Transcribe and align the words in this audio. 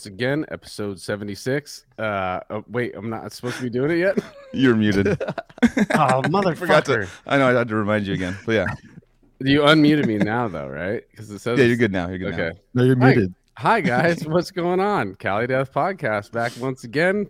once 0.00 0.06
again, 0.06 0.46
episode 0.48 0.98
76. 0.98 1.84
Uh, 1.98 2.40
oh, 2.48 2.64
wait, 2.68 2.94
I'm 2.96 3.10
not 3.10 3.30
supposed 3.32 3.58
to 3.58 3.62
be 3.62 3.68
doing 3.68 3.90
it 3.90 3.98
yet. 3.98 4.18
You're 4.54 4.74
muted. 4.74 5.08
oh, 5.12 6.22
motherfucker! 6.24 6.56
Forgot 6.56 6.86
to. 6.86 7.06
I 7.26 7.36
know. 7.36 7.48
I 7.48 7.52
had 7.52 7.68
to 7.68 7.74
remind 7.74 8.06
you 8.06 8.14
again. 8.14 8.34
But 8.46 8.52
yeah, 8.52 8.64
You 9.40 9.60
unmuted 9.60 10.06
me 10.06 10.16
now, 10.16 10.48
though, 10.48 10.68
right? 10.68 11.02
Because 11.10 11.30
it 11.30 11.40
says 11.40 11.58
yeah, 11.58 11.66
you're 11.66 11.76
good 11.76 11.92
now. 11.92 12.08
You're 12.08 12.16
good 12.16 12.32
Okay. 12.32 12.48
now. 12.72 12.80
No, 12.80 12.84
you're 12.84 12.98
Hi. 12.98 13.06
muted. 13.12 13.34
Hi 13.58 13.82
guys, 13.82 14.26
what's 14.26 14.50
going 14.50 14.80
on? 14.80 15.16
Cali 15.16 15.46
Death 15.46 15.70
Podcast 15.70 16.32
back 16.32 16.52
once 16.58 16.84
again. 16.84 17.28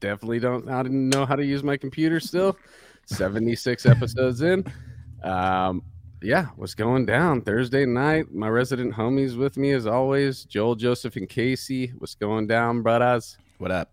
Definitely 0.00 0.38
don't 0.38 0.66
I 0.66 0.82
didn't 0.82 1.10
know 1.10 1.26
how 1.26 1.36
to 1.36 1.44
use 1.44 1.62
my 1.62 1.76
computer 1.76 2.20
still. 2.20 2.56
76 3.04 3.84
episodes 3.84 4.40
in. 4.40 4.64
Um 5.22 5.82
yeah, 6.22 6.46
what's 6.56 6.74
going 6.74 7.06
down 7.06 7.42
Thursday 7.42 7.86
night? 7.86 8.32
My 8.32 8.48
resident 8.48 8.94
homies 8.94 9.36
with 9.36 9.56
me 9.56 9.72
as 9.72 9.86
always, 9.86 10.44
Joel, 10.44 10.74
Joseph, 10.74 11.16
and 11.16 11.28
Casey. 11.28 11.92
What's 11.98 12.14
going 12.14 12.46
down, 12.46 12.82
brothers? 12.82 13.38
What 13.58 13.70
up? 13.70 13.92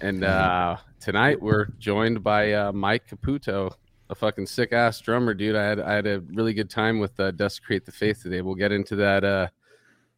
And 0.00 0.24
uh 0.24 0.76
tonight 1.00 1.40
we're 1.40 1.66
joined 1.78 2.22
by 2.22 2.52
uh 2.52 2.72
Mike 2.72 3.08
Caputo, 3.08 3.72
a 4.10 4.14
fucking 4.14 4.46
sick 4.46 4.72
ass 4.72 5.00
drummer, 5.00 5.34
dude. 5.34 5.56
I 5.56 5.64
had 5.64 5.80
I 5.80 5.94
had 5.94 6.06
a 6.06 6.20
really 6.32 6.52
good 6.52 6.68
time 6.68 6.98
with 6.98 7.18
uh 7.20 7.30
Desecrate 7.30 7.86
the 7.86 7.92
Faith 7.92 8.22
today. 8.22 8.42
We'll 8.42 8.54
get 8.54 8.72
into 8.72 8.96
that 8.96 9.24
uh 9.24 9.48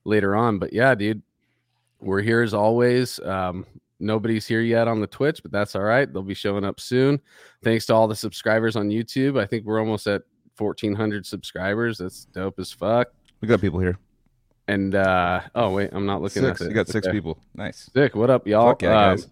later 0.04 0.34
on. 0.34 0.58
But 0.58 0.72
yeah, 0.72 0.94
dude, 0.94 1.22
we're 2.00 2.22
here 2.22 2.42
as 2.42 2.54
always. 2.54 3.20
Um, 3.20 3.66
nobody's 4.00 4.46
here 4.46 4.62
yet 4.62 4.88
on 4.88 5.00
the 5.00 5.06
Twitch, 5.06 5.42
but 5.42 5.52
that's 5.52 5.76
all 5.76 5.82
right. 5.82 6.10
They'll 6.10 6.22
be 6.22 6.34
showing 6.34 6.64
up 6.64 6.80
soon. 6.80 7.20
Thanks 7.62 7.86
to 7.86 7.94
all 7.94 8.08
the 8.08 8.16
subscribers 8.16 8.76
on 8.76 8.88
YouTube. 8.88 9.38
I 9.38 9.46
think 9.46 9.64
we're 9.64 9.80
almost 9.80 10.06
at 10.06 10.22
1,400 10.58 11.24
subscribers. 11.26 11.98
That's 11.98 12.24
dope 12.26 12.58
as 12.58 12.72
fuck. 12.72 13.08
We 13.40 13.48
got 13.48 13.60
people 13.60 13.78
here. 13.80 13.96
And 14.66 14.94
uh, 14.94 15.40
oh 15.54 15.70
wait, 15.72 15.90
I'm 15.92 16.04
not 16.04 16.20
looking 16.20 16.42
Six. 16.42 16.60
at 16.60 16.66
it. 16.66 16.70
You 16.70 16.74
got 16.74 16.88
six 16.88 17.06
Okay. 17.06 17.16
people. 17.16 17.38
Nice. 17.54 17.88
Sick. 17.94 18.14
What 18.14 18.28
up, 18.28 18.46
y'all? 18.46 18.68
Fuck 18.70 18.82
yeah, 18.82 19.10
Um, 19.10 19.16
guys. 19.16 19.28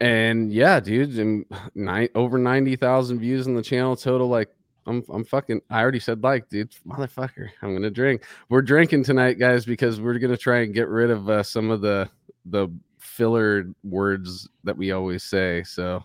and 0.00 0.52
yeah, 0.52 0.80
dude, 0.80 1.16
and 1.18 1.44
nine 1.74 2.08
over 2.14 2.36
ninety 2.38 2.76
thousand 2.76 3.20
views 3.20 3.46
on 3.46 3.54
the 3.54 3.62
channel 3.62 3.94
total. 3.96 4.28
Like, 4.28 4.48
I'm 4.86 5.04
I'm 5.08 5.24
fucking. 5.24 5.60
I 5.70 5.80
already 5.80 6.00
said 6.00 6.22
like, 6.22 6.48
dude, 6.48 6.72
motherfucker. 6.86 7.48
I'm 7.62 7.74
gonna 7.74 7.90
drink. 7.90 8.24
We're 8.48 8.62
drinking 8.62 9.04
tonight, 9.04 9.34
guys, 9.38 9.64
because 9.64 10.00
we're 10.00 10.18
gonna 10.18 10.36
try 10.36 10.60
and 10.62 10.74
get 10.74 10.88
rid 10.88 11.10
of 11.10 11.28
uh, 11.30 11.42
some 11.44 11.70
of 11.70 11.80
the 11.80 12.08
the 12.46 12.68
filler 12.98 13.66
words 13.84 14.48
that 14.64 14.76
we 14.76 14.90
always 14.90 15.22
say. 15.22 15.62
So, 15.62 16.04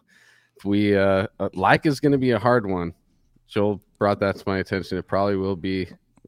if 0.57 0.65
we 0.65 0.95
uh, 0.95 1.25
uh, 1.39 1.49
like 1.53 1.87
is 1.87 1.99
gonna 1.99 2.17
be 2.19 2.31
a 2.31 2.39
hard 2.39 2.67
one. 2.67 2.93
Joel 3.49 3.81
brought 3.97 4.19
that 4.21 4.35
to 4.37 4.43
my 4.47 4.59
attention. 4.59 4.97
It 4.97 5.07
probably 5.07 5.35
will 5.35 5.55
be 5.55 5.85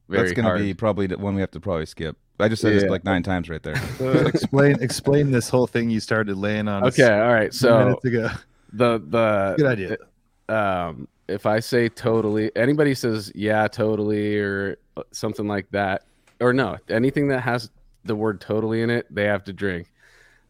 very 0.08 0.28
That's 0.28 0.32
gonna 0.32 0.58
be 0.58 0.74
probably 0.74 1.06
the 1.06 1.16
one 1.18 1.34
we 1.34 1.40
have 1.40 1.50
to 1.52 1.60
probably 1.60 1.86
skip. 1.86 2.16
I 2.40 2.48
just 2.48 2.60
said 2.62 2.74
Yeah. 2.74 2.80
this 2.80 2.90
like 2.90 3.04
nine 3.04 3.22
times 3.22 3.48
right 3.48 3.62
there. 3.62 3.76
explain 4.26 4.82
explain 4.82 5.30
this 5.30 5.48
whole 5.48 5.66
thing 5.66 5.88
you 5.90 6.00
started 6.00 6.36
laying 6.36 6.66
on. 6.68 6.84
okay. 6.84 7.08
All 7.20 7.32
right. 7.32 7.54
So 7.54 7.78
minutes 7.78 8.04
ago. 8.04 8.28
the 8.72 8.98
the 9.08 9.54
Good 9.56 9.66
idea. 9.66 9.96
um 10.48 11.06
if 11.28 11.46
i 11.46 11.60
say 11.60 11.88
totally 11.88 12.50
anybody 12.56 12.94
says 12.94 13.30
yeah 13.34 13.68
totally 13.68 14.36
or 14.38 14.76
something 15.12 15.46
like 15.46 15.70
that 15.70 16.02
or 16.40 16.52
no 16.52 16.76
anything 16.88 17.28
that 17.28 17.40
has 17.40 17.70
the 18.04 18.14
word 18.14 18.40
totally 18.40 18.82
in 18.82 18.90
it 18.90 19.06
they 19.08 19.22
have 19.24 19.44
to 19.44 19.52
drink 19.52 19.90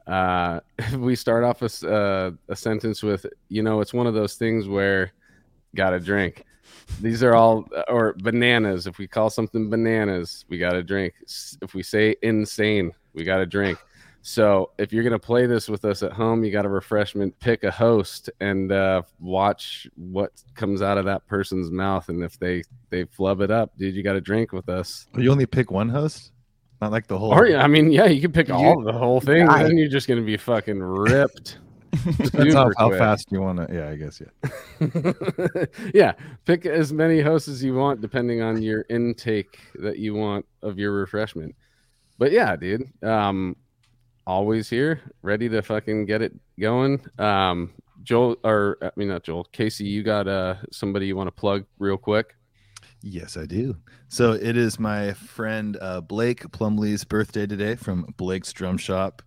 uh 0.07 0.61
if 0.79 0.95
we 0.95 1.15
start 1.15 1.45
off 1.45 1.61
a, 1.61 1.67
s- 1.67 1.85
uh, 1.85 2.31
a 2.49 2.57
sentence 2.57 3.03
with 3.03 3.27
you 3.51 3.63
know 3.63 3.81
it's 3.83 3.93
one 3.93 4.07
of 4.07 4.15
those 4.15 4.35
things 4.37 4.67
where 4.67 5.13
gotta 5.77 6.01
drink 6.01 6.45
these 7.01 7.23
are 7.23 7.35
all 7.35 7.69
or 7.89 8.15
bananas 8.23 8.87
if 8.87 8.99
we 8.99 9.07
call 9.07 9.31
something 9.31 9.69
bananas 9.71 10.45
we 10.49 10.59
gotta 10.59 10.83
drink 10.83 11.15
if 11.63 11.75
we 11.75 11.83
say 11.83 12.15
insane 12.23 12.93
we 13.15 13.25
gotta 13.25 13.47
drink 13.47 13.79
so 14.25 14.71
if 14.79 14.93
you're 14.93 15.03
gonna 15.03 15.19
play 15.19 15.47
this 15.47 15.69
with 15.69 15.85
us 15.85 16.05
at 16.05 16.13
home, 16.13 16.45
you 16.45 16.53
got 16.53 16.65
a 16.65 16.69
refreshment. 16.69 17.37
Pick 17.41 17.65
a 17.65 17.73
host 17.73 18.31
and 18.39 18.71
uh, 18.71 19.03
watch 19.19 19.89
what 19.97 20.31
comes 20.55 20.81
out 20.81 20.97
of 20.97 21.05
that 21.07 21.27
person's 21.27 21.73
mouth. 21.73 22.09
And 22.09 22.23
if 22.23 22.39
they 22.39 22.63
they 22.91 23.03
flub 23.07 23.41
it 23.41 23.51
up, 23.51 23.77
dude, 23.77 23.97
you 23.97 24.05
got 24.05 24.13
to 24.13 24.21
drink 24.21 24.53
with 24.53 24.69
us. 24.69 25.09
You 25.17 25.33
only 25.33 25.45
pick 25.45 25.73
one 25.73 25.89
host, 25.89 26.31
not 26.81 26.93
like 26.93 27.09
the 27.09 27.19
whole. 27.19 27.33
Or 27.33 27.49
yeah, 27.49 27.65
I 27.65 27.67
mean, 27.67 27.91
yeah, 27.91 28.05
you 28.07 28.21
can 28.21 28.31
pick 28.31 28.49
all 28.49 28.81
the 28.85 28.93
whole 28.93 29.21
thing. 29.21 29.49
I- 29.49 29.65
Then 29.65 29.77
you're 29.77 29.89
just 29.89 30.07
gonna 30.07 30.23
be 30.23 30.37
fucking 30.37 30.81
ripped. 30.81 31.59
Depends 31.93 32.55
how, 32.55 32.71
how 32.79 32.91
fast 32.91 33.31
you 33.31 33.41
want 33.41 33.59
to. 33.59 33.75
Yeah, 33.75 33.91
I 33.91 33.97
guess 33.97 34.21
yeah. 34.21 35.65
yeah, 35.95 36.13
pick 36.47 36.65
as 36.65 36.93
many 36.93 37.21
hosts 37.21 37.49
as 37.49 37.63
you 37.63 37.75
want, 37.75 38.01
depending 38.01 38.41
on 38.41 38.63
your 38.63 38.87
intake 38.89 39.59
that 39.75 39.99
you 39.99 40.15
want 40.15 40.47
of 40.63 40.79
your 40.79 40.93
refreshment. 40.93 41.55
But 42.19 42.33
yeah, 42.33 42.57
dude, 42.57 42.91
um, 43.03 43.57
always 44.27 44.71
here, 44.71 45.01
ready 45.21 45.49
to 45.51 45.61
fucking 45.61 46.07
get 46.07 46.23
it 46.23 46.33
going. 46.59 47.05
Um, 47.19 47.73
Joel, 48.03 48.37
or 48.43 48.79
I 48.81 48.91
mean 48.97 49.09
not 49.09 49.25
Joel, 49.25 49.45
Casey, 49.53 49.85
you 49.85 50.03
got 50.03 50.27
uh 50.27 50.57
somebody 50.71 51.07
you 51.07 51.17
want 51.17 51.29
to 51.29 51.33
plug 51.33 51.67
real 51.79 51.99
quick? 51.99 52.35
Yes, 53.03 53.37
I 53.37 53.47
do. 53.47 53.77
So 54.09 54.33
it 54.33 54.57
is 54.57 54.79
my 54.79 55.13
friend 55.13 55.77
uh, 55.81 56.01
Blake 56.01 56.51
Plumley's 56.53 57.05
birthday 57.05 57.47
today 57.47 57.75
from 57.75 58.07
Blake's 58.17 58.53
Drum 58.53 58.79
Shop. 58.79 59.23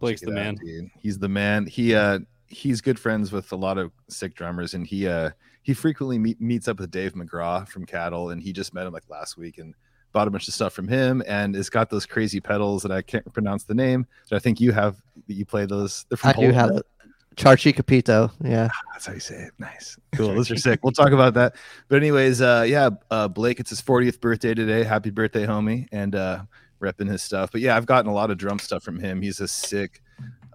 Blake's 0.00 0.22
the 0.22 0.32
it 0.32 0.38
out, 0.38 0.56
man. 0.62 0.90
He's 0.98 1.18
the 1.18 1.28
man. 1.28 1.66
He 1.66 1.94
uh 1.94 2.20
he's 2.48 2.80
good 2.80 2.98
friends 2.98 3.30
with 3.30 3.52
a 3.52 3.56
lot 3.56 3.78
of 3.78 3.92
sick 4.08 4.34
drummers, 4.34 4.74
and 4.74 4.86
he 4.86 5.06
uh 5.06 5.30
he 5.62 5.74
frequently 5.74 6.18
meet, 6.18 6.40
meets 6.40 6.68
up 6.68 6.80
with 6.80 6.90
Dave 6.90 7.12
McGraw 7.14 7.68
from 7.68 7.86
Cattle, 7.86 8.30
and 8.30 8.42
he 8.42 8.52
just 8.52 8.74
met 8.74 8.86
him 8.86 8.92
like 8.92 9.08
last 9.08 9.36
week 9.36 9.58
and 9.58 9.74
bought 10.12 10.26
a 10.26 10.30
bunch 10.30 10.48
of 10.48 10.54
stuff 10.54 10.72
from 10.72 10.88
him, 10.88 11.22
and 11.26 11.54
it's 11.54 11.70
got 11.70 11.90
those 11.90 12.06
crazy 12.06 12.40
pedals 12.40 12.82
that 12.82 12.90
I 12.90 13.02
can't 13.02 13.30
pronounce 13.32 13.64
the 13.64 13.74
name. 13.74 14.06
That 14.28 14.36
I 14.36 14.38
think 14.40 14.60
you 14.60 14.72
have. 14.72 14.96
that 15.28 15.34
You 15.34 15.44
play 15.44 15.66
those. 15.66 16.06
They're 16.08 16.16
from 16.16 16.30
I 16.30 16.32
do 16.32 16.50
have 16.50 16.70
right? 16.70 16.78
it. 16.80 16.86
Czarcie 17.36 17.72
Kopyto. 17.72 18.30
Yeah. 18.42 18.68
That's 18.92 19.06
how 19.06 19.12
you 19.12 19.20
say 19.20 19.36
it. 19.36 19.52
Nice. 19.58 19.96
Cool. 20.12 20.34
Those 20.34 20.50
are 20.50 20.56
sick. 20.56 20.80
We'll 20.82 20.92
talk 20.92 21.12
about 21.12 21.34
that. 21.34 21.54
But 21.88 21.96
anyways, 21.96 22.42
uh 22.42 22.66
yeah, 22.66 22.90
uh 23.10 23.28
Blake, 23.28 23.60
it's 23.60 23.70
his 23.70 23.80
40th 23.80 24.20
birthday 24.20 24.52
today. 24.54 24.82
Happy 24.82 25.10
birthday, 25.10 25.46
homie. 25.46 25.86
And 25.92 26.14
uh 26.14 26.42
repping 26.80 27.08
his 27.08 27.22
stuff. 27.22 27.52
But 27.52 27.60
yeah, 27.60 27.76
I've 27.76 27.86
gotten 27.86 28.10
a 28.10 28.14
lot 28.14 28.30
of 28.30 28.38
drum 28.38 28.58
stuff 28.58 28.82
from 28.82 28.98
him. 28.98 29.22
He's 29.22 29.40
a 29.40 29.48
sick 29.48 30.02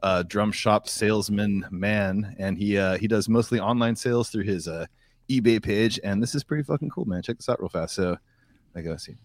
uh 0.04 0.24
drum 0.24 0.52
shop 0.52 0.88
salesman 0.90 1.66
man. 1.72 2.36
And 2.38 2.58
he 2.58 2.78
uh 2.78 2.98
he 2.98 3.08
does 3.08 3.30
mostly 3.30 3.60
online 3.60 3.96
sales 3.96 4.30
through 4.30 4.44
his 4.44 4.68
uh 4.68 4.86
eBay 5.30 5.62
page. 5.64 6.00
And 6.04 6.22
this 6.22 6.36
is 6.36 6.44
pretty 6.44 6.64
fucking 6.64 6.90
cool, 6.90 7.06
man. 7.06 7.22
Check 7.22 7.38
this 7.38 7.50
out 7.50 7.60
real 7.60 7.70
fast. 7.70 7.96
So 7.96 8.18
I 8.76 8.82
go 8.82 8.98
see. 8.98 9.16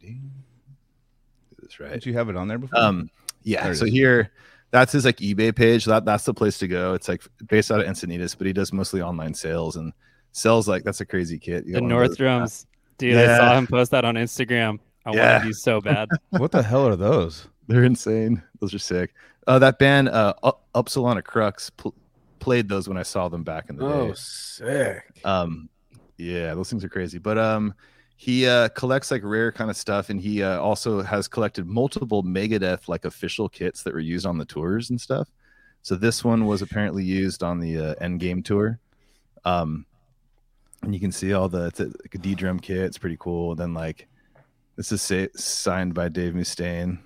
Do 0.00 0.14
this 1.58 1.80
right. 1.80 1.92
Did 1.92 2.06
you 2.06 2.14
have 2.14 2.28
it 2.28 2.36
on 2.36 2.48
there 2.48 2.58
before? 2.58 2.80
Um, 2.80 3.10
yeah. 3.42 3.64
There 3.64 3.74
So 3.74 3.84
is. 3.84 3.92
here, 3.92 4.30
that's 4.70 4.92
his 4.92 5.04
like 5.04 5.16
eBay 5.18 5.54
page. 5.54 5.84
That 5.84 6.04
that's 6.04 6.24
the 6.24 6.34
place 6.34 6.58
to 6.58 6.68
go. 6.68 6.94
It's 6.94 7.08
like 7.08 7.22
based 7.48 7.70
out 7.70 7.80
of 7.80 7.86
Encinitas, 7.86 8.36
but 8.38 8.46
he 8.46 8.52
does 8.52 8.72
mostly 8.72 9.02
online 9.02 9.34
sales 9.34 9.76
and 9.76 9.92
sells 10.32 10.68
like 10.68 10.84
that's 10.84 11.00
a 11.00 11.06
crazy 11.06 11.38
kit. 11.38 11.66
You 11.66 11.74
The 11.74 11.80
got 11.80 11.82
one 11.82 11.92
of 11.92 11.98
North 11.98 12.16
Drums. 12.16 12.66
Dude, 12.98 13.16
I 13.16 13.36
saw 13.36 13.58
him 13.58 13.66
post 13.66 13.90
that 13.92 14.04
on 14.04 14.14
Instagram. 14.14 14.78
I 15.06 15.12
Yeah. 15.14 15.32
wanted 15.34 15.48
these 15.48 15.62
so 15.62 15.80
bad. 15.80 16.08
what 16.30 16.52
the 16.52 16.62
hell 16.62 16.86
are 16.86 16.96
those? 16.96 17.48
They're 17.68 17.84
insane. 17.84 18.42
Those 18.60 18.74
are 18.74 18.78
sick. 18.78 19.14
Uh, 19.46 19.58
that 19.58 19.78
band, 19.78 20.08
uh, 20.08 20.34
Up- 20.42 20.66
Upsilon 20.74 21.20
Acrux, 21.20 21.70
pl- 21.76 21.94
played 22.38 22.68
those 22.68 22.88
when 22.88 22.98
I 22.98 23.02
saw 23.02 23.28
them 23.28 23.42
back 23.42 23.70
in 23.70 23.76
the 23.76 23.84
Oh, 23.84 23.88
day. 24.06 24.10
Oh, 24.10 24.14
sick! 24.14 25.04
Um, 25.24 25.68
yeah, 26.18 26.54
those 26.54 26.68
things 26.70 26.84
are 26.84 26.88
crazy. 26.88 27.18
But 27.18 27.38
um, 27.38 27.74
he 28.16 28.46
uh 28.46 28.68
collects 28.70 29.10
like 29.10 29.22
rare 29.24 29.50
kind 29.52 29.70
of 29.70 29.76
stuff, 29.76 30.10
and 30.10 30.20
he 30.20 30.42
uh, 30.42 30.58
also 30.60 31.00
has 31.02 31.26
collected 31.28 31.66
multiple 31.66 32.22
Megadeth 32.22 32.88
like 32.88 33.04
official 33.06 33.48
kits 33.48 33.82
that 33.84 33.94
were 33.94 34.00
used 34.00 34.26
on 34.26 34.36
the 34.36 34.44
tours 34.44 34.90
and 34.90 35.00
stuff. 35.00 35.28
So 35.82 35.96
this 35.96 36.22
one 36.22 36.44
was 36.44 36.60
apparently 36.60 37.04
used 37.04 37.42
on 37.42 37.58
the 37.60 37.78
uh, 37.78 37.94
Endgame 38.02 38.44
tour. 38.44 38.78
Um, 39.46 39.86
and 40.82 40.92
you 40.94 41.00
can 41.00 41.12
see 41.12 41.32
all 41.32 41.48
the 41.48 41.66
it's 41.66 41.80
a, 41.80 41.84
like 41.86 42.14
a 42.14 42.18
D 42.18 42.34
drum 42.34 42.60
kit. 42.60 42.78
It's 42.78 42.98
pretty 42.98 43.16
cool. 43.18 43.54
then 43.54 43.72
like 43.72 44.06
this 44.80 44.92
is 44.92 45.02
sa- 45.02 45.26
signed 45.36 45.92
by 45.92 46.08
Dave 46.08 46.32
Mustaine. 46.32 47.00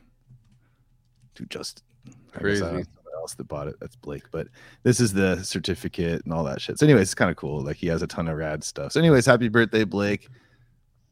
To 1.34 1.44
just 1.46 1.82
I 2.06 2.10
guess 2.10 2.18
I 2.36 2.38
don't 2.38 2.38
know 2.38 2.38
Crazy. 2.38 2.60
someone 2.60 2.86
else 3.16 3.34
that 3.34 3.48
bought 3.48 3.66
it. 3.66 3.74
That's 3.80 3.96
Blake, 3.96 4.22
but 4.30 4.46
this 4.84 5.00
is 5.00 5.12
the 5.12 5.42
certificate 5.42 6.22
and 6.24 6.32
all 6.32 6.44
that 6.44 6.60
shit. 6.60 6.78
So, 6.78 6.86
anyways, 6.86 7.08
it's 7.08 7.16
kind 7.16 7.32
of 7.32 7.36
cool. 7.36 7.62
Like 7.62 7.76
he 7.76 7.88
has 7.88 8.00
a 8.02 8.06
ton 8.06 8.28
of 8.28 8.36
rad 8.36 8.62
stuff. 8.62 8.92
So, 8.92 9.00
anyways, 9.00 9.26
happy 9.26 9.48
birthday, 9.48 9.82
Blake. 9.82 10.28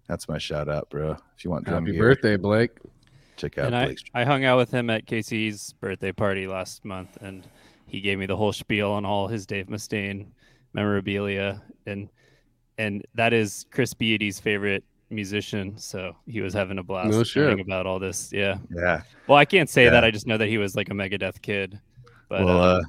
That's 0.07 0.29
my 0.29 0.39
shout 0.39 0.69
out, 0.69 0.89
bro. 0.89 1.17
If 1.37 1.45
you 1.45 1.51
want 1.51 1.65
drum 1.65 1.85
Happy 1.85 1.97
gear, 1.97 2.11
birthday, 2.11 2.37
Blake! 2.37 2.79
check 3.37 3.59
out 3.59 3.67
and 3.67 3.75
I, 3.75 3.97
I 4.15 4.25
hung 4.25 4.45
out 4.45 4.59
with 4.59 4.71
him 4.71 4.89
at 4.89 5.05
Casey's 5.05 5.73
birthday 5.81 6.13
party 6.13 6.47
last 6.47 6.85
month, 6.85 7.19
and 7.21 7.45
he 7.89 8.01
gave 8.01 8.21
me 8.21 8.27
the 8.27 8.37
whole 8.37 8.53
spiel 8.53 8.93
on 8.93 9.05
all 9.05 9.27
his 9.27 9.47
Dave 9.47 9.67
Mustaine 9.67 10.29
memorabilia, 10.75 11.61
and 11.87 12.09
and 12.79 13.05
that 13.17 13.33
is 13.33 13.67
Chris 13.73 13.95
Beatty's 13.95 14.39
favorite 14.39 14.85
musician. 15.13 15.77
So 15.79 16.17
he 16.27 16.41
was 16.41 16.53
having 16.55 16.79
a 16.79 16.83
blast 16.83 17.11
No 17.11 17.23
shit. 17.25 17.43
learning 17.45 17.61
about 17.61 17.87
all 17.87 17.99
this. 17.99 18.33
Yeah. 18.33 18.59
Yeah. 18.75 19.03
Well, 19.29 19.39
I 19.39 19.45
can't 19.45 19.69
say 19.71 19.85
Yeah. 19.85 19.91
that. 19.91 20.05
I 20.05 20.11
just 20.11 20.27
know 20.27 20.39
that 20.39 20.49
he 20.49 20.59
was 20.59 20.75
like 20.75 20.89
a 20.89 20.93
Megadeth 20.95 21.41
kid. 21.43 21.79
But 22.29 22.45
well, 22.45 22.61
uh, 22.63 22.79
uh, 22.79 22.83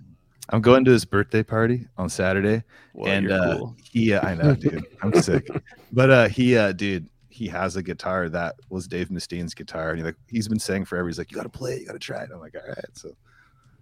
I'm 0.50 0.62
going 0.62 0.86
to 0.86 0.92
his 0.92 1.06
birthday 1.06 1.44
party 1.44 1.88
on 1.98 2.10
Saturday, 2.10 2.64
well, 2.94 3.12
and 3.12 3.28
you're 3.28 3.40
uh, 3.40 3.58
cool. 3.58 3.76
he, 3.84 4.14
uh, 4.14 4.26
I 4.28 4.36
know, 4.36 4.56
dude, 4.56 4.86
I'm 5.02 5.14
sick. 5.22 5.48
But 5.92 6.10
uh, 6.10 6.28
he, 6.28 6.58
uh, 6.58 6.72
dude, 6.72 7.08
he 7.30 7.48
has 7.48 7.76
a 7.76 7.84
guitar 7.84 8.30
that 8.30 8.56
was 8.70 8.88
Dave 8.88 9.12
Mustaine's 9.12 9.54
guitar, 9.54 9.90
and 9.92 10.00
he 10.00 10.04
like 10.04 10.16
he's 10.28 10.48
been 10.48 10.60
saying 10.60 10.86
forever. 10.86 11.08
He's 11.08 11.18
like, 11.20 11.30
"You 11.32 11.38
got 11.38 11.44
to 11.44 11.50
play 11.50 11.74
it, 11.74 11.82
you 11.82 11.86
got 11.88 11.94
to 11.94 12.00
try 12.00 12.24
it." 12.24 12.30
I'm 12.34 12.40
like, 12.40 12.56
"All 12.56 12.68
right." 12.68 12.86
So, 12.94 13.16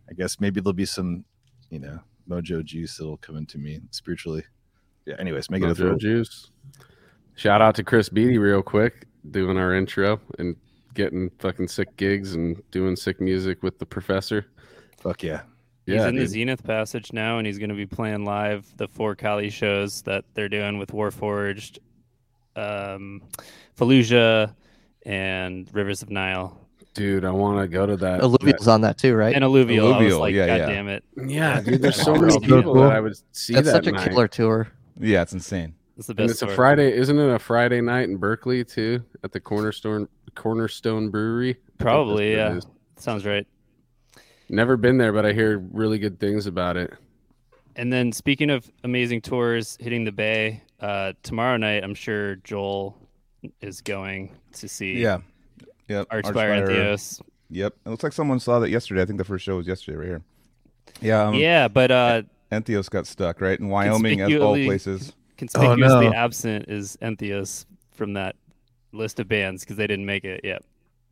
I 0.09 0.13
guess 0.13 0.39
maybe 0.39 0.59
there'll 0.61 0.73
be 0.73 0.85
some, 0.85 1.23
you 1.69 1.79
know, 1.79 1.99
mojo 2.29 2.63
juice 2.65 2.97
that'll 2.97 3.17
come 3.17 3.37
into 3.37 3.57
me 3.57 3.79
spiritually. 3.91 4.43
Yeah. 5.05 5.15
Anyways, 5.19 5.49
make 5.49 5.63
it 5.63 5.69
a 5.69 5.75
throw. 5.75 5.97
Juice. 5.97 6.51
Shout 7.35 7.61
out 7.61 7.75
to 7.75 7.83
Chris 7.83 8.09
Beatty 8.09 8.37
real 8.37 8.61
quick, 8.61 9.05
doing 9.31 9.57
our 9.57 9.73
intro 9.73 10.19
and 10.39 10.55
getting 10.93 11.29
fucking 11.39 11.67
sick 11.67 11.95
gigs 11.97 12.35
and 12.35 12.61
doing 12.71 12.95
sick 12.95 13.19
music 13.21 13.63
with 13.63 13.79
the 13.79 13.85
professor. 13.85 14.45
Fuck 14.99 15.23
yeah. 15.23 15.41
He's 15.85 15.95
Yeah, 15.95 16.07
in 16.09 16.15
the. 16.15 16.27
Zenith 16.27 16.63
Passage 16.63 17.11
now, 17.13 17.37
and 17.37 17.47
he's 17.47 17.57
going 17.57 17.69
to 17.69 17.75
be 17.75 17.87
playing 17.87 18.25
live 18.25 18.65
the 18.77 18.87
four 18.87 19.15
Cali 19.15 19.49
shows 19.49 20.01
that 20.03 20.25
they're 20.33 20.49
doing 20.49 20.77
with 20.77 20.91
Warforged, 20.91 21.79
um, 22.55 23.21
Fallujah, 23.77 24.53
and 25.05 25.67
Rivers 25.73 26.01
of 26.03 26.09
Nihil. 26.11 26.57
Dude, 26.93 27.23
I 27.23 27.31
want 27.31 27.59
to 27.61 27.67
go 27.69 27.85
to 27.85 27.95
that. 27.97 28.19
Alluvial's 28.21 28.67
on 28.67 28.81
that 28.81 28.97
too, 28.97 29.15
right? 29.15 29.33
And 29.33 29.43
Alluvial, 29.45 29.85
I 29.87 29.89
was 29.89 29.95
Alluvial, 29.95 30.19
like, 30.19 30.35
yeah, 30.35 30.47
God 30.47 30.55
yeah. 30.59 30.65
damn 30.67 30.87
it. 30.89 31.03
Yeah, 31.25 31.61
dude, 31.61 31.81
there's 31.81 31.95
so 32.03 32.13
many 32.15 32.37
people 32.39 32.61
cool. 32.63 32.73
that 32.83 32.91
I 32.91 32.99
would 32.99 33.15
see 33.31 33.53
That's 33.53 33.67
that 33.67 33.71
such 33.71 33.87
a 33.87 33.91
night. 33.93 34.09
killer 34.09 34.27
tour. 34.27 34.67
Yeah, 34.99 35.21
it's 35.21 35.31
insane. 35.33 35.73
It's 35.97 36.07
the 36.07 36.11
And 36.11 36.17
best. 36.17 36.31
it's 36.31 36.41
a 36.41 36.45
tour. 36.47 36.55
Friday, 36.55 36.95
isn't 36.97 37.17
it? 37.17 37.33
A 37.33 37.39
Friday 37.39 37.81
night 37.81 38.09
in 38.09 38.17
Berkeley 38.17 38.63
too, 38.63 39.03
at 39.23 39.31
the 39.31 39.39
Cornerstone 39.39 40.07
Cornerstone 40.35 41.09
Brewery. 41.09 41.49
I 41.49 41.53
think 41.53 41.65
that's 41.77 41.83
Probably, 41.83 42.33
yeah. 42.33 42.59
Sounds 42.97 43.25
right. 43.25 43.45
Never 44.49 44.77
been 44.77 44.97
there, 44.97 45.13
but 45.13 45.25
I 45.25 45.33
hear 45.33 45.57
really 45.71 45.97
good 45.99 46.19
things 46.19 46.45
about 46.45 46.77
it. 46.77 46.93
And 47.75 47.91
then 47.91 48.11
speaking 48.11 48.49
of 48.49 48.69
amazing 48.83 49.21
tours 49.21 49.77
hitting 49.79 50.03
the 50.03 50.11
Bay, 50.11 50.61
uh, 50.81 51.13
tomorrow 51.23 51.57
night, 51.57 51.83
I'm 51.83 51.93
sure 51.95 52.35
Joel 52.37 52.97
is 53.61 53.81
going 53.81 54.35
to 54.53 54.67
see 54.67 54.93
Yeah. 54.99 55.19
Yep. 55.87 56.09
Archspire 56.09 56.65
Entheos. 56.67 57.21
Yep. 57.49 57.75
It 57.85 57.89
looks 57.89 58.03
like 58.03 58.13
someone 58.13 58.39
saw 58.39 58.59
that 58.59 58.69
yesterday. 58.69 59.01
I 59.01 59.05
think 59.05 59.17
the 59.17 59.25
first 59.25 59.43
show 59.45 59.57
was 59.57 59.67
yesterday 59.67 59.97
right 59.97 60.07
here. 60.07 60.21
Yeah. 61.01 61.23
Um, 61.27 61.35
yeah, 61.35 61.67
but 61.67 61.91
uh, 61.91 62.21
Entheos 62.51 62.89
got 62.89 63.07
stuck, 63.07 63.41
right? 63.41 63.59
In 63.59 63.67
Wyoming, 63.69 64.21
as 64.21 64.33
all 64.41 64.53
places. 64.65 65.13
Conspicuously 65.41 66.07
no. 66.07 66.13
absent 66.13 66.69
is 66.69 66.97
Entheos 67.01 67.65
from 67.93 68.13
that 68.13 68.35
list 68.91 69.19
of 69.19 69.27
bands 69.27 69.63
because 69.63 69.75
they 69.75 69.87
didn't 69.87 70.05
make 70.05 70.23
it 70.23 70.41
yet. 70.43 70.61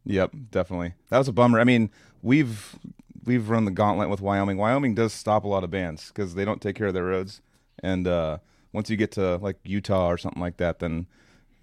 Yep, 0.05 0.35
definitely. 0.51 0.93
That 1.09 1.17
was 1.17 1.27
a 1.27 1.33
bummer. 1.33 1.59
I 1.59 1.63
mean, 1.63 1.89
we've 2.21 2.77
we've 3.25 3.49
run 3.49 3.65
the 3.65 3.71
gauntlet 3.71 4.07
with 4.07 4.21
Wyoming. 4.21 4.57
Wyoming 4.57 4.93
does 4.93 5.13
stop 5.13 5.45
a 5.45 5.47
lot 5.47 5.63
of 5.63 5.71
bands 5.71 6.09
because 6.09 6.35
they 6.35 6.45
don't 6.45 6.61
take 6.61 6.75
care 6.75 6.85
of 6.85 6.93
their 6.93 7.05
roads. 7.05 7.41
And 7.81 8.07
uh, 8.07 8.37
once 8.71 8.91
you 8.91 8.97
get 8.97 9.11
to 9.13 9.37
like 9.37 9.57
Utah 9.63 10.07
or 10.07 10.19
something 10.19 10.41
like 10.41 10.57
that, 10.57 10.77
then 10.77 11.07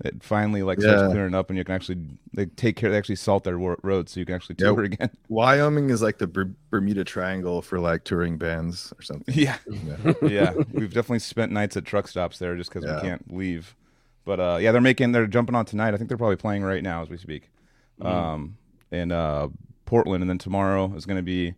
it 0.05 0.23
finally 0.23 0.63
like 0.63 0.81
starts 0.81 1.11
clearing 1.13 1.35
up, 1.35 1.49
and 1.49 1.57
you 1.57 1.65
can 1.65 1.75
actually 1.75 1.99
they 2.35 2.47
take 2.47 2.77
care. 2.77 2.91
They 2.91 2.99
actually 2.99 3.17
salt 3.17 3.45
their 3.45 3.57
roads, 3.59 4.13
so 4.13 4.21
you 4.21 4.27
can 4.27 4.35
actually 4.35 4.57
Yeah. 4.59 4.67
tour 4.69 4.85
again. 4.85 5.11
Wyoming 5.29 5.91
is 5.91 6.03
like 6.03 6.19
the 6.19 6.27
Ber- 6.27 6.55
Bermuda 6.71 7.03
Triangle 7.05 7.63
for 7.63 7.81
like 7.81 8.05
touring 8.05 8.37
bands 8.37 8.93
or 8.99 9.03
something. 9.03 9.35
yeah, 9.35 9.57
Yeah. 9.67 10.13
yeah. 10.23 10.53
We've 10.73 10.93
definitely 10.93 11.21
spent 11.21 11.51
nights 11.53 11.77
at 11.77 11.85
truck 11.87 12.09
stops 12.09 12.39
there 12.39 12.57
just 12.57 12.71
because 12.73 12.85
Yeah. 12.87 12.97
we 12.97 13.01
can't 13.09 13.35
leave. 13.35 13.75
But 14.27 14.41
uh, 14.41 14.59
yeah, 14.61 14.73
they're 14.73 14.81
making 14.81 15.13
they're 15.13 15.27
jumping 15.27 15.55
on 15.55 15.65
tonight. 15.65 15.95
I 15.95 15.97
think 15.97 16.09
they're 16.09 16.19
probably 16.19 16.37
playing 16.37 16.63
right 16.63 16.83
now 16.83 17.01
as 17.03 17.09
we 17.09 17.17
speak. 17.17 17.51
Um, 18.03 18.59
in 18.91 19.11
uh, 19.13 19.49
Portland, 19.87 20.23
and 20.23 20.29
then 20.31 20.39
tomorrow 20.39 20.93
is 20.95 21.07
going 21.07 21.17
to 21.17 21.23
be 21.23 21.55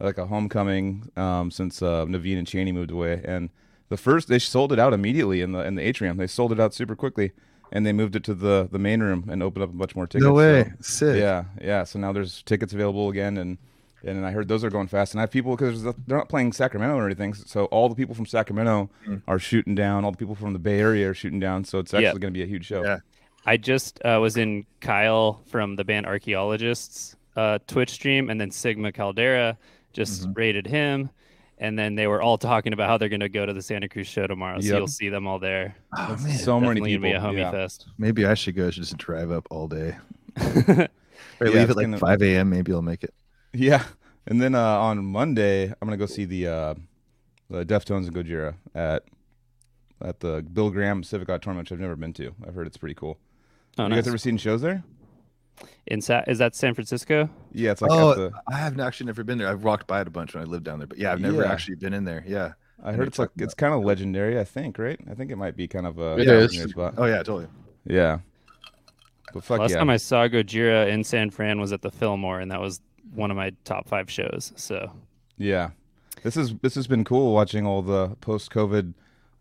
like 0.00 0.18
a 0.18 0.26
homecoming 0.26 1.10
um, 1.16 1.50
since 1.50 1.82
uh, 1.82 2.06
Navene 2.06 2.38
and 2.38 2.46
Chaney 2.46 2.72
moved 2.72 2.90
away. 2.90 3.20
And 3.24 3.50
the 3.88 3.96
first 3.96 4.28
they 4.28 4.38
sold 4.38 4.72
it 4.72 4.78
out 4.78 4.92
immediately 4.94 5.42
in 5.42 5.52
the 5.52 5.60
in 5.60 5.74
the 5.74 5.82
atrium. 5.82 6.16
They 6.16 6.26
sold 6.26 6.50
it 6.52 6.58
out 6.58 6.72
super 6.74 6.96
quickly, 6.96 7.32
and 7.72 7.84
they 7.86 7.92
moved 7.92 8.14
it 8.14 8.22
to 8.24 8.34
the 8.34 8.68
the 8.70 8.78
main 8.78 9.00
room 9.00 9.28
and 9.30 9.42
opened 9.42 9.64
up 9.64 9.70
a 9.70 9.76
bunch 9.76 9.96
more 9.96 10.06
tickets. 10.06 10.24
No 10.24 10.30
So- 10.30 10.34
way. 10.36 10.72
Sick. 10.80 11.16
yeah, 11.18 11.44
yeah. 11.60 11.84
So 11.84 11.98
now 11.98 12.12
there's 12.12 12.42
tickets 12.42 12.72
available 12.72 13.08
again, 13.08 13.36
and 13.38 13.58
and 14.04 14.26
I 14.26 14.32
heard 14.32 14.48
those 14.48 14.64
are 14.64 14.70
going 14.70 14.88
fast. 14.88 15.14
And 15.14 15.20
I 15.20 15.22
have 15.22 15.30
people 15.30 15.54
because 15.56 15.82
they're 15.84 15.94
not 16.08 16.28
playing 16.28 16.52
Sacramento 16.52 16.96
or 16.96 17.06
anything. 17.06 17.34
So 17.34 17.66
all 17.66 17.88
the 17.88 17.94
people 17.94 18.14
from 18.16 18.26
Sacramento 18.26 18.90
Mm. 19.08 19.22
are 19.28 19.38
shooting 19.38 19.74
down. 19.76 20.04
All 20.04 20.10
the 20.10 20.16
people 20.18 20.34
from 20.34 20.52
the 20.52 20.58
Bay 20.58 20.80
Area 20.80 21.08
are 21.10 21.14
shooting 21.14 21.38
down. 21.40 21.64
So 21.64 21.78
it's 21.78 21.94
actually 21.94 22.04
Yeah. 22.06 22.12
going 22.12 22.32
to 22.34 22.38
be 22.38 22.42
a 22.42 22.46
huge 22.46 22.66
show. 22.66 22.82
Yeah. 22.84 22.98
I 23.46 23.56
just 23.56 24.00
uh, 24.04 24.18
was 24.20 24.36
in 24.36 24.66
Kyle 24.80 25.40
from 25.46 25.76
the 25.76 25.84
band 25.84 26.06
Archaeologists 26.06 27.16
uh, 27.36 27.58
Twitch 27.66 27.90
stream, 27.90 28.28
and 28.28 28.40
then 28.40 28.50
Sigma 28.50 28.92
Caldera 28.92 29.56
just 29.92 30.22
Mm-hmm. 30.22 30.32
rated 30.34 30.66
him. 30.66 31.08
And 31.62 31.78
then 31.78 31.94
they 31.94 32.08
were 32.08 32.20
all 32.20 32.38
talking 32.38 32.72
about 32.72 32.88
how 32.88 32.98
they're 32.98 33.08
going 33.08 33.20
to 33.20 33.28
go 33.28 33.46
to 33.46 33.52
the 33.52 33.62
Santa 33.62 33.88
Cruz 33.88 34.08
show 34.08 34.26
tomorrow. 34.26 34.58
So 34.60 34.76
you'll 34.76 34.88
see 34.88 35.08
them 35.08 35.28
all 35.28 35.38
there. 35.38 35.76
Oh 35.96 36.16
man. 36.20 36.36
So 36.36 36.58
many 36.58 36.80
people. 36.80 37.02
be 37.08 37.12
a 37.12 37.20
homie 37.20 37.38
yeah. 37.38 37.52
fest. 37.52 37.86
Maybe 37.98 38.26
I 38.26 38.34
should 38.34 38.56
go. 38.56 38.66
I 38.66 38.70
should 38.70 38.82
just 38.82 38.96
drive 38.96 39.30
up 39.30 39.46
all 39.50 39.68
day. 39.68 39.96
Or 41.40 41.46
Yeah, 41.46 41.52
leave 41.54 41.62
it's 41.62 41.70
at 41.70 41.76
like 41.76 41.86
gonna- 41.86 41.98
5 41.98 42.22
a.m. 42.22 42.50
Maybe 42.50 42.72
I'll 42.72 42.82
make 42.82 43.04
it. 43.04 43.14
Yeah. 43.52 43.84
And 44.26 44.40
then 44.40 44.54
uh, 44.54 44.60
on 44.78 45.04
Monday, 45.04 45.66
I'm 45.66 45.76
gonna 45.88 45.96
go 45.96 46.06
see 46.06 46.24
the 46.24 46.46
uh, 46.46 46.74
the 47.50 47.64
Deftones 47.64 48.06
and 48.06 48.14
Gojira 48.14 48.54
at 48.74 49.04
at 50.00 50.20
the 50.20 50.42
Bill 50.52 50.70
Graham 50.70 51.02
Civic 51.02 51.28
Auditorium, 51.28 51.58
which 51.58 51.72
I've 51.72 51.80
never 51.80 51.96
been 51.96 52.12
to. 52.14 52.34
I've 52.46 52.54
heard 52.54 52.66
it's 52.66 52.76
pretty 52.76 52.94
cool. 52.94 53.18
Oh, 53.78 53.84
you 53.84 53.88
nice. 53.90 53.98
guys 53.98 54.08
ever 54.08 54.18
seen 54.18 54.36
shows 54.36 54.62
there? 54.62 54.84
In 55.86 56.00
Sa- 56.00 56.22
is 56.26 56.38
that 56.38 56.54
San 56.54 56.74
Francisco? 56.74 57.28
Yeah, 57.52 57.72
it's 57.72 57.82
like 57.82 57.90
oh, 57.90 58.14
the. 58.14 58.32
I 58.48 58.56
have 58.56 58.78
actually 58.78 59.06
never 59.06 59.24
been 59.24 59.38
there. 59.38 59.48
I've 59.48 59.64
walked 59.64 59.86
by 59.86 60.00
it 60.00 60.06
a 60.06 60.10
bunch 60.10 60.34
when 60.34 60.42
I 60.42 60.46
lived 60.46 60.64
down 60.64 60.78
there, 60.78 60.86
but 60.86 60.98
yeah, 60.98 61.12
I've 61.12 61.20
never 61.20 61.42
Yeah. 61.42 61.52
actually 61.52 61.76
been 61.76 61.92
in 61.92 62.04
there. 62.04 62.24
Yeah. 62.26 62.52
I 62.84 62.92
heard 62.92 63.06
it's 63.06 63.18
like 63.18 63.30
you're 63.36 63.44
it's 63.44 63.54
kind 63.54 63.72
of 63.72 63.82
legendary. 63.84 64.38
I 64.40 64.44
think, 64.44 64.78
right? 64.78 64.98
I 65.10 65.14
think 65.14 65.30
it 65.30 65.36
might 65.36 65.56
be 65.56 65.68
kind 65.68 65.86
of 65.86 65.98
a 65.98 66.12
It 66.14 66.26
legendary 66.26 66.44
is. 66.44 66.70
spot. 66.70 66.94
Oh 66.96 67.04
yeah, 67.04 67.18
totally. 67.18 67.46
Yeah. 67.86 68.18
But 69.32 69.44
fuck 69.44 69.60
Last 69.60 69.70
yeah. 69.70 69.78
time 69.78 69.90
I 69.90 69.96
saw 69.96 70.26
Gojira 70.28 70.88
in 70.88 71.04
San 71.04 71.30
Fran 71.30 71.60
was 71.60 71.72
at 71.72 71.82
the 71.82 71.90
Fillmore, 71.90 72.40
and 72.40 72.50
that 72.50 72.60
was 72.60 72.80
one 73.14 73.30
of 73.30 73.36
my 73.36 73.52
top 73.64 73.88
five 73.88 74.10
shows. 74.10 74.52
So 74.56 74.90
Yeah, 75.38 75.70
this 76.22 76.36
is 76.36 76.54
this 76.62 76.74
has 76.74 76.86
been 76.86 77.04
cool 77.04 77.32
watching 77.32 77.66
all 77.66 77.82
the 77.82 78.08
post 78.20 78.50
COVID 78.50 78.94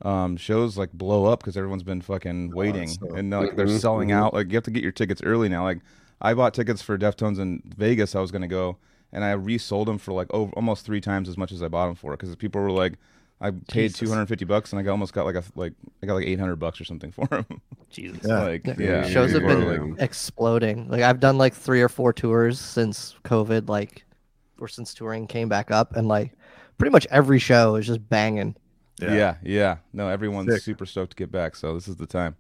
um, 0.04 0.38
shows 0.38 0.78
like 0.78 0.92
blow 0.94 1.26
up 1.26 1.40
because 1.40 1.56
everyone's 1.58 1.84
been 1.84 2.02
fucking 2.02 2.52
waiting 2.56 2.88
so- 2.88 3.16
and 3.16 3.30
like 3.32 3.56
they're 3.56 3.68
selling 3.68 4.10
mhm. 4.10 4.16
out. 4.16 4.34
Like 4.34 4.50
you 4.50 4.56
have 4.56 4.64
to 4.66 4.72
get 4.72 4.84
your 4.84 4.92
tickets 4.92 5.22
early 5.24 5.50
now. 5.50 5.64
Like 5.64 5.80
I 6.22 6.34
bought 6.34 6.54
tickets 6.54 6.82
for 6.82 6.98
Deftones 6.98 7.40
in 7.40 7.62
Vegas. 7.78 8.16
I 8.16 8.20
was 8.22 8.32
gonna 8.32 8.48
go 8.48 8.78
and 9.12 9.24
I 9.24 9.32
resold 9.32 9.88
them 9.88 9.98
for 9.98 10.14
like 10.14 10.28
over 10.34 10.52
almost 10.54 10.86
three 10.86 11.02
times 11.02 11.28
as 11.28 11.38
much 11.38 11.52
as 11.52 11.62
I 11.64 11.68
bought 11.68 11.88
them 11.88 11.96
for 11.96 12.12
because 12.12 12.36
people 12.36 12.62
were 12.62 12.72
like. 12.72 12.94
I 13.44 13.50
paid 13.50 13.88
Jesus. 13.88 13.98
two 14.02 14.10
hundred 14.10 14.28
fifty 14.28 14.46
bucks, 14.46 14.72
and 14.72 14.80
I 14.80 14.84
got, 14.84 14.92
almost 14.92 15.14
got 15.14 15.26
like 15.26 15.34
a 15.34 15.44
like 15.56 15.74
I 16.04 16.06
got 16.06 16.14
like 16.14 16.28
eight 16.28 16.40
hundred 16.40 16.58
bucks 16.58 16.80
or 16.80 16.84
something 16.84 17.12
for 17.12 17.26
them. 17.26 17.48
Jesus. 17.90 18.20
Yeah. 18.28 18.44
like 18.44 18.68
Yeah. 18.68 18.76
yeah, 18.78 19.10
Shows 19.10 19.32
have 19.32 19.42
been 19.42 19.66
were 19.66 19.88
like- 19.88 20.00
exploding. 20.00 20.88
Like 20.90 21.02
I've 21.02 21.20
done 21.20 21.40
like 21.40 21.56
three 21.56 21.82
or 21.82 21.90
four 21.90 22.14
tours 22.14 22.60
since 22.60 23.16
COVID, 23.24 23.68
like 23.68 24.06
or 24.60 24.68
since 24.68 24.94
touring 24.94 25.26
came 25.26 25.50
back 25.50 25.72
up, 25.72 25.96
and 25.96 26.08
like 26.08 26.34
pretty 26.78 26.92
much 26.92 27.08
every 27.10 27.40
show 27.40 27.78
is 27.78 27.88
just 27.88 28.08
banging. 28.10 28.56
yeah. 29.02 29.38
yeah, 29.42 29.78
No, 29.92 30.08
everyone's 30.08 30.54
Sick. 30.54 30.62
super 30.62 30.86
stoked 30.86 31.10
to 31.14 31.16
get 31.18 31.32
back, 31.32 31.56
so 31.56 31.74
this 31.74 31.88
is 31.88 31.96
the 31.96 32.06
time. 32.06 32.36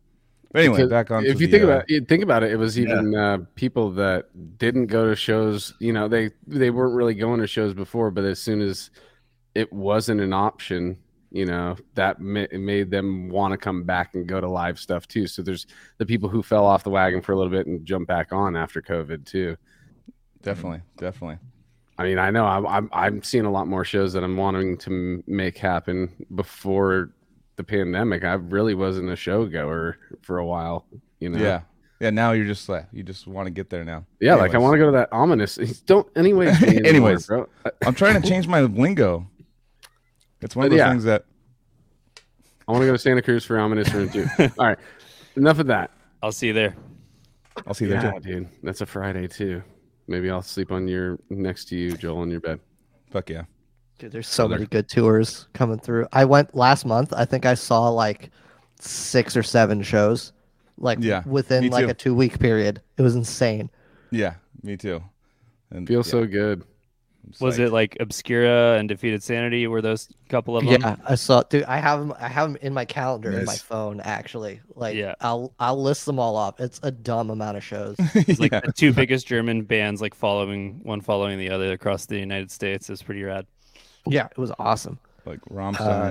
But 0.53 0.59
anyway, 0.63 0.77
Because 0.77 0.89
back 0.89 1.11
on. 1.11 1.25
if 1.25 1.39
you 1.39 1.47
the, 1.47 1.51
think 1.51 1.63
uh, 1.63 1.67
about 1.67 1.89
you 1.89 2.01
think 2.05 2.23
about 2.23 2.43
it, 2.43 2.51
it 2.51 2.57
was 2.57 2.77
even 2.79 3.15
uh, 3.15 3.39
people 3.55 3.91
that 3.91 4.57
didn't 4.57 4.87
go 4.87 5.07
to 5.09 5.15
shows. 5.15 5.73
You 5.79 5.93
know, 5.93 6.07
they 6.07 6.31
they 6.47 6.69
weren't 6.71 6.93
really 6.95 7.15
going 7.15 7.39
to 7.39 7.47
shows 7.47 7.73
before, 7.73 8.11
but 8.11 8.25
as 8.25 8.39
soon 8.39 8.61
as 8.61 8.89
it 9.55 9.71
wasn't 9.71 10.21
an 10.21 10.33
option, 10.33 10.97
you 11.31 11.45
know, 11.45 11.77
that 11.95 12.19
ma- 12.19 12.47
made 12.51 12.91
them 12.91 13.29
want 13.29 13.53
to 13.53 13.57
come 13.57 13.83
back 13.83 14.15
and 14.15 14.27
go 14.27 14.41
to 14.41 14.49
live 14.49 14.77
stuff 14.79 15.07
too. 15.07 15.27
So 15.27 15.41
there's 15.41 15.67
the 15.97 16.05
people 16.05 16.27
who 16.29 16.43
fell 16.43 16.65
off 16.65 16.83
the 16.83 16.89
wagon 16.89 17.21
for 17.21 17.31
a 17.31 17.37
little 17.37 17.51
bit 17.51 17.67
and 17.67 17.85
jump 17.85 18.07
back 18.07 18.33
on 18.33 18.55
after 18.57 18.81
COVID 18.81 19.25
too. 19.25 19.55
definitely, 20.41 20.81
definitely. 20.97 21.37
I 21.97 22.03
mean, 22.03 22.17
I 22.17 22.31
know 22.31 22.45
I'm 22.45 22.65
I'm, 22.67 22.89
I'm 22.91 23.23
seeing 23.23 23.45
a 23.45 23.51
lot 23.51 23.67
more 23.67 23.85
shows 23.85 24.13
that 24.13 24.23
I'm 24.23 24.37
wanting 24.37 24.77
to 24.79 24.89
m- 24.91 25.23
make 25.27 25.57
happen 25.57 26.09
before 26.35 27.11
the 27.61 27.67
pandemic. 27.67 28.23
I 28.23 28.33
really 28.33 28.73
wasn't 28.73 29.09
a 29.09 29.15
show 29.15 29.45
goer 29.45 29.97
for 30.21 30.37
a 30.39 30.45
while. 30.45 30.85
You 31.19 31.29
know, 31.29 31.39
Yeah. 31.39 31.61
Yeah, 31.99 32.09
now 32.09 32.31
you're 32.31 32.47
just 32.47 32.67
like 32.67 32.87
you 32.91 33.03
just 33.03 33.27
want 33.27 33.45
to 33.45 33.51
get 33.51 33.69
there 33.69 33.83
now. 33.83 34.07
Yeah, 34.19 34.33
like 34.33 34.55
I 34.55 34.57
want 34.57 34.73
to 34.73 34.79
go 34.79 34.87
to 34.87 34.91
that 34.93 35.09
ominous. 35.11 35.55
Don't 35.85 36.07
anyways. 36.17 36.61
anymore, 36.63 36.87
Anyways. 36.89 37.27
bro. 37.27 37.47
I, 37.63 37.69
I'm 37.85 37.93
trying 37.93 38.19
to 38.19 38.27
change 38.27 38.47
my 38.47 38.61
lingo. 38.61 39.27
It's 40.41 40.55
one 40.55 40.65
of 40.65 40.71
But 40.71 40.77
those 40.77 40.79
yeah. 40.79 40.89
things 40.89 41.03
that 41.03 41.25
I 42.67 42.71
want 42.71 42.81
to 42.81 42.87
go 42.87 42.93
to 42.93 42.97
Santa 42.97 43.21
Cruz 43.21 43.45
for 43.45 43.59
ominous 43.59 43.93
room 43.93 44.09
too. 44.09 44.25
All 44.39 44.49
right, 44.65 44.79
enough 45.35 45.59
of 45.59 45.67
that. 45.67 45.91
I'll 46.23 46.31
see 46.31 46.47
you 46.47 46.53
there. 46.53 46.75
I'll 47.67 47.75
see 47.75 47.85
you 47.85 47.91
there 47.91 48.13
too. 48.13 48.19
dude, 48.19 48.49
that's 48.63 48.81
a 48.81 48.87
Friday 48.87 49.27
too. 49.27 49.61
Maybe 50.07 50.31
I'll 50.31 50.41
sleep 50.41 50.71
on 50.71 50.87
your 50.87 51.19
next 51.29 51.65
to 51.65 51.75
you, 51.75 51.91
Joel, 51.95 52.23
in 52.23 52.31
your 52.31 52.39
bed. 52.39 52.59
Fuck 53.11 53.29
yeah. 53.29 53.43
Dude, 54.01 54.11
there's 54.11 54.27
so 54.27 54.47
Brother. 54.47 54.61
many 54.61 54.67
good 54.67 54.89
tours 54.89 55.47
coming 55.53 55.77
through. 55.77 56.07
I 56.11 56.25
went 56.25 56.55
last 56.55 56.85
month. 56.85 57.13
I 57.15 57.23
think 57.23 57.45
I 57.45 57.53
saw 57.53 57.87
like 57.89 58.31
six 58.79 59.37
or 59.37 59.43
seven 59.43 59.83
shows, 59.83 60.33
like 60.79 60.97
Yeah, 61.01 61.21
within 61.27 61.69
like 61.69 61.87
a 61.87 61.93
two 61.93 62.15
week 62.15 62.39
period. 62.39 62.81
It 62.97 63.03
was 63.03 63.15
insane. 63.15 63.69
Yeah, 64.09 64.33
me 64.63 64.75
too. 64.75 65.03
And 65.69 65.87
Feels 65.87 66.07
yeah, 66.07 66.11
so 66.11 66.25
good. 66.25 66.63
Was 67.39 67.59
it 67.59 67.71
like 67.71 67.95
Obscura 67.99 68.77
and 68.79 68.89
Defeated 68.89 69.21
Sanity? 69.21 69.67
Were 69.67 69.83
those 69.83 70.09
couple 70.29 70.57
of 70.57 70.65
them? 70.65 70.81
Yeah, 70.81 70.95
I 71.07 71.13
saw. 71.13 71.43
Dude, 71.43 71.63
I 71.65 71.77
have 71.77 71.99
them. 71.99 72.13
I 72.19 72.27
have 72.27 72.51
them 72.51 72.57
in 72.63 72.73
my 72.73 72.83
calendar 72.85 73.31
in 73.31 73.45
my 73.45 73.55
phone. 73.55 74.01
Actually, 74.01 74.59
like, 74.73 74.95
Yeah. 74.95 75.13
I'll 75.21 75.53
I'll 75.59 75.79
list 75.81 76.07
them 76.07 76.17
all 76.17 76.35
off. 76.35 76.59
It's 76.59 76.79
a 76.81 76.89
dumb 76.89 77.29
amount 77.29 77.57
of 77.57 77.63
shows. 77.63 77.95
It's 78.15 78.39
like 78.39 78.51
Yeah. 78.51 78.61
the 78.65 78.73
two 78.73 78.91
biggest 78.91 79.27
German 79.27 79.61
bands, 79.61 80.01
like 80.01 80.15
following 80.15 80.79
one 80.81 81.01
following 81.01 81.37
the 81.37 81.51
other 81.51 81.71
across 81.73 82.07
the 82.07 82.17
United 82.17 82.49
States, 82.49 82.89
is 82.89 83.03
pretty 83.03 83.21
rad. 83.21 83.45
yeah, 84.15 84.25
it 84.25 84.37
was 84.37 84.51
awesome. 84.59 84.99
like 85.25 85.39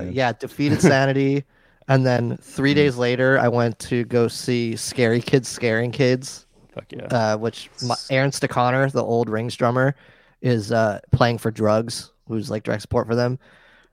Uh, 0.07 0.09
yeah, 0.11 0.33
defeated 0.33 0.81
sanity, 0.93 1.43
and 1.87 2.05
then 2.05 2.37
three 2.37 2.73
days 2.73 2.97
later, 2.97 3.39
I 3.39 3.47
went 3.47 3.77
to 3.79 4.05
go 4.05 4.27
see 4.27 4.75
Scary 4.75 5.21
Kids 5.21 5.47
Scaring 5.47 5.91
Kids, 5.91 6.45
Fuck 6.73 6.85
yeah. 6.91 7.05
uh, 7.05 7.37
which 7.37 7.69
my, 7.83 7.95
Aaron 8.09 8.31
Stechauner, 8.31 8.91
the 8.91 9.03
old 9.03 9.29
Rings 9.29 9.55
drummer, 9.55 9.95
is 10.41 10.71
uh, 10.71 10.99
playing 11.11 11.37
for 11.37 11.51
Drugs, 11.51 12.11
who's 12.27 12.49
like 12.49 12.63
direct 12.63 12.81
support 12.81 13.07
for 13.07 13.15
them. 13.15 13.37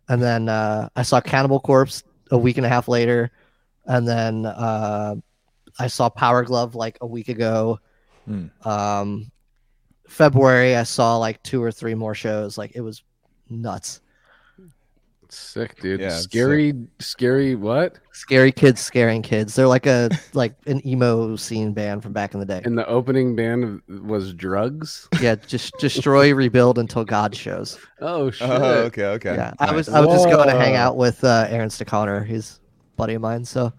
And 0.09 0.23
then 0.23 0.49
uh, 0.49 0.89
I 0.97 1.03
saw 1.03 1.21
Cannibal 1.21 1.61
Corpse 1.61 2.03
a 2.31 2.39
week 2.39 2.57
and 2.57 2.65
a 2.65 2.69
half 2.69 2.89
later, 2.89 3.31
and 3.87 4.07
then 4.07 4.47
uh, 4.47 5.17
I 5.79 5.87
saw 5.87 6.09
Power 6.09 6.45
Glove 6.45 6.75
like 6.75 6.99
a 7.01 7.07
week 7.07 7.29
ago. 7.29 7.81
Hmm. 8.27 8.47
Um, 8.65 9.31
February, 10.09 10.77
I 10.77 10.85
saw 10.85 11.17
like 11.17 11.43
two 11.43 11.63
or 11.63 11.71
three 11.71 11.95
more 11.95 12.15
shows. 12.15 12.57
Like 12.57 12.73
it 12.75 12.81
was 12.81 13.03
nuts. 13.51 14.01
Sick, 15.31 15.79
dude. 15.81 16.01
Yeah, 16.01 16.07
it's 16.07 16.23
scary, 16.23 16.73
scary. 17.01 17.55
What? 17.55 17.99
Scary 18.13 18.51
Kids 18.51 18.81
Scaring 18.81 19.21
Kids. 19.21 19.55
They're 19.55 19.69
like 19.69 19.85
a 19.85 20.09
like 20.33 20.55
an 20.67 20.87
emo 20.87 21.37
scene 21.37 21.75
band 21.75 22.03
from 22.03 22.15
back 22.15 22.33
in 22.33 22.41
the 22.41 22.47
day. 22.47 22.63
And 22.65 22.79
the 22.79 22.87
opening 22.87 23.37
band 23.37 23.83
was 23.89 24.33
drugs. 24.33 25.07
Yeah, 25.21 25.35
just 25.35 25.77
destroy, 25.79 26.35
rebuild 26.35 26.79
until 26.79 27.05
God 27.05 27.37
shows. 27.37 27.79
Oh 28.01 28.31
shit! 28.31 28.49
Oh, 28.49 28.85
okay, 28.85 29.05
okay. 29.05 29.35
Yeah, 29.35 29.53
I 29.59 29.73
was 29.75 29.91
I 29.91 30.01
was 30.01 30.15
just 30.15 30.31
going 30.31 30.49
to 30.49 30.57
hang 30.57 30.77
out 30.77 30.97
with 30.97 31.23
uh, 31.23 31.47
Aaron 31.51 31.69
Stechauner. 31.69 32.25
He's 32.27 32.59
a 32.95 32.97
buddy 32.97 33.13
of 33.13 33.21
mine. 33.21 33.45
So 33.45 33.73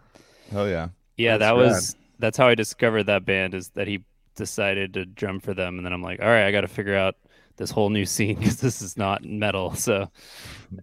Oh 0.53 0.65
yeah. 0.65 0.89
Yeah, 1.17 1.37
That's 1.37 1.49
that 1.49 1.57
rad. 1.59 1.67
was 1.71 1.95
that's 2.19 2.37
how 2.37 2.47
I 2.47 2.53
discovered 2.55 3.03
that 3.03 3.25
band 3.25 3.55
is 3.55 3.69
that 3.69 3.87
he 3.87 4.03
decided 4.35 4.93
to 4.93 5.05
drum 5.05 5.39
for 5.39 5.53
them, 5.53 5.77
and 5.77 5.85
then 5.85 5.93
I'm 5.93 6.03
like, 6.03 6.21
all 6.21 6.27
right, 6.27 6.45
I 6.45 6.51
got 6.51 6.61
to 6.61 6.67
figure 6.67 6.95
out 6.95 7.15
this 7.59 7.69
whole 7.69 7.91
new 7.91 8.05
scene 8.05 8.39
because 8.39 8.57
this 8.59 8.81
is 8.81 8.97
not 8.97 9.23
metal. 9.23 9.75
So, 9.75 10.09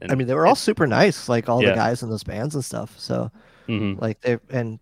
I 0.08 0.14
mean, 0.14 0.28
they 0.28 0.34
were 0.34 0.46
all 0.46 0.54
super 0.54 0.86
nice, 0.86 1.28
like 1.28 1.48
all 1.48 1.62
Yeah. 1.62 1.70
the 1.70 1.74
guys 1.74 2.02
in 2.04 2.08
those 2.10 2.22
bands 2.22 2.54
and 2.54 2.64
stuff. 2.64 2.96
So 2.98 3.30
mhm. 3.68 4.00
like 4.00 4.20
they 4.20 4.38
and 4.50 4.78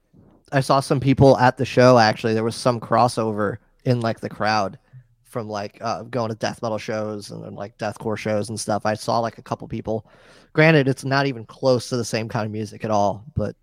I 0.53 0.61
saw 0.61 0.81
some 0.81 1.01
people 1.01 1.39
at 1.39 1.57
the 1.57 1.65
show. 1.65 1.99
Actually, 1.99 2.35
there 2.35 2.45
was 2.45 2.57
some 2.57 2.79
crossover 2.81 3.57
in 3.85 4.01
like 4.01 4.21
the 4.21 4.29
crowd 4.29 4.79
from 5.25 5.49
like 5.49 5.79
uh, 5.81 6.03
going 6.05 6.29
to 6.29 6.37
death 6.37 6.63
metal 6.63 6.79
shows 6.79 7.31
and 7.31 7.43
then, 7.45 7.55
like 7.55 7.77
deathcore 7.79 8.17
shows 8.17 8.51
and 8.51 8.61
stuff. 8.61 8.87
I 8.87 8.95
saw 8.95 9.19
like 9.21 9.39
a 9.39 9.43
couple 9.43 9.67
people. 9.69 10.07
Granted, 10.53 10.87
it's 10.87 11.05
not 11.05 11.27
even 11.27 11.45
close 11.47 11.89
to 11.89 11.97
the 11.97 12.05
same 12.05 12.29
kind 12.29 12.47
of 12.47 12.53
music 12.53 12.85
at 12.85 12.91
all, 12.93 13.25
but 13.35 13.57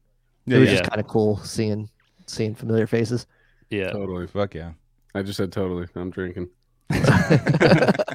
Yeah, 0.45 0.57
it 0.57 0.59
was 0.61 0.69
yeah. 0.69 0.77
just 0.79 0.89
kind 0.89 0.99
of 0.99 1.07
cool 1.07 1.37
seeing 1.37 1.89
seeing 2.27 2.55
familiar 2.55 2.87
faces. 2.87 3.25
yeah, 3.69 3.91
Totally. 3.91 4.27
Fuck 4.27 4.53
yeah. 4.55 4.71
I 5.15 5.21
just 5.23 5.37
said 5.37 5.51
totally. 5.51 5.87
I'm 5.95 6.09
drinking, 6.09 6.49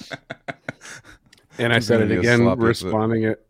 and 1.59 1.73
I 1.73 1.79
said 1.79 2.03
it 2.03 2.11
again, 2.19 2.41
slop, 2.41 2.59
it? 2.59 2.63
responding 2.63 3.23
it. 3.25 3.47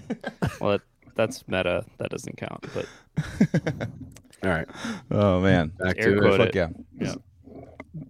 well, 0.60 0.78
that's 1.14 1.46
meta. 1.48 1.84
That 1.98 2.10
doesn't 2.10 2.36
count. 2.36 2.66
But 2.74 2.86
All 4.44 4.50
right, 4.50 4.68
Oh 5.10 5.40
man. 5.40 5.72
back 5.78 5.96
Air 5.98 6.14
to 6.14 6.20
quote 6.20 6.40
it. 6.40 6.46
Fuck 6.46 6.54
yeah. 6.54 6.68
Yeah. 6.98 7.14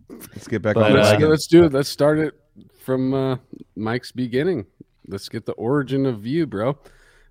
Let's 0.09 0.49
get 0.49 0.62
back 0.62 0.75
But, 0.76 0.85
on 0.85 0.92
uh, 0.92 0.95
Let's, 0.97 1.11
wagon. 1.12 1.31
let's 1.31 1.47
do 1.47 1.64
it. 1.64 1.73
Let's 1.73 1.88
start 1.88 2.19
it 2.19 2.35
from 2.81 3.12
uh, 3.12 3.37
Mike's 3.76 4.12
beginning. 4.12 4.66
Let's 5.09 5.28
get 5.28 5.47
the 5.47 5.52
origin 5.52 6.07
of 6.07 6.26
you, 6.26 6.47
bro. 6.47 6.78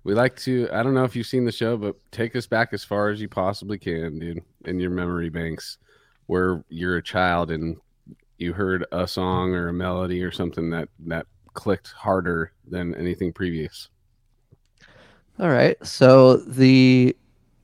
We 0.04 0.14
like 0.14 0.36
to. 0.40 0.68
I 0.72 0.82
don't 0.82 0.94
know 0.94 1.04
if 1.04 1.16
you've 1.16 1.26
seen 1.26 1.44
the 1.44 1.52
show, 1.52 1.76
but 1.76 1.96
take 2.10 2.36
us 2.36 2.46
back 2.46 2.72
as 2.72 2.84
far 2.84 3.08
as 3.10 3.20
you 3.20 3.28
possibly 3.28 3.78
can, 3.78 4.18
dude, 4.18 4.42
in 4.66 4.78
your 4.78 4.90
memory 4.90 5.30
banks, 5.30 5.78
where 6.26 6.64
you're 6.68 6.96
a 6.96 7.02
child 7.02 7.50
and 7.50 7.76
you 8.42 8.52
heard 8.52 8.84
a 8.92 9.08
song 9.08 9.54
or 9.54 9.68
a 9.68 9.72
melody 9.72 10.22
or 10.22 10.30
something 10.30 10.68
that 10.70 10.88
that 11.06 11.26
clicked 11.54 11.92
harder 11.92 12.52
than 12.66 12.94
anything 12.94 13.32
previous. 13.32 13.88
All 15.38 15.48
right. 15.48 15.76
So 15.86 16.36
the 16.36 17.16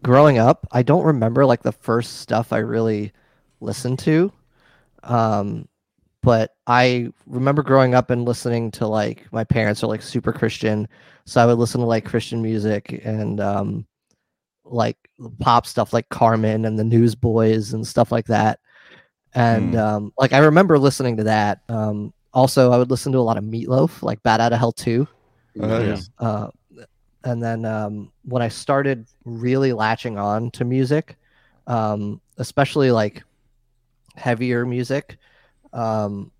growing 0.02 0.38
up, 0.38 0.66
I 0.72 0.82
don't 0.82 1.04
remember 1.04 1.44
like 1.44 1.62
the 1.62 1.72
first 1.72 2.18
stuff 2.18 2.52
I 2.52 2.58
really 2.58 3.12
listened 3.60 3.98
to. 4.00 4.32
Um 5.02 5.68
but 6.22 6.56
I 6.66 7.08
remember 7.26 7.62
growing 7.62 7.94
up 7.94 8.10
and 8.10 8.24
listening 8.24 8.70
to 8.72 8.86
like 8.86 9.30
my 9.32 9.44
parents 9.44 9.82
are 9.82 9.86
like 9.86 10.02
super 10.02 10.32
Christian, 10.32 10.88
so 11.24 11.42
I 11.42 11.46
would 11.46 11.58
listen 11.58 11.80
to 11.80 11.86
like 11.86 12.04
Christian 12.04 12.42
music 12.42 13.00
and 13.04 13.40
um 13.40 13.86
like 14.64 14.96
pop 15.40 15.66
stuff 15.66 15.92
like 15.92 16.08
Carman 16.10 16.64
and 16.64 16.78
the 16.78 16.84
Newsboys 16.84 17.72
and 17.72 17.86
stuff 17.86 18.12
like 18.12 18.26
that. 18.26 18.60
And 19.34 19.74
Hmm. 19.74 19.78
um 19.78 20.12
like 20.18 20.32
I 20.32 20.38
remember 20.38 20.78
listening 20.78 21.16
to 21.18 21.24
that. 21.24 21.60
Um 21.68 22.12
also 22.32 22.72
I 22.72 22.78
would 22.78 22.90
listen 22.90 23.12
to 23.12 23.18
a 23.18 23.20
lot 23.20 23.38
of 23.38 23.44
Meatloaf, 23.44 24.02
like 24.02 24.22
Bat 24.22 24.40
Out 24.40 24.52
of 24.52 24.58
Hell 24.58 24.72
2. 24.72 25.08
Oh, 25.60 25.80
yeah. 25.80 26.02
Uh, 26.18 26.48
and 27.24 27.42
then 27.42 27.64
um, 27.64 28.12
when 28.24 28.42
I 28.42 28.48
started 28.48 29.06
really 29.24 29.72
latching 29.72 30.18
on 30.18 30.50
to 30.52 30.64
music, 30.64 31.16
um, 31.66 32.20
especially 32.38 32.90
like 32.90 33.22
heavier 34.16 34.66
music, 34.66 35.18
um, 35.72 36.32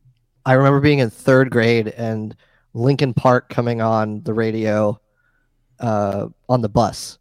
I 0.46 0.54
remember 0.54 0.80
being 0.80 1.00
in 1.00 1.10
third 1.10 1.50
grade 1.50 1.88
and 1.88 2.36
Linkin 2.74 3.14
Park 3.14 3.48
coming 3.50 3.80
on 3.82 4.22
the 4.22 4.34
radio 4.34 5.00
uh, 5.80 6.28
on 6.48 6.62
the 6.62 6.68
bus. 6.68 7.18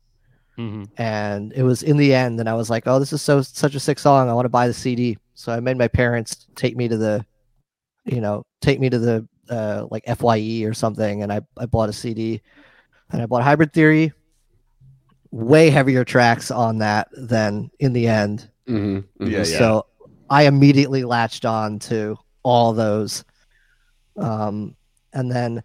hmm 0.58 0.86
And 0.98 1.54
it 1.54 1.64
was 1.64 1.84
in 1.84 1.98
the 1.98 2.14
end, 2.14 2.40
and 2.40 2.50
I 2.50 2.56
was 2.56 2.70
like, 2.70 2.88
"Oh, 2.88 3.00
this 3.00 3.14
is 3.14 3.22
so 3.22 3.42
such 3.42 3.76
a 3.76 3.80
sick 3.80 4.00
song! 4.00 4.30
I 4.30 4.34
want 4.34 4.46
to 4.46 4.50
buy 4.50 4.68
the 4.68 4.74
CD." 4.74 5.18
So 5.38 5.52
I 5.54 5.60
made 5.60 5.78
my 5.78 5.88
parents 5.88 6.48
take 6.56 6.76
me 6.76 6.88
to 6.88 6.98
the, 6.98 7.24
you 8.06 8.22
know, 8.22 8.44
take 8.60 8.80
me 8.80 8.90
to 8.90 8.98
the 8.98 9.28
uh, 9.52 9.86
like 9.92 10.04
Fye 10.18 10.64
or 10.66 10.74
something, 10.74 11.22
and 11.22 11.32
I 11.32 11.42
I 11.56 11.68
bought 11.68 11.90
a 11.90 11.94
CD, 11.94 12.42
and 13.12 13.22
I 13.22 13.28
bought 13.28 13.44
Hybrid 13.44 13.72
Theory. 13.72 14.12
Way 15.30 15.70
heavier 15.70 16.04
tracks 16.04 16.50
on 16.50 16.80
that 16.80 17.10
than 17.12 17.70
in 17.80 17.94
the 17.94 18.08
end. 18.08 18.50
Mhm, 18.68 19.04
mhm. 19.20 19.32
Yeah, 19.32 19.38
yeah. 19.38 19.44
So 19.44 19.86
I 20.28 20.48
immediately 20.48 21.04
latched 21.04 21.46
on 21.46 21.78
to 21.80 22.18
all 22.42 22.74
those. 22.74 23.24
Um, 24.18 24.76
and 25.14 25.32
then 25.32 25.64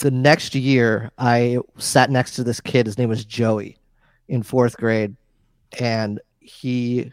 the 0.00 0.10
next 0.10 0.56
year, 0.56 1.12
I 1.16 1.58
sat 1.78 2.10
next 2.10 2.34
to 2.34 2.42
this 2.42 2.60
kid. 2.60 2.86
His 2.86 2.98
name 2.98 3.08
was 3.10 3.24
Joey 3.24 3.78
in 4.28 4.42
fourth 4.42 4.76
grade. 4.76 5.14
And 5.78 6.20
he 6.40 7.12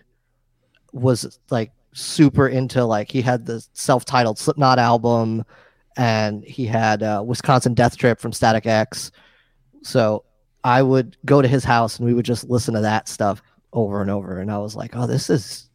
was 1.02 1.40
like 1.50 1.72
super 1.94 2.48
into 2.48 2.84
like, 2.86 3.12
he 3.12 3.22
had 3.22 3.46
the 3.46 3.66
self 3.74 4.06
titled 4.06 4.38
Slipknot 4.40 4.80
album 4.80 5.44
and 5.96 6.44
he 6.44 6.66
had 6.66 7.04
uh, 7.04 7.24
Wisconsin 7.26 7.74
Death 7.74 7.98
Trip 7.98 8.20
from 8.20 8.34
Static 8.34 8.66
X. 8.66 9.12
So 9.84 10.24
I 10.64 10.82
would 10.82 11.18
go 11.26 11.42
to 11.42 11.48
his 11.48 11.64
house 11.64 11.98
and 11.98 12.06
we 12.08 12.14
would 12.14 12.26
just 12.26 12.50
listen 12.50 12.74
to 12.76 12.82
that 12.82 13.08
stuff 13.08 13.42
over 13.74 14.02
and 14.02 14.10
over. 14.12 14.40
And 14.40 14.52
I 14.52 14.58
was 14.60 14.76
like, 14.76 14.96
oh, 14.96 15.08
this 15.08 15.30
is 15.30 15.70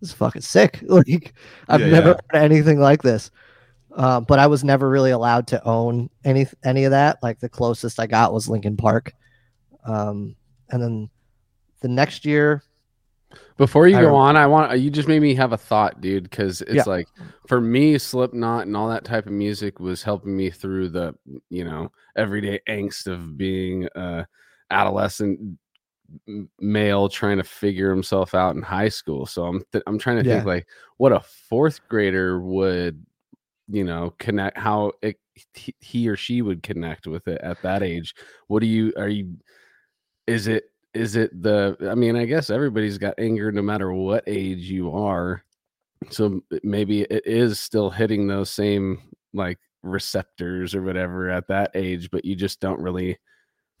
this 0.00 0.10
is 0.10 0.14
fucking 0.16 0.42
sick. 0.42 0.80
Like 0.88 1.34
I've 1.68 1.80
Yeah, 1.80 1.86
never 1.88 2.08
yeah. 2.10 2.14
heard 2.30 2.42
anything 2.44 2.78
like 2.80 3.02
this. 3.02 3.30
Um, 3.96 4.24
but 4.24 4.38
I 4.38 4.46
was 4.46 4.62
never 4.62 4.90
really 4.90 5.10
allowed 5.10 5.46
to 5.48 5.64
own 5.64 6.10
any 6.24 6.46
any 6.64 6.84
of 6.84 6.90
that. 6.90 7.18
Like 7.22 7.40
the 7.40 7.48
closest 7.48 7.98
I 7.98 8.06
got 8.06 8.32
was 8.34 8.48
Linkin 8.48 8.76
Park. 8.76 9.12
Um, 9.86 10.36
and 10.70 10.82
then 10.82 11.10
the 11.80 11.88
next 11.88 12.24
year, 12.26 12.62
Before 13.56 13.88
you 13.88 13.96
I 13.96 14.02
go 14.02 14.14
on, 14.14 14.36
I 14.36 14.46
want 14.46 14.78
you 14.78 14.90
just 14.90 15.08
made 15.08 15.20
me 15.22 15.34
have 15.34 15.52
a 15.52 15.56
thought, 15.56 16.00
dude. 16.00 16.24
Because 16.24 16.60
it's 16.62 16.74
Yeah. 16.74 16.82
like 16.86 17.08
for 17.46 17.60
me, 17.60 17.96
Slipknot 17.98 18.66
and 18.66 18.76
all 18.76 18.88
that 18.88 19.04
type 19.04 19.26
of 19.26 19.32
music 19.32 19.80
was 19.80 20.02
helping 20.02 20.36
me 20.36 20.50
through 20.50 20.90
the 20.90 21.14
you 21.48 21.64
know 21.64 21.90
everyday 22.16 22.60
angst 22.68 23.06
of 23.06 23.36
being 23.38 23.88
a 23.94 24.26
adolescent 24.70 25.58
male 26.60 27.08
trying 27.08 27.36
to 27.38 27.44
figure 27.44 27.90
himself 27.90 28.34
out 28.34 28.56
in 28.56 28.62
high 28.62 28.88
school. 28.90 29.26
So 29.26 29.44
I'm 29.46 29.62
th- 29.72 29.84
I'm 29.86 29.98
trying 29.98 30.22
to 30.22 30.28
Yeah. 30.28 30.36
think 30.36 30.46
like 30.46 30.68
what 30.98 31.12
a 31.12 31.20
fourth 31.20 31.80
grader 31.88 32.40
would 32.40 33.04
you 33.68 33.84
know 33.84 34.14
connect 34.18 34.58
how 34.58 34.92
it, 35.02 35.16
he 35.80 36.08
or 36.08 36.16
she 36.16 36.42
would 36.42 36.62
connect 36.62 37.06
with 37.06 37.26
it 37.26 37.40
at 37.42 37.60
that 37.62 37.82
age. 37.82 38.14
What 38.48 38.60
do 38.60 38.66
you 38.66 38.92
are 38.96 39.08
you? 39.08 39.36
Is 40.26 40.46
it 40.46 40.64
is 40.96 41.16
it 41.16 41.42
the 41.42 41.76
i 41.90 41.94
mean 41.94 42.16
i 42.16 42.24
guess 42.24 42.50
everybody's 42.50 42.98
got 42.98 43.14
anger 43.18 43.52
no 43.52 43.62
matter 43.62 43.92
what 43.92 44.24
age 44.26 44.70
you 44.70 44.90
are. 44.92 45.42
So 46.10 46.42
maybe 46.62 47.02
it 47.02 47.26
is 47.26 47.58
still 47.58 47.90
hitting 47.90 48.26
those 48.26 48.50
same 48.50 49.00
like 49.32 49.58
receptors 49.82 50.74
or 50.74 50.82
whatever 50.82 51.30
at 51.30 51.48
that 51.48 51.70
age 51.74 52.10
but 52.10 52.24
you 52.24 52.36
just 52.36 52.60
don't 52.60 52.80
really 52.80 53.18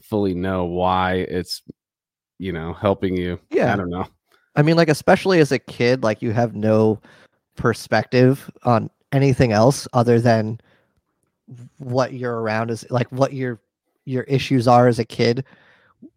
fully 0.00 0.34
know 0.34 0.64
why 0.64 1.14
it's 1.14 1.62
you 2.38 2.52
know 2.52 2.72
helping 2.72 3.16
you. 3.16 3.38
Yeah. 3.50 3.72
i 3.72 3.76
don't 3.76 3.90
know. 3.90 4.06
I 4.56 4.62
mean, 4.62 4.76
like 4.76 4.88
especially 4.88 5.38
as 5.40 5.52
a 5.52 5.58
kid, 5.58 6.02
like 6.02 6.22
you 6.22 6.32
have 6.32 6.56
no 6.56 6.98
perspective 7.56 8.50
on 8.64 8.90
anything 9.12 9.52
else 9.52 9.86
other 9.92 10.18
than 10.18 10.58
what 11.78 12.14
you're 12.14 12.40
around 12.40 12.70
is 12.70 12.84
like 12.90 13.06
what 13.12 13.34
your 13.34 13.60
your 14.06 14.24
issues 14.24 14.66
are 14.66 14.88
as 14.88 14.98
a 14.98 15.04
kid, 15.04 15.44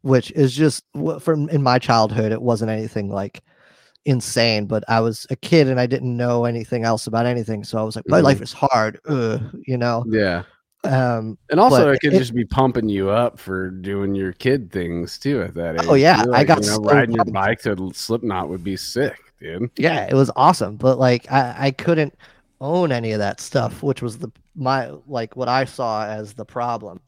which 0.01 0.31
is 0.31 0.55
just 0.55 0.83
from 1.19 1.49
in 1.49 1.61
my 1.63 1.79
childhood 1.79 2.31
it 2.31 2.41
wasn't 2.41 2.69
anything 2.71 3.09
like 3.09 3.41
insane, 4.05 4.65
but 4.65 4.83
I 4.87 5.01
was 5.01 5.27
a 5.29 5.35
kid 5.35 5.67
and 5.67 5.79
I 5.79 5.85
didn't 5.85 6.15
know 6.15 6.45
anything 6.45 6.83
else 6.85 7.07
about 7.07 7.25
anything, 7.25 7.63
so 7.63 7.77
I 7.77 7.83
was 7.83 7.95
like 7.95 8.07
my 8.07 8.21
Mhm. 8.21 8.23
life 8.23 8.41
is 8.41 8.53
hard, 8.53 8.99
ugh, 9.07 9.41
you 9.67 9.77
know. 9.77 10.05
Yeah. 10.07 10.43
Um 10.85 11.37
And 11.49 11.59
also, 11.59 11.89
it 11.89 11.99
could 12.01 12.13
it- 12.13 12.19
just 12.19 12.33
be 12.33 12.45
pumping 12.45 12.87
you 12.87 13.09
up 13.09 13.37
for 13.37 13.69
doing 13.69 14.15
your 14.15 14.31
kid 14.31 14.71
things 14.71 15.19
too 15.19 15.41
at 15.41 15.53
that 15.55 15.75
age. 15.81 15.87
Oh, 15.89 15.95
yeah, 15.95 16.23
too. 16.23 16.33
I 16.33 16.45
got 16.45 16.61
you 16.61 16.67
know, 16.67 16.75
so 16.77 16.83
riding 16.83 17.15
your 17.15 17.25
bike 17.25 17.61
to 17.63 17.91
Slipknot 17.93 18.47
would 18.47 18.63
be 18.63 18.77
sick, 18.77 19.17
dude. 19.41 19.69
yeah, 19.75 20.07
it 20.09 20.13
was 20.13 20.31
awesome, 20.37 20.77
but 20.77 20.97
like 20.97 21.29
I 21.31 21.55
I 21.67 21.71
couldn't 21.71 22.13
own 22.61 22.91
any 22.93 23.11
of 23.11 23.19
that 23.19 23.41
stuff, 23.41 23.83
which 23.83 24.01
was 24.01 24.17
the 24.17 24.31
my 24.55 24.91
like 25.07 25.35
what 25.35 25.49
I 25.49 25.65
saw 25.65 26.05
as 26.05 26.33
the 26.33 26.45
problem. 26.45 27.01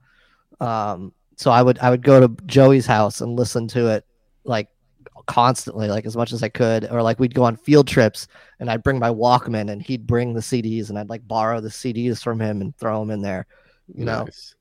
Um, 0.59 1.13
so 1.41 1.49
I 1.49 1.63
would 1.63 1.79
I 1.79 1.89
would 1.89 2.03
go 2.03 2.19
to 2.19 2.43
Joey's 2.45 2.85
house 2.85 3.19
and 3.19 3.35
listen 3.35 3.67
to 3.69 3.87
it 3.87 4.05
like 4.43 4.67
constantly, 5.25 5.87
like 5.87 6.05
as 6.05 6.15
much 6.15 6.33
as 6.33 6.43
I 6.43 6.49
could, 6.49 6.87
or 6.91 7.01
like 7.01 7.19
we'd 7.19 7.33
go 7.33 7.41
on 7.41 7.55
field 7.55 7.87
trips 7.87 8.27
and 8.59 8.69
I'd 8.69 8.83
bring 8.83 8.99
my 8.99 9.09
Walkman 9.09 9.71
and 9.71 9.81
he'd 9.81 10.05
bring 10.05 10.35
the 10.35 10.39
CDs 10.39 10.89
and 10.89 10.99
I'd 10.99 11.09
like 11.09 11.27
borrow 11.27 11.59
the 11.59 11.69
CDs 11.69 12.21
from 12.21 12.39
him 12.39 12.61
and 12.61 12.77
throw 12.77 12.99
them 12.99 13.09
in 13.09 13.23
there, 13.23 13.47
you 13.91 14.05
know. 14.05 14.25
Nice. 14.25 14.53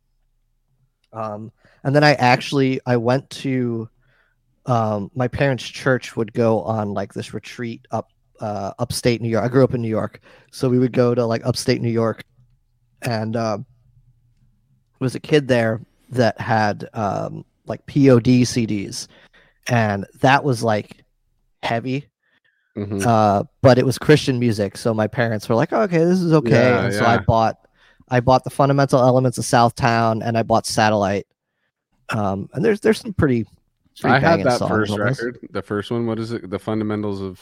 Um, 1.12 1.52
and 1.84 1.94
then 1.94 2.02
I 2.02 2.14
actually 2.14 2.80
I 2.86 2.96
went 2.96 3.28
to 3.30 3.86
um, 4.64 5.10
my 5.14 5.28
parents' 5.28 5.68
church 5.68 6.16
would 6.16 6.32
go 6.32 6.62
on 6.62 6.94
like 6.94 7.12
this 7.12 7.34
retreat 7.34 7.86
up 7.90 8.08
uh, 8.40 8.72
upstate 8.78 9.20
New 9.20 9.28
York. 9.28 9.44
I 9.44 9.48
grew 9.48 9.64
up 9.64 9.74
in 9.74 9.82
New 9.82 9.88
York, 9.88 10.22
so 10.50 10.70
we 10.70 10.78
would 10.78 10.94
go 10.94 11.14
to 11.14 11.26
like 11.26 11.44
upstate 11.44 11.82
New 11.82 11.90
York, 11.90 12.24
and 13.02 13.34
there 13.34 13.58
was 14.98 15.14
a 15.14 15.20
kid 15.20 15.46
there 15.46 15.82
that 16.10 16.40
had 16.40 16.88
um, 16.94 17.44
like 17.66 17.84
POD 17.86 18.44
CDs, 18.46 19.06
and 19.68 20.06
that 20.20 20.44
was 20.44 20.62
like 20.62 21.04
heavy. 21.62 22.06
Mhm. 22.76 23.04
Uh, 23.04 23.44
but 23.62 23.78
it 23.78 23.84
was 23.84 23.98
Christian 23.98 24.38
music, 24.38 24.76
so 24.76 24.94
my 24.94 25.06
parents 25.06 25.48
were 25.48 25.54
like, 25.56 25.72
"Okay, 25.72 25.98
this 25.98 26.20
is 26.20 26.32
okay." 26.32 26.50
Yeah, 26.50 26.84
and 26.84 26.94
so 26.94 27.04
I 27.04 27.18
bought, 27.18 27.58
I 28.08 28.20
bought 28.20 28.44
the 28.44 28.50
fundamental 28.50 29.00
elements 29.00 29.38
of 29.38 29.44
Southtown, 29.44 30.22
and 30.24 30.38
I 30.38 30.42
bought 30.44 30.66
Satellite. 30.66 31.26
Um, 32.10 32.48
and 32.54 32.64
there's 32.64 32.80
there's 32.80 33.00
some 33.00 33.12
pretty, 33.12 33.44
pretty 34.00 34.14
I 34.16 34.18
had 34.20 34.42
that 34.44 34.58
songs 34.58 34.70
first 34.70 34.92
on 34.92 34.98
this. 35.06 35.18
record. 35.22 35.38
The 35.50 35.62
first 35.62 35.90
one. 35.90 36.06
What 36.06 36.18
is 36.18 36.32
it? 36.32 36.48
The 36.48 36.58
fundamentals 36.58 37.20
of. 37.20 37.40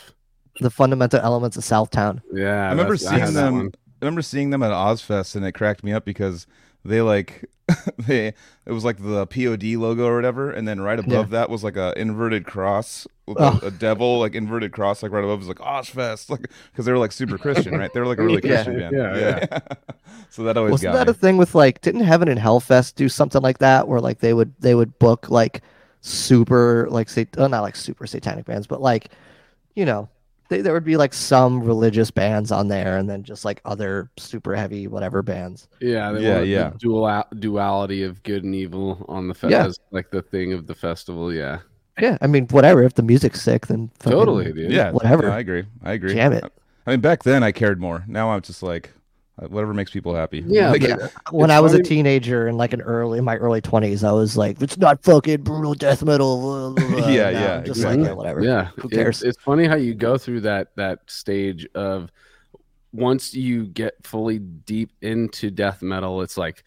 The 0.60 0.70
fundamental 0.70 1.20
elements 1.20 1.56
of 1.56 1.62
Southtown. 1.62 2.20
Yeah, 2.32 2.66
I 2.66 2.70
remember 2.70 2.96
that's- 2.96 3.12
I 3.12 3.24
seeing 3.24 3.34
them. 3.34 3.70
I 4.00 4.04
remember 4.04 4.22
seeing 4.22 4.50
them 4.50 4.62
at 4.62 4.70
Ozzfest, 4.72 5.36
and 5.36 5.44
it 5.44 5.52
cracked 5.52 5.84
me 5.84 5.92
up 5.92 6.04
because 6.04 6.46
they 6.84 7.00
like 7.02 7.44
they 7.98 8.28
it 8.66 8.72
was 8.72 8.84
like 8.84 8.96
the 9.02 9.26
POD 9.26 9.76
logo 9.80 10.06
or 10.06 10.16
whatever, 10.16 10.50
and 10.50 10.66
then 10.66 10.80
right 10.80 10.98
above 10.98 11.30
that 11.30 11.50
was 11.50 11.62
like 11.62 11.76
a 11.76 11.92
inverted 11.98 12.46
cross 12.46 13.06
with 13.26 13.36
Oh. 13.38 13.60
a, 13.62 13.66
a 13.66 13.70
devil 13.70 14.18
like 14.20 14.34
inverted 14.34 14.72
cross 14.72 15.02
like 15.02 15.12
right 15.12 15.22
above 15.22 15.38
was 15.40 15.48
like 15.48 15.58
Ozzfest, 15.58 16.30
like 16.30 16.48
because 16.72 16.86
they 16.86 16.92
were 16.92 16.98
like 16.98 17.12
super 17.12 17.36
Christian, 17.36 17.76
right? 17.76 17.92
They 17.92 18.00
were 18.00 18.06
like 18.06 18.18
a 18.18 18.24
really 18.24 18.40
Yeah. 18.44 18.64
Christian 18.64 18.78
band. 18.78 18.96
Yeah, 18.96 19.58
so 20.30 20.44
that 20.44 20.56
always 20.56 20.72
Wasn't 20.72 20.94
got 20.94 21.06
that 21.06 21.10
a 21.10 21.14
thing 21.14 21.36
with 21.36 21.54
like? 21.54 21.80
Didn't 21.82 22.02
Heaven 22.04 22.28
and 22.28 22.40
Hellfest 22.40 22.94
do 22.94 23.08
something 23.10 23.42
like 23.42 23.58
that, 23.58 23.86
where 23.86 24.00
like 24.00 24.20
they 24.20 24.32
would 24.32 24.54
they 24.60 24.74
would 24.74 24.98
book 24.98 25.28
like 25.28 25.60
super 26.00 26.86
like 26.90 27.08
say 27.10 27.26
oh, 27.36 27.44
uh, 27.44 27.48
not 27.48 27.60
like 27.60 27.76
super 27.76 28.06
satanic 28.06 28.46
bands, 28.46 28.66
but 28.66 28.80
like 28.80 29.10
you 29.74 29.84
know 29.84 30.08
they, 30.48 30.60
there 30.62 30.72
would 30.72 30.84
be 30.84 30.96
like 30.96 31.12
some 31.14 31.62
religious 31.62 32.10
bands 32.10 32.50
on 32.52 32.68
there, 32.68 32.96
and 32.96 33.08
then 33.08 33.22
just 33.22 33.44
like 33.44 33.60
other 33.64 34.10
super 34.16 34.54
heavy 34.54 34.86
whatever 34.86 35.22
bands. 35.22 35.68
Yeah, 35.80 36.12
they 36.12 36.22
Yeah, 36.22 36.28
wanted 36.34 36.40
the 36.44 36.46
yeah. 36.48 36.72
Dual 36.78 37.24
duality 37.38 38.02
of 38.02 38.22
good 38.22 38.44
and 38.44 38.54
evil 38.54 39.04
on 39.08 39.28
the 39.28 39.34
fe- 39.34 39.50
Yeah. 39.50 39.70
like 39.90 40.10
the 40.10 40.22
thing 40.22 40.52
of 40.52 40.66
the 40.66 40.74
festival. 40.74 41.32
Yeah, 41.32 41.60
Yeah, 42.00 42.16
I 42.20 42.26
mean 42.26 42.46
whatever. 42.48 42.82
If 42.82 42.94
the 42.94 43.02
music's 43.02 43.42
sick, 43.42 43.66
then 43.66 43.90
totally, 43.98 44.52
dude. 44.52 44.70
Yeah, 44.72 44.90
whatever. 44.92 45.28
yeah, 45.28 45.34
I 45.34 45.38
agree. 45.40 45.64
I 45.82 45.92
agree. 45.92 46.14
Jam 46.14 46.32
it. 46.32 46.44
I 46.86 46.92
mean, 46.92 47.00
back 47.00 47.22
then 47.24 47.42
I 47.42 47.52
cared 47.52 47.80
more. 47.80 48.04
Now 48.08 48.30
I'm 48.30 48.40
just 48.40 48.62
like 48.62 48.92
Uh, 49.40 49.46
whatever 49.48 49.72
makes 49.72 49.90
people 49.90 50.14
happy. 50.14 50.42
Yeah, 50.46 50.70
Like, 50.72 50.80
but- 50.82 51.12
when 51.30 51.50
I 51.50 51.60
was 51.60 51.72
a 51.74 51.82
teenager 51.82 52.48
in 52.48 52.56
like 52.56 52.72
an 52.72 52.80
early 52.82 53.18
in 53.18 53.24
my 53.24 53.36
early 53.36 53.60
twenties, 53.60 54.02
I 54.02 54.12
was 54.12 54.36
like, 54.36 54.60
it's 54.60 54.76
not 54.78 55.02
fucking 55.04 55.42
brutal 55.42 55.74
death 55.74 56.02
metal. 56.02 56.40
blah, 56.40 56.70
blah, 56.70 56.96
blah." 57.00 57.08
Yeah, 57.08 57.30
Now 57.30 57.40
yeah, 57.40 57.54
I'm 57.58 57.64
just 57.64 57.78
exactly. 57.78 57.98
like 58.02 58.08
yeah, 58.08 58.12
whatever. 58.14 58.40
Yeah, 58.44 58.64
Who 58.78 58.88
It- 58.88 58.94
cares? 58.94 59.22
it's 59.22 59.40
funny 59.40 59.66
how 59.66 59.76
you 59.76 59.94
go 59.94 60.18
through 60.18 60.40
that 60.42 60.74
that 60.76 61.00
stage 61.06 61.66
of 61.74 62.10
once 62.92 63.34
you 63.34 63.66
get 63.66 63.94
fully 64.04 64.38
deep 64.38 64.90
into 65.02 65.50
death 65.50 65.82
metal, 65.82 66.22
it's 66.22 66.36
like 66.38 66.64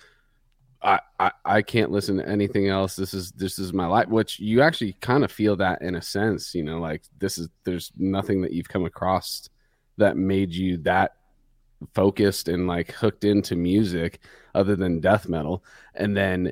I, 0.84 1.00
I 1.20 1.32
I 1.46 1.62
can't 1.62 1.92
listen 1.92 2.18
to 2.18 2.28
anything 2.28 2.68
else. 2.70 2.96
This 2.96 3.14
is 3.14 3.32
this 3.34 3.60
is 3.60 3.74
my 3.74 3.86
life. 3.86 4.08
Which 4.08 4.40
you 4.40 4.62
actually 4.62 4.94
kind 5.02 5.24
of 5.24 5.32
feel 5.32 5.56
that 5.58 5.82
in 5.82 5.96
a 5.96 6.02
sense, 6.02 6.56
you 6.56 6.64
know, 6.64 6.80
like 6.80 7.04
this 7.20 7.38
is 7.38 7.50
there's 7.66 7.92
nothing 7.98 8.42
that 8.44 8.52
you've 8.54 8.70
come 8.70 8.86
across 8.86 9.50
that 9.98 10.16
made 10.18 10.52
you 10.54 10.78
that 10.78 11.16
focused 11.94 12.48
and 12.48 12.68
like 12.68 12.92
hooked 12.92 13.24
into 13.24 13.56
music 13.56 14.20
other 14.56 14.76
than 14.76 15.00
death 15.00 15.28
metal. 15.28 15.64
And 15.96 16.16
then 16.16 16.52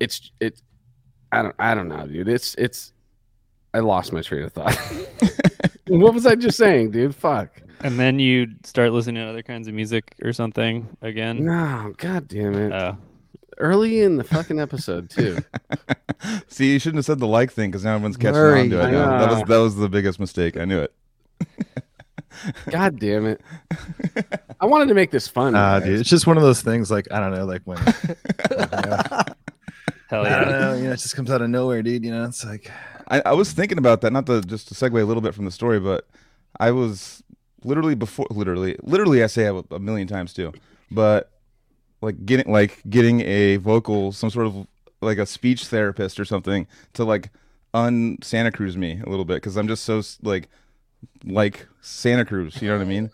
it's 0.00 0.30
it 0.40 0.60
I 1.30 1.42
don't 1.42 1.54
I 1.58 1.74
don't 1.74 1.88
know, 1.88 2.06
dude. 2.06 2.28
It's 2.28 2.54
it's 2.56 2.92
I 3.74 3.80
lost 3.80 4.12
my 4.12 4.20
train 4.20 4.42
of 4.42 4.52
thought. 4.52 4.76
what 5.88 6.14
was 6.14 6.26
I 6.26 6.34
just 6.34 6.58
saying, 6.58 6.90
dude? 6.90 7.14
Fuck. 7.14 7.62
And 7.80 7.98
then 7.98 8.18
you 8.18 8.48
start 8.64 8.92
listening 8.92 9.24
to 9.24 9.28
other 9.28 9.42
kinds 9.42 9.66
of 9.66 9.74
music 9.74 10.14
or 10.22 10.32
something 10.32 10.88
again. 11.00 11.44
No, 11.44 11.92
god 11.96 12.28
damn 12.28 12.54
it. 12.54 12.72
Oh, 12.72 12.96
Early 13.58 14.00
in 14.00 14.16
the 14.16 14.24
fucking 14.24 14.58
episode 14.60 15.10
too. 15.10 15.38
See, 16.48 16.72
you 16.72 16.78
shouldn't 16.78 16.98
have 16.98 17.04
said 17.04 17.18
the 17.18 17.26
like 17.26 17.52
thing 17.52 17.70
because 17.70 17.84
now 17.84 17.94
everyone's 17.94 18.16
catching 18.16 18.34
Murray. 18.34 18.60
on 18.60 18.70
to 18.70 18.88
it. 18.88 18.92
Yeah, 18.92 19.18
that 19.18 19.30
was 19.30 19.42
that 19.42 19.58
was 19.58 19.76
the 19.76 19.88
biggest 19.88 20.18
mistake. 20.18 20.56
I 20.56 20.64
knew 20.64 20.80
it. 20.80 20.94
God 22.70 22.98
damn 22.98 23.26
it. 23.26 23.40
I 24.60 24.66
wanted 24.66 24.88
to 24.88 24.94
make 24.94 25.10
this 25.10 25.28
fun. 25.28 25.54
Ah, 25.54 25.80
dude, 25.80 26.00
it's 26.00 26.08
just 26.08 26.26
one 26.26 26.36
of 26.36 26.42
those 26.42 26.62
things. 26.62 26.90
Like 26.90 27.10
I 27.10 27.20
don't 27.20 27.34
know, 27.34 27.44
like 27.44 27.62
when 27.64 27.78
hell 27.78 27.94
I 28.50 29.34
don't 30.10 30.24
yeah. 30.24 30.44
know, 30.44 30.74
you 30.74 30.84
know, 30.84 30.92
it 30.92 30.98
just 30.98 31.16
comes 31.16 31.30
out 31.30 31.42
of 31.42 31.50
nowhere, 31.50 31.82
dude. 31.82 32.04
You 32.04 32.10
know, 32.10 32.24
it's 32.24 32.44
like 32.44 32.70
I, 33.08 33.22
I 33.26 33.32
was 33.32 33.52
thinking 33.52 33.78
about 33.78 34.00
that, 34.02 34.12
not 34.12 34.26
to 34.26 34.40
just 34.42 34.68
to 34.68 34.74
segue 34.74 35.00
a 35.00 35.04
little 35.04 35.20
bit 35.20 35.34
from 35.34 35.44
the 35.44 35.50
story, 35.50 35.80
but 35.80 36.06
I 36.60 36.70
was 36.70 37.22
literally 37.64 37.94
before, 37.94 38.26
literally, 38.30 38.76
literally, 38.82 39.22
I 39.22 39.26
say 39.26 39.44
it 39.44 39.66
a 39.70 39.78
million 39.78 40.08
times 40.08 40.32
too, 40.32 40.52
but 40.90 41.30
like 42.00 42.24
getting 42.26 42.52
like 42.52 42.82
getting 42.88 43.20
a 43.20 43.56
vocal, 43.56 44.12
some 44.12 44.30
sort 44.30 44.46
of 44.46 44.66
like 45.00 45.18
a 45.18 45.26
speech 45.26 45.66
therapist 45.66 46.18
or 46.20 46.24
something 46.24 46.66
to 46.94 47.04
like 47.04 47.30
un 47.74 48.18
Santa 48.22 48.50
Cruz 48.52 48.76
me 48.76 49.00
a 49.04 49.08
little 49.08 49.24
bit 49.24 49.34
because 49.34 49.56
I'm 49.56 49.68
just 49.68 49.84
so 49.84 50.02
like 50.22 50.48
like 51.24 51.66
Santa 51.80 52.24
Cruz. 52.24 52.60
You 52.60 52.68
know 52.68 52.76
what 52.76 52.82
I 52.82 52.86
mean? 52.86 53.10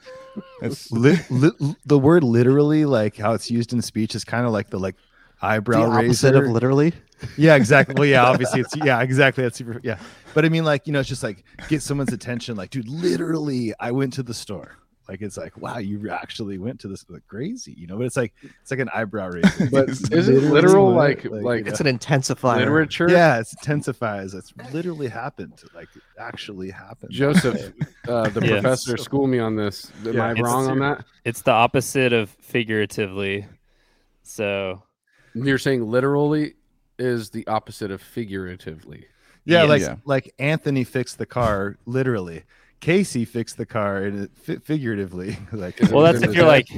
It's 0.63 0.91
li- 0.93 1.19
li- 1.31 1.77
the 1.85 1.99
word 1.99 2.23
literally, 2.23 2.85
like 2.85 3.17
how 3.17 3.33
it's 3.33 3.51
used 3.51 3.73
in 3.73 3.83
speech, 3.83 4.15
is 4.15 4.25
kind 4.25 4.47
of 4.47 4.53
like 4.53 4.71
the 4.71 4.79
like 4.79 4.97
the 5.41 5.47
eyebrow 5.47 5.91
opposite 5.91 6.35
raiser. 6.35 6.45
of 6.45 6.51
literally. 6.51 6.93
yeah, 7.37 7.57
exactly. 7.57 7.95
Well, 7.97 8.09
yeah, 8.09 8.25
obviously 8.31 8.61
it's 8.61 8.77
yeah, 8.77 9.01
exactly. 9.01 9.43
That's 9.45 9.57
super. 9.59 9.81
Yeah, 9.83 9.99
but 10.35 10.45
I 10.45 10.49
mean, 10.49 10.65
like 10.65 10.87
you 10.87 10.93
know, 10.93 11.01
it's 11.01 11.09
just 11.09 11.23
like 11.23 11.45
get 11.69 11.83
someone's 11.83 12.13
attention. 12.13 12.57
Like, 12.57 12.71
dude, 12.71 12.89
literally, 12.89 13.73
I 13.81 13.91
went 13.93 14.13
to 14.15 14.23
the 14.23 14.35
store. 14.35 14.77
Like, 15.09 15.23
it's 15.23 15.39
like, 15.39 15.57
wow, 15.57 15.79
you 15.79 16.11
actually 16.11 16.59
went 16.59 16.81
to 16.81 16.89
this. 16.89 17.05
Like, 17.09 17.27
crazy, 17.27 17.75
you 17.79 17.87
know. 17.87 17.97
But 17.97 18.05
it's 18.07 18.17
like 18.17 18.35
it's 18.61 18.71
like 18.71 18.81
an 18.81 18.91
eyebrow 18.95 19.31
raiser. 19.31 19.67
But 19.71 19.89
is 19.89 20.03
it 20.11 20.13
literally 20.35 20.49
literal 20.51 20.93
like- 20.93 21.25
like 21.25 21.33
like, 21.33 21.43
like, 21.43 21.59
you 21.61 21.65
know. 21.65 21.71
It's 21.71 21.81
an 21.81 21.87
intensifier. 21.99 22.59
literature? 22.59 23.09
yeah, 23.11 23.39
it 23.41 23.49
intensifies. 23.59 24.35
It's 24.35 24.53
literally 24.73 25.09
happened. 25.09 25.63
Like, 25.75 25.89
it 25.97 26.03
actually 26.19 26.71
happened. 26.71 27.11
Joseph, 27.11 27.73
uh, 28.09 28.29
the 28.29 28.41
Yeah. 28.45 28.61
professor, 28.61 28.99
school 28.99 29.27
me 29.27 29.39
on 29.39 29.57
this. 29.57 29.91
Am 30.05 30.15
Yeah, 30.15 30.25
I 30.27 30.33
wrong 30.35 30.69
on 30.69 30.79
that? 30.81 31.05
It's 31.25 31.41
the 31.41 31.53
opposite 31.53 32.13
of 32.13 32.29
figuratively. 32.41 33.47
So 34.23 34.83
You're 35.35 35.59
saying 35.59 35.87
literally 35.91 36.55
is 36.99 37.31
the 37.31 37.47
opposite 37.47 37.91
of 37.91 38.03
figuratively. 38.03 39.07
Yeah, 39.45 39.63
Yeah. 39.63 39.69
like 39.69 39.81
Yeah. 39.83 39.97
like 40.05 40.35
Anthony 40.39 40.85
fixed 40.85 41.17
the 41.19 41.27
car 41.27 41.77
literally. 41.87 42.45
Casey 42.81 43.25
fixed 43.25 43.57
the 43.57 43.67
car 43.67 44.05
and 44.05 44.29
it 44.47 44.63
figuratively. 44.65 45.37
Like, 45.53 45.79
well, 45.91 46.03
that's 46.03 46.23
if 46.23 46.35
you're 46.35 46.47
like 46.47 46.69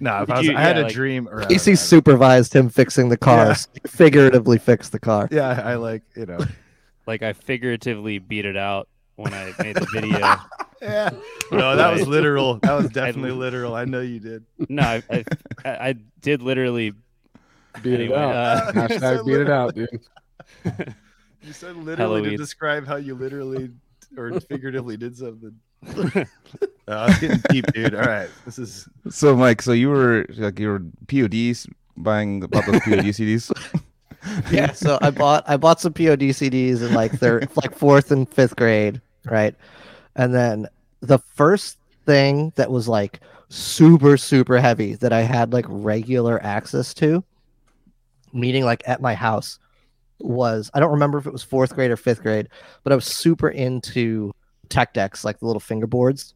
no, 0.00 0.22
if 0.22 0.30
I, 0.30 0.38
was, 0.38 0.46
you- 0.46 0.56
I 0.56 0.60
had 0.60 0.76
yeah, 0.76 0.82
a 0.82 0.84
like- 0.84 0.92
dream. 0.92 1.28
Or 1.28 1.44
Casey 1.46 1.72
know. 1.72 1.76
supervised 1.76 2.54
him 2.54 2.68
fixing 2.68 3.08
the 3.08 3.16
car, 3.18 3.54
figuratively 3.86 4.58
fixed 4.58 4.92
the 4.92 4.98
car. 5.00 5.28
Yeah, 5.30 5.62
I 5.64 5.74
like 5.74 6.02
you 6.16 6.26
know. 6.26 6.38
like 7.06 7.22
I 7.22 7.32
figuratively 7.32 8.18
beat 8.18 8.44
it 8.46 8.56
out 8.56 8.88
when 9.16 9.34
I 9.34 9.52
made 9.62 9.76
the 9.76 9.86
video. 9.92 10.18
yeah. 10.80 11.10
No, 11.52 11.76
that 11.76 11.92
was 11.92 12.06
literal. 12.06 12.54
That 12.62 12.72
was 12.72 12.88
definitely 12.88 13.32
literal. 13.32 13.74
I 13.74 13.84
know 13.84 14.00
you 14.00 14.18
did. 14.20 14.44
no, 14.68 14.82
I, 14.82 15.02
I, 15.10 15.24
I 15.64 15.88
I 15.88 15.94
did 16.20 16.40
literally 16.42 16.92
Beat 17.82 17.94
anyway. 18.00 18.16
it 18.16 18.18
out. 18.18 18.36
Uh, 18.36 18.72
Hashtag 18.72 19.26
beat 19.26 19.40
it 19.40 19.50
out, 19.50 19.74
dude. 19.74 19.88
You 21.42 21.52
said 21.52 21.76
literally 21.76 22.30
to 22.30 22.36
describe 22.36 22.86
how 22.86 22.96
you 22.96 23.14
literally 23.14 23.70
or 24.16 24.40
figuratively 24.48 24.96
did 24.96 25.16
something. 25.16 25.54
Uh, 26.88 26.92
I 26.92 27.06
was 27.06 27.18
getting 27.20 27.40
deep, 27.50 27.66
dude. 27.72 27.94
All 27.94 28.00
right, 28.00 28.28
this 28.44 28.58
is 28.58 28.88
so 29.10 29.36
Mike. 29.36 29.62
So 29.62 29.70
you 29.70 29.90
were 29.90 30.26
like 30.38 30.58
you 30.58 30.66
were 30.66 30.82
POD 31.06 31.54
buying 31.96 32.40
bought 32.40 32.66
those 32.66 32.80
POD 32.80 33.04
CDs? 33.14 33.52
yeah 34.50 34.72
so 34.72 34.98
i 35.00 35.10
bought 35.10 35.42
i 35.46 35.56
bought 35.56 35.80
some 35.80 35.92
pod 35.92 36.20
cds 36.20 36.82
in 36.82 36.92
like 36.92 37.10
third 37.12 37.48
like 37.56 37.74
fourth 37.74 38.10
and 38.10 38.28
fifth 38.28 38.54
grade 38.56 39.00
right 39.24 39.54
and 40.16 40.34
then 40.34 40.66
the 41.00 41.18
first 41.18 41.78
thing 42.04 42.52
that 42.56 42.70
was 42.70 42.86
like 42.86 43.20
super 43.48 44.16
super 44.16 44.58
heavy 44.58 44.94
that 44.94 45.12
i 45.12 45.22
had 45.22 45.52
like 45.52 45.64
regular 45.68 46.42
access 46.44 46.92
to 46.92 47.24
meaning 48.32 48.64
like 48.64 48.82
at 48.86 49.00
my 49.00 49.14
house 49.14 49.58
was 50.20 50.70
i 50.74 50.80
don't 50.80 50.90
remember 50.90 51.18
if 51.18 51.26
it 51.26 51.32
was 51.32 51.42
fourth 51.42 51.74
grade 51.74 51.90
or 51.90 51.96
fifth 51.96 52.22
grade 52.22 52.48
but 52.82 52.92
i 52.92 52.96
was 52.96 53.04
super 53.04 53.48
into 53.48 54.32
tech 54.68 54.92
decks 54.92 55.24
like 55.24 55.38
the 55.40 55.46
little 55.46 55.60
fingerboards 55.60 56.34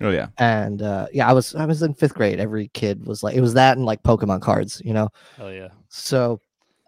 Oh 0.00 0.10
yeah. 0.10 0.26
and 0.38 0.82
uh 0.82 1.06
yeah 1.12 1.28
i 1.28 1.32
was 1.32 1.54
i 1.54 1.64
was 1.64 1.82
in 1.82 1.94
fifth 1.94 2.14
grade 2.14 2.40
every 2.40 2.68
kid 2.68 3.06
was 3.06 3.22
like 3.22 3.36
it 3.36 3.40
was 3.40 3.54
that 3.54 3.76
and 3.76 3.86
like 3.86 4.02
pokemon 4.02 4.40
cards 4.40 4.82
you 4.84 4.92
know 4.92 5.08
Hell 5.36 5.52
yeah. 5.52 5.68
so 5.88 6.40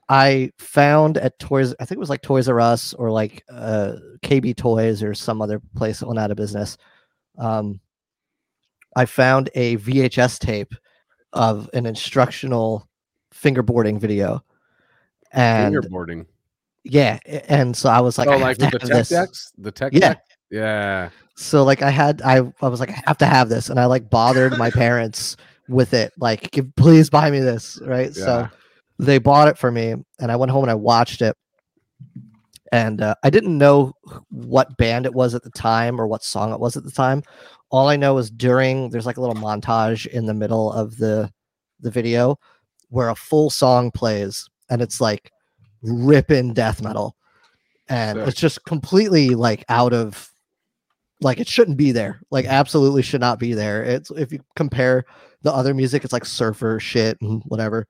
I 0.09 0.53
found 0.59 1.19
at 1.19 1.37
Toys, 1.41 1.75
I 1.81 1.85
think 1.85 1.97
it 1.97 1.99
was 1.99 2.11
like 2.11 2.23
Toys 2.23 2.49
R 2.49 2.61
Us 2.61 2.95
or 2.95 3.11
like 3.11 3.43
uh, 3.51 3.95
KB 4.23 4.57
Toys 4.57 5.03
or 5.03 5.15
some 5.15 5.43
other 5.43 5.61
place 5.75 5.99
that 5.99 6.07
went 6.07 6.21
out 6.21 6.31
of 6.31 6.37
business. 6.37 6.79
Um, 7.39 7.81
I 8.95 9.05
found 9.05 9.51
a 9.57 9.79
VHS 9.79 10.39
tape 10.39 10.73
of 11.33 11.69
an 11.75 11.87
instructional 11.87 12.89
fingerboarding 13.35 13.99
video. 13.99 14.45
And 15.33 15.75
Fingerboarding. 15.75 16.27
Yeah, 16.91 17.19
and 17.49 17.77
so 17.77 17.89
I 17.89 18.01
was 18.01 18.19
like, 18.19 18.29
oh, 18.29 18.33
I 18.33 18.37
like 18.37 18.61
have 18.61 18.73
with 18.73 18.83
to 18.83 18.89
the 18.89 18.95
tech 18.95 19.09
decks? 19.09 19.53
The 19.59 19.73
tech 19.73 19.93
Yeah. 19.93 20.01
deck? 20.01 20.23
Yeah. 20.51 21.11
So 21.37 21.65
like 21.65 21.83
I 21.83 21.91
had 21.91 22.23
I 22.23 22.41
I 22.63 22.69
was 22.69 22.81
like 22.81 22.91
I 22.91 23.03
have 23.07 23.19
to 23.19 23.27
have 23.27 23.49
this 23.49 23.69
and 23.69 23.79
I 23.79 23.85
like 23.87 24.09
bothered 24.09 24.57
my 24.57 24.71
parents 24.71 25.37
with 25.69 25.93
it 25.93 26.13
like 26.19 26.51
"Give- 26.53 26.75
please 26.77 27.11
buy 27.11 27.31
me 27.31 27.41
this 27.41 27.79
right 27.85 28.15
so 28.15 28.49
they 28.99 29.19
bought 29.19 29.49
it 29.49 29.59
for 29.59 29.71
me 29.71 29.95
and 30.21 30.33
I 30.33 30.37
went 30.37 30.53
home 30.53 30.63
and 30.65 30.71
I 30.71 30.75
watched 30.77 31.21
it 31.21 31.37
and 32.73 33.03
uh, 33.03 33.15
I 33.23 33.31
didn't 33.31 33.59
know 33.59 33.93
what 34.31 34.77
band 34.77 35.05
it 35.07 35.13
was 35.15 35.35
at 35.35 35.43
the 35.43 35.51
time 35.51 36.01
or 36.01 36.07
what 36.07 36.23
song 36.25 36.53
it 36.53 36.61
was 36.61 36.77
at 36.77 36.85
the 36.85 36.91
time 36.91 37.23
all 37.71 37.89
I 37.89 37.97
know 37.97 38.17
is 38.19 38.31
during 38.31 38.89
there's 38.91 39.07
like 39.07 39.17
a 39.17 39.21
little 39.21 39.35
montage 39.35 40.07
in 40.07 40.25
the 40.27 40.35
middle 40.35 40.73
of 40.73 40.97
the 40.97 41.31
the 41.81 41.91
video 41.91 42.39
where 42.89 43.09
a 43.11 43.15
full 43.17 43.51
song 43.51 43.91
plays 43.91 44.49
and 44.71 44.81
it's 44.81 45.01
like 45.01 45.31
ripping 45.89 46.55
death 46.55 46.83
metal. 46.83 47.17
And 47.89 48.19
it's 48.19 48.41
just 48.41 48.65
completely 48.65 49.31
like 49.31 49.65
out 49.69 49.93
of 49.93 50.31
like 51.21 51.39
it 51.39 51.49
shouldn't 51.49 51.77
be 51.77 51.93
there. 51.93 52.21
Like 52.31 52.47
absolutely 52.47 53.03
should 53.03 53.21
not 53.21 53.39
be 53.39 53.55
there. 53.55 53.85
It's 53.85 54.11
if 54.11 54.33
you 54.33 54.41
compare 54.57 55.05
the 55.43 55.53
other 55.53 55.75
music 55.75 56.05
it's 56.05 56.13
like 56.13 56.25
surfer 56.25 56.81
shit 56.81 57.21
and 57.21 57.43
whatever. 57.47 57.87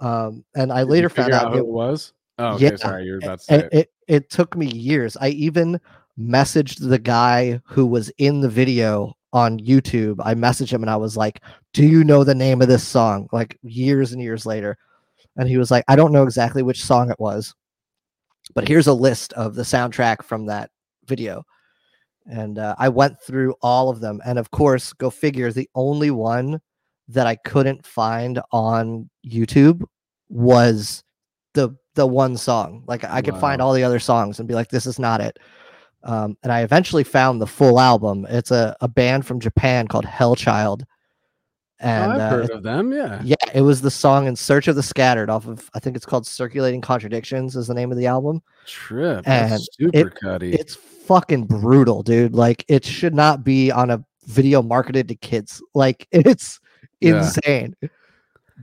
Um 0.00 0.44
and 0.56 0.72
i 0.72 0.80
Did 0.80 0.90
later 0.90 1.08
found 1.08 1.32
out 1.32 1.52
who 1.52 1.58
it, 1.58 1.66
was. 1.66 2.12
Oh, 2.38 2.54
okay. 2.54 2.70
Yeah, 2.70 2.76
Sorry, 2.76 3.04
you 3.04 3.12
were 3.12 3.18
about 3.18 3.38
to 3.38 3.44
say 3.44 3.58
it. 3.58 3.68
it, 3.72 3.92
it 4.08 4.30
took 4.30 4.56
me 4.56 4.66
years. 4.66 5.16
I 5.20 5.28
even 5.28 5.80
messaged 6.18 6.88
the 6.88 6.98
guy 6.98 7.60
who 7.64 7.86
was 7.86 8.10
in 8.18 8.40
the 8.40 8.48
video 8.48 9.14
on 9.32 9.58
youtube. 9.60 10.16
I 10.22 10.34
messaged 10.34 10.70
him 10.70 10.82
and 10.82 10.90
i 10.90 10.96
was 10.96 11.16
like 11.16 11.40
do 11.72 11.86
you 11.86 12.04
know 12.04 12.22
the 12.22 12.34
name 12.34 12.60
of 12.60 12.68
this 12.68 12.86
song? 12.86 13.28
Like 13.32 13.58
years 13.62 14.12
and 14.12 14.22
years 14.22 14.44
later 14.44 14.76
and 15.36 15.48
he 15.48 15.56
was 15.56 15.70
like 15.70 15.84
i 15.88 15.96
don't 15.96 16.12
know 16.12 16.22
exactly 16.24 16.62
which 16.62 16.84
song 16.84 17.10
it 17.10 17.18
was 17.18 17.54
but 18.54 18.68
here's 18.68 18.86
a 18.86 18.92
list 18.92 19.32
of 19.34 19.54
the 19.54 19.62
soundtrack 19.62 20.22
from 20.22 20.46
that 20.46 20.70
video. 21.06 21.44
And 22.26 22.58
uh, 22.58 22.76
i 22.78 22.88
went 22.88 23.20
through 23.20 23.54
all 23.62 23.88
of 23.90 24.00
them 24.00 24.20
and 24.24 24.38
of 24.38 24.50
course 24.52 24.92
go 24.92 25.10
figure 25.10 25.50
the 25.50 25.68
only 25.74 26.12
one 26.12 26.60
that 27.08 27.26
i 27.26 27.34
couldn't 27.34 27.84
find 27.84 28.40
on 28.52 29.10
youtube 29.26 29.84
was 30.28 31.02
the 31.54 31.76
the 31.94 32.06
one 32.06 32.36
song. 32.36 32.84
Like 32.86 33.04
i 33.04 33.20
could 33.20 33.36
find 33.36 33.60
all 33.60 33.72
the 33.72 33.82
other 33.82 33.98
songs 33.98 34.38
and 34.38 34.48
be 34.48 34.54
like 34.54 34.68
this 34.68 34.86
is 34.86 35.00
not 35.00 35.20
it. 35.20 35.38
Um, 36.04 36.36
and 36.44 36.52
i 36.52 36.62
eventually 36.62 37.04
found 37.04 37.40
the 37.40 37.46
full 37.46 37.80
album. 37.80 38.24
It's 38.30 38.52
a, 38.52 38.76
a 38.80 38.88
band 38.88 39.26
from 39.26 39.40
japan 39.40 39.88
called 39.88 40.06
hellchild 40.06 40.84
Oh, 41.82 41.88
and 41.88 42.12
I've 42.12 42.20
uh, 42.20 42.28
heard 42.30 42.50
of 42.50 42.62
them. 42.62 42.92
Yeah. 42.92 43.20
yeah, 43.24 43.34
it 43.54 43.62
was 43.62 43.80
the 43.80 43.90
song 43.90 44.26
"In 44.26 44.36
Search 44.36 44.68
of 44.68 44.76
the 44.76 44.82
Scattered" 44.82 45.28
off 45.30 45.46
of 45.46 45.68
I 45.74 45.80
think 45.80 45.96
it's 45.96 46.06
called 46.06 46.26
"Circulating 46.26 46.80
Contradictions" 46.80 47.56
is 47.56 47.66
the 47.66 47.74
name 47.74 47.90
of 47.90 47.98
the 47.98 48.06
album. 48.06 48.42
Trip. 48.66 49.26
And 49.26 49.60
super 49.78 50.10
cutty. 50.10 50.52
It's 50.52 50.76
fucking 50.76 51.46
brutal, 51.46 52.02
dude. 52.02 52.34
Like 52.34 52.64
it 52.68 52.84
should 52.84 53.14
not 53.14 53.42
be 53.44 53.70
on 53.72 53.90
a 53.90 54.04
video 54.26 54.62
marketed 54.62 55.08
to 55.08 55.14
kids. 55.16 55.62
Like 55.74 56.06
it's 56.12 56.60
Yeah. 57.00 57.18
insane. 57.18 57.74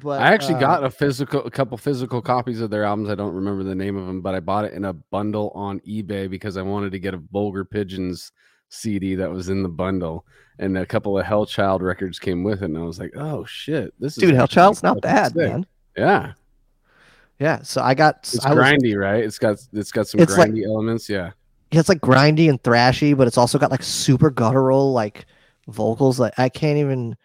But 0.02 0.22
I 0.22 0.32
actually 0.32 0.56
uh, 0.56 0.60
got 0.60 0.84
a 0.86 0.90
physical, 0.90 1.44
a 1.44 1.52
couple 1.52 1.78
physical 1.78 2.22
copies 2.22 2.62
of 2.62 2.70
their 2.70 2.86
albums. 2.86 3.10
I 3.10 3.16
don't 3.16 3.34
remember 3.34 3.64
the 3.64 3.76
name 3.76 3.98
of 3.98 4.08
them, 4.08 4.22
but 4.22 4.34
I 4.34 4.40
bought 4.40 4.64
it 4.64 4.74
in 4.74 4.86
a 4.86 4.94
bundle 4.94 5.52
on 5.54 5.82
eBay 5.82 6.30
because 6.30 6.56
I 6.56 6.62
wanted 6.62 6.94
to 6.94 7.00
get 7.00 7.14
a 7.14 7.18
Vulgar 7.18 7.66
Pigeons 7.66 8.32
CD 8.70 9.16
that 9.16 9.30
was 9.32 9.50
in 9.50 9.64
the 9.64 9.70
bundle, 9.70 10.26
and 10.60 10.78
a 10.78 10.86
couple 10.86 11.18
of 11.20 11.26
Hellchild 11.26 11.82
records 11.82 12.20
came 12.20 12.44
with 12.44 12.62
it, 12.62 12.66
and 12.66 12.78
I 12.78 12.82
was 12.82 13.00
like, 13.00 13.12
"Oh 13.16 13.44
shit, 13.46 13.94
this 14.00 14.18
is 14.18 14.22
dude. 14.24 14.36
actually 14.36 14.62
Hellchild's 14.62 14.84
not 14.84 15.02
bad, 15.02 15.28
sick." 15.34 15.36
man. 15.36 15.66
Yeah, 15.98 16.34
Yeah, 17.40 17.62
so 17.64 17.82
I 17.82 17.94
got 17.94 18.18
it's 18.20 18.46
I 18.46 18.54
was, 18.54 18.64
grindy, 18.64 18.96
right? 18.98 19.24
It's 19.24 19.40
got 19.40 19.58
it's 19.74 19.92
got 19.92 20.08
some 20.08 20.20
It's 20.22 20.38
like- 20.38 20.52
grindy 20.52 20.66
elements. 20.66 21.10
Yeah, 21.10 21.32
yeah, 21.72 21.80
it's 21.80 21.90
like 21.90 22.00
grindy 22.02 22.50
and 22.50 22.62
thrashy, 22.64 23.16
but 23.18 23.28
it's 23.28 23.38
also 23.38 23.58
got 23.58 23.72
like 23.72 23.84
super 23.84 24.30
guttural 24.30 24.94
like 24.94 25.26
vocals. 25.68 26.20
Like 26.20 26.38
I 26.38 26.50
can't 26.50 26.78
even. 26.78 27.16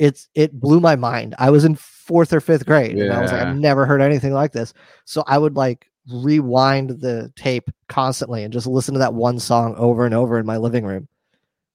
It's 0.00 0.28
it 0.34 0.52
blew 0.60 0.80
my 0.80 0.96
mind. 0.96 1.34
I 1.38 1.50
was 1.50 1.64
in 1.64 1.76
fourth 1.76 2.32
or 2.32 2.40
fifth 2.40 2.66
grade, 2.66 2.96
and 2.98 3.12
I 3.12 3.20
was 3.22 3.30
like, 3.32 3.42
I've 3.42 3.56
never 3.56 3.86
heard 3.86 4.00
anything 4.02 4.32
like 4.32 4.50
this. 4.52 4.74
So 5.04 5.22
I 5.28 5.38
would 5.38 5.54
like 5.56 5.88
rewind 6.10 7.00
the 7.00 7.32
tape 7.36 7.70
constantly 7.88 8.44
and 8.44 8.52
just 8.52 8.66
listen 8.66 8.94
to 8.94 9.00
that 9.00 9.14
one 9.14 9.38
song 9.38 9.74
over 9.76 10.04
and 10.04 10.14
over 10.14 10.38
in 10.38 10.46
my 10.46 10.56
living 10.56 10.84
room. 10.84 11.08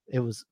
It 0.07 0.19
was 0.19 0.45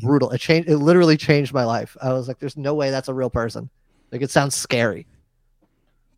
brutal. 0.00 0.30
It 0.30 0.38
changed. 0.38 0.68
It 0.68 0.78
literally 0.78 1.16
changed 1.16 1.52
my 1.52 1.64
life. 1.64 1.96
I 2.02 2.12
was 2.12 2.28
like, 2.28 2.38
"There's 2.38 2.56
no 2.56 2.74
way 2.74 2.90
that's 2.90 3.08
a 3.08 3.14
real 3.14 3.30
person." 3.30 3.68
Like 4.10 4.22
it 4.22 4.30
sounds 4.30 4.54
scary. 4.54 5.06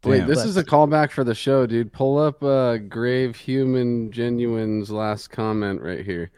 Wait, 0.04 0.18
Damn. 0.18 0.28
this 0.28 0.40
But- 0.40 0.48
is 0.48 0.56
a 0.56 0.64
callback 0.64 1.10
for 1.10 1.24
the 1.24 1.34
show, 1.34 1.66
dude. 1.66 1.92
Pull 1.92 2.18
up 2.18 2.42
uh, 2.42 2.76
Grave 2.76 3.36
Human 3.36 4.10
Genuine's 4.12 4.90
last 4.90 5.30
comment 5.30 5.80
right 5.80 6.04
here. 6.04 6.30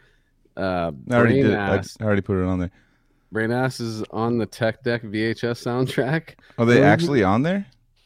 Uh, 0.55 0.91
I 1.11 1.15
already 1.15 1.41
did. 1.43 1.53
I, 1.53 1.77
Ass. 1.77 1.97
I 1.99 2.05
already 2.05 2.21
put 2.21 2.37
it 2.41 2.45
on 2.45 2.59
there. 2.59 2.71
Brain 3.31 3.51
Ass 3.51 3.79
is 3.81 4.03
on 4.11 4.37
the 4.37 4.45
Tech 4.45 4.83
Deck 4.83 5.03
VHS 5.03 5.61
soundtrack. 5.61 6.35
Are 6.57 6.65
they 6.65 6.81
actually 6.81 7.23
on 7.23 7.43
there? 7.43 7.65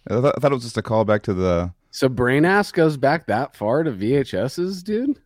I 0.09 0.19
thought, 0.19 0.33
I 0.35 0.39
thought 0.41 0.51
it 0.51 0.55
was 0.55 0.63
just 0.63 0.77
a 0.77 0.81
callback 0.81 1.21
to 1.23 1.33
the 1.35 1.71
So 1.91 2.08
Brain 2.10 2.45
Ass 2.45 2.71
goes 2.71 2.97
back 2.97 3.27
that 3.27 3.56
far 3.56 3.84
to 3.84 3.91
VHSs, 3.91 4.84
dude. 4.84 5.19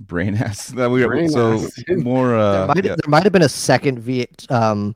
brain 0.00 0.34
ass. 0.36 0.68
That 0.68 0.90
we 0.90 1.04
Brain 1.06 1.28
so 1.28 1.54
ass, 1.54 1.74
dude. 1.86 2.02
more. 2.02 2.30
there, 2.30 2.38
Uh, 2.38 2.66
might, 2.68 2.76
yeah. 2.84 2.96
there 2.96 3.08
might 3.08 3.22
have 3.24 3.32
been 3.32 3.42
a 3.42 3.48
second 3.48 3.98
V. 3.98 4.26
Um, 4.48 4.94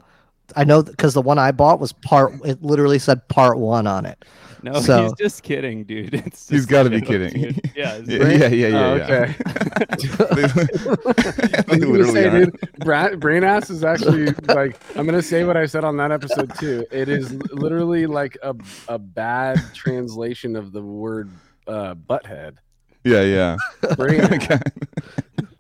I 0.57 0.65
know 0.65 0.83
because 0.83 1.15
the 1.15 1.23
one 1.23 1.39
I 1.39 1.53
bought 1.53 1.79
was 1.79 1.93
part. 1.93 2.33
It 2.45 2.63
literally 2.63 2.99
said 2.99 3.27
part 3.29 3.59
one 3.59 3.87
on 3.87 4.05
it. 4.07 4.25
No, 4.63 4.81
So- 4.81 5.05
he's 5.05 5.13
just 5.15 5.43
kidding, 5.43 5.85
dude. 5.85 6.15
It's 6.27 6.49
He's 6.49 6.61
just 6.61 6.69
got 6.69 6.83
to 6.85 6.91
be 6.91 7.01
kidding. 7.01 7.33
dude. 7.43 7.71
Yeah, 7.77 7.97
yeah, 8.05 8.29
yeah, 8.29 8.47
yeah, 8.49 8.67
yeah. 8.69 8.79
Oh, 8.79 8.97
yeah. 8.97 9.05
okay. 9.05 9.35
they, 10.35 11.79
they 11.79 11.87
literally 11.87 12.13
say, 12.13 12.27
are. 12.27 12.45
dude, 12.45 12.59
Bra- 12.81 13.15
Brain 13.17 13.43
Ass 13.45 13.71
is 13.71 13.85
actually 13.85 14.27
like 14.49 14.79
I'm 14.97 15.07
gonna 15.07 15.23
say 15.23 15.45
what 15.45 15.57
I 15.57 15.67
said 15.67 15.85
on 15.85 15.97
that 15.97 16.13
episode 16.13 16.53
too. 16.59 16.85
It 16.91 17.09
is 17.09 17.33
literally 17.53 18.07
like 18.07 18.37
a 18.43 18.55
a 18.89 18.99
bad 18.99 19.59
translation 19.75 20.57
of 20.57 20.73
the 20.73 20.83
word 20.83 21.31
uh, 21.67 21.95
butthead. 21.95 22.57
Yeah, 23.05 23.23
yeah. 23.23 23.57
Brain 23.97 24.21
ass. 24.21 24.61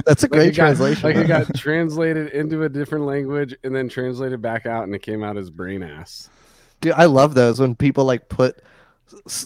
That's 0.04 0.22
a 0.24 0.26
Like 0.26 0.30
great 0.32 0.54
got- 0.56 0.62
translation. 0.76 1.02
Like 1.02 1.16
it 1.16 1.26
got 1.28 1.54
translated 1.56 2.28
into 2.32 2.64
a 2.64 2.68
different 2.68 3.06
language 3.06 3.54
and 3.64 3.74
then 3.74 3.88
translated 3.88 4.42
back 4.42 4.66
out, 4.66 4.84
and 4.84 4.94
it 4.94 5.00
came 5.02 5.22
out 5.24 5.38
as 5.38 5.48
brain 5.50 5.82
ass. 5.82 6.28
Dude, 6.82 6.92
I 6.92 7.04
love 7.06 7.34
those 7.34 7.60
when 7.60 7.74
people 7.74 8.04
like 8.04 8.28
put 8.28 8.56
s- 8.58 8.62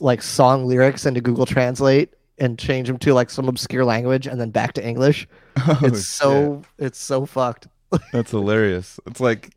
like 0.01 0.23
song 0.23 0.67
lyrics 0.67 1.07
into 1.07 1.21
Google 1.21 1.47
Translate 1.47 2.13
and 2.39 2.59
change 2.59 2.89
them 2.89 2.99
to 2.99 3.15
like 3.15 3.31
some 3.31 3.49
obscure 3.49 3.85
language 3.85 4.27
and 4.27 4.41
then 4.41 4.51
back 4.51 4.73
to 4.75 4.87
English. 4.87 5.29
Oh, 5.69 5.79
it's 5.83 5.99
shit. 5.99 6.05
so 6.07 6.63
it's 6.79 6.99
so 6.99 7.27
fucked. 7.27 7.69
That's 8.13 8.33
hilarious. 8.33 8.99
It's 9.07 9.21
like 9.21 9.51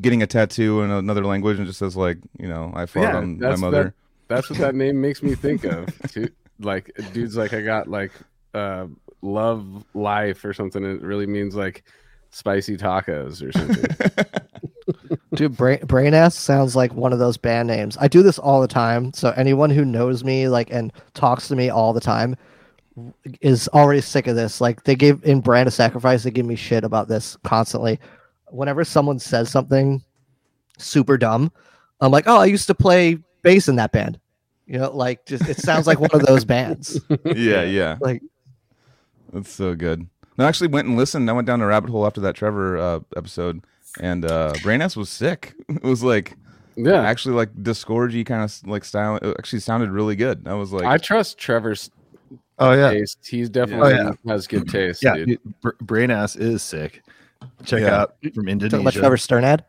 getting 0.00 0.22
a 0.22 0.28
tattoo 0.28 0.82
in 0.82 0.92
another 0.92 1.24
language 1.24 1.58
and 1.58 1.66
just 1.66 1.80
says 1.80 1.96
like, 1.96 2.18
you 2.38 2.46
know, 2.46 2.70
I 2.72 2.86
fought 2.86 3.00
Yeah, 3.02 3.16
on 3.16 3.38
my 3.40 3.48
that's 3.48 3.60
mother. 3.60 3.94
That's 4.28 4.48
what 4.48 4.60
that 4.60 4.76
name 4.76 5.00
makes 5.00 5.24
me 5.24 5.34
think 5.34 5.64
of. 5.64 5.88
Too. 6.12 6.28
Like 6.60 6.92
dude's 7.12 7.36
like 7.36 7.52
I 7.52 7.62
got 7.62 7.88
like 7.88 8.12
uh 8.54 8.86
love 9.22 9.84
life 9.92 10.44
or 10.44 10.52
something. 10.54 10.84
It 10.84 11.02
really 11.02 11.26
means 11.26 11.56
like 11.56 11.82
spicy 12.30 12.76
tacos 12.76 13.42
or 13.42 13.50
something. 13.50 14.30
Dude, 15.38 15.56
brain, 15.56 15.78
brain 15.86 16.14
ass 16.14 16.34
sounds 16.34 16.74
like 16.74 16.92
one 16.94 17.12
of 17.12 17.20
those 17.20 17.36
band 17.36 17.68
names. 17.68 17.96
I 18.00 18.08
do 18.08 18.24
this 18.24 18.40
all 18.40 18.60
the 18.60 18.66
time. 18.66 19.12
So 19.12 19.30
anyone 19.36 19.70
who 19.70 19.84
knows 19.84 20.24
me 20.24 20.48
like 20.48 20.72
and 20.72 20.92
talks 21.14 21.46
to 21.46 21.54
me 21.54 21.70
all 21.70 21.92
the 21.92 22.00
time 22.00 22.34
is 23.40 23.68
already 23.68 24.00
sick 24.00 24.26
of 24.26 24.34
this. 24.34 24.60
Like 24.60 24.82
they 24.82 24.96
give 24.96 25.22
in 25.24 25.40
brand 25.40 25.68
of 25.68 25.74
sacrifice, 25.74 26.24
they 26.24 26.32
give 26.32 26.44
me 26.44 26.56
shit 26.56 26.82
about 26.82 27.06
this 27.06 27.36
constantly. 27.44 28.00
Whenever 28.48 28.84
someone 28.84 29.20
says 29.20 29.48
something 29.48 30.02
super 30.76 31.16
dumb, 31.16 31.52
I'm 32.00 32.10
like, 32.10 32.26
oh, 32.26 32.38
I 32.38 32.46
used 32.46 32.66
to 32.66 32.74
play 32.74 33.18
bass 33.42 33.68
in 33.68 33.76
that 33.76 33.92
band. 33.92 34.18
You 34.66 34.80
know, 34.80 34.90
like 34.90 35.24
just 35.24 35.48
it 35.48 35.58
sounds 35.58 35.86
like 35.86 36.00
one 36.00 36.10
of 36.14 36.26
those 36.26 36.44
bands. 36.44 37.00
yeah, 37.24 37.62
yeah. 37.62 37.96
Like 38.00 38.22
That's 39.32 39.52
so 39.52 39.76
good. 39.76 40.08
I 40.36 40.44
actually 40.44 40.68
went 40.68 40.88
and 40.88 40.96
listened. 40.96 41.30
I 41.30 41.32
went 41.32 41.46
down 41.46 41.60
the 41.60 41.66
rabbit 41.66 41.90
hole 41.90 42.06
after 42.06 42.20
that 42.22 42.34
Trevor 42.34 42.76
uh, 42.78 43.00
episode, 43.16 43.62
and 44.00 44.24
uh, 44.24 44.52
Brainass 44.62 44.96
was 44.96 45.08
sick. 45.08 45.54
It 45.68 45.82
was 45.82 46.02
like 46.02 46.34
Yeah, 46.76 47.02
actually 47.02 47.34
like 47.34 47.52
discordy 47.54 48.24
kind 48.24 48.42
of 48.42 48.66
like 48.68 48.84
style. 48.84 49.16
It 49.16 49.34
actually 49.38 49.60
sounded 49.60 49.90
really 49.90 50.16
good. 50.16 50.46
I 50.46 50.54
was 50.54 50.72
like, 50.72 50.84
I 50.84 50.98
trust 50.98 51.38
Trevor's 51.38 51.90
Oh 52.58 52.72
yeah, 52.72 52.90
taste. 52.90 53.18
He's 53.24 53.48
definitely 53.48 53.94
Oh, 53.94 53.96
yeah. 54.26 54.32
has 54.32 54.46
good 54.46 54.68
taste, 54.76 55.02
yeah. 55.04 55.14
dude. 55.14 55.26
dude, 55.28 55.60
Br- 55.60 55.70
Brain 55.80 56.10
ass 56.10 56.34
is 56.36 56.62
sick. 56.62 57.02
Check 57.64 57.82
Yeah. 57.82 58.00
out 58.00 58.14
from 58.20 58.30
talking 58.46 58.50
about 58.56 58.62
Indonesia. 58.64 58.98
Trevor 58.98 59.16
Strnad. 59.16 59.60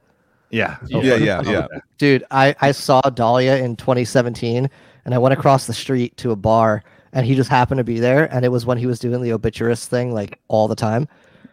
Yeah, 0.50 0.78
yeah, 0.88 1.15
yeah, 1.15 1.42
yeah. 1.44 1.68
Dude, 2.00 2.24
I, 2.32 2.56
I 2.60 2.72
saw 2.72 3.02
Dahlia 3.02 3.58
in 3.58 3.76
2017 3.76 4.68
and 5.06 5.13
I 5.13 5.18
went 5.20 5.34
across 5.34 5.68
the 5.68 5.74
street 5.76 6.18
to 6.18 6.32
a 6.32 6.36
bar 6.36 6.84
and 7.13 7.24
he 7.26 7.36
just 7.36 7.50
happened 7.52 7.78
to 7.78 7.84
be 7.84 8.00
there. 8.00 8.26
And 8.34 8.44
it 8.44 8.50
was 8.50 8.65
when 8.65 8.80
he 8.80 8.88
was 8.88 8.98
doing 8.98 9.22
the 9.22 9.32
obituarist 9.34 9.89
thing 9.92 10.12
like 10.12 10.39
all 10.48 10.68
the 10.68 10.76
time. 10.76 11.08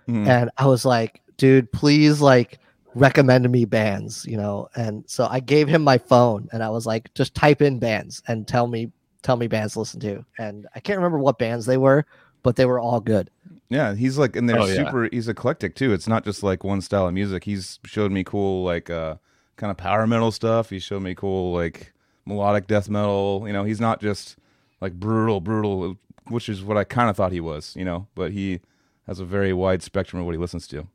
Mhm. 0.09 0.27
And 0.27 0.51
I 0.57 0.65
was 0.67 0.87
like, 0.87 1.21
dude, 1.37 1.71
please 1.73 2.23
like 2.23 2.59
recommend 2.97 3.49
me 3.51 3.65
bands, 3.65 4.25
you 4.27 4.37
know? 4.37 4.69
And 4.75 5.05
so 5.07 5.27
I 5.31 5.41
gave 5.41 5.69
him 5.69 5.83
my 5.83 5.99
phone 5.99 6.49
and 6.53 6.63
I 6.63 6.71
was 6.71 6.87
like, 6.87 7.13
just 7.15 7.35
type 7.35 7.63
in 7.63 7.79
bands 7.79 8.23
and 8.27 8.49
tell 8.49 8.67
me, 8.67 8.91
tell 9.23 9.37
me 9.37 9.47
bands 9.47 9.75
to 9.75 9.81
listen 9.81 10.01
to. 10.01 10.25
And 10.39 10.67
I 10.75 10.81
can't 10.81 10.99
remember 10.99 11.19
what 11.19 11.39
bands 11.39 11.67
they 11.67 11.77
were, 11.77 12.07
but 12.43 12.57
they 12.57 12.65
were 12.65 12.81
all 12.81 13.01
good. 13.01 13.31
Yeah, 13.69 13.95
he's 13.95 14.17
like, 14.17 14.35
and 14.37 14.49
they're 14.49 14.59
Oh, 14.61 14.67
yeah. 14.67 14.75
super. 14.87 15.09
He's 15.13 15.29
eclectic 15.29 15.75
too. 15.75 15.93
It's 15.93 16.09
not 16.09 16.25
just 16.25 16.43
like 16.43 16.65
one 16.65 16.81
style 16.81 17.07
of 17.09 17.15
music. 17.15 17.45
He's 17.45 17.79
showed 17.85 18.13
me 18.13 18.25
cool 18.25 18.65
like 18.65 18.89
uh 18.91 19.17
kind 19.57 19.71
of 19.71 19.77
power 19.77 20.07
metal 20.07 20.31
stuff. 20.31 20.71
He 20.71 20.79
showed 20.79 21.03
me 21.03 21.15
cool 21.15 21.53
like 21.53 21.93
melodic 22.25 22.67
death 22.67 22.89
metal. 22.89 23.45
You 23.47 23.53
know, 23.53 23.65
he's 23.65 23.81
not 23.81 24.01
just 24.01 24.37
like 24.81 24.95
brutal, 24.95 25.41
brutal, 25.41 25.97
which 26.29 26.49
is 26.49 26.63
what 26.63 26.77
I 26.77 26.85
kind 26.85 27.11
of 27.11 27.17
thought 27.17 27.33
he 27.33 27.41
was. 27.41 27.75
You 27.77 27.85
know, 27.85 28.07
but 28.15 28.33
he 28.33 28.61
has 29.07 29.19
a 29.21 29.25
very 29.25 29.53
wide 29.53 29.83
spectrum 29.83 30.21
of 30.21 30.27
what 30.27 30.33
he 30.33 30.39
listens 30.39 30.67
to. 30.69 30.87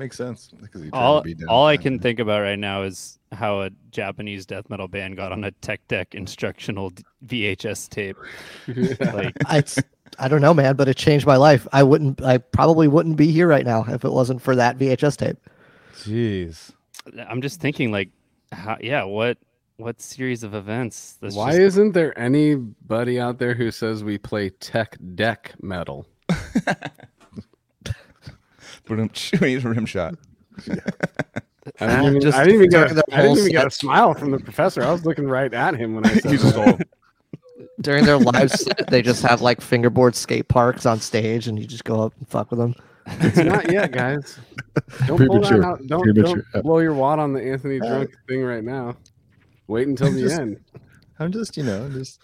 Makes 0.00 0.16
sense 0.16 0.50
because 0.60 0.88
all, 0.92 1.20
to 1.20 1.24
be 1.24 1.34
down 1.34 1.48
all 1.48 1.66
I 1.66 1.76
can 1.76 1.98
think 1.98 2.18
about 2.18 2.40
right 2.40 2.58
now 2.58 2.82
is 2.82 3.18
how 3.30 3.60
a 3.60 3.70
Japanese 3.92 4.46
death 4.46 4.68
metal 4.68 4.88
band 4.88 5.16
got 5.16 5.30
on 5.30 5.44
a 5.44 5.52
tech 5.52 5.86
deck 5.86 6.14
instructional 6.14 6.90
VHS 7.26 7.88
tape. 7.88 8.16
Like, 9.14 9.36
I, 9.46 9.62
I 10.18 10.28
don't 10.28 10.40
know, 10.40 10.54
man, 10.54 10.74
but 10.74 10.88
it 10.88 10.96
changed 10.96 11.26
my 11.26 11.36
life. 11.36 11.68
I 11.72 11.82
wouldn't, 11.82 12.22
I 12.22 12.38
probably 12.38 12.88
wouldn't 12.88 13.16
be 13.16 13.30
here 13.30 13.46
right 13.46 13.64
now 13.64 13.84
if 13.88 14.04
it 14.04 14.10
wasn't 14.10 14.42
for 14.42 14.56
that 14.56 14.78
VHS 14.78 15.16
tape. 15.16 15.36
Jeez. 15.94 16.72
I'm 17.28 17.42
just 17.42 17.60
thinking, 17.60 17.92
like, 17.92 18.10
how, 18.52 18.78
yeah, 18.80 19.04
what 19.04 19.38
what 19.76 20.00
series 20.00 20.42
of 20.42 20.54
events? 20.54 21.16
That's 21.20 21.34
Why 21.34 21.50
just- 21.50 21.60
isn't 21.60 21.92
there 21.92 22.18
anybody 22.18 23.18
out 23.20 23.38
there 23.38 23.54
who 23.54 23.70
says 23.70 24.04
we 24.04 24.18
play 24.18 24.50
tech 24.50 24.96
deck 25.14 25.54
metal? 25.60 26.06
Brum- 28.96 29.10
He's 29.40 29.64
a 29.64 29.68
rim 29.68 29.86
shot. 29.86 30.14
I 31.78 31.86
didn't 31.86 32.04
even, 32.06 32.20
Just 32.20 32.38
I 32.38 32.44
didn't 32.44 32.56
even, 32.56 32.70
get, 32.70 32.88
during 32.88 32.98
a, 32.98 33.02
I 33.16 33.22
didn't 33.22 33.38
even 33.38 33.52
get 33.52 33.66
a 33.66 33.70
smile 33.70 34.14
from 34.14 34.30
the 34.30 34.38
professor. 34.38 34.82
I 34.82 34.90
was 34.92 35.04
looking 35.04 35.26
right 35.26 35.52
at 35.52 35.74
him 35.76 35.94
when 35.94 36.06
I 36.06 36.14
said 36.18 36.30
He's 36.30 36.42
that. 36.42 36.54
just 36.54 36.56
all. 36.58 36.78
during 37.80 38.04
their 38.04 38.18
live 38.18 38.50
set, 38.50 38.88
they 38.90 39.02
just 39.02 39.22
have 39.22 39.40
like 39.40 39.60
fingerboard 39.60 40.14
skate 40.16 40.48
parks 40.48 40.86
on 40.86 41.00
stage, 41.00 41.48
and 41.48 41.58
you 41.58 41.66
just 41.66 41.84
go 41.84 42.02
up 42.02 42.12
and 42.18 42.28
fuck 42.28 42.50
with 42.50 42.58
them. 42.58 42.74
It's 43.06 43.36
not 43.38 43.70
yet, 43.72 43.92
guys. 43.92 44.38
Don't 45.06 45.18
pull 45.26 45.40
that 45.40 45.48
Premature. 45.48 45.64
out. 45.64 45.86
Don't, 45.86 46.02
Premature. 46.02 46.44
don't 46.52 46.62
blow 46.62 46.78
your 46.78 46.94
wad 46.94 47.18
on 47.18 47.32
the 47.32 47.42
Anthony 47.42 47.78
Drunk 47.80 48.10
thing 48.28 48.42
right 48.44 48.62
now. 48.62 48.96
Wait 49.66 49.88
until 49.88 50.12
the 50.12 50.20
Just- 50.20 50.38
end. 50.38 50.60
I'm 51.18 51.32
just, 51.32 51.56
you 51.58 51.64
know, 51.64 51.88
just 51.90 52.18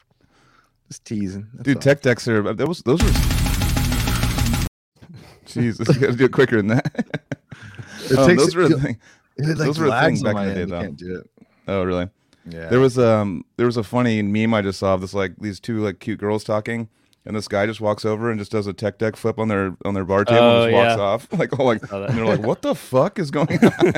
just 0.89 1.05
teasing. 1.05 1.47
that's 1.55 1.65
Dude, 1.65 1.77
all. 1.77 1.83
tech 1.83 2.01
decks 2.01 2.27
are 2.29 2.55
those. 2.55 2.81
Those 2.83 3.03
are. 3.03 3.46
Jesus, 5.63 5.89
you 5.89 6.01
got 6.01 6.11
to 6.13 6.17
do 6.17 6.25
it 6.27 6.33
quicker 6.33 6.57
than 6.57 6.69
that. 6.69 6.87
It 8.11 8.19
Oh, 8.19 8.27
takes- 8.29 8.43
those 8.45 8.55
were 8.55 8.63
a 8.63 8.67
it- 8.71 8.79
thing. 8.81 8.99
It, 9.37 9.59
those 9.59 9.79
were 9.79 9.87
a 9.89 10.01
thing 10.03 10.23
back 10.23 10.37
in 10.37 10.49
the 10.49 10.55
day, 10.55 10.61
end, 10.61 10.61
you 10.61 10.67
though. 10.67 10.81
Can't 10.81 10.97
do 10.97 11.17
it. 11.17 11.31
Oh, 11.67 11.83
really? 11.83 12.09
Yeah. 12.49 12.69
There 12.69 12.79
was 12.79 12.99
um 12.99 13.45
there 13.57 13.67
was 13.67 13.77
a 13.77 13.83
funny 13.83 14.23
meme 14.23 14.55
I 14.55 14.63
just 14.63 14.79
saw 14.79 14.95
of 14.95 15.01
this 15.01 15.13
like 15.13 15.35
these 15.41 15.59
two 15.59 15.81
like 15.81 15.99
cute 15.99 16.21
girls 16.21 16.45
talking, 16.45 16.89
and 17.25 17.35
this 17.37 17.49
guy 17.49 17.67
just 17.67 17.81
walks 17.81 18.05
over 18.05 18.31
and 18.31 18.39
just 18.39 18.53
does 18.53 18.69
a 18.69 18.73
tech 18.73 18.99
deck 18.99 19.17
flip 19.17 19.39
on 19.41 19.49
their 19.49 19.77
on 19.85 19.95
their 19.95 20.05
bar 20.05 20.25
table 20.25 20.41
Oh, 20.41 20.63
and 20.63 20.73
just 20.73 20.75
walks 20.87 20.99
yeah. 20.99 21.03
off 21.05 21.33
like 21.41 21.59
oh 21.59 21.65
like 21.65 21.85
Saw 21.85 22.05
and 22.05 22.17
they're 22.17 22.25
like 22.25 22.43
what 22.47 22.63
the 22.63 22.75
fuck 22.77 23.19
is 23.19 23.33
going 23.33 23.59
on? 23.65 23.93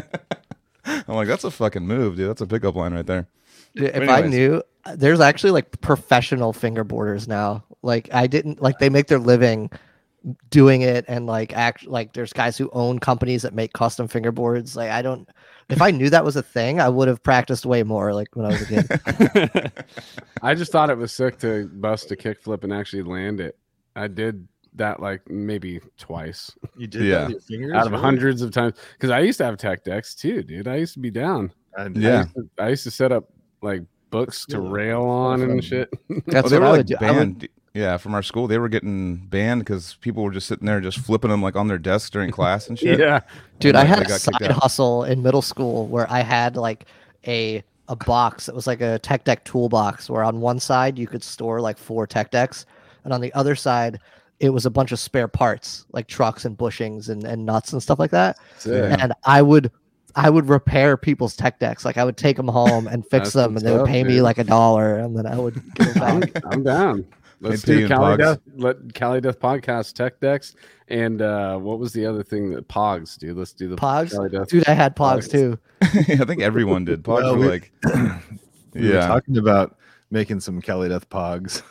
I'm 0.87 1.15
like 1.15 1.29
that's 1.29 1.45
a 1.45 1.51
fucking 1.51 1.87
move, 1.87 2.17
dude. 2.17 2.31
That's 2.31 2.41
a 2.41 2.47
pickup 2.47 2.75
line 2.75 2.95
right 2.95 3.07
there. 3.07 3.27
If 3.75 3.93
But 3.95 4.09
I 4.09 4.23
knew, 4.23 4.63
there's 4.95 5.21
actually 5.21 5.51
like 5.51 5.79
professional 5.83 6.55
fingerboarders 6.55 7.29
now. 7.29 7.65
Like 7.83 8.09
I 8.15 8.27
didn't 8.27 8.63
like 8.63 8.79
they 8.79 8.89
make 8.89 9.09
their 9.09 9.19
living 9.19 9.71
doing 10.51 10.83
it, 10.83 11.05
and 11.09 11.27
like 11.27 11.53
act 11.53 11.87
like 11.87 12.13
there's 12.13 12.33
guys 12.33 12.57
who 12.59 12.71
own 12.73 12.99
companies 12.99 13.43
that 13.43 13.55
make 13.55 13.73
custom 13.73 14.09
fingerboards. 14.09 14.77
Like 14.77 14.91
I 14.91 15.03
don't. 15.03 15.29
If 15.69 15.83
I 15.83 15.91
knew 15.91 16.09
that 16.11 16.25
was 16.25 16.37
a 16.37 16.43
thing, 16.43 16.81
I 16.81 16.89
would 16.89 17.09
have 17.09 17.23
practiced 17.23 17.67
way 17.67 17.83
more. 17.83 18.15
Like 18.15 18.29
when 18.35 18.47
I 18.47 18.49
was 18.51 18.63
a 18.63 18.67
kid. 18.67 19.73
I 20.43 20.55
just 20.55 20.73
thought 20.73 20.91
it 20.91 20.97
was 20.97 21.13
sick 21.13 21.39
to 21.41 21.69
bust 21.75 22.11
a 22.11 22.17
kickflip 22.17 22.65
and 22.65 22.73
actually 22.73 23.03
land 23.03 23.41
it. 23.41 23.59
I 23.97 24.07
did 24.09 24.47
that 24.75 25.01
like 25.01 25.29
maybe 25.29 25.81
twice 25.97 26.53
you 26.77 26.87
did 26.87 27.03
Yeah. 27.03 27.21
that 27.21 27.25
with 27.27 27.31
your 27.33 27.41
fingers 27.61 27.73
out 27.75 27.87
of 27.87 27.93
really? 27.93 28.03
hundreds 28.05 28.43
of 28.43 28.53
times 28.53 28.75
because 28.93 29.11
I 29.11 29.21
used 29.21 29.39
to 29.39 29.45
have 29.45 29.57
tech 29.59 29.83
decks 29.85 30.15
too, 30.15 30.43
dude. 30.43 30.69
I 30.69 30.77
used 30.77 30.95
to 30.95 31.01
be 31.01 31.11
down. 31.11 31.53
I- 31.77 31.83
I 31.85 31.89
Yeah. 31.95 32.19
used 32.23 32.35
to, 32.35 32.49
I 32.59 32.69
used 32.69 32.85
to 32.85 32.91
set 32.91 33.11
up 33.13 33.25
like 33.61 33.83
books 34.11 34.47
to 34.47 34.57
cool. 34.59 34.71
rail 34.71 35.03
on 35.03 35.43
and 35.43 35.63
shit. 35.65 35.89
That's 36.27 36.51
they 36.51 36.57
what 36.59 36.63
were 36.63 36.67
I 36.67 36.71
like 36.71 36.77
would 36.79 36.87
do. 36.87 36.97
I 37.01 37.11
would- 37.11 37.17
banned. 37.17 37.49
Yeah, 37.79 37.97
from 37.97 38.15
our 38.15 38.23
school, 38.23 38.47
they 38.49 38.59
were 38.59 38.69
getting 38.69 39.17
banned 39.17 39.61
because 39.61 39.95
people 40.01 40.23
were 40.25 40.33
just 40.33 40.49
sitting 40.49 40.67
there 40.67 40.81
just 40.81 40.99
flipping 40.99 41.31
them 41.31 41.43
like 41.43 41.55
on 41.55 41.69
their 41.69 41.79
desks 41.79 42.11
during 42.11 42.31
class 42.33 42.69
and 42.69 42.79
shit. 42.79 42.99
yeah, 42.99 43.21
Dude, 43.61 43.77
And, 43.77 43.79
I 43.79 43.81
like, 43.83 43.89
had 43.89 44.07
a 44.07 44.09
got 44.09 44.21
side 44.21 44.43
out. 44.43 44.53
hustle 44.53 45.05
in 45.05 45.23
middle 45.23 45.43
school 45.43 45.87
where 45.87 46.11
I 46.11 46.21
had 46.23 46.57
like 46.57 46.87
a 47.27 47.63
a 47.91 47.97
box 47.97 48.47
that 48.47 48.55
was 48.55 48.67
like 48.67 48.81
a 48.83 48.99
tech 48.99 49.25
deck 49.25 49.45
toolbox 49.45 50.11
where 50.11 50.23
on 50.23 50.41
one 50.41 50.61
side 50.61 50.99
you 50.99 51.07
could 51.07 51.23
store 51.23 51.61
like 51.61 51.79
four 51.79 52.07
tech 52.07 52.31
decks 52.31 52.67
and 53.05 53.15
on 53.15 53.21
the 53.23 53.33
other 53.33 53.55
side 53.55 53.99
it 54.41 54.51
was 54.51 54.67
a 54.67 54.71
bunch 54.71 54.93
of 54.93 54.99
spare 54.99 55.27
parts 55.27 55.87
like 55.93 56.07
trucks 56.07 56.45
and 56.45 56.59
bushings 56.59 57.09
and, 57.09 57.25
and 57.25 57.47
nuts 57.47 57.73
and 57.73 57.83
stuff 57.83 57.99
like 57.99 58.11
that 58.11 58.37
Sick. 58.59 58.95
and 59.01 59.15
i 59.25 59.41
would 59.41 59.71
i 60.17 60.29
would 60.29 60.51
repair 60.51 60.99
people's 60.99 61.35
tech 61.35 61.59
decks 61.61 61.87
like 61.87 61.97
i 61.97 62.05
would 62.05 62.19
take 62.19 62.37
them 62.37 62.47
home 62.49 62.87
and 62.89 63.07
fix 63.07 63.33
them 63.33 63.57
and 63.57 63.65
they 63.65 63.73
would 63.73 63.81
up, 63.83 63.87
pay 63.89 64.05
me 64.05 64.21
like 64.21 64.37
a 64.37 64.45
dollar 64.45 64.99
and 64.99 65.17
then 65.17 65.27
i 65.27 65.39
would 65.39 65.55
give 65.75 65.95
them 65.95 66.03
I'm, 66.03 66.21
back 66.21 66.43
I'm 66.45 66.63
down. 66.63 67.07
Let's 67.41 67.65
pay 67.65 67.75
you 67.81 67.89
do 67.89 67.95
Cali 67.95 68.17
Death. 68.17 68.41
Let 68.57 68.95
Cali 68.95 69.21
Death 69.21 69.39
podcast 69.39 69.95
tech 69.95 70.19
decks 70.21 70.55
and 70.89 71.23
uh 71.23 71.57
what 71.59 71.79
was 71.79 71.93
the 71.93 72.05
other 72.07 72.23
thing 72.23 72.51
that 72.51 72.67
Pogs, 72.69 73.19
dude? 73.19 73.37
Let's 73.37 73.53
do 73.53 73.69
the 73.69 73.77
pogs 73.77 74.49
dude 74.49 74.67
i 74.69 74.73
had 74.73 74.97
pogs 74.97 75.29
Pogs. 75.29 75.31
too 75.31 75.59
I 75.83 76.25
think 76.25 76.43
everyone 76.43 76.85
did. 76.85 77.03
Pogs 77.03 77.23
Well, 77.23 77.37
were 77.37 77.41
we- 77.43 77.49
like, 77.49 77.73
We 78.75 78.83
were 78.89 78.95
yeah. 78.95 79.07
talking 79.07 79.37
about 79.39 79.77
making 80.11 80.41
some 80.41 80.61
Cali 80.61 80.89
Death 80.89 81.09
Pogs. 81.11 81.63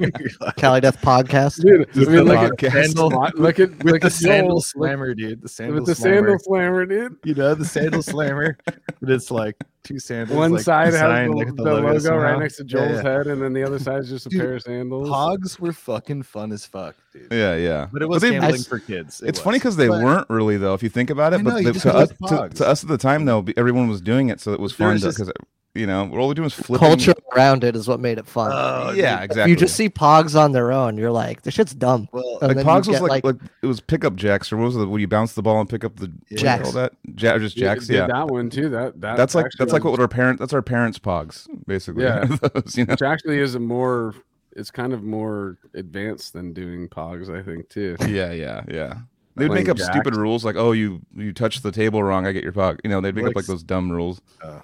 You're 0.00 0.10
cali 0.56 0.80
death 0.80 1.00
podcast 1.00 1.60
Dude, 1.62 1.88
I 1.94 1.98
mean, 2.10 2.16
the 2.16 2.24
look 2.24 2.36
at, 2.38 2.50
podcast. 2.52 2.84
Sandal- 2.86 3.30
look 3.34 3.60
at 3.60 3.70
with 3.70 3.84
look 3.84 4.00
the 4.00 4.06
at 4.06 4.12
sandal 4.12 4.56
Joel, 4.56 4.60
slammer, 4.62 5.14
dude. 5.14 5.42
The 5.42 5.48
sandal 5.48 5.76
with 5.76 5.86
the 5.86 5.94
slammer. 5.94 6.16
sandal 6.16 6.38
slammer, 6.40 6.86
dude. 6.86 7.16
You 7.24 7.34
know 7.34 7.54
the 7.54 7.64
sandal 7.64 8.02
slammer, 8.02 8.58
but 8.64 9.10
it's 9.10 9.30
like 9.30 9.56
two 9.84 9.98
sandals. 9.98 10.36
One 10.36 10.52
like, 10.52 10.62
side 10.62 10.86
has 10.86 10.94
designed 10.94 11.32
the, 11.34 11.36
like 11.36 11.48
at 11.48 11.56
the 11.56 11.62
logo, 11.62 12.16
right 12.16 12.38
next 12.38 12.56
to 12.56 12.64
Joel's 12.64 12.96
yeah. 12.96 13.02
head, 13.02 13.26
and 13.26 13.40
then 13.42 13.52
the 13.52 13.62
other 13.62 13.78
side 13.78 14.00
is 14.00 14.08
just 14.08 14.26
a 14.26 14.30
Dude, 14.30 14.40
pair 14.40 14.54
of 14.54 14.62
sandals. 14.62 15.08
Pogs 15.08 15.60
were 15.60 15.72
fucking 15.72 16.22
fun 16.22 16.50
as 16.50 16.64
fuck, 16.66 16.96
dude. 17.12 17.28
Yeah, 17.30 17.54
yeah. 17.56 17.88
But 17.92 18.02
it 18.02 18.08
was 18.08 18.22
they- 18.22 18.30
gambling 18.30 18.54
it's- 18.54 18.66
for 18.66 18.78
kids. 18.80 19.20
It 19.22 19.28
It's 19.28 19.38
was. 19.38 19.44
funny 19.44 19.58
because 19.58 19.76
they 19.76 19.88
But 19.88 20.02
weren't 20.02 20.28
really 20.30 20.56
though. 20.56 20.74
If 20.74 20.82
you 20.82 20.88
think 20.88 21.10
about 21.10 21.34
it, 21.34 21.40
I 21.40 21.42
but 21.42 21.62
the- 21.62 21.72
to, 21.72 21.94
us, 21.94 22.08
to, 22.28 22.48
to 22.48 22.66
us 22.66 22.82
at 22.82 22.88
the 22.88 22.98
time 22.98 23.26
though, 23.26 23.44
everyone 23.56 23.88
was 23.88 24.00
doing 24.00 24.28
it, 24.28 24.40
so 24.40 24.52
it 24.52 24.60
was 24.60 24.76
There 24.76 24.88
fun 24.88 24.96
because 24.96 25.16
this- 25.18 25.30
you 25.74 25.86
know 25.86 26.04
what 26.04 26.20
all 26.20 26.28
we're 26.28 26.34
doing 26.34 26.46
is 26.46 26.54
flipping. 26.54 26.86
culture 26.86 27.14
around 27.34 27.64
it 27.64 27.74
is 27.74 27.88
what 27.88 27.98
made 28.00 28.18
it 28.18 28.26
fun 28.26 28.50
Oh, 28.52 28.92
yeah, 28.92 29.16
dude. 29.16 29.24
exactly. 29.24 29.42
If 29.42 29.48
you 29.48 29.56
just 29.56 29.74
see 29.76 29.88
pogs 29.88 30.38
on 30.38 30.52
their 30.52 30.70
own, 30.72 30.96
you're 30.96 31.10
like, 31.10 31.42
this 31.42 31.54
shit's 31.54 31.74
dumb. 31.74 32.08
Well, 32.12 32.38
And 32.42 32.54
like 32.56 32.64
Pogs 32.64 32.86
was 32.88 33.00
get, 33.00 33.02
like, 33.02 33.24
like 33.24 33.36
it 33.62 33.66
was 33.66 33.80
pickup 33.80 34.14
jacks 34.14 34.52
or 34.52 34.56
what 34.56 34.66
was 34.66 34.76
it? 34.76 34.84
When 34.86 35.00
you 35.00 35.08
bounce 35.08 35.32
the 35.32 35.42
ball 35.42 35.58
and 35.60 35.68
pick 35.68 35.82
up 35.84 35.96
the 35.96 36.06
what 36.28 36.38
Jacks. 36.38 36.62
call 36.62 36.72
that 36.72 36.92
ja- 37.16 37.34
or 37.34 37.38
just 37.40 37.56
Yeah, 37.56 37.74
jacks. 37.74 37.86
did 37.88 37.94
Yeah, 37.96 38.06
that 38.06 38.28
one 38.28 38.50
too. 38.50 38.68
That, 38.68 39.00
that 39.00 39.16
that's 39.16 39.34
like 39.34 39.46
that's 39.58 39.72
like 39.72 39.82
what 39.84 39.98
our 39.98 40.06
parent 40.08 40.38
that's 40.38 40.52
our 40.52 40.62
parents' 40.62 40.98
Pogs 40.98 41.46
basically. 41.66 42.04
Yeah. 42.04 42.24
Those, 42.54 42.76
you 42.78 42.84
know? 42.86 42.92
which 42.92 43.02
actually 43.02 43.38
is 43.38 43.54
a 43.54 43.60
more. 43.60 44.14
It's 44.56 44.70
kind 44.70 44.92
of 44.92 45.02
more 45.02 45.58
advanced 45.74 46.32
than 46.34 46.52
doing 46.52 46.88
Pogs, 46.88 47.28
I 47.28 47.42
think, 47.42 47.68
too. 47.68 47.96
Yeah, 48.06 48.30
yeah, 48.30 48.62
yeah. 48.70 48.98
They'd 49.34 49.50
make 49.50 49.68
up 49.68 49.76
jacks. 49.76 49.90
stupid 49.90 50.14
rules 50.14 50.44
like, 50.44 50.54
oh, 50.54 50.70
you 50.70 51.00
you 51.16 51.32
touch 51.32 51.60
the 51.62 51.72
table 51.72 52.00
wrong, 52.04 52.24
I 52.24 52.30
get 52.30 52.44
your 52.44 52.52
Pog. 52.52 52.78
You 52.84 52.90
know, 52.90 53.00
they'd 53.00 53.16
make 53.16 53.24
up 53.24 53.30
Like 53.30 53.36
like 53.38 53.46
those 53.46 53.64
dumb 53.64 53.90
rules. 53.90 54.20
Uh, 54.40 54.60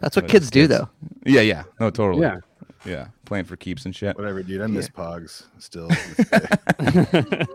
That's 0.00 0.16
what 0.16 0.22
But 0.26 0.30
kids 0.32 0.50
do, 0.50 0.62
kids- 0.68 0.78
though. 0.78 0.88
Yeah, 1.24 1.40
yeah, 1.42 1.62
no, 1.80 1.88
totally. 1.90 2.22
Yeah, 2.22 2.38
yeah. 2.84 3.06
playing 3.24 3.44
for 3.46 3.56
keeps 3.56 3.84
and 3.86 3.94
shit. 3.96 4.16
Whatever, 4.16 4.42
dude. 4.42 4.60
I 4.60 4.66
miss 4.66 4.88
Pogs 4.88 5.44
still. 5.58 5.88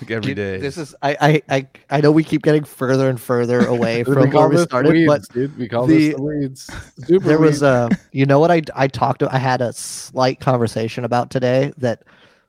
Like 0.00 0.10
every 0.10 0.34
Dude, 0.34 0.36
day. 0.36 0.56
This 0.58 0.76
is 0.78 0.94
I, 1.02 1.16
I 1.48 1.56
I 1.56 1.66
I 1.90 2.00
know 2.00 2.10
we 2.10 2.24
keep 2.24 2.42
getting 2.42 2.64
further 2.64 3.08
and 3.08 3.20
further 3.20 3.64
away 3.66 3.98
we 4.02 4.12
from 4.12 4.30
where 4.30 4.48
we 4.48 4.58
started, 4.58 4.92
weeds, 4.92 5.06
but 5.06 5.28
dude. 5.32 5.56
We 5.58 5.68
call 5.68 5.86
the- 5.86 6.08
this 6.08 6.16
the 6.16 6.22
weeds. 6.22 6.70
Super 7.06 7.26
there 7.28 7.38
was 7.38 7.62
a 7.62 7.88
you 8.12 8.26
know 8.26 8.38
what 8.40 8.50
I 8.50 8.62
I 8.74 8.88
talked 8.88 9.20
to 9.20 9.32
I 9.32 9.38
had 9.38 9.60
a 9.60 9.72
slight 9.72 10.40
conversation 10.40 11.04
about 11.04 11.30
today 11.30 11.72
that 11.78 12.02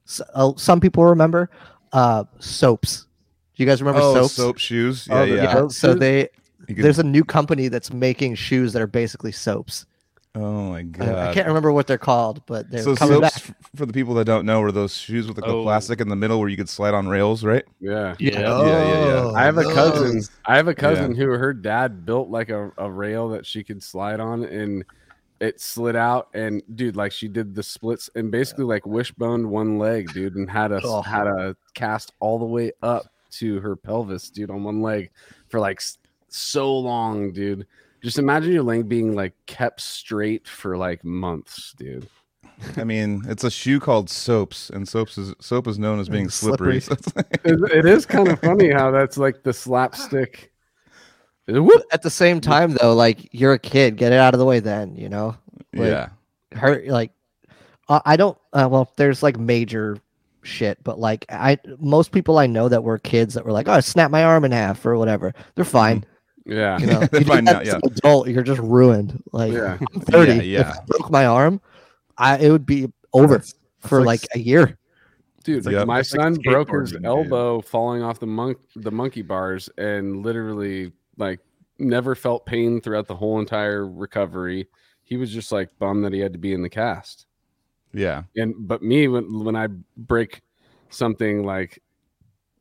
s- 0.08 0.22
uh, 0.34 0.54
some 0.58 0.80
people 0.80 1.06
remember 1.06 1.50
uh 1.94 2.24
soaps. 2.39 3.06
Do 3.56 3.63
you 3.63 3.68
guys 3.70 3.82
remember 3.82 4.02
oh, 4.02 4.13
soaps? 4.13 4.34
soap 4.34 4.58
shoes. 4.58 5.06
Yeah, 5.08 5.20
Oh, 5.20 5.26
the 5.26 5.36
yeah. 5.36 5.68
So 5.68 5.94
they 5.94 6.22
You 6.22 6.28
could- 6.75 6.86
there's 6.86 6.99
a 6.99 7.03
new 7.03 7.23
company 7.23 7.67
that's 7.67 7.91
making 7.93 8.36
shoes 8.36 8.73
that 8.73 8.82
are 8.82 8.88
basically 8.88 9.32
soaps. 9.32 9.86
oh 10.36 10.69
my 10.69 10.79
I, 10.79 10.82
god. 10.84 11.10
I 11.29 11.34
can't 11.34 11.47
remember 11.47 11.71
what 11.71 11.88
they're 11.88 11.97
called, 11.97 12.45
but 12.45 12.69
they're 12.69 12.84
so 12.84 12.95
coming 12.95 13.15
soaps, 13.21 13.39
back. 13.47 13.49
f- 13.60 13.69
for 13.75 13.86
the 13.88 13.93
people 13.93 14.13
that 14.15 14.25
don't 14.25 14.45
know, 14.45 14.62
are 14.62 14.71
those 14.71 14.95
shoes 14.95 15.27
with 15.27 15.38
like 15.38 15.45
the 15.47 15.55
Oh. 15.55 15.63
plastic 15.63 15.99
in 16.01 16.08
the 16.10 16.15
middle 16.15 16.39
where 16.39 16.49
you 16.49 16.55
could 16.58 16.69
slide 16.69 16.93
on 16.93 17.08
rails, 17.08 17.43
right? 17.43 17.65
yeah. 17.79 18.15
yeah. 18.19 18.39
yeah, 18.39 18.41
yeah. 18.41 19.23
Oh, 19.23 19.34
I 19.36 19.43
have 19.43 19.58
a 19.58 19.63
cousin. 19.63 20.15
those. 20.17 20.29
I 20.45 20.55
have 20.58 20.67
a 20.67 20.75
cousin 20.75 21.15
who 21.15 21.25
her 21.25 21.53
dad 21.53 22.05
built 22.05 22.29
like 22.29 22.49
a, 22.49 22.71
a 22.77 22.89
rail 22.91 23.29
that 23.29 23.45
she 23.45 23.63
could 23.63 23.82
slide 23.82 24.19
on 24.19 24.43
and 24.43 24.86
it 25.39 25.60
slid 25.62 25.95
out 25.95 26.27
and 26.34 26.62
dude 26.75 26.97
like 26.97 27.13
she 27.13 27.27
did 27.29 27.55
the 27.55 27.63
splits 27.63 28.10
and 28.13 28.29
basically 28.29 28.65
like 28.65 28.86
wishboned 28.86 29.45
one 29.49 29.79
leg 29.79 30.12
dude 30.13 30.36
and 30.36 30.51
had 30.51 30.71
a 30.73 30.82
Oh. 30.84 31.01
had 31.01 31.27
a 31.27 31.55
cast 31.73 32.12
all 32.19 32.38
the 32.38 32.45
way 32.45 32.73
up 32.84 33.05
to 33.32 33.62
her 33.62 33.75
pelvis 33.77 34.29
dude 34.29 34.51
on 34.51 34.63
one 34.65 34.82
leg 34.82 35.12
for 35.47 35.60
like 35.62 35.77
s- 35.77 35.97
so 36.34 36.78
long 36.78 37.32
dude 37.32 37.65
just 38.02 38.20
imagine 38.20 38.52
your 38.54 38.63
leg 38.63 38.88
being 38.88 39.13
like 39.15 39.34
kept 39.46 39.82
straight 39.82 40.48
for 40.48 40.78
like 40.78 41.04
months 41.04 41.74
dude 41.78 42.08
I 42.76 42.84
mean, 42.84 43.24
it's 43.26 43.46
a 43.46 43.50
shoe 43.52 43.80
called 43.80 44.10
soaps, 44.10 44.70
and 44.70 44.86
soaps 44.86 45.18
is 45.18 45.34
soap 45.39 45.65
is 45.65 45.80
known 45.80 45.98
as 45.98 46.10
being 46.10 46.28
slippery. 46.28 46.82
Slippery. 46.82 46.98
so 47.06 47.12
it's 47.12 47.15
like- 47.15 47.42
it, 47.46 47.72
it 47.72 47.86
is 47.86 48.06
kind 48.06 48.28
of 48.28 48.38
funny 48.42 48.70
how 48.70 48.92
that's 48.92 49.18
like 49.18 49.44
the 49.44 49.54
slapstick 49.54 50.52
Whoop. 51.58 51.84
At 51.92 52.02
the 52.02 52.10
same 52.10 52.42
time, 52.42 52.74
though, 52.76 52.94
like 52.94 53.34
you're 53.34 53.54
a 53.54 53.60
kid, 53.60 53.98
get 53.98 54.12
it 54.12 54.20
out 54.20 54.34
of 54.34 54.39
the 54.39 54.46
way. 54.46 54.60
Then 54.60 54.96
you 54.96 55.10
know, 55.10 55.36
Like, 55.74 55.88
yeah, 55.88 56.10
hurt 56.52 56.88
like 56.88 57.12
uh, 57.88 58.02
I 58.06 58.18
don't. 58.18 58.38
Uh, 58.54 58.68
well, 58.70 58.92
there's 58.98 59.24
like 59.24 59.38
major 59.39 59.98
shit, 60.44 60.84
but 60.84 61.00
like 61.00 61.26
I 61.30 61.58
most 61.80 62.12
people 62.12 62.38
I 62.38 62.46
know 62.46 62.70
that 62.70 62.84
were 62.84 63.00
kids 63.00 63.34
that 63.34 63.46
were 63.46 63.52
like, 63.52 63.68
oh, 63.68 63.74
I 63.74 63.80
snapped 63.80 64.12
my 64.12 64.24
arm 64.24 64.46
in 64.46 64.52
half 64.52 64.86
or 64.86 64.98
whatever. 64.98 65.34
They're 65.56 65.65
fine. 65.65 66.06
Yeah 66.50 66.78
You 66.80 66.88
know, 66.88 67.00
They're 67.12 67.22
you 67.22 67.26
do 67.26 67.32
fine 67.32 67.46
that 67.46 67.54
now, 67.54 67.60
as 67.62 67.68
yeah. 67.68 67.80
adult, 67.84 68.28
you're 68.28 68.44
just 68.44 68.62
ruined. 68.62 69.22
Like 69.32 69.54
yeah 69.54 69.78
I'm 69.96 70.02
30. 70.02 70.46
Yeah, 70.48 70.62
If. 70.62 70.68
I 70.68 70.80
broke 70.88 71.12
my 71.12 71.26
arm, 71.26 71.62
I 72.18 72.38
it 72.38 72.52
would 72.52 72.66
be 72.66 72.92
over 73.14 73.28
That's- 73.36 73.56
for 73.80 74.00
like 74.04 74.22
like, 74.24 74.30
a 74.36 74.40
year. 74.40 74.78
Dude, 75.44 75.66
like- 75.66 75.88
my 75.88 76.00
it's 76.00 76.14
like 76.14 76.22
son 76.22 76.34
broke 76.44 76.70
his 76.70 76.92
skateboarding, 76.92 76.92
dude. 76.98 77.06
elbow 77.06 77.62
falling 77.62 78.04
off 78.04 78.20
the 78.20 78.28
monk 78.28 78.58
the 78.76 78.92
monkey 78.92 79.22
bars 79.22 79.70
and 79.78 80.24
literally 80.24 80.92
like 81.18 81.40
never 81.78 82.14
felt 82.16 82.46
pain 82.46 82.82
throughout 82.82 83.08
the 83.08 83.16
whole 83.16 83.40
entire 83.40 83.88
recovery. 83.88 84.68
He 85.04 85.16
was 85.18 85.32
just 85.32 85.52
like 85.52 85.70
bummed 85.80 86.04
that 86.06 86.14
he 86.14 86.20
had 86.20 86.34
to 86.34 86.40
be 86.40 86.54
in 86.54 86.62
the 86.62 86.70
cast. 86.70 87.26
yeah, 87.94 88.24
And 88.36 88.54
but 88.68 88.84
me 88.84 89.08
when 89.08 89.44
when 89.46 89.56
I 89.56 89.68
break 89.98 90.42
something 90.90 91.44
like 91.44 91.82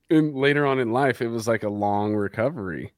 in, 0.09 0.35
later 0.35 0.65
on 0.65 0.79
in 0.79 0.93
life, 0.93 1.21
it 1.21 1.29
was 1.29 1.47
like 1.49 1.65
a 1.65 1.69
long 1.69 2.15
recovery 2.15 2.93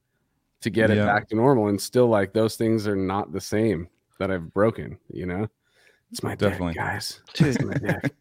to 0.61 0.69
get 0.69 0.89
it 0.91 1.05
back 1.05 1.27
to 1.29 1.35
normal. 1.35 1.67
And 1.67 1.79
still 1.81 2.07
like 2.07 2.33
those 2.33 2.55
things 2.55 2.87
are 2.87 2.95
not 2.95 3.31
the 3.31 3.41
same 3.41 3.87
that 4.19 4.31
I've 4.31 4.53
broken, 4.53 4.97
you 5.09 5.25
know? 5.25 5.47
It's 6.11 6.23
my 6.23 6.35
Definitely. 6.35 6.73
dick, 6.73 6.81
guys. 6.81 7.21
It's 7.39 7.61
my 7.63 7.73
dick. 7.73 8.13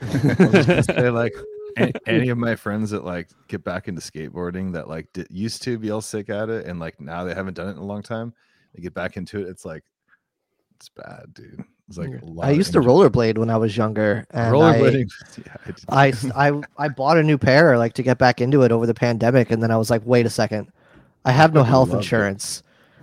I 0.00 0.74
was 0.76 0.86
say, 0.86 1.10
like 1.10 1.34
a- 1.78 1.92
any 2.06 2.28
of 2.28 2.38
my 2.38 2.54
friends 2.56 2.90
that 2.90 3.04
like 3.04 3.28
get 3.48 3.64
back 3.64 3.88
into 3.88 4.00
skateboarding 4.00 4.72
that 4.74 4.88
like 4.88 5.12
did, 5.12 5.26
used 5.30 5.62
to 5.64 5.78
be 5.78 5.90
all 5.90 6.00
sick 6.00 6.30
at 6.30 6.48
it 6.48 6.66
and 6.66 6.78
like 6.78 7.00
now 7.00 7.24
they 7.24 7.34
haven't 7.34 7.54
done 7.54 7.68
it 7.68 7.72
in 7.72 7.78
a 7.78 7.84
long 7.84 8.02
time 8.02 8.32
they 8.74 8.82
get 8.82 8.94
back 8.94 9.16
into 9.16 9.40
it 9.40 9.48
it's 9.48 9.64
like 9.64 9.82
it's 10.76 10.88
bad 10.90 11.24
dude 11.34 11.64
it's 11.88 11.98
like 11.98 12.10
a 12.22 12.24
lot 12.24 12.46
I 12.46 12.52
used 12.52 12.72
to 12.74 12.78
rollerblade 12.80 13.36
when 13.36 13.50
I 13.50 13.56
was 13.58 13.76
younger, 13.76 14.24
and 14.30 14.56
I, 14.56 14.76
yeah, 14.78 14.86
I 14.86 14.90
did- 14.90 15.12
I, 15.88 16.08
s- 16.08 16.30
I 16.34 16.62
I 16.78 16.88
bought 16.88 17.18
a 17.18 17.22
new 17.22 17.36
pair 17.36 17.76
like 17.76 17.92
to 17.94 18.02
get 18.02 18.16
back 18.16 18.40
into 18.40 18.62
it 18.62 18.72
over 18.72 18.86
the 18.86 18.94
pandemic, 18.94 19.50
and 19.50 19.62
then 19.62 19.70
I 19.70 19.76
was 19.76 19.90
like, 19.90 20.00
wait 20.06 20.24
a 20.24 20.30
second, 20.30 20.72
I 21.24 21.32
have 21.32 21.52
no 21.54 21.60
fucking 21.60 21.70
health 21.70 21.88
loved 21.90 21.94
it. 21.94 22.04
insurance. 22.04 22.62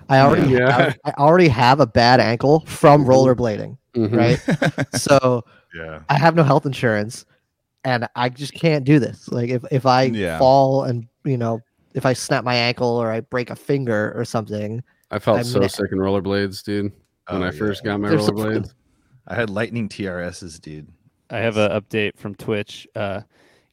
I 0.09 0.19
already 0.19 0.51
Yeah. 0.53 0.71
have, 0.71 0.97
I 1.05 1.11
already 1.17 1.47
have 1.47 1.79
a 1.79 1.87
bad 1.87 2.19
ankle 2.19 2.61
from 2.67 3.03
Mhm. 3.05 3.07
rollerblading, 3.07 3.77
Mhm. 3.95 4.15
right? 4.17 4.95
so 4.95 5.43
yeah 5.75 5.99
I 6.09 6.15
have 6.17 6.35
no 6.35 6.43
health 6.43 6.65
insurance, 6.65 7.25
and 7.83 8.07
I 8.15 8.29
just 8.29 8.53
can't 8.53 8.83
do 8.85 8.99
this. 8.99 9.27
Like 9.29 9.49
if 9.49 9.63
if 9.71 9.85
I 9.85 10.03
Yeah. 10.03 10.37
fall 10.37 10.83
and 10.83 11.07
you 11.23 11.37
know 11.37 11.61
if 11.93 12.05
I 12.05 12.13
snap 12.13 12.43
my 12.43 12.55
ankle 12.55 12.87
or 12.87 13.11
I 13.11 13.21
break 13.21 13.49
a 13.49 13.55
finger 13.55 14.13
or 14.15 14.23
something, 14.25 14.83
I 15.11 15.19
felt 15.19 15.39
I'm 15.39 15.43
so 15.45 15.59
ne- 15.59 15.67
sick 15.67 15.91
in 15.91 15.97
rollerblades, 15.97 16.63
dude. 16.63 16.91
When 17.29 17.43
Oh, 17.43 17.45
I 17.45 17.51
first 17.51 17.81
yeah. 17.83 17.91
got 17.91 17.99
my 18.01 18.09
They're 18.09 18.19
so 18.19 18.31
rollerblades. 18.31 18.73
i 19.27 19.35
had 19.35 19.49
lightning 19.49 19.87
TRS's 19.87 20.59
dude 20.59 20.87
I 21.29 21.37
have 21.37 21.55
an 21.55 21.71
update 21.71 22.17
from 22.17 22.35
Twitch. 22.35 22.85
Uh, 22.95 23.21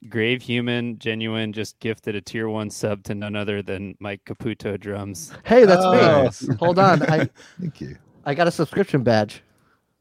Grave 0.08 0.42
Human 0.42 0.98
Genuine 0.98 1.52
just 1.52 1.78
gifted 1.80 2.14
a 2.14 2.20
tier 2.20 2.48
one 2.48 2.70
sub 2.70 3.02
to 3.04 3.14
none 3.14 3.34
other 3.34 3.62
than 3.62 3.96
Mike 3.98 4.24
Caputo 4.24 4.78
drums. 4.78 5.32
hey, 5.44 5.64
that's 5.64 5.82
Oh. 5.84 6.30
me. 6.48 6.56
Hold 6.60 6.78
on, 6.78 7.02
I 7.02 7.28
thank 7.60 7.80
you 7.80 7.96
I 8.24 8.34
got 8.34 8.46
a 8.46 8.50
subscription 8.52 9.02
badge. 9.02 9.42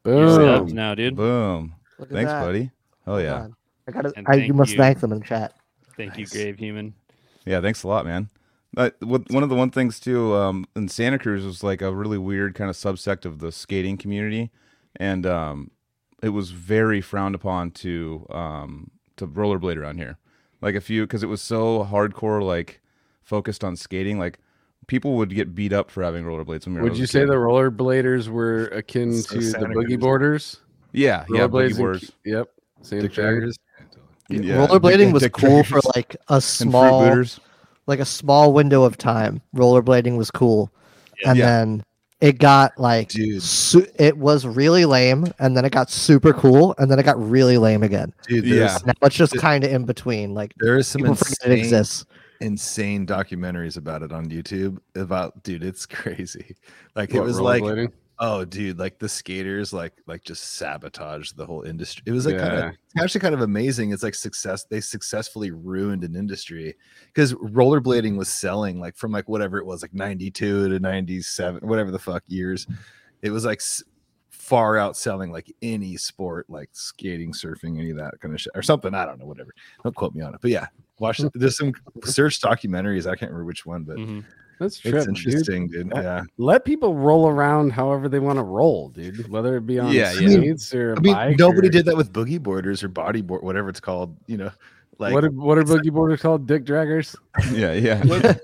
Boom. 0.03 0.67
now, 0.67 0.93
dude. 0.95 1.15
boom. 1.15 1.73
Thanks, 2.11 2.31
that. 2.31 2.41
buddy. 2.41 2.71
Oh 3.07 3.17
yeah. 3.17 3.47
I 3.87 3.91
got 3.91 4.01
to. 4.03 4.13
I, 4.27 4.35
you 4.35 4.53
must 4.53 4.71
you. 4.73 4.77
thank 4.77 4.99
them 4.99 5.11
in 5.13 5.19
the 5.19 5.25
chat. 5.25 5.53
Thank 5.95 6.11
Nice. 6.17 6.33
you, 6.33 6.43
Grave 6.43 6.59
Human. 6.59 6.93
yeah. 7.45 7.61
Thanks 7.61 7.83
a 7.83 7.87
lot, 7.87 8.05
man. 8.05 8.29
Uh, 8.75 8.89
one 9.01 9.41
of 9.43 9.49
the 9.49 9.55
one 9.55 9.71
things 9.71 9.99
too 9.99 10.35
um, 10.35 10.65
in 10.75 10.87
Santa 10.89 11.17
Cruz 11.17 11.43
was 11.45 11.63
like 11.63 11.81
a 11.81 11.91
really 11.93 12.17
weird 12.17 12.53
kind 12.53 12.69
of 12.69 12.75
subsect 12.75 13.25
of 13.25 13.39
the 13.39 13.51
skating 13.51 13.97
community, 13.97 14.51
and 14.97 15.25
um, 15.25 15.71
it 16.21 16.29
was 16.29 16.51
very 16.51 17.01
frowned 17.01 17.33
upon 17.33 17.71
to 17.71 18.27
um, 18.29 18.91
to 19.17 19.27
rollerblade 19.27 19.77
around 19.77 19.97
here. 19.97 20.17
Like 20.61 20.75
a 20.75 20.81
few 20.81 21.03
because 21.03 21.21
it 21.23 21.27
was 21.27 21.41
so 21.41 21.83
hardcore, 21.85 22.41
like 22.43 22.81
focused 23.21 23.63
on 23.63 23.75
skating, 23.75 24.17
like 24.17 24.39
people 24.87 25.15
would 25.17 25.29
get 25.35 25.53
beat 25.53 25.73
up 25.73 25.91
for 25.91 26.01
having 26.03 26.23
rollerblades. 26.23 26.65
When 26.65 26.75
we 26.75 26.81
were 26.81 26.89
Would 26.89 26.97
you 26.97 27.05
say 27.05 27.19
kid. 27.21 27.29
the 27.29 27.35
rollerbladers 27.35 28.27
were 28.29 28.65
akin 28.67 29.13
So 29.21 29.35
to 29.35 29.41
the 29.51 29.57
boogie 29.67 29.85
Cruz. 29.87 29.97
boarders? 29.97 30.57
Yeah, 30.93 31.25
yeah, 31.29 31.41
boogie 31.41 31.49
Rollerblades 31.49 31.67
and- 31.67 31.77
boards. 31.77 32.11
Yep. 32.25 32.47
Same 32.81 33.01
dick 33.01 33.13
thing. 33.13 33.25
draggers 33.25 33.53
Yeah, 34.29 34.67
rollerblading 34.67 35.11
was 35.13 35.23
dick 35.23 35.33
cool 35.33 35.63
for 35.63 35.79
like 35.95 36.15
a 36.29 36.39
small, 36.41 37.01
fruit 37.01 37.09
booters. 37.15 37.39
like 37.85 37.99
a 37.99 38.05
small 38.05 38.53
window 38.53 38.83
of 38.83 38.97
time. 38.97 39.41
Rollerblading 39.55 40.17
was 40.17 40.31
cool, 40.31 40.71
Yeah. 41.21 41.29
and 41.31 41.39
Yeah. 41.39 41.45
then 41.45 41.83
it 42.19 42.39
got 42.39 42.77
like 42.79 43.09
Dude. 43.09 43.43
su- 43.43 43.87
it 43.95 44.17
was 44.17 44.45
really 44.45 44.85
lame, 44.85 45.25
and 45.39 45.55
then 45.55 45.65
it 45.65 45.71
got 45.71 45.89
super 45.91 46.33
cool, 46.33 46.73
and 46.79 46.89
then 46.89 46.97
it 46.99 47.03
got 47.03 47.17
really 47.29 47.57
lame 47.57 47.83
again. 47.83 48.13
dude 48.27 48.45
Yeah. 48.45 48.77
Now 48.85 48.93
it's 49.03 49.15
just 49.15 49.37
kind 49.37 49.63
of 49.63 49.71
in 49.71 49.85
between. 49.85 50.33
Like 50.33 50.53
there 50.57 50.77
is 50.77 50.87
some 50.87 51.01
people 51.01 51.15
forget 51.15 51.37
it 51.45 51.51
insane, 51.51 51.59
exists. 51.59 52.05
insane 52.41 53.05
documentaries 53.05 53.77
about 53.77 54.03
it 54.03 54.11
on 54.11 54.29
youtube 54.29 54.77
about 54.95 55.41
dude 55.43 55.63
it's 55.63 55.87
crazy 55.87 56.55
like 56.95 57.13
it 57.15 57.19
was 57.19 57.39
like 57.39 57.63
rollerblading? 57.63 57.91
Oh, 58.19 58.43
dude, 58.45 58.79
like 58.79 58.97
the 58.97 59.07
skaters, 59.07 59.73
like 59.73 59.93
like 60.07 60.23
just 60.23 60.53
sabotage 60.57 61.31
the 61.33 61.45
whole 61.45 61.61
industry. 61.61 62.03
It 62.07 62.11
was 62.11 62.25
like 62.25 62.35
kind 62.39 62.57
of 62.69 62.75
actually 63.03 63.21
kind 63.21 63.35
of 63.35 63.41
amazing. 63.41 63.91
It's 63.91 64.01
like 64.01 64.15
success. 64.15 64.63
They 64.63 64.81
successfully 64.81 65.51
ruined 65.51 66.03
an 66.03 66.15
industry 66.15 66.75
because 67.13 67.33
rollerblading 67.35 68.17
was 68.17 68.27
selling 68.29 68.79
like 68.79 68.95
from 68.97 69.11
like 69.11 69.29
whatever 69.29 69.59
it 69.59 69.65
was, 69.67 69.83
like 69.83 69.93
ninety 69.93 70.31
two 70.31 70.67
to 70.69 70.79
ninety 70.79 71.21
seven, 71.21 71.67
whatever 71.67 71.91
the 71.91 71.99
fuck 71.99 72.23
years. 72.27 72.65
It 73.21 73.29
was 73.29 73.45
like 73.45 73.59
s- 73.59 73.83
far 74.29 74.75
outselling 74.75 75.31
like 75.31 75.53
any 75.61 75.95
sport, 75.97 76.49
like 76.49 76.69
skating, 76.71 77.33
surfing, 77.33 77.77
any 77.77 77.91
of 77.91 77.97
that 77.97 78.13
kind 78.19 78.33
of 78.33 78.41
shit, 78.41 78.53
or 78.55 78.63
something. 78.63 78.95
I 78.95 79.05
don't 79.05 79.19
know, 79.19 79.25
whatever. 79.25 79.53
Don't 79.83 79.95
quote 79.95 80.15
me 80.15 80.21
on 80.23 80.33
it, 80.33 80.39
but 80.41 80.49
yeah, 80.49 80.65
watch. 80.99 81.21
There's 81.35 81.57
some 81.57 81.73
search 82.03 82.41
documentaries. 82.41 83.05
I 83.05 83.15
can't 83.15 83.29
remember 83.31 83.45
which 83.45 83.63
one, 83.65 83.83
but 83.83 83.97
Mhm. 83.97 84.23
That's 84.59 84.79
true. 84.79 84.95
it's 84.95 85.05
tripping, 85.05 85.13
dude. 85.13 85.25
interesting, 85.25 85.67
dude. 85.67 85.93
Uh, 85.93 86.01
Yeah. 86.01 86.23
Let 86.37 86.65
people 86.65 86.95
roll 86.95 87.27
around 87.27 87.71
however 87.71 88.09
they 88.09 88.19
want 88.19 88.37
to 88.37 88.43
roll, 88.43 88.89
dude. 88.89 89.27
Whether 89.29 89.57
it 89.57 89.65
be 89.67 89.79
on 89.79 89.91
Yeah, 89.91 90.13
yeah. 90.13 90.29
skates 90.29 90.73
or 90.73 90.93
a 90.93 90.97
I 90.97 90.99
mean, 90.99 91.13
bike 91.13 91.37
nobody 91.39 91.67
or- 91.67 91.71
did 91.71 91.85
that 91.85 91.95
with 91.97 92.11
boogie 92.11 92.41
boarders 92.41 92.83
or 92.83 92.89
bodyboard, 92.89 93.43
whatever 93.43 93.69
it's 93.69 93.79
called. 93.79 94.15
You 94.27 94.37
know, 94.37 94.51
like 94.99 95.13
what 95.13 95.23
are, 95.23 95.29
what 95.29 95.57
are 95.57 95.63
boogie 95.63 95.91
boarders 95.93 96.21
called? 96.21 96.47
Dick 96.47 96.65
draggers. 96.65 97.15
Yeah, 97.53 97.73
yeah. 97.73 98.03
what- 98.05 98.41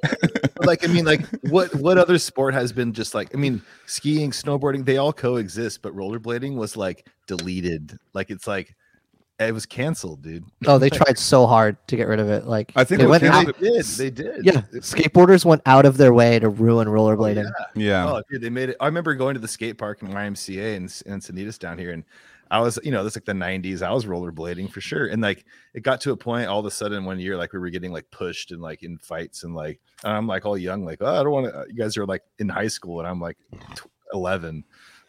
like 0.65 0.87
I 0.87 0.91
mean, 0.93 1.03
like 1.03 1.25
what 1.49 1.73
what 1.75 1.97
other 1.97 2.17
sport 2.17 2.53
has 2.53 2.71
been 2.71 2.93
just 2.93 3.13
like? 3.13 3.33
I 3.35 3.37
mean, 3.37 3.61
skiing, 3.85 4.31
snowboarding, 4.31 4.85
they 4.85 4.97
all 4.97 5.11
coexist, 5.11 5.81
but 5.81 5.93
rollerblading 5.95 6.55
was 6.55 6.77
like 6.77 7.07
deleted. 7.27 7.97
Like 8.13 8.29
it's 8.29 8.47
like 8.47 8.75
it 9.47 9.53
was 9.53 9.65
canceled, 9.65 10.21
dude. 10.21 10.45
Oh, 10.67 10.77
they 10.77 10.89
tried 10.89 11.17
so 11.17 11.45
hard 11.45 11.75
to 11.87 11.95
get 11.95 12.07
rid 12.07 12.19
of 12.19 12.29
it. 12.29 12.45
Like 12.45 12.71
I 12.75 12.83
think 12.83 12.99
they 12.99 13.05
it 13.05 13.09
went 13.09 13.23
out, 13.23 13.45
canceled- 13.59 13.97
They 13.97 14.09
did. 14.09 14.25
They 14.25 14.41
did. 14.41 14.45
yeah, 14.45 14.61
skateboarders 14.79 15.45
went 15.45 15.61
out 15.65 15.85
of 15.85 15.97
their 15.97 16.13
way 16.13 16.39
to 16.39 16.49
ruin 16.49 16.87
oh, 16.87 16.91
rollerblading. 16.91 17.51
yeah. 17.75 18.05
yeah. 18.05 18.09
Oh, 18.09 18.21
dude, 18.29 18.41
they 18.41 18.49
made 18.49 18.69
it. 18.69 18.77
I 18.79 18.85
remember 18.85 19.13
going 19.15 19.33
to 19.33 19.39
the 19.39 19.47
skate 19.47 19.77
park 19.77 20.01
in 20.01 20.09
YMCA 20.09 20.75
and 20.75 21.03
in 21.05 21.19
Sanitas 21.19 21.59
down 21.59 21.77
here, 21.77 21.91
and 21.91 22.03
I 22.53 22.59
was, 22.59 22.77
you 22.83 22.91
know, 22.91 23.03
that's 23.03 23.15
like 23.15 23.25
the 23.25 23.33
90s. 23.33 23.81
I 23.81 23.91
was 23.91 24.05
rollerblading 24.05 24.69
for 24.71 24.79
sure. 24.79 25.07
And 25.07 25.23
like 25.23 25.43
it 25.73 25.81
got 25.81 25.99
to 26.01 26.11
a 26.11 26.17
point 26.17 26.47
all 26.47 26.59
of 26.59 26.67
a 26.67 26.71
sudden 26.71 27.03
one 27.03 27.19
year, 27.19 27.35
like 27.35 27.51
we 27.51 27.57
were 27.57 27.71
getting 27.71 27.91
like 27.91 28.09
pushed 28.11 28.51
and 28.51 28.61
like 28.61 28.83
in 28.83 28.99
fights 28.99 29.43
and 29.43 29.55
like, 29.55 29.79
and 30.03 30.13
I'm 30.13 30.27
like 30.27 30.45
all 30.45 30.55
young, 30.55 30.85
like, 30.85 30.99
oh, 31.01 31.19
I 31.19 31.23
don't 31.23 31.31
want 31.31 31.47
to, 31.47 31.65
you 31.67 31.73
guys 31.73 31.97
are 31.97 32.05
like 32.05 32.21
in 32.37 32.47
high 32.47 32.67
school 32.67 32.99
and 32.99 33.07
I'm 33.07 33.19
like 33.19 33.37
tw- 33.75 33.89
11, 34.13 34.63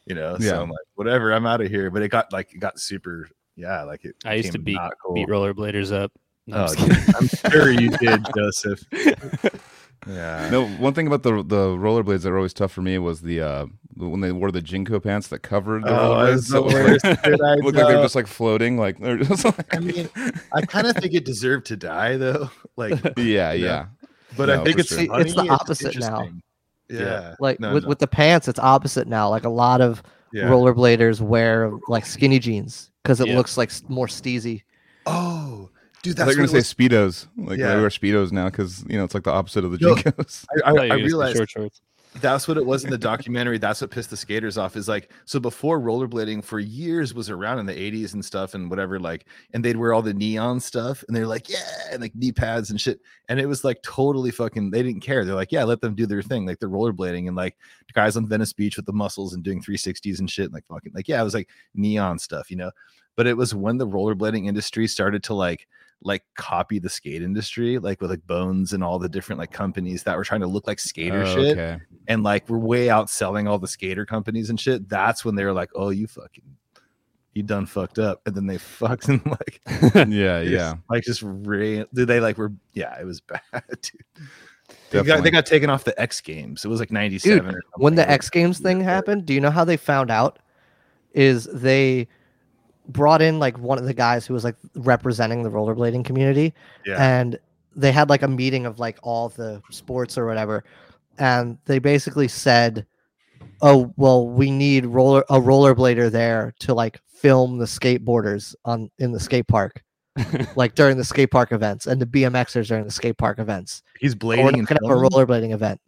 you 0.06 0.14
know? 0.14 0.38
Yeah. 0.40 0.50
So 0.50 0.62
I'm 0.62 0.70
like, 0.70 0.86
whatever, 0.94 1.32
I'm 1.32 1.44
out 1.44 1.60
of 1.60 1.68
here. 1.68 1.90
But 1.90 2.00
it 2.00 2.08
got 2.08 2.32
like, 2.32 2.54
it 2.54 2.60
got 2.60 2.80
super, 2.80 3.28
yeah, 3.56 3.82
like 3.84 4.04
it. 4.04 4.14
I 4.24 4.34
used 4.34 4.52
to 4.52 4.58
beat 4.58 4.78
cool. 5.04 5.14
beat 5.14 5.28
rollerbladers 5.28 5.92
up. 5.92 6.12
No, 6.46 6.56
I'm 6.56 6.62
Oh, 6.62 6.66
just 6.66 6.78
kidding. 6.78 7.04
dude, 7.04 7.14
I'm 7.16 7.50
sure 7.50 7.70
you 7.70 7.88
did, 7.90 8.26
Joseph. 8.36 8.80
Yeah. 10.06 10.50
No, 10.50 10.66
one 10.68 10.92
thing 10.92 11.06
about 11.06 11.22
the 11.22 11.36
the 11.42 11.68
rollerblades 11.68 12.22
that 12.24 12.30
were 12.30 12.36
always 12.36 12.52
tough 12.52 12.72
for 12.72 12.82
me 12.82 12.98
was 12.98 13.22
the 13.22 13.40
uh 13.40 13.66
when 13.96 14.20
they 14.20 14.32
wore 14.32 14.50
the 14.50 14.60
JNCO 14.60 15.02
pants 15.02 15.28
that 15.28 15.38
covered 15.38 15.84
the 15.84 15.88
Oh, 15.98 16.10
rollerblades. 16.10 16.34
it's 16.36 16.48
that 16.48 16.54
the 16.58 16.62
was 16.62 16.74
like, 16.74 16.84
worst. 16.84 17.04
looked 17.64 17.76
like 17.78 17.86
they're 17.86 18.02
just 18.02 18.14
like 18.14 18.26
floating, 18.26 18.76
like 18.76 18.98
they're 18.98 19.16
just 19.16 19.46
like 19.46 19.74
I 19.74 19.78
mean, 19.78 20.10
I 20.52 20.60
kind 20.60 20.86
of 20.86 20.96
think 20.96 21.14
it 21.14 21.24
deserved 21.24 21.64
to 21.66 21.76
die 21.76 22.18
though. 22.18 22.50
Like, 22.76 23.00
yeah, 23.16 23.52
Yeah. 23.52 23.54
yeah. 23.54 23.86
but 24.36 24.46
No, 24.50 24.60
I 24.60 24.64
think 24.64 24.78
it's 24.80 24.88
sure. 24.90 25.20
It's 25.20 25.30
the 25.32 25.36
funny, 25.36 25.48
opposite 25.48 25.96
now. 25.98 26.06
interesting. 26.24 26.42
Yeah. 26.90 27.34
Like 27.40 27.60
No, 27.60 27.72
with, 27.72 27.84
no. 27.84 27.88
with 27.88 27.98
the 28.00 28.06
pants, 28.06 28.46
it's 28.46 28.58
opposite 28.58 29.08
now. 29.08 29.30
Like 29.30 29.44
a 29.44 29.48
lot 29.48 29.80
of 29.80 30.02
Yeah. 30.34 30.44
rollerbladers 30.50 31.20
wear 31.20 31.70
like 31.88 32.04
skinny 32.04 32.38
jeans 32.40 32.90
because 33.02 33.20
it 33.20 33.28
Yeah. 33.28 33.36
looks 33.36 33.56
like 33.56 33.70
more 33.88 34.06
steezy. 34.08 34.62
Oh, 35.06 35.70
dude, 36.02 36.14
I 36.18 36.24
that's 36.24 36.30
thought 36.36 36.40
you 36.42 36.46
gonna 36.46 36.58
it 36.58 36.64
say 36.64 36.74
speedos. 36.74 37.26
Like 37.36 37.58
Yeah. 37.58 37.74
they 37.74 37.80
wear 37.80 37.88
speedos 37.88 38.32
now 38.32 38.46
because 38.50 38.84
you 38.88 38.98
know 38.98 39.04
it's 39.04 39.14
like 39.14 39.22
the 39.24 39.30
opposite 39.32 39.64
of 39.64 39.70
the 39.70 39.78
Yo, 39.78 39.94
JNCOs. 39.94 40.44
I, 40.64 40.70
I 40.70 40.72
I, 40.72 40.72
I 40.72 40.88
were 40.90 40.96
used 40.98 41.06
realized 41.06 41.36
short 41.36 41.50
shorts. 41.50 41.80
That's 42.20 42.46
what 42.46 42.56
it 42.56 42.64
was 42.64 42.84
in 42.84 42.90
the 42.90 42.98
documentary. 42.98 43.58
That's 43.58 43.80
what 43.80 43.90
pissed 43.90 44.10
the 44.10 44.16
skaters 44.16 44.56
off. 44.56 44.76
Is 44.76 44.88
like 44.88 45.10
so 45.24 45.40
before 45.40 45.80
rollerblading 45.80 46.44
for 46.44 46.60
years 46.60 47.12
was 47.12 47.28
around 47.28 47.58
in 47.58 47.66
the 47.66 47.74
80s 47.74 48.14
and 48.14 48.24
stuff 48.24 48.54
and 48.54 48.70
whatever, 48.70 49.00
like, 49.00 49.26
and 49.52 49.64
they'd 49.64 49.76
wear 49.76 49.92
all 49.92 50.02
the 50.02 50.14
neon 50.14 50.60
stuff 50.60 51.04
and 51.06 51.16
they're 51.16 51.26
like, 51.26 51.48
yeah, 51.48 51.58
and 51.90 52.00
like 52.00 52.14
knee 52.14 52.32
pads 52.32 52.70
and 52.70 52.80
shit. 52.80 53.00
And 53.28 53.40
it 53.40 53.46
was 53.46 53.64
like 53.64 53.82
totally 53.82 54.30
fucking 54.30 54.70
they 54.70 54.82
didn't 54.82 55.00
care. 55.00 55.24
They're 55.24 55.34
like, 55.34 55.52
yeah, 55.52 55.64
let 55.64 55.80
them 55.80 55.94
do 55.94 56.06
their 56.06 56.22
thing. 56.22 56.46
Like 56.46 56.60
they're 56.60 56.68
rollerblading 56.68 57.26
and 57.26 57.36
like 57.36 57.56
guys 57.92 58.16
on 58.16 58.28
Venice 58.28 58.52
Beach 58.52 58.76
with 58.76 58.86
the 58.86 58.92
muscles 58.92 59.34
and 59.34 59.42
doing 59.42 59.60
360s 59.60 60.20
and 60.20 60.30
shit. 60.30 60.46
And 60.46 60.54
like 60.54 60.66
fucking 60.66 60.92
like, 60.94 61.08
yeah, 61.08 61.20
it 61.20 61.24
was 61.24 61.34
like 61.34 61.48
neon 61.74 62.18
stuff, 62.18 62.50
you 62.50 62.56
know. 62.56 62.70
But 63.16 63.26
it 63.26 63.36
was 63.36 63.54
when 63.54 63.78
the 63.78 63.86
rollerblading 63.86 64.46
industry 64.46 64.86
started 64.86 65.22
to 65.24 65.34
like 65.34 65.66
like 66.04 66.22
copy 66.36 66.78
the 66.78 66.88
skate 66.90 67.22
industry, 67.22 67.78
like 67.78 68.00
with 68.00 68.10
like 68.10 68.26
Bones 68.26 68.72
and 68.74 68.84
all 68.84 68.98
the 68.98 69.08
different 69.08 69.38
like 69.38 69.50
companies 69.50 70.02
that 70.04 70.16
were 70.16 70.24
trying 70.24 70.42
to 70.42 70.46
look 70.46 70.66
like 70.66 70.78
skater 70.78 71.22
Oh, 71.22 71.34
shit 71.34 71.58
okay. 71.58 71.82
and 72.08 72.22
like 72.22 72.48
we're 72.48 72.58
way 72.58 72.88
outselling 72.88 73.48
all 73.48 73.58
the 73.58 73.66
skater 73.68 74.04
companies 74.04 74.50
and 74.50 74.60
shit. 74.60 74.88
That's 74.88 75.24
when 75.24 75.34
they 75.34 75.44
were 75.44 75.52
like, 75.52 75.70
"Oh, 75.74 75.88
you 75.90 76.06
fucking, 76.06 76.44
you 77.32 77.42
done 77.42 77.66
fucked 77.66 77.98
up," 77.98 78.20
and 78.26 78.34
then 78.34 78.46
they 78.46 78.58
fucking 78.58 79.22
like, 79.24 79.60
Yeah, 80.08 80.40
yeah. 80.42 80.74
like 80.90 81.04
just 81.04 81.22
ran. 81.24 81.86
Did 81.94 82.06
they 82.08 82.20
like 82.20 82.36
were? 82.38 82.52
Yeah, 82.74 83.00
it 83.00 83.04
was 83.04 83.20
bad. 83.22 83.40
Dude. 83.80 84.02
They 84.90 85.02
got, 85.02 85.24
they 85.24 85.30
got 85.30 85.44
taken 85.46 85.70
off 85.70 85.84
the 85.84 85.98
X 86.00 86.20
Games. 86.20 86.64
It 86.64 86.68
was 86.68 86.80
like 86.80 86.90
'97. 86.92 87.60
When 87.76 87.94
the 87.96 88.08
X 88.08 88.30
Games 88.30 88.58
thing 88.60 88.80
happened, 88.80 89.26
do 89.26 89.34
you 89.34 89.40
know 89.40 89.50
how 89.50 89.64
they 89.64 89.76
found 89.76 90.10
out? 90.10 90.38
Is 91.12 91.44
they 91.52 92.08
brought 92.88 93.22
in 93.22 93.38
like 93.38 93.58
one 93.58 93.78
of 93.78 93.84
the 93.84 93.94
guys 93.94 94.26
who 94.26 94.34
was 94.34 94.44
like 94.44 94.56
representing 94.74 95.42
the 95.42 95.50
rollerblading 95.50 96.04
community, 96.04 96.52
Yeah. 96.84 96.96
and 97.02 97.38
they 97.76 97.92
had 97.92 98.08
like 98.10 98.22
a 98.22 98.28
meeting 98.28 98.66
of 98.66 98.78
like 98.78 98.98
all 99.02 99.28
the 99.30 99.62
sports 99.70 100.16
or 100.18 100.26
whatever, 100.26 100.64
and 101.18 101.58
they 101.64 101.78
basically 101.78 102.28
said, 102.28 102.86
"Oh, 103.62 103.92
well, 103.96 104.28
we 104.28 104.50
need 104.50 104.86
roller 104.86 105.24
a 105.30 105.40
rollerblader 105.40 106.10
there 106.10 106.54
to 106.60 106.74
like 106.74 107.00
film 107.06 107.58
the 107.58 107.64
skateboarders 107.64 108.54
on 108.64 108.90
in 108.98 109.12
the 109.12 109.20
skate 109.20 109.48
park." 109.48 109.82
like 110.54 110.76
during 110.76 110.96
the 110.96 111.04
skate 111.04 111.32
park 111.32 111.50
events 111.50 111.88
and 111.88 112.00
the 112.00 112.06
BMXers 112.06 112.68
during 112.68 112.84
the 112.84 112.90
skate 112.92 113.18
park 113.18 113.40
events. 113.40 113.82
he's 113.98 114.14
blading 114.14 114.58
and 114.58 114.68
have 114.68 114.78
a 114.84 114.88
rollerblading 114.94 115.52
event. 115.52 115.80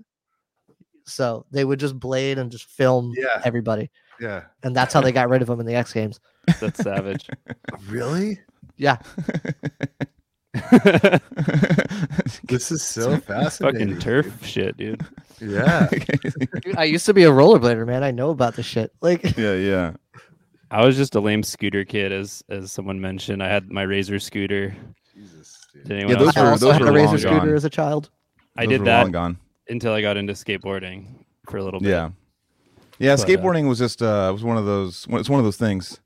So 1.05 1.47
they 1.53 1.65
would 1.65 1.79
just 1.79 1.99
blade 2.01 2.37
and 2.39 2.51
just 2.51 2.65
film 2.65 3.15
Yeah. 3.17 3.41
everybody, 3.45 3.89
Yeah, 4.21 4.43
and 4.65 4.75
that's 4.75 4.93
how 4.93 5.01
they 5.01 5.13
got 5.13 5.29
rid 5.29 5.43
of 5.43 5.47
them 5.49 5.61
in 5.61 5.67
the 5.67 5.77
X 5.77 5.93
Games. 5.93 6.19
That's 6.61 6.83
savage. 6.83 7.29
really? 7.89 8.41
Yeah, 8.77 8.99
This 12.45 12.71
is 12.71 12.83
so 12.83 13.19
fascinating. 13.19 13.89
Fucking 13.89 14.01
turf 14.01 14.45
shit, 14.45 14.77
dude. 14.77 15.05
Yeah. 15.41 15.89
Dude, 16.63 16.77
I 16.77 16.85
used 16.85 17.05
to 17.07 17.15
be 17.15 17.25
a 17.25 17.31
rollerblader, 17.31 17.87
man. 17.87 18.03
I 18.03 18.11
know 18.11 18.31
about 18.31 18.55
the 18.55 18.63
shit. 18.63 18.93
Like, 19.03 19.37
yeah, 19.37 19.53
yeah. 19.55 19.93
I 20.71 20.85
was 20.85 20.97
just 20.97 21.15
a 21.15 21.21
lame 21.21 21.43
scooter 21.43 21.85
kid, 21.85 22.11
as 22.11 22.43
as 22.49 22.73
someone 22.73 23.01
mentioned. 23.01 23.43
I 23.43 23.49
had 23.49 23.71
my 23.71 23.83
Razor 23.83 24.19
scooter. 24.19 24.75
Jesus, 25.15 25.59
dude. 25.73 25.85
Did 25.85 25.93
anyone 25.93 26.13
Yeah, 26.13 26.19
those 26.19 26.27
else 26.29 26.37
I 26.37 26.51
also 26.51 26.67
those 26.67 26.79
had 26.79 26.83
a 26.89 26.93
razor 26.93 27.19
scooter 27.19 27.39
gone. 27.39 27.55
as 27.55 27.65
a 27.65 27.71
child. 27.71 28.11
I 28.57 28.65
did 28.65 28.85
that 28.87 29.13
gone. 29.13 29.39
until 29.69 29.93
I 29.93 30.01
got 30.01 30.17
into 30.17 30.33
skateboarding 30.33 31.07
for 31.51 31.59
a 31.59 31.65
little 31.65 31.81
bit. 31.81 31.91
Yeah, 31.91 32.11
yeah. 32.99 33.15
But, 33.17 33.23
uh, 33.23 33.27
skateboarding 33.27 33.69
was 33.69 33.79
just 33.79 34.01
uh, 34.03 34.31
was 34.33 34.43
one 34.43 34.57
of 34.57 34.65
those. 34.65 35.07
It's 35.11 35.29
one 35.29 35.39
of 35.39 35.45
those 35.45 35.59
things 35.59 36.01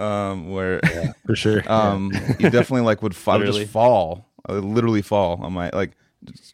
um, 0.00 0.50
where 0.50 0.80
For 1.26 1.36
sure. 1.36 1.62
um, 1.72 2.12
you 2.38 2.50
definitely 2.50 2.82
like 2.82 3.02
would, 3.02 3.12
f- 3.12 3.28
I 3.28 3.36
would 3.38 3.46
just 3.46 3.68
fall. 3.70 4.28
I 4.46 4.52
would 4.52 4.64
literally 4.64 5.02
fall 5.02 5.42
on 5.42 5.52
my 5.52 5.70
like 5.72 5.92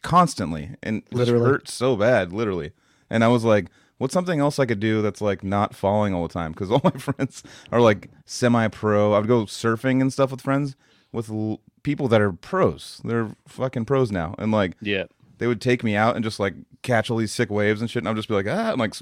constantly, 0.03 0.71
and 0.83 1.03
Literally. 1.13 1.45
hurt 1.45 1.69
so 1.69 1.97
bad, 1.97 2.33
literally. 2.33 2.73
And 3.11 3.23
I 3.25 3.29
was 3.29 3.45
like, 3.45 3.67
"What's 3.99 4.15
something 4.15 4.41
else 4.41 4.59
I 4.59 4.67
could 4.67 4.81
do 4.81 5.03
that's 5.03 5.21
like 5.21 5.43
not 5.45 5.75
falling 5.75 6.15
all 6.15 6.27
the 6.27 6.33
time?" 6.33 6.53
Because 6.53 6.71
all 6.73 6.81
my 6.85 6.91
friends 6.93 7.43
are 7.71 7.81
like 7.81 8.09
semi-pro. 8.25 9.13
I 9.13 9.19
would 9.19 9.29
go 9.29 9.45
surfing 9.45 10.01
and 10.01 10.13
stuff 10.13 10.31
with 10.31 10.41
friends 10.41 10.77
with 11.13 11.31
l- 11.31 11.61
people 11.83 12.09
that 12.09 12.21
are 12.21 12.33
pros. 12.33 13.01
They're 13.05 13.31
fucking 13.47 13.85
pros 13.85 14.11
now, 14.11 14.35
and 14.39 14.51
like 14.53 14.77
Yeah. 14.81 15.05
they 15.39 15.47
would 15.47 15.61
take 15.61 15.85
me 15.85 15.95
out 15.95 16.17
and 16.17 16.25
just 16.25 16.41
like 16.41 16.55
catch 16.83 17.11
all 17.11 17.19
these 17.19 17.33
sick 17.33 17.51
waves 17.51 17.81
and 17.81 17.91
shit, 17.91 18.01
and 18.03 18.09
I'd 18.09 18.17
just 18.17 18.29
be 18.29 18.35
like, 18.35 18.47
ah, 18.49 18.71
and 18.71 18.79
like 18.81 18.95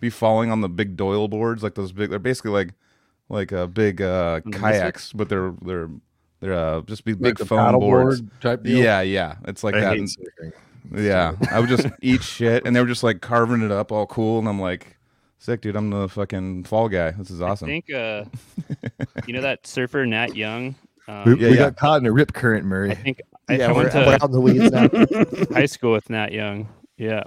be 0.00 0.10
falling 0.10 0.50
on 0.50 0.60
the 0.62 0.68
big 0.68 0.96
Doyle 0.96 1.28
boards, 1.28 1.62
like 1.62 1.74
those 1.74 1.92
big. 1.92 2.10
They're 2.10 2.18
basically 2.18 2.52
like 2.52 2.70
like 3.28 3.52
uh, 3.52 3.66
big 3.66 4.00
uh, 4.02 4.40
On 4.44 4.50
the 4.50 4.58
kayaks, 4.58 5.12
but 5.12 5.28
they're 5.28 5.52
they're 5.62 5.88
they're 6.40 6.54
uh, 6.54 6.80
just 6.82 7.04
be 7.04 7.12
Like 7.12 7.22
big 7.22 7.38
the 7.38 7.46
foam 7.46 7.78
boards. 7.78 8.20
paddleboard 8.22 8.40
type 8.40 8.62
deal. 8.62 8.78
Yeah, 8.78 9.00
yeah, 9.02 9.36
it's 9.46 9.62
like 9.64 9.74
I 9.74 9.80
that. 9.80 9.96
hate 9.98 10.16
and- 10.42 10.52
yeah, 10.94 11.34
I 11.50 11.60
would 11.60 11.68
just 11.68 11.86
eat 12.00 12.22
shit, 12.22 12.64
and 12.64 12.74
they 12.74 12.80
were 12.80 12.86
just 12.86 13.02
like 13.02 13.20
carving 13.20 13.60
it 13.62 13.70
up 13.70 13.92
all 13.92 14.06
cool, 14.06 14.38
and 14.38 14.48
I'm 14.48 14.58
like, 14.60 14.96
sick, 15.38 15.60
dude. 15.60 15.76
I'm 15.76 15.90
the 15.90 16.08
fucking 16.08 16.64
fall 16.64 16.88
guy. 16.88 17.10
This 17.10 17.30
is 17.30 17.42
awesome. 17.42 17.68
I 17.68 17.72
think 17.72 17.92
uh, 17.92 18.24
you 19.26 19.34
know 19.34 19.42
that 19.42 19.66
surfer 19.66 20.06
Nat 20.06 20.34
Young. 20.36 20.74
We, 21.06 21.12
Um, 21.14 21.24
Yeah, 21.26 21.34
we 21.34 21.50
yeah. 21.50 21.56
got 21.56 21.76
caught 21.76 22.00
in 22.00 22.06
a 22.06 22.12
rip 22.12 22.32
current, 22.32 22.64
I 22.64 22.68
Murray. 22.68 22.94
think 22.94 23.20
I, 23.50 23.56
yeah, 23.56 23.68
I 23.68 23.72
went 23.72 23.92
to 23.92 24.28
the 24.30 24.40
weeds 24.40 24.70
now. 24.70 24.88
high 25.54 25.66
school 25.66 25.92
with 25.92 26.08
Nat 26.10 26.32
Young. 26.32 26.68
Yeah, 26.96 27.24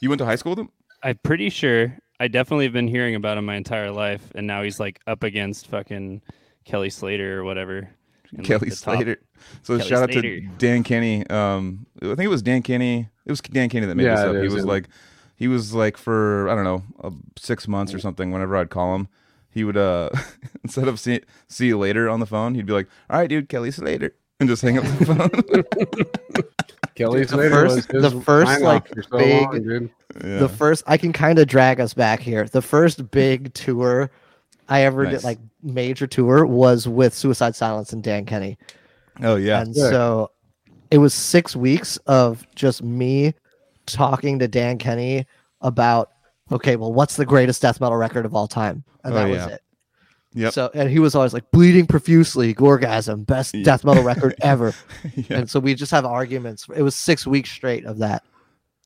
You 0.00 0.08
went 0.08 0.18
to 0.20 0.24
high 0.24 0.36
school 0.36 0.50
with 0.52 0.58
him? 0.60 0.70
I'm 1.04 1.18
pretty 1.22 1.50
sure. 1.50 1.96
I 2.22 2.28
definitely 2.28 2.66
have 2.66 2.72
been 2.72 2.86
hearing 2.86 3.16
about 3.16 3.36
him 3.36 3.46
my 3.46 3.56
entire 3.56 3.90
life, 3.90 4.30
and 4.36 4.46
now 4.46 4.62
he's 4.62 4.78
like 4.78 5.00
up 5.08 5.24
against 5.24 5.66
fucking 5.66 6.22
Kelly 6.64 6.88
Slater 6.88 7.40
or 7.40 7.42
whatever. 7.42 7.78
in, 7.78 8.38
like, 8.38 8.46
Kelly 8.46 8.70
Slater. 8.70 9.16
So 9.64 9.76
Kelly 9.76 9.88
shout 9.90 10.04
out 10.04 10.12
to 10.12 10.40
Dan 10.56 10.84
Kenny. 10.84 11.26
Um, 11.26 11.84
I 12.00 12.06
think 12.06 12.20
it 12.20 12.28
was 12.28 12.42
Dan 12.42 12.62
Kenny. 12.62 13.08
It 13.26 13.32
was 13.32 13.40
Dan 13.40 13.68
Kenny 13.68 13.86
that 13.86 13.96
made 13.96 14.04
Yeah, 14.04 14.14
this 14.14 14.24
it 14.24 14.36
up. 14.36 14.42
He 14.42 14.48
was 14.50 14.64
yeah. 14.64 14.70
like, 14.70 14.88
he 15.34 15.48
was 15.48 15.74
like 15.74 15.96
for 15.96 16.48
I 16.48 16.54
don't 16.54 16.62
know, 16.62 16.84
uh, 17.02 17.10
six 17.36 17.66
months 17.66 17.92
or 17.92 17.98
something. 17.98 18.30
Whenever 18.30 18.56
I'd 18.56 18.70
call 18.70 18.94
him, 18.94 19.08
he 19.50 19.64
would 19.64 19.76
uh 19.76 20.10
instead 20.62 20.86
of 20.86 21.00
see 21.00 21.22
see 21.48 21.66
you 21.66 21.76
later 21.76 22.08
on 22.08 22.20
the 22.20 22.26
phone, 22.26 22.54
he'd 22.54 22.66
be 22.66 22.72
like, 22.72 22.86
"All 23.10 23.18
right, 23.18 23.28
dude, 23.28 23.48
Kelly 23.48 23.72
Slater," 23.72 24.14
and 24.38 24.48
just 24.48 24.62
hang 24.62 24.78
up 24.78 24.84
the 24.84 25.06
phone. 25.06 26.72
Kelly 26.94 27.22
The 27.22 27.28
Slater 27.28 27.50
first- 27.50 27.92
was 27.92 28.02
the 28.12 28.20
first, 28.20 28.60
like, 28.60 28.88
so 28.88 29.18
big- 29.18 29.42
long, 29.42 29.90
yeah. 30.24 30.38
The 30.38 30.48
first, 30.48 30.84
I 30.86 30.96
can 30.98 31.12
kind 31.12 31.38
of 31.38 31.46
drag 31.48 31.80
us 31.80 31.94
back 31.94 32.20
here. 32.20 32.44
The 32.46 32.60
first 32.62 33.10
big 33.10 33.52
tour 33.54 34.10
I 34.68 34.82
ever 34.82 35.04
Nice. 35.04 35.14
did, 35.16 35.24
like 35.24 35.38
major 35.62 36.06
tour, 36.06 36.44
was 36.46 36.86
with 36.86 37.14
Suicide 37.14 37.56
Silence 37.56 37.92
and 37.92 38.02
Dan 38.02 38.24
Kenny. 38.26 38.58
oh 39.22 39.36
yeah, 39.36 39.60
and 39.62 39.74
Sick. 39.74 39.90
so 39.90 40.30
it 40.90 40.98
was 40.98 41.12
six 41.14 41.54
weeks 41.56 41.96
of 42.06 42.46
just 42.54 42.82
me 42.82 43.34
talking 43.86 44.38
to 44.38 44.48
Dan 44.48 44.78
Kenny 44.78 45.26
about 45.62 46.10
okay, 46.50 46.76
well, 46.76 46.92
what's 46.92 47.16
the 47.16 47.24
greatest 47.24 47.62
death 47.62 47.80
metal 47.80 47.96
record 47.96 48.26
of 48.26 48.34
all 48.34 48.46
time? 48.46 48.84
And 49.04 49.14
Oh, 49.14 49.16
that 49.16 49.28
yeah. 49.30 49.46
was 49.46 49.54
it. 49.54 49.60
Yep. 50.34 50.52
So 50.52 50.70
and 50.74 50.88
he 50.90 50.98
was 50.98 51.14
always 51.14 51.34
like 51.34 51.50
bleeding 51.50 51.86
profusely, 51.86 52.54
Gorgasm, 52.54 53.26
best 53.26 53.54
Yeah. 53.54 53.64
death 53.64 53.84
metal 53.84 54.02
record 54.02 54.34
ever. 54.42 54.72
yeah, 55.14 55.38
And 55.40 55.50
so 55.50 55.60
we 55.60 55.74
just 55.74 55.90
have 55.92 56.04
arguments. 56.06 56.66
It 56.74 56.82
was 56.82 56.94
six 56.94 57.26
weeks 57.26 57.50
straight 57.50 57.84
of 57.84 57.98
that. 57.98 58.22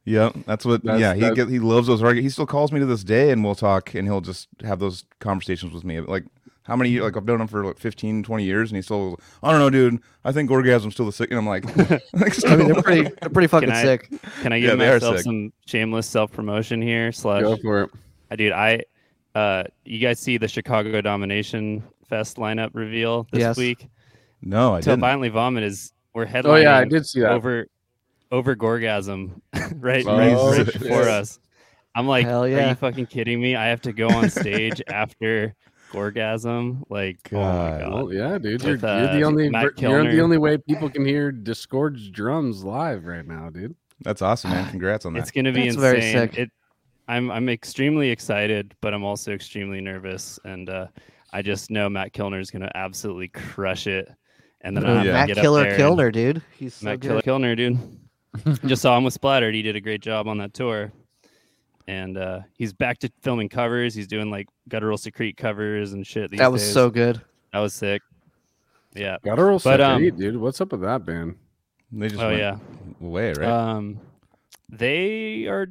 yeah. 0.04 0.30
That's 0.46 0.64
what. 0.64 0.82
That's- 0.84 1.00
yeah, 1.00 1.14
he 1.14 1.20
that's- 1.20 1.36
get, 1.36 1.48
he 1.48 1.58
loves 1.58 1.86
those 1.86 2.02
arguments. 2.02 2.24
He 2.24 2.30
still 2.30 2.46
calls 2.46 2.72
me 2.72 2.80
to 2.80 2.86
this 2.86 3.04
day, 3.04 3.30
and 3.30 3.44
we'll 3.44 3.54
talk, 3.54 3.94
and 3.94 4.06
he'll 4.08 4.20
just 4.20 4.48
have 4.64 4.78
those 4.80 5.04
conversations 5.20 5.72
with 5.72 5.84
me. 5.84 6.00
Like 6.00 6.24
how 6.64 6.74
many? 6.74 6.92
Mm-hmm. 6.94 7.04
Like 7.04 7.16
I've 7.16 7.24
known 7.24 7.40
him 7.40 7.46
for 7.46 7.64
like 7.64 7.78
15, 7.78 8.24
20 8.24 8.44
years, 8.44 8.70
and 8.70 8.76
he's 8.76 8.86
still. 8.86 9.20
I 9.42 9.50
don't 9.52 9.60
know, 9.60 9.70
dude. 9.70 10.00
I 10.24 10.32
think 10.32 10.50
Gorgasm's 10.50 10.94
still 10.94 11.06
the 11.06 11.12
sick. 11.12 11.30
And 11.30 11.38
I'm 11.38 11.46
like, 11.46 11.64
like 12.12 12.44
I 12.44 12.56
mean, 12.56 12.72
they're 12.72 12.82
pretty, 12.82 13.02
they're 13.20 13.30
pretty 13.30 13.46
fucking 13.46 13.70
I- 13.70 13.82
sick. 13.82 14.10
Can 14.42 14.52
I 14.52 14.58
give 14.58 14.76
they 14.78 14.88
are 14.88 14.94
myself 14.94 15.20
some 15.20 15.52
shameless 15.66 16.08
self 16.08 16.32
promotion 16.32 16.82
here? 16.82 17.12
Slash, 17.12 17.42
Go 17.42 17.56
for 17.56 17.82
it. 17.82 17.90
I 18.32 18.36
dude, 18.36 18.50
I 18.52 18.82
uh, 19.36 19.64
you 19.84 19.98
guys 19.98 20.18
see 20.18 20.38
the 20.38 20.48
Chicago 20.48 21.00
Domination 21.00 21.82
Fest 22.08 22.36
lineup 22.38 22.70
reveal 22.72 23.26
this 23.32 23.40
Yes. 23.40 23.56
week? 23.56 23.86
No, 24.42 24.74
I 24.74 24.80
Till 24.80 24.92
didn't. 24.92 25.00
Violently 25.00 25.28
Vomit 25.28 25.64
is 25.64 25.92
we're 26.14 26.24
headlining 26.26 26.44
Oh 26.46 26.56
yeah, 26.56 26.76
I 26.78 26.84
did 26.84 27.06
see 27.06 27.20
that. 27.20 27.32
over 27.32 27.66
over 28.32 28.56
Gorgasm 28.56 29.40
right, 29.76 30.04
Oh, 30.06 30.16
right, 30.18 30.34
right 30.34 30.66
shit. 30.66 30.80
before 30.80 31.08
us. 31.08 31.38
I'm 31.94 32.06
like, 32.06 32.26
Hell 32.26 32.44
are 32.44 32.48
you 32.48 32.74
fucking 32.74 33.06
kidding 33.06 33.40
me? 33.40 33.56
I 33.56 33.66
have 33.66 33.80
to 33.82 33.92
go 33.92 34.08
on 34.08 34.30
stage 34.30 34.82
after 34.88 35.54
Gorgasm? 35.92 36.82
Like, 36.88 37.18
oh 37.32 37.36
my 37.36 37.42
God. 37.42 37.80
god. 37.80 37.92
Well, 37.92 38.12
yeah, 38.12 38.38
dude, 38.38 38.62
With, 38.62 38.64
you're, 38.64 38.70
you're 38.70 38.78
the 39.08 39.22
uh, 39.22 39.26
only 39.26 39.44
you're 39.78 40.10
the 40.12 40.20
only 40.20 40.38
way 40.38 40.58
people 40.58 40.90
can 40.90 41.04
hear 41.04 41.30
Discord's 41.32 42.08
drums 42.10 42.64
live 42.64 43.04
right 43.04 43.26
now, 43.26 43.50
dude. 43.50 43.74
That's 44.02 44.22
awesome, 44.22 44.50
man. 44.50 44.66
Congrats 44.70 45.06
on 45.06 45.14
that. 45.14 45.20
It's 45.20 45.30
gonna 45.30 45.52
be 45.52 45.64
That's 45.64 45.76
insane. 45.76 45.80
very 45.82 46.00
sick. 46.12 46.38
It, 46.38 46.50
I'm 47.08 47.30
I'm 47.30 47.48
extremely 47.48 48.10
excited, 48.10 48.74
but 48.80 48.92
I'm 48.94 49.04
also 49.04 49.32
extremely 49.32 49.80
nervous, 49.80 50.38
and 50.44 50.68
uh, 50.68 50.86
I 51.32 51.42
just 51.42 51.70
know 51.70 51.88
Matt 51.88 52.12
Kilner 52.12 52.40
is 52.40 52.50
gonna 52.50 52.70
absolutely 52.74 53.28
crush 53.28 53.86
it. 53.86 54.08
And 54.62 54.76
then 54.76 54.84
Oh, 54.86 54.92
I 54.92 54.96
have 54.96 55.04
yeah. 55.06 55.12
to 55.12 55.18
Matt 55.18 55.26
get 55.28 55.38
up 55.38 55.42
Killer 55.42 55.62
there 55.62 55.72
and- 55.74 55.80
Kilner, 55.82 56.12
dude. 56.12 56.42
He's 56.56 56.74
so 56.74 56.86
Matt 56.86 57.00
good. 57.00 57.22
Killer 57.22 57.38
Kilner, 57.38 57.56
dude. 57.56 57.78
Just 58.68 58.82
saw 58.82 58.96
him 58.98 59.04
with 59.04 59.14
Splattered. 59.14 59.54
He 59.54 59.62
did 59.62 59.76
a 59.76 59.80
great 59.80 60.00
job 60.02 60.26
on 60.28 60.38
that 60.38 60.52
tour. 60.54 60.92
And 61.88 62.18
uh, 62.18 62.40
he's 62.58 62.72
back 62.72 62.98
to 62.98 63.10
filming 63.22 63.48
covers. 63.48 63.94
He's 63.94 64.08
doing 64.08 64.28
like 64.30 64.48
Guttural 64.68 64.98
Secrete 64.98 65.36
covers 65.36 65.92
and 65.92 66.04
shit. 66.04 66.30
These 66.32 66.38
That 66.40 66.50
was 66.50 66.62
days. 66.62 66.72
so 66.72 66.90
good. 66.90 67.20
That 67.52 67.60
was 67.60 67.72
sick. 67.74 68.02
Yeah. 68.94 69.18
Guttural 69.22 69.60
But, 69.62 69.80
um, 69.80 70.02
Secrete, 70.02 70.18
dude. 70.18 70.36
What's 70.36 70.60
up 70.60 70.72
with 70.72 70.80
that 70.80 71.04
band? 71.04 71.36
They 71.92 72.08
just 72.08 72.20
Oh 72.20 72.26
went 72.28 72.38
yeah. 72.40 72.58
away, 73.00 73.32
right? 73.34 73.48
Um, 73.48 74.00
they 74.68 75.46
are. 75.46 75.68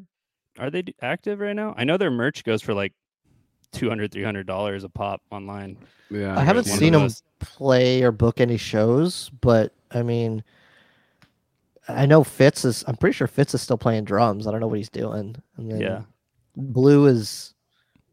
Are 0.60 0.70
they 0.70 0.84
active 1.02 1.40
right 1.40 1.56
now? 1.56 1.74
I 1.78 1.84
know 1.84 1.98
their 1.98 2.12
merch 2.12 2.44
goes 2.44 2.62
for 2.62 2.74
like 2.74 2.94
200 3.74 4.12
300 4.12 4.46
dollars 4.48 4.84
a 4.84 4.90
pop 4.90 5.22
online. 5.32 5.78
Yeah, 6.10 6.38
I 6.38 6.44
haven't 6.44 6.66
seen 6.66 6.94
them 6.94 7.10
play 7.40 8.04
or 8.04 8.12
book 8.12 8.40
any 8.40 8.58
shows, 8.58 9.30
but 9.42 9.74
I 9.92 10.02
mean, 10.02 10.44
I 11.88 12.06
know 12.06 12.24
Fitz 12.24 12.66
is. 12.66 12.84
I'm 12.88 12.96
pretty 12.96 13.14
sure 13.14 13.28
Fitz 13.28 13.54
is 13.54 13.62
still 13.62 13.78
playing 13.78 14.06
drums. 14.06 14.48
I 14.48 14.52
don't 14.52 14.60
know 14.60 14.68
what 14.68 14.78
he's 14.78 14.90
doing. 14.90 15.36
And 15.58 15.72
then 15.72 15.82
Yeah. 15.82 16.02
Blue 16.56 17.06
is 17.06 17.54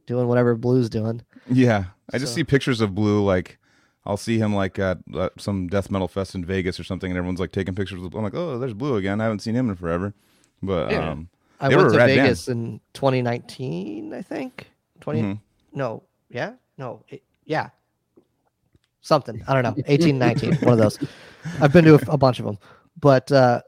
doing 0.06 0.26
whatever 0.26 0.54
Blue's 0.56 0.90
doing. 0.90 1.22
yeah, 1.48 1.84
I 2.12 2.18
just 2.18 2.32
so- 2.32 2.36
see 2.36 2.44
pictures 2.44 2.80
of 2.80 2.94
Blue. 2.94 3.22
Like, 3.24 3.58
I'll 4.04 4.16
see 4.16 4.38
him 4.38 4.52
like 4.54 4.78
at 4.80 4.98
uh, 5.14 5.30
some 5.38 5.68
death 5.68 5.90
metal 5.90 6.08
fest 6.08 6.34
in 6.34 6.44
Vegas 6.44 6.78
or 6.80 6.84
something, 6.84 7.10
and 7.10 7.16
everyone's 7.16 7.40
like 7.40 7.52
taking 7.52 7.74
pictures. 7.74 8.02
Of, 8.02 8.14
I'm 8.14 8.22
like, 8.22 8.34
oh, 8.34 8.58
there's 8.58 8.74
Blue 8.74 8.96
again. 8.96 9.20
I 9.20 9.24
haven't 9.24 9.40
seen 9.40 9.54
him 9.54 9.70
in 9.70 9.76
forever. 9.76 10.12
But 10.62 10.90
Yeah. 10.90 11.10
um, 11.10 11.28
I 11.62 11.68
They 11.68 11.76
went 11.76 11.88
to 11.90 11.94
a 11.94 11.98
rad 11.98 12.06
band. 12.08 12.20
Vegas 12.22 12.48
in 12.48 12.80
2019, 12.92 14.12
I 14.12 14.20
think. 14.20 14.68
20 15.00 15.22
mhm. 15.22 15.40
no, 15.72 16.02
yeah, 16.28 16.52
no, 16.76 17.04
it- 17.08 17.22
yeah, 17.44 17.70
something. 19.00 19.42
I 19.48 19.54
don't 19.54 19.62
know. 19.62 19.82
18, 19.86 20.18
19, 20.18 20.54
one 20.56 20.72
of 20.74 20.78
those. 20.78 20.98
I've 21.60 21.72
been 21.72 21.84
to 21.84 21.94
a, 21.94 22.12
a 22.12 22.18
bunch 22.18 22.38
of 22.38 22.44
them, 22.46 22.58
but 23.00 23.30
uh, 23.32 23.62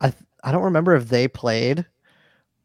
I 0.00 0.12
I 0.44 0.52
don't 0.52 0.62
remember 0.64 0.94
if 0.94 1.08
they 1.08 1.26
played. 1.28 1.84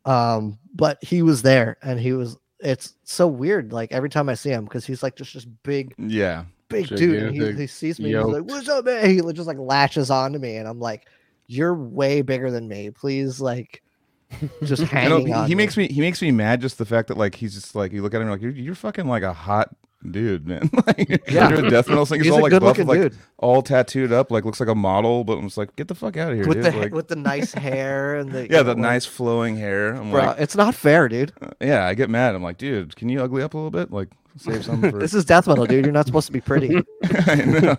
Um, 0.06 0.58
but 0.74 1.04
he 1.04 1.22
was 1.22 1.42
there, 1.42 1.78
and 1.82 2.00
he 2.00 2.14
was. 2.14 2.38
It's 2.60 2.94
so 3.04 3.28
weird. 3.28 3.74
Like 3.74 3.92
every 3.92 4.10
time 4.10 4.30
I 4.30 4.36
see 4.36 4.50
him, 4.52 4.66
because 4.66 4.86
he's 4.86 5.04
like 5.04 5.16
just 5.16 5.34
this 5.34 5.46
big, 5.46 5.94
yeah, 5.98 6.46
big 6.70 6.88
dude. 6.88 7.24
And 7.24 7.36
he, 7.36 7.62
he 7.62 7.68
sees 7.68 8.00
me, 8.00 8.14
and 8.14 8.26
he's 8.26 8.34
like, 8.42 8.50
"What's 8.50 8.70
up, 8.70 8.86
man?" 8.86 9.10
He 9.10 9.18
just 9.34 9.48
like 9.48 9.58
latches 9.58 10.10
on 10.12 10.34
to 10.34 10.40
me, 10.40 10.58
and 10.58 10.68
I'm 10.68 10.80
like, 10.80 11.08
"You're 11.48 11.76
way 11.76 12.22
bigger 12.22 12.52
than 12.52 12.68
me. 12.68 12.92
Please, 12.92 13.40
like." 13.42 13.82
Just 14.64 14.94
I 14.94 15.08
know, 15.08 15.18
hanging 15.18 15.28
he, 15.28 15.34
on. 15.34 15.48
he 15.48 15.56
me." 15.56 15.64
makes 15.64 15.78
me 15.78 15.88
he 15.88 16.02
makes 16.02 16.22
me 16.22 16.32
mad 16.32 16.62
just 16.62 16.78
the 16.78 16.86
fact 16.86 17.08
that 17.10 17.18
like 17.18 17.36
he's 17.36 17.54
just 17.54 17.76
like 17.76 17.92
you 17.92 18.02
look 18.02 18.14
at 18.14 18.22
him 18.22 18.30
like 18.30 18.42
you're, 18.42 18.52
you're 18.52 18.76
fucking 18.76 19.08
like 19.08 19.24
a 19.24 19.34
hot 19.34 19.76
dude 20.10 20.48
man 20.48 20.68
like 20.88 21.10
Yeah. 21.30 21.50
you're 21.56 21.66
a 21.66 21.70
death 21.70 21.88
metal 21.88 22.06
singer 22.06 22.24
He's 22.24 22.32
all 22.32 22.40
a 22.40 22.50
like 22.50 22.60
buff 22.60 22.78
like 22.80 23.00
dude 23.02 23.18
all 23.38 23.62
tattooed 23.62 24.12
up 24.12 24.32
like 24.32 24.46
looks 24.46 24.60
like 24.60 24.70
a 24.70 24.74
model 24.76 25.24
but 25.24 25.38
I'm 25.38 25.44
just 25.44 25.58
like 25.58 25.76
get 25.76 25.88
the 25.90 25.96
fuck 25.96 26.18
out 26.18 26.32
of 26.32 26.38
here 26.38 26.48
with 26.48 26.64
dude 26.64 26.74
the 26.74 26.78
like, 26.80 26.94
with 26.94 27.08
the 27.08 27.16
nice 27.16 27.54
hair 27.54 28.16
and 28.16 28.32
the 28.32 28.50
yeah 28.50 28.64
the 28.64 28.70
like, 28.72 28.78
nice 28.78 29.06
flowing 29.06 29.58
hair 29.58 29.94
I'm 29.94 30.10
Bro, 30.12 30.24
like 30.26 30.40
it's 30.40 30.56
not 30.56 30.74
fair, 30.74 31.08
dude. 31.08 31.34
Uh, 31.42 31.50
yeah 31.60 31.86
I 31.86 31.94
get 31.94 32.10
mad 32.10 32.34
I'm 32.34 32.42
like 32.42 32.58
dude 32.58 32.96
can 32.96 33.10
you 33.10 33.22
ugly 33.22 33.44
up 33.44 33.54
a 33.54 33.58
little 33.58 33.70
bit 33.72 33.92
like 33.92 34.10
save 34.38 34.64
some 34.66 34.82
for 34.82 34.98
This 34.98 35.14
is 35.14 35.26
death 35.26 35.46
metal, 35.46 35.66
dude. 35.66 35.84
You're 35.86 35.92
not 35.94 36.06
supposed 36.06 36.26
to 36.28 36.32
be 36.32 36.40
pretty. 36.42 36.78
I 37.28 37.36
know. 37.36 37.76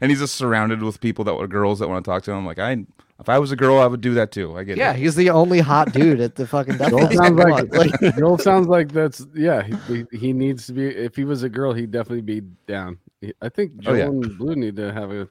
and 0.00 0.10
he's 0.10 0.18
just 0.18 0.34
surrounded 0.34 0.82
with 0.82 1.00
people 1.00 1.24
that 1.26 1.34
were 1.36 1.46
girls 1.46 1.78
that 1.78 1.88
want 1.88 2.04
to 2.04 2.10
talk 2.10 2.22
to 2.24 2.32
him 2.32 2.38
I'm 2.38 2.44
like 2.46 2.58
I 2.58 2.84
if 3.20 3.28
I 3.28 3.38
was 3.38 3.52
a 3.52 3.56
girl 3.56 3.78
I 3.78 3.86
would 3.86 4.00
do 4.00 4.14
that 4.14 4.32
too 4.32 4.56
I 4.56 4.64
get 4.64 4.72
it. 4.72 4.78
yeah, 4.78 4.92
it 4.92 4.98
he's 4.98 5.14
the 5.14 5.30
only 5.30 5.60
hot 5.60 5.92
dude 5.92 6.20
at 6.20 6.36
the 6.36 6.46
fucking 6.46 6.78
death 6.78 6.90
Joel 6.90 7.10
sounds 7.10 7.38
like, 7.38 7.74
like- 7.74 8.00
Joel 8.18 8.38
sounds 8.38 8.66
like 8.68 8.92
that's 8.92 9.26
yeah. 9.34 9.62
He, 9.62 9.76
he, 10.10 10.18
he 10.18 10.32
needs 10.32 10.66
to 10.66 10.72
be. 10.72 10.86
If 10.88 11.16
he 11.16 11.24
was 11.24 11.42
a 11.42 11.48
girl, 11.48 11.72
he'd 11.72 11.90
definitely 11.90 12.22
be 12.22 12.40
down. 12.66 12.98
I 13.42 13.48
think 13.50 13.72
Oh, 13.80 13.82
Joel 13.82 13.96
yeah. 13.98 14.04
and 14.06 14.38
Blue 14.38 14.56
need 14.56 14.76
to 14.76 14.92
have 14.92 15.10
a. 15.10 15.28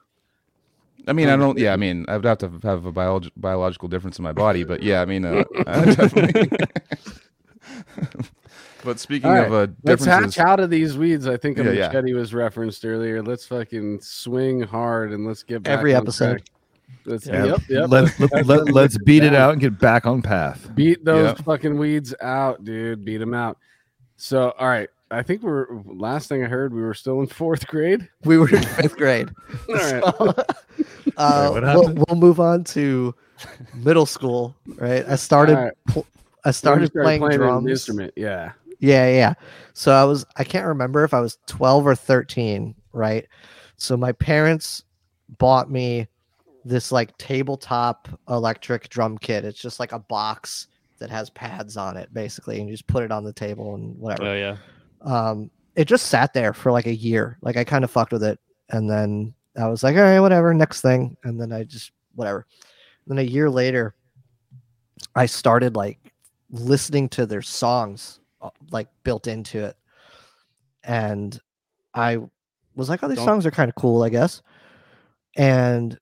I 1.08 1.12
mean, 1.12 1.28
I 1.28 1.36
don't. 1.36 1.58
Yeah, 1.58 1.72
I 1.72 1.76
mean, 1.76 2.04
I'd 2.08 2.24
have 2.24 2.38
to 2.38 2.50
have 2.62 2.86
a 2.86 2.92
biolog- 2.92 3.30
biological 3.36 3.88
difference 3.88 4.18
in 4.18 4.22
my 4.22 4.32
body, 4.32 4.64
but 4.64 4.82
yeah, 4.82 5.00
I 5.00 5.06
mean, 5.06 5.24
uh, 5.24 5.44
I 5.66 5.84
definitely. 5.94 6.50
but 8.84 8.98
speaking 9.00 9.30
All 9.30 9.36
of 9.36 9.52
uh, 9.52 9.66
Let's 9.82 10.04
hatch 10.04 10.38
out 10.38 10.60
of 10.60 10.70
these 10.70 10.96
weeds. 10.96 11.26
I 11.26 11.36
think 11.36 11.58
a 11.58 11.64
Yeah, 11.64 11.70
yeah. 11.72 11.86
machete 11.88 12.12
was 12.14 12.34
referenced 12.34 12.84
earlier. 12.84 13.22
Let's 13.22 13.46
fucking 13.46 14.00
swing 14.02 14.62
hard 14.62 15.12
and 15.12 15.26
let's 15.26 15.42
get 15.42 15.62
back 15.62 15.78
Every 15.78 15.94
on 15.94 16.02
episode. 16.02 16.30
track. 16.32 16.42
Let's, 17.06 17.26
Yeah. 17.26 17.44
Yep, 17.44 17.60
yep. 17.68 17.88
Let, 17.90 18.20
let, 18.20 18.46
let, 18.46 18.72
let's 18.72 18.98
beat 18.98 19.24
it 19.24 19.34
out 19.34 19.52
and 19.52 19.60
get 19.60 19.78
back 19.78 20.06
on 20.06 20.22
path. 20.22 20.70
Beat 20.74 21.04
those 21.04 21.36
Yeah. 21.38 21.44
fucking 21.44 21.78
weeds 21.78 22.14
out, 22.20 22.64
dude. 22.64 23.04
Beat 23.04 23.18
them 23.18 23.34
out. 23.34 23.58
So, 24.16 24.50
all 24.58 24.68
right. 24.68 24.88
I 25.12 25.22
think 25.24 25.42
we're 25.42 25.66
last 25.86 26.28
thing 26.28 26.44
I 26.44 26.46
heard, 26.46 26.72
we 26.72 26.82
were 26.82 26.94
still 26.94 27.20
in 27.20 27.26
fourth 27.26 27.66
grade. 27.66 28.08
we 28.24 28.38
were 28.38 28.48
in 28.48 28.62
fifth 28.62 28.96
grade. 28.96 29.28
All 29.68 29.74
right. 29.74 30.02
So, 30.04 30.12
uh, 31.16 31.48
what 31.50 31.62
we'll, 31.62 31.82
happened? 31.82 32.04
we'll 32.08 32.16
move 32.16 32.38
on 32.38 32.62
to 32.64 33.12
middle 33.74 34.06
school. 34.06 34.54
Right, 34.66 35.04
I 35.08 35.16
started. 35.16 35.56
All 35.56 35.64
right. 35.64 35.72
pl- 35.88 36.06
I 36.44 36.52
So 36.52 36.74
you 36.74 36.86
started 36.86 36.92
playing, 36.92 37.24
an 37.24 37.32
drums. 37.38 37.68
instrument. 37.68 38.12
Yeah. 38.14 38.52
Yeah, 38.78 39.10
yeah. 39.10 39.34
So 39.74 39.90
I 39.92 40.04
was 40.04 40.24
I 40.36 40.44
can't 40.44 40.66
remember 40.66 41.02
if 41.02 41.12
I 41.12 41.18
was 41.20 41.38
12 41.48 41.86
or 41.88 41.94
13, 41.96 42.74
right? 42.92 43.26
So 43.78 43.96
my 43.96 44.12
parents 44.12 44.84
bought 45.38 45.70
me 45.70 46.06
this 46.64 46.92
like 46.92 47.16
tabletop 47.18 48.08
electric 48.28 48.88
drum 48.88 49.18
kit. 49.18 49.44
It's 49.44 49.60
just 49.60 49.80
like 49.80 49.92
a 49.92 49.98
box 49.98 50.68
that 50.98 51.10
has 51.10 51.30
pads 51.30 51.76
on 51.76 51.96
it 51.96 52.12
basically 52.12 52.60
and 52.60 52.68
you 52.68 52.74
just 52.74 52.86
put 52.86 53.02
it 53.02 53.10
on 53.10 53.24
the 53.24 53.32
table 53.32 53.74
and 53.74 53.98
whatever. 53.98 54.30
Oh 54.30 54.34
yeah. 54.34 54.56
Um 55.02 55.50
it 55.76 55.86
just 55.86 56.06
sat 56.06 56.34
there 56.34 56.52
for 56.52 56.72
like 56.72 56.86
a 56.86 56.94
year. 56.94 57.38
Like 57.40 57.56
I 57.56 57.64
kind 57.64 57.84
of 57.84 57.90
fucked 57.90 58.12
with 58.12 58.22
it 58.22 58.38
and 58.68 58.90
then 58.90 59.34
I 59.58 59.66
was 59.66 59.82
like, 59.82 59.96
"All 59.96 60.02
right, 60.02 60.20
whatever, 60.20 60.54
next 60.54 60.80
thing." 60.80 61.16
And 61.24 61.40
then 61.40 61.52
I 61.52 61.64
just 61.64 61.90
whatever. 62.14 62.46
then 63.06 63.18
a 63.18 63.22
year 63.22 63.50
later 63.50 63.94
I 65.16 65.26
started 65.26 65.74
like 65.74 66.12
listening 66.50 67.08
to 67.10 67.26
their 67.26 67.42
songs 67.42 68.20
uh, 68.40 68.50
like 68.70 68.88
built 69.04 69.26
into 69.26 69.64
it 69.64 69.76
and 70.84 71.40
i 71.94 72.18
was 72.74 72.88
like 72.88 73.02
oh 73.02 73.08
these 73.08 73.18
Don't- 73.18 73.26
songs 73.26 73.46
are 73.46 73.50
kind 73.50 73.68
of 73.68 73.74
cool 73.74 74.02
i 74.02 74.08
guess 74.08 74.42
and 75.36 75.98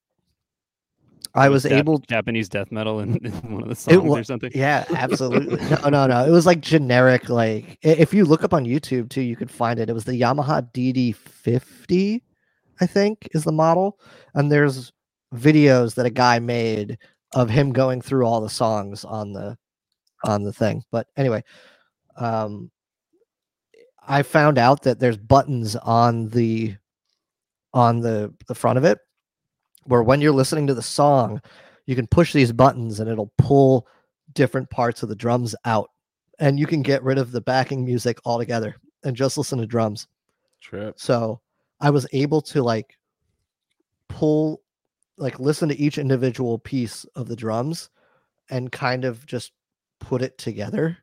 i 1.38 1.48
was 1.48 1.64
able 1.64 1.98
Japanese 1.98 2.48
death 2.48 2.70
metal 2.72 3.00
in, 3.00 3.16
in 3.24 3.32
one 3.52 3.62
of 3.62 3.68
the 3.68 3.74
songs 3.74 3.96
or 3.96 4.24
something. 4.24 4.50
yeah 4.54 4.84
absolutely. 4.94 5.56
No 5.70 5.88
no 5.88 6.06
no. 6.06 6.24
It 6.26 6.30
was 6.30 6.46
like 6.46 6.60
generic 6.60 7.28
like 7.28 7.78
if 7.82 8.12
you 8.12 8.24
look 8.24 8.44
up 8.44 8.52
on 8.52 8.64
youtube 8.64 9.08
too 9.08 9.22
you 9.22 9.36
could 9.36 9.50
find 9.50 9.78
it. 9.78 9.88
It 9.88 9.92
was 9.92 10.04
the 10.04 10.20
yamaha 10.20 10.70
dd50 10.72 12.22
i 12.80 12.86
think 12.86 13.28
is 13.32 13.44
the 13.44 13.52
model. 13.52 13.98
And 14.34 14.50
there's 14.50 14.92
videos 15.34 15.94
that 15.94 16.06
a 16.06 16.10
guy 16.10 16.38
made 16.38 16.98
of 17.34 17.50
him 17.50 17.72
going 17.72 18.00
through 18.00 18.26
all 18.26 18.40
the 18.40 18.50
songs 18.50 19.04
on 19.04 19.32
the 19.32 19.56
on 20.24 20.42
the 20.42 20.52
thing. 20.52 20.82
But 20.90 21.06
anyway 21.16 21.42
um 22.18 22.70
i 24.06 24.22
found 24.22 24.58
out 24.58 24.82
that 24.82 24.98
there's 24.98 25.16
buttons 25.16 25.76
on 25.76 26.28
the 26.30 26.74
on 27.74 28.00
the 28.00 28.32
the 28.46 28.54
front 28.54 28.78
of 28.78 28.84
it 28.84 28.98
where 29.88 30.02
when 30.02 30.20
you're 30.20 30.32
listening 30.32 30.66
to 30.66 30.74
the 30.74 30.82
song 30.82 31.40
you 31.88 31.96
can 31.96 32.06
push 32.06 32.34
these 32.34 32.52
buttons 32.52 33.00
and 33.00 33.08
it'll 33.10 33.32
pull 33.38 33.86
different 34.34 34.68
parts 34.68 35.02
of 35.02 35.08
the 35.08 35.16
drums 35.16 35.54
out. 35.64 35.90
And 36.38 36.58
you 36.60 36.66
can 36.66 36.82
get 36.82 37.02
rid 37.02 37.16
of 37.16 37.32
the 37.32 37.40
backing 37.40 37.82
music 37.82 38.18
altogether 38.26 38.76
and 39.04 39.16
just 39.16 39.38
listen 39.38 39.58
to 39.58 39.66
drums. 39.66 40.06
Trip. 40.60 40.98
so 40.98 41.40
i 41.80 41.88
was 41.88 42.04
able 42.12 42.42
to 42.42 42.64
like 42.64 42.98
pull 44.08 44.60
like 45.16 45.38
listen 45.38 45.68
to 45.68 45.78
each 45.78 45.98
individual 45.98 46.58
piece 46.58 47.04
of 47.14 47.28
the 47.28 47.36
drums 47.36 47.90
and 48.50 48.72
kind 48.72 49.04
of 49.04 49.24
just 49.24 49.52
put 50.00 50.20
it 50.20 50.36
together 50.36 50.98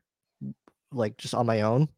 like 0.92 1.16
just 1.16 1.34
on 1.34 1.46
my 1.46 1.62
own. 1.62 1.88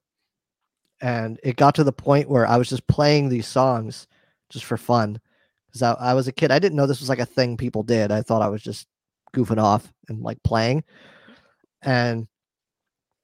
And 1.00 1.40
it 1.42 1.56
got 1.56 1.74
to 1.74 1.84
the 1.84 1.92
point 1.92 2.30
where 2.30 2.46
i 2.46 2.56
was 2.56 2.68
just 2.68 2.86
playing 2.86 3.28
these 3.28 3.46
songs 3.46 4.06
just 4.50 4.64
for 4.64 4.76
fun 4.76 5.20
because 5.68 5.82
I, 5.82 5.92
I 5.92 6.14
was 6.14 6.28
a 6.28 6.32
kid 6.32 6.50
i 6.50 6.58
didn't 6.58 6.76
know 6.76 6.86
this 6.86 7.00
was 7.00 7.08
like 7.08 7.18
a 7.18 7.26
thing 7.26 7.56
people 7.56 7.82
did 7.82 8.10
i 8.10 8.22
thought 8.22 8.42
i 8.42 8.48
was 8.48 8.62
just 8.62 8.86
goofing 9.34 9.62
off 9.62 9.92
and 10.08 10.22
like 10.22 10.42
playing 10.42 10.82
and 11.82 12.26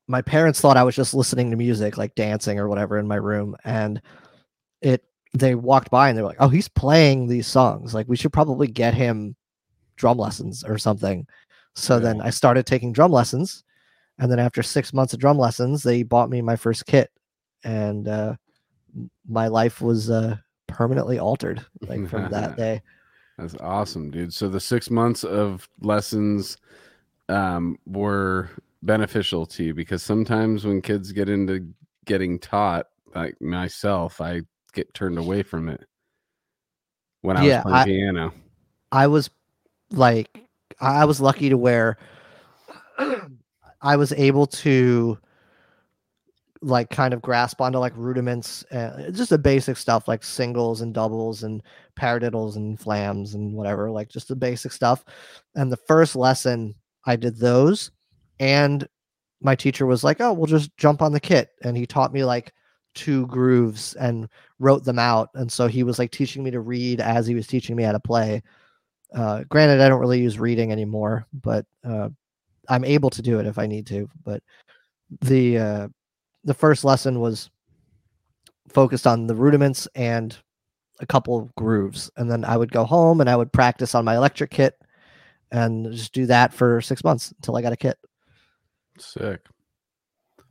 my 0.07 0.23
parents 0.23 0.61
thought 0.61 0.77
I 0.77 0.83
was 0.83 0.95
just 0.95 1.15
listening 1.15 1.51
to 1.51 1.57
music, 1.57 1.97
like 1.97 2.15
dancing 2.15 2.59
or 2.59 2.69
whatever 2.69 2.99
in 2.99 3.09
my 3.09 3.17
room. 3.17 3.57
And 3.65 4.01
it, 4.83 5.05
they 5.33 5.55
walked 5.55 5.91
by 5.91 6.09
and 6.09 6.17
they 6.17 6.23
were 6.23 6.29
like, 6.29 6.37
oh, 6.41 6.49
he's 6.49 6.69
playing 6.69 7.27
these 7.27 7.47
songs. 7.47 7.95
Like, 7.95 8.09
we 8.09 8.17
should 8.17 8.33
probably 8.33 8.67
get 8.67 8.95
him 8.95 9.35
drum 9.97 10.19
lessons 10.19 10.63
or 10.63 10.79
something. 10.79 11.27
So 11.75 11.99
then 11.99 12.21
I 12.21 12.31
started 12.31 12.67
taking 12.67 12.93
drum 12.93 13.11
lessons. 13.11 13.65
And 14.19 14.31
then 14.31 14.39
after 14.39 14.63
six 14.63 14.93
months 14.93 15.13
of 15.13 15.21
drum 15.21 15.39
lessons, 15.39 15.83
they 15.83 16.03
bought 16.03 16.31
me 16.31 16.41
my 16.41 16.55
first 16.55 16.87
kit. 16.87 17.11
And 17.65 18.07
uh, 18.07 18.37
my 19.27 19.49
life 19.49 19.81
was 19.81 20.11
uh, 20.11 20.37
permanently 20.75 21.19
altered 21.19 21.65
like 21.89 22.09
from 22.11 22.29
that 22.31 22.57
day. 22.57 22.83
That's 23.39 23.55
awesome, 23.61 24.11
dude. 24.11 24.35
So 24.35 24.49
the 24.49 24.61
six 24.61 24.91
months 24.91 25.25
of 25.25 25.69
lessons 25.81 26.57
um, 27.29 27.79
were 27.87 28.51
beneficial 28.83 29.47
to 29.47 29.65
you 29.65 29.75
because 29.75 30.03
sometimes 30.03 30.65
when 30.65 30.83
kids 30.83 31.11
get 31.13 31.29
into 31.29 31.67
getting 32.05 32.39
taught, 32.39 32.87
like 33.15 33.41
myself, 33.41 34.21
I 34.21 34.43
get 34.73 34.93
turned 34.95 35.19
away 35.19 35.43
from 35.43 35.69
it 35.69 35.85
when 37.23 37.37
I 37.37 37.45
Yeah, 37.45 37.57
was 37.59 37.63
playing 37.63 37.77
I- 37.79 37.85
piano. 37.85 38.33
I 38.93 39.07
was 39.09 39.31
like, 39.91 40.39
I 40.81 41.05
was 41.05 41.21
lucky 41.21 41.49
to 41.49 41.57
where 41.57 41.97
I 43.83 43.97
was 43.97 44.13
able 44.13 44.47
to 44.47 45.19
like 46.65 46.91
kind 46.91 47.15
of 47.15 47.23
grasp 47.23 47.61
onto 47.61 47.79
like 47.79 47.93
rudiments, 47.97 48.65
uh, 48.73 49.11
just 49.11 49.31
the 49.31 49.39
basic 49.39 49.77
stuff 49.77 50.09
like 50.09 50.23
singles 50.23 50.81
and 50.81 50.95
doubles 50.95 51.43
and 51.43 51.63
paradiddles 51.99 52.57
and 52.57 52.79
flams 52.79 53.35
and 53.35 53.55
whatever, 53.55 53.91
like 53.91 54.09
just 54.09 54.29
the 54.29 54.37
basic 54.37 54.73
stuff. 54.73 55.05
And 55.55 55.71
the 55.71 55.77
first 55.77 56.17
lesson, 56.17 56.75
I 57.07 57.17
did 57.17 57.39
those, 57.39 57.91
and 58.41 58.89
my 59.41 59.55
teacher 59.55 59.87
was 59.87 60.05
like, 60.05 60.21
"Oh, 60.21 60.33
we'll 60.33 60.47
just 60.47 60.77
jump 60.77 61.03
on 61.03 61.13
the 61.13 61.21
kit," 61.21 61.51
and 61.63 61.77
he 61.77 61.87
taught 61.87 62.13
me 62.13 62.25
like 62.25 62.53
two 62.95 63.27
grooves 63.27 63.95
and 63.95 64.29
wrote 64.59 64.85
them 64.85 64.99
out. 64.99 65.31
And 65.35 65.51
so 65.51 65.67
he 65.67 65.83
was 65.83 65.99
like 65.99 66.11
teaching 66.11 66.43
me 66.45 66.51
to 66.53 66.61
read 66.61 67.01
as 67.01 67.27
he 67.27 67.35
was 67.35 67.47
teaching 67.47 67.77
me 67.77 67.83
how 67.83 67.93
to 67.93 68.01
play 68.01 68.43
uh, 69.15 69.45
granted, 69.49 69.81
I 69.81 69.89
don't 69.89 70.01
really 70.01 70.21
use 70.21 70.39
reading 70.39 70.73
anymore, 70.73 71.27
but 71.33 71.65
uh, 71.85 72.09
I'm 72.69 72.85
able 72.85 73.11
to 73.11 73.23
do 73.23 73.39
it 73.39 73.47
if 73.47 73.59
I 73.59 73.67
need 73.67 73.87
to. 73.87 74.09
But 74.25 74.43
the 75.21 75.59
uh, 75.59 75.89
the 76.45 76.55
first 76.55 76.85
lesson 76.85 77.21
was 77.21 77.51
focused 78.69 79.07
on 79.07 79.27
the 79.27 79.35
rudiments 79.35 79.89
and 79.95 80.37
a 81.01 81.07
couple 81.07 81.39
of 81.39 81.55
grooves, 81.57 82.11
and 82.17 82.31
then 82.31 82.45
I 82.45 82.57
would 82.57 82.71
go 82.73 82.85
home 82.85 83.21
and 83.21 83.29
I 83.29 83.37
would 83.37 83.53
practice 83.53 83.95
on 83.95 84.05
my 84.05 84.17
electric 84.17 84.51
kit 84.51 84.79
and 85.51 85.93
just 85.93 86.13
do 86.13 86.27
that 86.27 86.53
for 86.53 86.81
six 86.81 87.03
months 87.05 87.33
until 87.33 87.57
I 87.57 87.63
got 87.63 87.73
a 87.73 87.77
kit. 87.77 87.99
Sick. 88.99 89.41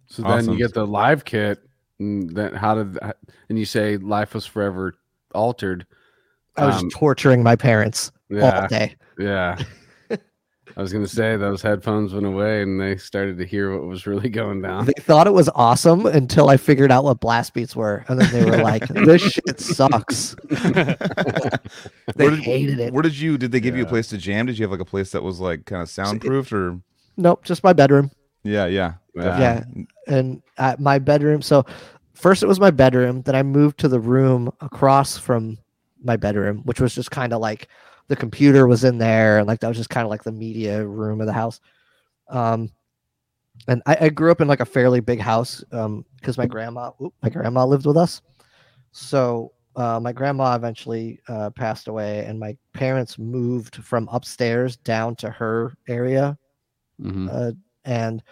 So 0.07 0.21
then 0.21 0.31
Awesome. 0.31 0.53
you 0.53 0.59
get 0.59 0.73
the 0.73 0.85
live 0.85 1.25
kit. 1.25 1.59
And 1.99 2.29
then 2.35 2.53
how 2.53 2.75
did 2.75 2.93
that, 2.95 3.17
and 3.49 3.57
you 3.57 3.65
say 3.65 3.97
life 3.97 4.33
was 4.33 4.45
forever 4.45 4.95
altered? 5.33 5.85
I 6.57 6.65
was 6.65 6.81
Um, 6.81 6.89
torturing 6.89 7.43
my 7.43 7.55
parents 7.55 8.11
all 8.31 8.37
Yeah, 8.37 8.67
day. 8.67 8.95
yeah. 9.17 9.57
I 10.75 10.81
was 10.81 10.91
gonna 10.93 11.07
say 11.07 11.35
those 11.37 11.61
headphones 11.61 12.13
went 12.13 12.25
away 12.25 12.61
and 12.63 12.79
they 12.79 12.97
started 12.97 13.37
to 13.37 13.45
hear 13.45 13.71
what 13.77 13.85
was 13.87 14.07
really 14.07 14.29
going 14.29 14.61
down. 14.61 14.85
They 14.85 14.93
thought 14.99 15.27
it 15.27 15.33
was 15.33 15.49
awesome 15.55 16.05
until 16.05 16.49
I 16.49 16.57
figured 16.57 16.91
out 16.91 17.03
what 17.03 17.19
blast 17.19 17.53
beats 17.53 17.75
were, 17.75 18.03
and 18.07 18.19
then 18.19 18.31
they 18.33 18.49
were 18.49 18.57
like, 18.63 18.87
"This 18.87 19.21
shit 19.21 19.59
sucks." 19.59 20.35
They 22.15 22.29
did- 22.29 22.39
hated 22.39 22.79
it. 22.79 22.93
Where 22.93 23.01
did 23.03 23.17
you? 23.17 23.37
Did 23.37 23.51
they 23.51 23.59
give 23.59 23.75
you 23.75 23.83
a 23.83 23.87
place 23.87 24.07
to 24.09 24.17
jam? 24.17 24.45
Did 24.45 24.57
you 24.57 24.63
have 24.63 24.71
like 24.71 24.79
a 24.79 24.85
place 24.85 25.11
that 25.11 25.23
was 25.23 25.39
like 25.39 25.65
kind 25.65 25.81
of 25.81 25.89
soundproofed 25.89 26.51
or? 26.53 26.79
Nope, 27.17 27.43
just 27.43 27.63
my 27.63 27.73
bedroom. 27.73 28.11
Yeah, 28.43 28.65
yeah, 28.65 28.93
Yeah. 29.15 29.39
Yeah. 29.39 29.63
And 30.07 30.41
at 30.57 30.79
my 30.79 30.99
bedroom, 30.99 31.41
so 31.41 31.65
first 32.13 32.43
it 32.43 32.47
was 32.47 32.59
my 32.59 32.71
bedroom, 32.71 33.21
then 33.21 33.35
I 33.35 33.43
moved 33.43 33.79
to 33.79 33.87
the 33.87 33.99
room 33.99 34.51
across 34.61 35.17
from 35.17 35.57
my 36.03 36.17
bedroom, 36.17 36.61
which 36.65 36.81
was 36.81 36.93
just 36.93 37.11
kind 37.11 37.31
of 37.33 37.39
like 37.39 37.67
the 38.07 38.15
computer 38.15 38.67
was 38.67 38.83
in 38.83 38.97
there, 38.97 39.39
and 39.39 39.47
like 39.47 39.59
that 39.61 39.67
was 39.67 39.77
just 39.77 39.89
kind 39.89 40.05
of 40.05 40.11
like 40.11 40.23
the 40.23 40.31
media 40.31 40.85
room 40.85 41.21
of 41.21 41.27
the 41.27 41.33
house. 41.33 41.59
Um, 42.29 42.71
and 43.67 43.81
I, 43.85 43.97
I 44.01 44.09
grew 44.09 44.31
up 44.31 44.41
in 44.41 44.47
like 44.47 44.59
a 44.59 44.65
fairly 44.65 44.99
big 44.99 45.19
house, 45.19 45.63
um, 45.71 46.05
because 46.17 46.37
my 46.37 46.47
grandma, 46.47 46.91
my 47.21 47.29
grandma 47.29 47.65
lived 47.65 47.85
with 47.85 47.97
us. 47.97 48.21
So 48.91 49.53
uh, 49.75 49.99
my 49.99 50.11
grandma 50.11 50.55
eventually 50.55 51.19
uh, 51.27 51.49
passed 51.51 51.87
away, 51.87 52.25
and 52.25 52.39
my 52.39 52.57
parents 52.73 53.17
moved 53.17 53.77
from 53.77 54.09
upstairs 54.11 54.77
down 54.77 55.15
to 55.17 55.29
her 55.29 55.73
area 55.87 56.37
Mhm. 57.01 57.29
uh, 57.31 57.51
and 57.85 58.23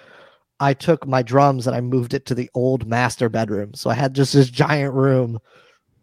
I 0.60 0.74
took 0.74 1.08
my 1.08 1.24
drums 1.24 1.66
and 1.68 1.76
I 1.76 1.82
moved 1.82 2.14
it 2.14 2.26
to 2.28 2.36
the 2.36 2.50
old 2.54 2.86
master 2.86 3.30
bedroom. 3.30 3.74
So 3.74 3.90
I 3.90 3.96
had 3.96 4.14
just 4.14 4.34
this 4.34 4.50
giant 4.50 4.94
room, 4.94 5.40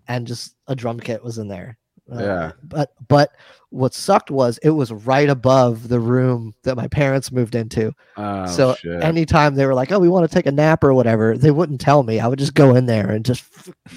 and 0.09 0.27
just 0.27 0.57
a 0.67 0.75
drum 0.75 0.99
kit 0.99 1.23
was 1.23 1.39
in 1.39 1.49
there. 1.49 1.79
Uh, 2.13 2.19
Yeah. 2.21 2.53
But 2.65 2.93
but 3.09 3.33
what 3.71 3.93
sucked 3.93 4.31
was 4.31 4.59
it 4.63 4.71
was 4.71 4.91
right 4.93 5.29
above 5.29 5.89
the 5.89 6.01
room 6.01 6.55
that 6.63 6.77
my 6.77 6.89
parents 6.89 7.31
moved 7.31 7.55
into. 7.55 7.93
Oh, 8.17 8.47
so 8.47 8.75
shit. 8.77 9.03
anytime 9.03 9.55
they 9.55 9.67
were 9.67 9.75
like, 9.75 9.93
"Oh, 9.93 9.99
we 9.99 10.09
want 10.09 10.29
to 10.29 10.35
take 10.35 10.47
a 10.47 10.53
nap 10.53 10.83
or 10.83 10.95
whatever," 10.95 11.37
they 11.37 11.51
wouldn't 11.51 11.81
tell 11.81 12.03
me. 12.03 12.19
I 12.21 12.27
would 12.29 12.39
just 12.39 12.55
go 12.55 12.75
in 12.77 12.87
there 12.87 13.11
and 13.11 13.25
just, 13.27 13.45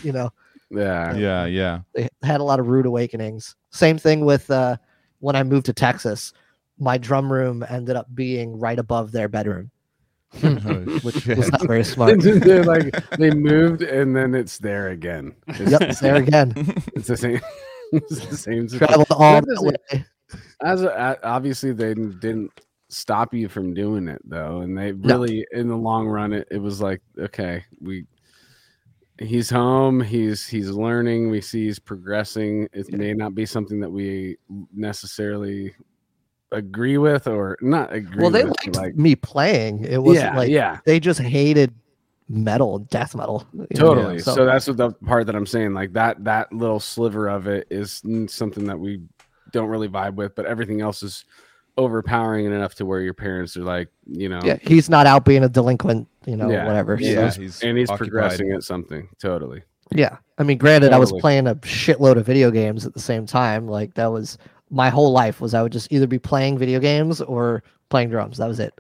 you 0.04 0.12
know, 0.12 0.30
yeah. 0.70 1.16
yeah, 1.16 1.46
yeah. 1.46 1.80
they 1.96 2.10
had 2.24 2.42
a 2.42 2.44
lot 2.44 2.60
of 2.60 2.68
rude 2.68 2.86
awakenings. 2.86 3.56
Same 3.72 3.98
thing 3.98 4.26
with 4.26 4.52
uh, 4.52 4.76
when 5.20 5.38
I 5.38 5.44
moved 5.44 5.68
to 5.68 5.74
Texas. 5.74 6.34
My 6.78 6.98
drum 6.98 7.32
room 7.32 7.64
ended 7.70 7.96
up 7.96 8.08
being 8.14 8.60
right 8.60 8.78
above 8.80 9.12
their 9.14 9.30
bedroom, 9.30 9.72
Oh, 10.44 10.50
which 11.04 11.16
shit. 11.22 11.38
was 11.38 11.50
not 11.52 11.62
very 11.66 11.84
smart. 11.96 12.20
They're 12.22 12.64
like 12.66 12.92
they 13.12 13.32
moved 13.32 13.84
and 13.84 14.14
then 14.16 14.36
it's 14.36 14.58
there 14.58 14.90
again. 14.90 15.34
It's, 15.48 15.72
yep, 15.72 15.82
it's 15.84 16.00
there 16.02 16.16
again. 16.18 16.54
it's 16.94 17.08
the 17.08 17.16
same. 17.16 17.40
It's 17.92 18.26
the 18.28 18.38
same. 18.38 18.68
Traveled 18.68 19.08
all 19.12 19.42
doesn't- 19.42 19.78
way. 19.92 20.06
As 20.64 20.84
a, 20.84 21.20
obviously 21.28 21.74
they 21.74 21.94
didn't 21.94 22.52
stop 22.90 23.34
you 23.34 23.50
from 23.50 23.74
doing 23.74 24.08
it 24.08 24.22
though, 24.24 24.62
and 24.62 24.78
they 24.78 24.92
No. 24.94 25.18
really 25.18 25.46
in 25.52 25.68
the 25.68 25.76
long 25.76 26.08
run 26.08 26.32
it, 26.34 26.48
it 26.52 26.58
was 26.60 26.82
like 26.82 27.02
okay 27.20 27.64
we. 27.82 28.06
He's 29.20 29.52
home. 29.52 30.02
He's 30.02 30.48
he's 30.48 30.72
learning. 30.72 31.30
We 31.30 31.42
see 31.42 31.66
he's 31.66 31.78
progressing. 31.78 32.68
It 32.74 32.92
may 32.92 33.14
not 33.14 33.36
be 33.36 33.46
something 33.46 33.80
that 33.82 33.90
we 33.92 34.38
necessarily 34.74 35.76
agree 36.52 36.98
with 36.98 37.28
or 37.28 37.56
not 37.62 37.94
agree. 37.94 38.20
Well, 38.20 38.32
they 38.32 38.44
with, 38.46 38.56
liked 38.66 38.76
like 38.78 38.96
me 38.96 39.16
playing. 39.16 39.84
It 39.86 40.02
wasn't 40.02 40.26
yeah, 40.34 40.38
like 40.38 40.50
yeah. 40.50 40.80
they 40.86 41.00
just 41.00 41.20
hated 41.20 41.72
metal, 42.32 42.80
death 42.80 43.14
metal. 43.14 43.46
you 43.54 43.60
know, 43.60 43.66
totally 43.76 44.20
so, 44.20 44.34
So, 44.34 44.46
that's 44.46 44.68
what 44.68 44.78
the 44.78 44.92
part 44.92 45.26
that 45.28 45.36
i'm 45.36 45.46
saying 45.46 45.74
like 45.74 45.92
that 45.94 46.24
that 46.24 46.52
little 46.54 46.80
sliver 46.80 47.28
of 47.28 47.48
it 47.48 47.68
is 47.70 48.02
something 48.28 48.66
that 48.68 48.80
we 48.80 49.02
don't 49.52 49.68
really 49.68 49.90
vibe 49.90 50.16
with 50.16 50.34
but 50.36 50.46
everything 50.46 50.80
else 50.82 51.04
is 51.04 51.26
overpowering 51.78 52.46
enough 52.46 52.76
to 52.76 52.86
where 52.86 53.02
your 53.02 53.14
parents 53.14 53.56
are 53.58 53.64
like 53.64 53.90
you 54.06 54.30
know 54.30 54.40
yeah, 54.44 54.58
he's 54.62 54.90
not 54.90 55.08
out 55.08 55.26
being 55.26 55.44
a 55.44 55.50
delinquent, 55.50 56.08
you 56.26 56.36
know, 56.36 56.50
Yeah. 56.50 56.66
whatever. 56.66 56.98
Yeah, 57.00 57.30
So, 57.30 57.42
he's 57.42 57.62
and 57.64 57.78
he's 57.78 57.90
occupied. 57.90 58.12
progressing 58.12 58.52
at 58.52 58.64
something 58.64 59.08
totally 59.20 59.64
yeah. 59.94 60.18
I 60.38 60.44
mean, 60.44 60.58
granted, 60.58 60.94
I 60.94 60.98
was 60.98 61.12
playing 61.12 61.48
a 61.48 61.56
shitload 61.56 62.16
of 62.16 62.26
video 62.26 62.50
games 62.50 62.86
at 62.86 62.94
the 62.94 63.00
same 63.02 63.26
time. 63.26 63.68
Like 63.68 63.94
that 63.96 64.10
was 64.12 64.38
my 64.70 64.90
whole 64.90 65.12
life 65.12 65.42
was 65.42 65.54
I 65.54 65.62
would 65.62 65.74
just 65.74 65.92
either 65.92 66.08
be 66.08 66.18
playing 66.18 66.58
video 66.58 66.80
games 66.80 67.20
or 67.20 67.62
playing 67.90 68.10
drums. 68.10 68.38
That 68.38 68.48
was 68.48 68.60
it. 68.62 68.80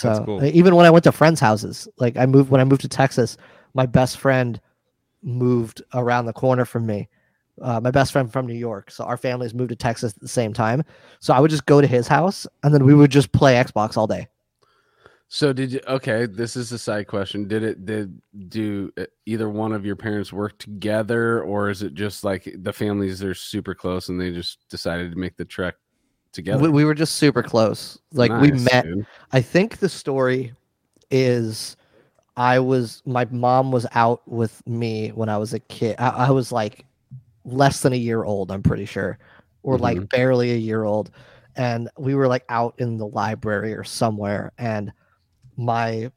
So 0.00 0.24
cool. 0.24 0.44
even 0.44 0.74
when 0.76 0.86
I 0.86 0.90
went 0.90 1.04
to 1.04 1.12
friends' 1.12 1.40
houses, 1.40 1.88
like 1.98 2.16
I 2.16 2.26
moved 2.26 2.50
when 2.50 2.60
I 2.60 2.64
moved 2.64 2.82
to 2.82 2.88
Texas, 2.88 3.36
my 3.74 3.86
best 3.86 4.18
friend 4.18 4.60
moved 5.22 5.82
around 5.94 6.26
the 6.26 6.32
corner 6.32 6.64
from 6.64 6.86
me. 6.86 7.08
Uh, 7.60 7.80
my 7.80 7.90
best 7.90 8.12
friend 8.12 8.32
from 8.32 8.46
New 8.46 8.54
York, 8.54 8.88
so 8.88 9.02
our 9.02 9.16
families 9.16 9.52
moved 9.52 9.70
to 9.70 9.76
Texas 9.76 10.12
at 10.14 10.20
the 10.20 10.28
same 10.28 10.52
time. 10.52 10.84
So 11.18 11.34
I 11.34 11.40
would 11.40 11.50
just 11.50 11.66
go 11.66 11.80
to 11.80 11.88
his 11.88 12.06
house, 12.06 12.46
and 12.62 12.72
then 12.72 12.84
we 12.84 12.94
would 12.94 13.10
just 13.10 13.32
play 13.32 13.54
Xbox 13.54 13.96
all 13.96 14.06
day. 14.06 14.28
so 15.30 15.52
did 15.52 15.72
you 15.72 15.80
okay 15.86 16.24
this 16.24 16.56
is 16.56 16.72
a 16.72 16.78
side 16.78 17.06
question 17.06 17.46
did 17.46 17.62
it 17.62 17.84
did 17.84 18.18
do 18.48 18.90
uh, 18.96 19.04
either 19.26 19.48
one 19.50 19.72
of 19.72 19.84
your 19.84 19.96
parents 19.96 20.32
work 20.32 20.56
together 20.58 21.42
or 21.42 21.68
is 21.68 21.82
it 21.82 21.92
just 21.92 22.24
like 22.24 22.48
the 22.62 22.72
families 22.72 23.22
are 23.22 23.34
super 23.34 23.74
close 23.74 24.08
and 24.08 24.18
they 24.18 24.30
just 24.32 24.66
decided 24.70 25.10
to 25.10 25.18
make 25.18 25.36
the 25.36 25.44
trek 25.44 25.74
together 26.32 26.62
We, 26.62 26.68
we 26.68 26.84
were 26.84 26.94
just 26.94 27.16
super 27.16 27.42
close. 27.42 27.98
Like 28.12 28.32
we 28.40 28.52
met. 28.52 28.84
dude. 28.84 29.06
I 29.32 29.40
think 29.40 29.78
the 29.78 29.88
story 29.88 30.52
is 31.10 31.76
I 32.36 32.58
was 32.60 33.02
my 33.04 33.24
mom 33.30 33.72
was 33.72 33.86
out 33.92 34.26
with 34.28 34.64
me 34.66 35.08
when 35.08 35.28
I 35.28 35.38
was 35.38 35.54
a 35.54 35.58
kid. 35.58 35.96
I, 35.98 36.08
I 36.08 36.30
was 36.30 36.52
like 36.52 36.84
less 37.44 37.80
than 37.80 37.92
a 37.92 37.96
year 37.96 38.24
old, 38.24 38.52
I'm 38.52 38.62
pretty 38.62 38.84
sure, 38.84 39.18
or 39.62 39.74
mm-hmm. 39.74 39.82
like 39.82 40.08
barely 40.08 40.52
a 40.52 40.56
year 40.56 40.84
old. 40.84 41.10
And 41.56 41.90
we 41.98 42.14
were 42.14 42.28
like 42.28 42.44
out 42.48 42.74
in 42.78 42.98
the 42.98 43.06
library 43.06 43.74
or 43.74 43.82
somewhere. 43.82 44.52
And 44.58 44.92
my 45.56 46.12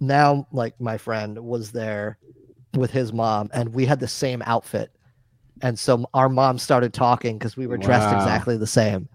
now 0.00 0.46
like 0.50 0.80
my 0.80 0.96
friend 0.96 1.38
was 1.38 1.72
there 1.72 2.18
with 2.74 2.90
his 2.90 3.12
mom, 3.12 3.50
and 3.52 3.74
we 3.74 3.86
had 3.86 4.00
the 4.00 4.08
same 4.08 4.42
outfit. 4.46 4.90
And 5.60 5.78
so 5.78 6.06
our 6.14 6.28
mom 6.28 6.58
started 6.58 6.92
talking 6.92 7.38
because 7.38 7.56
we 7.56 7.66
were 7.66 7.76
dressed 7.76 8.12
Wow. 8.12 8.16
exactly 8.16 8.56
the 8.56 8.66
same. 8.66 9.08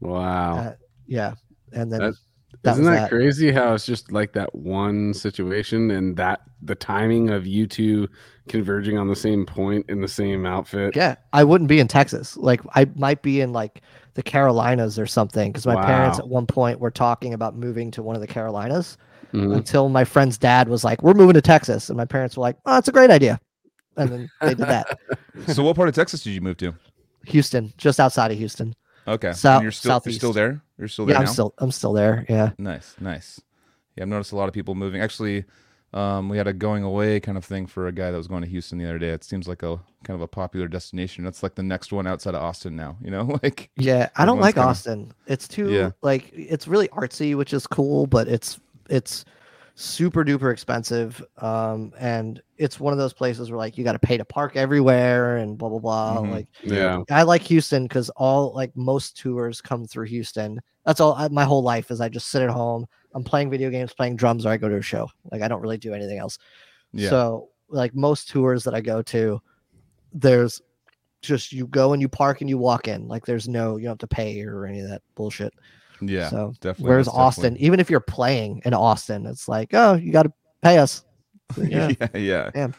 Wow 0.00 0.56
Uh, 0.58 0.72
Yeah. 1.06 1.34
And 1.72 1.92
then 1.92 2.00
That- 2.00 2.14
that 2.62 2.72
Isn't 2.72 2.84
that, 2.84 2.90
that. 2.92 3.10
crazy 3.10 3.52
how 3.52 3.74
it's 3.74 3.84
just 3.86 4.10
like 4.10 4.32
that 4.32 4.54
one 4.54 5.12
situation 5.14 5.90
and 5.90 6.16
that 6.16 6.40
the 6.62 6.74
timing 6.74 7.28
of 7.30 7.46
you 7.46 7.66
two 7.66 8.08
converging 8.48 8.96
on 8.98 9.06
the 9.08 9.14
same 9.14 9.44
point 9.46 9.84
in 9.88 10.00
the 10.00 10.08
same 10.08 10.46
outfit? 10.46 10.96
Yeah, 10.96 11.16
I 11.32 11.44
wouldn't 11.44 11.68
be 11.68 11.78
in 11.78 11.88
Texas. 11.88 12.36
Like 12.36 12.60
I 12.74 12.86
might 12.96 13.20
be 13.22 13.40
in 13.42 13.52
like 13.52 13.82
the 14.14 14.22
Carolinas 14.22 14.98
or 14.98 15.06
something 15.06 15.52
because 15.52 15.66
my 15.66 15.76
parents 15.84 16.18
at 16.18 16.26
one 16.28 16.46
point 16.46 16.80
were 16.80 16.90
talking 16.90 17.34
about 17.34 17.54
moving 17.54 17.90
to 17.92 18.02
one 18.02 18.16
of 18.16 18.20
the 18.22 18.26
Carolinas 18.26 18.96
Mhm. 19.34 19.54
until 19.54 19.88
my 19.90 20.04
friend's 20.04 20.38
dad 20.38 20.68
was 20.68 20.82
like, 20.84 21.02
"We're 21.02 21.14
moving 21.14 21.34
to 21.34 21.42
Texas," 21.42 21.90
and 21.90 21.96
my 21.98 22.06
parents 22.06 22.36
were 22.36 22.40
like, 22.42 22.56
"Oh, 22.64 22.78
it's 22.78 22.88
a 22.88 22.92
great 22.92 23.10
idea," 23.10 23.38
and 23.98 24.08
then 24.10 24.28
they 24.40 24.54
did 24.54 24.66
that. 24.66 24.98
so 25.48 25.62
what 25.62 25.76
part 25.76 25.88
of 25.90 25.94
Texas 25.94 26.22
did 26.22 26.30
you 26.30 26.40
move 26.40 26.56
to? 26.56 26.74
Houston, 27.26 27.72
just 27.76 28.00
outside 28.00 28.32
of 28.32 28.38
Houston. 28.38 28.74
Okay, 29.08 29.32
South- 29.32 29.56
and 29.56 29.62
you're 29.62 29.72
still 29.72 30.00
you're 30.04 30.12
still 30.12 30.32
there. 30.32 30.60
You're 30.78 30.88
still 30.88 31.06
there 31.06 31.14
Yeah, 31.16 31.20
I'm 31.20 31.26
still 31.26 31.54
I'm 31.58 31.70
still 31.72 31.92
there. 31.92 32.24
Yeah. 32.28 32.50
Nice, 32.58 32.94
nice. 33.00 33.40
Yeah, 33.96 34.02
I've 34.04 34.08
noticed 34.08 34.32
a 34.32 34.36
lot 34.36 34.48
of 34.48 34.54
people 34.54 34.74
moving. 34.74 35.00
Actually, 35.00 35.44
um, 35.94 36.28
we 36.28 36.36
had 36.36 36.46
a 36.46 36.52
going 36.52 36.82
away 36.84 37.18
kind 37.18 37.38
of 37.38 37.44
thing 37.44 37.66
for 37.66 37.86
a 37.88 37.92
guy 37.92 38.10
that 38.10 38.16
was 38.16 38.28
going 38.28 38.42
to 38.42 38.48
Houston 38.48 38.78
the 38.78 38.84
other 38.84 38.98
day. 38.98 39.08
It 39.08 39.24
seems 39.24 39.48
like 39.48 39.62
a 39.62 39.78
kind 40.04 40.14
of 40.14 40.20
a 40.20 40.28
popular 40.28 40.68
destination. 40.68 41.24
That's 41.24 41.42
like 41.42 41.54
the 41.54 41.62
next 41.62 41.92
one 41.92 42.06
outside 42.06 42.34
of 42.34 42.42
Austin 42.42 42.76
now. 42.76 42.96
You 43.02 43.10
know, 43.10 43.38
like 43.42 43.70
Yeah, 43.76 44.08
I 44.16 44.24
don't 44.26 44.40
like 44.40 44.58
Austin. 44.58 45.12
It's 45.26 45.48
too 45.48 45.70
Yeah. 45.72 45.90
like 46.02 46.30
it's 46.32 46.68
really 46.68 46.88
artsy, 46.88 47.34
which 47.34 47.52
is 47.54 47.66
cool, 47.66 48.06
but 48.06 48.28
it's 48.28 48.60
it's 48.90 49.24
super 49.80 50.24
duper 50.24 50.52
expensive. 50.52 51.24
Um, 51.36 51.92
and 52.00 52.42
it's 52.56 52.80
one 52.80 52.92
of 52.92 52.98
those 52.98 53.12
places 53.12 53.48
where 53.48 53.58
like 53.58 53.78
you 53.78 53.84
got 53.84 53.92
to 53.92 53.98
pay 54.00 54.16
to 54.16 54.24
park 54.24 54.56
everywhere 54.56 55.36
and 55.36 55.56
blah 55.56 55.68
blah 55.68 55.78
blah. 55.78 56.18
Mhm. 56.18 56.30
Like 56.32 56.46
Yeah. 56.64 57.02
I 57.10 57.22
like 57.22 57.42
Houston 57.42 57.84
because 57.84 58.10
all 58.10 58.52
like 58.54 58.76
most 58.76 59.16
tours 59.16 59.60
come 59.60 59.86
through 59.86 60.06
Houston. 60.06 60.60
That's 60.84 61.00
all. 61.00 61.14
I, 61.14 61.28
my 61.28 61.44
whole 61.44 61.62
life 61.62 61.92
is 61.92 62.00
I 62.00 62.08
just 62.08 62.26
sit 62.28 62.42
at 62.42 62.50
home. 62.50 62.86
I'm 63.14 63.22
playing 63.22 63.50
video 63.50 63.70
games, 63.70 63.94
playing 63.94 64.16
drums, 64.16 64.44
or 64.44 64.48
I 64.48 64.56
go 64.56 64.68
to 64.68 64.76
a 64.78 64.82
show. 64.82 65.08
Like 65.30 65.42
I 65.42 65.48
don't 65.48 65.60
really 65.60 65.78
do 65.78 65.94
anything 65.94 66.18
else. 66.18 66.38
yeah, 66.92 67.08
So 67.10 67.50
like 67.68 67.94
most 67.94 68.28
tours 68.28 68.64
that 68.64 68.74
I 68.74 68.80
go 68.80 69.00
to, 69.02 69.40
there's 70.12 70.60
just 71.22 71.52
you 71.52 71.68
go 71.68 71.92
and 71.92 72.02
you 72.02 72.08
park 72.08 72.40
and 72.40 72.50
you 72.50 72.58
walk 72.58 72.88
in. 72.88 73.06
Like 73.06 73.24
there's 73.26 73.48
no 73.48 73.76
you 73.76 73.84
don't 73.84 73.92
have 73.92 73.98
to 73.98 74.08
pay 74.08 74.42
or 74.42 74.66
any 74.66 74.80
of 74.80 74.88
that 74.88 75.02
bullshit. 75.14 75.54
Yeah, 76.00 76.28
so 76.28 76.52
definitely. 76.60 76.88
whereas 76.90 77.08
Austin, 77.08 77.42
definitely- 77.44 77.66
even 77.66 77.80
if 77.80 77.90
you're 77.90 78.00
playing 78.00 78.62
in 78.64 78.74
Austin, 78.74 79.26
it's 79.26 79.48
like 79.48 79.70
oh 79.74 79.94
you 79.94 80.12
got 80.12 80.24
to 80.24 80.32
pay 80.62 80.78
us. 80.78 81.04
Yeah. 81.56 81.90
yeah, 82.00 82.08
yeah. 82.14 82.50
Damn. 82.52 82.74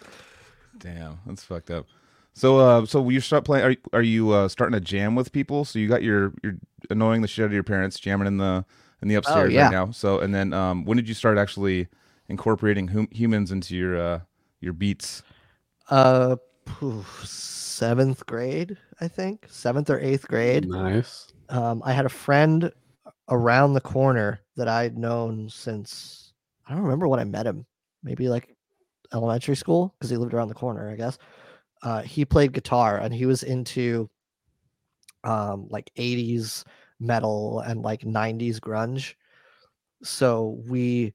Damn, 0.77 1.19
that's 1.25 1.43
fucked 1.43 1.71
up. 1.71 1.87
So, 2.33 2.59
uh, 2.59 2.85
so 2.85 3.09
you 3.09 3.19
start 3.19 3.43
playing. 3.43 3.65
Are 3.65 3.71
you- 3.71 3.77
are 3.93 4.01
you 4.03 4.31
uh, 4.31 4.47
starting 4.47 4.73
to 4.73 4.79
jam 4.79 5.15
with 5.15 5.31
people? 5.31 5.65
So 5.65 5.79
you 5.79 5.87
got 5.87 6.03
your 6.03 6.33
you're 6.43 6.57
annoying 6.89 7.21
the 7.21 7.27
shit 7.27 7.43
out 7.43 7.47
of 7.47 7.53
your 7.53 7.63
parents, 7.63 7.99
jamming 7.99 8.27
in 8.27 8.37
the 8.37 8.63
in 9.01 9.07
the 9.07 9.15
upstairs 9.15 9.49
Oh, 9.49 9.53
yeah. 9.53 9.63
right 9.63 9.71
now. 9.71 9.91
So, 9.91 10.19
and 10.19 10.33
then 10.35 10.53
um, 10.53 10.85
when 10.85 10.95
did 10.97 11.07
you 11.07 11.13
start 11.15 11.37
actually 11.37 11.87
incorporating 12.27 12.87
hum- 12.89 13.07
humans 13.11 13.51
into 13.51 13.75
your 13.75 13.97
uh, 13.99 14.19
your 14.61 14.73
beats? 14.73 15.23
Uh, 15.89 16.35
phew, 16.77 17.03
seventh 17.23 18.25
grade, 18.27 18.77
I 19.01 19.07
think 19.07 19.47
seventh 19.49 19.89
or 19.89 19.99
eighth 19.99 20.27
grade. 20.27 20.67
Nice. 20.69 21.27
um, 21.49 21.81
I 21.83 21.91
had 21.93 22.05
a 22.05 22.09
friend 22.09 22.71
around 23.29 23.73
the 23.73 23.81
corner 23.81 24.41
that 24.55 24.67
I'd 24.67 24.97
known 24.97 25.49
since 25.49 26.33
I 26.67 26.73
don't 26.73 26.83
remember 26.83 27.07
when 27.07 27.19
I 27.19 27.25
met 27.25 27.47
him. 27.47 27.65
Maybe 28.03 28.29
like 28.29 28.55
elementary 29.13 29.55
school 29.55 29.93
because 29.97 30.09
he 30.09 30.17
lived 30.17 30.33
around 30.33 30.49
the 30.49 30.53
corner, 30.53 30.89
I 30.89 30.95
guess. 30.95 31.17
Uh, 31.81 32.01
he 32.01 32.25
played 32.25 32.53
guitar 32.53 32.97
and 32.97 33.13
he 33.13 33.25
was 33.25 33.43
into 33.43 34.09
um, 35.23 35.67
like 35.69 35.89
80s 35.97 36.63
metal 36.99 37.59
and 37.61 37.81
like 37.81 38.01
90s 38.01 38.59
grunge. 38.59 39.15
So 40.03 40.61
we, 40.67 41.13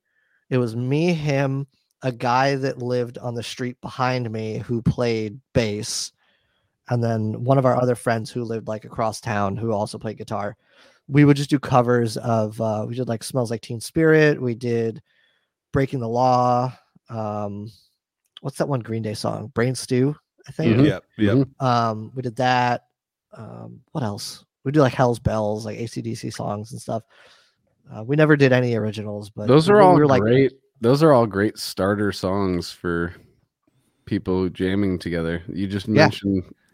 it 0.51 0.59
was 0.59 0.77
me, 0.77 1.13
him, 1.13 1.67
a 2.03 2.13
guy 2.13 2.55
that 2.57 2.79
lived 2.79 3.19
on 3.19 3.35
the 3.35 3.43
street 3.43 3.81
behind 3.81 4.31
me 4.31 4.59
who 4.59 4.83
played 4.83 5.41
bass, 5.55 6.13
and 6.91 7.03
then 7.03 7.45
one 7.45 7.57
of 7.57 7.65
our 7.65 7.81
other 7.81 7.95
friends 7.95 8.31
who 8.31 8.45
lived 8.45 8.69
like 8.69 8.85
across 8.85 9.21
town 9.21 9.57
who 9.57 9.73
also 9.73 9.99
played 9.99 10.19
guitar. 10.19 10.55
We 11.09 11.25
would 11.25 11.37
just 11.37 11.51
do 11.51 11.59
covers 11.59 12.17
of 12.17 12.61
uh 12.61 12.85
we 12.89 12.95
did 12.95 13.09
like 13.09 13.23
Smells 13.23 13.51
Like 13.51 13.61
Teen 13.61 13.81
Spirit, 13.81 14.41
we 14.41 14.55
did 14.55 15.03
Breaking 15.73 16.01
the 16.01 16.09
Law, 16.09 16.73
um 17.11 17.71
what's 18.41 18.59
that 18.59 18.69
one 18.69 18.81
Green 18.81 19.03
Day 19.03 19.15
song? 19.15 19.49
Brain 19.55 19.75
Stew, 19.75 20.17
I 20.49 20.53
think. 20.53 20.77
Mhm. 20.77 20.87
Yep, 20.87 21.05
yep. 21.19 21.35
Mhm. 21.37 21.63
Um 21.65 22.13
we 22.15 22.23
did 22.23 22.37
that. 22.37 22.87
Um 23.37 23.81
what 23.93 24.03
else? 24.05 24.45
We 24.65 24.73
do 24.73 24.81
like 24.81 24.95
Hell's 24.95 25.19
Bells, 25.19 25.67
like 25.67 25.77
AC/DC 25.79 26.33
songs 26.33 26.73
and 26.73 26.81
stuff. 26.81 27.03
Uh, 27.93 28.03
we 28.03 28.17
never 28.17 28.35
did 28.35 28.51
any 28.53 28.75
originals, 28.77 29.29
but 29.29 29.47
Those 29.47 29.69
we- 29.69 29.75
are 29.75 29.79
we 29.79 29.85
all 29.85 29.95
were 29.97 30.07
like 30.07 30.23
great. 30.23 30.53
Those 30.81 31.03
are 31.03 31.13
all 31.13 31.27
great 31.27 31.59
starter 31.59 32.13
songs 32.13 32.71
for 32.71 33.15
people 34.07 34.49
jamming 34.49 34.99
together. 34.99 35.43
You 35.53 35.67
just 35.67 35.87
Yeah. 35.87 36.09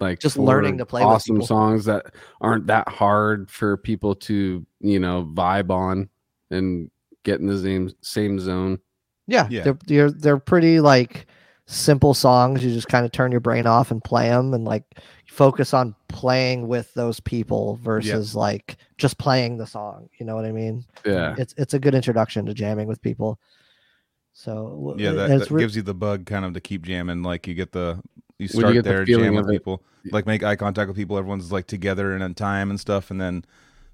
Mentioned 0.01 0.11
like 0.11 0.19
Just 0.21 0.37
learning 0.37 0.79
to 0.79 0.87
play 0.87 1.03
awesome 1.03 1.37
people. 1.37 1.47
songs 1.47 1.85
that 1.87 2.07
aren't 2.41 2.67
that 2.69 2.89
hard 2.89 3.51
for 3.51 3.77
people 3.77 4.15
to 4.17 4.65
you 4.81 4.99
know 5.01 5.25
vibe 5.35 5.71
on 5.71 6.09
and 6.51 6.91
get 7.25 7.41
in 7.41 7.47
the 7.47 7.59
same 7.59 7.91
same 8.01 8.39
zone. 8.41 8.79
Yeah, 9.27 9.47
Yeah. 9.51 9.63
they're 9.63 9.79
they're 9.87 10.11
they're 10.11 10.39
pretty 10.39 10.81
like 10.81 11.27
simple 11.67 12.15
songs. 12.15 12.65
You 12.65 12.73
just 12.73 12.89
kind 12.89 13.05
of 13.07 13.13
turn 13.13 13.31
your 13.31 13.41
brain 13.41 13.67
off 13.67 13.91
and 13.93 14.03
play 14.03 14.29
them, 14.29 14.55
and 14.55 14.65
like 14.65 14.83
focus 15.29 15.73
on 15.73 15.95
playing 16.09 16.67
with 16.67 16.93
those 16.95 17.21
people 17.21 17.77
versus 17.77 18.35
like 18.35 18.77
just 18.99 19.19
playing 19.19 19.57
the 19.59 19.67
song. 19.67 20.09
You 20.19 20.27
know 20.27 20.35
what 20.35 20.45
I 20.45 20.51
mean? 20.53 20.85
Yeah. 21.07 21.37
It's 21.39 21.55
it's 21.57 21.75
a 21.75 21.79
good 21.79 21.95
introduction 21.95 22.45
to 22.47 22.55
jamming 22.55 22.89
with 22.89 23.01
people. 23.01 23.39
So 24.33 24.95
Yeah, 24.99 25.13
that, 25.13 25.29
that 25.39 25.51
re- 25.51 25.61
gives 25.63 25.77
you 25.77 25.83
the 25.83 25.95
bug 25.95 26.27
kind 26.27 26.45
of 26.45 26.55
to 26.55 26.61
keep 26.61 26.83
jamming. 26.83 27.23
Like 27.23 27.47
you 27.47 27.55
get 27.55 27.73
the 27.73 28.01
you 28.41 28.49
When 28.55 28.57
you 28.57 28.61
start 28.61 28.75
get 28.75 28.85
the 28.85 28.91
there, 28.91 29.07
feeling 29.07 29.25
jam 29.27 29.37
of 29.39 29.47
with 29.47 29.55
it. 29.55 29.59
people, 29.59 29.83
like 30.11 30.27
make 30.27 30.43
eye 30.43 30.57
contact 30.57 30.89
with 30.89 30.97
people. 30.97 31.17
Everyone's 31.19 31.53
like 31.53 31.67
together 31.67 32.15
and 32.15 32.23
on 32.23 32.35
time 32.35 32.71
and 32.71 32.79
stuff, 32.81 33.11
and 33.11 33.21
then 33.21 33.45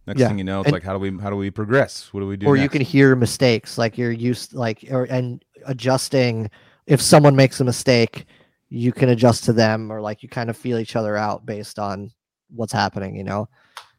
next 0.07 0.21
Yeah, 0.21 0.29
thing 0.29 0.39
you 0.39 0.45
know, 0.45 0.61
it's 0.61 0.67
and- 0.69 0.73
like 0.73 0.83
how 0.83 0.93
do 0.93 0.99
we 0.99 1.17
how 1.21 1.31
do 1.31 1.37
we 1.37 1.51
progress? 1.51 2.13
What 2.13 2.21
do 2.21 2.27
we 2.27 2.37
do? 2.37 2.47
or 2.47 2.57
you 2.57 2.69
can 2.69 2.81
hear 2.83 3.17
mistakes 3.17 3.77
like 3.79 3.99
you're 3.99 4.13
used 4.13 4.55
like 4.55 4.85
or 4.91 5.05
and 5.05 5.45
adjusting 5.67 6.51
if 6.87 7.01
someone 7.03 7.35
makes 7.37 7.61
a 7.61 7.65
mistake 7.65 8.27
you 8.69 8.93
can 8.93 9.09
adjust 9.11 9.45
to 9.45 9.53
them 9.53 9.93
or 9.93 10.01
like 10.01 10.23
you 10.23 10.29
kind 10.29 10.49
of 10.51 10.57
feel 10.57 10.79
each 10.79 10.97
other 10.97 11.17
out 11.17 11.45
based 11.47 11.79
on 11.79 12.11
what's 12.55 12.73
happening 12.73 13.15
you 13.17 13.25
know 13.25 13.49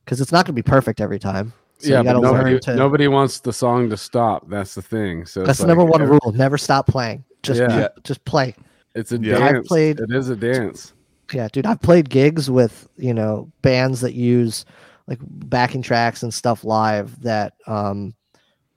because 0.03 0.19
it's 0.21 0.31
not 0.31 0.45
going 0.45 0.55
to 0.55 0.61
be 0.61 0.63
perfect 0.63 0.99
every 1.01 1.19
time 1.19 1.51
so 1.79 1.89
yeah, 1.89 1.97
you 1.99 2.03
got 2.05 2.13
to 2.13 2.19
but 2.21 2.31
nobody, 2.31 2.59
to 2.59 2.75
nobody 2.75 3.07
wants 3.07 3.39
the 3.39 3.53
song 3.53 3.87
to 3.91 3.97
stop. 3.97 4.49
That's 4.49 4.73
the 4.73 4.81
thing. 4.81 5.25
So 5.27 5.41
that's 5.41 5.51
it's 5.51 5.59
the 5.59 5.67
number 5.67 5.85
one 5.85 6.01
every- 6.01 6.17
rule 6.23 6.31
never 6.33 6.57
stop 6.57 6.87
playing 6.87 7.23
just 7.43 7.59
Yeah. 7.61 7.77
Yeah. 7.79 7.87
just 8.03 8.23
play 8.25 8.55
It's 8.97 9.11
a 9.11 9.17
Yeah. 9.19 9.37
I've 9.39 9.53
dance. 9.55 9.67
played- 9.67 9.99
It 9.99 10.11
is 10.11 10.29
a 10.29 10.35
dance. 10.35 10.93
yeah 11.33 11.49
dude 11.51 11.65
i've 11.65 11.81
played 11.81 12.09
gigs 12.09 12.49
with 12.49 12.87
you 12.97 13.13
know 13.13 13.51
bands 13.61 13.99
that 13.99 14.13
use 14.13 14.63
like 15.07 15.19
backing 15.21 15.81
tracks 15.81 16.23
and 16.23 16.33
stuff 16.33 16.63
live 16.63 17.21
that 17.21 17.53
um 17.67 18.15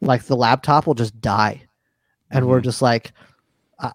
like 0.01 0.25
the 0.25 0.35
laptop 0.37 0.85
will 0.87 0.95
just 0.95 1.21
die 1.21 1.63
and 2.33 2.49
we're 2.49 2.61
Mhm. 2.61 2.65
just 2.65 2.83
like 2.83 3.13
uh, 3.79 3.93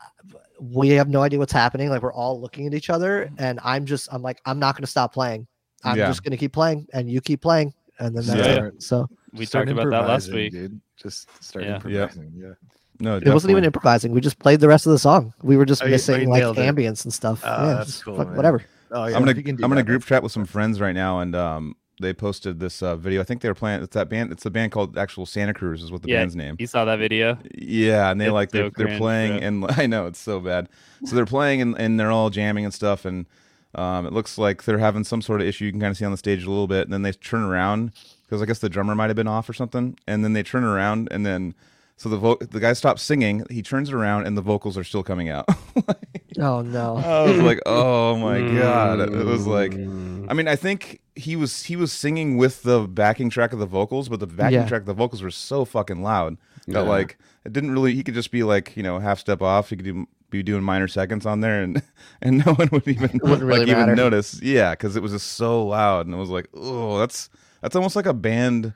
we 0.62 0.90
have 0.92 1.10
no 1.10 1.22
idea 1.22 1.38
what's 1.38 1.52
happening 1.52 1.90
like 1.90 2.02
we're 2.02 2.14
all 2.14 2.40
looking 2.40 2.66
at 2.66 2.74
each 2.74 2.90
other 2.90 3.30
and 3.38 3.60
i'm 3.62 3.86
just 3.86 4.08
i'm 4.14 4.22
like 4.22 4.40
i'm 4.46 4.58
not 4.58 4.74
going 4.76 4.84
to 4.84 4.90
stop 4.96 5.14
playing 5.14 5.46
i'm 5.84 5.98
Yeah. 5.98 6.08
just 6.08 6.24
going 6.24 6.32
to 6.32 6.38
keep 6.38 6.54
playing 6.54 6.88
and 6.94 7.10
you 7.12 7.20
keep 7.20 7.42
playing 7.42 7.74
and 8.00 8.16
then 8.16 8.26
that's 8.26 8.40
Yeah. 8.58 8.66
it 8.68 8.82
so 8.82 9.10
We 9.34 9.46
Start 9.46 9.68
talked 9.68 9.78
about 9.82 9.92
that 9.92 10.08
last 10.08 10.32
week. 10.32 10.54
dude. 10.54 10.80
Just 10.96 11.28
start 11.44 11.66
Yeah. 11.66 11.72
Yeah. 11.72 11.76
improvising. 12.04 12.32
Yeah. 12.38 12.54
No, 13.00 13.18
it 13.18 13.28
wasn't 13.28 13.52
even 13.52 13.64
improvising 13.64 14.12
we 14.12 14.22
just 14.22 14.40
played 14.40 14.60
the 14.60 14.68
rest 14.68 14.86
of 14.86 14.92
the 14.92 15.00
song 15.00 15.34
we 15.44 15.58
were 15.58 15.66
just 15.66 15.82
Oh, 15.82 15.86
you- 15.86 15.92
oh, 15.92 15.96
missing 15.96 16.22
you 16.22 16.28
like 16.30 16.40
nailed 16.42 16.58
it. 16.58 16.62
ambience 16.76 17.04
and 17.04 17.14
stuff 17.14 17.42
Oh, 17.44 17.68
yeah 17.68 17.74
that's 17.76 18.04
cool, 18.04 18.18
fuck 18.18 18.36
whatever 18.36 18.64
Oh 18.92 19.06
yeah. 19.08 19.16
I'm 19.16 19.22
gonna 19.26 19.34
you 19.36 19.44
can 19.44 19.56
do 19.56 19.64
I'm 19.64 19.70
gonna 19.70 19.84
group 19.84 20.02
that's 20.02 20.10
chat 20.10 20.24
with 20.24 20.32
some 20.32 20.46
friends 20.46 20.80
right 20.80 20.94
now, 20.94 21.20
and 21.20 21.36
um, 21.36 21.76
they 22.00 22.14
posted 22.14 22.60
this 22.60 22.84
uh, 22.84 22.96
video. 22.96 23.20
I 23.20 23.24
think 23.24 23.42
they 23.42 23.50
were 23.50 23.56
playing. 23.56 23.82
It's 23.82 23.96
that 23.96 24.10
band. 24.10 24.32
It's 24.32 24.46
a 24.46 24.52
band 24.52 24.72
called 24.72 24.96
Actual 24.98 25.26
Santa 25.26 25.54
Cruz. 25.56 25.82
Is 25.82 25.92
what 25.92 26.04
the 26.04 26.08
Yeah. 26.10 26.20
band's 26.22 26.36
name. 26.36 26.56
You 26.60 26.68
saw 26.68 26.86
that 26.86 27.00
video? 27.00 27.38
Yeah, 27.56 28.12
and 28.12 28.22
they 28.22 28.26
It's 28.28 28.34
like 28.34 28.52
they're 28.52 28.70
so 28.70 28.74
they're 28.78 28.98
playing, 28.98 29.42
and 29.44 29.66
I 29.78 29.88
know 29.88 30.06
it's 30.06 30.20
so 30.20 30.40
bad. 30.40 30.70
So 31.04 31.16
they're 31.16 31.26
playing, 31.26 31.62
and, 31.62 31.76
and 31.80 32.00
they're 32.00 32.12
all 32.12 32.30
jamming 32.30 32.64
and 32.64 32.74
stuff, 32.74 33.06
and 33.06 33.26
um, 33.74 34.06
it 34.06 34.14
looks 34.14 34.38
like 34.38 34.64
they're 34.64 34.78
having 34.78 35.04
some 35.04 35.22
sort 35.22 35.42
of 35.42 35.48
issue. 35.48 35.66
You 35.66 35.72
can 35.72 35.82
kind 35.82 35.92
of 35.92 35.98
see 35.98 36.06
on 36.06 36.12
the 36.12 36.18
stage 36.18 36.44
a 36.46 36.50
little 36.50 36.68
bit, 36.68 36.84
and 36.86 36.94
then 36.94 37.02
they 37.02 37.12
turn 37.12 37.42
around 37.44 37.92
because 38.26 38.42
I 38.42 38.46
guess 38.46 38.60
the 38.60 38.70
drummer 38.70 38.94
might 38.94 39.08
have 39.08 39.16
been 39.18 39.28
off 39.28 39.50
or 39.50 39.54
something, 39.54 39.98
and 40.08 40.24
then 40.24 40.34
they 40.34 40.44
turn 40.44 40.64
around, 40.64 41.08
and 41.12 41.26
then 41.26 41.56
so 41.98 42.10
the 42.10 42.18
vo- 42.18 42.38
the 42.38 42.60
guy 42.60 42.74
stops 42.74 43.02
singing. 43.02 43.46
He 43.50 43.62
turns 43.62 43.90
around, 43.92 44.26
and 44.28 44.38
the 44.38 44.42
vocals 44.42 44.78
are 44.78 44.84
still 44.84 45.04
coming 45.04 45.30
out. 45.30 45.46
oh 46.40 46.62
no 46.62 46.98
I 46.98 47.24
was 47.24 47.40
like, 47.40 47.60
oh 47.66 48.16
my 48.18 48.40
god! 48.58 49.00
It 49.00 49.26
was 49.26 49.48
like. 49.48 49.72
Mm. 49.72 50.28
I 50.30 50.34
mean, 50.34 50.48
I 50.48 50.56
think 50.56 51.02
he 51.16 51.36
was 51.36 51.64
he 51.64 51.76
was 51.76 51.92
singing 51.94 52.38
with 52.38 52.64
the 52.64 52.82
backing 52.88 53.30
track 53.30 53.54
of 53.54 53.60
the 53.60 53.66
vocals, 53.66 54.10
but 54.10 54.20
the 54.20 54.28
backing 54.28 54.60
Yeah. 54.62 54.68
track 54.68 54.82
of 54.82 54.88
the 54.88 54.94
vocals 54.94 55.22
were 55.22 55.32
so 55.32 55.64
fucking 55.66 56.02
loud 56.02 56.38
that 56.68 56.74
Yeah. 56.74 56.80
like 56.82 57.18
it 57.46 57.54
didn't 57.54 57.72
really. 57.72 57.94
He 57.96 58.04
could 58.04 58.14
just 58.16 58.32
be 58.32 58.44
like 58.44 58.76
you 58.76 58.84
know 58.84 59.00
half 59.00 59.20
step 59.20 59.42
off. 59.42 59.70
He 59.70 59.76
could 59.78 59.86
do, 59.86 60.08
be 60.32 60.44
doing 60.44 60.64
minor 60.64 60.88
seconds 60.88 61.26
on 61.26 61.40
there, 61.42 61.62
and 61.62 61.82
and 62.22 62.46
no 62.46 62.54
one 62.56 62.70
would 62.72 62.88
even 62.88 63.12
wouldn't 63.24 63.44
really 63.44 63.60
like 63.60 63.68
even 63.70 63.80
matter. 63.82 63.96
notice. 63.96 64.42
Yeah, 64.42 64.72
because 64.72 64.96
it 64.96 65.04
was 65.04 65.12
just 65.14 65.28
so 65.34 65.66
loud, 65.66 66.08
and 66.08 66.16
it 66.16 66.18
was 66.18 66.30
like, 66.30 66.50
oh, 66.54 66.98
that's 67.00 67.30
that's 67.62 67.76
almost 67.76 67.96
like 67.96 68.06
a 68.08 68.14
band 68.14 68.74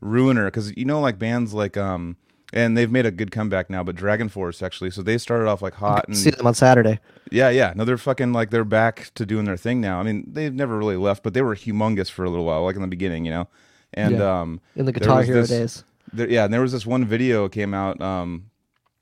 ruiner 0.00 0.46
because 0.46 0.74
you 0.76 0.84
know 0.84 1.00
like 1.00 1.18
bands 1.18 1.52
like 1.52 1.76
um 1.76 2.16
and 2.52 2.76
they've 2.76 2.90
made 2.90 3.06
a 3.06 3.10
good 3.10 3.30
comeback 3.30 3.70
now, 3.70 3.82
but 3.84 3.96
DragonForce 3.96 4.62
actually. 4.62 4.90
So 4.90 5.02
they 5.02 5.18
started 5.18 5.48
off 5.48 5.62
like 5.62 5.74
hot 5.74 6.06
and 6.08 6.16
See 6.16 6.30
them 6.30 6.46
on 6.46 6.54
Saturday. 6.54 6.98
yeah, 7.30 7.48
yeah. 7.50 7.72
No, 7.76 7.84
they're 7.84 7.96
fucking 7.98 8.32
like 8.32 8.50
they're 8.50 8.64
back 8.64 9.10
to 9.14 9.24
doing 9.26 9.44
their 9.44 9.56
thing 9.56 9.80
now. 9.80 10.00
I 10.00 10.02
mean, 10.02 10.24
they've 10.26 10.54
never 10.54 10.76
really 10.76 10.96
left, 10.96 11.22
but 11.22 11.34
they 11.34 11.42
were 11.42 11.54
humongous 11.54 12.10
for 12.10 12.24
a 12.24 12.30
little 12.30 12.44
while, 12.44 12.64
like 12.64 12.76
in 12.76 12.82
the 12.82 12.88
beginning, 12.88 13.24
you 13.24 13.30
know. 13.30 13.48
And 13.94 14.16
Yeah. 14.18 14.40
um, 14.40 14.60
in 14.76 14.84
the 14.86 14.92
Guitar 14.92 15.22
Hero 15.22 15.40
this- 15.40 15.48
days. 15.50 15.84
there, 16.12 16.28
yeah, 16.28 16.44
and 16.44 16.52
there 16.54 16.60
was 16.60 16.72
this 16.72 16.86
one 16.86 17.04
video 17.04 17.48
came 17.48 17.72
out 17.74 18.00
um, 18.00 18.46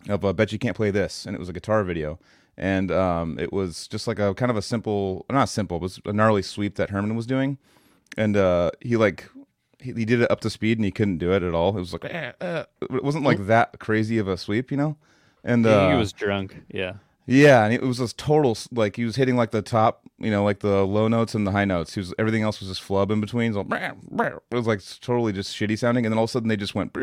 of 0.09 0.25
uh, 0.25 0.33
"Bet 0.33 0.53
You 0.53 0.59
Can't 0.59 0.77
Play 0.77 0.91
This," 0.91 1.27
and 1.27 1.35
it 1.35 1.39
was 1.39 1.49
a 1.49 1.53
guitar 1.53 1.85
video, 1.85 2.19
and 2.57 2.91
um, 2.91 3.39
it 3.39 3.53
was 3.53 3.87
just 3.89 4.07
like 4.07 4.19
a 4.19 4.35
kind 4.35 4.51
of 4.51 4.57
a 4.57 4.63
simple, 4.63 5.27
not 5.31 5.49
simple, 5.49 5.79
but 5.79 5.85
it 5.85 5.97
was 5.97 6.01
a 6.07 6.13
gnarly 6.13 6.43
sweep 6.43 6.77
that 6.77 6.89
Herman 6.91 7.15
was 7.17 7.27
doing, 7.27 7.59
and 8.17 8.37
uh, 8.37 8.71
he 8.81 8.97
like 8.97 9.29
he, 9.81 9.93
he 9.93 10.05
did 10.05 10.21
it 10.21 10.31
up 10.31 10.41
to 10.41 10.51
speed 10.51 10.79
and 10.79 10.85
he 10.85 10.91
couldn't 10.91 11.19
do 11.19 11.33
it 11.33 11.43
at 11.43 11.55
all. 11.55 11.77
It 11.77 11.81
was 11.81 11.93
like 11.93 12.05
eh, 12.05 12.33
eh. 12.41 12.65
it 12.83 13.05
wasn't 13.05 13.25
like 13.25 13.47
that 13.47 13.79
crazy 13.79 14.19
of 14.19 14.29
a 14.29 14.37
sweep, 14.37 14.71
you 14.71 14.77
know. 14.77 14.97
And 15.45 15.67
uh, 15.67 15.91
he 15.91 15.97
was 15.97 16.13
drunk. 16.13 16.63
Yeah. 16.69 16.95
yeah, 17.27 17.65
and 17.65 17.73
it 17.73 17.83
was 17.83 17.99
this 17.99 18.13
total 18.13 18.57
like 18.73 18.97
he 18.97 19.05
was 19.05 19.17
hitting 19.17 19.37
like 19.37 19.51
the 19.51 19.63
top, 19.63 20.03
you 20.19 20.31
know, 20.31 20.45
like 20.45 20.61
the 20.61 20.85
low 20.85 21.09
notes 21.09 21.35
and 21.35 21.47
the 21.47 21.53
high 21.53 21.65
notes. 21.65 21.95
He 21.95 22.01
was 22.01 22.13
everything 22.19 22.43
else 22.43 22.61
was 22.61 22.69
just 22.69 22.83
flub 22.83 23.11
in 23.11 23.21
between. 23.21 23.53
So 23.53 23.61
it 23.61 24.55
was 24.55 24.67
like 24.67 24.81
totally 25.01 25.33
just 25.33 25.55
shitty 25.55 25.79
sounding, 25.79 26.05
and 26.05 26.13
then 26.13 26.19
all 26.19 26.25
of 26.25 26.31
a 26.31 26.33
sudden 26.33 26.49
they 26.49 26.57
just 26.57 26.75
went 26.75 26.97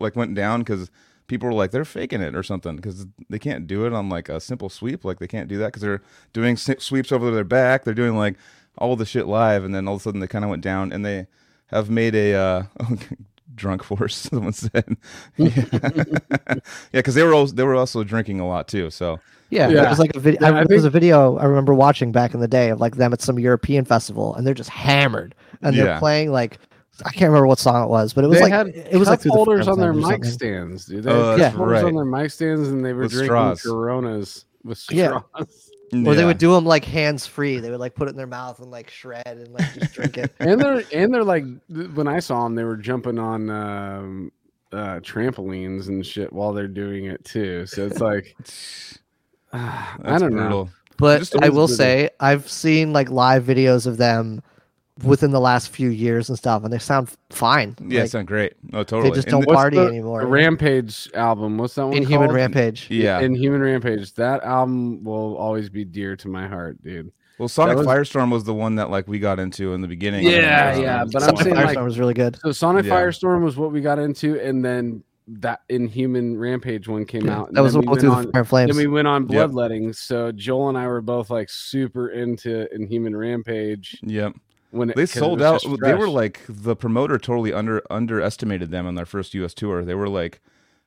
like 0.00 0.16
went 0.16 0.34
down 0.34 0.60
because 0.60 0.90
people 1.26 1.48
were 1.48 1.54
like 1.54 1.70
they're 1.70 1.84
faking 1.84 2.20
it 2.20 2.34
or 2.34 2.42
something 2.42 2.76
because 2.76 3.06
they 3.28 3.38
can't 3.38 3.66
do 3.66 3.86
it 3.86 3.92
on 3.92 4.08
like 4.08 4.28
a 4.28 4.40
simple 4.40 4.68
sweep. 4.68 5.04
Like 5.04 5.20
they 5.20 5.28
can't 5.28 5.48
do 5.48 5.56
that 5.58 5.66
because 5.66 5.82
they're 5.82 6.02
doing 6.32 6.56
sweeps 6.56 7.12
over 7.12 7.30
their 7.30 7.44
back. 7.44 7.84
They're 7.84 7.94
doing 7.94 8.16
like 8.16 8.36
all 8.76 8.96
the 8.96 9.06
shit 9.06 9.26
live, 9.26 9.64
and 9.64 9.74
then 9.74 9.88
all 9.88 9.94
of 9.94 10.00
a 10.00 10.04
sudden 10.04 10.20
they 10.20 10.26
kind 10.26 10.44
of 10.44 10.50
went 10.50 10.62
down, 10.62 10.92
and 10.92 11.04
they 11.06 11.26
have 11.70 11.90
made 11.90 12.14
a 12.14 12.34
uh, 12.34 12.62
drunk 13.54 13.82
force. 13.82 14.16
Someone 14.30 14.52
said, 14.52 14.96
yeah, 15.36 15.54
because 16.92 17.14
they 17.14 17.22
were 17.22 17.34
also, 17.34 17.54
they 17.54 17.64
were 17.64 17.76
also 17.76 18.04
drinking 18.04 18.40
a 18.40 18.46
lot 18.46 18.68
too. 18.68 18.90
So. 18.90 19.20
Yeah, 19.50 19.68
Yeah. 19.68 19.86
it 19.86 19.90
was 19.90 19.98
like 19.98 20.14
a 20.14 20.20
video. 20.20 20.40
Yeah, 20.42 20.60
I 20.60 20.64
there 20.64 20.76
was 20.76 20.84
a 20.84 20.90
video 20.90 21.36
I 21.38 21.44
remember 21.44 21.74
watching 21.74 22.12
back 22.12 22.34
in 22.34 22.40
the 22.40 22.46
day 22.46 22.68
of 22.70 22.78
like 22.78 22.94
them 22.94 23.12
at 23.12 23.20
some 23.20 23.36
European 23.36 23.84
festival, 23.84 24.32
and 24.36 24.46
they're 24.46 24.54
just 24.54 24.70
hammered, 24.70 25.34
and 25.60 25.76
they're 25.76 25.86
Yeah. 25.86 25.98
playing 25.98 26.30
like 26.30 26.60
I 27.04 27.10
can't 27.10 27.30
remember 27.30 27.46
what 27.46 27.58
song 27.58 27.82
it 27.82 27.88
was, 27.88 28.12
but 28.12 28.24
it 28.24 28.28
was 28.28 28.38
they 28.38 28.44
like 28.44 28.52
had 28.52 28.68
it 28.68 28.96
was 28.96 29.08
like 29.08 29.18
cup 29.18 29.22
through 29.22 29.30
the 29.30 29.36
holders 29.36 29.68
on 29.68 29.78
their 29.78 29.92
mic 29.92 30.24
stands, 30.24 30.86
dude. 30.86 31.04
They 31.04 31.12
had 31.12 31.38
that's 31.38 31.42
cup 31.42 31.54
holders 31.54 31.82
right. 31.82 31.84
on 31.84 31.94
their 31.94 32.04
mic 32.04 32.30
stands, 32.30 32.68
and 32.68 32.84
they 32.84 32.92
were 32.92 33.02
With 33.02 33.12
drinking 33.12 33.26
straws. 33.26 33.62
Coronas 33.62 34.44
with 34.62 34.84
Yeah. 34.90 35.20
Straws. 35.90 36.06
Or 36.06 36.14
they 36.14 36.24
would 36.24 36.38
do 36.38 36.52
them 36.52 36.64
like 36.64 36.84
hands 36.84 37.26
free. 37.26 37.58
They 37.58 37.70
would 37.70 37.80
like 37.80 37.94
put 37.94 38.08
it 38.08 38.12
in 38.12 38.16
their 38.16 38.26
mouth 38.26 38.58
and 38.60 38.70
like 38.70 38.90
shred 38.90 39.22
and 39.26 39.48
like 39.48 39.72
just 39.74 39.94
drink 39.94 40.18
it. 40.18 40.32
and 40.40 40.60
they're 40.60 40.84
and 40.92 41.12
they're 41.12 41.24
like 41.24 41.44
when 41.68 42.08
I 42.08 42.20
saw 42.20 42.44
them, 42.44 42.54
they 42.54 42.64
were 42.64 42.76
jumping 42.76 43.18
on 43.18 43.50
um, 43.50 44.32
uh, 44.72 45.00
trampolines 45.00 45.88
and 45.88 46.04
shit 46.06 46.32
while 46.32 46.52
they're 46.52 46.68
doing 46.68 47.06
it 47.06 47.24
too. 47.24 47.66
So 47.66 47.86
it's 47.86 48.00
like 48.00 48.36
I 49.52 50.18
don't 50.18 50.34
know. 50.34 50.70
But 50.96 51.34
I 51.42 51.48
will 51.48 51.66
brutal. 51.66 51.68
say 51.68 52.10
I've 52.20 52.48
seen 52.48 52.92
like 52.92 53.10
live 53.10 53.44
videos 53.44 53.86
of 53.86 53.96
them 53.96 54.42
within 55.04 55.30
the 55.30 55.40
last 55.40 55.68
few 55.70 55.90
years 55.90 56.28
and 56.28 56.36
stuff, 56.38 56.64
and 56.64 56.72
they 56.72 56.78
sound 56.78 57.10
fine. 57.30 57.76
Yeah, 57.80 58.00
it 58.00 58.02
Like, 58.02 58.10
sound 58.10 58.26
great. 58.26 58.54
No, 58.72 58.82
totally. 58.84 59.10
they 59.10 59.14
just 59.14 59.26
And 59.28 59.32
don't 59.32 59.48
the- 59.48 59.54
party 59.54 59.76
the- 59.76 59.86
anymore. 59.86 60.20
The 60.20 60.26
Rampage 60.26 61.08
album. 61.14 61.58
What's 61.58 61.74
that 61.76 61.86
one? 61.86 61.96
Inhuman 61.96 62.28
called? 62.28 62.36
Rampage. 62.36 62.88
yeah. 62.90 63.20
Inhuman 63.20 63.60
Rampage. 63.60 64.14
That 64.14 64.42
album 64.44 65.04
will 65.04 65.36
always 65.36 65.68
be 65.70 65.84
dear 65.84 66.16
to 66.16 66.28
my 66.28 66.46
heart, 66.48 66.82
dude. 66.82 67.12
well, 67.38 67.48
Sonic 67.48 67.78
was- 67.78 67.86
Firestorm 67.86 68.30
was 68.30 68.44
the 68.44 68.52
one 68.54 68.74
that 68.76 68.90
like 68.90 69.08
we 69.08 69.18
got 69.18 69.38
into 69.38 69.72
in 69.72 69.80
the 69.80 69.88
beginning. 69.88 70.24
Yeah, 70.26 70.72
Um, 70.76 70.82
yeah, 70.82 71.04
but 71.10 71.22
so- 71.22 71.28
I'm 71.28 71.36
saying, 71.36 71.54
like- 71.56 71.76
Firestorm 71.76 71.84
was 71.84 71.98
really 71.98 72.14
good. 72.14 72.36
So 72.42 72.52
Sonic 72.52 72.84
Yeah. 72.84 72.92
Firestorm 72.92 73.42
was 73.42 73.56
what 73.56 73.72
we 73.72 73.80
got 73.80 73.98
into, 73.98 74.38
and 74.40 74.62
then 74.64 75.02
that 75.32 75.60
Inhuman 75.68 76.36
Rampage 76.36 76.88
one 76.88 77.04
came 77.06 77.26
Yeah, 77.26 77.38
out. 77.38 77.48
and 77.48 77.56
that 77.56 77.62
was 77.62 77.74
then 77.74 77.82
what 77.86 77.94
we 77.94 78.00
through 78.00 78.10
went 78.10 78.22
the 78.22 78.26
on- 78.28 78.32
Fire 78.32 78.44
Flames. 78.44 78.76
Then 78.76 78.84
we 78.84 78.92
went 78.92 79.06
on 79.08 79.22
Yep. 79.22 79.28
Bloodletting. 79.30 79.92
So 79.92 80.32
Joel 80.32 80.70
and 80.70 80.76
I 80.76 80.86
were 80.88 81.00
both 81.00 81.30
like 81.30 81.48
super 81.48 82.08
into 82.08 82.66
Inhuman 82.74 83.14
Rampage 83.16 83.98
Yep. 84.02 84.34
When 84.70 84.90
it, 84.90 84.96
They 84.96 85.02
'cause 85.02 85.16
it 85.16 85.18
sold 85.20 85.40
was 85.40 85.64
out. 85.66 85.80
They 85.80 85.94
were 85.94 86.08
like 86.08 86.40
the 86.48 86.76
promoter 86.76 87.18
totally 87.18 87.52
under 87.52 87.82
underestimated 87.90 88.70
them 88.70 88.86
on 88.86 88.94
their 88.94 89.06
first 89.06 89.34
U.S. 89.34 89.54
tour. 89.54 89.84
They 89.84 89.94
were 89.94 90.08
like, 90.08 90.40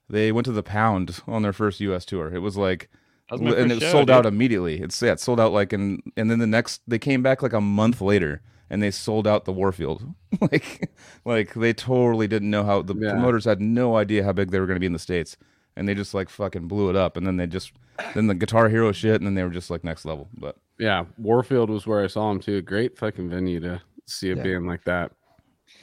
they 0.10 0.32
went 0.32 0.46
to 0.46 0.52
the 0.52 0.64
pound 0.64 1.22
on 1.28 1.42
their 1.44 1.54
first 1.54 1.80
U.S. 1.82 2.06
tour. 2.06 2.34
It 2.34 2.40
was 2.40 2.58
like, 2.58 2.90
was 3.32 3.42
and 3.56 3.72
it 3.72 3.80
show, 3.82 3.92
sold 3.92 4.08
dude. 4.08 4.16
out 4.16 4.26
immediately. 4.26 4.80
It's 4.82 5.02
yeah, 5.02 5.14
it 5.14 5.20
sold 5.20 5.40
out 5.40 5.52
like 5.54 5.74
in, 5.74 6.02
and 6.18 6.30
then 6.30 6.40
the 6.40 6.48
next 6.48 6.82
they 6.88 7.00
came 7.00 7.24
back 7.24 7.42
like 7.42 7.54
a 7.54 7.62
month 7.62 8.02
later 8.02 8.42
and 8.70 8.82
they 8.82 8.92
sold 8.92 9.28
out 9.28 9.46
the 9.46 9.54
Warfield. 9.54 10.04
like, 10.42 10.90
like 11.26 11.54
they 11.54 11.74
totally 11.74 12.28
didn't 12.28 12.50
know 12.50 12.64
how 12.64 12.82
the 12.82 12.96
Yeah. 12.96 13.12
promoters 13.12 13.46
had 13.46 13.62
no 13.62 13.96
idea 13.96 14.24
how 14.24 14.34
big 14.34 14.52
they 14.52 14.60
were 14.60 14.66
going 14.66 14.76
to 14.78 14.80
be 14.80 14.86
in 14.88 14.94
the 14.94 15.00
states, 15.00 15.38
and 15.76 15.88
they 15.88 15.94
just 15.96 16.14
like 16.14 16.30
fucking 16.30 16.68
blew 16.68 16.90
it 16.90 16.96
up. 16.96 17.18
And 17.18 17.26
then 17.28 17.38
they 17.38 17.48
just 17.48 17.72
then 18.16 18.28
the 18.28 18.34
Guitar 18.36 18.70
Hero 18.70 18.92
shit, 18.92 19.16
and 19.16 19.26
then 19.28 19.36
they 19.36 19.44
were 19.44 19.50
just 19.50 19.70
like 19.70 19.84
next 19.84 20.06
level. 20.06 20.28
But 20.38 20.58
yeah. 20.80 21.06
Warfield 21.18 21.70
was 21.70 21.86
where 21.88 22.04
I 22.04 22.08
saw 22.08 22.32
him 22.32 22.40
too. 22.40 22.62
Great 22.62 22.98
fucking 22.98 23.30
venue 23.30 23.60
to 23.62 23.82
see 24.06 24.32
a 24.32 24.36
Yeah. 24.36 24.44
band 24.44 24.68
like 24.68 24.84
that. 24.86 25.12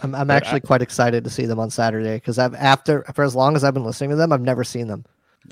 I'm, 0.03 0.15
I'm 0.15 0.27
But 0.29 0.35
I- 0.35 0.37
actually 0.37 0.61
uh, 0.63 0.67
quite 0.67 0.83
excited 0.83 1.25
to 1.25 1.31
see 1.31 1.47
them 1.47 1.59
on 1.59 1.71
Saturday 1.71 2.17
because 2.17 2.39
I've 2.39 2.55
after 2.55 3.05
for 3.15 3.25
as 3.25 3.35
long 3.35 3.57
as 3.57 3.65
I've 3.65 3.75
been 3.75 3.85
listening 3.85 4.11
to 4.11 4.17
them, 4.17 4.33
I've 4.33 4.41
never 4.41 4.65
seen 4.65 4.87
them. 4.89 5.05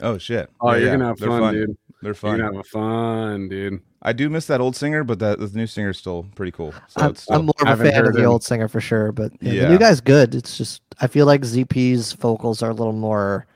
oh 0.03 0.19
shit, 0.19 0.51
Oh, 0.61 0.71
Yeah, 0.73 0.77
you're 0.77 0.87
yeah, 0.87 0.93
gonna 0.93 1.07
have 1.07 1.19
they're 1.19 1.29
fun, 1.29 1.55
dude. 1.55 1.77
They're 2.03 2.15
fun. 2.15 2.39
You're 2.39 2.47
gonna 2.47 2.59
have 2.59 2.67
fun, 2.67 3.49
dude. 3.49 3.81
I 4.03 4.13
do 4.13 4.31
miss 4.31 4.47
that 4.47 4.61
old 4.61 4.77
singer, 4.77 5.03
but 5.03 5.19
that 5.19 5.41
the 5.41 5.49
new 5.55 5.67
singer's 5.67 5.99
still 5.99 6.25
pretty 6.37 6.53
cool. 6.53 6.73
So 6.87 7.01
I'm, 7.01 7.15
still, 7.17 7.37
I'm 7.37 7.47
more 7.47 7.55
of 7.73 7.81
a 7.81 7.91
fan 7.91 8.07
of 8.07 8.13
the 8.13 8.21
him. 8.23 8.29
old 8.31 8.45
singer 8.45 8.69
for 8.69 8.81
sure, 8.81 9.11
but 9.11 9.33
yeah, 9.41 9.53
Yeah. 9.53 9.63
the 9.63 9.69
new 9.71 9.79
guy's 9.79 10.01
good. 10.01 10.35
It's 10.37 10.57
just 10.57 10.83
I 11.01 11.09
feel 11.09 11.27
like 11.27 11.41
ZP's 11.43 12.13
vocals 12.13 12.63
are 12.63 12.71
a 12.71 12.75
little 12.75 12.93
more 12.93 13.47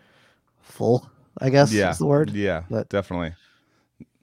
full. 0.63 1.09
I 1.39 1.49
guess 1.51 1.73
yeah, 1.73 1.91
is 1.91 1.99
the 1.99 2.07
word. 2.07 2.31
Yeah, 2.31 2.65
but- 2.69 2.89
definitely. 2.89 3.35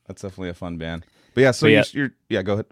That's 0.07 0.21
definitely 0.21 0.49
a 0.49 0.53
fun 0.55 0.77
band. 0.77 1.05
But 1.33 1.41
yeah, 1.41 1.51
so 1.51 1.65
But 1.65 1.71
you're, 1.71 1.77
yeah. 1.79 1.83
you're 1.93 2.11
yeah, 2.29 2.41
go 2.41 2.53
ahead. 2.53 2.65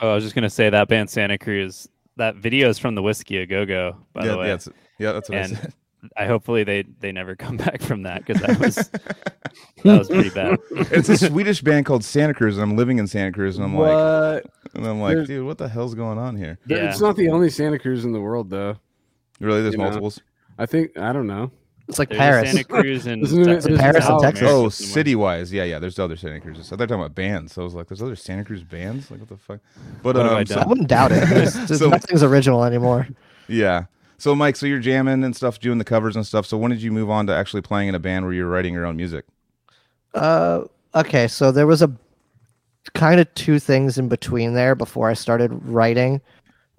Oh, 0.00 0.10
I 0.10 0.14
was 0.14 0.24
just 0.24 0.34
gonna 0.34 0.50
say 0.50 0.70
that 0.70 0.88
band 0.88 1.10
Santa 1.10 1.38
Cruz. 1.38 1.88
That 2.16 2.36
video 2.36 2.68
is 2.68 2.78
from 2.78 2.94
the 2.94 3.02
Whisky 3.02 3.38
a 3.38 3.46
Go 3.46 3.64
Go. 3.66 3.96
By 4.12 4.24
yeah, 4.24 4.30
the 4.32 4.38
way, 4.38 4.46
yeah, 4.46 4.52
that's, 4.52 4.68
yeah, 4.98 5.12
that's 5.12 5.28
what 5.28 5.38
And 5.38 5.52
I 5.56 5.60
said. 5.60 5.74
I 6.18 6.26
hopefully 6.26 6.64
they 6.64 6.82
they 7.00 7.12
never 7.12 7.34
come 7.36 7.56
back 7.56 7.80
from 7.80 8.02
that 8.02 8.24
because 8.26 8.42
that 8.42 8.58
was 8.58 8.74
that 9.84 9.98
was 9.98 10.08
pretty 10.08 10.30
bad. 10.30 10.58
it's 10.70 11.08
a 11.08 11.16
Swedish 11.16 11.62
band 11.62 11.86
called 11.86 12.04
Santa 12.04 12.34
Cruz, 12.34 12.56
and 12.58 12.62
I'm 12.70 12.76
living 12.76 12.98
in 12.98 13.06
Santa 13.06 13.32
Cruz, 13.32 13.56
and 13.56 13.64
I'm 13.64 13.76
like, 13.76 14.44
and 14.74 14.86
I'm 14.86 15.00
like, 15.00 15.14
There's- 15.14 15.28
dude, 15.28 15.46
what 15.46 15.58
the 15.58 15.68
hell's 15.68 15.94
going 15.94 16.18
on 16.18 16.36
here? 16.36 16.58
Yeah. 16.66 16.88
It's 16.90 17.00
not 17.00 17.16
the 17.16 17.30
only 17.30 17.48
Santa 17.50 17.78
Cruz 17.78 18.04
in 18.04 18.12
the 18.12 18.20
world, 18.20 18.50
though. 18.50 18.76
Really, 19.40 19.62
there's 19.62 19.72
You 19.74 19.78
know, 19.78 19.84
multiples. 19.84 20.20
I 20.58 20.66
think 20.66 20.96
I 20.98 21.12
don't 21.12 21.26
know. 21.26 21.50
It's 21.88 21.98
like 21.98 22.08
There's 22.08 22.18
Paris. 22.18 22.50
Santa 22.52 22.64
Cruz 22.64 23.06
and 23.06 23.22
Texas. 23.22 23.38
isn't 23.38 23.72
it 23.74 23.78
Paris 23.78 24.06
and 24.06 24.20
Texas? 24.20 24.48
Oh, 24.50 24.68
city 24.70 25.14
wise, 25.14 25.52
yeah, 25.52 25.64
yeah. 25.64 25.78
There's 25.78 25.98
other 25.98 26.16
Santa 26.16 26.40
Cruzes. 26.40 26.60
I 26.60 26.62
thought 26.70 26.76
they 26.78 26.84
were 26.84 26.86
talking 26.88 27.00
about 27.02 27.14
bands, 27.14 27.52
so 27.52 27.60
I 27.60 27.64
was 27.66 27.74
like, 27.74 27.88
"There's 27.88 28.00
other 28.00 28.16
Santa 28.16 28.42
Cruz 28.44 28.62
bands." 28.64 29.10
Like, 29.10 29.20
what 29.20 29.28
the 29.28 29.36
fuck? 29.36 29.60
But 30.02 30.16
What 30.16 30.24
have 30.24 30.34
I 30.34 30.40
um, 30.40 30.46
so- 30.46 30.60
I 30.60 30.66
wouldn't 30.66 30.88
doubt 30.88 31.12
it. 31.12 31.22
It's 31.30 31.54
just 31.66 31.78
So- 31.80 31.90
nothing's 31.90 32.22
original 32.22 32.64
anymore. 32.64 33.06
yeah. 33.48 33.84
So, 34.16 34.34
Mike, 34.34 34.56
so 34.56 34.64
you're 34.64 34.78
jamming 34.78 35.24
and 35.24 35.36
stuff, 35.36 35.60
doing 35.60 35.76
the 35.76 35.84
covers 35.84 36.16
and 36.16 36.24
stuff. 36.26 36.46
So, 36.46 36.56
when 36.56 36.70
did 36.70 36.80
you 36.80 36.90
move 36.92 37.10
on 37.10 37.26
to 37.26 37.34
actually 37.34 37.60
playing 37.62 37.88
in 37.90 37.94
a 37.94 37.98
band 37.98 38.24
where 38.24 38.32
you're 38.32 38.48
writing 38.48 38.72
your 38.72 38.86
own 38.86 38.96
music? 38.96 39.26
Uh, 40.14 40.62
okay, 40.94 41.28
so 41.28 41.52
there 41.52 41.66
was 41.66 41.82
a 41.82 41.92
kind 42.94 43.20
of 43.20 43.32
two 43.34 43.58
things 43.58 43.98
in 43.98 44.08
between 44.08 44.54
there 44.54 44.74
before 44.74 45.10
I 45.10 45.14
started 45.14 45.50
writing. 45.66 46.20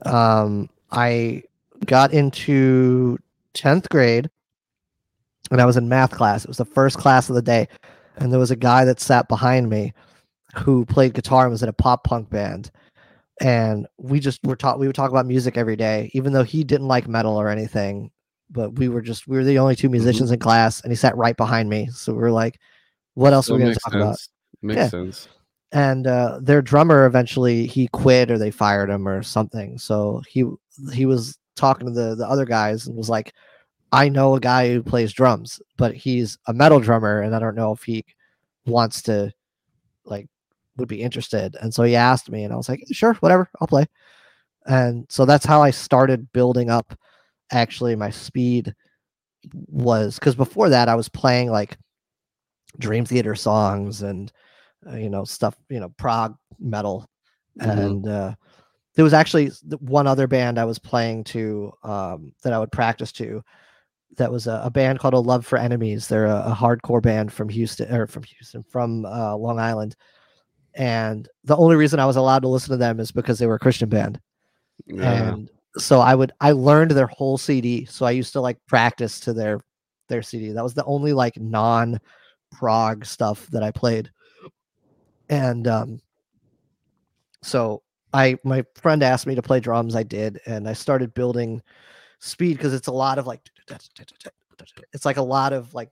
Um, 0.03 0.69
I 0.91 1.43
got 1.85 2.13
into 2.13 3.19
10th 3.53 3.89
grade 3.89 4.29
and 5.51 5.61
I 5.61 5.65
was 5.65 5.77
in 5.77 5.89
math 5.89 6.11
class. 6.11 6.43
It 6.43 6.47
was 6.47 6.57
the 6.57 6.65
first 6.65 6.97
class 6.97 7.29
of 7.29 7.35
the 7.35 7.41
day. 7.41 7.67
And 8.17 8.31
there 8.31 8.39
was 8.39 8.51
a 8.51 8.55
guy 8.55 8.85
that 8.85 8.99
sat 8.99 9.27
behind 9.27 9.69
me 9.69 9.93
who 10.55 10.85
played 10.85 11.13
guitar 11.13 11.43
and 11.43 11.51
was 11.51 11.63
in 11.63 11.69
a 11.69 11.73
pop 11.73 12.03
punk 12.05 12.29
band. 12.29 12.71
And 13.41 13.87
we 13.97 14.19
just 14.21 14.39
were 14.45 14.55
taught 14.55 14.79
we 14.79 14.87
would 14.87 14.95
talk 14.95 15.11
about 15.11 15.25
music 15.25 15.57
every 15.57 15.75
day, 15.75 16.09
even 16.13 16.31
though 16.31 16.43
he 16.43 16.63
didn't 16.63 16.87
like 16.87 17.07
metal 17.07 17.35
or 17.35 17.49
anything. 17.49 18.11
But 18.49 18.75
we 18.79 18.87
were 18.87 19.01
just 19.01 19.27
we 19.27 19.35
were 19.35 19.43
the 19.43 19.59
only 19.59 19.75
two 19.75 19.89
musicians 19.89 20.31
in 20.31 20.39
class, 20.39 20.81
and 20.81 20.91
he 20.91 20.95
sat 20.95 21.17
right 21.17 21.35
behind 21.35 21.67
me. 21.67 21.89
So 21.91 22.13
we 22.13 22.23
are 22.23 22.31
like, 22.31 22.59
"What 23.15 23.33
else 23.33 23.49
are 23.49 23.55
we 23.55 23.59
going 23.59 23.73
to 23.73 23.79
talk 23.79 23.91
sense. 23.91 24.01
about?" 24.03 24.17
Makes 24.61 24.77
Yeah. 24.77 24.87
sense. 24.89 25.27
and 25.73 26.07
uh, 26.07 26.39
their 26.41 26.61
drummer 26.61 27.05
eventually 27.05 27.65
he 27.67 27.87
quit 27.89 28.31
or 28.31 28.37
they 28.37 28.51
fired 28.51 28.89
him 28.89 29.07
or 29.07 29.21
something. 29.23 29.77
So 29.79 30.21
he 30.29 30.45
he 30.93 31.05
was 31.05 31.37
talking 31.57 31.87
to 31.87 31.93
the 31.93 32.15
the 32.15 32.29
other 32.29 32.45
guys 32.45 32.87
and 32.87 32.95
was 32.95 33.09
like, 33.09 33.33
"I 33.91 34.09
know 34.09 34.35
a 34.35 34.39
guy 34.39 34.73
who 34.73 34.83
plays 34.83 35.13
drums, 35.13 35.61
but 35.77 35.95
he's 35.95 36.37
a 36.47 36.53
metal 36.53 36.79
drummer, 36.79 37.21
and 37.21 37.35
I 37.35 37.39
don't 37.39 37.55
know 37.55 37.71
if 37.73 37.83
he 37.83 38.05
wants 38.67 39.01
to 39.03 39.33
like 40.05 40.27
would 40.77 40.89
be 40.89 41.01
interested." 41.03 41.55
And 41.61 41.73
so 41.73 41.83
he 41.83 41.95
asked 41.95 42.29
me, 42.31 42.43
and 42.45 42.53
I 42.53 42.57
was 42.57 42.69
like, 42.69 42.83
"Sure, 42.91 43.15
whatever, 43.15 43.49
I'll 43.61 43.67
play." 43.67 43.87
And 44.67 45.05
so 45.09 45.25
that's 45.25 45.45
how 45.45 45.61
I 45.63 45.71
started 45.71 46.31
building 46.33 46.69
up. 46.69 46.97
Actually, 47.51 47.95
my 47.95 48.11
speed 48.11 48.73
was 49.67 50.15
because 50.19 50.35
before 50.35 50.69
that 50.69 50.89
I 50.89 50.95
was 50.95 51.09
playing 51.09 51.51
like 51.51 51.77
Dream 52.79 53.05
Theater 53.05 53.35
songs 53.35 54.01
and 54.01 54.31
uh, 54.89 54.95
you 54.97 55.09
know 55.09 55.23
stuff 55.25 55.55
you 55.69 55.79
know 55.79 55.89
prog 55.97 56.35
metal 56.59 57.07
Mhm. 57.59 57.69
and 57.85 58.07
uh 58.07 58.35
there 58.95 59.05
was 59.05 59.13
actually 59.13 59.51
one 59.79 60.07
other 60.07 60.27
band 60.27 60.59
I 60.59 60.65
was 60.65 60.79
playing 60.79 61.23
to 61.25 61.71
um, 61.83 62.33
that 62.43 62.53
I 62.53 62.59
would 62.59 62.71
practice 62.71 63.11
to. 63.13 63.43
That 64.17 64.31
was 64.31 64.47
a, 64.47 64.61
a 64.63 64.69
band 64.69 64.99
called 64.99 65.13
A 65.13 65.19
Love 65.19 65.45
for 65.45 65.57
Enemies. 65.57 66.07
They're 66.07 66.25
a, 66.25 66.51
a 66.51 66.55
hardcore 66.55 67.01
band 67.01 67.33
from 67.33 67.49
Houston 67.49 67.93
or 67.93 68.07
from 68.07 68.23
Houston 68.23 68.63
from 68.63 69.05
uh, 69.05 69.35
Long 69.35 69.59
Island. 69.59 69.95
And 70.73 71.27
the 71.43 71.57
only 71.57 71.75
reason 71.75 71.99
I 71.99 72.05
was 72.05 72.15
allowed 72.15 72.41
to 72.43 72.47
listen 72.47 72.71
to 72.71 72.77
them 72.77 72.99
is 72.99 73.11
because 73.11 73.39
they 73.39 73.47
were 73.47 73.55
a 73.55 73.59
Christian 73.59 73.89
band. 73.89 74.19
Yeah. 74.85 75.29
And 75.29 75.49
so 75.77 75.99
I 75.99 76.15
would 76.15 76.31
I 76.39 76.51
learned 76.51 76.91
their 76.91 77.07
whole 77.07 77.37
CD. 77.37 77.85
So 77.85 78.05
I 78.05 78.11
used 78.11 78.33
to 78.33 78.41
like 78.41 78.57
practice 78.67 79.19
to 79.21 79.33
their 79.33 79.59
their 80.07 80.21
CD. 80.21 80.51
That 80.51 80.63
was 80.63 80.73
the 80.73 80.85
only 80.85 81.13
like 81.13 81.39
non 81.39 81.99
prog 82.51 83.05
stuff 83.05 83.47
that 83.47 83.63
I 83.63 83.71
played. 83.71 84.11
And 85.29 85.67
um 85.67 86.01
so 87.41 87.81
I 88.13 88.37
my 88.43 88.63
friend 88.75 89.03
asked 89.03 89.27
me 89.27 89.35
to 89.35 89.41
play 89.41 89.59
drums, 89.59 89.95
I 89.95 90.03
did, 90.03 90.39
and 90.45 90.67
I 90.67 90.73
started 90.73 91.13
building 91.13 91.61
speed 92.19 92.57
because 92.57 92.73
it's 92.73 92.87
a 92.87 92.93
lot 92.93 93.17
of 93.17 93.27
like 93.27 93.41
it's 94.93 95.05
like 95.05 95.17
a 95.17 95.21
lot 95.21 95.53
of 95.53 95.73
like 95.73 95.89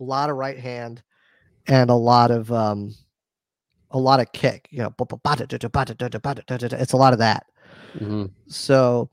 a 0.00 0.04
lot 0.04 0.30
of 0.30 0.36
right 0.36 0.58
hand 0.58 1.02
and 1.66 1.90
a 1.90 1.94
lot 1.94 2.30
of 2.30 2.50
um 2.52 2.94
a 3.90 3.98
lot 3.98 4.20
of 4.20 4.30
kick, 4.32 4.68
you 4.70 4.78
know, 4.80 4.94
it's 4.98 6.92
a 6.92 6.96
lot 6.96 7.12
of 7.12 7.18
that. 7.18 7.46
Mhm. 7.98 8.30
So, 8.48 9.10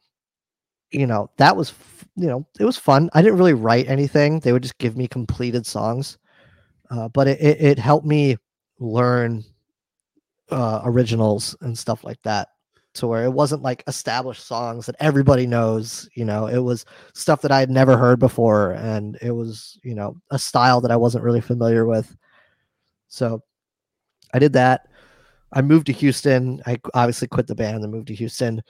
you 0.91 1.07
know, 1.07 1.29
that 1.37 1.55
was, 1.55 1.73
you 2.15 2.27
know, 2.27 2.45
it 2.59 2.65
was 2.65 2.77
fun. 2.77 3.09
I 3.13 3.21
didn't 3.21 3.37
really 3.37 3.53
write 3.53 3.87
anything. 3.87 4.39
They 4.39 4.51
would 4.51 4.63
just 4.63 4.77
give 4.77 4.97
me 4.97 5.07
completed 5.07 5.65
songs. 5.65 6.17
Uh, 6.91 7.07
but 7.07 7.27
it, 7.27 7.41
it, 7.41 7.61
it 7.61 7.79
helped 7.79 8.05
me 8.05 8.37
learn 8.79 9.43
uh, 10.51 10.81
originals 10.83 11.55
and 11.61 11.77
stuff 11.77 12.03
like 12.03 12.21
that 12.23 12.49
to 12.95 13.07
where 13.07 13.23
it 13.23 13.33
wasn't 13.33 13.61
like 13.61 13.83
established 13.87 14.45
songs 14.45 14.85
that 14.85 14.95
everybody 14.99 15.45
knows. 15.45 16.09
You 16.15 16.25
know, 16.25 16.47
it 16.47 16.59
was 16.59 16.85
stuff 17.13 17.41
that 17.41 17.51
I 17.51 17.59
had 17.59 17.69
never 17.69 17.97
heard 17.97 18.19
before. 18.19 18.71
And 18.71 19.17
it 19.21 19.31
was, 19.31 19.79
you 19.83 19.95
know, 19.95 20.17
a 20.31 20.39
style 20.39 20.81
that 20.81 20.91
I 20.91 20.95
wasn't 20.95 21.23
really 21.23 21.41
familiar 21.41 21.85
with. 21.85 22.15
So 23.07 23.41
I 24.33 24.39
did 24.39 24.53
that. 24.53 24.87
I 25.53 25.61
moved 25.61 25.87
to 25.87 25.93
Houston. 25.93 26.61
I 26.65 26.79
obviously 26.93 27.27
quit 27.27 27.47
the 27.47 27.55
band 27.55 27.83
and 27.83 27.93
moved 27.93 28.07
to 28.07 28.15
Houston. 28.15 28.61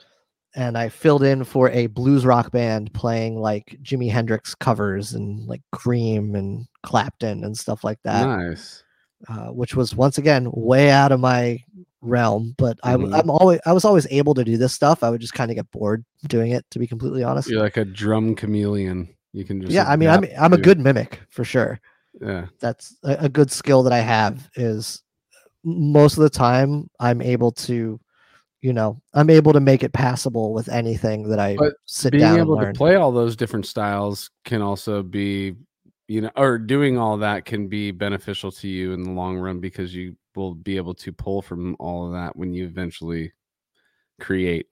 And 0.54 0.78
I 0.78 0.88
filled 0.88 1.22
in 1.22 1.44
for 1.44 1.68
a 1.70 1.86
blues 1.86 2.24
rock 2.24 2.50
band 2.50 2.92
playing 2.94 3.38
like 3.38 3.76
Jimi 3.82 4.10
Hendrix 4.10 4.54
covers 4.54 5.12
and 5.12 5.46
like 5.46 5.60
Cream 5.72 6.34
and 6.34 6.66
Clapton 6.82 7.44
and 7.44 7.58
stuff 7.58 7.84
like 7.84 7.98
that, 8.04 8.24
nice. 8.24 8.82
uh, 9.28 9.48
which 9.48 9.74
was 9.74 9.94
once 9.94 10.16
again 10.16 10.48
way 10.52 10.90
out 10.90 11.12
of 11.12 11.20
my 11.20 11.62
realm. 12.06 12.54
But 12.56 12.78
I, 12.82 12.92
w- 12.92 13.10
Mhm. 13.10 13.18
I'm 13.18 13.30
always 13.30 13.60
I 13.66 13.72
was 13.72 13.84
always 13.84 14.06
able 14.10 14.34
to 14.34 14.44
do 14.44 14.56
this 14.56 14.72
stuff. 14.72 15.02
I 15.02 15.10
would 15.10 15.20
just 15.20 15.34
kind 15.34 15.50
of 15.50 15.56
get 15.56 15.70
bored 15.70 16.04
doing 16.28 16.52
it, 16.52 16.64
to 16.70 16.78
be 16.78 16.86
completely 16.86 17.22
honest. 17.24 17.48
You're 17.48 17.60
like 17.62 17.76
a 17.76 17.84
drum 17.84 18.34
chameleon. 18.34 19.08
You 19.32 19.44
can 19.44 19.60
just 19.60 19.72
yeah, 19.72 19.84
I 19.86 19.96
mean, 19.96 20.08
I'm 20.08 20.24
I'm 20.38 20.52
a 20.52 20.58
good 20.58 20.78
mimic 20.78 21.20
for 21.28 21.44
sure. 21.44 21.80
Yeah. 22.20 22.46
that's 22.60 22.96
a, 23.04 23.24
a 23.24 23.28
good 23.28 23.50
skill 23.50 23.82
that 23.82 23.92
I 23.92 23.98
have 24.00 24.48
is 24.54 25.02
most 25.64 26.16
of 26.16 26.22
the 26.22 26.30
time 26.30 26.88
I'm 26.98 27.20
able 27.20 27.52
to, 27.52 28.00
you 28.62 28.72
know, 28.72 29.02
I'm 29.12 29.28
able 29.28 29.52
to 29.52 29.60
make 29.60 29.82
it 29.82 29.92
passable 29.92 30.54
with 30.54 30.70
anything 30.70 31.28
that 31.28 31.38
I 31.38 31.56
But 31.56 31.74
sit 31.84 32.12
being 32.12 32.22
down 32.22 32.38
able 32.38 32.58
to 32.58 32.72
play 32.72 32.94
all 32.94 33.12
those 33.12 33.36
different 33.36 33.66
styles 33.66 34.30
can 34.44 34.62
also 34.62 35.02
be 35.02 35.56
you 36.08 36.20
know 36.20 36.30
or 36.36 36.56
doing 36.56 36.96
all 36.96 37.18
that 37.18 37.44
can 37.44 37.66
be 37.68 37.90
beneficial 37.90 38.52
to 38.52 38.68
you 38.68 38.92
in 38.92 39.02
the 39.02 39.10
long 39.10 39.36
run 39.36 39.58
because 39.58 39.94
you 39.94 40.16
will 40.36 40.54
be 40.54 40.76
able 40.76 40.94
to 40.94 41.12
pull 41.12 41.42
from 41.42 41.76
all 41.78 42.06
of 42.06 42.12
that 42.12 42.36
when 42.36 42.52
you 42.52 42.64
eventually 42.64 43.32
create 44.20 44.66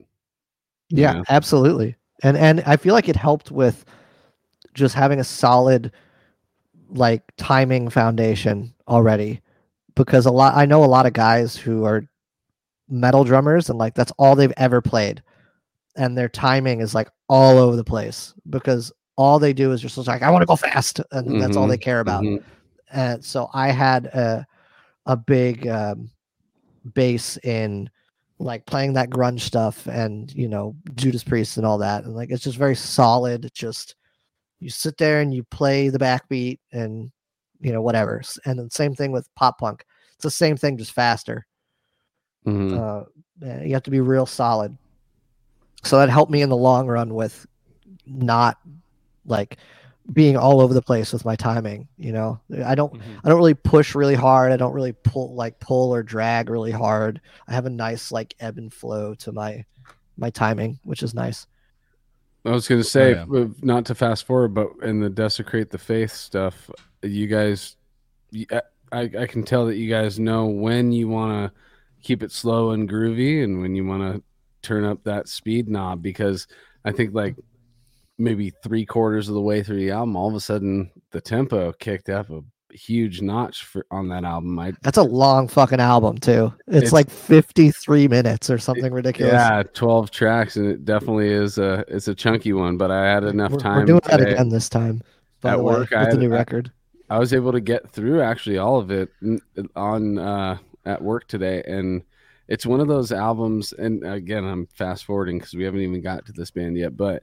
you 0.89 1.01
yeah, 1.01 1.13
know? 1.13 1.23
absolutely. 1.29 1.95
And 2.23 2.37
and 2.37 2.63
I 2.65 2.77
feel 2.77 2.93
like 2.93 3.09
it 3.09 3.15
helped 3.15 3.51
with 3.51 3.85
just 4.73 4.95
having 4.95 5.19
a 5.19 5.23
solid 5.23 5.91
like 6.89 7.23
timing 7.37 7.89
foundation 7.89 8.73
already 8.87 9.41
because 9.95 10.25
a 10.25 10.31
lot 10.31 10.55
I 10.55 10.65
know 10.65 10.83
a 10.83 10.85
lot 10.85 11.05
of 11.05 11.13
guys 11.13 11.55
who 11.55 11.83
are 11.85 12.03
metal 12.87 13.23
drummers 13.23 13.69
and 13.69 13.79
like 13.79 13.95
that's 13.95 14.11
all 14.17 14.35
they've 14.35 14.53
ever 14.57 14.81
played 14.81 15.23
and 15.95 16.15
their 16.15 16.29
timing 16.29 16.81
is 16.81 16.93
like 16.93 17.09
all 17.27 17.57
over 17.57 17.75
the 17.75 17.83
place 17.83 18.33
because 18.49 18.91
all 19.15 19.39
they 19.39 19.53
do 19.53 19.71
is 19.71 19.81
just 19.81 19.97
like 19.97 20.21
I 20.21 20.29
want 20.29 20.43
to 20.43 20.47
go 20.47 20.55
fast 20.55 21.01
and 21.11 21.41
that's 21.41 21.57
all 21.57 21.67
they 21.67 21.77
care 21.77 22.01
about. 22.01 22.23
Mhm. 22.23 22.43
and 22.91 23.23
so 23.25 23.49
I 23.53 23.71
had 23.71 24.05
a 24.07 24.45
a 25.05 25.15
big 25.15 25.67
um, 25.67 26.09
base 26.93 27.37
in 27.37 27.89
like 28.39 28.65
playing 28.65 28.93
that 28.93 29.09
grunge 29.09 29.41
stuff 29.41 29.87
and 29.87 30.33
you 30.33 30.47
know 30.47 30.75
Judas 30.95 31.23
Priest 31.23 31.57
and 31.57 31.65
all 31.65 31.77
that, 31.77 32.03
and 32.03 32.15
like 32.15 32.31
it's 32.31 32.43
just 32.43 32.57
very 32.57 32.75
solid. 32.75 33.49
Just 33.53 33.95
you 34.59 34.69
sit 34.69 34.97
there 34.97 35.21
and 35.21 35.33
you 35.33 35.43
play 35.43 35.89
the 35.89 35.99
backbeat 35.99 36.59
and 36.71 37.11
you 37.61 37.71
know 37.71 37.81
whatever, 37.81 38.21
and 38.45 38.59
then 38.59 38.69
same 38.69 38.93
thing 38.93 39.11
with 39.11 39.33
pop 39.35 39.59
punk. 39.59 39.85
It's 40.15 40.23
the 40.23 40.31
same 40.31 40.57
thing, 40.57 40.77
just 40.77 40.93
faster. 40.93 41.45
Mhm. 42.45 42.77
Uh, 42.77 43.05
you 43.63 43.73
have 43.73 43.83
to 43.83 43.91
be 43.91 44.01
real 44.01 44.25
solid. 44.25 44.77
So 45.83 45.97
that 45.97 46.09
helped 46.09 46.31
me 46.31 46.41
in 46.41 46.49
the 46.49 46.57
long 46.57 46.87
run 46.87 47.13
with 47.13 47.45
not 48.05 48.57
like 49.25 49.57
being 50.13 50.37
all 50.37 50.61
over 50.61 50.73
the 50.73 50.81
place 50.81 51.11
with 51.11 51.25
my 51.25 51.35
timing. 51.35 51.87
You 51.97 52.11
know, 52.11 52.39
I 52.63 52.75
don't 52.75 52.93
Mhm. 52.93 53.01
I 53.23 53.29
don't 53.29 53.37
really 53.37 53.53
push 53.53 53.95
really 53.95 54.15
hard. 54.15 54.51
I 54.51 54.57
don't 54.57 54.73
really 54.73 54.93
pull 54.93 55.33
like 55.33 55.59
pull 55.59 55.93
or 55.93 56.03
drag 56.03 56.49
really 56.49 56.71
hard. 56.71 57.21
I 57.47 57.53
have 57.53 57.65
a 57.65 57.71
nice 57.71 58.11
like 58.11 58.35
ebb 58.39 58.57
and 58.57 58.71
flow 58.73 59.15
to 59.15 59.31
my 59.31 59.65
my 60.17 60.29
timing, 60.29 60.79
which 60.83 61.03
is 61.03 61.13
nice. 61.13 61.47
I 62.45 62.51
was 62.51 62.67
going 62.67 62.79
to 62.79 62.87
say, 62.87 63.13
yeah. 63.13 63.23
uh, 63.23 63.47
not 63.63 63.85
to 63.87 63.95
fast 63.95 64.25
forward, 64.25 64.53
but 64.53 64.69
in 64.83 64.99
the 64.99 65.09
desecrate 65.09 65.71
the 65.71 65.79
faith 65.79 66.11
stuff, 66.11 66.69
you 67.01 67.25
guys, 67.25 67.75
I, 68.51 68.61
I 68.91 69.25
can 69.25 69.43
tell 69.43 69.65
that 69.65 69.77
you 69.77 69.89
guys 69.89 70.19
know 70.19 70.45
when 70.45 70.91
you 70.91 71.07
want 71.07 71.51
to 71.51 71.59
keep 72.03 72.21
it 72.21 72.31
slow 72.31 72.71
and 72.71 72.87
groovy 72.87 73.43
and 73.43 73.61
when 73.61 73.75
you 73.75 73.83
want 73.83 74.03
to 74.03 74.23
turn 74.61 74.85
up 74.85 75.03
that 75.05 75.27
speed 75.27 75.67
knob 75.67 76.03
because 76.03 76.47
I 76.83 76.91
think 76.91 77.15
like 77.15 77.35
maybe 78.17 78.51
three 78.63 78.85
quarters 78.85 79.27
of 79.27 79.35
the 79.35 79.41
way 79.41 79.61
through 79.63 79.77
the 79.77 79.91
album, 79.91 80.15
all 80.15 80.27
of 80.29 80.35
a 80.35 80.39
sudden 80.39 80.91
the 81.11 81.21
tempo 81.21 81.71
kicked 81.73 82.09
up 82.09 82.29
a 82.29 82.41
huge 82.71 83.21
notch 83.21 83.63
for 83.63 83.85
on 83.91 84.09
that 84.09 84.23
album. 84.23 84.57
I 84.59 84.73
That's 84.81 84.97
a 84.97 85.03
long 85.03 85.47
fucking 85.47 85.79
album 85.79 86.17
too. 86.17 86.53
It's, 86.67 86.77
It's- 86.77 86.91
like 86.93 87.09
53 87.09 88.07
minutes 88.07 88.49
or 88.49 88.57
something 88.57 88.91
ridiculous. 88.91 89.33
yeah, 89.33 89.63
twelve 89.73 90.11
tracks 90.11 90.57
and 90.57 90.67
it 90.67 90.85
definitely 90.85 91.29
is 91.29 91.57
a 91.57 91.85
it's 91.87 92.07
a 92.07 92.15
chunky 92.15 92.53
one, 92.53 92.77
but 92.77 92.91
I 92.91 93.05
had 93.05 93.23
enough 93.23 93.51
we're, 93.51 93.59
time. 93.59 93.77
we're 93.77 93.85
doing 93.85 94.01
that 94.07 94.21
again 94.21 94.49
this 94.49 94.69
time. 94.69 95.01
At 95.43 95.57
the 95.57 95.63
way, 95.63 95.75
work, 95.75 95.93
I 95.93 96.05
with 96.05 96.11
the 96.11 96.17
new 96.17 96.29
record. 96.29 96.71
I 97.09 97.19
was 97.19 97.31
able 97.33 97.51
to 97.51 97.61
get 97.61 97.91
through 97.91 98.21
actually 98.21 98.57
all 98.57 98.77
of 98.79 98.89
it 98.89 99.09
on 99.75 100.17
uh, 100.17 100.57
at 100.85 101.01
work 101.01 101.27
today, 101.27 101.61
and 101.67 102.01
it's 102.47 102.65
one 102.65 102.79
of 102.79 102.87
those 102.87 103.11
albums. 103.11 103.71
And 103.73 104.03
again, 104.03 104.43
I'm 104.43 104.65
fast 104.73 105.05
forwarding 105.05 105.37
because 105.37 105.53
we 105.53 105.63
haven't 105.63 105.81
even 105.81 106.01
got 106.01 106.25
to 106.25 106.31
this 106.31 106.49
band 106.49 106.77
yet, 106.77 106.97
but 106.97 107.21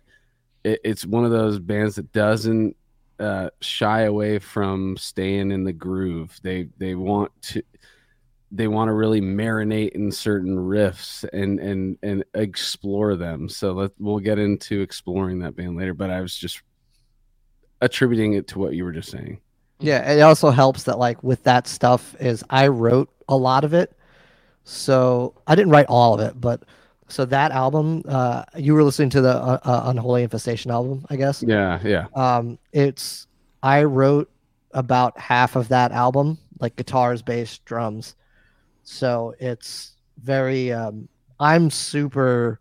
it, 0.64 0.80
it's 0.84 1.06
one 1.06 1.24
of 1.24 1.30
those 1.30 1.58
bands 1.58 1.96
that 1.96 2.12
doesn't 2.12 2.76
uh, 3.18 3.50
shy 3.60 4.02
away 4.02 4.38
from 4.38 4.96
staying 4.96 5.50
in 5.50 5.64
the 5.64 5.72
groove. 5.72 6.38
They 6.42 6.68
they 6.78 6.94
want 6.94 7.30
to 7.42 7.62
they 8.50 8.68
want 8.68 8.88
to 8.88 8.92
really 8.92 9.20
marinate 9.20 9.90
in 9.90 10.12
certain 10.12 10.56
riffs 10.56 11.24
and 11.32 11.58
and 11.60 11.98
and 12.02 12.24
explore 12.34 13.16
them. 13.16 13.48
So 13.48 13.72
let 13.72 13.92
we'll 13.98 14.18
get 14.18 14.38
into 14.38 14.80
exploring 14.80 15.40
that 15.40 15.56
band 15.56 15.76
later. 15.76 15.94
But 15.94 16.10
I 16.10 16.20
was 16.20 16.36
just 16.36 16.62
attributing 17.80 18.34
it 18.34 18.48
to 18.48 18.58
what 18.58 18.74
you 18.74 18.84
were 18.84 18.92
just 18.92 19.10
saying. 19.10 19.40
Yeah, 19.80 20.12
it 20.12 20.20
also 20.20 20.50
helps 20.50 20.84
that 20.84 20.98
like 20.98 21.22
with 21.22 21.42
that 21.44 21.66
stuff 21.66 22.14
is 22.20 22.44
I 22.50 22.68
wrote 22.68 23.10
a 23.28 23.36
lot 23.36 23.64
of 23.64 23.74
it. 23.74 23.96
So 24.64 25.34
I 25.46 25.56
didn't 25.56 25.72
write 25.72 25.86
all 25.86 26.14
of 26.14 26.20
it, 26.20 26.40
but 26.40 26.62
so 27.12 27.26
that 27.26 27.52
album, 27.52 28.02
uh, 28.08 28.44
you 28.56 28.72
were 28.72 28.82
listening 28.82 29.10
to 29.10 29.20
the 29.20 29.36
uh, 29.36 29.58
uh, 29.62 29.82
Unholy 29.84 30.22
Infestation 30.22 30.70
album, 30.70 31.04
I 31.10 31.16
guess. 31.16 31.42
Yeah, 31.46 31.78
yeah. 31.84 32.06
Um, 32.14 32.58
it's 32.72 33.26
I 33.62 33.84
wrote 33.84 34.30
about 34.70 35.18
half 35.18 35.54
of 35.54 35.68
that 35.68 35.92
album, 35.92 36.38
like 36.58 36.74
guitars, 36.74 37.20
bass, 37.20 37.58
drums. 37.58 38.16
So 38.82 39.34
it's 39.38 39.92
very. 40.22 40.72
Um, 40.72 41.06
I'm 41.38 41.68
super. 41.68 42.60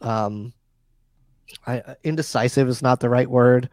Um, 0.00 0.52
I, 1.66 1.96
indecisive 2.04 2.68
is 2.68 2.82
not 2.82 3.00
the 3.00 3.08
right 3.08 3.28
word, 3.28 3.70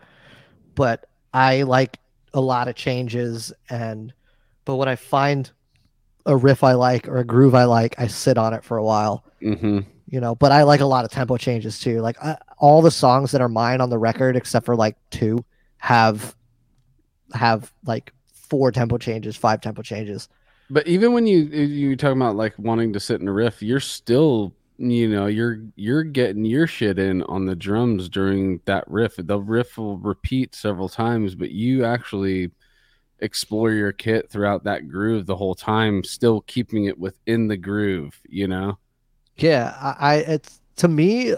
but 0.73 1.07
I 1.31 1.61
like 1.61 1.99
a 2.33 2.41
lot 2.41 2.67
of 2.67 2.75
changes 2.75 3.53
and. 3.69 4.11
But 4.65 4.77
when 4.77 4.89
I 4.89 4.95
find 4.95 5.49
a 6.25 6.35
riff 6.35 6.63
I 6.63 6.73
like 6.73 7.07
or 7.07 7.17
a 7.17 7.23
groove 7.23 7.53
I 7.53 7.65
like, 7.65 7.99
I 7.99 8.07
sit 8.07 8.37
on 8.37 8.53
it 8.55 8.63
for 8.65 8.77
a 8.77 8.83
while 8.83 9.23
hmm 9.39 9.79
you 10.07 10.19
know 10.19 10.35
but 10.35 10.51
i 10.51 10.63
like 10.63 10.79
a 10.79 10.85
lot 10.85 11.05
of 11.05 11.11
tempo 11.11 11.37
changes 11.37 11.79
too. 11.79 12.01
Like 12.01 12.21
I, 12.23 12.37
all 12.57 12.81
the 12.81 12.91
songs 12.91 13.31
that 13.31 13.41
are 13.41 13.49
mine 13.49 13.81
on 13.81 13.89
the 13.89 13.97
record 13.97 14.35
except 14.35 14.65
for 14.65 14.75
like 14.75 14.97
two 15.09 15.43
have 15.77 16.35
have 17.33 17.71
like 17.85 18.13
four 18.33 18.71
tempo 18.71 18.97
changes 18.97 19.35
five 19.35 19.61
tempo 19.61 19.81
changes. 19.81 20.29
But 20.69 20.87
even 20.87 21.13
when 21.13 21.27
you 21.27 21.43
you 21.43 21.95
talking 21.95 22.17
about 22.17 22.35
like 22.35 22.57
wanting 22.57 22.93
to 22.93 22.99
sit 22.99 23.21
in 23.21 23.27
a 23.27 23.33
riff, 23.33 23.61
you're 23.61 23.79
still 23.79 24.53
you 24.77 25.07
know 25.09 25.25
you're 25.25 25.59
you're 25.75 26.03
getting 26.03 26.45
your 26.45 26.67
shit 26.67 26.99
in 26.99 27.23
on 27.23 27.45
the 27.45 27.55
drums 27.55 28.09
during 28.09 28.61
that 28.65 28.83
riff. 28.87 29.15
The 29.17 29.39
riff 29.39 29.77
will 29.77 29.97
repeat 29.97 30.55
several 30.55 30.89
times 30.89 31.35
but 31.35 31.51
you 31.51 31.83
actually 31.83 32.51
explore 33.19 33.71
your 33.71 33.91
kit 33.91 34.29
throughout 34.29 34.63
that 34.63 34.87
groove 34.87 35.25
the 35.25 35.35
whole 35.35 35.55
time 35.55 36.03
still 36.03 36.41
keeping 36.41 36.85
it 36.85 36.99
within 36.99 37.47
the 37.47 37.57
groove 37.57 38.21
you 38.29 38.47
know 38.47 38.77
Yeah, 39.37 39.75
I, 39.79 39.95
I 39.99 40.15
it's 40.17 40.59
to 40.77 40.87
me 40.87 41.35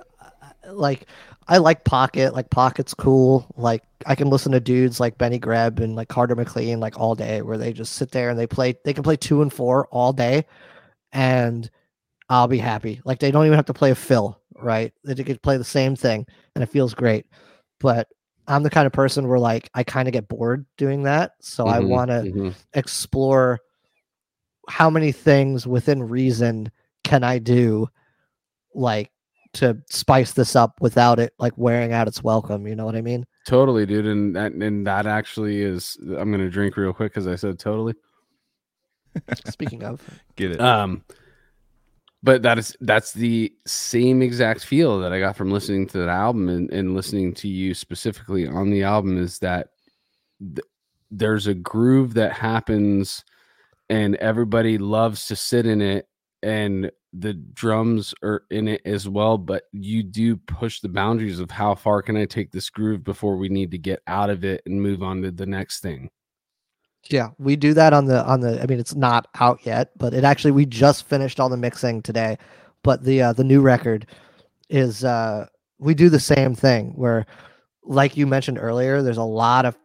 like 0.71 1.07
I 1.47 1.57
like 1.57 1.83
Pocket, 1.83 2.33
like 2.33 2.49
Pocket's 2.49 2.93
cool. 2.93 3.47
Like 3.57 3.83
I 4.05 4.15
can 4.15 4.29
listen 4.29 4.51
to 4.53 4.59
dudes 4.59 4.99
like 4.99 5.17
Benny 5.17 5.39
Greb 5.39 5.79
and 5.79 5.95
like 5.95 6.07
Carter 6.09 6.35
McLean 6.35 6.79
like 6.79 6.99
all 6.99 7.15
day 7.15 7.41
where 7.41 7.57
they 7.57 7.73
just 7.73 7.93
sit 7.93 8.11
there 8.11 8.29
and 8.29 8.39
they 8.39 8.47
play 8.47 8.75
they 8.85 8.93
can 8.93 9.03
play 9.03 9.17
two 9.17 9.41
and 9.41 9.51
four 9.51 9.87
all 9.91 10.13
day 10.13 10.45
and 11.13 11.69
I'll 12.29 12.47
be 12.47 12.59
happy. 12.59 13.01
Like 13.05 13.19
they 13.19 13.31
don't 13.31 13.45
even 13.45 13.57
have 13.57 13.65
to 13.67 13.73
play 13.73 13.91
a 13.91 13.95
fill, 13.95 14.41
right? 14.55 14.93
They 15.03 15.15
could 15.23 15.41
play 15.43 15.57
the 15.57 15.63
same 15.65 15.95
thing 15.95 16.27
and 16.55 16.63
it 16.63 16.69
feels 16.69 16.93
great. 16.93 17.25
But 17.79 18.07
I'm 18.47 18.63
the 18.63 18.69
kind 18.71 18.87
of 18.87 18.93
person 18.93 19.27
where 19.27 19.39
like 19.39 19.69
I 19.75 19.83
kind 19.83 20.07
of 20.07 20.13
get 20.13 20.27
bored 20.29 20.65
doing 20.77 21.03
that. 21.03 21.33
So 21.41 21.67
I 21.67 21.79
Mhm, 21.79 21.89
want 21.89 22.11
to 22.11 22.27
mhm. 22.27 22.55
explore 22.73 23.59
how 24.67 24.89
many 24.89 25.11
things 25.11 25.65
within 25.65 26.03
reason 26.03 26.71
can 27.03 27.23
I 27.23 27.39
do 27.39 27.87
like 28.75 29.11
to 29.53 29.77
spice 29.89 30.33
this 30.33 30.55
up 30.55 30.79
without 30.79 31.19
it 31.19 31.33
like 31.39 31.53
wearing 31.57 31.91
out 31.91 32.07
its 32.07 32.23
welcome, 32.23 32.67
you 32.67 32.75
know 32.75 32.85
what 32.85 32.95
I 32.95 33.01
mean? 33.01 33.25
totally 33.47 33.83
dude 33.83 34.05
and 34.05 34.35
that 34.35 34.51
and 34.51 34.85
that 34.85 35.07
actually 35.07 35.61
is 35.63 35.97
i'm 36.19 36.29
gonna 36.29 36.49
drink 36.51 36.77
real 36.77 36.93
quick 36.93 37.11
because 37.11 37.25
i 37.25 37.33
said 37.35 37.57
totally 37.57 37.95
Speaking 39.47 39.83
of, 39.83 40.01
Get 40.35 40.51
it? 40.51 40.61
um 40.61 41.03
but 42.21 42.43
that 42.43 42.59
is 42.59 42.75
that's 42.81 43.11
the 43.13 43.51
same 43.65 44.21
exact 44.21 44.63
feel 44.65 44.99
that 44.99 45.13
i 45.13 45.19
got 45.19 45.35
from 45.37 45.49
listening 45.49 45.87
to 45.87 45.97
that 45.99 46.09
album 46.09 46.49
and, 46.49 46.69
and 46.71 46.93
listening 46.93 47.33
to 47.35 47.47
you 47.47 47.73
specifically 47.73 48.45
on 48.45 48.69
the 48.69 48.83
album 48.83 49.17
is 49.17 49.39
that 49.39 49.69
th- 50.39 50.59
there's 51.09 51.47
a 51.47 51.53
groove 51.55 52.13
that 52.15 52.33
happens 52.33 53.23
and 53.89 54.15
everybody 54.17 54.77
loves 54.77 55.25
to 55.27 55.35
sit 55.35 55.65
in 55.65 55.81
it 55.81 56.07
and 56.43 56.91
the 57.13 57.33
drums 57.33 58.13
are 58.23 58.43
in 58.51 58.67
it 58.67 58.81
as 58.85 59.09
well 59.09 59.37
but 59.37 59.63
you 59.71 60.03
do 60.03 60.37
push 60.37 60.79
the 60.79 60.89
boundaries 60.89 61.39
of 61.39 61.49
how 61.49 61.73
far 61.73 62.01
can 62.01 62.15
i 62.15 62.25
take 62.25 62.51
this 62.51 62.69
groove 62.69 63.03
before 63.03 63.35
we 63.35 63.49
need 63.49 63.71
to 63.71 63.77
get 63.77 64.01
out 64.07 64.29
of 64.29 64.45
it 64.45 64.61
and 64.65 64.81
move 64.81 65.01
on 65.01 65.21
to 65.21 65.31
the 65.31 65.45
next 65.45 65.79
thing 65.81 66.09
yeah, 67.07 67.29
we 67.37 67.55
do 67.55 67.73
that 67.73 67.93
on 67.93 68.05
the 68.05 68.25
on 68.25 68.41
the 68.41 68.61
I 68.61 68.65
mean 68.65 68.79
it's 68.79 68.95
not 68.95 69.27
out 69.39 69.65
yet, 69.65 69.91
but 69.97 70.13
it 70.13 70.23
actually 70.23 70.51
we 70.51 70.65
just 70.65 71.07
finished 71.07 71.39
all 71.39 71.49
the 71.49 71.57
mixing 71.57 72.01
today. 72.01 72.37
But 72.83 73.03
the 73.03 73.21
uh 73.21 73.33
the 73.33 73.43
new 73.43 73.61
record 73.61 74.05
is 74.69 75.03
uh 75.03 75.47
we 75.79 75.93
do 75.93 76.09
the 76.09 76.19
same 76.19 76.55
thing 76.55 76.91
where 76.95 77.25
like 77.83 78.17
you 78.17 78.27
mentioned 78.27 78.59
earlier, 78.59 79.01
there's 79.01 79.17
a 79.17 79.23
lot 79.23 79.65
of 79.65 79.77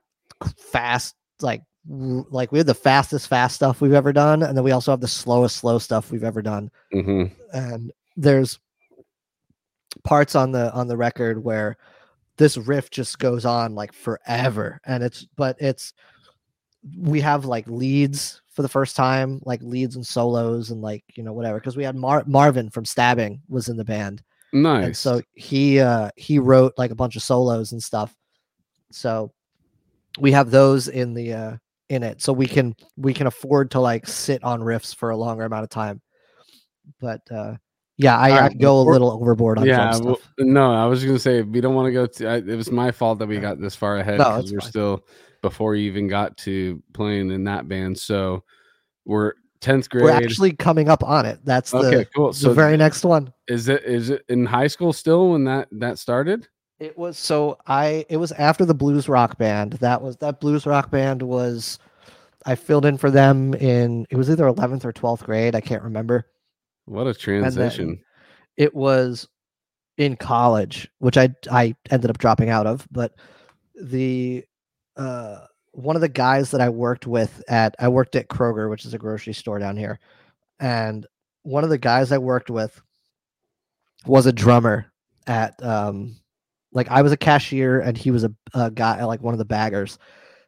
fast 0.59 1.15
like 1.41 1.63
like 1.87 2.51
we 2.51 2.59
have 2.59 2.67
the 2.67 2.75
fastest 2.75 3.29
fast 3.29 3.57
stuff 3.57 3.81
we've 3.81 3.93
ever 3.93 4.13
done 4.13 4.43
and 4.43 4.57
then 4.57 4.65
we 4.65 4.73
also 4.73 4.91
have 4.91 5.01
the 5.01 5.09
slowest 5.09 5.57
slow 5.57 5.79
stuff 5.79 6.11
we've 6.11 6.25
ever 6.25 6.43
done. 6.43 6.71
hmm 6.93 7.25
and 7.53 7.93
there's 8.17 8.59
parts 10.03 10.35
on 10.35 10.51
the 10.53 10.73
on 10.73 10.89
the 10.89 10.97
record 10.97 11.43
where 11.43 11.77
this 12.37 12.57
riff 12.57 12.91
just 12.91 13.19
goes 13.19 13.45
on 13.45 13.75
like 13.75 13.93
forever 13.93 14.81
and 14.87 15.03
it's 15.03 15.27
but 15.37 15.57
it's 15.61 15.93
we 16.99 17.21
have 17.21 17.45
like 17.45 17.67
leads 17.69 18.41
for 18.53 18.63
the 18.63 18.69
first 18.69 18.97
time 18.97 19.41
like 19.45 19.61
leads 19.63 19.97
and 19.97 20.07
solos 20.07 20.71
and 20.71 20.81
like 20.81 21.05
you 21.15 21.23
know 21.23 21.33
whatever 21.33 21.59
because 21.59 21.77
we 21.77 21.85
had 21.85 21.97
Mar- 21.97 22.25
marvin 22.27 22.71
from 22.71 22.85
stabbing 22.85 23.41
was 23.49 23.69
in 23.69 23.77
the 23.77 23.85
band. 23.85 24.23
Nice 24.53 24.85
and 24.85 24.97
so 24.97 25.23
he 25.35 25.81
uh 25.81 26.11
he 26.17 26.39
wrote 26.39 26.73
like 26.79 26.93
a 26.93 26.97
bunch 26.97 27.17
of 27.17 27.23
solos 27.23 27.73
and 27.73 27.83
stuff. 27.83 28.15
So 28.91 29.33
we 30.21 30.31
have 30.33 30.51
those 30.51 30.89
in 30.89 31.15
the 31.15 31.33
uh 31.33 31.57
in 31.95 32.03
it 32.03 32.21
so 32.21 32.33
we 32.33 32.47
can 32.47 32.75
we 32.97 33.15
can 33.15 33.27
afford 33.27 33.71
to 33.73 33.81
like 33.81 34.07
sit 34.07 34.45
on 34.45 34.61
riffs 34.61 34.95
for 34.95 35.11
a 35.11 35.17
longer 35.17 35.45
amount 35.45 35.65
of 35.65 35.71
time. 35.71 36.01
But 37.01 37.23
uh 37.31 37.55
yeah 37.97 38.19
i, 38.19 38.31
All 38.31 38.39
I 38.39 38.49
go 38.49 38.81
a 38.81 38.83
little 38.83 39.11
overboard 39.13 39.59
on 39.59 39.67
yeah 39.67 39.97
well, 39.99 40.19
no 40.39 40.75
i 40.75 40.85
was 40.87 41.05
gonna 41.05 41.19
say 41.19 41.43
we 41.43 41.61
don't 41.61 41.75
want 41.75 41.87
to 41.87 41.93
go 41.93 42.07
to 42.07 42.29
I, 42.29 42.37
it 42.39 42.57
was 42.57 42.73
my 42.73 42.91
fault 42.91 43.21
that 43.21 43.29
we 43.29 43.39
got 43.39 43.61
this 43.61 43.77
far 43.77 43.99
ahead 43.99 44.19
No, 44.19 44.25
because 44.25 44.43
it's 44.45 44.53
we're 44.53 44.61
fine. 44.61 44.71
still 44.71 45.05
before 45.43 45.77
you 45.77 45.87
even 45.87 46.09
got 46.09 46.37
to 46.39 46.83
playing 46.93 47.31
in 47.31 47.45
that 47.45 47.69
band 47.69 47.97
so 47.99 48.43
we're 49.05 49.35
10th 49.61 49.89
grade. 49.89 50.05
we're 50.05 50.11
actually 50.11 50.53
coming 50.53 50.89
up 50.89 51.03
on 51.05 51.25
it. 51.25 51.39
That's 51.45 51.71
the, 51.71 51.79
okay 51.79 52.07
cool 52.15 52.33
the 52.33 52.53
very 52.53 52.77
next 52.77 53.05
one. 53.05 53.33
is 53.47 53.69
it 53.69 53.85
is 53.85 54.11
it 54.11 54.25
in 54.29 54.45
high 54.45 54.67
school 54.67 54.93
still 54.93 55.31
when 55.31 55.45
that 55.45 55.69
that 55.73 55.99
started 55.99 56.49
It 56.85 56.99
was 56.99 57.17
so 57.17 57.57
I 57.67 58.05
it 58.11 58.19
was 58.19 58.31
after 58.33 58.67
the 58.67 58.75
blues 58.75 59.09
rock 59.09 59.39
band. 59.39 59.73
That 59.75 60.03
was 60.03 60.19
that 60.19 60.39
blues 60.39 60.67
rock 60.67 60.91
band 60.91 61.23
was 61.23 61.79
I 62.45 62.57
filled 62.57 62.85
in 62.85 62.99
for 62.99 63.11
them 63.11 63.55
in 63.55 64.07
it 64.11 64.17
was 64.17 64.29
either 64.29 64.45
11th 64.45 64.85
or 64.85 64.93
12th 64.93 65.25
grade, 65.25 65.55
I 65.55 65.63
can't 65.63 65.83
remember. 65.83 66.27
what 66.85 67.07
a 67.07 67.15
transition 67.15 68.01
It 68.59 68.75
was 68.75 69.27
in 69.97 70.17
college, 70.17 70.87
which 70.99 71.17
I 71.17 71.31
I 71.51 71.75
ended 71.91 72.11
up 72.11 72.19
dropping 72.19 72.51
out 72.51 72.67
of, 72.67 72.87
but 72.91 73.15
the 73.83 74.45
uh 74.99 75.39
one 75.73 75.97
of 75.97 76.03
the 76.03 76.09
guys 76.11 76.51
that 76.51 76.61
I 76.61 76.69
worked 76.69 77.07
with 77.07 77.43
at 77.49 77.75
I 77.79 77.89
worked 77.89 78.15
at 78.15 78.29
Kroger, 78.29 78.69
which 78.69 78.85
is 78.85 78.93
a 78.93 78.99
grocery 78.99 79.33
store 79.33 79.59
down 79.59 79.79
here. 79.79 80.01
And 80.61 81.07
one 81.45 81.65
of 81.65 81.71
the 81.71 81.79
guys 81.79 82.13
I 82.13 82.19
worked 82.19 82.51
with 82.51 82.79
was 84.05 84.27
a 84.27 84.33
drummer 84.35 84.93
at 85.27 85.55
um 85.65 86.17
like 86.75 86.89
I 86.91 87.01
was 87.03 87.13
a 87.13 87.17
cashier 87.17 87.81
and 87.81 87.97
he 87.97 88.11
was 88.11 88.25
a, 88.25 88.33
a 88.53 88.71
guy 88.71 89.03
like 89.05 89.23
one 89.23 89.33
of 89.35 89.39
the 89.39 89.45
baggers. 89.45 89.99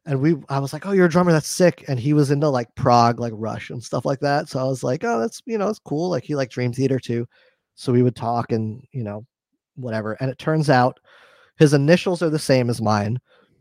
And 0.05 0.20
we 0.20 0.36
I 0.48 0.59
was 0.61 0.73
like, 0.73 0.86
"Oh, 0.86 0.93
you're 0.93 1.07
a 1.07 1.11
drummer. 1.11 1.32
That's 1.32 1.48
sick." 1.48 1.85
And 1.89 1.98
he 1.98 2.12
was 2.12 2.31
into 2.31 2.48
like 2.48 2.73
prog, 2.77 3.19
like 3.19 3.32
Rush 3.35 3.70
and 3.70 3.82
stuff 3.82 4.05
like 4.05 4.20
that. 4.20 4.48
So 4.48 4.61
I 4.61 4.65
was 4.65 4.85
like, 4.85 5.03
"Oh, 5.03 5.19
that's, 5.19 5.43
you 5.47 5.59
know, 5.59 5.69
it's 5.69 5.81
cool." 5.81 6.11
Like 6.11 6.24
he 6.24 6.36
liked 6.36 6.53
Dream 6.53 6.73
Theater 6.73 7.01
too. 7.01 7.27
So 7.74 7.93
we 7.93 8.03
would 8.03 8.16
talk 8.16 8.53
and, 8.53 8.82
you 8.93 9.03
know, 9.05 9.27
whatever. 9.74 10.15
And 10.20 10.31
it 10.31 10.39
turns 10.39 10.70
out 10.70 10.98
his 11.59 11.74
initials 11.74 12.23
are 12.23 12.31
the 12.31 12.39
same 12.39 12.70
as 12.70 12.81
mine. 12.81 13.19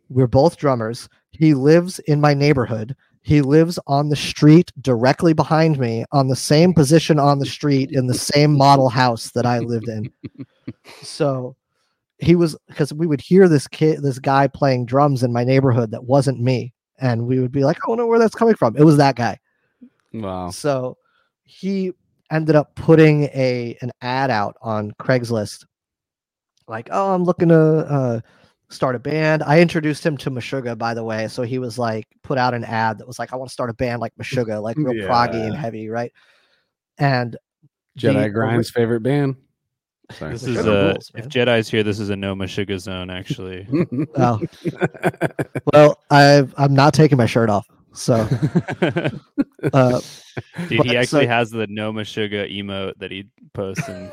We're 0.10 0.28
both 0.28 0.58
drummers. 0.58 1.10
He 1.32 1.54
lives 1.54 2.00
in 2.00 2.22
my 2.22 2.34
neighborhood. 2.34 2.96
He 3.24 3.42
lives 3.42 3.80
on 3.88 4.10
the 4.10 4.16
street 4.16 4.72
directly 4.82 5.34
behind 5.34 5.80
me, 5.80 6.06
on 6.12 6.28
the 6.28 6.36
same 6.36 6.74
position 6.74 7.20
on 7.20 7.40
the 7.40 7.46
street 7.46 7.92
in 7.92 8.06
the 8.06 8.14
same 8.14 8.56
model 8.56 8.88
house 8.88 9.32
that 9.32 9.46
I 9.46 9.60
lived 9.60 9.90
in. 9.90 10.12
So 11.02 11.56
he 12.20 12.36
was 12.36 12.56
because 12.68 12.94
we 12.94 13.08
would 13.08 13.22
hear 13.22 13.48
this 13.48 13.68
kid, 13.68 14.02
this 14.02 14.20
guy 14.20 14.48
playing 14.48 14.86
drums 14.86 15.24
in 15.24 15.34
my 15.34 15.44
neighborhood 15.44 15.92
that 15.92 16.06
wasn't 16.06 16.40
me. 16.40 16.74
And 17.00 17.28
we 17.28 17.40
would 17.40 17.52
be 17.52 17.66
like, 17.66 17.78
I 17.78 17.88
don't 17.88 17.98
know 17.98 18.08
where 18.08 18.20
that's 18.20 18.36
coming 18.36 18.56
from. 18.56 18.78
It 18.78 18.84
was 18.84 18.98
that 18.98 19.16
guy. 19.16 19.38
wow 20.14 20.50
So 20.50 20.98
he 21.44 21.94
ended 22.32 22.56
up 22.56 22.76
putting 22.76 23.24
a 23.26 23.78
an 23.82 23.92
ad 24.02 24.32
out 24.32 24.56
on 24.62 24.92
Craigslist, 25.00 25.66
like, 26.68 26.90
"Oh, 26.92 27.14
I'm 27.14 27.24
looking 27.24 27.50
to 27.50 27.58
uh, 27.60 28.20
start 28.70 28.96
a 28.96 29.00
band." 29.00 29.44
I 29.44 29.60
introduced 29.60 30.06
him 30.06 30.18
to 30.18 30.32
Meshuggah, 30.32 30.78
by 30.78 30.94
the 30.94 31.04
way. 31.04 31.28
So 31.28 31.44
he 31.44 31.60
was 31.60 31.78
like, 31.78 32.08
put 32.24 32.38
out 32.38 32.54
an 32.54 32.64
ad 32.64 32.98
that 32.98 33.08
was 33.08 33.20
like, 33.20 33.34
"I 33.34 33.36
want 33.36 33.50
to 33.50 33.54
start 33.54 33.70
a 33.70 33.74
band 33.74 34.02
like 34.02 34.14
Meshuggah, 34.20 34.62
like 34.62 34.78
real 34.78 34.94
proggy 35.08 35.46
and 35.46 35.56
heavy, 35.56 35.90
right?" 35.90 36.12
And 36.98 37.38
jedi 37.98 38.24
the 38.24 38.30
grind's 38.30 38.72
favorite 38.72 39.02
band 39.02 39.36
Sorry. 40.12 40.34
This 40.34 40.44
is 40.44 40.58
a 40.58 40.64
rules, 40.92 41.12
if. 41.16 41.28
Jedi's 41.28 41.70
here, 41.70 41.84
this 41.84 42.00
is 42.00 42.10
a 42.10 42.16
no 42.16 42.36
Meshuggah 42.36 42.80
zone. 42.80 43.10
Actually, 43.10 43.68
oh, 44.16 44.40
well, 45.74 46.00
I 46.12 46.48
I'm 46.58 46.74
not 46.74 46.94
taking 46.94 47.18
my 47.18 47.26
shirt 47.26 47.50
off. 47.50 47.68
So, 47.94 48.16
uh, 49.74 50.02
dude, 50.68 50.78
But 50.78 50.86
he 50.88 50.98
actually 50.98 51.26
so- 51.26 51.28
has 51.30 51.50
the 51.50 51.66
no 51.68 51.92
Meshuggah 51.94 52.52
emote 52.56 52.94
that 53.00 53.10
he 53.12 53.28
posts 53.54 53.88
and 53.88 54.12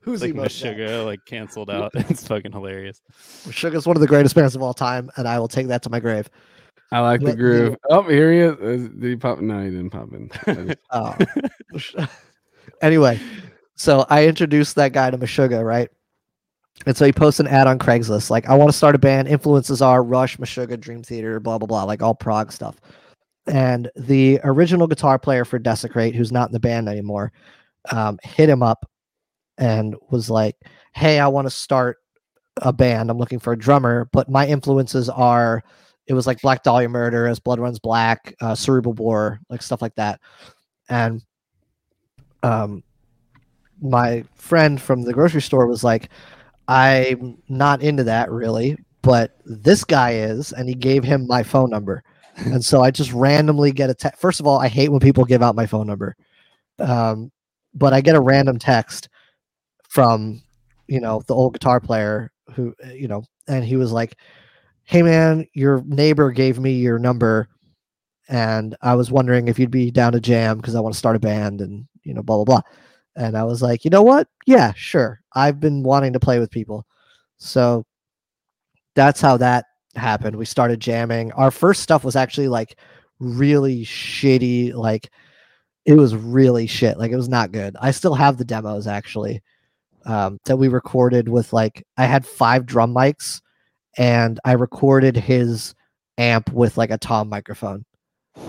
who's 0.00 0.22
like 0.22 0.32
emote 0.32 0.42
that? 0.60 0.76
Meshuggah 0.76 1.04
like 1.04 1.24
canceled 1.26 1.70
out. 1.70 1.92
It's 1.94 2.26
fucking 2.26 2.52
hilarious. 2.52 3.00
Meshuggah's 3.46 3.86
one 3.86 3.96
of 3.96 4.00
the 4.00 4.06
greatest 4.06 4.34
bands 4.34 4.56
of 4.56 4.62
all 4.62 4.74
time, 4.74 5.10
and 5.16 5.28
I 5.28 5.38
will 5.38 5.48
take 5.48 5.68
that 5.68 5.82
to 5.82 5.90
my 5.90 6.00
grave. 6.00 6.28
i 6.90 6.98
like 7.00 7.20
the 7.20 7.26
But 7.26 7.30
the- 7.32 7.36
groove 7.36 7.76
oh 7.90 8.02
here 8.02 8.32
he 8.32 8.38
is 8.40 8.52
Uh, 8.54 8.88
did 8.98 9.04
he 9.10 9.16
pop 9.16 9.40
no 9.40 9.62
he 9.62 9.70
didn't 9.70 9.90
pop 9.90 10.08
in 10.12 10.74
Oh. 10.90 11.16
anyway, 12.82 13.18
so 13.82 14.06
I 14.08 14.28
introduced 14.28 14.76
that 14.76 14.92
guy 14.92 15.10
to 15.10 15.18
Meshuggah, 15.18 15.64
right? 15.64 15.90
And 16.86 16.96
so 16.96 17.04
he 17.04 17.12
posts 17.12 17.40
an 17.40 17.48
ad 17.48 17.66
on 17.66 17.80
Craigslist, 17.80 18.30
like, 18.30 18.48
I 18.48 18.54
want 18.54 18.70
to 18.70 18.76
start 18.76 18.94
a 18.94 18.98
band. 18.98 19.26
Influences 19.26 19.82
are 19.82 20.04
Rush, 20.04 20.36
Meshuggah, 20.36 20.78
Dream 20.78 21.02
Theater, 21.02 21.40
blah, 21.40 21.58
blah, 21.58 21.66
blah, 21.66 21.82
like 21.82 22.00
all 22.00 22.14
prog 22.14 22.52
stuff. 22.52 22.76
And 23.48 23.90
the 23.96 24.38
original 24.44 24.86
guitar 24.86 25.18
player 25.18 25.44
for 25.44 25.58
Desecrate, 25.58 26.14
who's 26.14 26.30
not 26.30 26.48
in 26.48 26.52
the 26.52 26.60
band 26.60 26.88
anymore, 26.88 27.32
um, 27.90 28.20
hit 28.22 28.48
him 28.48 28.62
up 28.62 28.88
and 29.58 29.96
was 30.10 30.30
like, 30.30 30.54
Hey, 30.94 31.18
I 31.18 31.26
want 31.26 31.46
to 31.46 31.50
start 31.50 31.98
a 32.58 32.72
band. 32.72 33.10
I'm 33.10 33.18
looking 33.18 33.40
for 33.40 33.52
a 33.52 33.58
drummer, 33.58 34.08
but 34.12 34.30
my 34.30 34.46
influences 34.46 35.08
are 35.08 35.64
it 36.06 36.14
was 36.14 36.28
like 36.28 36.40
Black 36.40 36.62
Dahlia 36.62 36.88
Murder, 36.88 37.26
as 37.26 37.40
Blood 37.40 37.58
Runs 37.58 37.80
Black, 37.80 38.32
uh, 38.40 38.54
Cerebral 38.54 38.94
Bore, 38.94 39.40
like 39.48 39.60
stuff 39.60 39.82
like 39.82 39.96
that. 39.96 40.20
And 40.88 41.20
um, 42.44 42.84
my 43.82 44.24
friend 44.34 44.80
from 44.80 45.02
the 45.02 45.12
grocery 45.12 45.42
store 45.42 45.66
was 45.66 45.84
like, 45.84 46.08
I'm 46.68 47.38
not 47.48 47.82
into 47.82 48.04
that 48.04 48.30
really, 48.30 48.76
but 49.02 49.36
this 49.44 49.84
guy 49.84 50.12
is, 50.12 50.52
and 50.52 50.68
he 50.68 50.74
gave 50.74 51.04
him 51.04 51.26
my 51.26 51.42
phone 51.42 51.70
number. 51.70 52.02
and 52.36 52.64
so 52.64 52.80
I 52.82 52.90
just 52.90 53.12
randomly 53.12 53.72
get 53.72 53.90
a 53.90 53.94
text. 53.94 54.20
First 54.20 54.40
of 54.40 54.46
all, 54.46 54.58
I 54.58 54.68
hate 54.68 54.90
when 54.90 55.00
people 55.00 55.24
give 55.24 55.42
out 55.42 55.56
my 55.56 55.66
phone 55.66 55.86
number. 55.86 56.16
Um, 56.78 57.30
but 57.74 57.92
I 57.92 58.00
get 58.00 58.16
a 58.16 58.20
random 58.20 58.58
text 58.58 59.08
from, 59.90 60.42
you 60.86 61.00
know, 61.00 61.22
the 61.26 61.34
old 61.34 61.52
guitar 61.52 61.80
player 61.80 62.32
who, 62.54 62.74
you 62.94 63.08
know, 63.08 63.24
and 63.48 63.64
he 63.64 63.76
was 63.76 63.92
like, 63.92 64.16
Hey 64.84 65.02
man, 65.02 65.46
your 65.52 65.82
neighbor 65.86 66.32
gave 66.32 66.58
me 66.58 66.72
your 66.72 66.98
number 66.98 67.48
and 68.28 68.76
I 68.80 68.94
was 68.94 69.10
wondering 69.10 69.48
if 69.48 69.58
you'd 69.58 69.70
be 69.70 69.90
down 69.90 70.12
to 70.12 70.20
jam 70.20 70.56
because 70.56 70.74
I 70.74 70.80
want 70.80 70.94
to 70.94 70.98
start 70.98 71.16
a 71.16 71.20
band 71.20 71.60
and, 71.60 71.86
you 72.02 72.14
know, 72.14 72.22
blah, 72.22 72.36
blah, 72.36 72.44
blah. 72.44 72.62
And 73.16 73.36
I 73.36 73.44
was 73.44 73.62
like, 73.62 73.84
you 73.84 73.90
know 73.90 74.02
what? 74.02 74.28
Yeah, 74.46 74.72
sure. 74.74 75.20
I've 75.34 75.60
been 75.60 75.82
wanting 75.82 76.12
to 76.14 76.20
play 76.20 76.38
with 76.38 76.50
people. 76.50 76.86
So 77.38 77.84
that's 78.94 79.20
how 79.20 79.36
that 79.38 79.66
happened. 79.96 80.36
We 80.36 80.44
started 80.44 80.80
jamming. 80.80 81.32
Our 81.32 81.50
first 81.50 81.82
stuff 81.82 82.04
was 82.04 82.16
actually 82.16 82.48
like 82.48 82.78
really 83.18 83.84
shitty. 83.84 84.74
Like 84.74 85.10
it 85.84 85.94
was 85.94 86.14
really 86.14 86.66
shit. 86.66 86.98
Like 86.98 87.10
it 87.10 87.16
was 87.16 87.28
not 87.28 87.52
good. 87.52 87.76
I 87.80 87.90
still 87.90 88.14
have 88.14 88.38
the 88.38 88.44
demos 88.44 88.86
actually 88.86 89.42
um, 90.06 90.38
that 90.44 90.56
we 90.56 90.68
recorded 90.68 91.28
with 91.28 91.52
like 91.52 91.86
I 91.96 92.06
had 92.06 92.26
five 92.26 92.66
drum 92.66 92.94
mics 92.94 93.40
and 93.98 94.40
I 94.44 94.52
recorded 94.52 95.16
his 95.16 95.74
amp 96.18 96.52
with 96.52 96.76
like 96.76 96.90
a 96.90 96.98
tom 96.98 97.28
microphone, 97.28 97.84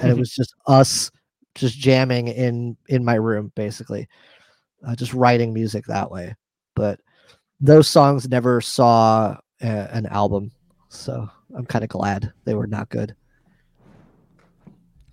and 0.02 0.11
it 0.11 0.18
was 0.19 0.31
just 0.31 0.53
us 0.68 1.11
just 1.56 1.77
jamming 1.77 2.27
in 2.27 2.77
in 2.88 3.03
my 3.06 3.15
room 3.15 3.52
basically, 3.56 4.07
uh, 4.85 4.95
just 4.95 5.14
writing 5.14 5.53
music 5.53 5.85
that 5.88 6.11
way. 6.11 6.35
But 6.76 6.99
those 7.60 7.88
songs 7.88 8.27
never 8.27 8.61
saw 8.61 9.38
a, 9.61 9.68
an 9.68 10.05
album, 10.07 10.51
so 10.89 11.30
I'm 11.55 11.65
kind 11.65 11.84
of 11.84 11.89
glad 11.89 12.34
they 12.45 12.55
were 12.55 12.68
not 12.68 12.89
good. 12.89 13.15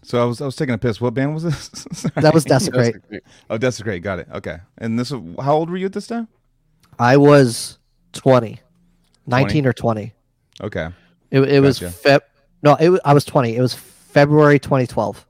So 0.03 0.21
I 0.21 0.25
was 0.25 0.41
I 0.41 0.47
was 0.47 0.57
taking 0.57 0.75
a 0.75 0.79
piss. 0.79 1.01
What 1.01 1.15
band 1.15 1.35
was 1.35 1.43
this? 1.43 1.87
That 2.15 2.33
was 2.35 2.45
Desecrate. 2.45 2.97
oh, 3.51 3.59
Desecrate. 3.59 4.03
Got 4.03 4.19
it. 4.21 4.29
Okay. 4.33 4.59
And 4.79 4.99
this 4.99 5.11
how 5.11 5.55
old 5.55 5.71
were 5.71 5.77
you 5.77 5.87
at 5.87 5.93
this 5.93 6.07
time? 6.07 6.27
I 6.99 7.17
was 7.17 7.79
20, 8.13 8.59
19 9.27 9.67
or 9.67 9.73
20. 9.73 10.13
Okay. 10.63 10.89
It, 11.31 11.41
it 11.41 11.61
was 11.61 11.79
Feb. 11.79 12.21
No, 12.63 12.75
it, 12.75 12.91
wa- 12.91 12.99
I 13.05 13.15
was 13.15 13.25
20. 13.25 13.57
It 13.57 13.61
was 13.61 13.75
February 13.75 14.59
2012. 14.59 15.27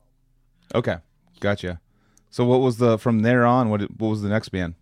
Okay. 0.74 0.96
Gotcha. 1.40 1.80
So 2.30 2.44
what 2.44 2.60
was 2.60 2.78
the 2.78 2.98
from 2.98 3.20
there 3.22 3.44
on? 3.44 3.70
What 3.70 3.82
what 3.98 4.08
was 4.08 4.22
the 4.22 4.28
next 4.28 4.50
band? 4.50 4.74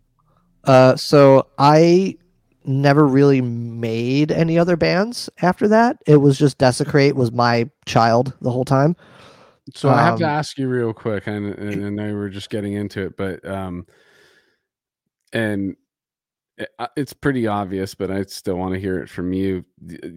Uh, 0.65 0.97
so 0.97 1.47
I 1.59 2.17
never 2.65 3.07
really 3.07 3.41
made 3.41 4.31
any 4.31 4.59
other 4.59 4.77
bands 4.77 5.31
after 5.41 5.67
that. 5.69 5.97
It 6.07 6.17
was 6.17 6.39
just 6.39 6.59
Desecrate 6.59 7.17
was 7.17 7.33
my 7.33 7.71
child 7.87 8.35
the 8.43 8.51
whole 8.51 8.67
time. 8.67 8.95
So 9.75 9.89
I 9.89 10.03
have 10.03 10.19
to 10.19 10.25
Um, 10.25 10.31
ask 10.31 10.59
you 10.59 10.69
real 10.69 10.93
quick, 10.93 11.27
and, 11.27 11.47
and 11.55 11.85
I 11.87 11.89
know 11.91 12.07
we 12.07 12.13
were 12.15 12.29
just 12.31 12.51
getting 12.51 12.73
into 12.75 13.03
it, 13.07 13.17
but 13.17 13.47
um, 13.47 13.87
and 15.33 15.71
it- 15.73 15.79
Eh, 16.59 16.87
it's 16.97 17.13
pretty 17.13 17.47
obvious, 17.47 17.95
but 17.95 18.11
I 18.11 18.23
still 18.25 18.57
want 18.57 18.75
to 18.75 18.81
hear 18.81 19.01
it 19.03 19.09
from 19.09 19.33
you. 19.33 19.65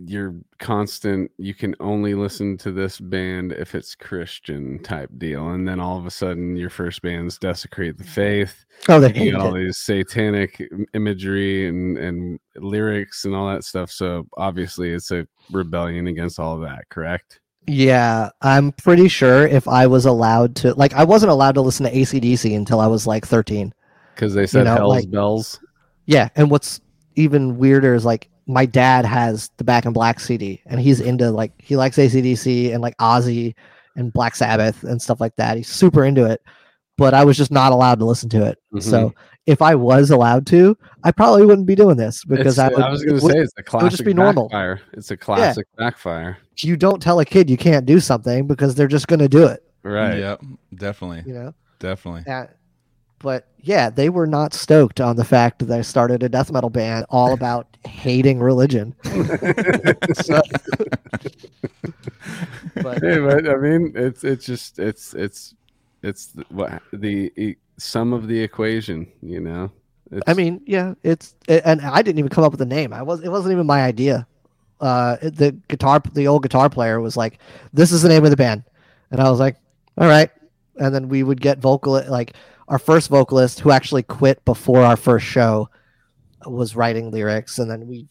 You're 0.06 0.36
constant. 0.60 1.32
You 1.38 1.54
can 1.54 1.76
only 1.80 2.14
listen 2.14 2.58
to 2.60 2.72
this 2.72 3.00
band 3.00 3.52
if 3.52 3.76
it's 3.76 3.96
Christian 3.96 4.82
type 4.82 5.10
deal, 5.18 5.50
and 5.50 5.68
then 5.68 5.80
all 5.80 5.98
of 5.98 6.06
a 6.06 6.12
sudden, 6.12 6.56
your 6.56 6.70
first 6.70 7.02
band's 7.02 7.38
Desecrate 7.38 7.98
the 7.98 8.04
mm. 8.04 8.10
Faith. 8.10 8.66
Oh, 8.90 9.00
they 9.00 9.14
You 9.14 9.38
all 9.38 9.56
it. 9.56 9.66
these 9.66 9.78
satanic 9.78 10.62
imagery 10.94 11.68
and 11.68 11.98
and 11.98 12.40
lyrics 12.56 13.26
and 13.26 13.36
all 13.36 13.48
that 13.50 13.64
stuff. 13.64 13.92
So 13.92 14.28
obviously, 14.38 14.92
it's 14.92 15.12
a 15.12 15.28
rebellion 15.52 16.08
against 16.08 16.40
all 16.40 16.56
of 16.56 16.62
that. 16.62 16.90
Correct? 16.90 17.40
Yeah, 17.68 18.30
I'm 18.42 18.72
pretty 18.72 19.08
sure 19.08 19.48
if 19.48 19.68
I 19.68 19.86
was 19.86 20.06
allowed 20.08 20.56
to, 20.58 20.74
like, 20.74 20.94
I 20.94 21.04
wasn't 21.04 21.32
allowed 21.32 21.54
to 21.54 21.62
listen 21.62 21.86
to 21.86 21.96
AC/DC 21.96 22.56
until 22.56 22.80
I 22.80 22.88
was 22.88 23.06
like 23.06 23.26
13. 23.26 23.72
Because 24.16 24.34
they 24.34 24.48
said 24.48 24.66
know, 24.66 24.76
hell's 24.76 24.96
like- 24.96 25.12
bells. 25.12 25.60
Yeah, 26.06 26.30
and 26.36 26.50
what's 26.52 26.82
even 27.16 27.58
weirder 27.58 27.94
is 27.94 28.06
like 28.06 28.30
my 28.48 28.66
dad 28.66 29.06
has 29.06 29.50
the 29.58 29.64
Back 29.64 29.86
in 29.86 29.94
Black 29.94 30.20
CD, 30.20 30.62
and 30.66 30.80
he's 30.80 31.00
into 31.00 31.32
like 31.32 31.54
he 31.62 31.76
likes 31.78 31.98
AC/DC 32.00 32.72
and 32.74 32.82
like 32.82 32.98
Ozzy 32.98 33.54
and 33.96 34.12
Black 34.12 34.36
Sabbath 34.36 34.84
and 34.84 35.02
stuff 35.02 35.20
like 35.22 35.36
that. 35.36 35.58
He's 35.58 35.68
super 35.70 36.04
into 36.06 36.26
it, 36.26 36.42
but 36.98 37.14
I 37.14 37.24
was 37.26 37.38
just 37.38 37.52
not 37.52 37.72
allowed 37.72 38.00
to 38.00 38.06
listen 38.06 38.30
to 38.30 38.46
it. 38.46 38.58
So 38.80 39.14
if 39.48 39.62
I 39.62 39.76
was 39.76 40.12
allowed 40.12 40.46
to, 40.48 40.78
I 41.04 41.12
probably 41.12 41.46
wouldn't 41.46 41.68
be 41.68 41.76
doing 41.76 41.98
this 41.98 42.24
because 42.24 42.58
It's- 42.58 42.72
I, 42.72 42.74
would, 42.74 42.84
I 42.86 42.90
was 42.90 43.04
going 43.04 43.20
to 43.20 43.22
say 43.28 43.40
it's 43.40 43.52
a 43.58 43.64
classic 43.64 43.90
just 43.92 44.06
be 44.06 44.14
normal. 44.14 44.46
backfire. 44.50 44.82
It's 44.94 45.12
a 45.12 45.18
classic 45.18 45.66
backfire. 45.78 46.38
you 46.60 46.78
don't 46.78 47.02
tell 47.02 47.20
a 47.20 47.26
kid 47.26 47.50
you 47.50 47.58
can't 47.58 47.86
do 47.86 48.00
something 48.00 48.46
because 48.48 48.76
they're 48.76 48.88
just 48.88 49.08
going 49.08 49.20
to 49.20 49.28
do 49.28 49.46
it. 49.48 49.64
Right. 49.84 50.18
Yep. 50.20 50.44
Definitely. 50.76 51.24
You 51.26 51.34
know. 51.34 51.54
Definitely. 51.80 52.32
Uh, 52.32 52.46
but 53.22 53.48
yeah, 53.62 53.90
they 53.90 54.10
were 54.10 54.28
not 54.28 54.54
stoked 54.54 55.00
on 55.00 55.16
the 55.16 55.24
fact 55.26 55.60
that 55.66 55.78
I 55.78 55.82
started 55.82 56.24
a 56.24 56.30
death 56.30 56.52
metal 56.52 56.70
band 56.70 57.06
all 57.10 57.34
about 57.34 57.68
hating 57.86 58.40
religion. 58.40 58.96
So- 60.24 60.42
but 62.82 63.02
Hey, 63.02 63.20
but 63.20 63.48
I 63.48 63.56
mean, 63.58 63.92
it's 63.96 64.24
it's 64.24 64.46
just 64.46 64.80
it's 64.80 65.14
it's 65.14 65.54
it's 66.04 66.28
the, 66.28 66.46
what 66.50 66.82
the 66.94 67.32
e- 67.36 67.56
sum 67.78 68.14
of 68.14 68.28
the 68.28 68.40
equation. 68.40 69.08
You 69.22 69.40
know. 69.42 69.72
It's, 70.12 70.22
I 70.28 70.34
mean, 70.34 70.62
yeah, 70.66 70.94
it's 71.04 71.36
it, 71.48 71.62
and 71.66 71.82
I 71.82 72.02
didn't 72.02 72.20
even 72.20 72.30
come 72.30 72.44
up 72.44 72.52
with 72.52 72.62
a 72.62 72.66
name. 72.66 72.94
I 72.94 73.02
was 73.02 73.22
it 73.22 73.30
wasn't 73.30 73.54
even 73.54 73.66
my 73.66 73.84
idea. 73.84 74.28
Uh, 74.80 75.18
the 75.22 75.56
guitar, 75.68 76.02
the 76.14 76.28
old 76.28 76.44
guitar 76.44 76.70
player 76.70 77.00
was 77.00 77.16
like, 77.16 77.40
"This 77.74 77.92
is 77.92 78.02
the 78.02 78.10
name 78.10 78.24
of 78.24 78.32
the 78.32 78.38
band," 78.38 78.64
and 79.12 79.22
I 79.22 79.30
was 79.30 79.40
like, 79.40 79.58
"All 79.98 80.08
right." 80.08 80.30
And 80.78 80.94
then 80.96 81.08
we 81.10 81.22
would 81.24 81.40
get 81.42 81.60
vocal 81.60 81.94
like 82.10 82.34
our 82.72 82.80
first 82.80 83.10
vocalist 83.10 83.60
who 83.60 83.70
actually 83.70 84.02
quit 84.02 84.44
before 84.46 84.82
our 84.82 84.96
first 84.96 85.26
show 85.26 85.70
was 86.46 86.74
writing 86.74 87.12
lyrics, 87.12 87.60
and 87.60 87.70
then 87.70 87.86
we 87.86 88.08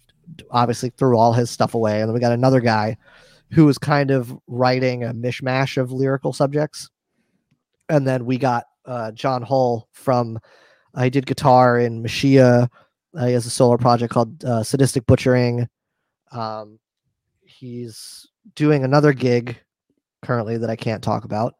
obviously 0.50 0.90
threw 0.90 1.16
all 1.16 1.32
his 1.32 1.50
stuff 1.50 1.74
away, 1.74 2.00
and 2.00 2.08
then 2.08 2.14
we 2.14 2.20
got 2.20 2.32
another 2.32 2.60
guy 2.60 2.98
who 3.52 3.64
was 3.64 3.78
kind 3.78 4.10
of 4.10 4.38
writing 4.46 5.02
a 5.02 5.14
mishmash 5.14 5.78
of 5.78 5.92
lyrical 5.92 6.34
subjects, 6.34 6.90
and 7.88 8.06
then 8.06 8.26
we 8.26 8.36
got 8.36 8.64
uh, 8.84 9.10
John 9.12 9.40
Hull 9.40 9.88
from 9.92 10.38
I 10.94 11.08
did 11.08 11.24
guitar 11.24 11.78
in 11.78 12.02
Machia. 12.02 12.68
Uh, 13.16 13.26
he 13.26 13.32
has 13.32 13.46
a 13.46 13.50
solo 13.50 13.78
project 13.78 14.12
called 14.12 14.44
uh, 14.44 14.62
Sadistic 14.62 15.06
Butchering. 15.06 15.68
Um, 16.32 16.78
he's 17.40 18.28
doing 18.56 18.84
another 18.84 19.14
gig 19.14 19.58
currently 20.22 20.58
that 20.58 20.68
I 20.68 20.76
can't 20.76 21.02
talk 21.02 21.24
about. 21.24 21.54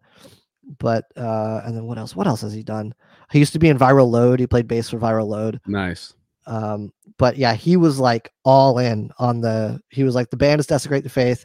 But 0.78 1.06
uh, 1.16 1.62
and 1.64 1.76
then 1.76 1.84
what 1.84 1.98
else? 1.98 2.14
What 2.14 2.26
else 2.26 2.42
has 2.42 2.52
he 2.52 2.62
done? 2.62 2.94
He 3.32 3.38
used 3.38 3.52
to 3.54 3.58
be 3.58 3.68
in 3.68 3.78
Viral 3.78 4.08
Load. 4.10 4.40
He 4.40 4.46
played 4.46 4.68
bass 4.68 4.90
for 4.90 4.98
Viral 4.98 5.26
Load. 5.26 5.60
nice. 5.66 6.14
Um, 6.46 6.92
but 7.18 7.36
yeah, 7.36 7.54
he 7.54 7.76
was 7.76 7.98
like 7.98 8.32
all 8.44 8.78
in 8.78 9.10
on 9.18 9.40
the. 9.40 9.80
He 9.90 10.04
was 10.04 10.14
like 10.14 10.30
the 10.30 10.36
band 10.36 10.60
is 10.60 10.66
desecrate 10.66 11.04
the 11.04 11.10
faith. 11.10 11.44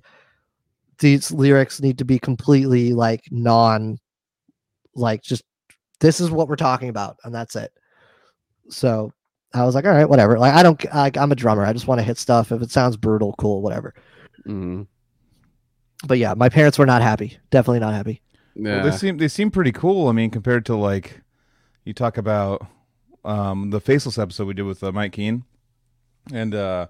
These 1.00 1.32
lyrics 1.32 1.82
need 1.82 1.98
to 1.98 2.06
be 2.06 2.18
completely 2.18 2.94
like 2.94 3.24
non, 3.30 4.00
like 4.96 5.22
just 5.22 5.44
this 6.00 6.20
is 6.20 6.32
what 6.32 6.48
we're 6.48 6.56
talking 6.56 6.90
about, 6.90 7.18
and 7.24 7.34
that's 7.36 7.56
it. 7.56 7.72
So 8.70 9.12
I 9.54 9.66
was 9.66 9.76
like, 9.76 9.86
all 9.86 9.92
right, 9.92 10.10
whatever. 10.10 10.40
Like 10.40 10.54
I 10.54 10.64
don't. 10.64 10.84
Like, 10.94 11.18
I'm 11.18 11.32
a 11.32 11.36
drummer. 11.36 11.66
I 11.66 11.74
just 11.74 11.88
want 11.88 12.00
to 12.00 12.06
hit 12.06 12.18
stuff. 12.18 12.52
If 12.52 12.62
it 12.62 12.72
sounds 12.72 12.98
brutal, 12.98 13.34
cool, 13.38 13.62
whatever. 13.62 13.94
hmm 14.46 14.84
But 16.08 16.18
yeah, 16.20 16.34
my 16.36 16.50
parents 16.50 16.78
were 16.80 16.86
not 16.86 17.02
happy. 17.02 17.38
Definitely 17.52 17.80
not 17.80 17.94
happy. 17.94 18.22
Yeah. 18.56 18.78
Well, 18.78 18.92
they 18.92 18.98
seem 18.98 19.18
they 19.18 19.28
seem 19.28 19.52
pretty 19.52 19.72
cool. 19.72 20.08
I 20.08 20.12
mean, 20.14 20.30
compared 20.32 20.66
to 20.68 20.76
like 20.76 21.22
you 21.84 21.94
talk 21.94 22.18
about 22.18 22.66
um, 23.24 23.70
the 23.72 23.80
Faceless 23.82 24.18
episode 24.18 24.48
we 24.48 24.54
did 24.54 24.64
with 24.64 24.84
uh, 24.84 24.92
Mike 24.92 25.14
Keene, 25.14 25.44
and 26.34 26.56
uh, 26.56 26.88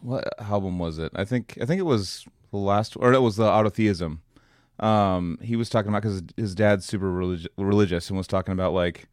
what 0.00 0.24
album 0.40 0.78
was 0.78 0.98
it? 0.98 1.12
I 1.14 1.24
think 1.24 1.58
I 1.60 1.66
think 1.66 1.80
it 1.80 1.84
was 1.84 2.24
the 2.50 2.58
last, 2.58 2.96
or 2.96 3.12
it 3.12 3.20
was 3.20 3.36
the 3.36 3.44
Autotheism. 3.44 4.18
Um, 4.80 5.38
he 5.42 5.56
was 5.56 5.68
talking 5.68 5.88
about 5.90 6.02
because 6.02 6.22
his 6.36 6.54
dad's 6.54 6.84
super 6.84 7.06
religi- 7.12 7.46
religious 7.56 8.08
and 8.08 8.16
was 8.16 8.26
talking 8.26 8.52
about 8.52 8.72
like 8.72 9.08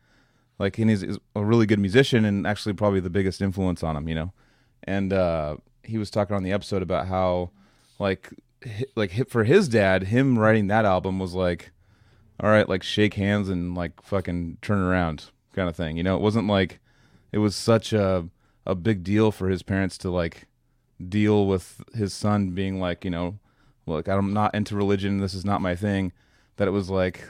like 0.57 0.77
and 0.77 0.89
he's, 0.89 1.01
he's 1.01 1.17
a 1.35 1.43
really 1.43 1.65
good 1.65 1.79
musician 1.79 2.25
and 2.25 2.45
actually 2.47 2.73
probably 2.73 2.99
the 2.99 3.09
biggest 3.09 3.41
influence 3.41 3.83
on 3.83 3.95
him, 3.95 4.07
you 4.07 4.15
know. 4.15 4.33
And 4.83 5.13
uh, 5.13 5.57
he 5.83 5.97
was 5.97 6.09
talking 6.09 6.35
on 6.35 6.43
the 6.43 6.51
episode 6.51 6.81
about 6.81 7.07
how 7.07 7.51
like 7.99 8.29
hi- 8.63 8.85
like 8.95 9.11
hit 9.11 9.29
for 9.29 9.43
his 9.43 9.67
dad, 9.67 10.03
him 10.03 10.37
writing 10.37 10.67
that 10.67 10.85
album 10.85 11.19
was 11.19 11.33
like 11.33 11.71
all 12.39 12.49
right, 12.49 12.69
like 12.69 12.83
shake 12.83 13.15
hands 13.15 13.49
and 13.49 13.75
like 13.75 14.01
fucking 14.01 14.57
turn 14.61 14.79
around 14.79 15.25
kind 15.53 15.69
of 15.69 15.75
thing. 15.75 15.97
You 15.97 16.03
know, 16.03 16.15
it 16.15 16.21
wasn't 16.21 16.47
like 16.47 16.79
it 17.31 17.39
was 17.39 17.55
such 17.55 17.93
a 17.93 18.27
a 18.65 18.75
big 18.75 19.03
deal 19.03 19.31
for 19.31 19.49
his 19.49 19.63
parents 19.63 19.97
to 19.99 20.09
like 20.09 20.47
deal 21.07 21.47
with 21.47 21.81
his 21.95 22.13
son 22.13 22.51
being 22.51 22.79
like, 22.79 23.03
you 23.03 23.11
know, 23.11 23.39
look, 23.85 24.07
I'm 24.07 24.33
not 24.33 24.53
into 24.53 24.75
religion. 24.75 25.19
This 25.19 25.33
is 25.33 25.45
not 25.45 25.61
my 25.61 25.75
thing. 25.75 26.11
That 26.57 26.67
it 26.67 26.71
was 26.71 26.89
like 26.89 27.23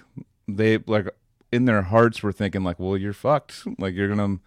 they 0.48 0.80
like 0.80 1.08
in 1.52 1.66
their 1.66 1.84
hearts 1.84 2.22
were 2.22 2.32
thinking 2.32 2.64
like, 2.64 2.80
well, 2.80 2.98
you're 2.98 3.14
fucked. 3.14 3.64
Like 3.78 3.94
you're 3.96 4.14
gonna 4.14 4.40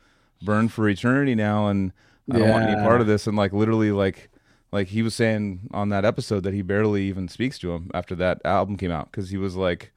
burn 0.43 0.69
for 0.69 0.89
eternity 0.89 1.35
now, 1.35 1.69
and 1.69 1.93
I 2.31 2.39
don't 2.39 2.51
want 2.51 2.65
any 2.65 2.81
part 2.83 3.01
of 3.01 3.07
this. 3.07 3.27
And 3.27 3.37
like 3.37 3.53
literally, 3.53 3.93
like 3.93 4.31
like 4.71 4.89
he 4.89 5.03
was 5.03 5.15
saying 5.15 5.69
on 5.73 5.91
that 5.91 6.05
episode 6.05 6.43
that 6.45 6.55
he 6.55 6.63
barely 6.63 7.05
even 7.05 7.29
speaks 7.29 7.59
to 7.61 7.73
him 7.73 7.91
after 7.95 8.15
that 8.17 8.41
album 8.45 8.77
came 8.77 8.91
out 8.91 9.11
because 9.11 9.31
he 9.31 9.37
was 9.37 9.57
like 9.57 9.93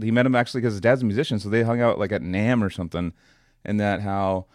he 0.00 0.10
met 0.10 0.26
him 0.26 0.34
actually 0.34 0.60
because 0.60 0.74
his 0.74 0.80
dad's 0.80 1.02
a 1.02 1.04
musician, 1.04 1.38
so 1.38 1.48
they 1.48 1.62
hung 1.62 1.80
out 1.80 1.98
like 1.98 2.12
at 2.12 2.22
NAMM 2.22 2.62
or 2.62 2.70
something, 2.70 3.12
and 3.64 3.80
that 3.80 4.00
how 4.00 4.46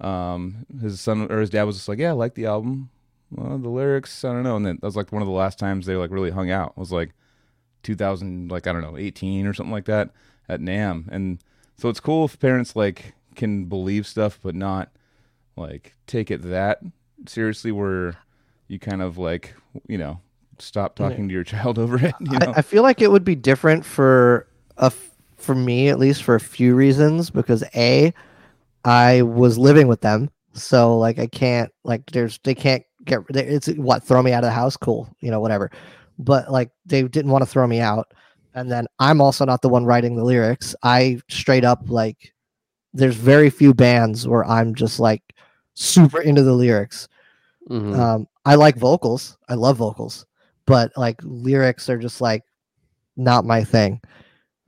um 0.00 0.66
his 0.80 1.00
son 1.00 1.30
or 1.30 1.40
his 1.40 1.50
dad 1.50 1.64
was 1.64 1.76
just 1.76 1.88
like, 1.88 1.98
yeah, 1.98 2.10
I 2.10 2.12
like 2.12 2.34
the 2.34 2.46
album, 2.46 2.90
well, 3.30 3.58
the 3.58 3.68
lyrics, 3.68 4.24
I 4.24 4.32
don't 4.32 4.42
know, 4.42 4.56
and 4.56 4.66
then 4.66 4.78
that 4.80 4.86
was 4.86 4.96
like 4.96 5.12
one 5.12 5.22
of 5.22 5.28
the 5.28 5.34
last 5.34 5.58
times 5.58 5.86
they 5.86 5.96
like 5.96 6.10
really 6.10 6.30
hung 6.30 6.50
out. 6.50 6.76
Was 6.76 6.92
like 6.92 7.12
2000, 7.82 8.50
like 8.50 8.66
I 8.66 8.72
don't 8.72 8.82
know, 8.82 8.96
18 8.96 9.46
or 9.46 9.54
something 9.54 9.72
like 9.72 9.86
that 9.86 10.10
at 10.48 10.60
NAMM, 10.60 11.08
and 11.08 11.38
so 11.76 11.88
it's 11.88 12.00
cool 12.00 12.24
if 12.24 12.38
parents 12.38 12.76
like 12.76 13.14
can 13.34 13.64
believe 13.64 14.06
stuff 14.06 14.38
but 14.42 14.54
not 14.54 14.90
like 15.56 15.94
take 16.06 16.30
it 16.30 16.42
that 16.42 16.80
seriously 17.26 17.72
where 17.72 18.16
you 18.68 18.78
kind 18.78 19.02
of 19.02 19.18
like 19.18 19.54
you 19.88 19.98
know 19.98 20.20
stop 20.58 20.94
talking 20.94 21.28
to 21.28 21.34
your 21.34 21.44
child 21.52 21.78
over 21.78 21.96
it 21.96 22.14
you 22.20 22.38
know? 22.38 22.52
I, 22.52 22.58
I 22.58 22.62
feel 22.62 22.82
like 22.82 23.02
it 23.02 23.10
would 23.10 23.24
be 23.24 23.34
different 23.34 23.84
for 23.84 24.46
a 24.78 24.86
f- 24.86 25.10
for 25.36 25.54
me 25.54 25.88
at 25.88 25.98
least 25.98 26.22
for 26.22 26.34
a 26.34 26.40
few 26.40 26.74
reasons 26.74 27.30
because 27.30 27.62
a 27.74 28.12
I 28.84 29.22
was 29.22 29.56
living 29.58 29.88
with 29.88 30.00
them, 30.00 30.30
so 30.52 30.98
like 30.98 31.18
I 31.18 31.26
can't 31.26 31.70
like 31.84 32.04
there's 32.10 32.38
they 32.44 32.54
can't 32.54 32.82
get 33.04 33.20
it's 33.30 33.68
what 33.68 34.02
throw 34.02 34.22
me 34.22 34.32
out 34.32 34.44
of 34.44 34.48
the 34.48 34.54
house, 34.54 34.76
cool, 34.76 35.08
you 35.20 35.30
know 35.30 35.40
whatever, 35.40 35.70
but 36.18 36.50
like 36.50 36.70
they 36.86 37.02
didn't 37.02 37.30
want 37.30 37.42
to 37.42 37.50
throw 37.50 37.66
me 37.66 37.80
out, 37.80 38.12
and 38.54 38.70
then 38.70 38.86
I'm 38.98 39.20
also 39.20 39.44
not 39.44 39.62
the 39.62 39.68
one 39.68 39.84
writing 39.84 40.16
the 40.16 40.24
lyrics. 40.24 40.74
I 40.82 41.20
straight 41.28 41.64
up 41.64 41.82
like 41.88 42.32
there's 42.92 43.16
very 43.16 43.50
few 43.50 43.74
bands 43.74 44.28
where 44.28 44.44
I'm 44.44 44.74
just 44.74 45.00
like 45.00 45.22
super 45.74 46.20
into 46.20 46.42
the 46.42 46.52
lyrics. 46.54 47.08
Mhm. 47.70 47.98
Um, 47.98 48.28
I 48.44 48.54
like 48.56 48.76
vocals. 48.76 49.38
I 49.48 49.54
love 49.54 49.78
vocals, 49.78 50.26
but 50.66 50.92
like 50.96 51.18
lyrics 51.22 51.88
are 51.88 51.98
just 51.98 52.20
like 52.20 52.42
not 53.16 53.44
my 53.46 53.64
thing. 53.64 54.00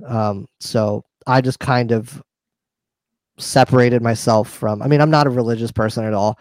Um, 0.05 0.47
so 0.61 1.05
I 1.27 1.41
just 1.41 1.59
kind 1.59 1.93
of 1.93 2.23
separated 3.39 4.03
myself 4.03 4.51
from. 4.51 4.83
I 4.83 4.89
mean, 4.89 5.01
I'm 5.01 5.11
not 5.11 5.27
a 5.27 5.31
religious 5.31 5.73
person 5.73 6.05
at 6.05 6.15
all, 6.15 6.39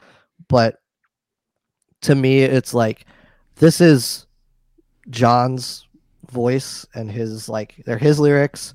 but 0.47 0.79
to 2.01 2.15
me, 2.15 2.41
it's 2.41 2.73
like 2.73 3.05
this 3.55 3.81
is 3.81 4.25
John's 5.09 5.87
voice 6.31 6.85
and 6.93 7.09
his 7.09 7.47
like 7.49 7.75
they're 7.85 7.97
his 7.97 8.19
lyrics. 8.19 8.73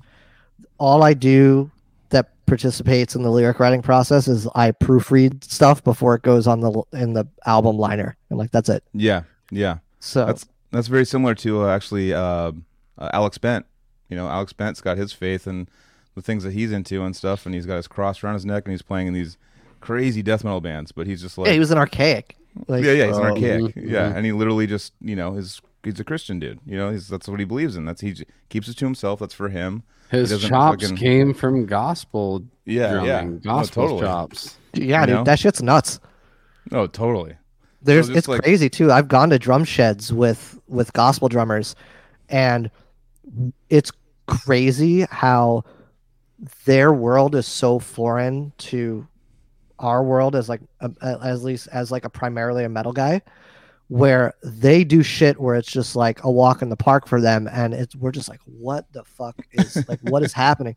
All 0.77 1.03
I 1.03 1.13
do 1.13 1.69
that 2.09 2.29
participates 2.45 3.15
in 3.15 3.21
the 3.21 3.29
lyric 3.29 3.59
writing 3.59 3.81
process 3.81 4.27
is 4.27 4.47
I 4.55 4.71
proofread 4.71 5.43
stuff 5.43 5.83
before 5.83 6.15
it 6.15 6.23
goes 6.23 6.47
on 6.47 6.61
the 6.61 6.83
in 6.93 7.13
the 7.13 7.27
album 7.45 7.77
liner, 7.77 8.17
and 8.29 8.39
like 8.39 8.51
that's 8.51 8.69
it. 8.69 8.83
yeah 8.93 9.23
yeah 9.51 9.77
So 9.99 10.25
That's 10.25 10.45
that's 10.71 10.87
very 10.87 11.05
similar 11.05 11.35
to 11.35 11.63
uh, 11.63 11.75
actually 11.75 12.13
uh, 12.13 12.51
uh, 12.97 13.09
Alex 13.13 13.37
Bent. 13.37 13.65
You 14.11 14.17
know, 14.17 14.27
Alex 14.27 14.53
Bent's 14.53 14.81
got 14.81 14.97
his 14.97 15.13
faith 15.13 15.47
and 15.47 15.67
the 16.15 16.21
things 16.21 16.43
that 16.43 16.53
he's 16.53 16.71
into 16.71 17.03
and 17.03 17.15
stuff, 17.15 17.45
and 17.47 17.55
he's 17.55 17.65
got 17.65 17.77
his 17.77 17.87
cross 17.87 18.23
around 18.23 18.33
his 18.35 18.45
neck, 18.45 18.65
and 18.65 18.71
he's 18.73 18.81
playing 18.81 19.07
in 19.07 19.13
these 19.13 19.37
crazy 19.79 20.21
death 20.21 20.43
metal 20.43 20.61
bands. 20.61 20.91
But 20.91 21.07
he's 21.07 21.21
just 21.21 21.37
like, 21.37 21.47
yeah, 21.47 21.53
he 21.53 21.59
was 21.59 21.71
an 21.71 21.77
archaic. 21.79 22.35
Like, 22.67 22.83
yeah, 22.83 22.91
yeah, 22.91 23.07
he's 23.07 23.17
an 23.17 23.23
Oh, 23.23 23.29
archaic, 23.29 23.75
mhm, 23.75 23.89
yeah, 23.89 24.13
and 24.13 24.25
he 24.25 24.33
literally 24.33 24.67
just, 24.67 24.93
you 25.01 25.15
know, 25.15 25.35
is 25.35 25.61
he's 25.83 25.99
a 25.99 26.03
Christian 26.03 26.37
dude. 26.39 26.59
You 26.65 26.77
know, 26.77 26.91
he's 26.91 27.07
that's 27.07 27.27
what 27.29 27.39
he 27.39 27.45
believes 27.45 27.77
in. 27.77 27.85
That's 27.85 28.01
he 28.01 28.11
j- 28.11 28.25
keeps 28.49 28.67
it 28.67 28.75
to 28.77 28.85
himself. 28.85 29.21
That's 29.21 29.33
for 29.33 29.47
him. 29.47 29.83
His 30.09 30.29
chops 30.41 30.83
fucking- 30.83 30.97
came 30.97 31.33
from 31.33 31.65
gospel 31.65 32.43
Yeah, 32.65 32.91
drumming, 32.91 33.07
yeah, 33.07 33.21
No, 33.21 33.37
gospel 33.41 33.83
totally. 33.83 34.01
chops. 34.01 34.57
yeah, 34.73 34.99
You 35.01 35.05
dude, 35.07 35.15
know? 35.15 35.23
that 35.23 35.39
shit's 35.39 35.63
nuts. 35.63 36.01
Oh, 36.73 36.85
totally. 36.87 37.35
There's 37.81 38.07
just 38.07 38.17
it's 38.17 38.27
like- 38.27 38.41
crazy 38.43 38.69
too. 38.69 38.91
I've 38.91 39.07
gone 39.07 39.29
to 39.29 39.39
drum 39.39 39.63
sheds 39.63 40.11
with 40.11 40.59
with 40.67 40.91
gospel 40.91 41.29
drummers, 41.29 41.73
and 42.27 42.69
it's 43.69 43.91
crazy 44.31 45.05
how 45.09 45.63
their 46.65 46.93
world 46.93 47.35
is 47.35 47.45
so 47.45 47.77
foreign 47.79 48.51
to 48.57 49.07
our 49.77 50.03
world 50.03 50.35
as 50.35 50.47
like 50.47 50.61
a, 50.79 50.89
a- 51.01 51.19
at 51.27 51.41
least 51.41 51.67
as 51.71 51.91
like 51.91 52.05
a 52.05 52.09
primarily 52.09 52.63
a 52.63 52.69
metal 52.69 52.93
guy 52.93 53.21
where 53.89 54.33
they 54.41 54.83
do 54.85 55.03
shit 55.03 55.39
where 55.39 55.55
it's 55.55 55.71
just 55.71 55.95
like 55.97 56.23
a 56.23 56.31
walk 56.31 56.61
in 56.61 56.69
the 56.69 56.77
park 56.77 57.05
for 57.07 57.19
them 57.19 57.49
and 57.51 57.73
it's 57.73 57.93
we're 57.95 58.11
just 58.11 58.29
like 58.29 58.39
what 58.45 58.85
the 58.93 59.03
fuck 59.03 59.35
is 59.51 59.85
like 59.89 59.99
what 60.03 60.23
is 60.23 60.31
happening? 60.33 60.75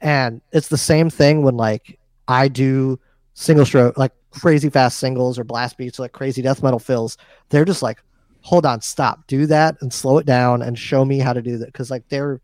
And 0.00 0.40
it's 0.52 0.68
the 0.68 0.78
same 0.78 1.10
thing 1.10 1.42
when 1.42 1.56
like 1.56 1.98
i 2.28 2.48
do 2.48 2.98
single 3.34 3.66
stroke 3.66 3.98
like 3.98 4.12
crazy 4.30 4.70
fast 4.70 4.98
singles 4.98 5.38
or 5.38 5.44
blast 5.44 5.76
beats 5.76 5.98
like 5.98 6.12
crazy 6.12 6.42
death 6.42 6.62
metal 6.62 6.78
fills. 6.78 7.18
They're 7.48 7.64
just 7.64 7.82
like 7.82 8.00
hold 8.40 8.66
on 8.66 8.80
stop 8.80 9.26
do 9.26 9.46
that 9.46 9.74
and 9.80 9.92
slow 9.92 10.18
it 10.18 10.26
down 10.26 10.62
and 10.62 10.78
show 10.78 11.04
me 11.04 11.18
how 11.18 11.32
to 11.32 11.42
do 11.42 11.58
that 11.58 11.66
because 11.66 11.90
like 11.90 12.06
they're 12.08 12.40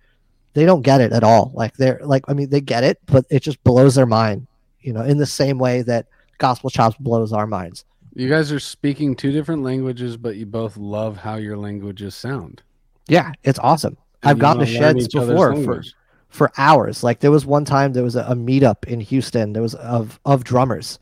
they 0.55 0.64
don't 0.64 0.82
get 0.82 1.01
it 1.01 1.12
at 1.12 1.22
all 1.22 1.51
like 1.55 1.74
they're 1.77 2.01
like 2.02 2.24
i 2.28 2.32
mean 2.32 2.48
they 2.51 2.60
get 2.60 2.85
it 2.85 2.98
but 3.06 3.24
it 3.31 3.40
just 3.43 3.62
blows 3.64 3.94
their 3.94 4.06
mind 4.06 4.47
you 4.81 4.93
know 4.93 5.02
in 5.02 5.16
the 5.18 5.27
same 5.27 5.59
way 5.59 5.82
that 5.82 6.06
gospel 6.39 6.70
chops 6.70 6.97
blows 6.98 7.32
our 7.32 7.47
minds 7.47 7.85
You 8.14 8.28
guys 8.28 8.51
are 8.51 8.59
speaking 8.60 9.14
two 9.14 9.31
different 9.31 9.62
languages, 9.62 10.16
but 10.16 10.35
you 10.36 10.47
both 10.47 10.77
love 10.77 11.16
how 11.16 11.36
your 11.36 11.56
languages 11.56 12.14
sound. 12.14 12.62
yeah 13.09 13.32
it's 13.44 13.59
awesome 13.60 13.97
And 14.22 14.31
i've 14.31 14.39
gone 14.39 14.59
to 14.59 14.66
sheds 14.66 15.06
before 15.09 15.55
for, 15.62 15.82
for 16.28 16.51
hours. 16.59 17.02
Like 17.02 17.20
there 17.20 17.31
was 17.31 17.44
one 17.44 17.64
time 17.64 17.93
there 17.93 18.05
was 18.05 18.16
a, 18.16 18.22
a 18.22 18.35
meetup 18.35 18.85
in 18.86 19.01
Houston. 19.01 19.52
There 19.52 19.62
was 19.62 19.74
of 19.77 20.18
of 20.24 20.44
drummers, 20.44 20.98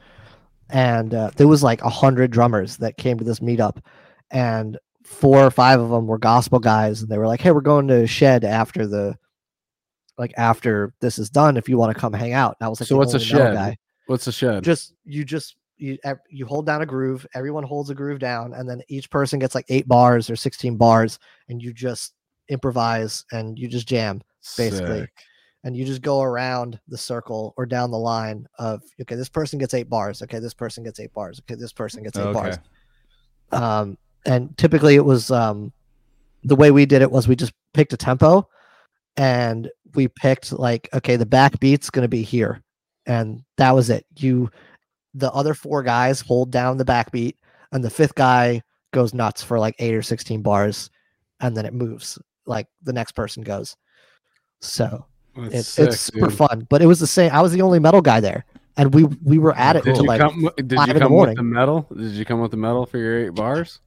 and 0.71 1.15
uh, 1.15 1.31
there 1.37 1.49
was 1.49 1.63
like 1.63 1.83
a 1.83 1.89
hundred 1.91 2.31
drummers 2.31 2.79
that 2.79 2.97
came 2.97 3.19
to 3.19 3.25
this 3.25 3.41
meetup, 3.41 3.77
and 4.31 4.79
four 5.05 5.39
or 5.45 5.51
five 5.51 5.81
of 5.81 5.91
them 5.91 6.07
were 6.07 6.19
gospel 6.19 6.59
guys, 6.59 7.03
and 7.03 7.11
they 7.11 7.19
were 7.19 7.27
like, 7.27 7.41
"Hey, 7.43 7.51
we're 7.53 7.61
going 7.61 7.89
to 7.89 8.07
shed 8.07 8.45
after 8.45 8.87
the." 8.87 9.17
Like 10.19 10.35
after 10.37 10.93
this 11.01 11.19
is 11.19 11.31
done, 11.31 11.57
if 11.57 11.69
you 11.69 11.79
want 11.79 11.95
to 11.95 12.01
come 12.01 12.13
hang 12.13 12.33
out, 12.33 12.57
and 12.61 12.67
I 12.67 12.69
was 12.69 12.81
like, 12.81 12.89
So 12.89 12.97
what's 12.97 13.15
a 13.15 13.21
shed? 13.21 13.55
Guy. 13.55 13.77
What's 14.07 14.27
a 14.27 14.33
shed? 14.33 14.65
Just 14.65 14.95
you 15.05 15.25
just 15.25 15.57
you 15.77 15.97
you 16.29 16.45
hold 16.45 16.67
down 16.67 16.83
a 16.83 16.87
groove. 16.87 17.25
Everyone 17.35 17.63
holds 17.63 17.89
a 17.91 17.95
groove 17.95 18.19
down, 18.19 18.53
and 18.55 18.69
then 18.69 18.83
each 18.89 19.11
person 19.11 19.39
gets 19.39 19.55
like 19.55 19.67
eight 19.69 19.87
bars 19.87 20.29
or 20.29 20.35
sixteen 20.37 20.77
bars, 20.77 21.19
and 21.49 21.63
you 21.63 21.73
just 21.73 22.15
improvise 22.49 23.25
and 23.33 23.59
you 23.59 23.69
just 23.69 23.87
jam 23.87 24.21
basically. 24.57 25.01
Sick. 25.01 25.13
and 25.65 25.77
you 25.77 25.85
just 25.85 26.01
go 26.01 26.23
around 26.23 26.81
the 26.89 26.97
circle 26.97 27.53
or 27.59 27.67
down 27.67 27.91
the 27.91 27.99
line 27.99 28.47
of 28.59 28.81
okay 29.03 29.17
this 29.17 29.29
person 29.29 29.59
gets 29.59 29.75
eight 29.75 29.89
bars 29.91 30.23
okay 30.23 30.39
this 30.39 30.55
person 30.55 30.83
gets 30.83 30.99
eight 31.01 31.13
bars 31.13 31.41
okay 31.41 31.57
this 31.61 31.73
person 31.73 32.03
gets 32.03 32.17
eight 32.17 32.23
Okay. 32.23 32.33
bars 32.33 32.59
um 33.53 33.99
and 34.25 34.57
typically 34.57 34.95
it 34.95 35.05
was 35.05 35.31
um 35.31 35.71
the 36.45 36.57
way 36.57 36.71
we 36.71 36.87
did 36.87 37.03
it 37.03 37.11
was 37.11 37.29
we 37.29 37.37
just 37.37 37.53
picked 37.75 37.93
a 37.93 37.97
tempo 37.99 38.49
and 39.19 39.69
we 39.95 40.09
picked 40.09 40.53
like 40.53 40.89
okay 40.95 41.17
the 41.17 41.27
back 41.27 41.59
beat's 41.61 41.91
going 41.91 42.03
to 42.05 42.09
be 42.09 42.23
here 42.23 42.63
and 43.07 43.43
that 43.57 43.75
was 43.75 43.91
it 43.91 44.05
you 44.17 44.51
the 45.15 45.31
other 45.33 45.55
four 45.55 45.83
guys 45.83 46.21
hold 46.21 46.51
down 46.51 46.77
the 46.77 46.85
back 46.85 47.11
beat 47.11 47.37
and 47.73 47.83
the 47.83 47.91
fifth 47.91 48.15
guy 48.15 48.63
goes 48.93 49.15
nuts 49.15 49.43
for 49.43 49.59
like 49.59 49.75
eight 49.79 49.95
or 49.95 50.03
16 50.03 50.43
bars 50.43 50.91
and 51.41 51.57
then 51.57 51.65
it 51.67 51.73
moves 51.75 52.19
like 52.47 52.67
the 52.83 52.93
next 52.93 53.13
person 53.13 53.43
goes 53.43 53.77
so 54.61 55.07
That's 55.37 55.55
it's 55.55 55.69
sick, 55.69 55.89
it's 55.89 56.01
super 56.01 56.29
dude. 56.29 56.37
fun. 56.37 56.67
But 56.69 56.83
it 56.83 56.87
was 56.87 56.99
the 56.99 57.07
same. 57.07 57.31
I 57.33 57.41
was 57.43 57.53
the 57.53 57.63
only 57.63 57.79
metal 57.79 58.03
guy 58.03 58.19
there, 58.19 58.45
and 58.77 58.93
we 58.93 59.05
we 59.25 59.39
were 59.39 59.55
at 59.57 59.77
it 59.77 59.85
Did 59.85 59.91
until 59.91 60.03
you 60.05 60.09
like 60.09 60.21
come? 60.21 60.51
Did 60.57 60.75
five 60.75 60.89
you 60.89 60.95
in 60.95 60.99
the 60.99 61.01
come 61.05 61.13
with 61.13 61.17
morning. 61.17 61.37
the 61.37 61.43
metal? 61.45 61.87
Did 61.97 62.11
you 62.13 62.25
come 62.25 62.41
with 62.41 62.51
the 62.51 62.57
metal 62.57 62.85
for 62.87 62.99
your 62.99 63.27
eight 63.27 63.35
bars? 63.35 63.79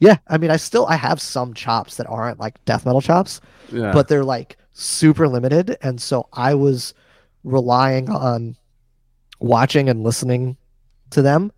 yeah. 0.00 0.18
I 0.28 0.36
mean, 0.36 0.50
I 0.50 0.56
still 0.56 0.84
I 0.86 0.96
have 0.96 1.18
some 1.20 1.54
chops 1.54 1.96
that 1.96 2.06
aren't 2.08 2.38
like 2.40 2.62
death 2.66 2.84
metal 2.84 3.00
chops, 3.00 3.40
Yeah. 3.72 3.90
but 3.92 4.06
they're 4.08 4.22
like 4.24 4.58
super 4.72 5.28
limited, 5.28 5.76
and 5.82 6.00
so 6.00 6.28
I 6.32 6.54
was 6.54 6.94
relying 7.44 8.10
on 8.10 8.56
watching 9.40 9.88
and 9.88 10.02
listening 10.04 10.56
to 11.10 11.22
them, 11.22 11.52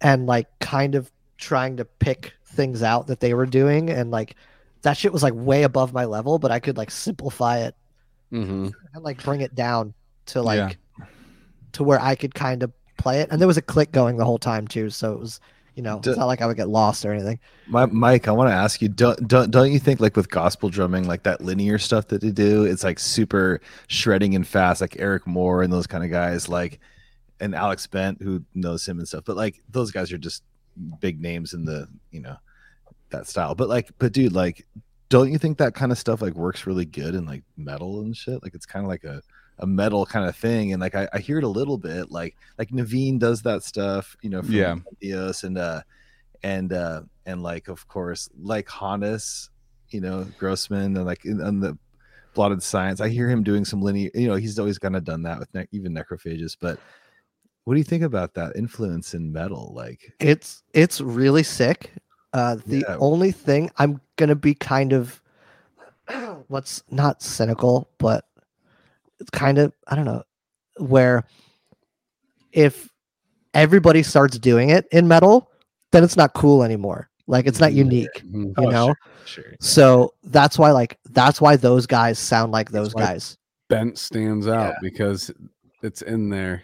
and 0.00 0.26
like 0.26 0.48
kind 0.60 0.94
of 0.94 1.10
trying 1.38 1.76
to 1.78 1.84
pick 1.84 2.34
things 2.46 2.82
out 2.82 3.06
that 3.08 3.20
they 3.20 3.34
were 3.34 3.46
doing, 3.46 3.90
and 3.90 4.10
like 4.10 4.36
that 4.82 4.96
shit 4.96 5.12
was 5.12 5.22
like 5.22 5.34
way 5.34 5.62
above 5.64 5.92
my 5.92 6.04
level, 6.04 6.38
but 6.38 6.50
I 6.52 6.60
could 6.60 6.76
like 6.76 6.90
simplify 6.90 7.58
it 7.60 7.74
hmm 8.30 8.68
and 8.94 9.04
like 9.04 9.22
bring 9.22 9.40
it 9.40 9.54
down 9.54 9.94
to 10.26 10.42
like 10.42 10.78
Yeah. 10.98 11.04
to 11.72 11.84
where 11.84 12.00
I 12.00 12.14
could 12.14 12.34
kind 12.34 12.62
of 12.62 12.72
play 12.96 13.20
it. 13.20 13.28
And 13.30 13.40
there 13.40 13.48
was 13.48 13.56
a 13.56 13.62
click 13.62 13.92
going 13.92 14.16
the 14.16 14.24
whole 14.24 14.38
time 14.38 14.66
too, 14.66 14.90
so 14.90 15.12
it 15.12 15.20
was 15.20 15.40
you 15.76 15.82
know 15.82 16.00
D- 16.00 16.10
it's 16.10 16.18
not 16.18 16.26
like 16.26 16.42
I 16.42 16.46
would 16.46 16.56
get 16.56 16.68
lost 16.68 17.04
or 17.04 17.12
anything. 17.12 17.38
My, 17.68 17.86
Mike, 17.86 18.26
I 18.26 18.32
want 18.32 18.48
to 18.48 18.54
ask 18.54 18.82
you, 18.82 18.88
don't, 18.88 19.28
don't 19.28 19.50
don't 19.50 19.70
you 19.70 19.78
think 19.78 20.00
like 20.00 20.16
with 20.16 20.28
gospel 20.30 20.70
drumming, 20.70 21.06
like 21.06 21.22
that 21.22 21.40
linear 21.42 21.78
stuff 21.78 22.08
that 22.08 22.22
they 22.22 22.30
do, 22.30 22.64
it's 22.64 22.82
like 22.82 22.98
super 22.98 23.60
shredding 23.86 24.34
and 24.34 24.46
fast, 24.46 24.80
like 24.80 24.96
Eric 24.98 25.26
Moore 25.26 25.62
and 25.62 25.72
those 25.72 25.86
kind 25.86 26.02
of 26.02 26.10
guys, 26.10 26.48
like 26.48 26.80
and 27.38 27.54
Alex 27.54 27.86
Bent, 27.86 28.20
who 28.20 28.42
knows 28.54 28.88
him 28.88 28.98
and 28.98 29.06
stuff. 29.06 29.24
But 29.24 29.36
like 29.36 29.62
those 29.70 29.90
guys 29.90 30.12
are 30.12 30.18
just 30.18 30.42
big 31.00 31.20
names 31.20 31.52
in 31.52 31.64
the 31.64 31.88
you 32.10 32.20
know 32.20 32.36
that 33.10 33.26
style. 33.26 33.54
But 33.54 33.68
like, 33.68 33.90
but 33.98 34.12
dude, 34.12 34.32
like, 34.32 34.66
don't 35.08 35.30
you 35.30 35.38
think 35.38 35.58
that 35.58 35.74
kind 35.74 35.92
of 35.92 35.98
stuff 35.98 36.22
like 36.22 36.34
works 36.34 36.66
really 36.66 36.86
good 36.86 37.14
in 37.14 37.26
like 37.26 37.44
metal 37.56 38.00
and 38.00 38.16
shit? 38.16 38.42
Like 38.42 38.54
it's 38.54 38.66
kind 38.66 38.84
of 38.84 38.88
like 38.88 39.04
a 39.04 39.20
a 39.58 39.66
metal 39.66 40.04
kind 40.04 40.28
of 40.28 40.36
thing 40.36 40.72
and 40.72 40.80
like 40.82 40.94
I, 40.94 41.08
I 41.12 41.18
hear 41.18 41.38
it 41.38 41.44
a 41.44 41.48
little 41.48 41.78
bit 41.78 42.10
like 42.10 42.36
like 42.58 42.70
Navene 42.70 43.18
does 43.18 43.42
that 43.42 43.62
stuff 43.62 44.16
you 44.22 44.28
know 44.30 44.42
from 44.42 44.52
Yeah. 44.52 44.76
Entheos 45.02 45.44
and 45.44 45.56
uh 45.58 45.80
and 46.42 46.72
uh 46.72 47.02
and 47.24 47.42
like 47.42 47.68
of 47.68 47.88
course 47.88 48.28
like 48.38 48.68
Hannes 48.68 49.50
you 49.90 50.00
know 50.00 50.24
Grossmann 50.38 50.96
and 50.96 51.06
like 51.06 51.24
in, 51.24 51.40
on 51.40 51.60
the 51.60 51.78
blotted 52.34 52.62
science 52.62 53.00
I 53.00 53.08
hear 53.08 53.30
him 53.30 53.42
doing 53.42 53.64
some 53.64 53.80
linear 53.80 54.10
you 54.14 54.28
know 54.28 54.34
he's 54.34 54.58
always 54.58 54.78
kind 54.78 54.94
of 54.94 55.04
done 55.04 55.22
that 55.22 55.38
with 55.38 55.52
ne- 55.54 55.68
even 55.72 55.94
Necrophagist 55.94 56.58
but 56.60 56.78
what 57.64 57.74
do 57.74 57.78
you 57.78 57.84
think 57.84 58.02
about 58.04 58.34
that 58.34 58.54
influence 58.56 59.14
in 59.14 59.32
metal 59.32 59.72
like 59.74 60.12
It's 60.20 60.62
it's 60.74 61.00
really 61.00 61.42
sick. 61.42 61.92
Uh, 62.32 62.56
the 62.66 62.84
Yeah. 62.86 62.96
only 63.00 63.32
thing 63.32 63.70
I'm 63.78 64.00
gonna 64.16 64.36
be 64.36 64.54
kind 64.54 64.92
of 64.92 65.22
what's 66.48 66.82
not 66.90 67.22
cynical, 67.22 67.88
but 67.98 68.26
it's 69.20 69.30
kind 69.30 69.58
of 69.58 69.72
I 69.88 69.96
don't 69.96 70.04
know 70.04 70.22
where 70.78 71.24
if 72.52 72.88
everybody 73.54 74.02
starts 74.02 74.38
doing 74.38 74.70
it 74.70 74.86
in 74.92 75.08
metal, 75.08 75.50
then 75.92 76.04
it's 76.04 76.16
not 76.16 76.34
cool 76.34 76.62
anymore. 76.62 77.08
Like 77.26 77.46
it's 77.46 77.60
not 77.60 77.72
unique, 77.72 78.22
Mhm. 78.24 78.44
you 78.46 78.54
Oh, 78.58 78.70
know. 78.70 78.94
sure 79.24 79.44
So 79.60 80.14
that's 80.24 80.58
why 80.58 80.70
like 80.70 80.98
that's 81.10 81.40
why 81.40 81.56
those 81.56 81.86
guys 81.86 82.18
sound 82.18 82.52
like 82.52 82.70
those 82.70 82.94
guys. 82.94 83.36
Bent 83.68 83.98
stands 83.98 84.46
out 84.46 84.74
Yeah. 84.74 84.78
because 84.82 85.30
it's 85.82 86.02
in 86.02 86.28
there. 86.30 86.62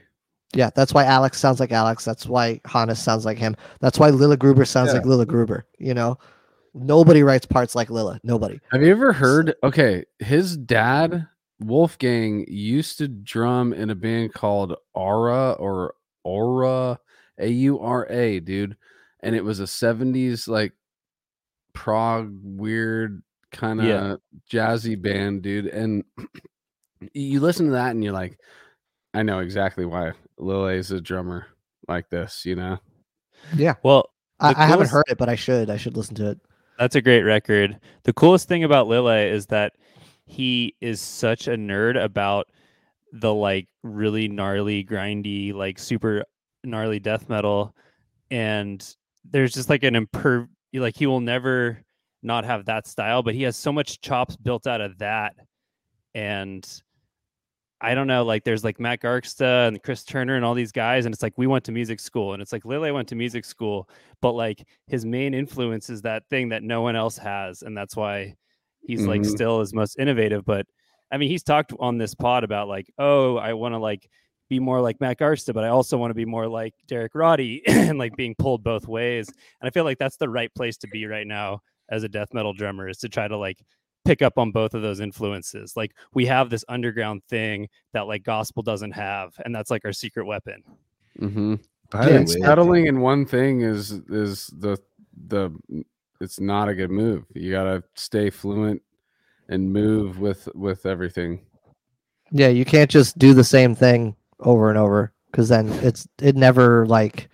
Yeah, 0.55 0.71
that's 0.75 0.93
why 0.93 1.05
Alex 1.05 1.41
sounds 1.41 1.59
like 1.61 1.73
Alex. 1.73 2.05
That's 2.05 2.27
why 2.27 2.61
Hannes 2.67 2.99
sounds 3.03 3.25
like 3.25 3.39
him. 3.39 3.57
That's 3.81 3.99
why 3.99 4.11
Lille 4.11 4.37
Gruber 4.37 4.65
sounds 4.67 4.89
Yeah. 4.89 4.99
like 4.99 5.07
Lille 5.07 5.25
Gruber. 5.25 5.65
You 5.79 5.95
know, 5.95 6.19
nobody 6.75 7.23
writes 7.23 7.47
parts 7.47 7.75
like 7.75 7.89
Lille. 7.91 8.19
Nobody. 8.23 8.61
Have 8.71 8.83
you 8.83 8.91
ever 8.93 9.13
heard? 9.15 9.55
Okay, 9.65 10.05
his 10.19 10.57
dad 10.59 11.27
Wolfgang 11.63 12.45
used 12.49 12.99
to 12.99 13.09
drum 13.09 13.73
in 13.73 13.91
a 13.91 13.95
band 13.95 14.33
called 14.35 14.77
Aura 14.95 15.53
or 15.53 15.95
Aura, 16.25 16.99
A 17.39 17.49
U 17.49 17.81
R 17.81 18.07
A, 18.11 18.41
dude, 18.41 18.77
and 19.21 19.35
it 19.35 19.45
was 19.45 19.61
a 19.61 19.65
'70s 19.65 20.49
like 20.49 20.73
prog 21.73 22.33
weird 22.43 23.23
kind 23.51 23.81
of 23.81 23.87
Yeah. 23.87 24.17
jazzy 24.51 25.01
band, 25.01 25.43
dude. 25.43 25.67
And 25.67 26.05
you 27.13 27.41
listen 27.41 27.67
to 27.67 27.73
that 27.73 27.91
and 27.91 28.03
you're 28.03 28.13
like, 28.13 28.39
I 29.15 29.23
know 29.23 29.41
exactly 29.41 29.85
why 29.85 30.13
Lil 30.39 30.69
is 30.69 30.91
a 30.91 31.01
drummer 31.01 31.47
like 31.89 32.09
this, 32.11 32.45
you 32.47 32.55
know. 32.57 32.79
Yeah. 33.57 33.75
Well, 33.83 34.11
I, 34.41 34.53
The 34.55 34.61
I 34.61 34.67
haven't 34.67 34.91
heard 34.91 35.05
it, 35.09 35.19
but 35.19 35.29
I 35.29 35.35
should. 35.35 35.69
I 35.71 35.77
should 35.77 35.97
listen 35.97 36.15
to 36.17 36.31
it. 36.31 36.41
That's 36.79 36.97
a 36.97 37.03
great 37.03 37.23
record. 37.23 37.79
The 38.05 38.13
coolest 38.13 38.49
thing 38.49 38.65
about 38.65 38.89
Lille 38.89 39.09
is 39.09 39.47
that 39.47 39.75
he 40.33 40.75
is 40.81 41.01
such 41.01 41.47
a 41.47 41.57
nerd 41.57 42.03
about 42.03 42.49
the 43.13 43.33
like 43.33 43.69
really 43.83 44.29
gnarly, 44.29 44.83
grindy, 44.83 45.53
like 45.53 45.79
super 45.79 46.25
gnarly 46.65 46.99
death 46.99 47.29
metal. 47.29 47.77
And 48.31 48.83
there's 49.31 49.53
just 49.53 49.69
like 49.69 49.83
an 49.85 49.95
imper 49.95 50.49
like 50.73 50.97
he 50.97 51.07
will 51.07 51.21
never 51.21 51.83
not 52.23 52.47
have 52.47 52.65
that 52.65 52.87
style, 52.87 53.23
but 53.23 53.35
he 53.35 53.43
has 53.43 53.57
so 53.57 53.73
much 53.73 54.01
chops 54.01 54.37
built 54.37 54.67
out 54.67 54.81
of 54.81 54.97
that. 54.99 55.35
And 56.15 56.67
I 57.83 57.95
don't 57.95 58.07
know, 58.07 58.25
like 58.25 58.45
there's 58.45 58.65
like 58.65 58.81
Matt 58.81 59.01
Garstka 59.03 59.69
and 59.69 59.83
Chris 59.83 60.05
Turner 60.05 60.37
and 60.37 60.45
all 60.45 60.55
these 60.55 60.73
guys, 60.73 61.05
and 61.05 61.13
it's 61.13 61.23
like 61.23 61.37
we 61.37 61.47
went 61.47 61.65
to 61.65 61.73
music 61.73 62.01
school, 62.01 62.33
and 62.33 62.41
it's 62.41 62.53
like 62.53 62.65
Lille 62.65 62.95
went 62.95 63.09
to 63.09 63.17
music 63.17 63.45
school, 63.45 63.89
but 64.23 64.33
like 64.33 64.67
his 64.87 65.05
main 65.05 65.35
influence 65.35 65.91
is 65.91 66.01
that 66.03 66.23
thing 66.31 66.49
that 66.51 66.63
no 66.63 66.81
one 66.81 66.97
else 66.97 67.19
has, 67.19 67.63
and 67.63 67.77
that's 67.77 67.97
why 67.97 68.35
he's 68.87 69.07
like 69.07 69.23
Mhm. 69.23 69.31
still 69.31 69.61
his 69.61 69.73
most 69.75 69.99
innovative. 69.99 70.45
But 70.45 70.67
I 71.11 71.19
mean, 71.19 71.29
he's 71.29 71.43
talked 71.43 71.73
on 71.79 71.99
this 71.99 72.15
pod 72.15 72.45
about 72.45 72.69
like, 72.69 72.91
oh, 72.99 73.37
I 73.37 73.53
want 73.55 73.75
to 73.75 73.79
like 73.79 74.09
be 74.49 74.59
more 74.61 74.81
like 74.81 75.01
Matt 75.01 75.19
Garstka, 75.19 75.55
but 75.55 75.65
I 75.65 75.69
also 75.69 75.97
want 75.97 76.11
to 76.11 76.15
be 76.15 76.25
more 76.25 76.47
like 76.47 76.75
Derek 76.87 77.15
Roddy, 77.15 77.63
and 77.67 77.99
like 77.99 78.17
being 78.17 78.35
pulled 78.39 78.63
both 78.63 78.87
ways. 78.87 79.29
And 79.29 79.67
I 79.67 79.71
feel 79.71 79.85
like 79.85 79.99
that's 79.99 80.17
the 80.17 80.29
right 80.29 80.53
place 80.55 80.77
to 80.79 80.89
be 80.89 81.07
right 81.07 81.27
now 81.27 81.61
as 81.89 82.03
a 82.03 82.09
death 82.09 82.29
metal 82.33 82.53
drummer 82.53 82.89
is 82.89 82.99
to 82.99 83.09
try 83.09 83.29
to 83.29 83.37
like 83.37 83.59
pick 84.05 84.21
up 84.21 84.37
on 84.39 84.51
both 84.51 84.75
of 84.75 84.83
those 84.83 85.01
influences. 85.01 85.77
Like 85.77 85.93
we 86.13 86.27
have 86.27 86.51
this 86.51 86.65
underground 86.69 87.23
thing 87.29 87.69
that 87.93 88.07
like 88.07 88.25
gospel 88.25 88.63
doesn't 88.63 88.93
have, 88.93 89.33
and 89.45 89.55
that's 89.55 89.71
like 89.71 89.85
our 89.85 89.93
secret 89.93 90.27
weapon. 90.27 90.63
Mm-hmm. 91.21 91.55
By 91.91 92.05
yeah, 92.05 92.09
the 92.09 92.17
and 92.17 92.29
way, 92.29 92.35
settling 92.41 92.87
in 92.87 93.01
one 93.01 93.27
thing 93.27 93.61
is 93.61 93.93
is 94.09 94.47
the 94.59 94.79
the 95.29 95.51
it's 96.23 96.41
not 96.41 96.69
a 96.69 96.75
good 96.75 96.91
move. 96.91 97.25
You 97.35 97.51
gotta 97.51 97.83
stay 97.95 98.31
fluent 98.31 98.81
and 99.49 99.73
move 99.73 100.21
with 100.21 100.49
with 100.55 100.87
everything. 100.87 101.41
Yeah, 102.31 102.49
you 102.49 102.65
can't 102.65 102.91
just 102.91 103.19
do 103.19 103.35
the 103.35 103.45
same 103.45 103.75
thing 103.75 104.17
over 104.41 104.71
and 104.71 104.79
over 104.79 105.13
because 105.31 105.49
then 105.49 105.69
it's 105.83 106.07
it 106.21 106.37
never 106.37 106.87
like 106.87 107.29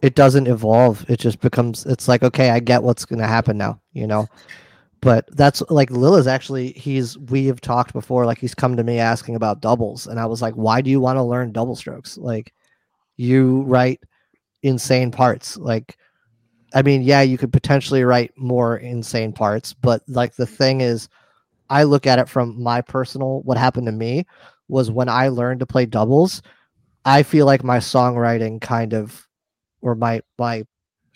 it 0.00 0.14
doesn't 0.14 0.46
evolve. 0.46 1.04
It 1.08 1.18
just 1.18 1.40
becomes 1.40 1.84
it's 1.86 2.08
like 2.08 2.22
okay, 2.22 2.50
I 2.50 2.60
get 2.60 2.82
what's 2.82 3.04
gonna 3.04 3.26
happen 3.26 3.58
now, 3.58 3.80
you 3.92 4.06
know. 4.06 4.28
But 5.00 5.28
that's 5.36 5.62
like 5.68 5.90
Lille's 5.90 6.26
actually 6.26 6.72
he's 6.72 7.18
we 7.18 7.46
have 7.46 7.60
talked 7.60 7.92
before, 7.92 8.24
like 8.26 8.38
he's 8.38 8.54
come 8.54 8.76
to 8.76 8.84
me 8.84 8.98
asking 9.00 9.34
about 9.34 9.60
doubles, 9.60 10.06
and 10.06 10.20
I 10.20 10.26
was 10.26 10.40
like, 10.40 10.54
why 10.54 10.80
do 10.80 10.88
you 10.90 11.00
want 11.00 11.16
to 11.16 11.22
learn 11.22 11.52
double 11.52 11.76
strokes? 11.76 12.16
Like 12.16 12.54
you 13.16 13.62
write 13.62 14.00
insane 14.62 15.10
parts. 15.10 15.56
Like 15.56 15.98
I 16.74 16.82
mean, 16.82 17.02
yeah, 17.02 17.22
you 17.22 17.38
could 17.38 17.52
potentially 17.52 18.04
write 18.04 18.32
more 18.36 18.76
insane 18.76 19.32
parts, 19.32 19.72
but 19.72 20.02
like 20.08 20.34
the 20.34 20.46
thing 20.46 20.80
is 20.80 21.08
I 21.70 21.84
look 21.84 22.06
at 22.06 22.18
it 22.18 22.28
from 22.28 22.60
my 22.62 22.80
personal 22.80 23.42
what 23.42 23.56
happened 23.56 23.86
to 23.86 23.92
me 23.92 24.26
was 24.68 24.90
when 24.90 25.08
I 25.08 25.28
learned 25.28 25.60
to 25.60 25.66
play 25.66 25.86
doubles, 25.86 26.42
I 27.04 27.22
feel 27.22 27.46
like 27.46 27.62
my 27.64 27.78
songwriting 27.78 28.60
kind 28.60 28.92
of 28.92 29.26
or 29.82 29.94
my 29.94 30.22
my 30.38 30.64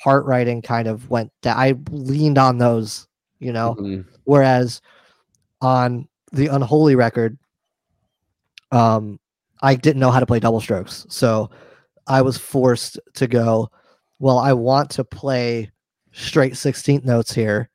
part 0.03 0.25
writing 0.27 0.63
kind 0.63 0.87
of 0.87 1.11
went 1.11 1.33
that 1.43 1.57
I 1.57 1.75
leaned 1.91 2.39
on 2.39 2.59
those, 2.59 3.09
you 3.41 3.53
know. 3.53 3.75
Mhm. 3.79 4.05
Whereas 4.25 4.81
on 5.61 6.09
the 6.33 6.47
unholy 6.49 6.95
record, 6.95 7.37
um, 8.71 9.19
I 9.63 9.75
didn't 9.75 10.01
know 10.01 10.11
how 10.11 10.21
to 10.21 10.27
play 10.27 10.41
double 10.41 10.61
strokes. 10.61 11.07
So 11.09 11.51
I 12.07 12.23
was 12.23 12.39
forced 12.39 12.99
to 13.15 13.27
go, 13.27 13.71
well, 14.19 14.39
I 14.39 14.53
want 14.53 14.91
to 14.91 15.05
play 15.05 15.71
straight 16.13 16.55
16th 16.55 17.05
notes 17.05 17.33
here, 17.33 17.71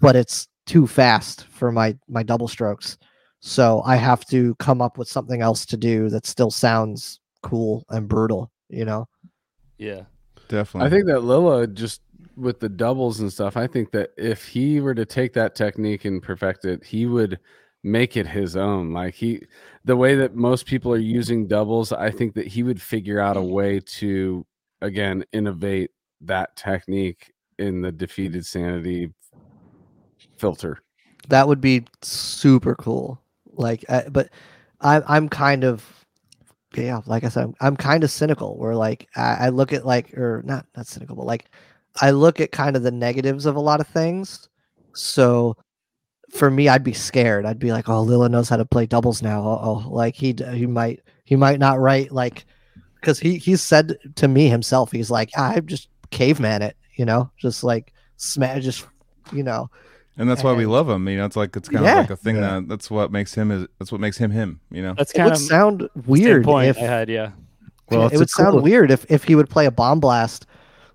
but 0.00 0.16
it's 0.16 0.48
too 0.66 0.86
fast 0.86 1.44
for 1.44 1.72
my 1.72 1.96
my 2.08 2.22
double 2.22 2.48
strokes. 2.48 2.98
So 3.40 3.82
I 3.86 3.96
have 3.96 4.24
to 4.26 4.54
come 4.56 4.82
up 4.82 4.98
with 4.98 5.08
something 5.08 5.40
else 5.40 5.64
to 5.66 5.76
do 5.76 6.08
that 6.10 6.26
still 6.26 6.50
sounds 6.50 7.20
cool 7.42 7.84
and 7.88 8.08
brutal, 8.08 8.50
you 8.68 8.84
know. 8.84 9.08
Yeah. 9.78 10.02
Definitely. 10.48 10.86
I 10.86 10.90
think 10.90 11.06
that 11.06 11.20
Lille 11.20 11.66
just 11.66 12.00
with 12.36 12.60
the 12.60 12.68
doubles 12.68 13.20
and 13.20 13.32
stuff. 13.32 13.56
I 13.56 13.66
think 13.66 13.90
that 13.92 14.10
if 14.16 14.46
he 14.46 14.80
were 14.80 14.94
to 14.94 15.04
take 15.04 15.32
that 15.34 15.54
technique 15.54 16.04
and 16.04 16.22
perfect 16.22 16.64
it, 16.64 16.84
he 16.84 17.06
would 17.06 17.38
make 17.82 18.16
it 18.16 18.26
his 18.26 18.56
own. 18.56 18.92
Like 18.92 19.14
he, 19.14 19.42
the 19.84 19.96
way 19.96 20.14
that 20.14 20.34
most 20.34 20.66
people 20.66 20.92
are 20.92 20.98
using 20.98 21.46
doubles, 21.46 21.92
I 21.92 22.10
think 22.10 22.34
that 22.34 22.46
he 22.46 22.62
would 22.62 22.80
figure 22.80 23.20
out 23.20 23.36
a 23.36 23.42
way 23.42 23.80
to 23.80 24.46
again 24.80 25.24
innovate 25.32 25.90
that 26.20 26.54
technique 26.56 27.32
in 27.58 27.80
the 27.82 27.92
defeated 27.92 28.44
sanity 28.46 29.12
filter. 30.36 30.78
that 31.28 31.46
would 31.46 31.60
be 31.60 31.84
super 32.02 32.74
cool. 32.76 33.20
Like 33.52 33.84
uh, 33.88 34.08
but 34.10 34.30
I, 34.80 35.02
i'm 35.06 35.28
kind 35.28 35.64
of 35.64 35.84
yeah 36.76 37.00
like 37.06 37.24
i 37.24 37.28
said 37.28 37.44
i'm, 37.44 37.54
I'm 37.60 37.76
kind 37.76 38.04
of 38.04 38.10
cynical 38.10 38.56
where 38.56 38.76
like 38.76 39.08
I, 39.16 39.46
I 39.46 39.48
look 39.48 39.72
at 39.72 39.84
like 39.84 40.16
or 40.16 40.42
not 40.44 40.66
not 40.76 40.86
cynical 40.86 41.16
but 41.16 41.26
like 41.26 41.50
i 42.00 42.10
look 42.10 42.40
at 42.40 42.52
kind 42.52 42.76
of 42.76 42.82
the 42.84 42.90
negatives 42.92 43.46
of 43.46 43.56
a 43.56 43.60
lot 43.60 43.80
of 43.80 43.88
things. 43.88 44.48
So 44.94 45.56
for 46.30 46.50
me 46.50 46.68
i'd 46.68 46.84
be 46.84 46.92
scared. 46.92 47.46
I'd 47.46 47.58
be 47.58 47.72
like 47.72 47.88
oh 47.88 48.02
Lille 48.02 48.28
knows 48.28 48.48
how 48.48 48.56
to 48.56 48.64
play 48.64 48.86
doubles 48.86 49.22
now. 49.22 49.40
Oh 49.42 49.84
like 49.88 50.14
he 50.14 50.36
he 50.52 50.66
might 50.66 51.00
he 51.24 51.36
might 51.36 51.58
not 51.58 51.80
write 51.80 52.12
like 52.12 52.46
because 53.00 53.18
he 53.18 53.36
he's 53.38 53.60
said 53.62 53.96
to 54.16 54.28
me 54.28 54.48
himself 54.48 54.90
he's 54.92 55.10
like 55.10 55.30
i'm 55.36 55.66
just 55.66 55.88
caveman 56.10 56.62
it 56.62 56.76
you 56.94 57.04
know 57.04 57.30
just 57.36 57.62
like 57.64 57.92
smash 58.16 58.62
just 58.64 58.86
you 59.32 59.42
know 59.42 59.70
and 60.16 60.28
that's 60.28 60.42
why 60.42 60.52
we 60.52 60.66
love 60.66 60.88
him. 60.88 61.08
You 61.08 61.16
know, 61.18 61.26
it's 61.26 61.36
like 61.36 61.54
it's 61.54 61.68
kind 61.68 61.84
Yeah. 61.84 61.92
of 62.00 62.10
like 62.10 62.10
a 62.10 62.16
thing 62.16 62.34
Yeah. 62.34 62.40
that 62.58 62.68
that's 62.68 62.90
what 62.90 63.12
makes 63.12 63.32
him 63.34 63.52
is 63.52 63.68
that's 63.78 63.92
what 63.92 64.00
makes 64.00 64.18
him 64.18 64.32
him. 64.32 64.58
You 64.68 64.82
know. 64.82 64.94
That's 64.94 65.12
it 65.12 65.16
kind 65.18 65.26
would 65.30 65.34
of 65.34 65.38
sound 65.40 65.88
weird 66.06 66.42
point 66.44 66.70
if 66.70 66.76
I 66.76 66.80
had. 66.80 67.08
Yeah. 67.08 67.30
Well, 67.88 68.08
it 68.08 68.16
a 68.16 68.18
would 68.18 68.28
sound 68.28 68.54
cool- 68.54 68.62
weird 68.62 68.90
if, 68.90 69.06
if 69.08 69.22
he 69.22 69.36
would 69.36 69.48
play 69.48 69.66
a 69.66 69.70
bomb 69.70 70.00
blast 70.00 70.44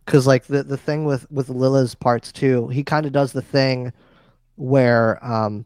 because 0.04 0.28
like 0.28 0.48
the, 0.48 0.64
the 0.64 0.76
thing 0.76 1.06
with 1.06 1.26
with 1.32 1.48
Lille's 1.48 1.96
parts 1.96 2.34
too 2.34 2.68
he 2.68 2.84
kind 2.84 3.06
of 3.06 3.14
does 3.14 3.32
the 3.32 3.42
thing 3.42 3.94
where 4.56 5.24
um 5.26 5.66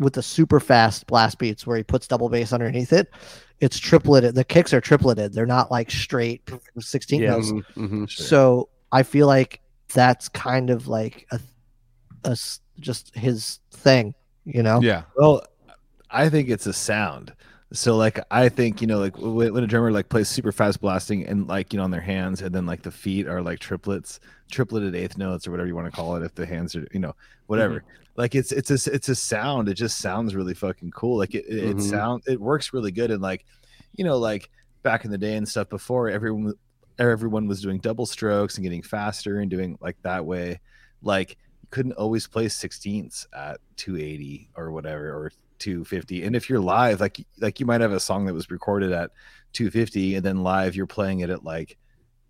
with 0.00 0.14
the 0.14 0.22
super 0.22 0.58
fast 0.58 1.06
blast 1.06 1.38
beats 1.38 1.64
where 1.66 1.76
he 1.76 1.84
puts 1.84 2.08
double 2.08 2.28
bass 2.28 2.52
underneath 2.52 2.92
it 2.92 3.08
it's 3.60 3.78
tripleted 3.78 4.34
the 4.34 4.42
kicks 4.42 4.72
are 4.74 4.80
tripleted 4.80 5.32
they're 5.32 5.46
not 5.46 5.70
like 5.70 5.90
straight 5.90 6.42
16 6.78 7.20
Yeah. 7.20 7.30
notes 7.30 7.52
Mhm, 7.52 7.64
mhm. 7.76 8.10
so 8.10 8.68
i 8.90 9.04
feel 9.04 9.28
like 9.28 9.60
that's 9.94 10.28
kind 10.28 10.70
of 10.70 10.88
like 10.88 11.26
a 11.30 11.38
just 12.80 13.14
his 13.14 13.60
thing 13.70 14.14
you 14.44 14.62
know 14.62 14.80
Yeah. 14.82 15.02
Well, 15.16 15.42
I 16.10 16.28
think 16.28 16.48
it's 16.48 16.66
a 16.66 16.72
sound. 16.72 17.32
So 17.72 17.96
like 17.96 18.18
I 18.30 18.48
think 18.48 18.80
you 18.80 18.86
know 18.86 18.98
like 18.98 19.16
when, 19.16 19.52
when 19.54 19.62
a 19.62 19.66
drummer 19.66 19.92
like 19.92 20.08
plays 20.08 20.28
super 20.28 20.50
fast 20.50 20.80
blasting 20.80 21.24
and 21.26 21.46
like 21.46 21.72
you 21.72 21.76
know 21.76 21.84
on 21.84 21.90
their 21.92 22.00
hands 22.00 22.42
and 22.42 22.52
then 22.52 22.66
like 22.66 22.82
the 22.82 22.90
feet 22.90 23.28
are 23.28 23.40
like 23.42 23.60
triplets, 23.60 24.18
tripleted 24.50 24.94
eighth 24.96 25.16
notes 25.18 25.46
or 25.46 25.50
whatever 25.52 25.68
you 25.68 25.74
want 25.76 25.86
to 25.86 25.92
call 25.92 26.16
it 26.16 26.24
if 26.24 26.34
the 26.34 26.44
hands 26.46 26.74
are 26.74 26.86
you 26.92 26.98
know 26.98 27.14
whatever. 27.46 27.84
Like 28.16 28.34
it's 28.34 28.52
it's 28.52 28.70
a 28.70 28.92
it's 28.92 29.08
a 29.08 29.14
sound. 29.14 29.68
It 29.68 29.74
just 29.74 29.98
sounds 29.98 30.34
really 30.34 30.54
fucking 30.54 30.90
cool. 30.90 31.16
Like 31.18 31.34
it 31.34 31.44
it, 31.48 31.76
Mhm. 31.76 31.78
it 31.78 31.82
sound 31.82 32.22
it 32.26 32.40
works 32.40 32.72
really 32.72 32.92
good 32.92 33.10
and 33.10 33.22
like 33.22 33.44
you 33.96 34.04
know 34.04 34.18
like 34.18 34.50
back 34.82 35.04
in 35.04 35.10
the 35.10 35.18
day 35.18 35.36
and 35.36 35.48
stuff 35.48 35.68
before 35.68 36.08
everyone 36.08 36.54
everyone 36.98 37.46
was 37.46 37.62
doing 37.62 37.78
double 37.78 38.06
strokes 38.06 38.56
and 38.56 38.62
getting 38.64 38.82
faster 38.82 39.38
and 39.40 39.50
doing 39.50 39.78
like 39.80 39.96
that 40.02 40.24
way 40.24 40.60
like 41.02 41.30
you 41.62 41.68
couldn't 41.70 41.92
always 41.92 42.26
play 42.26 42.46
sixteenths 42.48 43.26
at 43.32 43.58
280 43.76 44.50
or 44.56 44.70
whatever 44.70 45.08
or 45.16 45.32
250 45.60 46.24
and 46.24 46.34
if 46.36 46.48
you're 46.50 46.60
live 46.60 47.00
like 47.00 47.18
like 47.38 47.58
you 47.60 47.64
might 47.66 47.80
have 47.80 47.92
a 47.92 48.00
song 48.00 48.26
that 48.26 48.34
was 48.34 48.50
recorded 48.50 48.92
at 48.92 49.10
250 49.52 50.14
and 50.16 50.24
then 50.24 50.42
live 50.42 50.74
you're 50.76 50.86
playing 50.86 51.20
it 51.20 51.30
at 51.30 51.44
like 51.44 51.76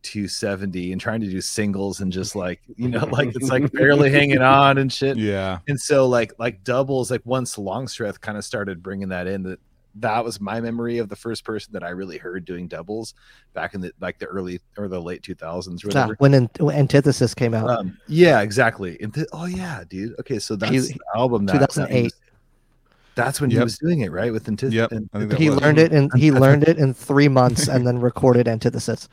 270 0.02 0.92
and 0.92 1.00
trying 1.00 1.20
to 1.20 1.26
do 1.28 1.40
singles 1.40 2.00
and 2.00 2.12
just 2.12 2.34
like 2.34 2.60
you 2.76 2.88
know 2.88 3.04
like 3.12 3.28
it's 3.34 3.48
like 3.50 3.70
barely 3.72 4.10
hanging 4.10 4.38
on 4.42 4.78
and 4.78 4.92
shit 4.92 5.16
Yeah. 5.16 5.58
and 5.68 5.78
so 5.80 6.06
like 6.08 6.32
like 6.38 6.64
doubles 6.64 7.10
like 7.10 7.22
once 7.24 7.58
longstreth 7.58 8.20
kind 8.20 8.38
of 8.38 8.44
started 8.44 8.82
bringing 8.82 9.08
that 9.10 9.26
in 9.26 9.42
that 9.44 9.58
that 9.96 10.24
was 10.24 10.40
my 10.40 10.60
memory 10.60 10.98
of 10.98 11.08
the 11.08 11.16
first 11.16 11.44
person 11.44 11.72
that 11.72 11.82
i 11.82 11.88
really 11.90 12.16
heard 12.16 12.44
doing 12.44 12.68
doubles 12.68 13.14
back 13.54 13.74
in 13.74 13.80
the 13.80 13.92
like 14.00 14.18
the 14.18 14.26
early 14.26 14.60
or 14.78 14.86
the 14.88 15.00
late 15.00 15.20
2000s 15.22 15.84
or 15.84 15.88
whatever 15.88 16.14
when, 16.18 16.32
An- 16.34 16.50
when 16.60 16.76
Antithesis 16.76 17.34
came 17.34 17.54
out. 17.54 17.68
um, 17.68 17.98
yeah 18.06 18.40
exactly 18.40 18.96
and 19.02 19.12
th- 19.12 19.26
oh 19.32 19.46
yeah 19.46 19.82
dude 19.88 20.14
okay 20.20 20.38
so 20.38 20.54
that's 20.56 20.70
He- 20.72 20.78
the 20.94 21.00
album 21.14 21.44
that, 21.46 21.58
that 21.60 21.70
2008. 21.70 22.02
was- 22.04 22.14
that's 23.16 23.40
when 23.40 23.50
he 23.50 23.58
was 23.58 23.76
doing 23.76 24.00
it 24.00 24.12
right 24.12 24.32
with 24.32 24.48
Antithesis 24.48 24.76
Yep. 24.76 24.92
and- 24.92 25.10
I 25.12 25.18
think 25.18 25.30
that 25.32 25.40
he 25.40 25.50
was. 25.50 25.60
learned 25.60 25.78
it 25.78 25.92
and 25.92 26.10
he 26.16 26.30
learned 26.44 26.62
it 26.68 26.78
in 26.78 26.94
three 26.94 27.28
months 27.28 27.66
and 27.68 27.84
then 27.86 27.98
recorded 28.00 28.46
Antithesis. 28.48 29.08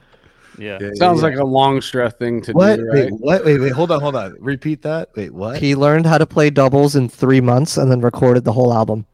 Yeah. 0.58 0.78
Yeah, 0.82 0.88
yeah, 0.88 0.94
Sounds 0.96 1.22
yeah. 1.22 1.30
like 1.30 1.38
a 1.38 1.44
Longstreth 1.44 2.18
thing 2.18 2.42
to 2.44 2.52
what 2.54 2.78
do, 2.78 2.88
wait 2.92 3.12
what 3.14 3.46
wait 3.46 3.60
wait 3.60 3.72
hold 3.72 3.92
on 3.92 4.02
hold 4.02 4.16
on 4.16 4.36
repeat 4.40 4.82
that 4.82 5.10
wait 5.16 5.34
what 5.34 5.62
He 5.62 5.76
learned 5.76 6.06
how 6.06 6.18
to 6.18 6.26
play 6.26 6.50
doubles 6.50 6.96
in 6.96 7.08
three 7.10 7.42
months 7.42 7.78
and 7.78 7.92
then 7.92 8.02
recorded 8.02 8.44
the 8.44 8.54
whole 8.54 8.74
album. 8.74 9.06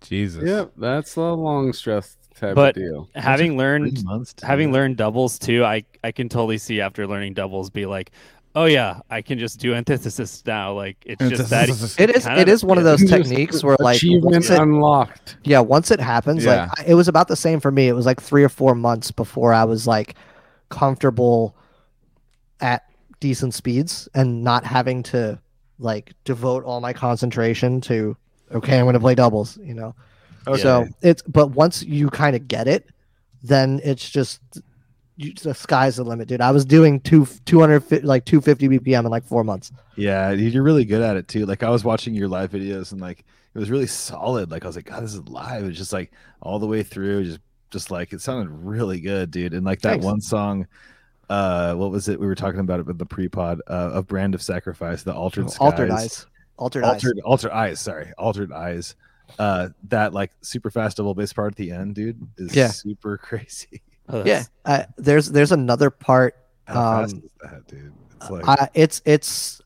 Jesus. 0.00 0.44
Yep, 0.44 0.72
that's 0.76 1.16
a 1.16 1.20
Longstreth 1.20 2.16
type 2.38 2.54
But- 2.54 2.76
of 2.76 2.82
deal. 2.82 3.08
Having 3.14 3.56
learned 3.56 4.04
months 4.04 4.34
to 4.34 4.40
do 4.42 4.46
having 4.46 4.72
learned 4.72 4.96
doubles 4.96 5.38
too, 5.38 5.64
I 5.64 5.84
I 6.04 6.12
can 6.12 6.28
totally 6.28 6.58
see 6.58 6.80
after 6.80 7.06
learning 7.06 7.34
doubles 7.34 7.70
be 7.70 7.86
like, 7.86 8.12
oh 8.54 8.66
yeah, 8.66 9.00
I 9.10 9.22
can 9.22 9.38
just 9.38 9.58
do 9.58 9.74
antithesis 9.74 10.42
now. 10.46 10.72
Like 10.74 10.96
it's 11.04 11.26
just 11.28 11.50
that. 11.50 11.68
It 11.98 12.10
is 12.14 12.24
Kind 12.24 12.40
it 12.40 12.48
of- 12.48 12.54
is 12.54 12.64
one 12.64 12.78
of 12.78 12.84
those 12.84 13.04
techniques 13.08 13.64
where 13.64 13.76
like 13.80 13.96
achievement 13.96 14.32
once 14.34 14.50
it, 14.50 14.60
unlocked. 14.60 15.36
yeah 15.44 15.60
once 15.60 15.90
it 15.90 16.00
happens 16.00 16.44
Yeah. 16.44 16.68
like 16.76 16.86
it 16.86 16.94
was 16.94 17.08
about 17.08 17.28
the 17.28 17.36
same 17.36 17.58
for 17.60 17.70
me. 17.72 17.88
It 17.88 17.92
was 17.94 18.06
like 18.06 18.20
three 18.22 18.44
or 18.44 18.48
four 18.48 18.74
months 18.74 19.10
before 19.10 19.52
I 19.52 19.64
was 19.64 19.86
like 19.86 20.14
comfortable 20.68 21.56
at 22.60 22.84
decent 23.20 23.54
speeds 23.54 24.08
and 24.14 24.42
not 24.42 24.64
having 24.64 25.02
to 25.02 25.38
like 25.78 26.12
devote 26.24 26.64
all 26.64 26.80
my 26.80 26.92
concentration 26.92 27.80
to 27.82 28.16
okay 28.52 28.78
I'm 28.78 28.84
going 28.84 28.94
to 28.94 29.00
play 29.00 29.14
doubles. 29.14 29.58
You 29.58 29.74
know. 29.74 29.94
Okay. 30.46 30.62
So 30.62 30.86
it's 31.02 31.22
but 31.22 31.48
once 31.48 31.82
you 31.82 32.08
kind 32.10 32.36
of 32.36 32.48
get 32.48 32.68
it, 32.68 32.88
then 33.42 33.80
it's 33.84 34.08
just 34.08 34.40
you, 35.16 35.32
the 35.32 35.54
sky's 35.54 35.96
the 35.96 36.04
limit, 36.04 36.28
dude. 36.28 36.40
I 36.40 36.50
was 36.50 36.64
doing 36.64 37.00
two 37.00 37.26
two 37.46 37.60
hundred 37.60 38.04
like 38.04 38.24
two 38.24 38.40
fifty 38.40 38.68
BPM 38.68 39.00
in 39.00 39.06
like 39.06 39.24
four 39.24 39.44
months. 39.44 39.72
Yeah, 39.96 40.30
you're 40.30 40.62
really 40.62 40.84
good 40.84 41.02
at 41.02 41.16
it 41.16 41.26
too. 41.26 41.46
Like 41.46 41.62
I 41.62 41.70
was 41.70 41.84
watching 41.84 42.14
your 42.14 42.28
live 42.28 42.50
videos 42.52 42.92
and 42.92 43.00
like 43.00 43.24
it 43.54 43.58
was 43.58 43.70
really 43.70 43.86
solid. 43.86 44.50
Like 44.50 44.64
I 44.64 44.66
was 44.66 44.76
like, 44.76 44.84
God, 44.84 45.02
this 45.02 45.14
is 45.14 45.26
live. 45.28 45.64
It's 45.64 45.78
just 45.78 45.92
like 45.92 46.12
all 46.42 46.58
the 46.58 46.66
way 46.66 46.82
through, 46.82 47.24
just 47.24 47.40
just 47.76 47.90
like 47.90 48.14
it 48.14 48.22
sounded 48.22 48.48
really 48.50 49.00
good, 49.00 49.30
dude. 49.30 49.52
And 49.52 49.66
like 49.66 49.82
that 49.82 49.90
Thanks. 49.90 50.04
one 50.06 50.20
song, 50.22 50.66
uh, 51.28 51.74
what 51.74 51.90
was 51.90 52.08
it? 52.08 52.18
We 52.18 52.26
were 52.26 52.34
talking 52.34 52.60
about 52.60 52.80
it 52.80 52.86
with 52.86 52.96
the 52.96 53.04
pre-pod 53.04 53.60
uh, 53.68 53.90
of 53.92 54.06
Brand 54.06 54.34
of 54.34 54.40
Sacrifice, 54.40 55.02
the 55.02 55.12
Altered 55.14 55.50
Skies. 55.50 55.60
Altered 55.60 55.90
eyes, 55.90 56.26
altered, 56.56 56.84
eyes. 56.84 56.92
Altered, 57.04 57.20
altered 57.24 57.52
eyes. 57.52 57.80
Sorry, 57.80 58.12
altered 58.16 58.50
eyes. 58.52 58.94
Uh, 59.38 59.68
that 59.88 60.14
like 60.14 60.30
super 60.40 60.70
fast 60.70 60.96
double 60.96 61.12
bass 61.14 61.32
part 61.34 61.52
at 61.52 61.56
the 61.56 61.70
end, 61.70 61.94
dude, 61.94 62.26
is 62.38 62.54
Yeah. 62.56 62.68
super 62.68 63.18
crazy. 63.22 63.82
Oh, 64.08 64.24
Yeah, 64.24 64.44
uh, 64.64 64.84
there's 64.96 65.30
there's 65.30 65.52
another 65.52 65.90
part. 65.90 66.34
How 66.66 66.74
fast 67.02 67.14
Um, 67.16 67.22
is 67.24 67.30
that, 67.42 67.66
dude? 67.66 67.92
It's 68.20 68.30
like 68.30 68.48
Uh, 68.48 68.66
it's 68.72 69.02
it's 69.04 69.60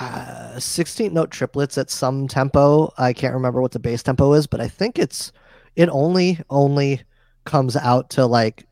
uh, 0.00 0.58
16 0.58 1.12
note 1.12 1.30
triplets 1.30 1.76
at 1.76 1.90
some 1.90 2.28
tempo. 2.28 2.92
I 2.96 3.12
can't 3.12 3.34
remember 3.34 3.60
what 3.60 3.72
the 3.72 3.78
bass 3.80 4.02
tempo 4.02 4.32
is, 4.32 4.46
but 4.46 4.60
I 4.60 4.68
think 4.68 4.98
it's 4.98 5.32
it 5.76 5.88
only 5.90 6.38
only 6.48 7.02
comes 7.44 7.76
out 7.76 8.10
to 8.10 8.26
like 8.26 8.66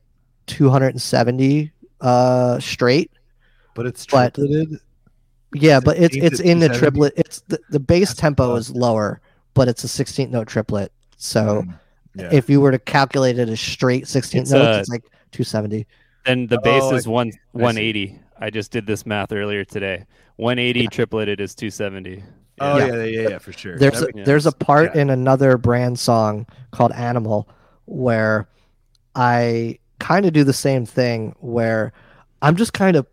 270 0.47 1.73
uh 2.01 2.59
straight. 2.61 3.11
but 3.75 3.87
it's 3.87 4.07
but- 4.07 4.37
Yeah, 5.55 5.81
but 5.81 5.97
it's 5.99 6.17
it's 6.17 6.41
in 6.41 6.59
the 6.59 6.69
triplet. 6.69 7.15
It's 7.17 7.41
the, 7.49 7.59
the 7.71 7.81
bass 7.81 8.09
That's 8.11 8.21
tempo 8.21 8.49
fucked. 8.55 8.61
is 8.61 8.71
lower, 8.71 9.21
but 9.55 9.67
it's 9.69 9.83
a 9.85 9.87
16th 9.87 10.31
note 10.31 10.47
triplet. 10.49 10.93
So 11.17 11.63
Mm, 11.63 11.75
yeah. 12.15 12.29
if 12.33 12.49
you 12.51 12.61
were 12.61 12.71
to 12.71 12.79
calculate 12.79 13.39
it 13.39 13.49
as 13.49 13.61
straight 13.61 14.05
16th 14.05 14.41
It's, 14.43 14.51
notes, 14.51 14.77
uh, 14.77 14.81
it's 14.81 14.89
like 14.91 15.05
270. 15.33 15.87
Then 16.27 16.47
the 16.47 16.61
bass 16.61 16.83
Oh, 16.85 16.95
is 16.95 17.05
see. 17.05 17.11
one 17.11 17.29
I 17.55 17.59
180. 17.59 18.19
I 18.41 18.51
just 18.51 18.71
did 18.71 18.87
this 18.87 19.07
math 19.07 19.33
earlier 19.33 19.65
today. 19.65 20.05
180 20.37 20.87
tripleted 20.89 21.41
is 21.41 21.55
270. 21.55 22.23
Oh 22.61 22.77
Yeah. 22.79 22.87
yeah, 22.87 23.05
yeah, 23.05 23.29
yeah, 23.31 23.39
for 23.39 23.53
sure. 23.53 23.79
There's 23.79 24.01
That 24.01 24.11
a, 24.11 24.17
makes 24.17 24.27
there's 24.27 24.47
a 24.47 24.53
part 24.53 24.95
Yeah. 24.95 25.03
in 25.03 25.11
another 25.11 25.57
brand 25.57 25.99
song 25.99 26.47
called 26.73 26.93
Animal 26.93 27.49
where 27.87 28.49
I 29.19 29.81
kind 29.99 30.27
of 30.27 30.33
do 30.33 30.45
the 30.45 30.53
same 30.53 30.87
thing 30.87 31.35
where 31.41 31.93
I'm 32.41 32.55
just 32.55 32.73
kind 32.73 32.97
of 32.97 33.05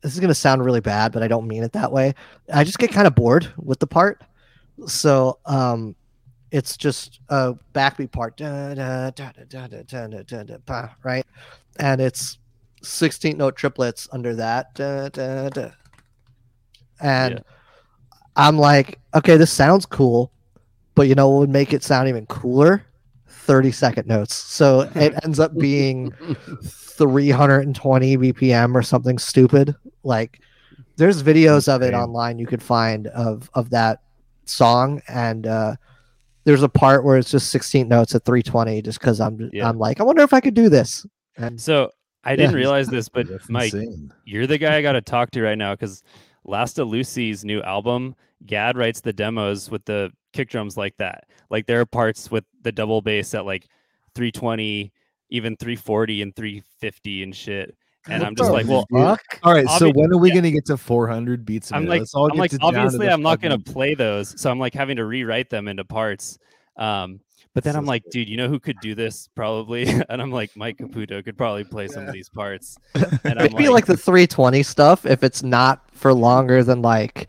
this 0.00 0.14
is 0.14 0.18
going 0.18 0.28
to 0.28 0.34
sound 0.34 0.64
really 0.64 0.80
bad, 0.80 1.12
but 1.12 1.22
I 1.22 1.28
don't 1.28 1.46
mean 1.46 1.62
it 1.62 1.72
that 1.74 1.92
way. 1.92 2.14
I 2.52 2.64
just 2.64 2.80
get 2.80 2.90
kind 2.90 3.06
of 3.06 3.14
bored 3.14 3.52
with 3.56 3.78
the 3.78 3.86
part. 3.86 4.20
So, 4.88 5.38
um, 5.46 5.94
it's 6.50 6.76
just 6.76 7.20
a 7.28 7.54
backbeat 7.72 8.10
part, 8.10 8.40
right? 11.04 11.24
And 11.78 12.00
it's 12.00 12.38
16 12.82 13.38
note 13.38 13.54
triplets 13.54 14.08
under 14.10 14.34
that. 14.34 14.78
And 17.00 17.34
yeah. 17.34 17.40
I'm 18.34 18.58
like, 18.58 18.98
okay, 19.14 19.36
this 19.36 19.52
sounds 19.52 19.86
cool, 19.86 20.32
but 20.96 21.06
you 21.06 21.14
know 21.14 21.28
what 21.28 21.38
would 21.38 21.50
make 21.50 21.72
it 21.72 21.84
sound 21.84 22.08
even 22.08 22.26
cooler? 22.26 22.84
30 23.46 23.72
second 23.72 24.06
notes. 24.06 24.34
So 24.34 24.80
it 24.94 25.14
ends 25.24 25.38
up 25.40 25.56
being 25.58 26.12
320 26.62 28.16
BPM 28.18 28.74
or 28.74 28.82
something 28.82 29.18
stupid. 29.18 29.74
Like 30.02 30.40
there's 30.96 31.22
videos 31.22 31.72
of 31.74 31.82
it 31.82 31.94
online 31.94 32.38
you 32.38 32.46
could 32.46 32.62
find 32.62 33.06
of 33.08 33.50
of 33.54 33.70
that 33.70 34.02
song 34.44 35.00
and 35.08 35.46
uh 35.46 35.74
there's 36.44 36.62
a 36.64 36.68
part 36.68 37.04
where 37.04 37.16
it's 37.16 37.30
just 37.30 37.50
16 37.50 37.86
notes 37.88 38.14
at 38.16 38.24
320 38.24 38.82
just 38.82 39.00
cuz 39.00 39.20
I'm 39.20 39.50
Yeah. 39.52 39.68
I'm 39.68 39.78
like, 39.78 40.00
I 40.00 40.04
wonder 40.04 40.22
if 40.22 40.34
I 40.34 40.40
could 40.40 40.54
do 40.54 40.68
this. 40.68 41.06
And 41.36 41.60
So 41.60 41.90
I 42.24 42.36
didn't 42.36 42.52
Yeah. 42.52 42.58
realize 42.58 42.88
this, 42.88 43.08
but 43.08 43.26
That's 43.30 43.48
Mike, 43.48 43.72
insane. 43.74 44.12
you're 44.24 44.46
the 44.46 44.58
guy 44.58 44.76
I 44.76 44.82
got 44.82 44.92
to 44.92 45.00
talk 45.00 45.30
to 45.32 45.42
right 45.42 45.58
now 45.58 45.74
because 45.74 46.02
Last 46.44 46.78
of 46.80 46.88
Lucy's 46.88 47.44
new 47.44 47.62
album, 47.62 48.16
Gad 48.46 48.76
writes 48.76 49.00
the 49.00 49.12
demos 49.12 49.70
with 49.70 49.84
the 49.84 50.12
kick 50.32 50.48
drums 50.50 50.76
like 50.76 50.96
that. 50.98 51.24
Like 51.50 51.66
there 51.66 51.80
are 51.80 51.86
parts 51.86 52.30
with 52.30 52.44
the 52.62 52.72
double 52.72 53.02
bass 53.02 53.34
at 53.34 53.44
like 53.46 53.68
320, 54.14 54.92
even 55.30 55.56
340 55.56 56.22
and 56.22 56.34
350 56.36 57.22
and 57.22 57.34
shit. 57.36 57.76
And 58.08 58.20
What 58.20 58.26
I'm 58.28 58.34
just 58.34 58.50
like, 58.50 58.66
well, 58.66 58.84
fuck? 58.92 59.20
All 59.44 59.52
right, 59.52 59.68
so 59.78 59.90
when 59.92 60.12
are 60.12 60.18
we 60.18 60.30
yeah. 60.30 60.34
gonna 60.36 60.50
get 60.50 60.66
to 60.66 60.76
400 60.76 61.44
beats 61.44 61.70
a 61.70 61.76
I'm 61.76 61.82
minute? 61.82 61.90
like, 61.90 62.00
Let's 62.00 62.14
all 62.14 62.24
I'm 62.24 62.30
get 62.32 62.38
like, 62.40 62.50
to 62.50 62.58
down 62.58 62.72
to 62.72 62.78
obviously, 62.80 63.08
I'm 63.08 63.22
not 63.22 63.40
gonna 63.40 63.58
fucking- 63.58 63.72
play 63.72 63.94
those, 63.94 64.40
so 64.40 64.50
I'm 64.50 64.58
like 64.58 64.74
having 64.74 64.96
to 64.96 65.04
rewrite 65.04 65.50
them 65.50 65.68
into 65.68 65.84
parts. 65.84 66.38
Um, 66.76 67.20
but 67.54 67.62
then 67.64 67.74
So 67.74 67.78
I'm 67.78 67.84
like, 67.86 68.02
dude, 68.10 68.28
you 68.28 68.36
know 68.38 68.48
who 68.48 68.58
could 68.58 68.80
do 68.80 68.94
this 68.96 69.28
probably? 69.36 69.86
and 70.08 70.20
I'm 70.22 70.32
like, 70.32 70.50
Mike 70.56 70.78
Caputo 70.78 71.22
could 71.24 71.36
probably 71.38 71.62
play 71.64 71.86
some 71.86 72.02
Yeah. 72.02 72.08
of 72.08 72.14
these 72.14 72.28
parts. 72.28 72.76
And 73.24 73.38
I'm 73.38 73.52
maybe 73.52 73.68
like 73.68 73.86
the 73.86 73.96
320 73.96 74.62
stuff 74.64 75.06
if 75.06 75.22
it's 75.22 75.42
not 75.44 75.82
for 75.92 76.12
longer 76.12 76.64
than 76.64 76.82
like 76.82 77.28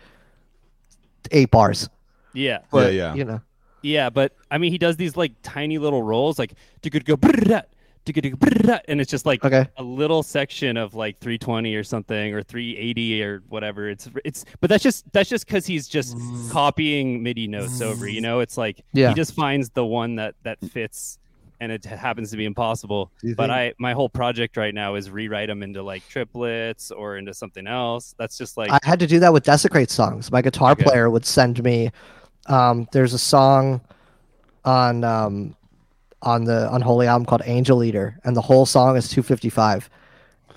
8 1.31 1.51
bars. 1.51 1.87
Yeah, 2.33 2.59
But, 2.71 2.93
yeah. 2.93 3.13
you 3.13 3.25
know. 3.25 3.41
yeah. 3.81 4.09
But 4.09 4.33
I 4.51 4.57
mean, 4.57 4.71
he 4.71 4.77
does 4.77 4.97
these 4.97 5.15
like 5.17 5.33
tiny 5.43 5.77
little 5.77 6.03
rolls, 6.03 6.37
like 6.39 6.53
go 7.05 7.15
and 8.87 8.99
it's 8.99 9.09
just 9.09 9.25
like 9.25 9.43
Okay. 9.43 9.65
a 9.77 9.83
little 9.83 10.23
section 10.23 10.77
of 10.77 10.93
like 10.93 11.17
320 11.19 11.73
or 11.75 11.83
something 11.83 12.33
or 12.33 12.43
380 12.43 13.23
or 13.23 13.43
whatever. 13.49 13.89
It's 13.89 14.09
it's, 14.25 14.45
but 14.59 14.69
that's 14.69 14.83
just 14.83 15.11
that's 15.13 15.29
just 15.29 15.47
because 15.47 15.65
he's 15.65 15.87
just 15.87 16.17
mm. 16.17 16.51
copying 16.51 17.23
MIDI 17.23 17.47
notes 17.47 17.79
mm. 17.79 17.85
over. 17.85 18.07
You 18.07 18.21
know, 18.21 18.39
it's 18.41 18.57
like 18.57 18.81
Yeah. 18.93 19.09
he 19.09 19.15
just 19.15 19.33
finds 19.33 19.69
the 19.69 19.85
one 19.85 20.15
that 20.17 20.35
that 20.43 20.59
fits, 20.59 21.17
and 21.61 21.71
it 21.71 21.85
happens 21.85 22.31
to 22.31 22.37
be 22.37 22.45
impossible. 22.45 23.11
But 23.23 23.47
think- 23.47 23.51
I 23.51 23.73
my 23.79 23.93
whole 23.93 24.09
project 24.09 24.57
right 24.57 24.73
now 24.73 24.95
is 24.95 25.09
rewrite 25.09 25.47
them 25.47 25.63
into 25.63 25.81
like 25.81 26.05
triplets 26.09 26.91
or 26.91 27.17
into 27.17 27.33
something 27.33 27.67
else. 27.67 28.15
That's 28.17 28.37
just 28.37 28.57
like 28.57 28.69
I 28.69 28.79
had 28.83 28.99
to 28.99 29.07
do 29.07 29.19
that 29.19 29.31
with 29.31 29.43
Desecrate 29.45 29.89
songs. 29.89 30.29
My 30.31 30.41
guitar 30.41 30.71
Okay. 30.71 30.83
player 30.83 31.09
would 31.09 31.25
send 31.25 31.63
me. 31.63 31.91
Um, 32.47 32.87
there's 32.91 33.13
a 33.13 33.19
song 33.19 33.81
on 34.65 35.03
um, 35.03 35.55
on 36.21 36.43
the 36.45 36.73
Unholy 36.73 37.07
album 37.07 37.25
called 37.25 37.41
Angel 37.45 37.83
Eater, 37.83 38.19
and 38.23 38.35
the 38.35 38.41
whole 38.41 38.65
song 38.65 38.95
is 38.97 39.09
255. 39.09 39.89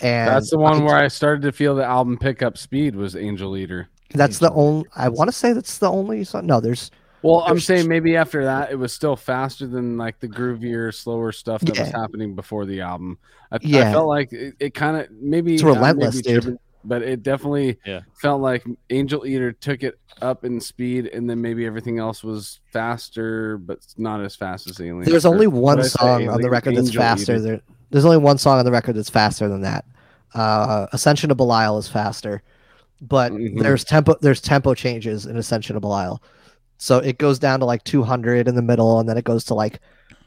And 0.01 0.29
That's 0.29 0.51
the 0.51 0.59
one 0.59 0.83
I- 0.83 0.85
where 0.85 0.97
I 0.97 1.09
started 1.09 1.43
to 1.43 1.53
feel 1.53 1.75
the 1.75 1.85
album 1.85 2.19
pick 2.19 2.43
up 2.43 2.59
speed 2.59 2.95
was 2.95 3.17
Angel 3.17 3.57
Eater. 3.57 3.89
that's 4.15 4.39
the 4.39 4.51
only. 4.53 4.87
I 4.95 5.09
want 5.09 5.29
to 5.29 5.33
say 5.33 5.53
that's 5.53 5.79
the 5.79 5.91
only 5.91 6.23
song. 6.25 6.47
No, 6.47 6.61
there's 6.61 6.91
Well, 7.23 7.41
I'm 7.47 7.59
saying 7.59 7.89
maybe 7.89 8.15
after 8.17 8.45
that 8.45 8.71
it 8.71 8.77
was 8.77 8.93
still 8.93 9.17
faster 9.17 9.67
than 9.67 9.97
like 9.97 10.21
the 10.21 10.29
groovier, 10.29 10.93
slower 10.95 11.33
stuff 11.33 11.63
that 11.63 11.79
was 11.79 11.89
happening 11.91 12.35
before 12.35 12.67
the 12.67 12.83
album. 12.83 13.19
I, 13.51 13.57
I 13.57 13.59
felt 13.93 14.09
like 14.09 14.33
it, 14.33 14.55
it 14.61 14.75
kind 14.75 14.97
of 14.99 15.11
maybe 15.13 15.55
It's 15.55 15.63
I 15.63 15.67
may 15.67 15.73
be 15.73 15.77
relentless, 15.79 16.21
dude. 16.21 16.43
tripping, 16.43 16.59
but 16.87 17.03
it 17.03 17.23
definitely 17.23 17.79
Yeah. 17.85 18.01
felt 18.15 18.41
like 18.41 18.65
Angel 18.91 19.27
Eater 19.27 19.53
took 19.53 19.83
it 19.83 19.99
up 20.23 20.45
in 20.45 20.61
speed, 20.61 21.07
and 21.07 21.29
then 21.29 21.41
maybe 21.41 21.67
everything 21.67 21.99
else 21.99 22.23
was 22.25 22.61
faster, 22.73 23.59
but 23.59 23.79
not 23.99 24.21
as 24.23 24.35
fast 24.37 24.69
as 24.69 24.77
the 24.77 24.85
Alien. 24.85 25.05
There's 25.11 25.27
Or- 25.27 25.35
only 25.35 25.47
one 25.47 25.77
did 25.79 25.85
say? 25.85 25.99
song 25.99 26.09
on 26.09 26.21
the 26.27 26.33
Alien? 26.33 26.51
record 26.51 26.77
that's 26.77 26.95
faster. 26.95 27.41
There, 27.41 27.61
there's 27.91 28.05
only 28.05 28.17
one 28.19 28.39
song 28.39 28.59
on 28.59 28.65
the 28.65 28.71
record 28.73 28.95
that's 28.97 29.11
faster 29.11 29.49
than 29.49 29.63
that. 29.63 29.85
Uh, 30.35 30.87
Ascension 30.93 31.31
of 31.31 31.37
Belial 31.37 31.79
is 31.79 31.89
faster, 31.89 32.43
but 33.01 33.33
Mhm. 33.33 33.63
there's 33.63 33.85
tempo 33.85 34.17
there's 34.21 34.41
tempo 34.41 34.75
changes 34.75 35.27
in 35.27 35.37
Ascension 35.37 35.77
of 35.77 35.83
Belial. 35.83 36.23
So 36.79 36.99
it 36.99 37.19
goes 37.19 37.39
down 37.39 37.61
to 37.61 37.67
like 37.67 37.85
200 37.85 38.49
in 38.49 38.55
the 38.55 38.63
middle, 38.63 38.99
and 39.01 39.09
then 39.09 39.17
it 39.17 39.25
goes 39.25 39.45
to 39.45 39.55
like 39.55 39.81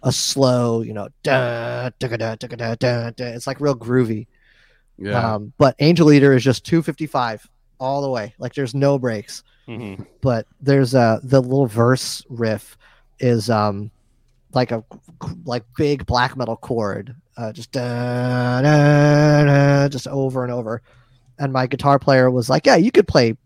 a 0.04 0.12
slow, 0.12 0.82
you 0.82 0.94
know, 0.94 1.10
da, 1.24 1.90
da, 2.00 2.08
da, 2.08 2.36
da, 2.36 2.36
da, 2.48 2.76
da, 2.76 3.10
da. 3.12 3.26
it's 3.26 3.46
like 3.48 3.60
real 3.60 3.76
groovy. 3.76 4.28
Yeah. 5.00 5.34
Um, 5.36 5.54
but 5.58 5.76
Angel 5.80 6.12
Eater 6.12 6.34
is 6.34 6.44
just 6.44 6.66
255 6.66 7.48
all 7.80 8.02
the 8.02 8.10
way. 8.10 8.34
Like 8.38 8.54
there's 8.54 8.76
no 8.76 9.00
breaks 9.00 9.44
hmm 9.68 9.94
but 10.22 10.48
there's 10.62 10.96
a 10.96 11.20
the 11.24 11.40
little 11.40 11.68
verse 11.68 12.26
riff 12.28 12.76
is 13.20 13.52
um 13.52 13.92
like 14.54 14.72
a 14.72 14.84
like 15.46 15.64
big 15.78 16.04
black 16.08 16.36
metal 16.36 16.56
chord 16.58 17.16
uh, 17.38 17.54
just 17.54 17.72
da, 17.72 18.62
da, 18.64 19.44
da, 19.46 19.88
just 19.88 20.08
over 20.08 20.44
and 20.44 20.52
over 20.52 20.82
and 21.38 21.54
my 21.54 21.68
guitar 21.68 22.00
player 22.00 22.32
was 22.32 22.50
like 22.50 22.66
yeah 22.66 22.78
you 22.78 22.92
could 22.92 23.08
play 23.08 23.38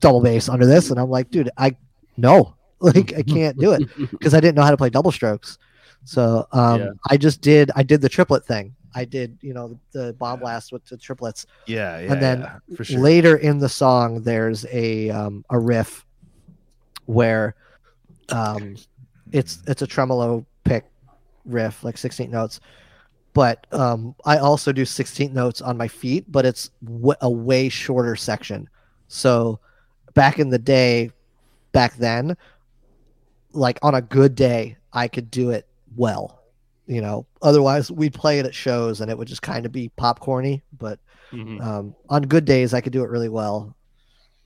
double 0.00 0.20
bass 0.20 0.48
under 0.48 0.66
this 0.66 0.90
and 0.90 0.98
i'm 0.98 1.10
like 1.10 1.30
dude 1.30 1.48
i 1.56 1.74
no 2.16 2.54
like 2.80 3.14
i 3.16 3.22
can't 3.22 3.56
do 3.56 3.70
it 3.72 3.88
because 4.10 4.34
i 4.34 4.40
didn't 4.40 4.56
know 4.56 4.62
how 4.62 4.70
to 4.72 4.76
play 4.76 4.90
double 4.90 5.12
strokes 5.12 5.58
so 6.04 6.44
um 6.52 6.80
Yeah. 6.80 6.90
i 7.08 7.16
just 7.16 7.40
did 7.40 7.70
i 7.76 7.84
did 7.84 8.00
the 8.00 8.08
triplet 8.08 8.44
thing 8.44 8.74
i 8.96 9.04
did 9.04 9.38
you 9.42 9.54
know 9.54 9.78
the 9.92 10.14
bomb 10.14 10.40
blast 10.40 10.72
with 10.72 10.84
the 10.86 10.96
triplets 10.96 11.46
Yeah, 11.66 12.00
yeah. 12.00 12.12
And 12.12 12.22
then 12.22 12.40
yeah, 12.40 12.82
sure. 12.82 12.98
later 12.98 13.36
in 13.36 13.58
the 13.58 13.68
song 13.68 14.22
there's 14.22 14.64
a 14.72 15.10
um, 15.10 15.44
a 15.50 15.58
riff 15.58 16.04
where 17.04 17.54
um, 18.30 18.76
it's 19.32 19.62
it's 19.66 19.82
a 19.82 19.86
tremolo 19.86 20.44
pick 20.64 20.84
riff 21.44 21.84
like 21.84 21.96
16 21.96 22.28
notes 22.30 22.58
but 23.34 23.66
um, 23.72 24.16
i 24.24 24.38
also 24.38 24.72
do 24.72 24.84
16 24.84 25.32
notes 25.32 25.60
on 25.60 25.76
my 25.76 25.86
feet 25.86 26.24
but 26.32 26.44
it's 26.44 26.70
w- 26.84 27.14
a 27.20 27.30
way 27.30 27.68
shorter 27.68 28.16
section 28.16 28.68
so 29.06 29.60
back 30.14 30.40
in 30.40 30.50
the 30.50 30.58
day 30.58 31.10
back 31.70 31.94
then 31.96 32.36
like 33.52 33.78
on 33.82 33.94
a 33.94 34.02
good 34.02 34.34
day 34.34 34.76
i 34.92 35.06
could 35.06 35.30
do 35.30 35.50
it 35.50 35.68
well 35.96 36.35
you 36.86 37.00
know 37.00 37.26
otherwise 37.42 37.90
we'd 37.90 38.14
play 38.14 38.38
it 38.38 38.46
at 38.46 38.54
shows 38.54 39.00
and 39.00 39.10
it 39.10 39.18
would 39.18 39.28
just 39.28 39.42
kind 39.42 39.66
of 39.66 39.72
be 39.72 39.90
popcorny 39.98 40.62
but 40.78 40.98
hmm 41.30 41.58
um, 41.58 41.94
on 42.08 42.22
good 42.22 42.44
days, 42.44 42.72
I 42.74 42.80
could 42.80 42.92
do 42.92 43.02
it 43.02 43.10
really 43.10 43.28
well. 43.28 43.74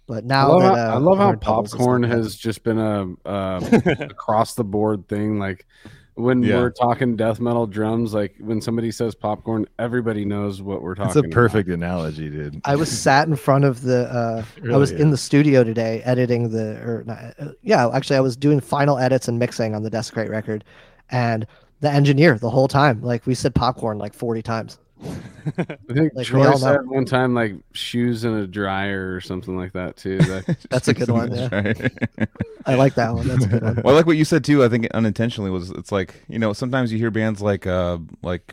But 0.07 0.25
I 0.41 0.45
now 0.45 0.47
love, 0.47 0.63
that, 0.63 0.75
how, 0.75 0.75
uh, 0.75 0.95
I 0.95 0.97
love 0.99 1.19
how 1.19 1.25
I've 1.29 1.29
heard 1.29 1.41
doubles, 1.41 1.75
it's 1.75 1.89
popcorn 1.89 2.03
has 2.05 2.37
just 2.37 2.63
been 2.65 2.79
a 2.79 3.29
uh, 3.29 3.61
across 4.09 4.55
the 4.55 4.65
board 4.65 5.09
thing. 5.09 5.39
Like 5.39 5.67
when 6.15 6.43
Yeah. 6.43 6.57
we're 6.57 6.71
talking 6.71 7.17
death 7.17 7.41
metal 7.41 7.67
drums, 7.67 8.15
like 8.15 8.35
when 8.39 8.61
somebody 8.61 8.91
says 8.91 9.15
popcorn, 9.15 9.67
everybody 9.79 10.25
knows 10.25 10.63
what 10.63 10.83
we're 10.83 10.95
talking. 10.95 11.09
That's 11.09 11.17
a 11.17 11.21
about. 11.21 11.31
perfect 11.31 11.69
analogy, 11.69 12.31
dude. 12.31 12.61
I 12.65 12.77
was 12.77 12.91
sat 13.03 13.29
in 13.29 13.37
front 13.37 13.65
of 13.65 13.83
the. 13.83 14.05
Uh, 14.13 14.45
I 14.73 14.77
Really 14.77 14.79
was 14.79 14.91
in 14.93 15.11
the 15.11 15.17
studio 15.17 15.65
today 15.65 16.03
editing 16.05 16.51
the. 16.51 16.77
Or 16.83 17.05
not, 17.07 17.35
uh, 17.39 17.53
yeah, 17.63 17.89
actually, 17.95 18.17
I 18.17 18.21
was 18.21 18.37
doing 18.37 18.61
final 18.61 18.99
edits 18.99 19.29
and 19.29 19.39
mixing 19.39 19.75
on 19.75 19.83
the 19.83 19.91
Desecrate 19.91 20.31
record, 20.31 20.65
and 21.11 21.47
the 21.81 21.91
engineer 21.91 22.39
the 22.39 22.51
whole 22.51 22.69
time, 22.69 23.03
like 23.03 23.27
we 23.27 23.35
said, 23.35 23.55
popcorn 23.55 23.99
like 23.99 24.15
forty 24.15 24.43
times. 24.43 24.79
I 25.03 25.65
think 25.91 26.13
Like, 26.15 26.27
Troy 26.27 26.45
all 26.45 26.51
know. 26.53 26.57
said 26.59 26.87
one 26.87 27.07
time 27.07 27.35
like 27.35 27.55
shoes 27.73 28.25
in 28.25 28.35
a 28.35 28.47
dryer 28.47 29.15
or 29.15 29.21
something 29.23 29.57
like 29.57 29.73
that 29.73 29.97
too. 29.97 30.19
That, 30.19 30.57
That's 30.69 30.89
a 30.89 30.95
good 30.95 31.09
one, 31.11 31.33
yeah. 31.35 31.73
I 32.67 32.75
like 32.75 32.95
that 32.97 33.15
one. 33.15 33.27
That's 33.27 33.45
a 33.47 33.49
good 33.49 33.63
one. 33.63 33.77
well, 33.83 33.95
I 33.95 33.97
like 33.97 34.05
what 34.07 34.19
you 34.19 34.27
said 34.27 34.45
too. 34.45 34.63
I 34.63 34.69
think 34.69 34.89
unintentionally 34.93 35.51
was 35.51 35.71
it's 35.71 35.91
like 35.91 36.23
you 36.29 36.39
know 36.39 36.53
sometimes 36.53 36.93
you 36.93 36.99
hear 36.99 37.11
bands 37.11 37.41
like 37.41 37.67
uh 37.67 37.99
like 38.23 38.53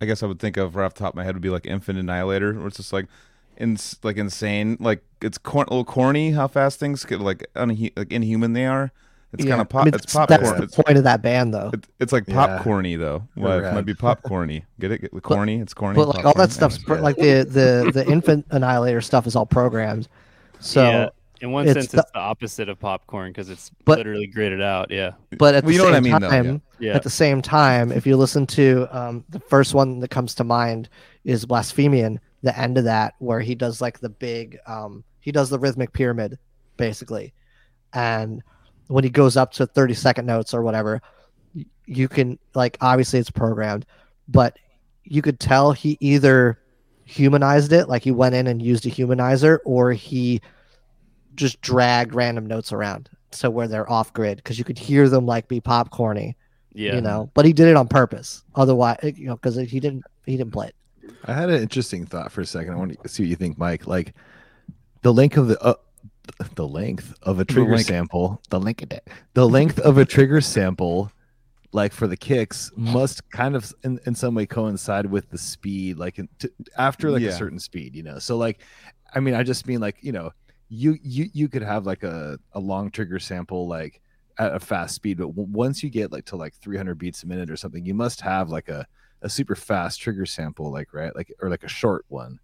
I 0.00 0.06
guess 0.06 0.22
I 0.22 0.26
would 0.26 0.40
think 0.40 0.56
of 0.56 0.74
right 0.74 0.84
off 0.84 0.94
the 0.94 1.00
top 1.00 1.10
of 1.12 1.16
my 1.16 1.22
head 1.24 1.34
would 1.36 1.42
be 1.42 1.50
like 1.50 1.66
Infant 1.66 1.98
Annihilator, 1.98 2.54
where 2.54 2.66
it's 2.66 2.78
just 2.78 2.92
like 2.92 3.06
in 3.56 3.78
like 4.02 4.16
insane, 4.16 4.76
like 4.80 5.04
it's 5.22 5.38
cor- 5.38 5.62
a 5.62 5.70
little 5.70 5.84
corny 5.84 6.32
how 6.32 6.48
fast 6.48 6.80
things 6.80 7.04
get 7.04 7.20
like 7.20 7.46
unhu- 7.54 7.92
like 7.96 8.10
inhuman 8.12 8.52
they 8.52 8.66
are. 8.66 8.90
It's 9.34 9.44
Yeah. 9.44 9.50
kind 9.50 9.60
of 9.62 9.66
I 9.66 9.70
pop. 9.70 9.84
mean, 9.84 9.94
it's 9.94 10.12
that's 10.12 10.30
popcorn. 10.30 10.56
the 10.58 10.62
It's, 10.64 10.74
point 10.76 10.96
of 10.98 11.04
that 11.04 11.20
band, 11.22 11.52
though. 11.54 11.70
it- 11.72 11.86
it's 12.00 12.12
like 12.12 12.24
Yeah. 12.28 12.34
popcorny 12.58 12.98
though. 12.98 13.22
Well, 13.36 13.58
it 13.64 13.72
might 13.74 13.84
be 13.84 13.94
popcorny. 14.06 14.62
Get 14.80 14.92
it? 14.92 15.00
Get 15.02 15.14
the 15.14 15.20
corny. 15.20 15.60
It's 15.60 15.74
corny. 15.74 15.96
But 15.96 16.08
like 16.08 16.24
all 16.24 16.34
that 16.34 16.50
stuff's 16.52 16.78
pro- 16.78 16.96
Yeah. 16.96 17.02
like 17.02 17.16
the 17.16 17.44
the 17.44 17.90
the 17.92 18.06
infant 18.10 18.46
annihilator 18.50 19.00
stuff 19.00 19.26
is 19.26 19.36
all 19.36 19.46
programmed. 19.46 20.08
So, 20.60 20.82
yeah. 20.82 21.08
In 21.40 21.50
one 21.52 21.64
it's 21.66 21.74
sense, 21.74 21.88
the- 21.88 21.98
it's 21.98 22.10
the 22.12 22.18
opposite 22.18 22.68
of 22.70 22.78
popcorn 22.78 23.30
because 23.30 23.50
it's 23.50 23.70
But- 23.84 23.98
literally 23.98 24.30
gridded 24.34 24.62
out. 24.62 24.90
Yeah. 24.90 25.10
but 25.36 25.54
at 25.54 25.64
Well, 25.64 25.68
the 25.68 25.72
you 25.74 25.78
know 25.78 25.84
what 25.84 25.92
I 25.94 25.96
same 25.96 26.02
mean, 26.04 26.20
time, 26.20 26.62
yeah. 26.78 26.88
Yeah. 26.90 26.94
at 26.94 27.02
the 27.02 27.10
same 27.10 27.42
time, 27.42 27.92
if 27.92 28.06
you 28.06 28.16
listen 28.16 28.46
to 28.48 28.86
um, 28.92 29.24
the 29.28 29.40
first 29.40 29.74
one 29.74 29.98
that 30.00 30.08
comes 30.10 30.34
to 30.36 30.44
mind 30.44 30.88
is 31.24 31.44
Blasphemian, 31.44 32.20
the 32.42 32.56
end 32.58 32.78
of 32.78 32.84
that 32.84 33.14
where 33.18 33.40
he 33.40 33.54
does 33.54 33.80
like 33.82 33.98
the 33.98 34.08
big, 34.08 34.58
um, 34.66 35.02
he 35.20 35.32
does 35.32 35.50
the 35.50 35.58
rhythmic 35.58 35.92
pyramid, 35.92 36.38
basically, 36.76 37.34
and 37.92 38.42
when 38.88 39.04
he 39.04 39.10
goes 39.10 39.36
up 39.36 39.52
to 39.52 39.66
thirty 39.66 39.94
second 39.94 40.26
notes 40.26 40.54
or 40.54 40.62
whatever, 40.62 41.00
you 41.86 42.08
can 42.08 42.38
like 42.54 42.76
obviously 42.80 43.18
it's 43.18 43.30
programmed, 43.30 43.86
but 44.28 44.58
you 45.04 45.22
could 45.22 45.38
tell 45.38 45.72
he 45.72 45.96
either 46.00 46.58
humanized 47.04 47.72
it, 47.72 47.88
like 47.88 48.02
he 48.02 48.10
went 48.10 48.34
in 48.34 48.46
and 48.46 48.62
used 48.62 48.86
a 48.86 48.90
humanizer, 48.90 49.58
or 49.64 49.92
he 49.92 50.40
just 51.34 51.60
dragged 51.60 52.14
random 52.14 52.46
notes 52.46 52.72
around 52.72 53.10
so 53.32 53.50
where 53.50 53.66
they're 53.66 53.90
off 53.90 54.12
grid 54.12 54.36
because 54.36 54.56
you 54.56 54.64
could 54.64 54.78
hear 54.78 55.08
them 55.08 55.26
like 55.26 55.48
be 55.48 55.60
popcorny 55.60 56.36
Yeah. 56.72 56.94
you 56.94 57.00
know 57.00 57.28
but 57.34 57.44
he 57.44 57.52
did 57.52 57.66
it 57.66 57.74
on 57.76 57.88
purpose 57.88 58.44
otherwise 58.54 58.98
you 59.02 59.26
know 59.26 59.34
because 59.34 59.56
he 59.56 59.80
didn't 59.80 60.04
he 60.24 60.36
didn't 60.36 60.52
play 60.52 60.68
it 60.68 60.76
I 61.24 61.32
had 61.32 61.50
an 61.50 61.60
interesting 61.60 62.06
thought 62.06 62.30
for 62.30 62.40
a 62.42 62.46
second. 62.46 62.74
I 62.74 62.76
want 62.76 63.02
to 63.02 63.08
see 63.08 63.24
what 63.24 63.28
you 63.30 63.36
think, 63.36 63.58
Mike. 63.58 63.86
Like 63.88 64.14
the 65.02 65.12
length 65.12 65.36
of 65.36 65.48
the 65.48 65.60
uh, 65.60 65.74
the 66.54 66.66
length 66.66 67.14
of 67.22 67.38
a 67.38 67.44
trigger 67.44 67.76
length. 67.76 67.88
sample, 67.88 68.40
the 68.50 68.60
length 68.60 68.82
of 68.82 68.92
it, 68.92 69.08
the 69.34 69.48
length 69.48 69.78
of 69.80 69.98
a 69.98 70.04
trigger 70.04 70.40
sample, 70.40 71.10
like 71.72 71.92
for 71.92 72.06
the 72.06 72.16
kicks, 72.16 72.70
must 72.76 73.28
kind 73.30 73.56
of 73.56 73.72
in, 73.84 73.98
in 74.06 74.14
some 74.14 74.34
way 74.34 74.46
coincide 74.46 75.06
with 75.06 75.28
the 75.30 75.38
speed, 75.38 75.98
like 75.98 76.18
in, 76.18 76.28
to, 76.38 76.50
after 76.78 77.10
like 77.10 77.22
Yeah. 77.22 77.30
a 77.30 77.32
certain 77.32 77.58
speed, 77.58 77.94
you 77.94 78.02
know. 78.02 78.18
So 78.18 78.36
like, 78.36 78.60
I 79.14 79.20
mean, 79.20 79.34
I 79.34 79.42
just 79.42 79.66
mean 79.66 79.80
like 79.80 79.96
you 80.02 80.12
know, 80.12 80.30
you 80.68 80.96
you 81.02 81.28
you 81.32 81.48
could 81.48 81.62
have 81.62 81.86
like 81.86 82.02
a 82.04 82.38
a 82.52 82.60
long 82.60 82.90
trigger 82.90 83.18
sample 83.18 83.68
like 83.68 84.00
at 84.38 84.54
a 84.54 84.60
fast 84.60 84.94
speed, 84.96 85.18
but 85.18 85.28
w- 85.28 85.48
once 85.52 85.82
you 85.82 85.90
get 85.90 86.10
like 86.10 86.24
to 86.26 86.36
like 86.36 86.54
300 86.54 86.96
beats 86.98 87.22
a 87.22 87.26
minute 87.26 87.50
or 87.50 87.56
something, 87.56 87.84
you 87.84 87.94
must 87.94 88.20
have 88.20 88.50
like 88.50 88.68
a 88.68 88.86
a 89.22 89.28
super 89.28 89.54
fast 89.54 90.00
trigger 90.00 90.26
sample, 90.26 90.70
like 90.72 90.92
right, 90.94 91.14
like 91.14 91.32
or 91.40 91.48
like 91.50 91.64
a 91.64 91.68
short 91.68 92.04
one. 92.08 92.38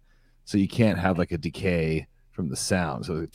So 0.45 0.57
you 0.57 0.67
can't 0.67 0.97
have 0.99 1.17
like 1.17 1.31
a 1.31 1.37
decay 1.37 2.07
from 2.31 2.49
the 2.49 2.55
sound. 2.55 3.05
So 3.05 3.27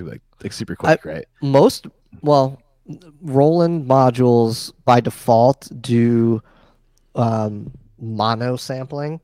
like 0.00 0.22
like 0.42 0.52
super 0.52 0.74
quick, 0.76 1.04
right? 1.04 1.24
most 1.40 1.86
well 2.22 2.60
roland 3.20 3.88
modules 3.88 4.72
by 4.84 5.00
default 5.00 5.68
do 5.80 6.42
um, 7.14 7.70
mono 8.00 8.56
sampling 8.56 9.20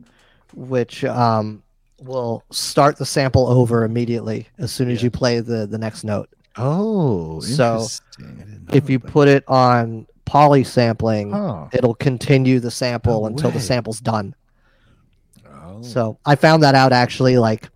which 0.55 1.05
um, 1.05 1.63
will 2.01 2.45
start 2.51 2.97
the 2.97 3.05
sample 3.07 3.49
over 3.49 3.85
immediately 3.85 4.47
as 4.59 4.71
soon 4.71 4.89
as 4.91 4.99
Yeah. 5.01 5.05
you 5.07 5.11
play 5.11 5.41
the 5.41 5.67
the 5.67 5.79
next 5.79 6.05
note 6.05 6.29
Oh, 6.57 7.39
So, 7.41 7.75
interesting. 7.75 8.27
I 8.27 8.45
didn't 8.45 8.69
know 8.69 8.75
if 8.75 8.91
you 8.91 8.99
put 8.99 9.29
it 9.29 9.45
on 9.49 10.07
poly 10.25 10.63
sampling 10.65 11.35
oh, 11.35 11.69
it'll 11.73 11.95
continue 11.95 12.61
the 12.61 12.71
sample 12.71 13.21
No 13.23 13.27
until 13.27 13.51
the 13.51 13.61
sample's 13.61 14.01
done 14.01 14.35
oh. 15.47 15.83
So 15.83 16.19
I 16.27 16.35
found 16.37 16.63
that 16.63 16.75
out 16.75 16.93
actually 16.93 17.39
like 17.39 17.69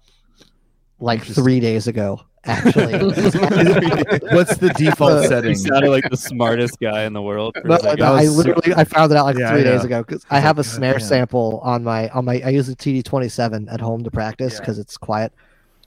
like 1.01 1.25
three 1.25 1.59
days 1.61 1.89
ago. 1.89 2.21
Actually, 2.45 2.99
what's 4.33 4.57
the 4.57 4.73
default 4.77 5.13
Uh, 5.13 5.21
He 5.23 5.27
setting? 5.29 5.55
sounded 5.55 5.91
like 5.91 6.09
the 6.11 6.17
smartest 6.17 6.81
guy 6.81 7.05
in 7.05 7.13
the 7.13 7.23
world. 7.23 7.55
No, 7.65 7.77
no, 7.97 8.15
I 8.15 8.23
was 8.23 8.37
literally 8.37 8.75
I 8.75 8.85
found 8.85 9.13
it 9.13 9.17
out 9.19 9.27
like 9.27 9.37
Yeah, 9.39 9.51
three 9.53 9.61
I 9.61 9.65
days 9.65 9.85
ago 9.85 10.03
because 10.03 10.27
I 10.31 10.37
I 10.37 10.41
was 10.41 10.45
have 10.45 10.57
a 10.59 10.61
like, 10.61 10.67
snare 10.67 10.93
"God 10.95 11.03
sample 11.03 11.61
on 11.63 11.85
my 11.85 12.09
on 12.09 12.25
my 12.25 12.43
I 12.45 12.49
use 12.49 12.69
a 12.69 12.75
TD27 12.75 13.73
at 13.73 13.81
home 13.81 14.03
to 14.05 14.11
practice 14.11 14.55
Yeah. 14.55 14.61
because 14.61 14.79
it's 14.81 14.97
quiet, 14.97 15.33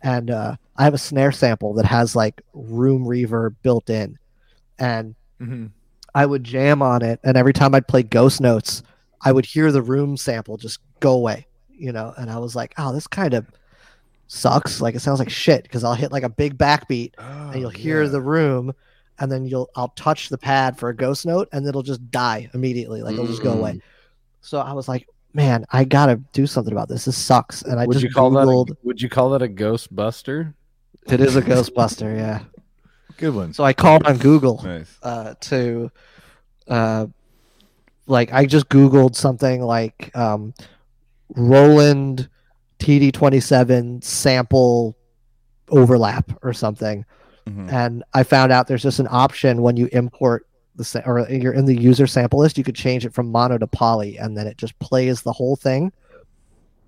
and 0.02 0.32
uh, 0.32 0.56
I 0.78 0.84
have 0.86 0.94
a 0.94 0.98
snare 0.98 1.34
sample 1.34 1.74
that 1.74 1.86
has 1.86 2.16
like 2.16 2.42
room 2.54 3.04
reverb 3.06 3.56
built 3.62 3.90
in, 3.90 4.18
and 4.80 5.16
Mhm. 5.42 5.72
I 6.14 6.26
would 6.26 6.46
jam 6.46 6.82
on 6.82 7.02
it, 7.02 7.20
and 7.26 7.36
every 7.36 7.52
time 7.52 7.76
I'd 7.76 7.90
play 7.90 8.02
Ghost 8.04 8.40
Notes, 8.40 8.82
I 9.22 9.34
would 9.34 9.46
hear 9.46 9.74
the 9.74 9.82
room 9.82 10.16
sample 10.16 10.56
just 10.56 10.80
go 11.02 11.12
away, 11.12 11.48
you 11.70 11.92
know. 11.92 12.14
And 12.18 12.30
I 12.32 12.38
was 12.38 12.56
like, 12.56 12.74
oh, 12.78 12.94
this 12.94 13.08
kind 13.08 13.34
of 13.34 13.46
sucks. 14.28 14.82
Like 14.82 14.96
it 14.96 15.00
sounds 15.00 15.20
like 15.20 15.30
shit 15.30 15.64
because 15.64 15.84
I'll 15.84 15.94
hit 15.96 16.12
like 16.12 16.24
a 16.24 16.30
big 16.30 16.58
backbeat, 16.58 17.14
and 17.18 17.60
you'll 17.60 17.70
hear 17.70 18.08
the 18.08 18.22
room, 18.22 18.74
and 19.20 19.32
then 19.32 19.46
you'll 19.46 19.70
I'll 19.76 19.90
touch 19.90 20.30
the 20.30 20.38
pad 20.38 20.78
for 20.78 20.90
a 20.90 20.96
Ghost 20.96 21.26
Note, 21.26 21.50
and 21.52 21.66
it'll 21.68 21.84
just 21.84 22.10
die 22.12 22.50
immediately. 22.54 23.02
Like 23.02 23.14
it'll 23.14 23.28
just 23.28 23.44
go 23.44 23.54
away. 23.54 23.82
So 24.42 24.60
I 24.60 24.74
was 24.74 24.88
like, 24.88 25.08
man, 25.34 25.66
I 25.72 25.84
gotta 25.84 26.16
do 26.34 26.48
something 26.48 26.72
about 26.72 26.88
this. 26.88 27.06
This 27.06 27.18
sucks. 27.18 27.62
And 27.62 27.80
I 27.80 27.86
would 27.86 27.94
just 27.94 28.04
you 28.04 28.10
call 28.12 28.32
googled. 28.32 28.68
that? 28.68 28.74
A, 28.74 28.78
would 28.84 29.02
you 29.02 29.10
call 29.10 29.32
that 29.32 29.42
a 29.42 29.48
Ghostbuster? 29.48 30.54
It 31.08 31.20
is 31.20 31.36
a 31.36 31.42
Ghostbuster, 31.44 32.16
yeah. 32.16 32.44
Good 33.18 33.34
one. 33.34 33.54
So 33.54 33.64
I 33.64 33.74
called 33.74 34.06
on 34.06 34.18
Google 34.18 34.62
Nice. 34.64 34.98
uh, 35.02 35.36
to, 35.42 35.92
uh, 36.68 37.08
like, 38.08 38.34
I 38.34 38.46
just 38.46 38.68
Googled 38.70 39.16
something 39.16 39.62
like 39.62 40.16
um, 40.16 40.54
Roland 41.36 42.30
TD27 42.80 44.04
sample 44.04 44.96
overlap 45.70 46.32
or 46.44 46.54
something. 46.54 47.06
Mhm. 47.48 47.72
And 47.72 48.04
I 48.14 48.24
found 48.24 48.52
out 48.52 48.68
there's 48.68 48.84
just 48.84 49.00
an 49.00 49.08
option 49.10 49.62
when 49.62 49.78
you 49.78 49.88
import 49.92 50.48
the 50.76 50.84
sa- 50.84 51.02
or 51.06 51.28
you're 51.30 51.54
in 51.54 51.66
the 51.66 51.76
user 51.80 52.06
sample 52.08 52.40
list, 52.40 52.58
you 52.58 52.64
could 52.64 52.76
change 52.76 53.06
it 53.06 53.14
from 53.14 53.32
mono 53.32 53.58
to 53.58 53.68
poly, 53.68 54.18
and 54.18 54.36
then 54.38 54.46
it 54.48 54.58
just 54.58 54.78
plays 54.80 55.22
the 55.22 55.32
whole 55.32 55.56
thing. 55.56 55.92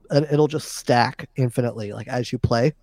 And 0.10 0.26
it'll 0.32 0.48
just 0.48 0.74
stack 0.76 1.30
infinitely, 1.36 1.94
like 1.94 2.08
as 2.08 2.32
you 2.32 2.38
play. 2.40 2.74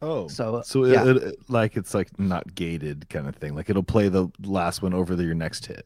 Oh, 0.00 0.28
So, 0.28 0.62
so 0.64 0.84
yeah. 0.84 1.04
it, 1.04 1.16
it, 1.16 1.34
like 1.48 1.76
it's 1.76 1.94
like 1.94 2.16
not 2.18 2.54
gated 2.54 3.08
kind 3.08 3.28
of 3.28 3.34
thing. 3.34 3.54
Like 3.56 3.68
it'll 3.68 3.82
play 3.82 4.08
the 4.08 4.28
last 4.44 4.80
one 4.82 4.94
over 4.94 5.16
the, 5.16 5.24
your 5.24 5.34
next 5.34 5.66
hit. 5.66 5.84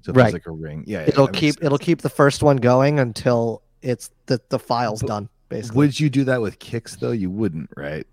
So 0.00 0.12
Right. 0.12 0.32
like 0.32 0.46
a 0.46 0.50
ring. 0.50 0.82
Yeah, 0.86 1.02
yeah, 1.02 1.08
it'll 1.08 1.26
makes 1.26 1.38
keep 1.38 1.62
it'll 1.62 1.78
keep 1.78 2.00
the 2.02 2.08
first 2.08 2.42
one 2.42 2.56
going 2.56 2.98
until 2.98 3.62
it's 3.82 4.10
the 4.26 4.40
the 4.48 4.58
file's 4.58 5.00
But 5.02 5.06
done. 5.08 5.28
Basically, 5.52 5.76
Would 5.76 6.00
you 6.00 6.10
do 6.10 6.24
that 6.24 6.40
with 6.40 6.58
kicks 6.58 6.96
though? 6.96 7.10
You 7.12 7.30
wouldn't, 7.30 7.70
right? 7.76 8.06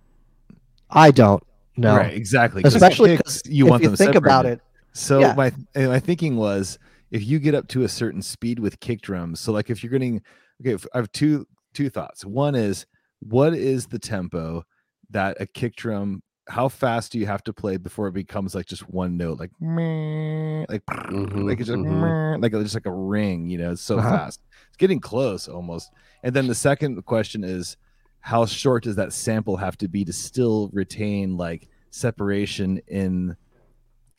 I 0.90 1.12
don't 1.12 1.44
know. 1.78 1.96
Right, 1.98 2.14
exactly. 2.14 2.62
Especially 2.66 3.18
kicks, 3.18 3.42
'cause 3.42 3.42
you 3.46 3.66
if 3.66 3.70
want 3.70 3.84
you 3.84 3.90
them 3.90 3.96
think 3.98 4.16
about 4.16 4.46
it, 4.46 4.62
So 4.94 5.22
Yeah. 5.22 5.34
my 5.36 5.52
my 5.76 6.00
thinking 6.00 6.36
was 6.36 6.80
if 7.12 7.24
you 7.26 7.40
get 7.40 7.54
up 7.56 7.68
to 7.70 7.84
a 7.84 7.88
certain 7.90 8.22
speed 8.22 8.60
with 8.60 8.80
kick 8.80 9.02
drums, 9.02 9.40
so 9.40 9.52
like 9.52 9.70
if 9.70 9.84
you're 9.84 9.92
getting 9.92 10.22
okay, 10.62 10.74
if- 10.74 10.86
I 10.94 10.98
have 10.98 11.12
two 11.12 11.46
two 11.74 11.90
thoughts. 11.90 12.26
One 12.26 12.56
is 12.56 12.86
what 13.20 13.54
is 13.54 13.86
the 13.88 14.00
tempo 14.00 14.64
that 15.12 15.38
a 15.40 15.46
kick 15.46 15.76
drum 15.76 16.22
how 16.48 16.68
fast 16.68 17.12
do 17.12 17.20
you 17.20 17.28
have 17.28 17.44
to 17.44 17.54
play 17.54 17.78
before 17.78 18.08
it 18.08 18.14
becomes 18.14 18.56
like 18.56 18.66
just 18.66 18.90
one 18.90 19.16
note 19.18 19.40
like 19.40 19.52
meh, 19.62 20.66
like 20.68 20.82
Mhm, 21.12 21.48
like 21.48 21.60
it's 21.60 21.68
just, 21.68 21.78
mhm. 21.80 22.02
meh, 22.02 22.38
like 22.42 22.52
just 22.54 22.74
like 22.74 22.88
a 22.88 22.92
ring, 22.92 23.48
you 23.52 23.60
know, 23.60 23.72
it's 23.74 23.84
so 23.84 24.00
Uh-huh. 24.00 24.10
fast. 24.10 24.40
It's 24.80 24.88
getting 24.88 25.02
close 25.02 25.50
almost. 25.50 25.92
And 26.24 26.34
then 26.34 26.48
the 26.48 26.56
second 26.56 27.06
question 27.06 27.44
is 27.44 27.76
how 28.22 28.46
short 28.46 28.84
does 28.86 28.96
that 28.96 29.12
sample 29.12 29.58
have 29.58 29.78
to 29.80 29.90
be 29.90 30.06
to 30.06 30.14
still 30.14 30.70
retain 30.72 31.36
like 31.36 31.68
separation 31.92 32.80
in 32.88 33.36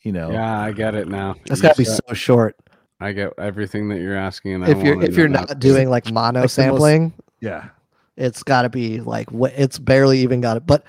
you 0.03 0.11
know 0.11 0.31
Yeah, 0.31 0.59
I 0.61 0.71
get 0.71 0.93
it 0.93 1.07
now. 1.07 1.35
it's 1.47 1.57
You 1.57 1.63
got 1.63 1.71
to 1.75 1.77
be 1.79 1.85
so 1.85 2.13
short. 2.13 2.55
I 2.99 3.11
get 3.11 3.33
everything 3.39 3.89
that 3.89 3.99
you're 4.01 4.15
asking. 4.15 4.53
And 4.53 4.65
I 4.65 4.69
If 4.69 4.83
you're 4.83 5.01
if 5.03 5.15
you're 5.17 5.27
not 5.27 5.49
now. 5.49 5.55
doing 5.55 5.89
like 5.89 6.11
mono 6.11 6.25
Like 6.25 6.33
the 6.33 6.39
most- 6.41 6.53
sampling, 6.53 7.13
yeah 7.39 7.69
it's 8.17 8.43
got 8.43 8.63
to 8.63 8.69
be 8.69 8.99
like 8.99 9.29
it's 9.57 9.79
barely 9.79 10.19
even 10.19 10.41
got 10.41 10.57
it. 10.57 10.67
But 10.67 10.83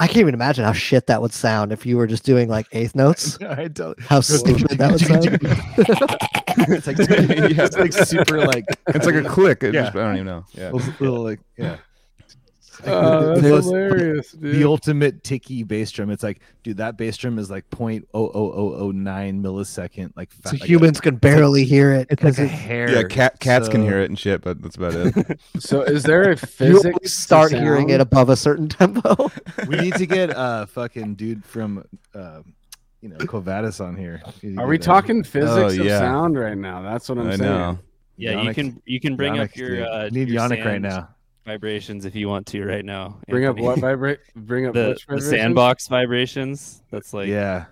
I 0.00 0.06
can't 0.06 0.18
even 0.18 0.34
imagine 0.34 0.64
how 0.64 0.72
shit 0.72 1.08
that 1.08 1.20
would 1.20 1.32
sound 1.32 1.72
if 1.72 1.84
you 1.84 1.96
were 1.96 2.06
just 2.06 2.22
doing 2.24 2.48
like 2.48 2.66
eighth 2.72 2.94
notes. 2.94 3.36
I 3.42 3.66
don't. 3.68 4.00
How 4.00 4.20
stupid 4.20 4.68
that 4.78 4.92
would 4.92 5.00
sound. 5.00 5.24
it's 6.70 6.86
like 6.86 6.96
it's 6.98 7.76
like 7.76 7.92
super 7.92 8.46
like 8.46 8.64
It's 8.88 9.06
like 9.06 9.14
a 9.16 9.24
click. 9.24 9.62
It 9.64 9.74
Yeah. 9.74 9.84
just, 9.84 9.96
I 9.96 10.00
don't 10.00 10.14
even 10.14 10.26
know. 10.26 10.44
Yeah. 10.52 10.70
little, 10.70 10.92
little, 11.00 11.24
like 11.24 11.40
yeah. 11.56 11.76
Oh, 12.86 13.28
that's 13.30 13.40
Those- 13.42 13.64
hilarious, 13.64 14.32
dude. 14.32 14.54
The 14.54 14.64
ultimate 14.64 15.24
ticky 15.24 15.62
bass 15.64 15.90
drum. 15.90 16.10
It's 16.10 16.22
like, 16.22 16.40
dude, 16.62 16.76
that 16.76 16.96
bass 16.96 17.16
drum 17.16 17.38
is 17.38 17.50
like 17.50 17.68
point 17.70 18.06
oh 18.14 18.26
oh 18.32 18.52
oh 18.52 18.74
oh 18.78 18.90
nine 18.90 19.42
millisecond. 19.42 20.12
Like, 20.16 20.30
So 20.32 20.38
fa- 20.42 20.48
like 20.56 20.62
a- 20.62 20.66
humans 20.66 21.00
can 21.00 21.16
barely 21.16 21.64
hear 21.64 21.92
it 21.92 22.06
it's 22.10 22.22
like 22.22 22.34
because 22.34 22.38
a 22.38 22.46
hair. 22.46 22.90
Yeah, 22.90 23.02
cat 23.04 23.40
cats 23.40 23.68
can 23.68 23.82
hear 23.82 24.00
it 24.00 24.08
and 24.10 24.18
shit, 24.18 24.42
but 24.42 24.62
that's 24.62 24.76
about 24.76 24.94
it. 24.94 25.40
so 25.58 25.82
is 25.82 26.02
there 26.04 26.22
a 26.24 26.28
you 26.30 26.36
physics? 26.36 26.84
only 26.86 26.98
to 27.02 27.08
start 27.08 27.52
hearing 27.52 27.90
it 27.90 28.00
above 28.00 28.28
a 28.30 28.36
certain 28.36 28.68
tempo. 28.68 29.30
We 29.66 29.76
need 29.76 29.94
to 29.94 30.06
get 30.06 30.30
uh 30.36 30.66
fucking 30.66 31.14
dude 31.16 31.44
from 31.44 31.84
uh, 32.14 32.42
you 33.00 33.08
know 33.08 33.16
Covadis 33.16 33.84
on 33.84 33.96
here. 33.96 34.22
We 34.42 34.56
Are 34.56 34.66
we 34.66 34.78
get, 34.78 34.84
talking 34.84 35.24
physics 35.24 35.78
Oh, 35.78 35.82
of 35.82 35.88
sound 35.88 36.38
right 36.38 36.56
now? 36.58 36.82
That's 36.82 37.08
what 37.08 37.18
I'm 37.18 37.28
I 37.28 37.36
saying. 37.36 37.40
know. 37.50 37.78
Yeah, 38.16 38.42
you 38.42 38.52
can 38.54 38.82
you 38.84 39.00
can 39.00 39.14
bring 39.16 39.38
up 39.38 39.54
your 39.56 39.68
dude. 39.76 39.86
uh, 39.86 40.08
need 40.10 40.28
your 40.28 40.42
Yannick 40.42 40.64
right 40.64 40.80
now. 40.82 41.08
Vibrations 41.48 42.04
if 42.04 42.14
you 42.14 42.28
want 42.28 42.46
to 42.48 42.64
right 42.64 42.84
now. 42.84 43.18
Bring 43.28 43.44
up 43.46 43.56
what 43.58 43.78
vibrate? 43.80 44.20
Bring 44.36 44.66
up 44.66 44.74
the, 44.74 44.90
which 44.90 45.06
the 45.06 45.20
sandbox 45.20 45.88
vibrations. 45.88 46.82
That's 46.90 47.12
like 47.12 47.28
yeah, 47.28 47.64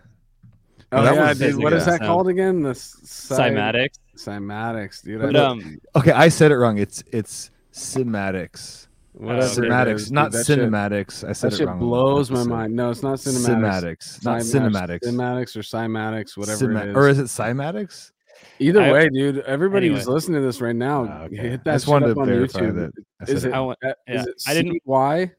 Oh 0.93 1.03
that 1.05 1.15
yeah, 1.15 1.28
was- 1.28 1.39
dude. 1.39 1.62
What 1.62 1.73
is 1.73 1.86
yeah. 1.86 1.93
that 1.98 2.01
called 2.01 2.28
again? 2.28 2.62
The 2.62 2.74
cy- 2.74 3.51
cymatics. 3.51 3.98
Cymatics, 4.16 5.03
dude. 5.05 5.20
But, 5.20 5.36
I 5.36 5.44
um, 5.44 5.78
okay, 5.94 6.12
I 6.12 6.28
said 6.28 6.51
it 6.51 6.57
wrong. 6.57 6.78
It's 6.78 7.05
it's 7.12 7.51
cymatics. 7.73 8.86
whatever 9.12 9.47
it 9.47 9.69
Cymatics, 9.70 9.94
is, 9.94 10.05
dude, 10.07 10.12
not 10.15 10.32
that 10.32 10.47
shit- 10.47 10.59
cinematics. 10.59 11.28
I 11.28 11.32
said 11.32 11.51
That 11.51 11.55
it 11.55 11.59
shit 11.59 11.66
wrong. 11.69 11.78
blows 11.78 12.31
my 12.31 12.44
mind. 12.44 12.74
No, 12.74 12.90
it's 12.90 13.03
not 13.03 13.19
cinematics. 13.19 14.20
Cymatics, 14.20 14.24
not 14.24 14.40
Cyma- 14.40 14.70
cinematics. 14.70 15.05
Cymatics 15.05 15.57
or 15.57 15.61
cymatics, 15.61 16.36
whatever 16.36 16.66
Cyma- 16.66 16.82
it 16.85 16.89
is. 16.90 16.97
Or 16.97 17.09
is 17.09 17.19
it 17.19 17.24
cymatics? 17.27 18.12
Either 18.58 18.80
I- 18.82 18.92
way, 18.92 19.08
dude. 19.08 19.38
Everybody 19.40 19.86
Anyway. 19.86 19.98
who's 20.00 20.08
listening 20.08 20.40
to 20.40 20.46
this 20.46 20.60
right 20.60 20.74
now, 20.76 21.06
Ah, 21.08 21.22
okay. 21.24 21.36
hit 21.36 21.52
I 21.52 21.56
that 21.64 21.64
just 21.74 21.86
wanted 21.88 22.10
up 22.10 22.14
to 22.16 22.20
on 22.22 22.28
YouTube. 22.28 22.74
that 22.76 22.92
I 23.20 23.24
said 23.26 23.36
Is 23.36 23.44
it 23.44 23.48
it, 23.48 23.54
I 23.54 23.60
wa- 23.60 23.74
uh, 23.84 23.92
yeah, 24.08 24.20
is 24.20 24.26
it 24.26 24.34
I 24.46 24.54
didn't- 24.54 24.72
C 24.74 24.80
Y 24.84 25.32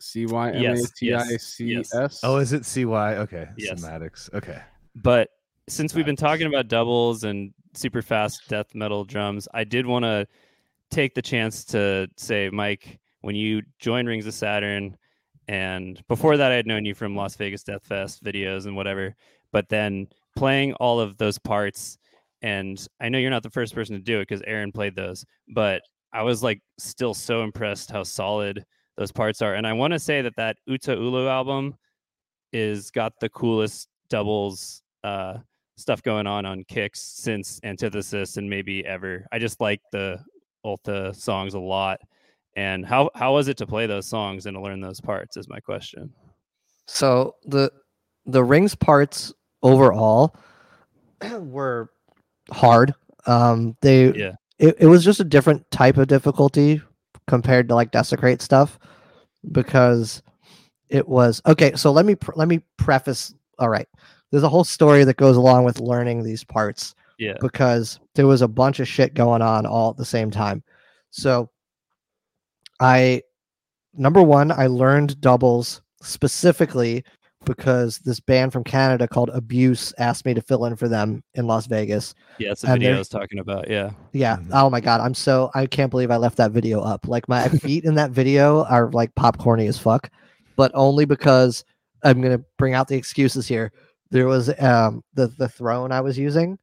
C 0.00 0.26
Y 0.26 0.50
M 0.50 0.56
A 0.56 0.60
Yes, 0.60 0.90
T 0.92 1.12
I 1.14 1.24
yes, 1.28 1.42
C 1.44 1.82
Oh, 2.22 2.36
is 2.38 2.52
it 2.52 2.64
CY? 2.64 3.16
Okay, 3.18 3.48
Yes. 3.56 3.80
cymatics. 3.80 4.32
Okay. 4.34 4.60
but 4.96 5.30
since 5.68 5.94
we've 5.94 6.06
been 6.06 6.16
talking 6.16 6.46
about 6.46 6.66
doubles 6.68 7.24
and 7.24 7.52
super 7.74 8.00
fast 8.02 8.48
death 8.48 8.74
metal 8.74 9.04
drums, 9.04 9.46
I 9.52 9.64
did 9.64 9.84
want 9.86 10.04
to 10.04 10.26
take 10.90 11.14
the 11.14 11.20
chance 11.22 11.62
to 11.66 12.08
say, 12.16 12.48
Mike, 12.50 12.98
when 13.20 13.36
you 13.36 13.62
joined 13.78 14.08
Rings 14.08 14.26
of 14.26 14.32
Saturn, 14.34 14.96
and 15.46 16.02
before 16.08 16.36
that, 16.38 16.50
I 16.50 16.54
had 16.54 16.66
known 16.66 16.84
you 16.86 16.94
from 16.94 17.14
Las 17.14 17.36
Vegas 17.36 17.62
Death 17.62 17.84
Fest 17.84 18.24
videos 18.24 18.66
and 18.66 18.74
whatever, 18.76 19.14
but 19.52 19.68
then 19.68 20.06
playing 20.36 20.72
all 20.74 21.00
of 21.00 21.18
those 21.18 21.38
parts, 21.38 21.98
and 22.42 22.84
I 23.00 23.08
know 23.08 23.18
you're 23.18 23.30
not 23.30 23.42
the 23.42 23.50
first 23.50 23.74
person 23.74 23.96
to 23.96 24.02
do 24.02 24.20
it 24.20 24.28
because 24.28 24.42
Aaron 24.46 24.72
played 24.72 24.94
those, 24.94 25.24
but 25.48 25.82
I 26.12 26.22
was 26.22 26.42
like 26.42 26.60
still 26.78 27.14
so 27.14 27.42
impressed 27.42 27.90
how 27.90 28.02
solid 28.02 28.64
those 28.96 29.12
parts 29.12 29.42
are. 29.42 29.54
And 29.54 29.66
I 29.66 29.72
want 29.72 29.92
to 29.92 29.98
say 29.98 30.22
that 30.22 30.36
that 30.36 30.56
Ultu 30.68 30.96
Ulla 30.96 31.28
album 31.28 31.76
is 32.52 32.90
got 32.90 33.12
the 33.20 33.28
coolest 33.28 33.88
doubles 34.08 34.82
uh 35.04 35.36
stuff 35.76 36.02
going 36.02 36.26
on 36.26 36.44
on 36.44 36.64
kicks 36.64 37.00
since 37.00 37.60
antithesis 37.62 38.36
and 38.36 38.48
maybe 38.48 38.84
ever 38.86 39.24
i 39.32 39.38
just 39.38 39.60
like 39.60 39.80
the 39.92 40.18
Ultu 40.64 41.14
songs 41.14 41.54
a 41.54 41.58
lot 41.58 42.00
and 42.56 42.84
how 42.84 43.10
how 43.14 43.34
was 43.34 43.48
it 43.48 43.56
to 43.58 43.66
play 43.66 43.86
those 43.86 44.06
songs 44.06 44.46
and 44.46 44.56
to 44.56 44.60
learn 44.60 44.80
those 44.80 45.00
parts 45.00 45.36
is 45.36 45.48
my 45.48 45.60
question 45.60 46.12
So 46.86 47.36
the 47.44 47.70
the 48.26 48.42
rings 48.42 48.74
parts 48.74 49.32
overall 49.62 50.34
were 51.38 51.90
hard. 52.50 52.94
Um, 53.26 53.76
they 53.80 54.12
Yeah. 54.12 54.32
it, 54.58 54.76
it 54.80 54.86
was 54.86 55.04
just 55.04 55.20
a 55.20 55.24
different 55.24 55.70
type 55.70 55.96
of 55.96 56.08
difficulty 56.08 56.80
compared 57.26 57.68
to 57.68 57.74
like 57.74 57.90
desecrate 57.90 58.42
stuff 58.42 58.78
because 59.52 60.22
it 60.88 61.06
was 61.06 61.42
okay. 61.46 61.74
So 61.76 61.92
let 61.92 62.06
me 62.06 62.14
pr- 62.14 62.32
let 62.36 62.48
me 62.48 62.62
preface. 62.76 63.34
All 63.58 63.68
right, 63.68 63.88
there's 64.30 64.44
a 64.44 64.48
whole 64.48 64.64
story 64.64 65.04
that 65.04 65.16
goes 65.16 65.36
along 65.36 65.64
with 65.64 65.80
learning 65.80 66.22
these 66.22 66.44
parts 66.44 66.94
yeah 67.18 67.34
because 67.40 67.98
there 68.14 68.28
was 68.28 68.42
a 68.42 68.48
bunch 68.48 68.78
of 68.78 68.86
shit 68.86 69.12
going 69.12 69.42
on 69.42 69.66
all 69.66 69.90
at 69.90 69.96
the 69.96 70.04
same 70.04 70.30
time. 70.30 70.62
So 71.10 71.50
I 72.80 73.22
number 73.94 74.22
one, 74.22 74.52
I 74.52 74.66
learned 74.68 75.20
doubles 75.20 75.82
specifically 76.02 77.04
because 77.44 77.98
this 77.98 78.20
band 78.20 78.52
from 78.52 78.64
Canada 78.64 79.06
called 79.08 79.30
Abuse 79.30 79.92
asked 79.98 80.24
me 80.26 80.34
to 80.34 80.42
fill 80.42 80.64
in 80.66 80.76
for 80.76 80.88
them 80.88 81.22
in 81.34 81.46
Las 81.46 81.66
Vegas. 81.66 82.14
yeah 82.38 82.50
it's 82.52 82.64
a 82.64 82.68
video 82.68 82.94
i 82.94 82.98
was 82.98 83.08
talking 83.08 83.38
about 83.38 83.68
yeah 83.70 83.90
Yeah. 84.12 84.36
Mhm. 84.36 84.50
Oh 84.52 84.70
my 84.70 84.80
god, 84.80 85.00
I'm 85.00 85.14
so 85.14 85.50
I 85.54 85.66
can't 85.66 85.90
believe 85.90 86.10
I 86.10 86.16
left 86.16 86.36
that 86.38 86.50
video 86.52 86.80
up. 86.80 87.06
Like 87.06 87.28
my 87.28 87.48
feet 87.64 87.84
in 87.84 87.94
that 87.94 88.10
video 88.10 88.64
are 88.64 88.90
like 88.92 89.14
popcorny 89.14 89.68
as 89.68 89.78
fuck, 89.78 90.10
but 90.56 90.70
only 90.74 91.04
because 91.04 91.64
I'm 92.04 92.20
gonna 92.20 92.40
bring 92.58 92.74
out 92.74 92.88
the 92.88 92.96
excuses 92.96 93.46
here. 93.46 93.72
There 94.10 94.26
was 94.26 94.48
um 94.60 95.02
the 95.14 95.28
the 95.38 95.48
throne 95.48 95.92
I 95.92 96.00
was 96.00 96.18
using. 96.18 96.58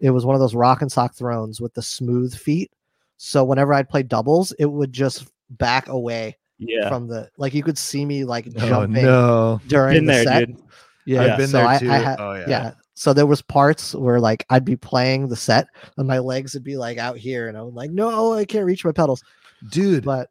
It 0.00 0.10
was 0.10 0.24
one 0.26 0.34
of 0.34 0.40
those 0.40 0.54
rock 0.54 0.82
and 0.82 0.90
sock 0.90 1.14
thrones 1.14 1.60
with 1.60 1.74
the 1.74 1.82
smooth 1.82 2.34
feet. 2.34 2.70
So 3.16 3.44
whenever 3.44 3.72
I'd 3.72 3.88
play 3.88 4.02
doubles, 4.02 4.52
it 4.58 4.66
would 4.66 4.92
just 4.92 5.28
back 5.50 5.88
away 5.88 6.36
yeah 6.58 6.88
from 6.88 7.06
the 7.08 7.28
like 7.36 7.52
you 7.54 7.62
could 7.62 7.76
see 7.78 8.04
me 8.04 8.24
like 8.24 8.46
Oh 8.56 8.66
jumping 8.68 9.02
no. 9.04 9.60
during 9.66 9.94
been 9.94 10.06
the 10.06 10.12
there 10.12 10.24
set. 10.24 10.46
dude 10.48 10.56
Yeah, 11.06 11.22
I've 11.22 11.36
been 11.38 11.48
so 11.48 11.58
there 11.58 11.78
too. 11.78 11.90
I 11.90 11.96
had, 11.98 12.20
Oh, 12.20 12.32
yeah. 12.34 12.44
yeah. 12.48 12.72
So 12.94 13.12
there 13.12 13.26
was 13.26 13.42
parts 13.42 13.94
where 13.94 14.20
like 14.20 14.46
I'd 14.50 14.64
be 14.64 14.76
playing 14.76 15.28
the 15.28 15.36
set 15.36 15.66
and 15.98 16.06
my 16.08 16.18
legs 16.18 16.54
would 16.54 16.64
be 16.64 16.76
like 16.76 16.96
out 16.96 17.18
here, 17.18 17.48
and 17.48 17.58
I'm 17.58 17.74
like, 17.74 17.90
no, 17.90 18.32
I 18.32 18.44
can't 18.44 18.64
reach 18.64 18.84
my 18.84 18.92
pedals. 18.92 19.22
dude. 19.70 20.04
But 20.04 20.30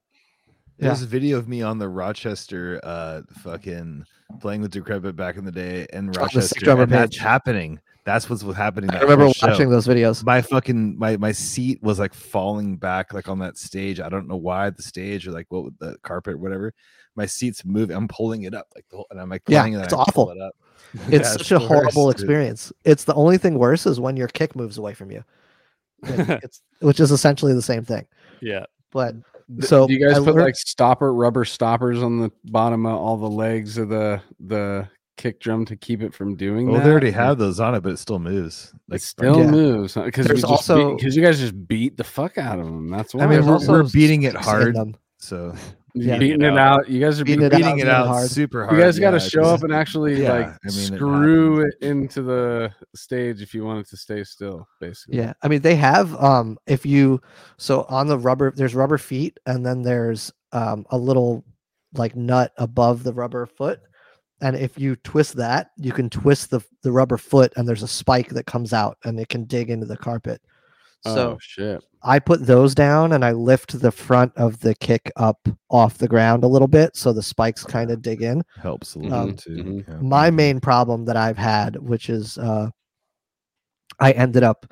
There's 0.80 1.02
a 1.04 1.06
video 1.06 1.38
of 1.38 1.48
me 1.48 1.62
on 1.62 1.78
the 1.78 1.90
Rochester 1.90 2.80
uh 2.84 3.22
fucking 3.44 4.06
playing 4.40 4.62
with 4.62 4.72
Decrepit 4.72 5.16
back 5.16 5.36
in 5.38 5.46
the 5.46 5.52
day 5.52 5.86
and 5.94 6.16
Rochester. 6.16 6.42
six 6.42 6.64
drummer 6.64 6.84
and 6.84 6.92
that's 6.92 7.18
happening. 7.18 7.80
That's 8.06 8.30
what's 8.30 8.44
what's 8.44 8.58
happening. 8.58 8.92
I 8.92 9.00
remember 9.02 9.26
whole 9.26 9.34
show. 9.34 9.48
watching 9.48 9.70
those 9.70 9.88
videos. 9.88 10.26
my 10.26 10.42
fucking 10.42 10.98
my 11.00 11.16
my 11.18 11.32
seat 11.32 11.82
was 11.82 12.00
like 12.00 12.14
falling 12.14 12.76
back 12.76 13.14
like 13.14 13.30
on 13.30 13.40
that 13.40 13.58
stage. 13.58 14.00
I 14.02 14.10
don't 14.10 14.28
know 14.28 14.36
why 14.36 14.70
the 14.72 14.82
stage 14.84 15.26
or 15.28 15.32
like 15.32 15.46
what 15.50 15.64
with 15.66 15.78
the 15.80 15.96
carpet 16.04 16.34
or 16.34 16.38
whatever. 16.38 16.74
My 17.16 17.26
seat's 17.26 17.64
moving. 17.64 17.96
I'm 17.96 18.08
pulling 18.10 18.44
it 18.44 18.54
up 18.54 18.68
like 18.76 18.86
the 18.90 18.98
whole, 18.98 19.08
and 19.12 19.22
I'm 19.22 19.30
like 19.30 19.44
Yeah, 19.48 19.62
playing 19.62 19.74
it. 19.74 19.78
and 19.78 19.86
it's 19.86 19.94
I 19.94 19.98
awful. 19.98 20.32
It 20.32 20.42
up. 20.42 20.56
It's 21.08 21.12
Yeah, 21.12 21.24
such 21.24 21.52
a 21.52 21.54
the 21.56 21.60
horrible 21.62 22.06
worst, 22.06 22.18
dude. 22.18 22.26
experience. 22.26 22.74
It's 22.84 23.04
the 23.06 23.16
only 23.16 23.38
thing 23.38 23.58
worse 23.58 23.86
is 23.86 24.00
when 24.00 24.16
your 24.18 24.28
kick 24.28 24.56
moves 24.56 24.78
away 24.78 24.94
from 24.94 25.10
you. 25.12 25.24
It's 26.04 26.62
which 26.82 27.00
is 27.00 27.12
essentially 27.12 27.54
the 27.54 27.62
same 27.62 27.86
thing. 27.86 28.06
Yeah. 28.42 28.66
But 28.92 29.16
So, 29.62 29.88
do 29.88 29.94
you 29.94 30.06
guys 30.06 30.18
I 30.18 30.20
put 30.20 30.36
learned- 30.36 30.46
like 30.46 30.56
stopper 30.56 31.14
rubber 31.14 31.46
stoppers 31.46 32.04
on 32.04 32.20
the 32.20 32.32
bottom 32.46 32.86
of 32.86 32.96
all 32.96 33.18
the 33.18 33.30
legs 33.30 33.78
of 33.78 33.90
the 33.90 34.22
the 34.40 34.88
kick 35.18 35.40
drum 35.40 35.66
to 35.66 35.76
keep 35.76 36.02
it 36.02 36.14
from 36.14 36.36
doing 36.36 36.68
Well, 36.68 36.80
that? 36.80 36.86
they 36.86 36.92
already 36.92 37.12
have 37.12 37.38
those 37.38 37.60
on 37.60 37.76
it, 37.76 37.82
but 37.82 37.94
it 37.94 38.00
still 38.00 38.20
moves. 38.20 38.74
It 38.92 39.02
still 39.02 39.40
Yeah. 39.40 39.52
moves 39.52 39.94
because 39.94 40.26
There's 40.28 40.44
also- 40.44 40.96
because 40.96 41.16
you 41.16 41.22
guys 41.24 41.40
just 41.40 41.68
beat 41.68 41.98
the 41.98 42.04
fuck 42.04 42.38
out 42.38 42.60
of 42.60 42.66
them. 42.66 42.90
That's 42.90 43.14
why 43.14 43.24
I 43.24 43.28
mean, 43.28 43.46
we're, 43.46 43.54
also 43.54 43.72
we're 43.72 43.90
beating 43.90 44.24
it 44.24 44.36
hard. 44.36 44.76
So 45.18 45.54
Yeah. 45.96 46.18
beating 46.18 46.42
it 46.42 46.58
out. 46.58 46.90
You 46.90 47.00
guys 47.00 47.22
are 47.22 47.24
Beating 47.24 47.42
beating, 47.42 47.60
it 47.62 47.64
out 47.66 47.74
beating 47.76 47.80
it 47.80 47.88
out 47.88 48.08
hard. 48.08 48.28
super 48.28 48.66
hard. 48.66 48.76
You 48.76 48.84
guys 48.84 48.98
got 48.98 49.12
to 49.12 49.20
show 49.20 49.44
up 49.44 49.64
and 49.64 49.72
actually 49.72 50.24
yeah, 50.24 50.32
like 50.34 50.48
I 50.48 50.58
mean, 50.64 50.72
screw 50.96 51.58
happens. 51.58 51.76
it 51.82 51.86
into 51.88 52.22
the 52.24 52.72
stage 52.96 53.44
if 53.44 53.54
you 53.54 53.64
want 53.64 53.82
it 53.82 53.90
to 53.92 53.98
stay 53.98 54.24
still. 54.24 54.68
Basically, 54.82 55.20
Yeah, 55.20 55.34
I 55.44 55.48
mean 55.48 55.62
they 55.62 55.76
have 55.76 56.16
um 56.16 56.58
if 56.66 56.84
you 56.88 57.22
so 57.58 57.84
on 57.90 58.08
the 58.08 58.18
rubber 58.18 58.52
there's 58.56 58.74
rubber 58.74 58.98
feet 58.98 59.40
and 59.46 59.64
then 59.64 59.84
there's 59.84 60.34
um 60.52 60.88
a 60.90 60.98
little 60.98 61.46
like 61.96 62.16
nut 62.16 62.52
above 62.58 63.04
the 63.04 63.14
rubber 63.14 63.46
foot 63.46 63.80
and 64.44 64.56
if 64.56 64.78
you 64.78 64.96
twist 64.98 65.36
that 65.38 65.72
you 65.78 65.92
can 65.92 66.10
twist 66.10 66.52
the 66.52 66.62
the 66.84 66.92
rubber 66.92 67.18
foot 67.18 67.52
and 67.56 67.68
there's 67.68 67.82
a 67.84 67.88
spike 67.88 68.30
that 68.30 68.46
comes 68.46 68.74
out 68.74 68.98
and 69.06 69.20
it 69.20 69.30
can 69.30 69.46
dig 69.46 69.70
into 69.72 69.86
the 69.88 69.98
carpet. 69.98 70.40
So 71.06 71.32
oh 71.32 71.38
shit. 71.42 71.82
I 72.04 72.20
put 72.20 72.46
those 72.46 72.76
down 72.76 73.14
and 73.14 73.24
I 73.26 73.32
lift 73.32 73.80
the 73.80 73.92
front 73.92 74.32
of 74.38 74.60
the 74.60 74.76
kick 74.76 75.12
up 75.18 75.40
off 75.70 75.98
the 75.98 76.08
ground 76.08 76.44
a 76.44 76.48
little 76.48 76.68
bit 76.68 76.96
so 76.96 77.12
the 77.14 77.24
spikes 77.24 77.64
kind 77.64 77.92
of 77.92 78.02
dig 78.02 78.22
in. 78.22 78.42
helps 78.62 78.96
a 78.96 79.00
little 79.00 79.18
Um, 79.18 79.30
bit 79.32 79.38
too. 79.40 79.64
mhm. 79.88 80.02
my 80.02 80.30
main 80.30 80.60
problem 80.60 81.06
that 81.06 81.18
I've 81.18 81.38
had, 81.38 81.76
which 81.78 82.10
is 82.10 82.38
uh, 82.38 82.70
I 84.00 84.12
ended 84.12 84.44
up 84.44 84.66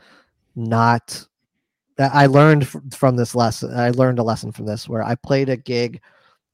not. 0.56 1.26
I 1.99 2.23
I 2.23 2.26
learned 2.27 2.68
from 2.93 3.15
this 3.15 3.35
lesson. 3.35 3.73
I 3.77 3.89
learned 3.91 4.19
a 4.19 4.23
lesson 4.23 4.52
from 4.52 4.65
this 4.65 4.88
where 4.89 5.03
I 5.03 5.15
played 5.15 5.49
a 5.49 5.57
gig 5.57 6.02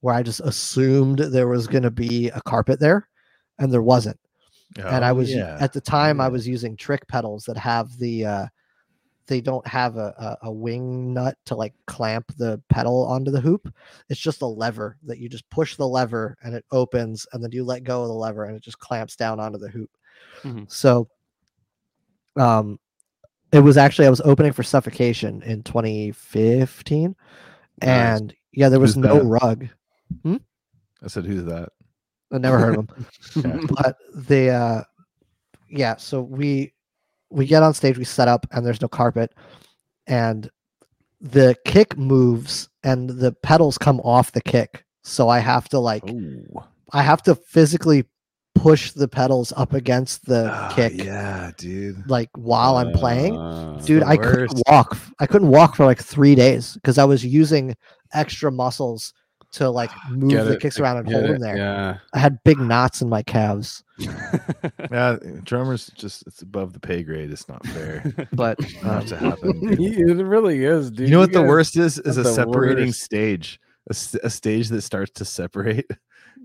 where 0.01 0.15
I 0.15 0.23
just 0.23 0.39
assumed 0.41 1.19
there 1.19 1.47
was 1.47 1.67
going 1.67 1.83
to 1.83 1.91
be 1.91 2.29
a 2.29 2.41
carpet 2.41 2.79
there, 2.79 3.07
and 3.59 3.71
there 3.71 3.81
wasn't. 3.81 4.19
and 4.77 5.03
I 5.03 5.09
Oh, 5.09 5.15
was 5.15 5.33
yeah. 5.33 5.57
at 5.59 5.73
the 5.73 5.81
time 5.81 6.19
I 6.21 6.27
was 6.27 6.47
using 6.47 6.75
trick 6.75 7.07
pedals 7.07 7.45
that 7.45 7.57
have 7.57 7.97
the. 7.97 8.25
Uh, 8.25 8.45
they 9.27 9.41
don't 9.41 9.67
have 9.67 9.97
a, 9.97 10.37
a, 10.41 10.47
a 10.47 10.51
wing 10.51 11.13
nut 11.13 11.37
to 11.47 11.55
like 11.55 11.73
clamp 11.85 12.31
the 12.37 12.61
pedal 12.69 13.05
onto 13.05 13.29
the 13.29 13.41
hoop. 13.41 13.67
It's 14.07 14.21
just 14.21 14.41
a 14.41 14.45
lever 14.45 14.95
that 15.03 15.17
you 15.17 15.27
just 15.27 15.49
push 15.49 15.75
the 15.75 15.85
lever 15.87 16.37
and 16.43 16.55
it 16.55 16.63
opens, 16.71 17.27
and 17.33 17.43
then 17.43 17.51
you 17.51 17.65
let 17.65 17.83
go 17.83 18.03
of 18.03 18.07
the 18.07 18.13
lever 18.13 18.45
and 18.45 18.55
it 18.55 18.63
just 18.63 18.79
clamps 18.79 19.17
down 19.17 19.39
onto 19.41 19.57
the 19.57 19.67
hoop. 19.67 19.89
Mhm. 20.43 20.71
So, 20.71 21.09
um, 22.37 22.79
it 23.51 23.59
was 23.59 23.75
actually 23.77 24.07
I 24.07 24.11
was 24.11 24.21
opening 24.21 24.53
for 24.53 24.63
Suffocation 24.63 25.41
in 25.41 25.61
2015, 25.63 27.15
Nice. 27.81 28.19
and 28.19 28.33
yeah, 28.53 28.69
there 28.69 28.79
was 28.79 28.95
no 28.95 29.21
rug. 29.21 29.67
I 31.03 31.07
said, 31.07 31.25
"Who's 31.25 31.43
that?" 31.45 31.69
I 32.31 32.37
never 32.39 32.59
heard 32.59 32.77
of 32.77 32.87
them, 32.87 33.05
Yeah. 33.35 33.59
but 33.83 33.97
they, 34.15 34.49
uh, 34.49 34.81
yeah. 35.69 35.95
So 35.97 36.21
we 36.21 36.73
we 37.29 37.45
get 37.45 37.63
on 37.63 37.73
stage, 37.73 37.97
we 37.97 38.03
set 38.03 38.27
up, 38.27 38.45
and 38.51 38.65
there's 38.65 38.81
no 38.81 38.87
carpet, 38.87 39.33
and 40.07 40.49
the 41.21 41.55
kick 41.65 41.97
moves, 41.97 42.69
and 42.83 43.09
the 43.09 43.31
pedals 43.43 43.77
come 43.77 43.99
off 44.01 44.31
the 44.31 44.41
kick. 44.41 44.85
So 45.03 45.29
I 45.29 45.39
have 45.39 45.69
to 45.69 45.79
like 45.79 46.09
Ooh. 46.09 46.45
I 46.93 47.01
have 47.01 47.21
to 47.23 47.35
physically 47.35 48.05
push 48.55 48.91
the 48.91 49.07
pedals 49.07 49.53
up 49.55 49.73
against 49.73 50.25
the 50.25 50.49
Ah, 50.51 50.73
kick, 50.75 50.93
Yeah, 51.03 51.51
dude. 51.57 52.09
like 52.09 52.29
while 52.35 52.77
I'm 52.77 52.91
playing. 52.91 53.37
Uh, 53.37 53.79
Dude, 53.85 54.01
I 54.03 54.17
couldn't 54.17 54.59
walk. 54.67 54.97
I 55.19 55.27
couldn't 55.27 55.49
walk 55.49 55.75
for 55.75 55.85
like 55.85 56.01
three 56.01 56.33
days 56.33 56.73
because 56.73 56.97
I 56.97 57.03
was 57.05 57.23
using 57.23 57.75
extra 58.13 58.51
muscles 58.51 59.13
to 59.57 59.69
like 59.69 59.89
move 60.09 60.29
get 60.29 60.43
the 60.45 60.53
it, 60.53 60.61
kicks 60.61 60.79
around 60.79 60.97
and 60.97 61.07
get 61.07 61.13
hold 61.13 61.25
it, 61.25 61.33
them 61.33 61.41
there. 61.41 61.57
Yeah. 61.57 61.97
I 62.13 62.19
had 62.19 62.43
big 62.43 62.59
knots 62.59 63.01
in 63.01 63.09
my 63.09 63.23
calves, 63.23 63.83
Yeah, 64.91 65.17
drummers 65.43 65.89
just 65.95 66.25
it's 66.27 66.43
above 66.43 66.73
the 66.73 66.79
pay 66.79 67.03
grade. 67.03 67.31
It's 67.31 67.49
not 67.49 67.65
fair. 67.67 68.13
but 68.33 68.59
not 68.83 69.01
um, 69.01 69.07
to 69.07 69.17
happen. 69.17 69.59
it 69.79 70.23
really 70.23 70.63
is, 70.63 70.91
dude. 70.91 71.07
you 71.07 71.13
know 71.13 71.19
what 71.19 71.33
the 71.33 71.41
worst 71.41 71.75
is? 71.75 71.97
Is 71.99 72.17
a 72.17 72.25
separating 72.25 72.87
worst. 72.87 73.01
stage—a 73.01 74.29
stage 74.29 74.69
that 74.69 74.81
starts 74.83 75.11
to 75.15 75.25
separate, 75.25 75.89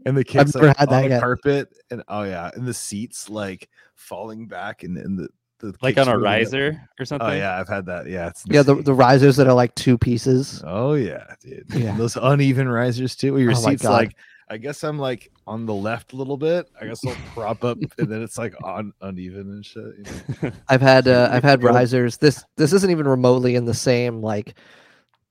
and 0.07 0.17
the 0.17 0.25
kids 0.25 0.55
never 0.55 0.69
like 0.69 0.81
on 0.81 1.03
the 1.03 1.09
yet. 1.11 1.21
carpet, 1.21 1.69
and 1.91 2.03
oh 2.09 2.23
yeah, 2.23 2.51
and 2.55 2.67
the 2.67 2.75
seats 2.75 3.29
like 3.29 3.69
falling 3.95 4.47
back, 4.47 4.83
and, 4.83 4.97
and 4.97 5.19
the, 5.19 5.29
the 5.63 5.75
like 5.81 5.97
on 5.97 6.09
a 6.09 6.11
moving 6.11 6.27
up. 6.27 6.33
riser 6.33 6.89
or 7.01 7.05
something. 7.07 7.29
Oh 7.29 7.33
yeah, 7.33 7.59
I've 7.59 7.69
had 7.69 7.87
that. 7.87 8.07
Yeah, 8.09 8.29
it's 8.29 8.45
yeah, 8.47 8.63
the, 8.63 8.75
the 8.75 8.93
risers 8.93 9.37
that 9.37 9.47
are 9.47 9.55
like 9.55 9.75
two 9.75 9.97
pieces. 9.97 10.63
Oh 10.67 10.95
yeah, 10.95 11.25
dude. 11.41 11.65
Yeah. 11.75 11.97
Those 11.97 12.17
uneven 12.17 12.69
risers 12.69 13.17
too. 13.17 13.33
Where 13.33 13.41
your 13.43 13.53
Oh 13.53 13.63
my 13.63 13.71
seat's 13.71 13.85
like, 13.85 14.15
I 14.51 14.59
guess 14.59 14.83
I'm 14.85 14.99
like 14.99 15.31
on 15.47 15.65
the 15.65 15.73
left 15.73 16.13
a 16.13 16.17
little 16.17 16.37
bit. 16.37 16.69
I 16.81 16.87
guess 16.87 17.07
I'll 17.07 17.17
prop 17.33 17.65
up, 17.65 17.79
and 17.99 18.09
then 18.09 18.23
it's 18.23 18.37
like 18.37 18.55
on 18.63 18.93
uneven 19.01 19.51
and 19.53 19.65
shit. 19.65 19.85
You 19.99 20.05
know? 20.43 20.53
I've 20.69 20.83
had 20.83 21.09
uh, 21.09 21.31
I've 21.33 21.45
had 21.45 21.63
risers. 21.63 22.19
This 22.19 22.45
this 22.57 22.73
isn't 22.75 22.91
even 22.91 23.09
remotely 23.09 23.55
in 23.55 23.65
the 23.65 23.73
same 23.75 24.21
like 24.21 24.55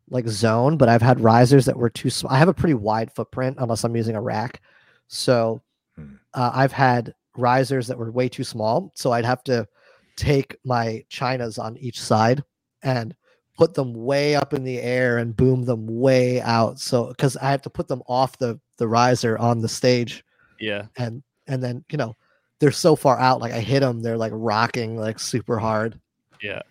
like 0.10 0.28
zone, 0.28 0.78
but 0.78 0.90
I've 0.90 1.02
had 1.02 1.20
risers 1.22 1.66
that 1.66 1.78
were 1.78 1.90
too 1.90 2.10
small. 2.10 2.34
I 2.34 2.38
have 2.38 2.48
a 2.50 2.54
pretty 2.54 2.74
wide 2.74 3.12
footprint 3.14 3.58
unless 3.60 3.84
I'm 3.84 3.96
using 3.96 4.16
a 4.16 4.22
rack, 4.22 4.62
so 5.08 5.62
Hmm. 5.98 6.14
uh, 6.34 6.52
I've 6.54 6.72
had 6.72 7.14
risers 7.38 7.88
that 7.88 7.98
were 7.98 8.12
way 8.12 8.30
too 8.30 8.44
small. 8.46 8.92
So 8.96 9.12
I'd 9.12 9.26
have 9.26 9.44
to 9.46 9.68
take 10.16 10.58
my 10.64 11.04
chinas 11.10 11.58
on 11.58 11.78
each 11.78 12.00
side 12.00 12.44
and 12.84 13.16
put 13.58 13.74
them 13.74 13.94
way 13.94 14.36
up 14.36 14.54
in 14.54 14.64
the 14.64 14.80
air 14.80 15.18
and 15.20 15.36
boom 15.36 15.64
them 15.64 15.86
way 15.88 16.42
out. 16.42 16.80
So 16.80 17.08
because 17.08 17.38
I 17.38 17.52
have 17.52 17.62
to 17.64 17.70
put 17.70 17.88
them 17.88 18.02
off 18.08 18.38
the 18.38 18.60
the 18.78 18.88
riser 18.88 19.38
on 19.38 19.62
the 19.62 19.70
stage 19.70 20.24
yeah. 20.60 20.88
and 20.98 21.22
and 21.48 21.62
then 21.62 21.84
you 21.92 21.98
know 21.98 22.16
they're 22.60 22.72
so 22.72 22.96
far 22.96 23.20
out 23.20 23.40
like 23.40 23.52
i 23.52 23.60
hit 23.60 23.82
them 23.82 24.02
they're 24.02 24.18
like 24.18 24.32
rocking 24.34 24.98
like 24.98 25.20
super 25.20 25.60
hard 25.60 26.00
Yeah. 26.42 26.62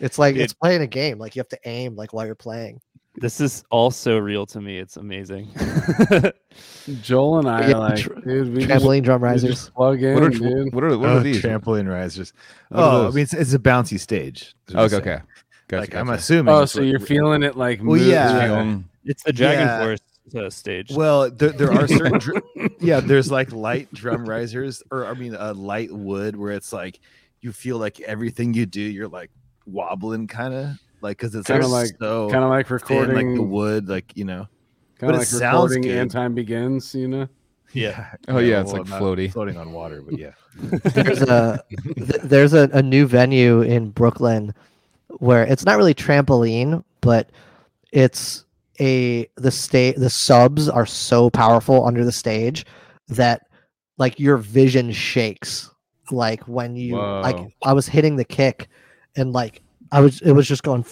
it's 0.00 0.18
like 0.18 0.34
Dude. 0.34 0.42
it's 0.44 0.52
playing 0.52 0.82
a 0.82 0.86
game 0.86 1.18
like 1.18 1.34
you 1.34 1.40
have 1.40 1.48
to 1.48 1.58
aim 1.64 1.96
like 1.96 2.12
while 2.12 2.26
you're 2.26 2.34
playing 2.34 2.80
This 3.16 3.40
is 3.40 3.64
all 3.70 3.90
so 3.92 4.18
real 4.18 4.44
to 4.46 4.60
me. 4.60 4.78
It's 4.78 4.96
amazing. 4.96 5.48
Joel 7.02 7.38
and 7.38 7.48
I 7.48 7.68
Yeah, 7.68 7.74
are 7.76 7.78
like, 7.78 7.98
tr- 7.98 8.14
dude, 8.14 8.54
we 8.54 8.66
just, 8.66 8.84
trampoline 8.84 9.02
drum 9.04 9.22
we 9.22 9.28
risers 9.28 9.50
just 9.50 9.74
plug 9.74 10.02
in, 10.02 10.14
What 10.14 10.22
are, 10.24 10.30
dude. 10.30 10.74
what 10.74 10.84
are, 10.84 10.98
what 10.98 11.08
Oh, 11.08 11.20
these? 11.20 11.40
trampoline 11.42 11.88
risers? 11.88 12.32
What 12.70 12.80
Oh, 12.82 13.06
I 13.08 13.10
mean, 13.10 13.22
it's, 13.22 13.32
it's 13.34 13.54
a 13.54 13.58
bouncy 13.58 13.98
stage. 14.00 14.54
is 14.68 14.74
Okay, 14.74 14.96
okay. 14.96 15.18
Gotcha, 15.68 15.80
like 15.80 15.94
I'm 15.94 16.10
assuming. 16.10 16.52
Oh, 16.52 16.64
so 16.64 16.80
what- 16.80 16.88
you're 16.88 16.98
feeling 17.00 17.42
it 17.42 17.56
like 17.56 17.78
Well, 17.78 17.98
move- 17.98 18.06
yeah. 18.06 18.78
It's 19.04 19.22
the 19.22 19.32
Dragon 19.32 19.66
Yeah. 19.66 19.84
Force 19.84 20.00
uh, 20.36 20.50
stage. 20.50 20.90
Well, 20.92 21.30
there, 21.30 21.50
there 21.50 21.72
are 21.72 21.86
certain, 21.88 22.18
dr- 22.18 22.42
yeah, 22.80 23.00
there's 23.00 23.30
like 23.30 23.52
light 23.52 23.92
drum 23.94 24.28
risers, 24.28 24.82
or 24.90 25.06
I 25.06 25.14
mean, 25.14 25.36
uh, 25.36 25.54
light 25.54 25.92
wood, 25.92 26.34
where 26.36 26.52
it's 26.52 26.72
like 26.72 27.00
you 27.40 27.52
feel 27.52 27.78
like 27.78 28.00
everything 28.00 28.54
you 28.54 28.66
do, 28.66 28.80
you're 28.80 29.08
like 29.08 29.30
wobbling, 29.66 30.26
kind 30.26 30.52
of 30.54 30.68
like 31.04 31.18
because 31.18 31.34
it's 31.36 31.46
Kinda 31.46 31.66
like 31.68 31.90
like- 31.90 31.96
so 32.00 32.28
kind 32.30 32.42
of 32.42 32.50
like 32.50 32.66
thin, 32.66 32.74
recording, 32.74 33.28
like 33.28 33.36
the 33.36 33.42
wood, 33.42 33.88
like 33.88 34.16
you 34.16 34.24
know. 34.24 34.48
kind 34.98 35.00
but 35.00 35.08
of 35.10 35.14
it 35.16 35.18
like 35.18 35.26
sounds 35.28 35.70
recording 35.70 35.82
good. 35.82 35.98
and 35.98 36.10
time 36.10 36.34
begins. 36.34 36.92
You 36.94 37.06
know, 37.08 37.28
yeah. 37.72 38.12
Oh, 38.28 38.38
yeah, 38.38 38.60
it's 38.60 38.72
like 38.72 38.88
not 38.88 39.00
floaty. 39.00 39.30
floating 39.32 39.56
on 39.56 39.72
water, 39.72 40.02
but 40.02 40.18
yeah. 40.18 40.32
there's 40.56 41.22
a 41.22 41.62
th- 41.96 42.22
there's 42.22 42.52
a, 42.54 42.68
a 42.72 42.80
new 42.82 43.06
venue 43.06 43.60
in 43.62 43.90
brooklyn 43.90 44.54
where 45.18 45.42
it's 45.42 45.64
not 45.64 45.76
really 45.76 45.92
trampoline 45.94 46.82
but 47.00 47.30
it's 47.90 48.44
a 48.80 49.28
the 49.34 49.50
state 49.50 49.96
the 49.96 50.08
subs 50.08 50.68
are 50.68 50.86
so 50.86 51.28
powerful 51.28 51.84
under 51.84 52.04
the 52.04 52.12
stage 52.12 52.64
that 53.08 53.48
like 53.98 54.20
your 54.20 54.36
vision 54.36 54.92
shakes 54.92 55.68
like 56.12 56.46
when 56.46 56.76
you 56.76 56.96
like 56.96 57.36
i 57.64 57.72
was 57.72 57.88
hitting 57.88 58.14
the 58.14 58.24
kick 58.24 58.68
and 59.16 59.32
like 59.32 59.60
i 59.94 60.00
was 60.00 60.20
it 60.20 60.32
was 60.32 60.46
just 60.46 60.62
going 60.62 60.84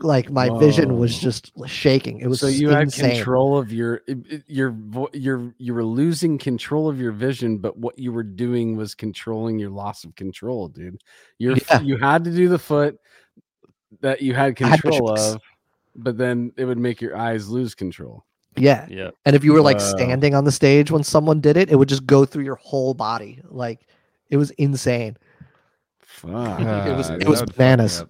like 0.00 0.30
my 0.30 0.50
vision 0.58 0.98
was 0.98 1.18
just 1.18 1.52
shaking. 1.66 2.20
It 2.20 2.26
was 2.26 2.40
so 2.40 2.48
you 2.48 2.68
had 2.68 2.92
control 2.92 3.56
of 3.56 3.72
your 3.72 4.02
it- 4.06 4.26
it- 4.30 4.42
your 4.46 4.76
your 5.14 5.54
you 5.56 5.72
were 5.72 5.84
losing 5.84 6.36
control 6.36 6.86
of 6.86 7.00
your 7.00 7.12
vision 7.12 7.56
but 7.56 7.78
what 7.78 7.98
you 7.98 8.12
were 8.12 8.22
doing 8.22 8.76
was 8.76 8.94
controlling 8.94 9.58
your 9.58 9.70
loss 9.70 10.04
of 10.04 10.14
control 10.14 10.68
dude 10.68 11.00
You're, 11.38 11.56
Yeah. 11.70 11.80
you 11.80 11.96
had 11.96 12.24
to 12.24 12.30
do 12.30 12.48
the 12.50 12.58
foot 12.58 12.98
that 14.02 14.20
you 14.20 14.34
had 14.34 14.60
I 14.62 14.68
had 14.68 14.82
control 14.82 15.12
of 15.18 15.40
but 15.94 16.18
then 16.18 16.52
it 16.58 16.66
would 16.66 16.76
make 16.78 17.00
your 17.00 17.16
eyes 17.16 17.48
lose 17.48 17.74
control 17.74 18.26
Yeah, 18.58 18.86
Yeah. 18.90 19.10
and 19.24 19.34
if 19.34 19.44
you 19.44 19.54
were 19.54 19.62
like 19.62 19.78
Wow. 19.78 19.94
standing 19.96 20.34
on 20.34 20.44
the 20.44 20.52
stage 20.52 20.90
when 20.90 21.04
someone 21.04 21.40
did 21.40 21.56
it, 21.56 21.70
it 21.70 21.76
would 21.76 21.88
just 21.88 22.04
go 22.04 22.26
through 22.26 22.44
your 22.44 22.56
whole 22.56 22.92
body. 22.92 23.40
Like 23.48 23.80
it 24.28 24.36
was 24.36 24.50
insane. 24.58 25.16
Fuck. 26.26 26.60
It 26.60 26.96
was- 26.96 27.10
it 27.10 27.28
was 27.28 27.40
would 27.40 27.48
fuck 27.48 27.48
me 27.48 27.54
bananas. 27.56 28.04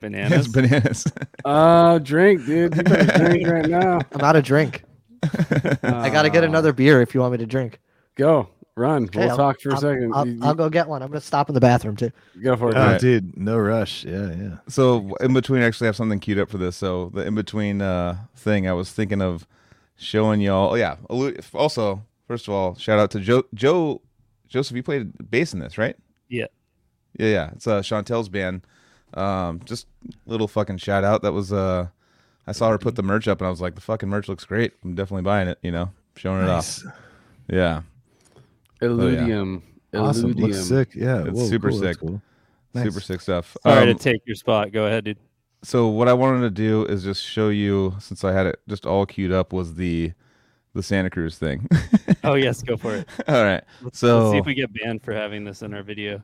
Bananas. 0.00 0.46
Yes, 0.46 0.48
bananas. 0.54 1.06
uh 1.44 1.98
drink 1.98 2.44
dude 2.46 2.76
you 2.76 2.82
better 2.82 3.18
drink 3.18 3.48
right 3.54 3.68
now 3.68 4.00
I'm 4.12 4.20
out 4.20 4.36
of 4.36 4.44
drink. 4.44 4.82
I 5.22 6.10
got 6.10 6.22
to 6.22 6.30
get 6.30 6.44
Uh, 6.44 6.48
another 6.48 6.72
beer 6.74 7.00
if 7.00 7.14
you 7.14 7.20
want 7.20 7.32
me 7.32 7.38
to 7.38 7.46
drink. 7.46 7.80
go 8.14 8.48
run 8.76 9.04
Okay, 9.04 9.20
we'll 9.20 9.30
I'll- 9.30 9.36
talk 9.36 9.60
for 9.60 9.70
a 9.70 9.74
I'll- 9.74 9.80
2nd 9.80 10.10
I'll, 10.14 10.26
You- 10.26 10.38
I'll 10.42 10.54
go 10.54 10.68
get 10.68 10.88
one. 10.88 11.02
I'm 11.02 11.08
gonna 11.08 11.20
stop 11.20 11.48
in 11.48 11.54
the 11.54 11.60
bathroom 11.60 11.96
too. 11.96 12.10
go 12.42 12.56
for 12.56 12.70
it 12.70 12.76
Oh, 12.76 12.88
Drake. 12.88 13.00
Dude, 13.00 13.36
no 13.38 13.56
rush. 13.56 14.04
Yeah, 14.04 14.32
yeah. 14.32 14.56
So 14.68 15.14
in 15.20 15.32
between, 15.32 15.62
I 15.62 15.66
actually 15.66 15.86
have 15.86 15.96
something 15.96 16.18
queued 16.20 16.38
up 16.38 16.50
for 16.50 16.58
this. 16.58 16.76
So 16.76 17.10
the 17.14 17.24
in 17.24 17.34
between 17.34 17.80
uh, 17.80 18.18
thing, 18.36 18.68
I 18.68 18.72
was 18.74 18.90
thinking 18.92 19.22
of 19.22 19.46
showing 19.96 20.40
y'all. 20.40 20.72
Oh 20.72 20.74
yeah. 20.74 20.96
Also, 21.54 22.02
first 22.28 22.46
of 22.48 22.52
all, 22.54 22.74
shout 22.74 22.98
out 22.98 23.10
to 23.12 23.20
Joe. 23.20 23.44
Joe 23.54 24.02
Joseph, 24.48 24.76
you 24.76 24.82
played 24.82 25.30
bass 25.30 25.54
in 25.54 25.60
this, 25.60 25.78
right? 25.78 25.96
Yeah. 27.16 27.26
Yeah, 27.26 27.32
yeah. 27.32 27.50
It's 27.52 27.66
uh, 27.66 27.80
Chantel's 27.80 28.28
band. 28.28 28.62
Um, 29.14 29.60
just 29.64 29.86
little 30.26 30.48
fucking 30.48 30.78
shout 30.78 31.04
out. 31.04 31.22
That 31.22 31.32
was 31.32 31.52
uh, 31.52 31.86
I 32.46 32.52
saw 32.52 32.70
her 32.70 32.78
put 32.78 32.96
the 32.96 33.02
merch 33.02 33.28
up, 33.28 33.40
and 33.40 33.46
I 33.46 33.50
was 33.50 33.60
like, 33.60 33.74
the 33.74 33.80
fucking 33.80 34.08
merch 34.08 34.28
looks 34.28 34.44
great. 34.44 34.72
I'm 34.84 34.94
definitely 34.94 35.22
buying 35.22 35.48
it. 35.48 35.58
You 35.62 35.70
know, 35.72 35.90
showing 36.16 36.42
it 36.42 36.48
off. 36.50 36.82
Yeah. 37.48 37.82
Illudium. 38.82 39.62
Awesome. 39.94 40.34
Illudium. 40.34 40.40
Looks 40.40 40.64
sick. 40.66 40.94
Yeah. 40.94 41.24
It's 41.26 41.38
Whoa, 41.38 41.46
super 41.46 41.70
cool. 41.70 41.78
Sick. 41.80 41.98
cool. 42.00 42.22
Super 42.76 43.00
sick 43.00 43.20
stuff. 43.20 43.56
Sorry 43.62 43.90
Um, 43.90 43.96
to 43.96 44.02
take 44.02 44.22
your 44.26 44.34
spot. 44.34 44.72
Go 44.72 44.86
ahead, 44.86 45.04
dude. 45.04 45.18
so 45.62 45.86
what 45.88 46.08
I 46.08 46.12
wanted 46.12 46.40
to 46.40 46.50
do 46.50 46.84
is 46.86 47.04
just 47.04 47.22
show 47.22 47.48
you, 47.48 47.94
since 48.00 48.24
I 48.24 48.32
had 48.32 48.46
it 48.46 48.60
just 48.68 48.84
all 48.84 49.06
queued 49.06 49.30
up, 49.32 49.52
was 49.52 49.74
the 49.74 50.12
the 50.74 50.82
Santa 50.82 51.08
Cruz 51.08 51.38
thing. 51.38 51.68
Oh 52.24 52.34
yes, 52.34 52.60
go 52.62 52.76
for 52.76 52.96
it. 52.96 53.08
all 53.28 53.44
right. 53.44 53.62
Let's, 53.80 54.00
So 54.00 54.18
let's 54.18 54.32
see 54.32 54.38
if 54.38 54.46
we 54.46 54.54
get 54.54 54.70
banned 54.82 55.04
for 55.04 55.12
having 55.12 55.44
this 55.44 55.62
in 55.62 55.72
our 55.72 55.84
video. 55.84 56.20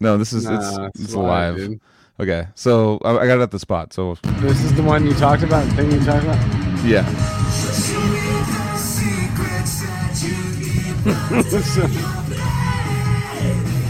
No, 0.00 0.16
this 0.18 0.32
is 0.32 0.44
Nah, 0.44 0.86
it's, 0.88 1.00
it's 1.00 1.14
live, 1.14 1.56
live. 1.58 1.80
Okay, 2.18 2.46
so 2.54 2.98
I, 3.04 3.10
I 3.18 3.26
got 3.26 3.38
it 3.38 3.42
at 3.42 3.50
the 3.50 3.58
spot. 3.58 3.92
So 3.92 4.16
This 4.40 4.62
is 4.64 4.74
the 4.74 4.82
one 4.82 5.06
you 5.06 5.14
talked 5.14 5.42
about, 5.42 5.66
thing 5.74 5.90
you 5.92 6.00
talked 6.04 6.24
about? 6.24 6.84
yeah, 6.84 7.04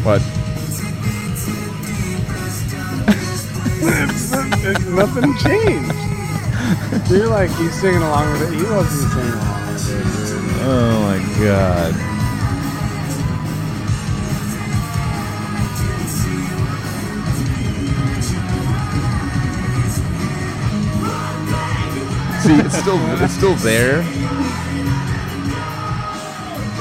what? 0.04 0.22
It's- 3.82 4.86
nothing 4.86 5.36
changed. 5.38 5.94
You're 7.10 7.28
like, 7.28 7.50
he's 7.56 7.78
singing 7.80 8.02
along 8.02 8.32
with 8.32 8.42
it. 8.42 8.54
He 8.56 8.62
wasn't 8.64 9.12
singing 9.12 9.32
along 9.32 9.66
with 9.72 9.90
it, 9.90 10.04
dude. 10.26 10.62
Oh 10.62 11.00
my 11.02 11.44
god. 11.44 12.15
See, 22.46 22.54
it's 22.54 22.76
still 22.78 22.98
it's 23.22 23.32
still 23.34 23.54
there. 23.56 24.02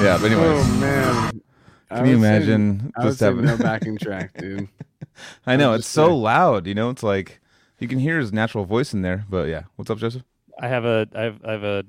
Yeah, 0.02 0.18
but 0.20 0.30
anyways, 0.30 0.64
Oh, 0.66 0.76
man. 0.80 1.40
Can 1.88 2.06
you 2.06 2.12
would 2.18 2.22
say- 2.22 2.36
imagine 2.36 2.92
I 2.96 3.00
would 3.04 3.08
just 3.10 3.18
say 3.18 3.26
having? 3.26 3.44
no 3.46 3.56
backing 3.56 3.96
track, 3.98 4.34
dude. 4.36 4.68
I 5.46 5.56
know 5.56 5.70
I'm 5.72 5.78
it's 5.80 5.88
so 5.88 6.08
saying. 6.08 6.20
loud. 6.22 6.66
You 6.66 6.74
know, 6.74 6.90
it's 6.90 7.02
like 7.02 7.40
you 7.80 7.88
can 7.88 7.98
hear 7.98 8.18
his 8.18 8.32
natural 8.32 8.64
voice 8.64 8.92
in 8.94 9.02
there. 9.02 9.24
But 9.28 9.48
yeah, 9.48 9.62
what's 9.76 9.90
up, 9.90 9.98
Joseph? 9.98 10.22
I 10.60 10.68
have 10.68 10.84
a 10.84 11.06
I 11.14 11.22
have, 11.22 11.40
I 11.44 11.50
have 11.52 11.64
a 11.64 11.84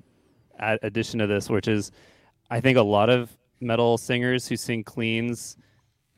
ad- 0.58 0.80
addition 0.82 1.20
to 1.20 1.28
this, 1.28 1.50
which 1.50 1.68
is 1.68 1.92
I 2.50 2.60
think 2.62 2.78
a 2.78 2.82
lot 2.84 3.10
of 3.10 3.36
metal 3.60 3.98
singers 3.98 4.48
who 4.48 4.56
sing 4.56 4.84
cleans 4.84 5.58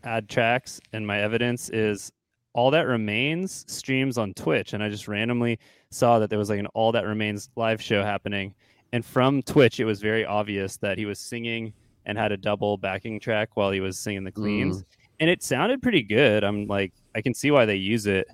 add 0.03 0.29
tracks, 0.29 0.79
and 0.93 1.05
my 1.07 1.19
evidence 1.21 1.69
is 1.71 2.11
all 2.53 2.71
that 2.71 2.85
remains 2.87 3.65
streams 3.67 4.17
on 4.17 4.33
Twitch, 4.33 4.73
and 4.73 4.81
I 4.83 4.89
just 4.89 5.07
randomly 5.07 5.59
saw 5.91 6.19
that 6.19 6.29
there 6.29 6.39
was 6.39 6.49
like 6.49 6.59
an 6.59 6.67
all 6.67 6.91
that 6.91 7.05
remains 7.05 7.49
live 7.55 7.81
show 7.81 8.03
happening, 8.03 8.53
and 8.93 9.05
from 9.05 9.41
Twitch 9.41 9.79
it 9.79 9.85
was 9.85 10.01
very 10.01 10.25
obvious 10.25 10.77
that 10.77 10.97
he 10.97 11.05
was 11.05 11.19
singing 11.19 11.73
and 12.05 12.17
had 12.17 12.31
a 12.31 12.37
double 12.37 12.77
backing 12.77 13.19
track 13.19 13.49
while 13.55 13.71
he 13.71 13.79
was 13.79 13.97
singing 13.99 14.23
the 14.23 14.31
cleans, 14.31 14.83
and 15.19 15.29
it 15.29 15.43
sounded 15.43 15.81
pretty 15.81 16.01
good. 16.03 16.43
I'm 16.43 16.67
like 16.67 16.93
I 17.15 17.21
can 17.21 17.33
see 17.33 17.51
why 17.51 17.65
they 17.65 17.75
use 17.75 18.05
it, 18.05 18.27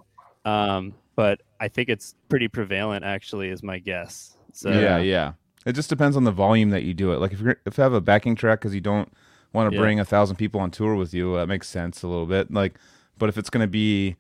um, 0.44 0.94
but 1.15 1.41
I 1.60 1.68
think 1.68 1.90
it's 1.90 2.15
pretty 2.30 2.48
prevalent 2.48 3.06
actually, 3.06 3.49
is 3.49 3.64
my 3.64 3.80
guess. 3.80 4.38
So 4.53 4.69
yeah, 4.72 4.98
yeah. 4.99 5.34
It 5.65 5.73
just 5.73 5.90
depends 5.90 6.15
on 6.15 6.26
the 6.26 6.32
volume 6.32 6.69
that 6.69 6.84
you 6.84 6.94
do 6.94 7.11
it. 7.11 7.18
Like 7.18 7.34
if 7.34 7.40
you're 7.41 7.57
if 7.65 7.77
you 7.77 7.82
have 7.84 7.94
a 7.94 8.02
backing 8.02 8.36
track 8.36 8.60
because 8.60 8.76
you 8.76 8.82
don't 8.82 9.11
want 9.53 9.69
to 9.72 9.76
Yeah. 9.76 9.82
bring 9.82 9.99
a 9.99 10.06
thousand 10.06 10.36
people 10.36 10.60
on 10.61 10.69
tour 10.72 10.95
with 10.95 11.14
you, 11.14 11.36
that 11.38 11.48
makes 11.48 11.68
sense 11.68 12.03
a 12.03 12.07
little 12.07 12.26
bit. 12.26 12.52
Like, 12.53 12.76
but 13.18 13.30
if 13.30 13.38
it's 13.38 13.49
gonna 13.49 13.65
be 13.68 14.15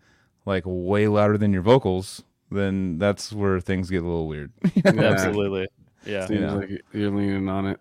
like 0.45 0.63
way 0.65 1.07
louder 1.07 1.37
than 1.37 1.53
your 1.53 1.61
vocals, 1.61 2.23
then 2.51 2.97
that's 2.99 3.31
where 3.33 3.59
things 3.59 3.89
get 3.89 4.03
a 4.03 4.05
little 4.05 4.27
weird. 4.27 4.51
Yeah. 4.75 4.91
absolutely. 5.01 5.67
Yeah. 6.05 6.25
Seems 6.27 6.41
Yeah. 6.41 6.53
like 6.53 6.69
you're 6.93 7.11
leaning 7.11 7.49
on 7.49 7.65
it. 7.67 7.79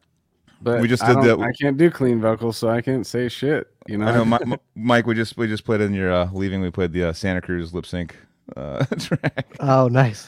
But 0.63 0.81
We 0.81 0.89
just 0.89 1.05
did 1.05 1.15
don't- 1.15 1.25
that- 1.27 1.41
I 1.41 1.53
can't 1.61 1.77
do 1.77 1.91
clean 1.91 2.21
vocals, 2.21 2.57
so 2.57 2.69
I 2.71 2.81
can't 2.81 3.07
say 3.07 3.29
shit. 3.29 3.69
You 3.87 3.99
know, 3.99 4.07
I 4.07 4.13
know, 4.15 4.25
Mi- 4.25 4.39
Mi- 4.47 4.57
Mike. 4.75 5.07
We 5.07 5.15
just 5.15 5.37
we 5.37 5.47
just 5.47 5.65
played 5.67 5.83
in 5.83 5.93
your 5.93 6.11
uh, 6.11 6.31
leaving. 6.33 6.63
We 6.63 6.71
played 6.71 6.93
the 6.93 7.05
uh, 7.11 7.13
Santa 7.13 7.43
Cruz 7.43 7.75
lip 7.75 7.85
sync 7.85 8.17
uh, 8.57 8.85
track. 8.99 9.55
Oh, 9.61 9.89
nice. 9.89 10.27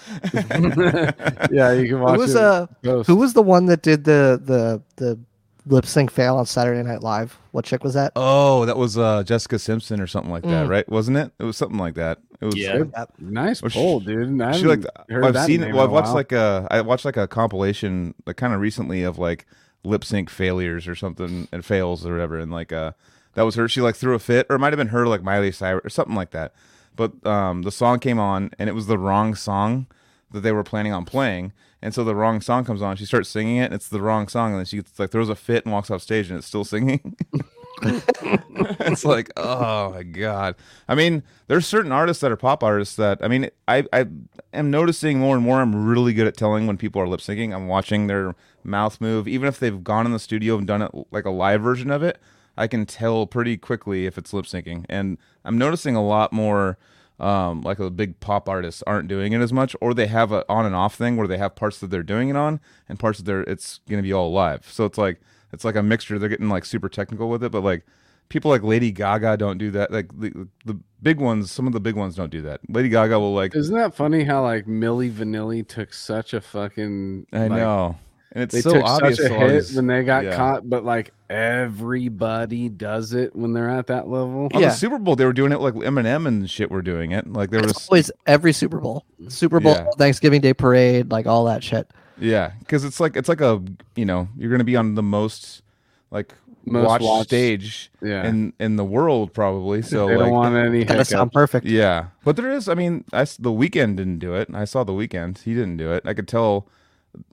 yeah, 1.51 1.73
you 1.73 1.89
can 1.89 2.01
watch 2.01 2.17
Who 2.17 2.21
was 2.21 2.35
it. 2.35 2.41
uh 2.43 2.67
Ghost. 2.83 3.07
who 3.07 3.17
was 3.17 3.33
the 3.33 3.43
one 3.43 3.67
that 3.67 3.81
did 3.83 4.05
the 4.05 4.41
the 4.45 4.83
the 4.97 5.19
lip 5.67 5.85
sync 5.85 6.11
fail 6.11 6.37
on 6.37 6.47
Saturday 6.47 6.83
Night 6.83 7.03
Live? 7.03 7.39
What 7.53 7.65
chick 7.65 7.83
was 7.85 7.95
that? 7.95 8.13
Oh, 8.17 8.65
that 8.67 8.77
was 8.77 8.97
uh, 8.97 9.23
Jessica 9.25 9.59
Simpson 9.59 10.01
or 10.01 10.07
something 10.07 10.31
like 10.31 10.45
that, 10.45 10.67
Mm. 10.67 10.69
right? 10.69 10.89
Wasn't 10.89 11.17
it? 11.17 11.33
It 11.39 11.45
was 11.45 11.57
something 11.57 11.79
like 11.79 11.95
that. 11.95 12.19
It 12.41 12.45
was. 12.47 12.57
Yeah. 12.57 12.85
nice 13.19 13.63
Well, 13.63 13.71
she- 13.71 13.79
poll, 13.79 14.01
dude. 14.01 14.41
I 14.41 14.53
she 14.53 14.63
haven't 14.63 14.85
like 14.85 15.11
heard 15.11 15.37
I've 15.37 15.45
seen 15.47 15.63
name 15.63 15.75
well 15.75 15.85
I've 15.85 15.91
watched 15.91 16.07
while. 16.09 16.15
like 16.15 16.33
a 16.33 16.67
I 16.71 16.81
watched 16.83 17.05
like 17.05 17.17
a 17.17 17.27
compilation 17.27 18.15
like 18.27 18.37
kind 18.37 18.53
of 18.55 18.61
recently 18.61 19.03
of 19.03 19.19
like 19.19 19.47
lip 19.85 20.05
sync 20.05 20.29
failures 20.31 20.87
or 20.89 20.95
something 20.95 21.49
and 21.53 21.65
fails 21.65 22.05
or 22.05 22.13
whatever 22.13 22.39
and 22.39 22.51
like 22.53 22.73
uh 22.73 22.93
that 23.35 23.43
was 23.45 23.55
her 23.55 23.69
she 23.69 23.81
like 23.81 23.95
threw 23.95 24.15
a 24.15 24.19
fit 24.19 24.45
or 24.51 24.57
it 24.57 24.59
might 24.59 24.73
have 24.73 24.79
been 24.79 24.89
her 24.89 25.07
like 25.07 25.23
Miley 25.23 25.53
Cyrus 25.53 25.85
or 25.85 25.89
something 25.91 26.15
like 26.17 26.31
that 26.33 26.53
but 26.97 27.25
um 27.27 27.63
the 27.63 27.71
song 27.71 27.99
came 28.01 28.19
on 28.19 28.51
and 28.59 28.69
it 28.69 28.73
was 28.75 28.87
the 28.89 28.99
wrong 28.99 29.35
song 29.35 29.87
that 30.33 30.41
they 30.41 30.53
were 30.53 30.65
planning 30.65 30.93
on 30.93 31.05
playing. 31.05 31.53
And 31.83 31.95
so 31.95 32.05
the 32.05 32.15
wrong 32.15 32.41
song 32.41 32.65
comes 32.65 32.83
on 32.83 32.97
she 32.97 33.05
starts 33.05 33.29
singing 33.29 33.59
it 33.59 33.67
and 33.67 33.75
it's 33.75 33.89
the 33.89 34.01
wrong 34.01 34.29
song 34.29 34.53
and 34.53 34.59
then 34.59 34.67
she 34.67 34.77
gets, 34.77 34.99
like 34.99 35.11
throws 35.11 35.29
a 35.29 35.37
fit 35.37 35.65
and 35.65 35.73
walks 35.73 35.91
off 35.91 36.03
stage 36.03 36.29
and 36.31 36.39
it's 36.39 36.47
still 36.47 36.65
singing. 36.65 37.17
It's 37.83 39.05
like 39.05 39.31
oh 39.37 39.91
my 39.91 40.03
god. 40.03 40.55
I 40.89 40.95
mean 40.95 41.23
there's 41.47 41.67
certain 41.67 41.93
artists 41.93 42.23
that 42.23 42.33
are 42.33 42.37
pop 42.37 42.63
artists 42.63 42.97
that 42.97 43.23
i 43.23 43.29
mean 43.29 43.51
i 43.69 43.85
i 43.93 44.07
am 44.55 44.71
noticing 44.71 45.19
more 45.19 45.37
and 45.37 45.45
more 45.45 45.61
i'm 45.61 45.87
really 45.87 46.15
good 46.15 46.27
at 46.27 46.37
telling 46.37 46.67
when 46.67 46.79
people 46.79 47.03
are 47.03 47.09
lip 47.09 47.21
syncing. 47.21 47.55
I'm 47.55 47.69
watching 47.69 48.07
their 48.07 48.35
mouth 48.65 48.99
move. 49.01 49.29
Even 49.29 49.47
if 49.47 49.59
they've 49.59 49.85
gone 49.85 50.07
in 50.07 50.13
the 50.13 50.19
studio 50.19 50.57
and 50.57 50.67
done 50.67 50.83
it 50.83 50.91
like 51.11 51.27
a 51.27 51.31
live 51.31 51.61
version 51.61 51.91
of 51.91 52.03
it 52.03 52.19
i 52.57 52.67
can 52.67 52.87
tell 52.87 53.27
pretty 53.27 53.59
quickly 53.59 54.07
if 54.07 54.17
it's 54.17 54.33
lip 54.33 54.47
syncing. 54.47 54.87
And 54.89 55.19
i'm 55.45 55.59
noticing 55.59 55.95
a 55.95 56.03
lot 56.05 56.33
more 56.33 56.79
um, 57.19 57.63
like 57.63 57.79
the 57.79 57.91
big 57.91 58.21
pop 58.21 58.49
artists 58.49 58.83
aren't 58.87 59.09
doing 59.09 59.33
it 59.33 59.41
as 59.41 59.53
much, 59.53 59.75
or 59.81 59.95
they 59.95 60.07
have 60.07 60.33
a 60.33 60.45
on 60.49 60.67
and 60.67 60.75
off 60.75 60.95
thing 60.95 61.17
where 61.17 61.29
they 61.29 61.39
have 61.39 61.55
parts 61.55 61.81
that 61.81 61.89
they're 61.91 62.03
doing 62.03 62.29
it 62.29 62.37
on 62.37 62.61
and 62.89 62.99
parts 62.99 63.19
that 63.19 63.25
they're 63.25 63.43
it's 63.43 63.81
gonna 63.89 64.03
be 64.03 64.13
all 64.13 64.33
live. 64.33 64.71
So 64.71 64.85
it's 64.85 64.99
like 64.99 65.21
it's 65.53 65.65
like 65.65 65.77
a 65.77 65.83
mixture. 65.83 66.19
They're 66.19 66.29
getting 66.29 66.49
like 66.49 66.65
super 66.65 66.89
technical 66.89 67.29
with 67.29 67.43
it, 67.43 67.51
but 67.51 67.63
like 67.63 67.87
people 68.29 68.51
like 68.51 68.63
Lady 68.63 68.91
Gaga 68.93 69.37
don't 69.37 69.59
do 69.59 69.71
that. 69.71 69.91
Like 69.91 70.09
the 70.19 70.49
the 70.65 70.79
big 71.03 71.21
ones, 71.21 71.51
some 71.51 71.67
of 71.67 71.73
the 71.73 71.81
big 71.81 71.97
ones 71.97 72.17
don't 72.17 72.31
do 72.31 72.43
that. 72.43 72.61
Lady 72.69 72.89
Gaga 72.89 73.19
will 73.19 73.35
like 73.35 73.55
Isn't 73.55 73.77
that 73.77 73.95
funny 73.95 74.25
how 74.25 74.43
like 74.43 74.67
Milli 74.67 75.11
Vanilli 75.11 75.67
took 75.67 75.95
such 75.95 76.35
a 76.35 76.41
fucking 76.41 77.27
I 77.33 77.47
like, 77.47 77.51
know, 77.53 77.99
and 78.37 78.43
it's 78.45 78.55
they 78.55 78.61
so 78.61 78.75
took 78.75 78.85
obvious. 78.85 79.17
such 79.17 79.31
a 79.31 79.35
hit 79.35 79.71
when 79.75 79.87
they 79.87 80.05
got 80.05 80.25
yeah. 80.25 80.37
caught, 80.37 80.69
but 80.69 80.85
like 80.85 81.13
everybody 81.31 82.69
does 82.69 83.13
it 83.15 83.35
when 83.35 83.53
they're 83.53 83.71
at 83.71 83.87
that 83.89 84.09
level. 84.09 84.49
On 84.53 84.61
Yeah. 84.61 84.69
the 84.69 84.75
Super 84.75 84.99
Bowl, 84.99 85.17
they 85.17 85.25
were 85.25 85.33
doing 85.33 85.53
it 85.53 85.61
like 85.61 85.75
Eminem 85.75 86.27
and 86.27 86.49
shit 86.49 86.71
were 86.71 86.83
doing 86.83 87.13
it. 87.13 87.33
Like 87.33 87.51
there 87.51 87.61
It's 87.61 87.69
was 87.75 87.89
always 87.89 88.11
every 88.27 88.53
Super 88.53 88.79
Bowl, 88.79 89.05
Super 89.29 89.59
Bowl, 89.61 89.73
Yeah. 89.75 89.87
Thanksgiving 89.99 90.41
Day 90.41 90.55
parade, 90.55 91.11
like 91.11 91.27
all 91.27 91.45
that 91.47 91.65
shit. 91.65 91.91
Yeah, 92.19 92.53
because 92.61 92.85
it's 92.85 93.01
like 93.01 93.17
it's 93.17 93.29
like 93.29 93.41
a 93.41 93.63
you 93.95 94.05
know 94.05 94.29
you're 94.37 94.51
gonna 94.51 94.65
be 94.65 94.77
on 94.77 94.95
the 94.95 95.03
most 95.03 95.63
like 96.11 96.35
Most 96.65 96.87
watched 96.87 97.05
watched- 97.05 97.29
stage 97.31 97.91
Yeah. 98.03 98.27
in 98.27 98.53
in 98.59 98.77
the 98.77 98.85
world 98.85 99.33
probably. 99.33 99.83
So 99.83 100.07
they 100.09 100.17
like, 100.17 100.25
don't 100.27 100.33
want 100.33 100.55
any 100.57 100.81
Gotta 100.85 100.93
hiccups. 100.95 101.09
sound 101.11 101.33
perfect. 101.33 101.67
yeah, 101.67 102.07
but 102.25 102.37
there 102.37 102.51
is. 102.51 102.69
I 102.69 102.75
mean, 102.75 103.05
I 103.13 103.25
the 103.25 103.51
Weeknd 103.51 103.97
didn't 103.97 104.19
do 104.19 104.35
it. 104.35 104.49
I 104.55 104.65
saw 104.65 104.85
the 104.85 104.93
Weeknd. 104.93 105.43
He 105.43 105.53
didn't 105.55 105.77
do 105.79 105.93
it. 105.93 106.03
I 106.07 106.15
could 106.15 106.29
tell. 106.29 106.67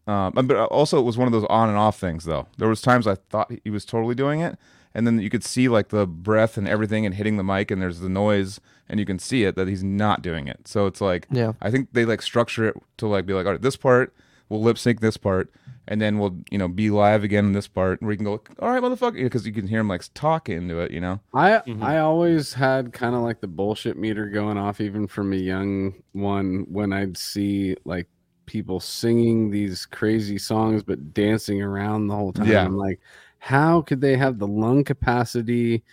Um, 0.08 0.34
but 0.34 0.56
also, 0.70 1.00
it 1.00 1.04
was 1.04 1.18
one 1.18 1.28
of 1.28 1.32
those 1.32 1.46
on 1.50 1.70
and 1.70 1.78
off 1.78 2.00
things. 2.00 2.26
Though 2.26 2.48
there 2.58 2.68
was 2.70 2.82
times 2.82 3.08
I 3.08 3.16
thought 3.16 3.52
he 3.64 3.70
was 3.70 3.86
totally 3.86 4.16
doing 4.16 4.42
it, 4.42 4.58
and 4.94 5.06
then 5.08 5.20
you 5.20 5.30
could 5.30 5.44
see 5.44 5.68
like 5.70 5.90
the 5.90 6.06
breath 6.08 6.58
and 6.58 6.68
everything, 6.68 7.06
and 7.06 7.16
hitting 7.16 7.38
the 7.38 7.44
mic, 7.44 7.72
and 7.72 7.82
there's 7.82 8.00
the 8.00 8.10
noise, 8.10 8.60
and 8.90 9.00
you 9.00 9.06
can 9.06 9.20
see 9.20 9.44
it 9.44 9.56
that 9.56 9.68
he's 9.68 9.84
not 9.84 10.22
doing 10.22 10.48
it. 10.48 10.68
So 10.68 10.86
it's 10.88 11.02
like, 11.02 11.28
Yeah. 11.32 11.54
I 11.62 11.72
think 11.72 11.90
they 11.94 12.06
like 12.06 12.22
structure 12.22 12.68
it 12.68 12.76
to 12.98 13.08
like 13.08 13.26
be 13.26 13.34
like, 13.34 13.46
all 13.46 13.54
right, 13.54 13.62
this 13.62 13.76
part 13.78 14.14
we'll 14.50 14.62
lip 14.62 14.78
sync 14.78 15.00
this 15.00 15.18
part, 15.18 15.50
and 15.88 16.00
then 16.02 16.20
we'll 16.20 16.38
you 16.52 16.58
know 16.58 16.68
be 16.68 16.90
live 16.92 17.24
again 17.24 17.46
in 17.46 17.54
this 17.54 17.68
part 17.68 18.00
where 18.04 18.12
you 18.12 18.18
can 18.18 18.26
go, 18.26 18.42
all 18.60 18.70
right, 18.70 18.84
motherfucker, 18.84 19.24
because 19.24 19.48
you 19.48 19.54
can 19.54 19.66
hear 19.68 19.80
him 19.80 19.88
like 19.88 20.04
talk 20.14 20.48
into 20.50 20.80
it, 20.80 20.92
you 20.92 21.00
know. 21.00 21.22
I 21.34 21.62
Mhm. 21.66 21.82
I 21.82 21.98
always 22.00 22.54
had 22.54 22.92
kind 22.94 23.16
of 23.16 23.22
like 23.22 23.40
the 23.40 23.48
bullshit 23.48 23.98
meter 23.98 24.28
going 24.28 24.58
off 24.58 24.80
even 24.82 25.08
from 25.08 25.32
a 25.34 25.38
young 25.38 25.94
one 26.12 26.66
when 26.70 26.92
I'd 26.94 27.18
see 27.18 27.78
like 27.86 28.08
people 28.46 28.80
singing 28.80 29.50
these 29.50 29.86
crazy 29.86 30.38
songs 30.38 30.84
but 30.84 31.14
dancing 31.14 31.62
around 31.62 32.08
the 32.08 32.16
whole 32.16 32.34
time. 32.34 32.48
Yeah. 32.48 32.66
I'm 32.66 32.78
like, 32.78 33.00
how 33.40 33.82
could 33.82 34.02
they 34.02 34.18
have 34.18 34.40
the 34.40 34.48
lung 34.48 34.84
capacity 34.84 35.84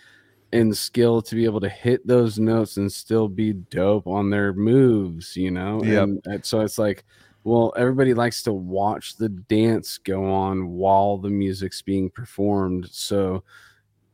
and 0.53 0.75
skill 0.75 1.21
to 1.21 1.35
be 1.35 1.45
able 1.45 1.61
to 1.61 1.69
hit 1.69 2.05
those 2.05 2.39
notes 2.39 2.77
and 2.77 2.91
still 2.91 3.27
be 3.27 3.53
dope 3.53 4.07
on 4.07 4.29
their 4.29 4.53
moves, 4.53 5.35
you 5.35 5.51
know? 5.51 5.83
Yep. 5.83 6.03
And, 6.03 6.21
and 6.25 6.45
so 6.45 6.61
it's 6.61 6.77
like, 6.77 7.05
well, 7.43 7.73
everybody 7.75 8.13
likes 8.13 8.43
to 8.43 8.53
watch 8.53 9.17
the 9.17 9.29
dance 9.29 9.97
go 9.97 10.31
on 10.31 10.69
while 10.69 11.17
the 11.17 11.29
music's 11.29 11.81
being 11.81 12.09
performed. 12.09 12.87
So 12.91 13.43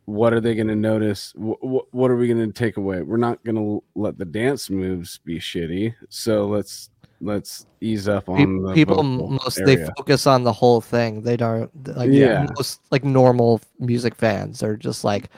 what 0.05 0.31
are 0.31 0.39
they 0.39 0.55
going 0.55 0.69
to 0.69 0.76
notice? 0.76 1.34
Wh- 1.38 1.59
wh- 1.59 1.93
what 1.93 2.09
are 2.09 2.15
we 2.15 2.27
going 2.27 2.45
to 2.45 2.53
take 2.53 2.77
away? 2.77 3.01
We're 3.01 3.18
not 3.18 3.43
going 3.43 3.57
to 3.57 3.84
let 3.95 4.18
the 4.18 4.23
dance 4.23 4.69
moves 4.69 5.19
be 5.26 5.39
shitty. 5.39 5.93
So 6.07 6.47
let's 6.47 6.89
let's 7.22 7.65
ease 7.81 8.07
up 8.07 8.30
on 8.30 8.38
People, 8.38 8.68
the 8.68 8.73
people 8.73 8.95
vocal 8.95 9.30
most 9.44 9.61
they 9.65 9.77
focus 9.98 10.27
on 10.27 10.44
the 10.44 10.53
whole 10.53 10.81
thing. 10.81 11.23
They 11.23 11.38
don't 11.38 11.69
like 11.98 12.10
Yeah. 12.10 12.45
most 12.56 12.81
like 12.91 13.03
normal 13.03 13.61
music 13.80 14.15
fans 14.15 14.61
are 14.64 14.77
just 14.77 15.03
like 15.03 15.30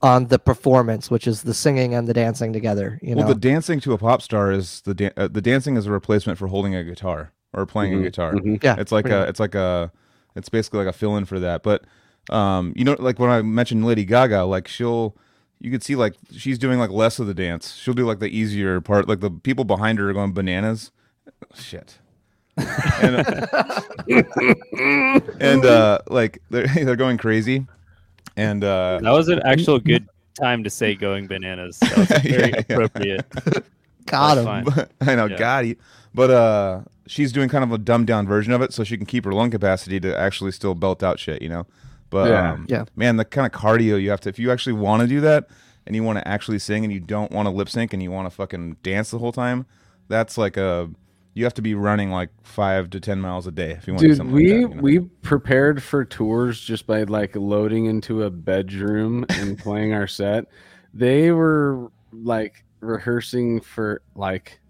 on 0.00 0.26
the 0.26 0.38
performance, 0.38 1.10
which 1.10 1.26
is 1.26 1.42
the 1.42 1.54
singing 1.54 1.94
and 1.94 2.08
the 2.08 2.14
dancing 2.14 2.52
together. 2.52 2.98
You 3.02 3.14
well, 3.14 3.26
know, 3.26 3.32
the 3.34 3.38
dancing 3.38 3.78
to 3.80 3.92
a 3.92 3.98
pop 3.98 4.20
star 4.22 4.50
is 4.50 4.80
the 4.82 4.94
dan- 4.94 5.12
uh, 5.16 5.28
the 5.28 5.42
dancing 5.42 5.76
is 5.76 5.86
a 5.86 5.90
replacement 5.92 6.38
for 6.38 6.48
holding 6.48 6.74
a 6.74 6.82
guitar 6.82 7.32
or 7.52 7.66
playing 7.66 7.92
Mhm, 7.92 8.00
a 8.00 8.02
guitar. 8.02 8.32
mhm. 8.34 8.62
yeah, 8.62 8.76
It's 8.78 8.90
like 8.92 9.06
a 9.06 9.20
much. 9.20 9.28
it's 9.28 9.40
like 9.40 9.54
a 9.54 9.92
it's 10.34 10.48
basically 10.48 10.78
like 10.80 10.88
a 10.88 10.96
fill 10.96 11.16
in 11.16 11.24
for 11.24 11.38
that. 11.40 11.62
But 11.62 11.84
um, 12.30 12.72
you 12.76 12.84
know, 12.84 12.96
like 12.98 13.18
when 13.18 13.30
I 13.30 13.42
mentioned 13.42 13.84
Lady 13.84 14.04
Gaga, 14.04 14.44
like 14.44 14.66
she'll 14.68 15.16
you 15.60 15.70
could 15.70 15.82
see 15.84 15.94
like 15.94 16.14
she's 16.32 16.58
doing 16.58 16.78
like 16.80 16.90
less 16.90 17.18
of 17.20 17.26
the 17.28 17.34
dance. 17.34 17.74
She'll 17.74 17.94
do 17.94 18.06
like 18.06 18.18
the 18.18 18.26
easier 18.28 18.80
part. 18.80 19.08
Like 19.08 19.20
the 19.20 19.30
people 19.30 19.64
behind 19.64 19.98
her 20.00 20.10
are 20.10 20.12
going 20.12 20.32
bananas. 20.32 20.90
Shit. 21.54 21.98
and 22.56 23.48
and 25.40 25.64
uh, 25.64 25.98
like 26.08 26.40
they're 26.50 26.66
they're 26.84 26.96
going 26.96 27.18
crazy. 27.18 27.66
And 28.36 28.64
uh, 28.64 29.00
That 29.02 29.10
was 29.10 29.28
an 29.28 29.40
actual 29.44 29.78
good 29.78 30.08
time 30.40 30.64
to 30.64 30.70
say 30.70 30.94
going 30.94 31.26
bananas. 31.26 31.78
That 31.80 31.96
was 31.98 32.08
very 32.22 32.30
Yeah, 32.30 32.46
yeah. 32.46 32.58
appropriate. 32.60 33.26
got 34.06 34.38
him. 34.38 34.64
But- 34.64 34.90
I 35.00 35.14
know, 35.14 35.26
Yeah. 35.26 35.36
got 35.38 35.66
you. 35.66 35.76
But 36.14 36.30
uh, 36.30 36.80
she's 37.06 37.32
doing 37.32 37.48
kind 37.50 37.64
of 37.64 37.72
a 37.72 37.78
dumbed 37.78 38.06
down 38.06 38.26
version 38.26 38.52
of 38.52 38.62
it, 38.62 38.72
so 38.72 38.84
she 38.84 38.96
can 38.96 39.06
keep 39.06 39.24
her 39.24 39.32
lung 39.32 39.50
capacity 39.50 40.00
to 40.00 40.18
actually 40.18 40.52
still 40.52 40.74
belt 40.74 41.02
out 41.02 41.18
shit, 41.18 41.42
you 41.42 41.48
know. 41.48 41.66
But 42.10 42.28
Yeah. 42.30 42.52
um, 42.52 42.66
Yeah. 42.68 42.84
man, 42.96 43.16
the 43.16 43.24
kind 43.24 43.46
of 43.46 43.52
cardio 43.58 44.00
you 44.00 44.10
have 44.10 44.20
to 44.20 44.28
if 44.28 44.38
you 44.38 44.50
actually 44.50 44.74
want 44.74 45.02
to 45.02 45.08
do 45.08 45.20
that 45.22 45.48
and 45.86 45.94
you 45.96 46.02
want 46.02 46.18
to 46.18 46.26
actually 46.28 46.58
sing 46.58 46.84
and 46.84 46.92
you 46.92 47.00
don't 47.00 47.32
want 47.32 47.46
to 47.46 47.50
lip 47.50 47.68
sync 47.68 47.92
and 47.92 48.02
you 48.02 48.10
want 48.10 48.26
to 48.26 48.30
fucking 48.34 48.76
dance 48.82 49.10
the 49.10 49.18
whole 49.18 49.32
time, 49.32 49.66
that's 50.08 50.36
like 50.38 50.56
a 50.56 50.88
you 51.34 51.44
have 51.44 51.54
to 51.54 51.62
be 51.62 51.74
running 51.74 52.10
like 52.10 52.28
five 52.42 52.90
to 52.90 53.00
ten 53.00 53.20
miles 53.20 53.46
a 53.46 53.50
day 53.50 53.70
if 53.72 53.86
you 53.86 53.92
want 53.94 54.00
to 54.02 54.04
do 54.06 54.08
Dude, 54.10 54.16
something 54.18 54.34
we 54.34 54.52
like 54.52 54.62
that. 54.62 54.68
you 54.70 54.74
know? 54.76 54.82
we 54.82 54.98
prepared 55.22 55.82
for 55.82 56.04
tours 56.04 56.60
just 56.60 56.86
by 56.86 57.04
like 57.04 57.34
loading 57.36 57.86
into 57.86 58.22
a 58.24 58.30
bedroom 58.30 59.24
and 59.30 59.58
playing 59.60 59.92
our 59.94 60.06
set. 60.06 60.44
They 60.94 61.30
were 61.30 61.90
like 62.12 62.64
rehearsing 62.80 63.60
for 63.62 64.02
like 64.14 64.60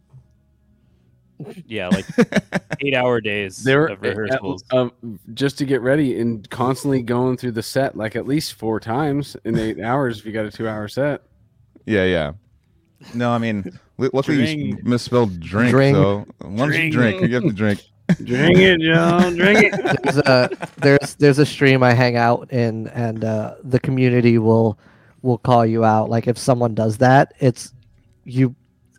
Yeah, 1.66 1.88
like 1.88 2.06
eight 2.80 2.94
hour 2.94 3.20
days 3.20 3.64
they 3.64 3.74
were 3.74 3.86
of 3.86 4.00
rehearsals. 4.02 4.62
uh, 4.70 4.88
just 5.34 5.58
to 5.58 5.64
get 5.64 5.80
ready 5.80 6.20
and 6.20 6.48
constantly 6.50 7.02
going 7.02 7.36
through 7.36 7.52
the 7.52 7.62
set 7.64 7.96
like 7.96 8.14
at 8.14 8.26
least 8.28 8.54
four 8.54 8.78
times 8.78 9.36
in 9.44 9.58
eight 9.58 9.80
hours 9.80 10.20
if 10.20 10.26
you 10.26 10.30
got 10.32 10.44
a 10.44 10.50
two 10.52 10.68
hour 10.68 10.86
set. 10.86 11.22
yeah, 11.86 12.04
yeah. 12.04 12.32
No, 13.14 13.32
I 13.32 13.38
mean, 13.38 13.64
lu- 13.64 13.72
luckily 14.12 14.38
you 14.38 14.56
Drink. 14.72 14.80
s- 14.80 14.84
misspelled 14.86 15.40
drink. 15.40 15.70
Drink. 15.70 15.96
So 15.96 16.26
once 16.42 16.76
you 16.76 16.90
drink, 16.90 17.18
Drink. 17.18 17.22
you 17.28 17.34
have 17.34 17.44
to 17.44 17.52
drink. 17.52 17.80
Drink 18.24 18.58
it, 18.58 18.80
John. 18.80 19.36
Drink 19.36 19.72
it. 19.72 20.02
there's 20.02 20.16
a 20.18 20.50
there's 20.78 21.14
there's 21.16 21.38
a 21.38 21.46
stream 21.46 21.82
I 21.82 21.92
hang 21.94 22.16
out 22.16 22.52
in, 22.52 22.88
and 22.88 23.24
uh, 23.24 23.54
the 23.64 23.80
community 23.80 24.38
will 24.38 24.78
will 25.22 25.38
call 25.38 25.64
you 25.64 25.84
out. 25.84 26.10
Like 26.10 26.26
if 26.26 26.36
someone 26.36 26.74
does 26.74 26.98
that, 26.98 27.32
it's 27.38 27.72
you. 28.24 28.54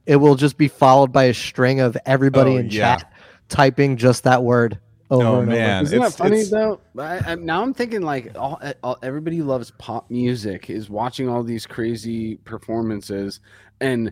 It 0.05 0.15
will 0.17 0.35
just 0.35 0.57
be 0.57 0.67
followed 0.67 1.11
by 1.13 1.25
a 1.25 1.33
string 1.33 1.79
of 1.79 1.95
everybody 2.05 2.51
Oh, 2.55 2.57
in 2.57 2.69
yeah. 2.69 2.97
chat 2.97 3.13
typing 3.49 3.95
just 3.97 4.23
that 4.23 4.43
word 4.43 4.79
over 5.11 5.23
Oh, 5.25 5.39
and 5.41 5.47
man. 5.49 5.83
Isn't 5.83 5.99
that 6.01 6.13
funny 6.13 6.39
it's- 6.39 6.49
though? 6.49 6.81
I, 6.97 7.19
I, 7.33 7.35
now 7.35 7.61
I'm 7.61 7.73
thinking 7.73 8.01
like 8.01 8.31
all, 8.37 8.59
all 8.83 8.97
everybody 9.03 9.41
loves 9.41 9.71
pop 9.77 10.09
music 10.09 10.69
is 10.69 10.89
watching 10.89 11.29
all 11.29 11.43
these 11.43 11.65
crazy 11.65 12.35
performances 12.37 13.39
and 13.79 14.11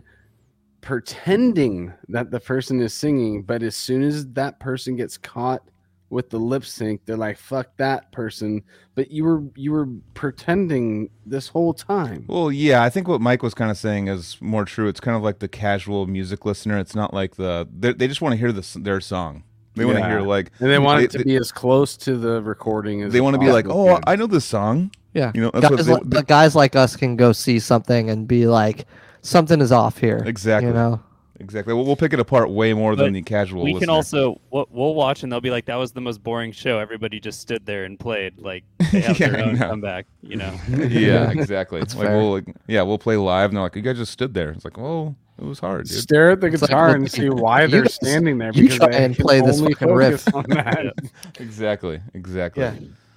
pretending 0.82 1.92
that 2.08 2.30
the 2.30 2.38
person 2.40 2.80
is 2.80 2.92
singing, 2.92 3.42
but 3.42 3.62
as 3.62 3.74
soon 3.74 4.02
as 4.02 4.26
that 4.34 4.60
person 4.60 4.94
gets 4.96 5.16
caught 5.16 5.62
with 6.10 6.28
the 6.28 6.38
lip 6.38 6.64
sync, 6.66 7.00
they're 7.06 7.16
like, 7.16 7.38
"Fuck 7.38 7.68
that 7.78 8.12
person!" 8.12 8.62
But 8.94 9.10
you 9.10 9.24
were 9.24 9.42
you 9.56 9.72
were 9.72 9.88
pretending 10.12 11.08
this 11.24 11.48
whole 11.48 11.72
time. 11.72 12.26
Well, 12.28 12.52
yeah, 12.52 12.82
I 12.82 12.90
think 12.90 13.08
what 13.08 13.22
Mike 13.22 13.42
was 13.42 13.54
kind 13.54 13.70
of 13.70 13.78
saying 13.78 14.08
is 14.08 14.36
more 14.42 14.66
true. 14.66 14.88
It's 14.88 15.00
kind 15.00 15.16
of 15.16 15.22
like 15.22 15.38
the 15.38 15.48
casual 15.48 16.06
music 16.06 16.44
listener. 16.44 16.78
It's 16.78 16.94
not 16.94 17.14
like 17.14 17.36
the 17.36 17.66
they 17.74 17.94
they 17.94 18.08
just 18.08 18.20
want 18.20 18.32
to 18.34 18.36
hear 18.36 18.52
this 18.52 18.74
their 18.74 19.00
song. 19.00 19.44
They 19.74 19.86
want 19.86 19.96
to 19.96 20.06
hear 20.06 20.20
like 20.20 20.50
And 20.60 20.68
they 20.68 20.78
want 20.78 20.98
They- 20.98 21.04
it 21.06 21.10
to 21.12 21.18
they- 21.18 21.24
be 21.24 21.36
as 21.36 21.50
close 21.50 21.96
to 21.98 22.18
the 22.18 22.42
recording 22.42 23.00
as 23.02 23.12
they 23.14 23.22
want 23.22 23.32
to 23.34 23.40
be 23.40 23.50
like, 23.50 23.64
possible. 23.64 23.88
oh, 23.88 24.00
I 24.06 24.16
know 24.16 24.26
this 24.26 24.44
song. 24.44 24.90
Yeah, 25.14 25.32
You 25.34 25.40
know, 25.42 25.50
that's 25.54 25.70
what 25.70 25.76
guys, 25.78 25.86
they- 25.86 25.92
like, 25.94 26.02
but 26.06 26.26
guys 26.26 26.54
like 26.54 26.76
us 26.76 26.94
can 26.96 27.16
go 27.16 27.32
see 27.32 27.58
something 27.58 28.10
and 28.10 28.28
be 28.28 28.46
like, 28.46 28.86
something 29.22 29.60
is 29.60 29.72
off 29.72 29.98
here. 29.98 30.22
Exactly. 30.26 30.68
You 30.68 30.74
know, 30.74 31.00
Exactly. 31.40 31.74
Well, 31.74 31.84
we'll 31.84 31.96
pick 31.96 32.12
it 32.12 32.20
apart 32.20 32.50
way 32.50 32.72
more 32.72 32.94
than 32.94 33.14
the 33.14 33.22
casual. 33.22 33.64
we 33.64 33.76
can 33.76 33.88
also 33.88 34.40
we'll, 34.52 34.68
we'll 34.70 34.94
watch 34.94 35.24
and 35.24 35.32
they'll 35.32 35.40
be 35.40 35.50
like, 35.50 35.64
"That 35.64 35.74
was 35.74 35.90
the 35.90 36.00
most 36.00 36.22
boring 36.22 36.52
show." 36.52 36.78
Everybody 36.78 37.18
just 37.18 37.40
stood 37.40 37.66
there 37.66 37.82
and 37.82 37.98
played. 37.98 38.38
Like 38.38 38.62
they 38.92 39.00
have 39.00 39.18
Yeah, 39.18 39.28
their 39.30 39.44
own 39.44 39.54
know. 39.58 39.66
comeback. 39.68 40.06
You 40.22 40.36
know. 40.36 40.54
yeah, 40.68 41.30
exactly. 41.36 41.80
That's 41.80 41.96
like 41.96 42.06
fair. 42.06 42.16
we'll 42.18 42.32
like, 42.32 42.44
yeah, 42.68 42.82
we'll 42.82 42.98
play 42.98 43.16
live, 43.16 43.50
and 43.50 43.56
they're 43.56 43.62
like, 43.64 43.74
you 43.74 43.82
guys 43.82 43.96
just 43.96 44.12
stood 44.12 44.34
there. 44.34 44.50
It's 44.50 44.64
like, 44.64 44.76
well, 44.76 45.16
it 45.36 45.44
was 45.44 45.58
hard, 45.58 45.86
dude. 45.88 45.98
Stare 45.98 46.30
at 46.32 46.40
the 46.42 46.46
It's 46.46 46.60
guitar 46.60 46.88
well, 46.88 46.94
and 46.96 47.10
see 47.10 47.28
why 47.28 47.66
they're 47.66 47.82
guys- 47.82 47.94
standing 47.94 48.38
there. 48.38 48.52
you 48.52 48.68
try 48.68 48.90
and 48.90 49.16
play 49.16 49.40
this 49.40 49.60
fucking 49.60 49.90
riff. 49.90 50.32
on 50.32 50.44
that. 50.50 50.92
Exactly. 51.40 52.00
Exactly. 52.14 52.62
yeah, 52.62 52.74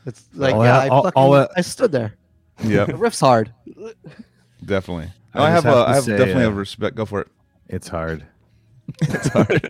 it's 0.07 0.26
like 0.34 0.56
All 0.56 0.64
yeah, 0.64 0.80
I- 0.80 0.86
I, 0.86 0.88
all- 0.88 1.03
fucking, 1.03 1.15
all 1.22 1.36
I- 1.36 1.48
I 1.57 1.61
stood 1.61 1.91
there. 1.91 2.15
Yeah. 2.64 2.86
The 2.86 2.95
riff's 2.95 3.19
hard. 3.19 3.53
Definitely. 4.64 5.11
I 5.36 5.44
I, 5.48 5.49
have. 5.52 5.64
have 5.64 5.74
a, 5.74 5.78
I 5.90 5.95
have 5.95 6.03
say, 6.03 6.18
definitely 6.18 6.45
uh, 6.45 6.49
a 6.49 6.53
respect. 6.53 6.95
Go 6.95 7.06
for 7.06 7.22
it. 7.22 7.28
It's 7.68 7.88
hard. 7.88 8.26
It's 9.02 9.28
hard. 9.30 9.68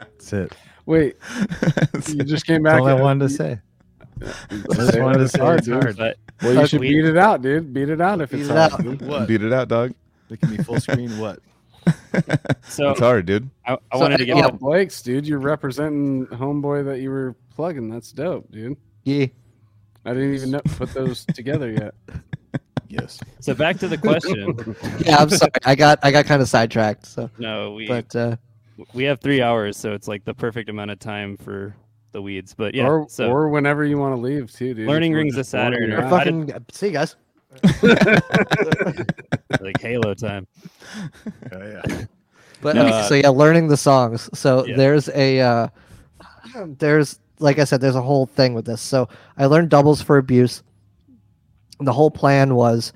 That's 0.00 0.32
it. 0.32 0.52
Wait, 0.86 1.16
you 2.08 2.22
just 2.22 2.46
came 2.46 2.62
back. 2.62 2.74
That's 2.74 2.82
all 2.82 2.88
I 2.88 2.94
wanted 2.94 3.28
to 3.28 3.34
say. 3.34 3.58
I 4.22 4.74
just 4.74 4.98
wanted 4.98 5.18
to 5.18 5.28
say 5.28 5.54
it's 5.56 5.66
hard. 5.68 5.96
But 5.96 6.16
Well, 6.42 6.54
you 6.54 6.66
should 6.66 6.80
We- 6.80 6.88
beat 6.88 7.04
it 7.04 7.16
out, 7.16 7.42
dude. 7.42 7.74
Beat 7.74 7.88
it 7.88 8.00
out 8.00 8.20
if 8.20 8.30
Beat 8.30 8.40
it's 8.42 8.48
it 8.48 8.56
hard. 8.56 8.72
out. 8.86 9.02
What? 9.02 9.26
Beat 9.28 9.42
it 9.42 9.52
out, 9.52 9.68
dog. 9.68 9.92
can 10.40 10.56
be 10.56 10.62
full 10.62 10.80
screen. 10.80 11.18
What? 11.18 11.40
so 12.62 12.90
it's 12.90 13.00
hard, 13.00 13.26
dude. 13.26 13.50
I, 13.66 13.72
I 13.72 13.76
So, 13.94 13.98
wanted 14.00 14.18
to 14.18 14.24
get 14.24 14.36
yeah. 14.36 14.46
to- 14.46 14.52
Blake's, 14.52 15.02
dude. 15.02 15.26
You're 15.26 15.40
representing 15.40 16.26
homeboy 16.28 16.84
that 16.86 17.00
you 17.00 17.10
were 17.10 17.34
plugging. 17.54 17.90
That's 17.90 18.12
dope, 18.12 18.50
dude. 18.52 18.76
Yeah. 19.04 19.26
I 20.04 20.14
didn't 20.14 20.34
even 20.34 20.52
know, 20.52 20.60
put 20.76 20.94
those 20.94 21.24
together 21.26 21.70
yet. 21.72 21.94
Yes. 22.88 23.20
so 23.40 23.54
back 23.54 23.78
to 23.78 23.88
the 23.88 23.98
question. 23.98 24.54
Yeah, 25.04 25.18
I'm 25.18 25.30
sorry. 25.30 25.50
I 25.64 25.74
got 25.74 25.98
I 26.02 26.10
got 26.10 26.24
kind 26.26 26.42
of 26.42 26.48
sidetracked. 26.48 27.06
So, 27.06 27.30
No, 27.38 27.72
we 27.74 27.86
but 27.86 28.14
uh, 28.16 28.36
we 28.94 29.04
have 29.04 29.20
three 29.20 29.42
hours, 29.42 29.76
so 29.76 29.92
it's 29.92 30.08
like 30.08 30.24
the 30.24 30.34
perfect 30.34 30.68
amount 30.70 30.90
of 30.90 30.98
time 30.98 31.36
for 31.36 31.74
the 32.12 32.22
weeds. 32.22 32.54
But 32.54 32.74
yeah, 32.74 32.86
or 32.86 33.06
so 33.08 33.30
or 33.30 33.48
whenever 33.48 33.84
you 33.84 33.98
want 33.98 34.14
to 34.14 34.20
leave, 34.20 34.50
too, 34.52 34.74
dude. 34.74 34.88
Learning 34.88 35.12
If 35.12 35.16
we're 35.16 35.18
Rings 35.22 35.34
just 35.36 35.48
of 35.54 35.60
Saturn 35.60 35.82
or 35.84 35.86
you 35.86 35.92
we're 35.92 36.02
out. 36.02 36.10
How 36.10 36.24
did- 36.24 36.48
fucking 36.48 36.64
see 36.72 36.86
you 36.86 36.92
guys. 36.92 37.16
like 39.60 39.80
Halo 39.80 40.14
time. 40.14 40.46
Oh 41.52 41.66
yeah. 41.66 41.82
But 42.60 42.76
No, 42.76 42.86
okay, 42.86 42.92
uh, 42.92 43.02
so 43.08 43.14
yeah, 43.14 43.28
learning 43.28 43.68
the 43.68 43.76
songs. 43.76 44.28
So 44.38 44.66
Yeah. 44.66 44.76
there's 44.76 45.08
a 45.10 45.40
uh, 45.40 45.68
there's 46.78 47.18
like 47.40 47.58
I 47.58 47.64
said, 47.64 47.80
there's 47.80 47.94
a 47.94 48.02
whole 48.02 48.26
thing 48.26 48.54
with 48.54 48.64
this. 48.64 48.80
So 48.80 49.08
I 49.36 49.46
learned 49.46 49.70
doubles 49.70 50.02
for 50.02 50.18
abuse. 50.18 50.62
The 51.80 51.92
whole 51.92 52.10
plan 52.10 52.54
was 52.54 52.92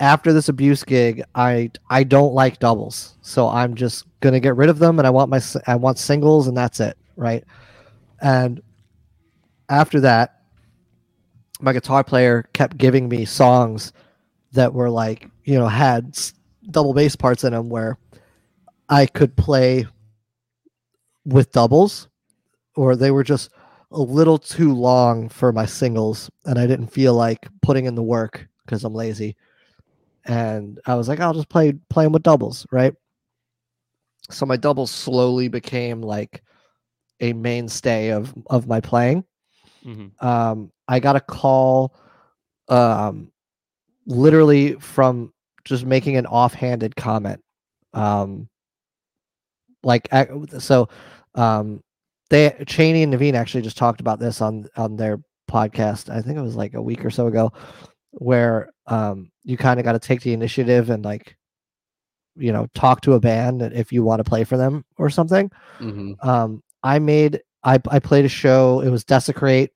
after 0.00 0.32
this 0.32 0.48
abuse 0.48 0.82
gig, 0.82 1.22
I 1.34 1.70
I 1.88 2.02
don't 2.04 2.34
like 2.34 2.58
doubles, 2.58 3.16
so 3.22 3.48
I'm 3.48 3.74
just 3.74 4.04
gonna 4.20 4.40
get 4.40 4.56
rid 4.56 4.68
of 4.68 4.78
them, 4.78 4.98
and 4.98 5.06
I 5.06 5.10
want 5.10 5.30
my 5.30 5.40
I 5.66 5.76
want 5.76 5.98
singles, 5.98 6.48
and 6.48 6.56
that's 6.56 6.80
it, 6.80 6.96
right? 7.16 7.44
And 8.20 8.60
after 9.68 10.00
that, 10.00 10.40
my 11.60 11.72
guitar 11.72 12.02
player 12.02 12.48
kept 12.52 12.76
giving 12.78 13.08
me 13.08 13.24
songs 13.24 13.92
that 14.52 14.74
were 14.74 14.90
like 14.90 15.28
you 15.44 15.58
know 15.58 15.68
had 15.68 16.18
double 16.70 16.94
bass 16.94 17.14
parts 17.14 17.44
in 17.44 17.52
them 17.52 17.68
where 17.68 17.96
I 18.88 19.06
could 19.06 19.36
play 19.36 19.86
with 21.24 21.52
doubles, 21.52 22.08
or 22.74 22.96
they 22.96 23.12
were 23.12 23.24
just 23.24 23.50
a 23.92 24.00
little 24.00 24.38
too 24.38 24.74
long 24.74 25.28
for 25.28 25.52
my 25.52 25.66
singles, 25.66 26.30
and 26.46 26.58
I 26.58 26.66
didn't 26.66 26.88
feel 26.88 27.14
like 27.14 27.48
putting 27.62 27.86
in 27.86 27.94
the 27.94 28.02
work 28.02 28.46
because 28.64 28.84
I'm 28.84 28.94
lazy. 28.94 29.36
And 30.26 30.80
I 30.86 30.94
was 30.94 31.08
like, 31.08 31.20
I'll 31.20 31.34
just 31.34 31.48
play 31.48 31.72
playing 31.90 32.12
with 32.12 32.22
doubles, 32.22 32.66
right? 32.72 32.94
So 34.30 34.46
my 34.46 34.56
doubles 34.56 34.90
slowly 34.90 35.48
became 35.48 36.00
like 36.00 36.42
a 37.20 37.32
mainstay 37.32 38.10
of 38.10 38.34
of 38.48 38.66
my 38.66 38.80
playing. 38.80 39.24
hmm 39.84 40.08
Um, 40.20 40.72
I 40.88 41.00
got 41.00 41.16
a 41.16 41.20
call, 41.20 41.94
um, 42.68 43.32
literally 44.06 44.74
from 44.74 45.32
just 45.64 45.86
making 45.86 46.16
an 46.16 46.26
offhanded 46.26 46.96
comment. 46.96 47.42
Um, 47.94 48.48
like 49.82 50.08
ac- 50.12 50.58
so, 50.60 50.88
um, 51.34 51.82
they 52.32 52.64
Chaney 52.66 53.02
and 53.02 53.12
Navene 53.12 53.34
actually 53.34 53.62
just 53.62 53.76
talked 53.76 54.00
about 54.00 54.18
this 54.18 54.40
on 54.40 54.66
on 54.76 54.96
their 54.96 55.20
podcast. 55.50 56.08
I 56.08 56.22
think 56.22 56.38
it 56.38 56.42
was 56.42 56.56
like 56.56 56.72
a 56.74 56.82
week 56.82 57.04
or 57.04 57.10
so 57.10 57.26
ago, 57.26 57.52
where 58.12 58.70
um 58.86 59.30
you 59.44 59.56
kind 59.58 59.78
of 59.78 59.84
got 59.84 59.92
to 59.92 59.98
take 59.98 60.22
the 60.22 60.32
initiative 60.32 60.88
and 60.90 61.04
like, 61.04 61.36
you 62.36 62.50
know, 62.52 62.66
talk 62.74 63.02
to 63.02 63.12
a 63.14 63.20
band 63.20 63.60
if 63.62 63.92
you 63.92 64.02
want 64.02 64.20
to 64.24 64.28
play 64.28 64.44
for 64.44 64.56
them 64.56 64.84
or 64.96 65.10
something. 65.10 65.50
hmm 65.78 66.12
Um, 66.20 66.62
I 66.82 66.98
made 66.98 67.40
I 67.62 67.78
I 67.90 67.98
played 67.98 68.24
a 68.24 68.30
show. 68.30 68.80
It 68.80 68.88
was 68.88 69.04
Desecrate 69.04 69.70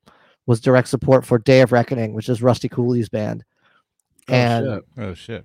was 0.47 0.61
direct 0.61 0.89
support 0.89 1.27
for 1.27 1.39
Day 1.39 1.61
of 1.61 1.73
Reckoning, 1.73 2.15
which 2.15 2.29
is 2.29 2.41
Rusty 2.43 2.69
Cooley's 2.69 3.09
band, 3.09 3.45
Oh, 4.29 4.35
and 4.35 4.83
Oh 4.97 5.13
shit. 5.15 5.45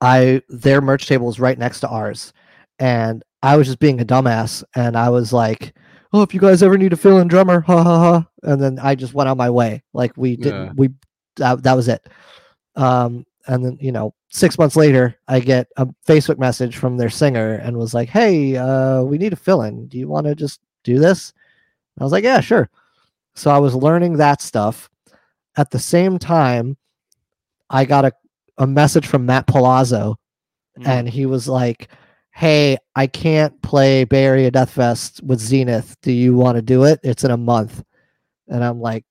I 0.00 0.42
their 0.48 0.80
merch 0.80 1.06
table 1.06 1.26
was 1.26 1.40
right 1.40 1.58
next 1.58 1.80
to 1.80 1.88
ours, 1.88 2.32
and 2.78 3.24
I 3.42 3.56
was 3.56 3.66
just 3.66 3.80
being 3.80 4.00
a 4.00 4.04
dumbass, 4.04 4.62
and 4.76 4.96
I 4.96 5.08
was 5.10 5.32
like, 5.32 5.74
"Oh, 6.12 6.22
if 6.22 6.34
you 6.34 6.40
guys 6.40 6.62
ever 6.62 6.76
need 6.78 6.92
a 6.92 6.96
fill-in 6.96 7.28
drummer, 7.28 7.60
ha 7.60 7.82
ha 7.82 7.98
ha," 7.98 8.26
and 8.42 8.60
then 8.62 8.78
I 8.78 8.94
just 8.94 9.14
went 9.14 9.28
on 9.28 9.36
my 9.36 9.50
way. 9.50 9.82
Like 9.92 10.12
we 10.16 10.36
didn't, 10.36 10.66
Yeah. 10.66 10.72
we 10.76 10.90
that, 11.36 11.62
that 11.62 11.74
was 11.76 11.88
it. 11.88 12.06
Um, 12.76 13.24
and 13.46 13.64
then 13.64 13.78
you 13.80 13.92
know, 13.92 14.14
six 14.30 14.58
months 14.58 14.76
later, 14.76 15.16
I 15.28 15.40
get 15.40 15.68
a 15.76 15.86
Facebook 16.06 16.38
message 16.38 16.76
from 16.76 16.96
their 16.96 17.10
singer 17.10 17.54
and 17.54 17.76
was 17.76 17.94
like, 17.94 18.08
"Hey, 18.08 18.56
uh, 18.56 19.02
we 19.02 19.18
need 19.18 19.32
a 19.32 19.36
fill-in. 19.36 19.86
Do 19.88 19.98
you 19.98 20.08
want 20.08 20.26
to 20.26 20.34
just 20.34 20.60
do 20.84 20.98
this?" 20.98 21.32
I 21.98 22.04
was 22.04 22.12
like, 22.12 22.24
"Yeah, 22.24 22.40
sure." 22.40 22.70
So 23.34 23.50
I 23.50 23.58
was 23.58 23.74
learning 23.74 24.16
that 24.18 24.40
stuff. 24.42 24.88
At 25.56 25.70
the 25.70 25.78
same 25.78 26.18
time, 26.18 26.76
I 27.70 27.84
got 27.84 28.04
a 28.04 28.12
a 28.58 28.66
message 28.66 29.06
from 29.06 29.24
Matt 29.26 29.46
Palazzo, 29.46 30.18
Mm. 30.78 30.86
and 30.86 31.08
he 31.08 31.26
was 31.26 31.48
like, 31.48 31.88
"Hey, 32.32 32.76
I 32.96 33.06
can't 33.06 33.60
play 33.62 34.04
Bay 34.04 34.24
Area 34.24 34.50
Death 34.50 34.70
Fest 34.70 35.22
with 35.22 35.40
Zenith. 35.40 35.96
Do 36.02 36.12
you 36.12 36.34
want 36.34 36.56
to 36.56 36.62
do 36.62 36.84
it? 36.84 37.00
It's 37.02 37.24
in 37.24 37.30
a 37.30 37.36
month." 37.36 37.82
And 38.48 38.62
I'm 38.64 38.80
like, 38.80 39.04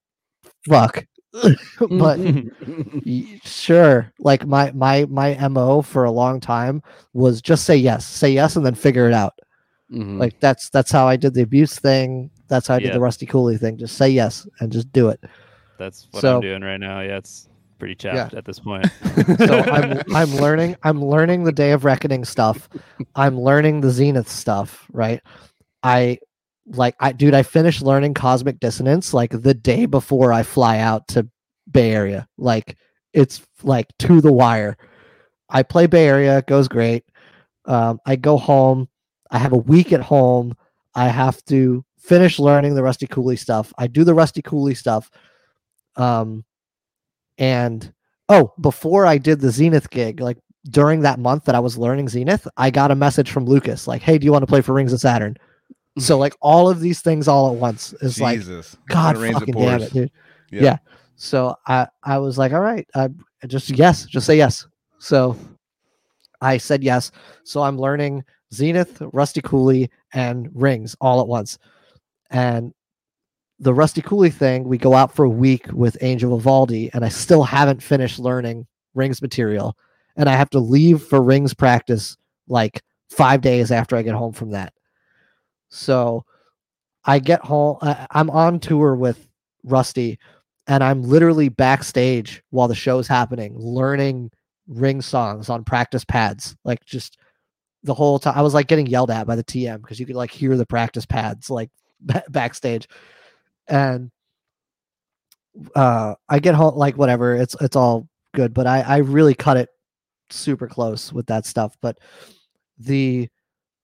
"Fuck," 0.67 1.05
but 1.89 2.19
sure. 3.43 4.11
Like 4.19 4.45
my 4.45 4.71
my 4.73 5.05
my 5.09 5.47
mo 5.47 5.81
for 5.81 6.03
a 6.05 6.11
long 6.11 6.39
time 6.39 6.81
was 7.13 7.41
just 7.41 7.65
say 7.65 7.75
yes, 7.77 8.05
say 8.05 8.31
yes, 8.31 8.55
and 8.55 8.65
then 8.65 8.75
figure 8.75 9.07
it 9.07 9.13
out. 9.13 9.33
Mhm. 9.91 10.19
Like 10.19 10.39
that's 10.39 10.69
that's 10.69 10.91
how 10.91 11.07
I 11.07 11.15
did 11.15 11.33
the 11.33 11.41
abuse 11.41 11.77
thing. 11.79 12.29
That's 12.47 12.67
how 12.67 12.75
I 12.75 12.79
did 12.79 12.87
Yeah. 12.87 12.93
the 12.93 12.99
Rusty 13.01 13.25
Cooley 13.25 13.57
thing. 13.57 13.77
Just 13.77 13.97
say 13.97 14.09
yes 14.09 14.47
and 14.59 14.71
just 14.71 14.91
do 14.91 15.09
it. 15.09 15.19
That's 15.77 16.07
what 16.11 16.21
So- 16.21 16.35
I'm 16.35 16.41
doing 16.41 16.61
right 16.61 16.79
now. 16.79 16.99
Yeah, 17.01 17.17
it's 17.17 17.47
pretty 17.81 17.95
Yeah. 18.05 18.13
chapped 18.13 18.33
at 18.35 18.45
this 18.45 18.59
point. 18.59 18.85
so 19.39 19.59
I'm 19.59 20.01
I'm 20.13 20.35
learning 20.35 20.75
I'm 20.83 21.03
learning 21.03 21.43
the 21.43 21.51
Day 21.51 21.71
of 21.71 21.83
Reckoning 21.83 22.23
stuff. 22.25 22.69
I'm 23.15 23.39
learning 23.39 23.81
the 23.81 23.89
Zenith 23.89 24.29
stuff, 24.29 24.85
right? 24.93 25.19
I 25.83 26.19
like 26.67 26.95
I 26.99 27.11
dude, 27.11 27.33
I 27.33 27.43
finished 27.43 27.81
learning 27.81 28.13
Cosmic 28.13 28.59
Dissonance 28.59 29.13
like 29.13 29.31
the 29.31 29.53
day 29.55 29.85
before 29.87 30.31
I 30.31 30.43
fly 30.43 30.77
out 30.77 31.07
to 31.09 31.27
Bay 31.69 31.91
Area. 31.91 32.27
Like 32.37 32.77
it's 33.13 33.41
like 33.63 33.87
to 33.99 34.21
the 34.21 34.31
wire. 34.31 34.77
I 35.49 35.63
play 35.63 35.87
Bay 35.87 36.07
Area, 36.07 36.37
it 36.37 36.47
goes 36.47 36.67
great. 36.67 37.03
Um, 37.65 37.99
I 38.05 38.15
go 38.15 38.37
home. 38.37 38.87
I 39.31 39.37
have 39.39 39.53
a 39.53 39.57
week 39.57 39.91
at 39.91 40.01
home. 40.01 40.55
I 40.93 41.07
have 41.07 41.43
to 41.45 41.83
finish 41.97 42.37
learning 42.39 42.75
the 42.75 42.83
Rusty 42.83 43.07
Cooley 43.07 43.37
stuff. 43.37 43.73
I 43.77 43.87
do 43.87 44.03
the 44.03 44.13
Rusty 44.13 44.41
Cooley 44.41 44.75
stuff. 44.75 45.09
Um, 45.95 46.45
and 47.41 47.91
oh, 48.29 48.53
before 48.61 49.07
I 49.07 49.17
did 49.17 49.41
the 49.41 49.49
Zenith 49.49 49.89
gig, 49.89 50.21
like 50.21 50.37
during 50.69 51.01
that 51.01 51.19
month 51.19 51.45
that 51.45 51.55
I 51.55 51.59
was 51.59 51.75
learning 51.75 52.07
Zenith, 52.07 52.47
I 52.55 52.69
got 52.69 52.91
a 52.91 52.95
message 52.95 53.31
from 53.31 53.45
Lucas 53.45 53.87
like, 53.87 54.03
"Hey, 54.03 54.19
do 54.19 54.25
you 54.25 54.31
want 54.31 54.43
to 54.43 54.47
play 54.47 54.61
for 54.61 54.73
Rings 54.73 54.93
of 54.93 55.01
Saturn?" 55.01 55.35
So 55.97 56.19
like 56.19 56.35
all 56.41 56.69
of 56.69 56.79
these 56.79 57.01
things 57.01 57.27
all 57.27 57.51
at 57.51 57.57
once 57.57 57.93
is 58.01 58.21
like. 58.21 58.41
God 58.87 59.17
When 59.17 59.25
it 59.25 59.27
rains, 59.27 59.35
it 59.37 59.39
fucking 59.39 59.55
damn 59.55 59.81
it, 59.81 59.91
dude. 59.91 60.11
Yeah. 60.51 60.61
Yeah. 60.61 60.77
So 61.15 61.55
I 61.65 61.87
I 62.03 62.19
was 62.19 62.37
like, 62.37 62.53
all 62.53 62.61
right, 62.61 62.87
I 62.95 63.09
just 63.47 63.71
yes, 63.71 64.05
just 64.05 64.27
say 64.27 64.37
yes. 64.37 64.67
So 64.99 65.35
I 66.41 66.57
said 66.57 66.83
yes. 66.83 67.11
So 67.43 67.63
I'm 67.63 67.79
learning 67.79 68.23
Zenith, 68.53 69.01
Rusty 69.13 69.41
Cooley, 69.41 69.89
and 70.13 70.47
Rings 70.53 70.95
all 71.01 71.21
at 71.21 71.27
once. 71.27 71.57
And 72.29 72.71
the 73.61 73.73
Rusty 73.75 74.01
Cooley 74.01 74.31
thing, 74.31 74.63
we 74.63 74.79
go 74.79 74.95
out 74.95 75.13
for 75.13 75.23
a 75.23 75.29
week 75.29 75.67
with 75.71 75.95
Angel 76.01 76.35
Vivaldi, 76.35 76.89
and 76.93 77.05
I 77.05 77.09
still 77.09 77.43
haven't 77.43 77.83
finished 77.83 78.17
learning 78.17 78.65
Rings 78.95 79.21
material. 79.21 79.77
And 80.17 80.27
I 80.27 80.33
have 80.33 80.49
to 80.49 80.59
leave 80.59 81.03
for 81.03 81.21
Rings 81.21 81.53
practice 81.53 82.17
like 82.47 82.81
five 83.11 83.41
days 83.41 83.71
after 83.71 83.95
I 83.95 84.01
get 84.01 84.15
home 84.15 84.33
from 84.33 84.49
that. 84.51 84.73
So 85.69 86.25
I 87.05 87.19
get 87.19 87.41
home, 87.41 87.77
I, 87.81 88.07
I'm 88.09 88.31
on 88.31 88.59
tour 88.59 88.95
with 88.95 89.27
Rusty, 89.63 90.17
and 90.65 90.83
I'm 90.83 91.03
literally 91.03 91.49
backstage 91.49 92.41
while 92.49 92.67
the 92.67 92.75
show's 92.75 93.07
happening, 93.07 93.55
learning 93.57 94.31
ring 94.67 95.01
songs 95.01 95.49
on 95.49 95.63
practice 95.63 96.03
pads, 96.03 96.55
like 96.65 96.83
just 96.83 97.19
the 97.83 97.93
whole 97.93 98.17
time. 98.17 98.33
I 98.35 98.41
was 98.41 98.55
like 98.55 98.67
getting 98.67 98.87
yelled 98.87 99.11
at 99.11 99.27
by 99.27 99.35
the 99.35 99.43
TM 99.43 99.81
because 99.81 99.99
you 99.99 100.07
could 100.07 100.15
like 100.15 100.31
hear 100.31 100.57
the 100.57 100.65
practice 100.65 101.05
pads 101.05 101.49
like 101.49 101.69
ba- 101.99 102.23
backstage, 102.29 102.87
and 103.71 104.11
uh, 105.75 106.15
I 106.29 106.39
get 106.39 106.55
home 106.55 106.75
like 106.75 106.97
whatever. 106.97 107.35
It's 107.35 107.55
it's 107.61 107.75
all 107.75 108.07
good, 108.33 108.53
but 108.53 108.67
I 108.67 108.81
I 108.81 108.97
really 108.97 109.33
cut 109.33 109.57
it 109.57 109.69
super 110.29 110.67
close 110.67 111.11
with 111.11 111.27
that 111.27 111.45
stuff. 111.45 111.75
But 111.81 111.97
the 112.77 113.27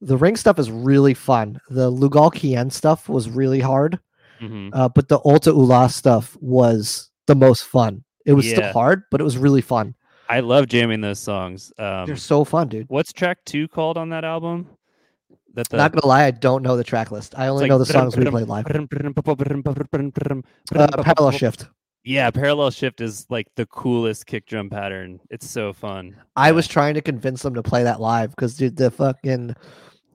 the 0.01 0.17
ring 0.17 0.35
stuff 0.35 0.59
is 0.59 0.69
really 0.71 1.13
fun. 1.13 1.59
The 1.69 1.91
Lugal 1.91 2.31
Ki 2.33 2.55
En 2.55 2.69
stuff 2.69 3.09
was 3.09 3.29
really 3.29 3.59
hard 3.59 3.99
Mhm. 4.39 4.69
uh, 4.71 4.87
but 4.89 5.07
the 5.07 5.19
Ultu 5.21 5.47
Ulla 5.47 5.89
stuff 5.89 6.37
was 6.39 7.09
the 7.25 7.33
most 7.35 7.63
fun. 7.65 8.03
It 8.23 8.33
was 8.33 8.47
still 8.47 8.71
hard, 8.71 9.01
but 9.09 9.19
it 9.19 9.23
was 9.23 9.35
really 9.37 9.61
fun. 9.61 9.95
I 10.29 10.41
love 10.41 10.67
jamming 10.67 11.01
those 11.01 11.19
songs. 11.19 11.71
Um, 11.79 12.05
They're 12.05 12.15
so 12.17 12.43
fun, 12.43 12.67
dude. 12.67 12.85
what's 12.89 13.11
track 13.11 13.39
two 13.45 13.67
called 13.67 13.97
on 13.97 14.09
that 14.09 14.23
album? 14.23 14.67
That 15.57 15.69
the 15.69 15.77
Not 15.77 15.91
gonna 15.91 16.05
lie, 16.05 16.25
I 16.25 16.31
don't 16.31 16.61
know 16.61 16.77
the 16.77 16.83
track 16.83 17.09
list. 17.09 17.33
I 17.35 17.47
only 17.47 17.67
know 17.67 17.79
the 17.79 17.85
songs 17.87 18.15
we 18.15 18.23
played 18.25 18.47
live. 18.47 18.67
Uh, 18.67 18.85
parallel 21.01 21.31
shift. 21.31 21.65
Yeah, 22.03 22.29
parallel 22.29 22.69
shift 22.69 23.01
is 23.01 23.25
like 23.31 23.47
the 23.55 23.65
coolest 23.65 24.27
kick 24.27 24.45
drum 24.45 24.69
pattern. 24.69 25.19
It's 25.31 25.49
so 25.49 25.73
fun. 25.73 26.15
I 26.35 26.49
Yeah. 26.49 26.51
was 26.51 26.67
trying 26.67 26.93
to 26.93 27.01
convince 27.01 27.41
them 27.41 27.55
to 27.55 27.63
play 27.63 27.81
that 27.83 27.99
live 27.99 28.35
because, 28.35 28.55
dude, 28.55 28.77
the 28.77 28.91
fucking 28.91 29.55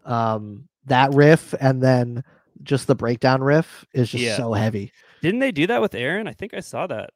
um 0.04 0.68
that 0.86 1.12
riff 1.12 1.54
and 1.60 1.82
then 1.82 2.22
just 2.62 2.86
the 2.86 2.94
breakdown 2.94 3.42
riff 3.42 3.84
is 3.92 4.12
just 4.12 4.22
Yeah. 4.22 4.36
so 4.36 4.52
heavy. 4.52 4.92
Didn't 5.22 5.40
they 5.40 5.50
do 5.50 5.66
that 5.66 5.82
with 5.82 5.96
Aaron? 5.96 6.28
I 6.28 6.34
think 6.34 6.54
I 6.54 6.60
saw 6.60 6.86
that. 6.86 7.10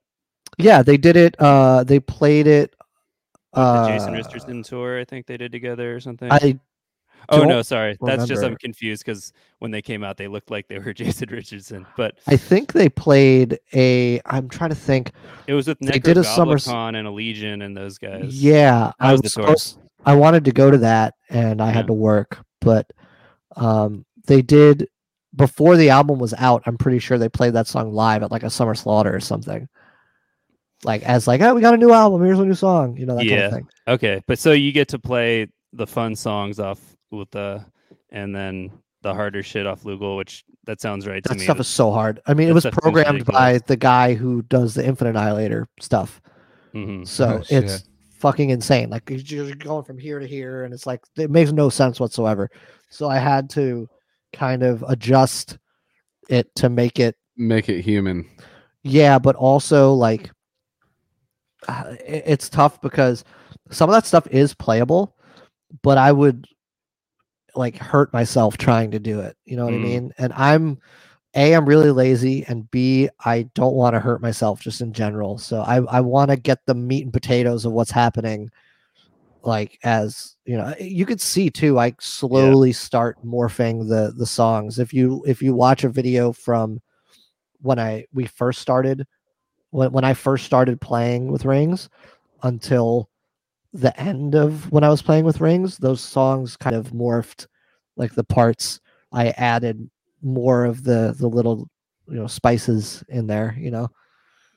Yeah, 0.58 0.82
they 0.82 0.96
did 0.96 1.16
it. 1.16 1.40
Uh, 1.40 1.84
they 1.84 2.00
played 2.00 2.48
it. 2.48 2.74
Uh, 3.52 3.86
the 3.86 3.92
Jason 3.92 4.14
Richardson 4.14 4.62
tour, 4.64 4.98
I 4.98 5.04
think 5.04 5.26
they 5.26 5.36
did 5.36 5.52
together 5.52 5.94
or 5.94 6.00
something. 6.00 6.32
I 6.32 6.58
oh 7.28 7.44
no, 7.44 7.62
sorry. 7.62 7.96
That's 8.00 8.26
just 8.26 8.42
I'm 8.44 8.56
confused 8.56 9.04
because 9.04 9.32
when 9.58 9.70
they 9.70 9.82
came 9.82 10.04
out, 10.04 10.16
they 10.16 10.28
looked 10.28 10.50
like 10.50 10.68
they 10.68 10.78
were 10.78 10.92
Jason 10.94 11.28
Richardson, 11.30 11.86
but 11.96 12.16
I 12.26 12.36
think 12.36 12.72
they 12.72 12.88
played 12.88 13.58
a. 13.74 14.20
I'm 14.26 14.48
trying 14.48 14.70
to 14.70 14.76
think. 14.76 15.12
it 15.46 15.54
was 15.54 15.66
with 15.68 15.78
They 15.80 15.98
did 15.98 16.16
a 16.18 16.24
summer 16.24 16.56
and 16.66 17.06
a 17.06 17.10
Legion 17.10 17.62
and 17.62 17.76
those 17.76 17.98
guys. 17.98 18.42
Yeah, 18.42 18.92
that 19.00 19.20
was 19.22 19.32
supposed- 19.32 19.78
I 20.04 20.14
wanted 20.14 20.44
to 20.44 20.52
go 20.52 20.70
to 20.70 20.78
that 20.78 21.14
and 21.30 21.60
I 21.60 21.66
Yeah. 21.68 21.72
had 21.72 21.86
to 21.88 21.92
work, 21.92 22.38
but 22.60 22.88
um, 23.56 24.04
they 24.26 24.40
did 24.40 24.88
before 25.34 25.76
the 25.76 25.90
album 25.90 26.18
was 26.20 26.32
out. 26.34 26.62
I'm 26.66 26.78
pretty 26.78 27.00
sure 27.00 27.18
they 27.18 27.28
played 27.28 27.54
that 27.54 27.66
song 27.66 27.92
live 27.92 28.22
at 28.22 28.30
like 28.30 28.44
a 28.44 28.50
Summer 28.50 28.74
Slaughter 28.76 29.14
or 29.14 29.20
something. 29.20 29.68
like 30.84 31.02
as 31.02 31.26
like 31.26 31.40
oh 31.40 31.54
we 31.54 31.60
got 31.60 31.74
a 31.74 31.76
new 31.78 31.90
album 31.92 32.22
here's 32.24 32.38
a 32.38 32.44
new 32.44 32.54
song 32.54 32.96
you 32.98 33.06
know 33.06 33.14
that 33.16 33.20
kind 33.20 33.30
Yeah. 33.30 33.46
of 33.46 33.52
thing 33.52 33.68
Okay, 33.88 34.22
but 34.26 34.38
so 34.38 34.52
you 34.52 34.72
get 34.72 34.88
to 34.88 34.98
play 34.98 35.48
the 35.72 35.86
fun 35.86 36.14
songs 36.14 36.60
off 36.60 36.78
Ultu, 37.12 37.64
and 38.10 38.34
then 38.34 38.70
the 39.02 39.14
harder 39.14 39.42
shit 39.42 39.66
off 39.66 39.82
Lugal, 39.84 40.16
which 40.16 40.44
that 40.64 40.80
sounds 40.80 41.06
right 41.06 41.22
to 41.22 41.28
that 41.28 41.40
stuff 41.40 41.60
is 41.60 41.68
so 41.68 41.92
hard 41.92 42.20
i 42.26 42.34
mean 42.34 42.48
it 42.48 42.52
was 42.52 42.66
programmed 42.82 43.24
by 43.24 43.58
the 43.68 43.76
guy 43.76 44.14
who 44.14 44.42
does 44.42 44.74
the 44.74 44.84
infinite 44.84 45.10
annihilator 45.10 45.68
stuff 45.80 46.20
Mhm. 46.74 47.06
so 47.06 47.38
Oh, 47.38 47.42
shit. 47.44 47.62
it's 47.62 47.84
fucking 48.18 48.50
insane 48.50 48.90
like 48.90 49.08
you're 49.08 49.20
just 49.20 49.60
going 49.60 49.84
from 49.84 49.96
here 49.96 50.18
to 50.18 50.26
here 50.26 50.64
and 50.64 50.74
it's 50.74 50.84
like 50.84 51.02
it 51.16 51.30
makes 51.30 51.52
no 51.52 51.68
sense 51.68 52.00
whatsoever 52.00 52.50
so 52.90 53.08
i 53.08 53.16
had 53.18 53.48
to 53.50 53.88
kind 54.32 54.64
of 54.64 54.82
adjust 54.88 55.56
it 56.28 56.52
to 56.56 56.68
make 56.68 56.98
it 56.98 57.14
Make 57.36 57.68
it 57.68 57.82
human. 57.82 58.28
yeah 58.82 59.20
but 59.20 59.36
also 59.36 59.92
like 59.94 60.32
uh, 61.68 61.94
it's 62.04 62.48
tough 62.48 62.80
because 62.80 63.22
some 63.70 63.88
of 63.88 63.94
that 63.94 64.04
stuff 64.06 64.26
is 64.32 64.52
playable 64.52 65.14
but 65.84 65.96
i 65.96 66.10
would 66.10 66.44
like 67.56 67.76
hurt 67.76 68.12
myself 68.12 68.56
trying 68.58 68.90
to 68.90 68.98
do 68.98 69.20
it 69.20 69.36
you 69.44 69.56
know 69.56 69.64
what 69.64 69.74
Mm. 69.74 69.80
i 69.80 69.84
mean? 69.84 70.12
And 70.18 70.32
i'm 70.34 70.78
a 71.34 71.54
i'm 71.54 71.66
really 71.66 71.90
lazy 71.90 72.44
and 72.48 72.70
b 72.70 73.08
i 73.24 73.42
don't 73.54 73.74
want 73.74 73.94
to 73.94 74.00
hurt 74.00 74.20
myself 74.22 74.60
just 74.60 74.80
in 74.80 74.92
general. 74.92 75.38
So 75.38 75.60
i 75.62 75.76
i 75.84 76.00
want 76.00 76.30
to 76.30 76.36
get 76.36 76.60
the 76.66 76.74
meat 76.74 77.04
and 77.04 77.12
potatoes 77.12 77.64
of 77.64 77.72
what's 77.72 77.90
happening 77.90 78.50
like 79.42 79.78
as 79.84 80.36
you 80.44 80.56
know 80.56 80.74
you 80.80 81.06
could 81.06 81.20
see 81.20 81.50
too 81.50 81.78
i 81.78 81.94
slowly 82.00 82.72
start 82.72 83.16
morphing 83.24 83.88
the 83.88 84.12
the 84.16 84.26
songs. 84.26 84.78
If 84.78 84.92
you 84.92 85.22
if 85.26 85.40
you 85.42 85.54
watch 85.54 85.84
a 85.84 85.88
video 85.88 86.32
from 86.32 86.80
when 87.62 87.78
i 87.78 88.06
we 88.12 88.26
first 88.26 88.60
started 88.60 89.06
when, 89.70 89.92
when 89.92 90.04
i 90.04 90.14
first 90.14 90.44
started 90.46 90.80
playing 90.80 91.30
with 91.30 91.44
rings 91.44 91.88
until 92.42 93.08
the 93.80 93.98
end 94.00 94.34
of 94.34 94.70
when 94.72 94.84
i 94.84 94.88
was 94.88 95.02
playing 95.02 95.24
with 95.24 95.40
rings 95.40 95.78
those 95.78 96.00
songs 96.00 96.56
kind 96.56 96.76
of 96.76 96.90
morphed 96.92 97.46
like 97.96 98.14
the 98.14 98.24
parts 98.24 98.80
i 99.12 99.28
added 99.30 99.88
more 100.22 100.64
of 100.64 100.82
the 100.84 101.14
the 101.18 101.28
little 101.28 101.68
you 102.08 102.16
know 102.16 102.26
spices 102.26 103.04
in 103.08 103.26
there 103.26 103.56
you 103.58 103.70
know 103.70 103.88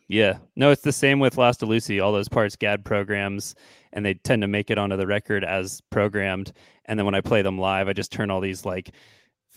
Yeah. 0.08 0.40
No, 0.56 0.72
it's 0.72 0.82
the 0.82 0.92
same 0.92 1.20
with 1.20 1.38
Last 1.38 1.62
of 1.62 1.70
Lucy. 1.70 2.00
All 2.00 2.12
those 2.12 2.30
parts 2.30 2.56
GAD 2.56 2.84
programs, 2.84 3.54
and 3.94 4.04
they 4.04 4.16
tend 4.16 4.42
to 4.42 4.48
make 4.48 4.72
it 4.72 4.78
onto 4.80 4.98
the 4.98 5.06
record 5.06 5.44
as 5.44 5.82
programmed. 5.92 6.52
And 6.86 6.98
then 6.98 7.06
when 7.06 7.14
I 7.14 7.22
play 7.22 7.44
them 7.44 7.60
live, 7.60 7.88
I 7.88 7.94
just 7.94 8.12
turn 8.12 8.32
all 8.32 8.42
these 8.42 8.66
like 8.66 8.90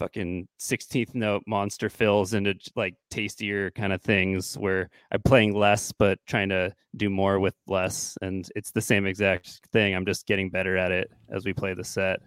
fucking 0.06 0.48
16th 0.58 1.14
note 1.14 1.42
monster 1.46 1.88
fills 1.88 2.34
into 2.34 2.54
like 2.74 2.94
tastier 3.10 3.70
kind 3.70 3.92
of 3.92 4.02
things 4.02 4.56
where 4.58 4.90
I'm 5.12 5.22
playing 5.22 5.54
less 5.54 5.92
but 5.92 6.18
trying 6.26 6.48
to 6.48 6.74
do 6.96 7.08
more 7.08 7.38
with 7.38 7.54
less. 7.68 8.18
And 8.20 8.48
it's 8.56 8.72
the 8.72 8.80
same 8.80 9.06
exact 9.06 9.60
thing. 9.72 9.94
I'm 9.94 10.04
just 10.04 10.26
getting 10.26 10.50
better 10.50 10.76
at 10.76 10.90
it 10.90 11.10
as 11.32 11.44
we 11.44 11.52
play 11.52 11.74
the 11.74 11.84
set. 11.84 12.18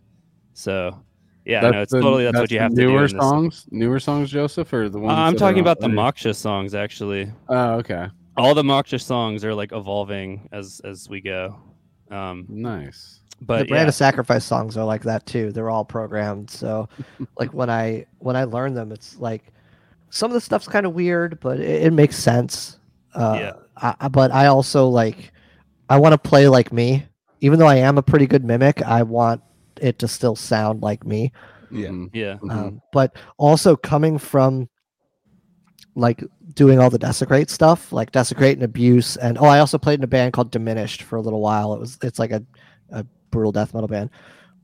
So 0.54 0.98
yeah, 1.46 1.62
no, 1.70 1.82
it's 1.82 1.92
the- 1.92 2.00
totally 2.02 2.24
that's, 2.24 2.38
what 2.40 2.50
you 2.52 2.60
have 2.60 2.72
to 2.72 2.76
do. 2.82 2.88
newer 2.88 3.08
songs. 3.10 3.68
Newer 3.72 4.00
songs, 4.00 4.32
Joseph, 4.32 4.72
or 4.72 4.88
the 4.90 4.98
Uh, 4.98 5.02
ones. 5.02 5.20
I'm 5.20 5.36
talking 5.36 5.60
about 5.60 5.80
the 5.80 5.88
Moksha 5.88 6.34
songs 6.34 6.74
actually 6.74 7.30
Oh, 7.50 7.74
okay. 7.76 8.08
all 8.38 8.56
the 8.56 8.64
Moksha 8.64 9.02
songs 9.02 9.44
are 9.44 9.54
like 9.54 9.74
evolving 9.74 10.48
as 10.54 10.82
as 10.86 11.10
we 11.10 11.20
go. 11.20 11.56
Um, 12.12 12.46
Nice. 12.48 13.20
but 13.42 13.60
the 13.60 13.66
brand 13.66 13.86
yeah, 13.86 13.90
of 13.90 13.96
sacrifice 13.96 14.46
songs 14.46 14.78
are 14.78 14.86
like 14.86 15.04
that 15.04 15.26
too 15.26 15.52
they're 15.52 15.70
all 15.70 15.84
programmed 15.86 16.50
so 16.50 16.88
like 17.40 17.54
when 17.54 17.70
i 17.70 18.06
when 18.20 18.36
i 18.36 18.44
learn 18.46 18.74
them 18.74 18.92
it's 18.92 19.18
like 19.18 19.44
some 20.10 20.30
of 20.32 20.36
the 20.36 20.42
stuff's 20.42 20.68
kind 20.68 20.86
of 20.86 20.94
weird 20.94 21.40
but 21.42 21.60
it, 21.60 21.84
it 21.88 21.94
makes 21.94 22.16
sense 22.16 22.78
uh 23.16 23.38
Yeah. 23.40 23.54
I, 23.76 23.96
I- 24.02 24.08
but 24.08 24.32
i 24.32 24.46
also 24.48 24.88
like 24.88 25.32
i 25.90 25.98
want 25.98 26.14
to 26.14 26.18
play 26.30 26.48
like 26.48 26.72
me 26.72 27.06
even 27.42 27.60
though 27.60 27.68
i 27.68 27.76
am 27.76 27.98
a 27.98 28.04
pretty 28.04 28.28
good 28.28 28.46
mimic 28.46 28.82
i 28.84 29.02
want 29.04 29.42
it 29.82 30.00
to 30.00 30.08
still 30.08 30.36
sound 30.36 30.82
like 30.82 31.06
me 31.06 31.32
Yeah. 31.72 31.90
Mhm. 31.90 32.10
yeah, 32.14 32.38
um, 32.50 32.82
but 32.94 33.16
also 33.38 33.76
coming 33.76 34.18
from 34.18 34.70
like 35.96 36.24
doing 36.54 36.80
all 36.80 36.90
the 36.90 37.00
desecrate 37.00 37.50
stuff 37.50 37.92
like 37.92 38.12
desecrate 38.12 38.54
and 38.54 38.64
abuse 38.64 39.18
and 39.18 39.38
oh 39.38 39.46
i 39.46 39.60
also 39.60 39.78
played 39.78 40.00
in 40.00 40.04
a 40.04 40.08
band 40.08 40.34
called 40.34 40.52
diminished 40.52 41.04
for 41.04 41.16
a 41.16 41.22
little 41.22 41.42
while. 41.42 41.74
It 41.74 41.80
was 41.80 41.98
it's 42.02 42.20
like 42.20 42.32
a, 42.32 42.44
a 42.90 43.06
brutal 43.32 43.52
death 43.52 43.74
metal 43.74 43.88
band. 43.88 44.10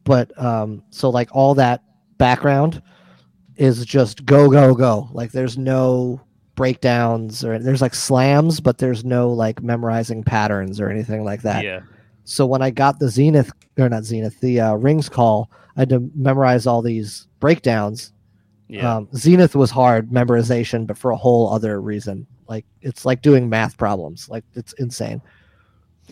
But 0.04 0.38
um 0.42 0.84
so 0.90 1.10
like 1.10 1.30
all 1.34 1.56
that 1.56 1.84
background 2.18 2.82
is 3.56 3.86
just 3.86 4.26
go 4.26 4.50
go 4.50 4.74
go. 4.74 5.10
Like 5.12 5.32
there's 5.32 5.58
no 5.58 6.22
breakdowns 6.56 7.44
or 7.46 7.58
there's 7.58 7.82
like 7.82 7.96
slams 7.96 8.60
but 8.60 8.78
there's 8.78 9.06
no 9.06 9.32
like 9.32 9.64
memorizing 9.64 10.24
patterns 10.24 10.80
or 10.80 10.90
anything 10.90 11.24
like 11.24 11.42
that. 11.44 11.64
Yeah, 11.64 11.82
so 12.24 12.46
when 12.46 12.62
I 12.62 12.70
got 12.70 13.00
the 13.00 13.10
Zenith 13.10 13.52
or 13.78 13.90
not 13.90 14.04
Zenith, 14.04 14.40
the 14.40 14.60
uh, 14.60 14.74
Rings 14.76 15.10
call, 15.10 15.52
I 15.76 15.82
had 15.82 15.90
to 15.90 16.10
memorize 16.16 16.68
all 16.68 16.82
these 16.82 17.28
breakdowns. 17.40 18.14
Yeah. 18.72 18.96
Um, 18.96 19.10
Zenith 19.16 19.56
was 19.56 19.70
hard 19.70 20.10
memorization, 20.10 20.88
but 20.88 20.98
for 20.98 21.12
a 21.12 21.18
whole 21.18 21.54
other 21.54 21.82
reason. 21.82 22.26
Like 22.48 22.66
it's 22.82 23.06
like 23.06 23.22
doing 23.22 23.50
math 23.50 23.78
problems. 23.78 24.28
Like 24.30 24.44
it's 24.56 24.74
insane. 24.74 25.22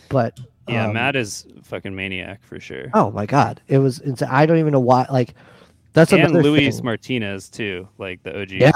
But 0.09 0.39
yeah, 0.67 0.87
um, 0.87 0.93
Matt 0.93 1.15
is 1.15 1.47
a 1.57 1.63
fucking 1.63 1.95
maniac 1.95 2.43
for 2.43 2.59
sure. 2.59 2.87
Oh 2.93 3.11
my 3.11 3.25
god, 3.25 3.61
it 3.67 3.79
was. 3.79 3.99
Insane. 3.99 4.29
I 4.31 4.45
don't 4.45 4.57
even 4.57 4.71
know 4.73 4.79
why. 4.79 5.05
Like 5.09 5.33
that's 5.93 6.11
and 6.13 6.31
Luis 6.33 6.75
thing. 6.77 6.85
Martinez 6.85 7.49
too, 7.49 7.87
like 7.97 8.21
the 8.23 8.41
OG. 8.41 8.51
Yeah, 8.51 8.71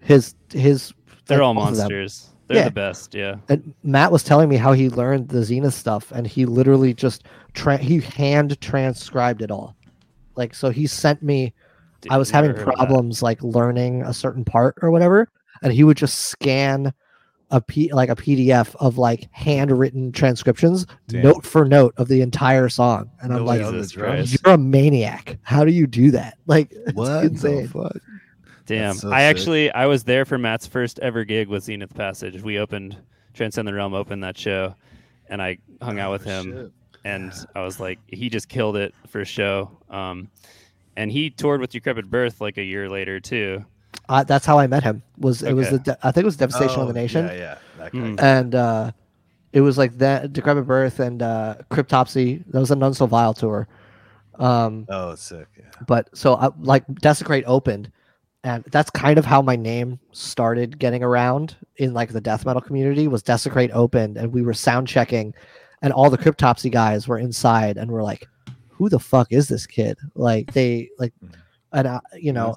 his 0.00 0.34
his. 0.52 0.92
they're 1.26 1.38
like, 1.38 1.46
all 1.46 1.54
both 1.54 1.68
of 1.70 1.76
them. 1.76 1.82
monsters. 1.84 2.30
They're 2.46 2.56
Yeah. 2.58 2.64
the 2.64 2.70
best. 2.70 3.14
Yeah, 3.14 3.36
And 3.50 3.74
Matt 3.82 4.10
was 4.10 4.22
telling 4.24 4.48
me 4.48 4.56
how 4.56 4.72
he 4.72 4.88
learned 4.88 5.28
the 5.28 5.42
Zenith 5.42 5.74
stuff, 5.74 6.10
and 6.12 6.26
he 6.26 6.46
literally 6.46 6.94
just 6.94 7.24
tra- 7.52 7.76
he 7.76 8.00
hand 8.00 8.58
transcribed 8.62 9.42
it 9.42 9.50
all. 9.50 9.76
Like 10.34 10.54
so, 10.54 10.70
he 10.70 10.86
sent 10.86 11.22
me 11.22 11.52
I 12.10 12.16
was 12.18 12.30
having 12.30 12.50
heard 12.50 12.60
of 12.60 12.66
that. 12.66 12.74
problems 12.76 13.22
like 13.22 13.42
learning 13.42 14.02
a 14.02 14.12
certain 14.14 14.44
part 14.44 14.76
or 14.82 14.90
whatever, 14.90 15.28
and 15.62 15.72
he 15.72 15.84
would 15.84 15.96
just 15.96 16.18
scan 16.26 16.92
a 17.50 17.60
p 17.62 17.90
like 17.92 18.10
a 18.10 18.14
PDF 18.14 18.76
of 18.78 18.98
like 18.98 19.26
handwritten 19.32 20.12
transcriptions, 20.12 20.86
Damn. 21.08 21.22
note 21.22 21.46
for 21.46 21.64
note 21.64 21.94
of 21.96 22.08
the 22.08 22.20
entire 22.20 22.68
song, 22.68 23.10
and 23.22 23.32
I'm 23.32 23.38
No 23.40 23.44
like, 23.44 23.60
way 23.60 23.64
on 23.66 23.72
the 23.76 23.82
Jesus 23.82 24.38
"You're 24.44 24.54
a 24.54 24.58
maniac! 24.58 25.38
How 25.42 25.64
do 25.64 25.72
you 25.72 25.86
do 25.86 26.10
that?" 26.10 26.36
Like, 26.46 26.68
it's 26.72 26.92
What 26.92 27.20
the 27.20 27.26
insane. 27.28 27.68
fuck? 27.68 27.96
Damn. 28.66 28.94
so 28.94 29.10
I 29.10 29.20
sick. 29.20 29.36
actually 29.36 29.72
I 29.72 29.86
was 29.86 30.04
there 30.04 30.24
for 30.26 30.36
Matt's 30.36 30.66
first 30.66 30.98
ever 30.98 31.24
gig 31.24 31.48
with 31.48 31.64
Zenith 31.64 31.94
Passage. 31.94 32.42
We 32.42 32.58
opened 32.58 32.98
Transcend 33.32 33.66
the 33.66 33.72
Realm 33.72 33.94
opened 33.94 34.22
that 34.24 34.36
show 34.36 34.74
and 35.30 35.40
I 35.40 35.56
hung 35.80 35.98
out 35.98 36.12
with 36.12 36.26
Oh, 36.26 36.30
him 36.30 36.52
shit. 36.52 36.72
and 37.06 37.32
I 37.56 37.62
was 37.62 37.80
like 37.80 37.98
he 38.08 38.28
just 38.28 38.50
killed 38.50 38.76
it 38.76 38.94
for 39.06 39.20
a 39.22 39.24
show. 39.24 39.70
Um 39.88 40.28
and 40.98 41.10
he 41.10 41.30
toured 41.30 41.60
with 41.60 41.70
Decrepit 41.70 42.10
Birth 42.10 42.40
like 42.40 42.58
a 42.58 42.62
year 42.62 42.88
later 42.90 43.20
too. 43.20 43.64
Uh, 44.08 44.24
that's 44.24 44.44
how 44.44 44.58
I 44.58 44.66
met 44.66 44.82
him. 44.82 45.02
Was 45.18 45.42
it 45.42 45.52
was 45.54 45.70
the 45.70 45.78
de- 45.78 45.98
I 46.06 46.10
think 46.12 46.22
it 46.24 46.26
was 46.26 46.36
Devastation 46.36 46.80
on 46.80 46.84
Oh, 46.84 46.88
the 46.88 46.92
Nation, 47.00 47.26
Yeah, 47.26 47.32
yeah. 47.34 47.58
That 47.78 47.92
guy. 47.92 47.98
Mm. 47.98 48.20
and 48.22 48.54
uh, 48.54 48.90
it 49.52 49.60
was 49.62 49.78
like 49.78 49.96
that 49.98 50.32
Decrepit 50.32 50.66
Birth 50.66 51.00
and 51.00 51.22
uh, 51.22 51.54
Cryptopsy. 51.70 52.44
That 52.50 52.60
was 52.60 52.70
a 52.70 52.76
None 52.76 52.94
So 52.94 53.06
Vile 53.06 53.34
tour. 53.34 53.68
Um, 54.38 54.86
Oh, 54.88 55.14
sick. 55.14 55.46
Yeah. 55.58 55.64
but 55.86 56.08
so 56.16 56.34
I, 56.36 56.48
like 56.60 56.84
Desecrate 57.00 57.44
opened, 57.46 57.90
and 58.44 58.64
that's 58.70 58.90
kind 58.90 59.18
of 59.18 59.24
how 59.24 59.42
my 59.42 59.56
name 59.56 59.98
started 60.12 60.78
getting 60.78 61.02
around 61.02 61.56
in 61.76 61.92
like 61.94 62.12
the 62.12 62.20
death 62.20 62.46
metal 62.46 62.62
community. 62.62 63.08
Was 63.08 63.22
Desecrate 63.22 63.70
opened, 63.72 64.16
and 64.16 64.32
we 64.32 64.42
were 64.42 64.54
sound 64.54 64.86
checking, 64.88 65.34
and 65.82 65.92
all 65.92 66.08
the 66.10 66.18
Cryptopsy 66.18 66.70
guys 66.70 67.08
were 67.08 67.18
inside, 67.18 67.76
and 67.78 67.90
we're 67.90 68.02
like, 68.04 68.26
"Who 68.78 68.88
the 68.88 68.98
fuck 69.00 69.32
is 69.32 69.48
this 69.48 69.66
kid?" 69.66 69.98
Like 70.14 70.52
they 70.52 70.88
like, 70.98 71.12
and 71.72 71.86
I, 71.86 72.00
you 72.16 72.32
know, 72.32 72.56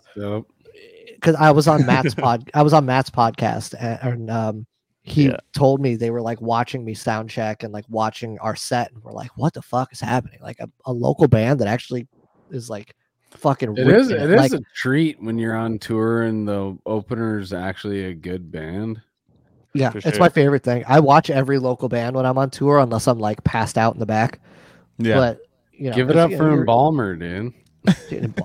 because 1.15 1.35
I 1.35 1.51
was 1.51 1.67
on 1.67 1.85
Matt's 1.85 2.15
pod, 2.15 2.49
I 2.53 2.61
was 2.61 2.73
on 2.73 2.85
Matt's 2.85 3.09
podcast, 3.09 3.75
and, 3.79 3.99
and 4.13 4.31
um, 4.31 4.65
he 5.03 5.25
Yeah. 5.27 5.37
told 5.53 5.81
me 5.81 5.95
they 5.95 6.11
were 6.11 6.21
like 6.21 6.39
watching 6.41 6.85
me 6.85 6.93
sound 6.93 7.29
check 7.29 7.63
and 7.63 7.73
like 7.73 7.85
watching 7.89 8.37
our 8.39 8.55
set, 8.55 8.91
and 8.91 9.03
we're 9.03 9.11
like, 9.11 9.31
"What 9.37 9.53
the 9.53 9.61
fuck 9.61 9.91
is 9.91 9.99
happening?" 9.99 10.39
Like 10.41 10.59
a, 10.59 10.69
a 10.85 10.93
local 10.93 11.27
band 11.27 11.59
that 11.59 11.67
actually 11.67 12.07
is 12.51 12.69
like 12.69 12.95
fucking. 13.31 13.77
It 13.77 13.87
is. 13.87 14.11
ripping 14.11 14.23
It 14.25 14.29
is 14.31 14.37
Like, 14.39 14.53
a 14.53 14.61
treat 14.75 15.21
when 15.21 15.37
you're 15.37 15.55
on 15.55 15.79
tour 15.79 16.23
and 16.23 16.47
the 16.47 16.77
opener 16.85 17.39
is 17.39 17.53
actually 17.53 18.05
a 18.05 18.13
good 18.13 18.51
band. 18.51 19.01
yeah, 19.73 19.89
for 19.89 19.99
it's 19.99 20.09
sure. 20.11 20.19
my 20.19 20.29
favorite 20.29 20.63
thing. 20.63 20.83
I 20.87 20.99
watch 20.99 21.29
every 21.29 21.57
local 21.57 21.87
band 21.89 22.15
when 22.15 22.25
I'm 22.25 22.37
on 22.37 22.49
tour, 22.49 22.79
unless 22.79 23.07
I'm 23.07 23.19
like 23.19 23.43
passed 23.43 23.77
out 23.77 23.93
in 23.93 23.99
the 23.99 24.05
back. 24.05 24.39
Yeah. 24.97 25.15
But 25.15 25.39
you 25.81 25.89
know, 25.89 25.95
Give 25.95 26.09
it 26.09 26.15
up 26.15 26.29
for 26.31 26.35
you're- 26.49 26.59
Embalmer, 26.59 27.15
dude. 27.15 27.53
dude, 28.09 28.33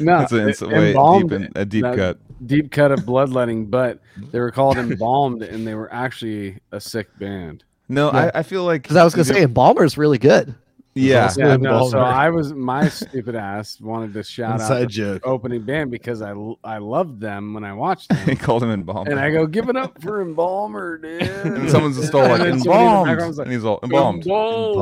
No, 0.00 0.18
That's 0.18 0.32
a, 0.32 0.36
it- 0.36 0.48
it's 0.48 0.62
a, 0.62 0.68
wait, 0.68 0.92
deep, 0.94 1.32
in, 1.32 1.52
a 1.56 1.64
deep 1.64 1.82
that- 1.82 1.96
cut. 1.96 2.18
deep 2.46 2.70
cut 2.70 2.92
of 2.92 3.04
bloodletting, 3.06 3.66
but 3.66 4.00
they 4.30 4.40
were 4.40 4.50
called 4.50 4.76
embalmed, 4.76 5.42
and 5.42 5.66
they 5.66 5.74
were 5.74 5.92
actually 5.92 6.58
a 6.72 6.80
sick 6.80 7.08
band. 7.18 7.64
No, 7.88 8.12
Yeah. 8.12 8.30
I, 8.34 8.40
I 8.40 8.42
feel 8.42 8.64
like 8.64 8.82
Because 8.82 8.96
I 8.96 9.04
was 9.04 9.14
gonna 9.14 9.28
you 9.28 9.34
say, 9.34 9.42
Embalmer's 9.42 9.96
really 9.98 10.18
good. 10.18 10.54
Yeah. 10.94 11.30
Yeah, 11.36 11.56
no, 11.56 11.88
so 11.88 11.98
I 12.00 12.28
was 12.30 12.52
my 12.52 12.88
stupid 12.88 13.36
ass 13.36 13.80
wanted 13.80 14.12
to 14.14 14.24
shout 14.24 14.60
Inside 14.60 14.82
out 14.84 14.88
joke. 14.90 15.22
the 15.22 15.28
opening 15.28 15.62
band 15.62 15.90
because 15.92 16.22
I 16.22 16.34
I 16.64 16.78
loved 16.78 17.20
them 17.20 17.54
when 17.54 17.62
I 17.62 17.72
watched 17.72 18.08
them, 18.08 18.18
he 18.28 18.34
called 18.34 18.64
him 18.64 18.70
embalmed. 18.72 19.08
and 19.08 19.20
I 19.20 19.30
go 19.30 19.46
give 19.46 19.68
it 19.68 19.76
up 19.76 20.02
for 20.02 20.20
Embalmer, 20.20 20.98
dude. 20.98 21.22
and 21.22 21.70
someone's 21.70 22.04
still 22.04 22.20
like 22.20 22.40
And 22.40 22.52
then 22.52 22.60
somebody 22.60 22.82
in 22.84 22.88
the 22.88 23.04
background 23.04 23.08
embalmed, 23.10 23.28
was 23.28 23.38
like, 23.38 23.46
and 23.46 23.54
he's 23.54 23.64
all 23.64 23.78
embalmed. 23.84 24.22
Embalmed. 24.26 24.76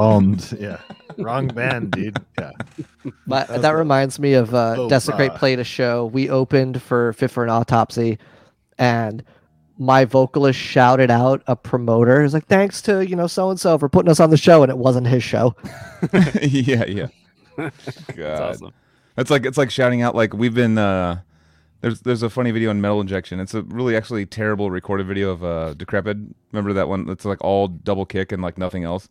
Bombed. 0.49 0.61
Yeah. 0.61 0.79
Wrong 1.19 1.49
band, 1.49 1.91
dude. 1.91 2.19
Yeah. 2.39 2.51
But 3.27 3.49
That's 3.49 3.63
that 3.63 3.71
reminds 3.73 4.19
me 4.19 4.35
of 4.35 4.55
uh, 4.55 4.75
Oh, 4.79 4.89
Desecrate 4.89 5.31
fuck. 5.33 5.39
played 5.39 5.59
a 5.59 5.65
show. 5.65 6.07
We 6.07 6.29
opened 6.31 6.81
for 6.83 7.13
Fit 7.15 7.31
for 7.31 7.45
an 7.45 7.51
Autopsy, 7.51 8.19
and 8.79 9.23
my 9.79 10.05
vocalist 10.05 10.59
shouted 10.59 11.11
out 11.11 11.43
a 11.47 11.57
promoter. 11.57 12.23
He's 12.23 12.35
like, 12.35 12.47
"Thanks 12.47 12.81
to 12.83 13.07
you 13.07 13.17
know 13.17 13.27
so 13.27 13.51
and 13.51 13.61
so 13.61 13.79
for 13.79 13.89
putting 13.89 14.11
us 14.11 14.21
on 14.21 14.31
the 14.31 14.37
show," 14.37 14.63
and 14.63 14.71
it 14.71 14.79
wasn't 14.79 15.07
his 15.07 15.23
show. 15.23 15.55
yeah, 16.43 16.85
yeah. 16.87 17.07
That's 17.57 18.01
God. 18.15 18.41
awesome. 18.43 18.75
It's 19.17 19.31
like 19.31 19.47
it's 19.47 19.59
like 19.59 19.71
shouting 19.71 20.03
out 20.03 20.15
like 20.15 20.35
we've 20.35 20.55
been 20.55 20.79
uh 20.79 21.21
there's 21.81 22.01
there's 22.01 22.23
a 22.23 22.31
funny 22.31 22.51
video 22.51 22.71
on 22.71 22.81
Metal 22.81 23.01
Injection. 23.01 23.41
It's 23.41 23.55
a 23.55 23.63
really 23.63 23.97
actually 23.97 24.27
terrible 24.27 24.71
recorded 24.71 25.07
video 25.07 25.31
of 25.31 25.45
uh 25.45 25.75
Decrepit. 25.75 26.19
Remember 26.53 26.73
that 26.73 26.89
one 26.89 27.07
that's 27.07 27.25
like 27.25 27.43
all 27.43 27.69
double 27.69 28.07
kick 28.07 28.33
and 28.33 28.43
like 28.43 28.59
nothing 28.59 28.85
else. 28.85 29.09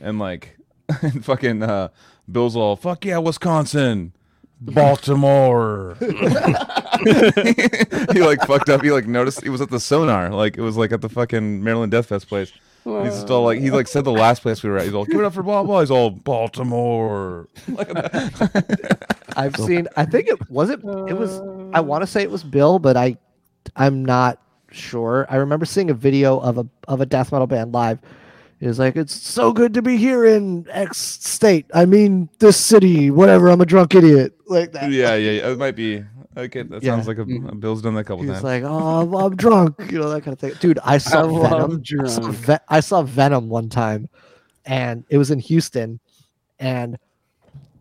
And 0.00 0.18
like 0.18 0.56
fucking 1.22 1.62
uh 1.62 1.88
Bill's 2.30 2.56
all 2.56 2.76
fuck 2.76 3.04
yeah, 3.04 3.18
Wisconsin. 3.18 4.12
Baltimore. 4.60 5.96
he 6.00 6.06
like 8.22 8.40
fucked 8.46 8.68
up. 8.68 8.82
He 8.82 8.90
like 8.90 9.06
noticed 9.06 9.42
he 9.42 9.50
was 9.50 9.60
at 9.60 9.70
the 9.70 9.80
sonar. 9.80 10.30
Like 10.30 10.56
it 10.56 10.62
was 10.62 10.76
like 10.76 10.92
at 10.92 11.00
the 11.00 11.08
fucking 11.08 11.62
Maryland 11.62 11.92
Death 11.92 12.06
Fest 12.06 12.28
place. 12.28 12.52
He's 12.84 13.18
still 13.18 13.42
like 13.42 13.58
he 13.58 13.70
like 13.70 13.88
said 13.88 14.04
the 14.04 14.12
last 14.12 14.42
place 14.42 14.62
we 14.62 14.70
were 14.70 14.78
at. 14.78 14.84
He's 14.84 14.94
all 14.94 15.04
give 15.04 15.18
it 15.18 15.24
up 15.24 15.34
for 15.34 15.42
blah 15.42 15.64
blah. 15.64 15.80
He's 15.80 15.90
all 15.90 16.10
Baltimore. 16.10 17.48
I've 19.36 19.56
seen. 19.56 19.88
I 19.96 20.04
think 20.04 20.28
it 20.28 20.48
was 20.48 20.70
it. 20.70 20.78
It 20.84 21.18
was. 21.18 21.40
I 21.74 21.80
want 21.80 22.02
to 22.02 22.06
say 22.06 22.22
it 22.22 22.30
was 22.30 22.44
Bill, 22.44 22.78
but 22.78 22.96
I, 22.96 23.16
I'm 23.74 24.04
not 24.04 24.40
sure. 24.70 25.26
I 25.28 25.36
remember 25.36 25.66
seeing 25.66 25.90
a 25.90 25.94
video 25.94 26.38
of 26.38 26.58
a 26.58 26.66
of 26.86 27.00
a 27.00 27.06
death 27.06 27.32
metal 27.32 27.48
band 27.48 27.72
live. 27.72 27.98
It 28.58 28.66
was 28.68 28.78
like 28.78 28.96
it's 28.96 29.14
so 29.14 29.52
good 29.52 29.74
to 29.74 29.82
be 29.82 29.96
here 29.98 30.24
in 30.24 30.66
X 30.70 30.96
state. 30.98 31.66
I 31.74 31.84
mean 31.84 32.28
this 32.38 32.56
city. 32.56 33.10
Whatever. 33.10 33.48
I'm 33.48 33.60
a 33.60 33.66
drunk 33.66 33.94
idiot. 33.94 34.32
Like 34.46 34.72
that. 34.72 34.90
yeah, 34.90 35.14
yeah, 35.14 35.32
yeah. 35.32 35.50
It 35.50 35.58
might 35.58 35.76
be. 35.76 36.02
Okay, 36.36 36.62
that 36.62 36.82
Yeah. 36.82 36.94
sounds 36.94 37.08
like 37.08 37.18
a, 37.18 37.24
mm. 37.24 37.50
a 37.50 37.54
Bill's 37.54 37.80
done 37.80 37.94
that 37.94 38.00
a 38.00 38.04
couple 38.04 38.22
He's 38.22 38.28
times. 38.28 38.38
He's 38.38 38.44
like, 38.44 38.62
oh, 38.64 39.00
I'm, 39.00 39.14
I'm 39.14 39.36
drunk. 39.36 39.74
You 39.90 39.98
know 40.00 40.10
that 40.10 40.22
kind 40.22 40.34
of 40.34 40.38
thing. 40.38 40.52
Dude, 40.60 40.78
I 40.84 40.98
saw 40.98 41.20
I 41.20 41.48
Venom. 41.48 41.82
I 41.82 42.06
saw, 42.08 42.20
drunk. 42.20 42.34
Ve- 42.34 42.64
I 42.68 42.80
saw 42.80 43.02
Venom 43.02 43.48
one 43.48 43.68
time, 43.70 44.08
and 44.66 45.04
it 45.08 45.16
was 45.16 45.30
in 45.30 45.38
Houston, 45.38 45.98
and 46.58 46.98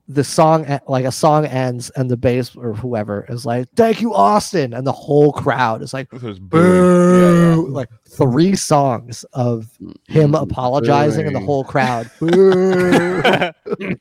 the 0.07 0.23
song 0.23 0.80
like 0.88 1.06
a 1.06 1.11
song 1.11 1.45
ends, 1.45 1.90
and 1.91 2.10
the 2.10 2.18
bass 2.18 2.56
or 2.56 2.73
whoever 2.73 3.26
is 3.30 3.45
like, 3.45 3.68
"Thank 3.76 4.02
you, 4.02 4.14
Austin," 4.14 4.73
and 4.73 4.86
the 4.86 4.91
whole 4.91 5.32
crowd 5.32 5.82
is 5.82 5.94
like, 5.94 6.10
There's 6.11 6.40
booing. 6.40 7.56
"Boo!" 7.56 7.68
Like 7.69 7.90
three 8.07 8.56
songs 8.56 9.23
of 9.34 9.72
him 10.07 10.32
mm-hmm. 10.32 10.36
apologizing, 10.36 11.26
and 11.26 11.36
the 11.36 11.40
whole 11.40 11.64
crowd, 11.64 12.10
"Boo!" 12.19 13.22
Yeah, 13.23 13.52
yeah. 13.80 13.94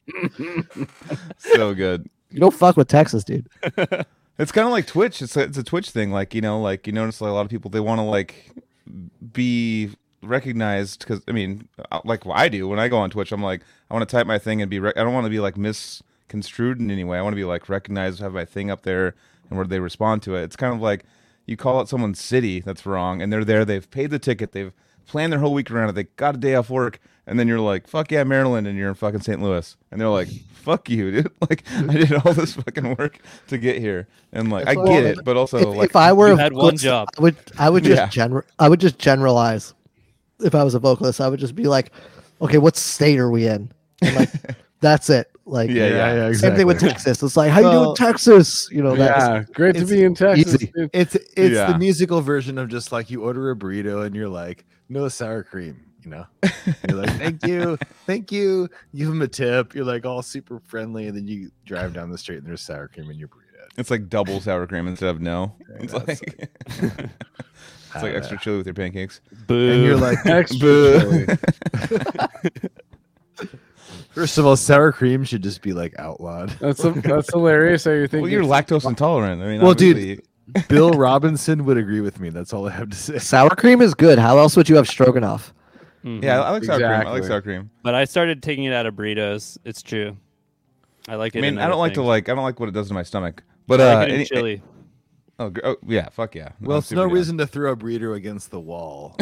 so 1.39 1.75
good. 1.75 2.09
you 2.31 2.41
don't 2.41 2.55
fuck 2.55 2.77
with 2.77 2.89
Texas, 2.89 3.25
dude. 3.25 3.49
It's 4.37 4.51
kind 4.51 4.67
of 4.67 4.73
like 4.73 4.89
Twitch. 4.89 5.23
It's 5.23 5.37
a, 5.37 5.43
it's 5.43 5.59
a 5.59 5.63
Twitch 5.63 5.91
thing. 5.91 6.11
Like 6.11 6.35
you 6.35 6.41
know, 6.41 6.61
like 6.61 6.89
you 6.89 6.93
notice 6.93 7.21
like, 7.21 7.31
a 7.31 7.33
lot 7.33 7.43
of 7.43 7.51
people 7.51 7.71
they 7.71 7.79
want 7.79 8.01
to 8.01 8.03
like 8.03 8.51
be 9.33 9.91
recognized 10.27 11.01
because 11.01 11.23
I 11.29 11.33
mean, 11.33 11.69
uh, 11.93 12.01
like 12.05 12.23
I 12.27 12.49
do 12.49 12.69
when 12.69 12.79
I 12.79 12.89
go 12.89 12.99
on 12.99 13.11
Twitch, 13.11 13.33
I'm 13.33 13.43
like 13.43 13.63
I 13.91 13.95
want 13.95 14.09
to 14.09 14.13
type 14.17 14.27
my 14.27 14.39
thing 14.39 14.61
and 14.63 14.71
be. 14.71 14.79
Rec- 14.81 14.97
I 14.97 15.03
don't 15.05 15.15
want 15.15 15.25
to 15.27 15.31
be 15.31 15.41
like 15.41 15.57
misconstrued 15.57 16.81
in 16.81 16.91
any 16.91 17.05
way. 17.05 17.19
I 17.19 17.23
want 17.23 17.33
to 17.33 17.37
be 17.41 17.45
like 17.45 17.69
recognized, 17.69 18.21
have 18.21 18.33
my 18.35 18.45
thing 18.45 18.71
up 18.71 18.83
there, 18.83 19.15
and 19.49 19.57
where 19.59 19.67
they 19.67 19.81
respond 19.81 20.23
to 20.25 20.35
it. 20.37 20.43
It's 20.45 20.57
kind 20.57 20.75
of 20.75 20.81
like 20.81 21.05
you 21.47 21.57
call 21.57 21.79
out 21.79 21.89
someone's 21.89 22.21
city 22.21 22.61
that's 22.61 22.87
wrong, 22.87 23.21
and 23.23 23.33
they're 23.33 23.45
there. 23.45 23.65
They've 23.65 23.89
paid 23.91 24.11
the 24.11 24.19
ticket. 24.19 24.53
They've 24.53 24.73
planned 25.07 25.33
their 25.33 25.41
whole 25.41 25.53
week 25.53 25.71
around 25.71 25.91
it. 25.91 25.93
They 25.93 26.05
got 26.17 26.35
a 26.37 26.39
day 26.39 26.55
off 26.55 26.71
work, 26.71 26.99
and 27.27 27.39
then 27.39 27.47
you're 27.49 27.61
like, 27.61 27.87
"Fuck 27.87 28.11
yeah, 28.11 28.25
Maryland," 28.25 28.67
and 28.67 28.79
you're 28.79 28.89
in 28.89 28.95
fucking 28.95 29.21
St. 29.21 29.41
Louis, 29.43 29.77
and 29.91 30.01
they're 30.01 30.09
like, 30.09 30.29
"Fuck 30.55 30.89
you, 30.89 31.11
dude!" 31.11 31.31
Like 31.51 31.63
I 31.71 31.93
did 31.93 32.13
all 32.15 32.33
this 32.33 32.55
fucking 32.55 32.97
work 32.97 33.19
to 33.49 33.59
get 33.59 33.79
here, 33.79 34.09
and 34.33 34.51
like 34.51 34.67
I 34.67 34.75
Well, 34.77 34.87
get 34.87 35.05
it, 35.05 35.25
but 35.25 35.37
also 35.37 35.59
if, 35.73 35.77
like 35.77 35.91
if 35.91 35.97
I 35.97 36.13
were 36.15 36.29
you 36.29 36.35
a 36.35 36.39
had 36.39 36.55
one 36.55 36.79
job. 36.79 37.09
I 37.19 37.21
would 37.23 37.37
I 37.59 37.69
would 37.69 37.85
just 37.91 38.01
Yeah. 38.01 38.09
general 38.09 38.45
I 38.59 38.69
would 38.71 38.81
just 38.81 38.99
generalize. 38.99 39.75
If 40.41 40.55
I 40.55 40.63
was 40.65 40.75
a 40.75 40.79
vocalist, 40.79 41.21
I 41.21 41.29
would 41.29 41.41
just 41.41 41.55
be 41.55 41.65
like, 41.65 41.93
okay, 42.43 42.59
what 42.59 42.77
state 42.77 43.19
are 43.19 43.31
we 43.31 43.47
in? 43.47 43.71
And 44.03 44.17
like 44.17 44.31
that's 44.81 45.09
it. 45.11 45.31
Like 45.47 45.71
Yeah, 45.71 45.87
yeah. 45.89 46.27
exactly. 46.27 46.35
same 46.37 46.57
thing 46.57 46.67
with 46.67 46.81
Texas. 46.81 47.23
It's 47.23 47.37
like, 47.37 47.51
how 47.51 47.61
you 47.61 47.71
doing, 47.71 47.97
Texas? 47.97 48.69
You 48.71 48.83
know, 48.83 48.97
that's 48.97 49.25
Yeah, 49.27 49.43
great 49.55 49.77
to 49.77 49.85
be 49.87 50.03
in 50.03 50.15
Texas. 50.15 50.55
easy. 50.55 50.73
It's 50.93 51.15
it's 51.15 51.55
Yeah. 51.55 51.73
the 51.73 51.79
musical 51.79 52.21
version 52.23 52.57
of 52.59 52.69
just 52.69 52.93
like 52.93 53.11
you 53.11 53.23
order 53.25 53.51
a 53.51 53.57
burrito 53.57 54.05
and 54.07 54.15
you're 54.17 54.29
like, 54.29 54.65
no 54.89 55.09
sour 55.09 55.43
cream, 55.43 55.81
you 56.03 56.11
know? 56.11 56.27
You're 56.89 56.99
like, 56.99 57.11
thank 57.19 57.47
you, 57.47 57.79
thank 58.07 58.33
you. 58.33 58.69
Give 58.95 59.09
them 59.09 59.23
a 59.23 59.29
tip. 59.29 59.75
You're 59.75 59.85
like 59.85 60.05
all 60.07 60.23
super 60.23 60.61
friendly, 60.61 61.07
and 61.09 61.17
then 61.17 61.27
you 61.29 61.51
drive 61.67 61.93
down 61.93 62.11
the 62.11 62.19
street 62.19 62.39
and 62.39 62.47
there's 62.47 62.63
sour 62.63 62.89
cream 62.89 63.11
in 63.11 63.19
your 63.19 63.29
burrito. 63.29 63.67
it's 63.77 63.91
like 63.91 64.09
double 64.09 64.41
sour 64.41 64.67
cream 64.67 64.87
instead 64.89 65.11
of 65.11 65.21
no. 65.21 65.55
Yeah, 65.61 65.77
It's 65.83 65.93
that's 65.93 66.07
like 66.23 67.11
it's 67.95 68.03
like 68.03 68.15
extra 68.15 68.39
chili 68.39 68.59
with 68.59 68.67
your 68.67 68.75
pancakes. 68.75 69.21
Boo. 69.47 69.73
And 69.73 69.83
you're 69.83 69.97
like, 69.97 70.19
Extra 70.27 70.59
Boo. 70.59 71.27
first 74.11 74.39
of 74.39 74.47
all, 74.47 74.57
sour 74.57 74.93
cream 74.93 75.25
should 75.25 75.43
just 75.43 75.63
be 75.63 75.73
like 75.73 75.95
outlawed. 75.99 76.51
That's 76.61 76.83
that's 76.83 77.33
hilarious. 77.33 77.85
How 77.85 77.93
you're 77.93 78.07
thinking? 78.07 78.23
Well, 78.23 78.31
you're 78.31 78.43
lactose 78.43 78.87
intolerant. 78.87 79.43
I 79.43 79.47
mean, 79.47 79.61
Well, 79.61 79.75
dude, 79.75 80.23
Bill 80.69 80.91
Robinson 80.91 81.65
would 81.65 81.79
agree 81.79 82.01
with 82.01 82.21
me. 82.21 82.31
That's 82.31 82.53
all 82.53 82.69
I 82.69 82.73
have 82.73 82.91
to 82.91 82.97
say. 82.97 83.19
sour 83.33 83.51
cream 83.51 83.81
is 83.81 83.95
good. 83.95 84.19
How 84.19 84.39
else 84.39 84.57
would 84.57 84.69
you 84.69 84.77
have 84.77 84.89
stroganoff? 84.89 85.53
Mhm. 86.05 86.23
yeah, 86.23 86.43
I 86.43 86.51
like 86.51 86.65
sour 86.65 86.79
cream. 86.79 86.91
I 86.91 87.11
like 87.11 87.25
sour 87.25 87.43
cream. 87.43 87.71
But 87.83 87.95
I 87.95 88.05
started 88.05 88.43
taking 88.43 88.65
it 88.65 88.73
out 88.73 88.87
of 88.87 88.95
burritos. 88.95 89.59
It's 89.65 89.83
true. 89.83 90.17
I 91.09 91.17
like 91.17 91.35
it. 91.35 91.39
I 91.39 91.43
mean, 91.43 91.55
in 91.55 91.59
I 91.59 91.63
don't 91.63 91.73
other 91.73 91.79
like 91.81 91.95
to 91.95 92.03
like. 92.03 92.29
I 92.29 92.35
don't 92.35 92.45
like 92.45 92.61
what 92.61 92.69
it 92.69 92.73
does 92.73 92.89
to 92.89 92.95
my 92.95 93.03
stomach. 93.03 93.43
But 93.67 93.81
I 93.81 93.93
uh, 93.93 93.97
like 93.97 94.09
it 94.09 94.11
in 94.11 94.15
any- 94.17 94.25
chili. 94.27 94.63
Oh, 95.39 95.53
oh, 95.63 95.77
yeah, 95.87 96.09
fuck 96.11 96.35
yeah. 96.35 96.51
Well, 96.61 96.77
I'm 96.77 96.81
it's 96.81 96.91
no 96.93 97.05
down. 97.05 97.13
reason 97.13 97.39
to 97.39 97.47
throw 97.47 97.73
a 97.73 97.77
burrito 97.77 98.15
against 98.17 98.51
the 98.51 98.61
wall. 98.61 99.17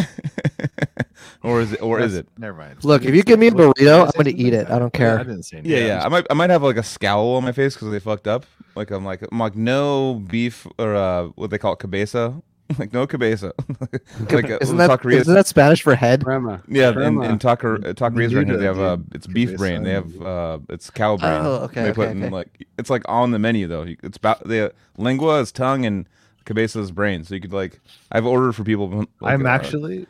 or 1.43 1.61
is 1.61 1.73
it? 1.73 1.83
Or 1.83 2.01
is 2.01 2.15
it? 2.15 2.27
Never 2.39 2.57
mind. 2.57 2.85
Look, 2.85 3.05
if 3.05 3.15
you 3.15 3.23
give 3.23 3.39
me 3.39 3.49
a 3.49 3.51
burrito, 3.51 4.05
I'm 4.05 4.11
gonna 4.17 4.31
eat 4.37 4.55
it. 4.55 4.71
I 4.71 4.79
don't 4.79 4.93
care. 4.93 5.15
I 5.15 5.17
care. 5.17 5.25
didn't 5.25 5.45
say 5.45 5.61
Yeah, 5.65 5.79
yeah. 5.79 6.05
I 6.05 6.09
might, 6.09 6.27
I 6.31 6.35
might 6.35 6.51
have 6.51 6.63
like 6.63 6.77
a 6.77 6.83
scowl 6.83 7.37
on 7.37 7.45
my 7.45 7.53
face 7.53 7.75
because 7.75 7.91
they 7.91 8.01
fucked 8.01 8.27
up. 8.27 8.47
Like 8.75 8.91
I'm 8.91 9.05
like, 9.05 9.23
I'm 9.31 9.39
like 9.39 9.57
no 9.57 10.15
beef 10.15 10.67
or 10.79 10.95
uh, 10.95 11.25
what 11.35 11.51
they 11.51 11.59
call 11.59 11.75
it, 11.75 11.79
cabeza. 11.79 12.43
like 12.79 12.93
no 12.93 13.07
cabeza. 13.07 13.53
like 14.31 14.51
uh, 14.51 14.59
Isn't 14.61 14.77
that 14.79 14.91
taqueria- 14.91 15.21
isn't 15.21 15.35
that 15.35 15.47
Spanish 15.47 15.83
for 15.83 15.95
head? 15.95 16.25
Crema. 16.25 16.63
Yeah, 16.69 16.89
in, 16.89 16.95
Crema. 16.95 17.23
in 17.25 17.39
taco, 17.39 17.75
uh, 17.77 17.93
taquerias 17.93 18.35
right 18.35 18.47
here, 18.47 18.57
they 18.57 18.65
have 18.65 18.81
uh, 18.81 18.99
it's 19.15 19.27
beef 19.27 19.49
Cabeza 19.51 19.59
brain. 19.59 19.83
They 19.83 19.93
have 19.93 20.23
uh, 20.23 20.59
it's 20.69 20.91
cow 20.91 21.17
brain. 21.17 21.41
Oh, 21.45 21.53
okay, 21.65 21.83
They 21.85 21.93
put 21.93 22.09
okay, 22.09 22.11
in 22.13 22.25
okay. 22.25 22.33
like 22.33 22.67
it's 22.79 22.91
like 22.91 23.03
on 23.09 23.31
the 23.31 23.39
menu 23.39 23.67
though. 23.67 23.87
It's 24.03 24.17
about 24.17 24.47
the 24.47 24.73
lingua 24.97 25.41
is 25.41 25.53
tongue 25.53 25.85
and 25.87 26.09
cabeza 26.45 26.81
is 26.81 26.91
brain. 26.91 27.25
So 27.25 27.35
you 27.35 27.41
could 27.41 27.53
like 27.53 27.81
I've 28.11 28.27
ordered 28.27 28.53
for 28.53 28.65
people. 28.65 28.89
Like, 29.21 29.35
I'm 29.35 29.47
uh, 29.47 29.49
actually. 29.51 30.07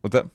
what's 0.00 0.12
that? 0.14 0.26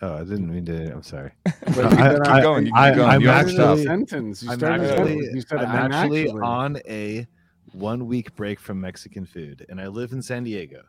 Oh, 0.00 0.14
I 0.14 0.20
didn't 0.20 0.48
mean 0.52 0.64
to. 0.66 0.92
I'm 0.92 1.02
sorry. 1.02 1.32
But 1.44 1.76
you 1.76 1.82
I- 1.98 2.14
keep 2.14 2.42
going. 2.42 2.66
You 2.66 2.72
keep 2.72 2.80
I- 2.80 2.94
going. 2.94 3.10
I'm 3.10 3.20
you 3.20 3.26
don't 3.26 3.36
actually- 3.36 3.84
sentence. 3.84 4.42
You 4.44 4.50
I'm 4.52 4.62
actually. 4.64 5.16
You 5.16 5.40
said 5.40 5.58
I'm 5.64 5.92
actually 5.92 6.28
on 6.30 6.76
a 6.86 7.26
one 7.72 8.06
week 8.06 8.34
break 8.36 8.58
from 8.60 8.80
Mexican 8.80 9.24
food, 9.26 9.64
and 9.68 9.80
I 9.80 9.86
live 9.88 10.12
in 10.12 10.22
San 10.22 10.44
Diego. 10.44 10.82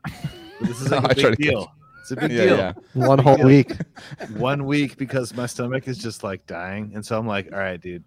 This 0.61 0.81
is 0.81 0.91
like 0.91 1.03
I 1.05 1.11
a 1.11 1.15
try 1.15 1.29
big 1.31 1.37
to 1.37 1.43
catch- 1.43 1.51
deal. 1.51 1.71
It's 2.01 2.11
a 2.11 2.15
big 2.21 2.31
Yeah, 2.31 2.43
deal. 2.45 2.57
yeah. 2.57 2.73
One 2.93 3.19
whole 3.19 3.43
week. 3.43 3.71
One 4.37 4.65
week 4.65 4.97
because 4.97 5.33
my 5.35 5.45
stomach 5.45 5.87
is 5.87 5.97
just 5.97 6.23
like 6.23 6.45
dying, 6.47 6.91
and 6.95 7.05
so 7.05 7.17
I'm 7.17 7.27
like, 7.27 7.51
all 7.53 7.59
right, 7.59 7.79
dude, 7.79 8.03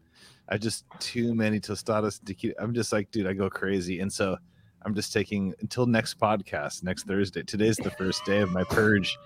I 0.49 0.59
just 0.59 0.85
too 0.99 1.35
many 1.35 1.61
tostadas. 1.61 2.25
tequila. 2.25 2.55
I'm 2.59 2.75
just 2.75 2.93
like, 2.93 3.11
dude, 3.11 3.27
I 3.27 3.33
go 3.33 3.49
crazy, 3.51 4.01
and 4.01 4.13
so 4.13 4.37
I'm 4.85 4.95
just 4.95 5.13
taking 5.13 5.55
until 5.61 5.87
next 5.87 6.19
podcast, 6.19 6.83
next 6.83 7.05
Thursday. 7.07 7.43
Today's 7.43 7.77
the 7.77 7.91
first 7.93 8.25
day 8.25 8.41
of 8.41 8.51
my 8.51 8.65
purge, 8.65 9.17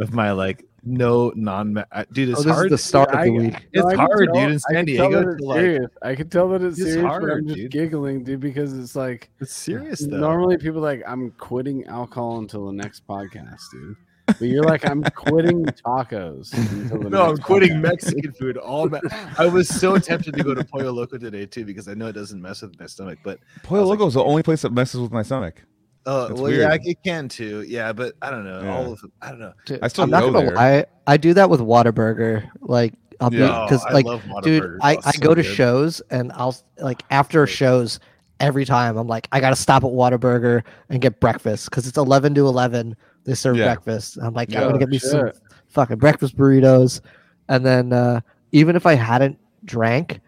of 0.00 0.12
my 0.14 0.32
like 0.32 0.64
no 0.82 1.30
non. 1.36 1.84
I- 1.92 2.06
Dude, 2.12 2.30
it's 2.30 2.40
Oh, 2.40 2.42
this 2.42 2.52
hard. 2.52 2.66
is 2.66 2.70
the 2.72 2.78
start 2.78 3.10
of 3.10 3.16
I- 3.16 3.24
the 3.26 3.30
week. 3.32 3.68
It's 3.72 3.84
I 3.84 3.90
can 3.90 3.98
hard, 3.98 4.28
tell- 4.32 4.42
dude, 4.42 4.52
in 4.52 4.58
San 4.58 4.84
Diego 4.86 5.28
it's 5.30 5.40
to, 5.40 5.46
like- 5.46 5.60
serious. 5.60 5.90
I 6.02 6.14
can 6.14 6.28
tell 6.30 6.48
that 6.48 6.62
it's, 6.62 6.78
It's 6.78 6.88
serious, 6.92 7.04
hard, 7.06 7.30
I'm 7.30 7.44
just 7.46 7.56
dude. 7.56 7.70
giggling, 7.70 8.24
dude, 8.24 8.40
because 8.40 8.76
it's 8.78 8.96
like 8.96 9.30
It's 9.40 9.52
serious 9.54 10.00
though. 10.00 10.16
normally 10.18 10.56
people 10.56 10.78
are 10.78 10.90
like 10.94 11.02
I'm 11.06 11.32
quitting 11.32 11.84
alcohol 11.86 12.38
until 12.38 12.66
the 12.66 12.72
next 12.72 13.06
podcast, 13.06 13.60
dude. 13.72 13.96
But 14.26 14.42
you're 14.42 14.62
like 14.62 14.88
I'm 14.88 15.02
quitting 15.02 15.64
tacos. 15.84 16.54
Until 16.54 17.00
the 17.00 17.10
No, 17.10 17.30
I'm 17.30 17.36
quitting 17.38 17.72
podcast. 17.72 17.82
Mexican 17.82 18.32
food. 18.32 18.56
All 18.56 18.88
me- 18.88 19.00
I 19.36 19.46
was 19.46 19.68
so 19.68 19.98
tempted 19.98 20.34
to 20.34 20.42
go 20.44 20.54
to 20.54 20.64
Pollo 20.64 20.92
Loco 20.92 21.18
today 21.18 21.44
too 21.46 21.64
because 21.64 21.88
I 21.88 21.94
know 21.94 22.06
it 22.06 22.12
doesn't 22.12 22.40
mess 22.40 22.62
with 22.62 22.78
my 22.80 22.86
stomach. 22.86 23.18
But 23.24 23.38
Pollo 23.64 23.80
I 23.80 23.82
was 23.82 23.90
like- 23.90 23.98
Loco 23.98 24.08
is 24.08 24.14
the 24.14 24.24
only 24.24 24.42
place 24.44 24.62
that 24.62 24.72
messes 24.72 25.00
with 25.00 25.10
my 25.12 25.22
stomach. 25.22 25.62
Uh, 26.10 26.28
That's 26.28 26.40
well, 26.40 26.50
yeah, 26.52 26.76
it 26.82 26.98
can 27.04 27.28
too. 27.28 27.62
Yeah, 27.62 27.92
but 27.92 28.14
I 28.20 28.30
don't 28.30 28.44
know. 28.44 28.62
Yeah. 28.62 28.74
All 28.76 28.92
of 28.92 29.00
I 29.22 29.30
don't 29.30 29.38
know. 29.40 29.52
Dude, 29.66 29.78
I 29.82 29.88
still 29.88 30.04
I'm 30.04 30.10
not 30.10 30.20
go 30.20 30.32
gonna 30.32 30.46
there. 30.46 30.54
lie. 30.56 30.84
I 31.06 31.16
do 31.16 31.34
that 31.34 31.48
with 31.48 31.60
Whataburger. 31.60 32.48
Like 32.60 32.94
I'll 33.20 33.32
Yeah. 33.32 33.46
be 33.46 33.52
Oh, 33.52 33.64
because 33.66 33.84
I 33.86 33.92
like, 33.92 34.06
love 34.06 34.22
dude, 34.42 34.78
I, 34.82 34.96
Oh, 34.96 35.00
I 35.04 35.10
so 35.12 35.20
go 35.20 35.34
to 35.34 35.42
good. 35.42 35.44
shows 35.44 36.00
and 36.10 36.32
I'll 36.32 36.56
like 36.78 37.02
after 37.10 37.46
shows 37.46 38.00
every 38.40 38.64
time 38.64 38.96
I'm 38.96 39.06
like 39.06 39.28
I 39.32 39.40
gotta 39.40 39.56
stop 39.56 39.84
at 39.84 39.90
Whataburger 39.90 40.62
and 40.88 41.00
get 41.00 41.20
breakfast 41.20 41.70
because 41.70 41.86
it's 41.86 41.98
eleven 41.98 42.34
to 42.34 42.46
eleven. 42.46 42.96
They 43.24 43.34
serve 43.34 43.56
Yeah. 43.56 43.66
breakfast. 43.66 44.18
I'm 44.22 44.34
like 44.34 44.50
Yeah. 44.50 44.62
I'm 44.62 44.66
gonna 44.68 44.78
get 44.78 44.88
me 44.88 44.98
some 44.98 45.30
fucking 45.68 45.98
breakfast 45.98 46.36
burritos, 46.36 47.00
and 47.48 47.64
then 47.64 47.92
uh, 47.92 48.20
even 48.52 48.74
if 48.74 48.84
I 48.86 48.94
hadn't 48.94 49.38
drank, 49.64 50.20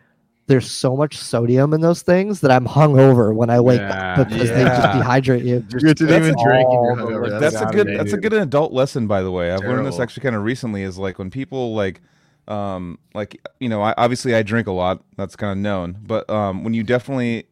there's 0.52 0.70
so 0.70 0.94
much 0.94 1.16
sodium 1.16 1.72
in 1.72 1.80
those 1.80 2.02
things 2.02 2.40
that 2.42 2.50
I'm 2.50 2.66
hungover 2.66 3.34
when 3.34 3.48
I 3.50 3.58
wake 3.60 3.80
Yeah. 3.80 4.20
up 4.20 4.28
because 4.28 4.50
they 4.50 4.64
just 4.64 4.82
dehydrate 4.82 5.44
you. 5.44 5.56
You 5.56 5.94
didn't 5.94 6.06
That's 6.06 6.26
even 6.26 6.34
drink. 6.44 6.68
and 6.68 6.72
you're 6.84 6.96
the 6.96 7.02
hungover. 7.02 7.22
liquid 7.24 7.40
that's 7.42 7.60
a 7.60 7.66
good 7.66 7.88
that's 7.98 8.12
a 8.12 8.18
good 8.18 8.32
adult 8.34 8.72
lesson 8.72 9.06
by 9.06 9.22
the 9.22 9.30
way 9.30 9.50
i've 9.50 9.60
learned 9.60 9.86
this 9.86 9.98
actually 9.98 10.22
kind 10.22 10.36
of 10.36 10.42
recently 10.44 10.82
is 10.82 10.98
like 10.98 11.18
when 11.18 11.30
people 11.30 11.74
like 11.74 12.00
um 12.48 12.98
like 13.14 13.40
you 13.60 13.68
know 13.68 13.80
I, 13.82 13.94
obviously 13.96 14.34
i 14.34 14.42
drink 14.42 14.66
a 14.66 14.72
lot 14.72 15.02
that's 15.16 15.36
kind 15.36 15.52
of 15.52 15.58
known 15.58 15.98
but 16.02 16.28
um 16.28 16.64
when 16.64 16.74
you 16.74 16.82
definitely 16.82 17.46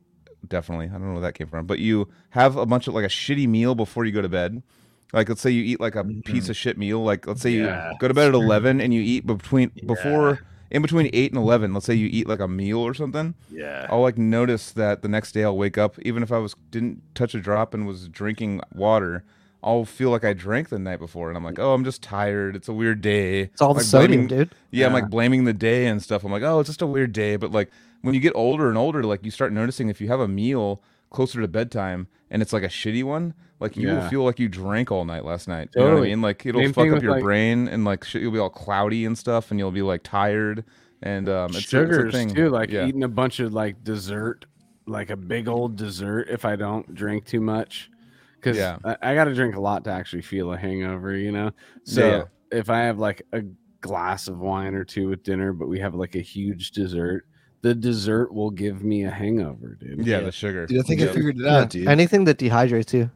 definitely 0.48 0.86
i 0.86 0.90
don't 0.93 1.06
know 1.06 1.12
where 1.12 1.22
that 1.22 1.35
came 1.35 1.47
from 1.47 1.66
but 1.66 1.78
you 1.78 2.09
have 2.31 2.56
a 2.56 2.66
bunch 2.66 2.89
of 2.89 2.94
like 2.94 3.05
a 3.05 3.09
shitty 3.09 3.48
meal 3.48 3.74
before 3.74 4.05
you 4.05 4.12
go 4.12 4.20
to 4.22 4.28
bed 4.28 4.62
like 5.12 5.28
let's 5.28 5.40
say 5.40 5.51
you 5.51 5.62
eat 5.64 5.81
like 5.81 5.94
a 5.94 6.05
piece 6.24 6.48
of 6.48 6.56
shit 6.56 6.77
meal 6.77 7.02
like 7.02 7.27
let's 7.27 7.40
say 7.40 7.51
Yeah. 7.51 7.90
you 7.93 7.98
go 7.98 8.09
to 8.09 8.14
bed 8.14 8.28
at 8.28 8.35
11 8.35 8.81
and 8.81 8.93
you 8.93 9.01
eat 9.01 9.27
between 9.27 9.70
before 9.86 10.40
in 10.70 10.82
between 10.82 11.10
8 11.12 11.32
and 11.32 11.40
11 11.40 11.74
let's 11.74 11.86
say 11.86 11.94
you 11.94 12.09
eat 12.10 12.28
like 12.28 12.40
a 12.40 12.48
meal 12.48 12.78
or 12.78 12.94
something 12.94 13.34
Yeah. 13.51 13.86
I'll 13.90 14.01
like 14.02 14.16
notice 14.18 14.70
that 14.72 15.02
the 15.02 15.09
next 15.09 15.32
day 15.32 15.44
I'll 15.44 15.56
wake 15.56 15.76
up, 15.78 15.98
even 16.01 16.22
if 16.22 16.30
I 16.32 16.38
was 16.38 16.55
didn't 16.70 17.02
touch 17.14 17.34
a 17.34 17.40
drop 17.40 17.74
and 17.74 17.86
was 17.86 18.09
drinking 18.09 18.60
water, 18.74 19.24
I'll 19.62 19.84
feel 19.84 20.10
like 20.10 20.24
I 20.24 20.32
drank 20.32 20.70
the 20.70 20.78
night 20.78 21.01
before, 21.01 21.28
and 21.28 21.36
I'm 21.36 21.44
like, 21.44 21.59
oh, 21.59 21.74
I'm 21.74 21.84
just 21.84 22.02
tired. 22.02 22.56
It's 22.56 22.68
a 22.68 22.72
weird 22.72 23.02
day. 23.02 23.40
It's 23.52 23.60
all 23.60 23.74
the 23.74 23.80
Like 23.80 23.86
sodium, 23.86 24.26
blaming- 24.26 24.28
dude. 24.48 24.55
Yeah, 24.70 24.86
I'm 24.86 24.94
like 24.94 25.10
blaming 25.10 25.44
the 25.44 25.52
day 25.52 25.86
and 25.86 26.02
stuff. 26.02 26.24
I'm 26.24 26.32
like, 26.32 26.42
oh, 26.42 26.60
it's 26.60 26.68
just 26.70 26.80
a 26.80 26.86
weird 26.86 27.12
day. 27.12 27.36
But 27.36 27.51
like 27.52 27.70
when 28.01 28.14
you 28.14 28.20
get 28.20 28.32
older 28.34 28.70
and 28.70 28.78
older, 28.78 29.02
like 29.02 29.22
you 29.22 29.30
start 29.30 29.52
noticing 29.52 29.90
if 29.90 30.01
you 30.01 30.09
have 30.09 30.20
a 30.20 30.28
meal 30.28 30.80
closer 31.10 31.42
to 31.42 31.48
bedtime 31.48 32.06
and 32.30 32.40
it's 32.40 32.55
like 32.55 32.62
a 32.62 32.68
shitty 32.68 33.05
one, 33.05 33.34
like 33.60 33.76
you 33.76 33.88
will 33.88 34.08
feel 34.08 34.24
like 34.24 34.38
you 34.38 34.48
drank 34.48 34.90
all 34.90 35.04
night 35.04 35.24
last 35.24 35.46
night. 35.48 35.68
You 35.76 35.82
know 35.82 35.94
what 35.94 35.98
I 36.04 36.06
mean? 36.06 36.22
Like 36.22 36.44
it'll 36.46 36.60
Same 36.62 36.72
fuck 36.72 36.90
up 36.92 37.02
your 37.02 37.12
like- 37.12 37.22
brain 37.22 37.68
and 37.68 37.84
like 37.84 38.02
shit, 38.04 38.22
you'll 38.22 38.32
be 38.32 38.38
all 38.38 38.50
cloudy 38.50 39.04
and 39.04 39.16
stuff, 39.16 39.50
and 39.50 39.60
you'll 39.60 39.70
be 39.70 39.82
like 39.82 40.02
tired. 40.02 40.64
And 41.02 41.28
um, 41.28 41.46
it's, 41.50 41.54
a- 41.54 41.58
it's 41.58 41.66
a 41.66 41.68
sugars 41.70 42.12
thing. 42.14 42.34
too 42.34 42.50
like 42.50 42.70
yeah. 42.70 42.86
eating 42.86 43.04
a 43.04 43.08
bunch 43.08 43.40
of 43.40 43.54
like 43.54 43.82
dessert 43.84 44.44
like 44.86 45.10
a 45.10 45.16
big 45.16 45.46
old 45.46 45.76
dessert 45.76 46.26
if 46.28 46.44
i 46.44 46.56
don't 46.56 46.94
drink 46.94 47.24
too 47.24 47.40
much 47.40 47.90
because 48.36 48.56
Yeah. 48.56 48.78
I, 48.84 48.96
I 49.02 49.14
got 49.14 49.24
to 49.24 49.34
drink 49.34 49.54
a 49.54 49.60
lot 49.60 49.84
to 49.84 49.90
actually 49.92 50.22
feel 50.22 50.52
a 50.52 50.56
hangover 50.58 51.14
you 51.16 51.30
know 51.32 51.52
so 51.84 52.06
Yeah. 52.50 52.58
if 52.58 52.68
i 52.70 52.80
have 52.80 52.98
like 52.98 53.22
a 53.32 53.42
glass 53.80 54.26
of 54.26 54.40
wine 54.40 54.74
or 54.74 54.84
two 54.84 55.08
with 55.08 55.22
dinner 55.22 55.52
but 55.52 55.68
we 55.68 55.78
have 55.80 55.94
like 55.94 56.16
a 56.16 56.20
huge 56.20 56.72
dessert 56.72 57.24
the 57.62 57.74
dessert 57.74 58.32
will 58.34 58.50
give 58.50 58.82
me 58.82 59.04
a 59.04 59.10
hangover 59.10 59.76
dude 59.80 60.04
yeah, 60.06 60.20
the 60.20 60.32
sugar. 60.32 60.66
Dude, 60.66 60.80
I 60.80 60.82
think 60.82 61.02
I 61.02 61.06
figured 61.08 61.38
it 61.38 61.44
Yeah. 61.44 61.58
out, 61.58 61.70
dude. 61.70 61.86
Anything 61.88 62.24
that 62.24 62.38
dehydrates 62.38 62.92
you. 62.94 63.10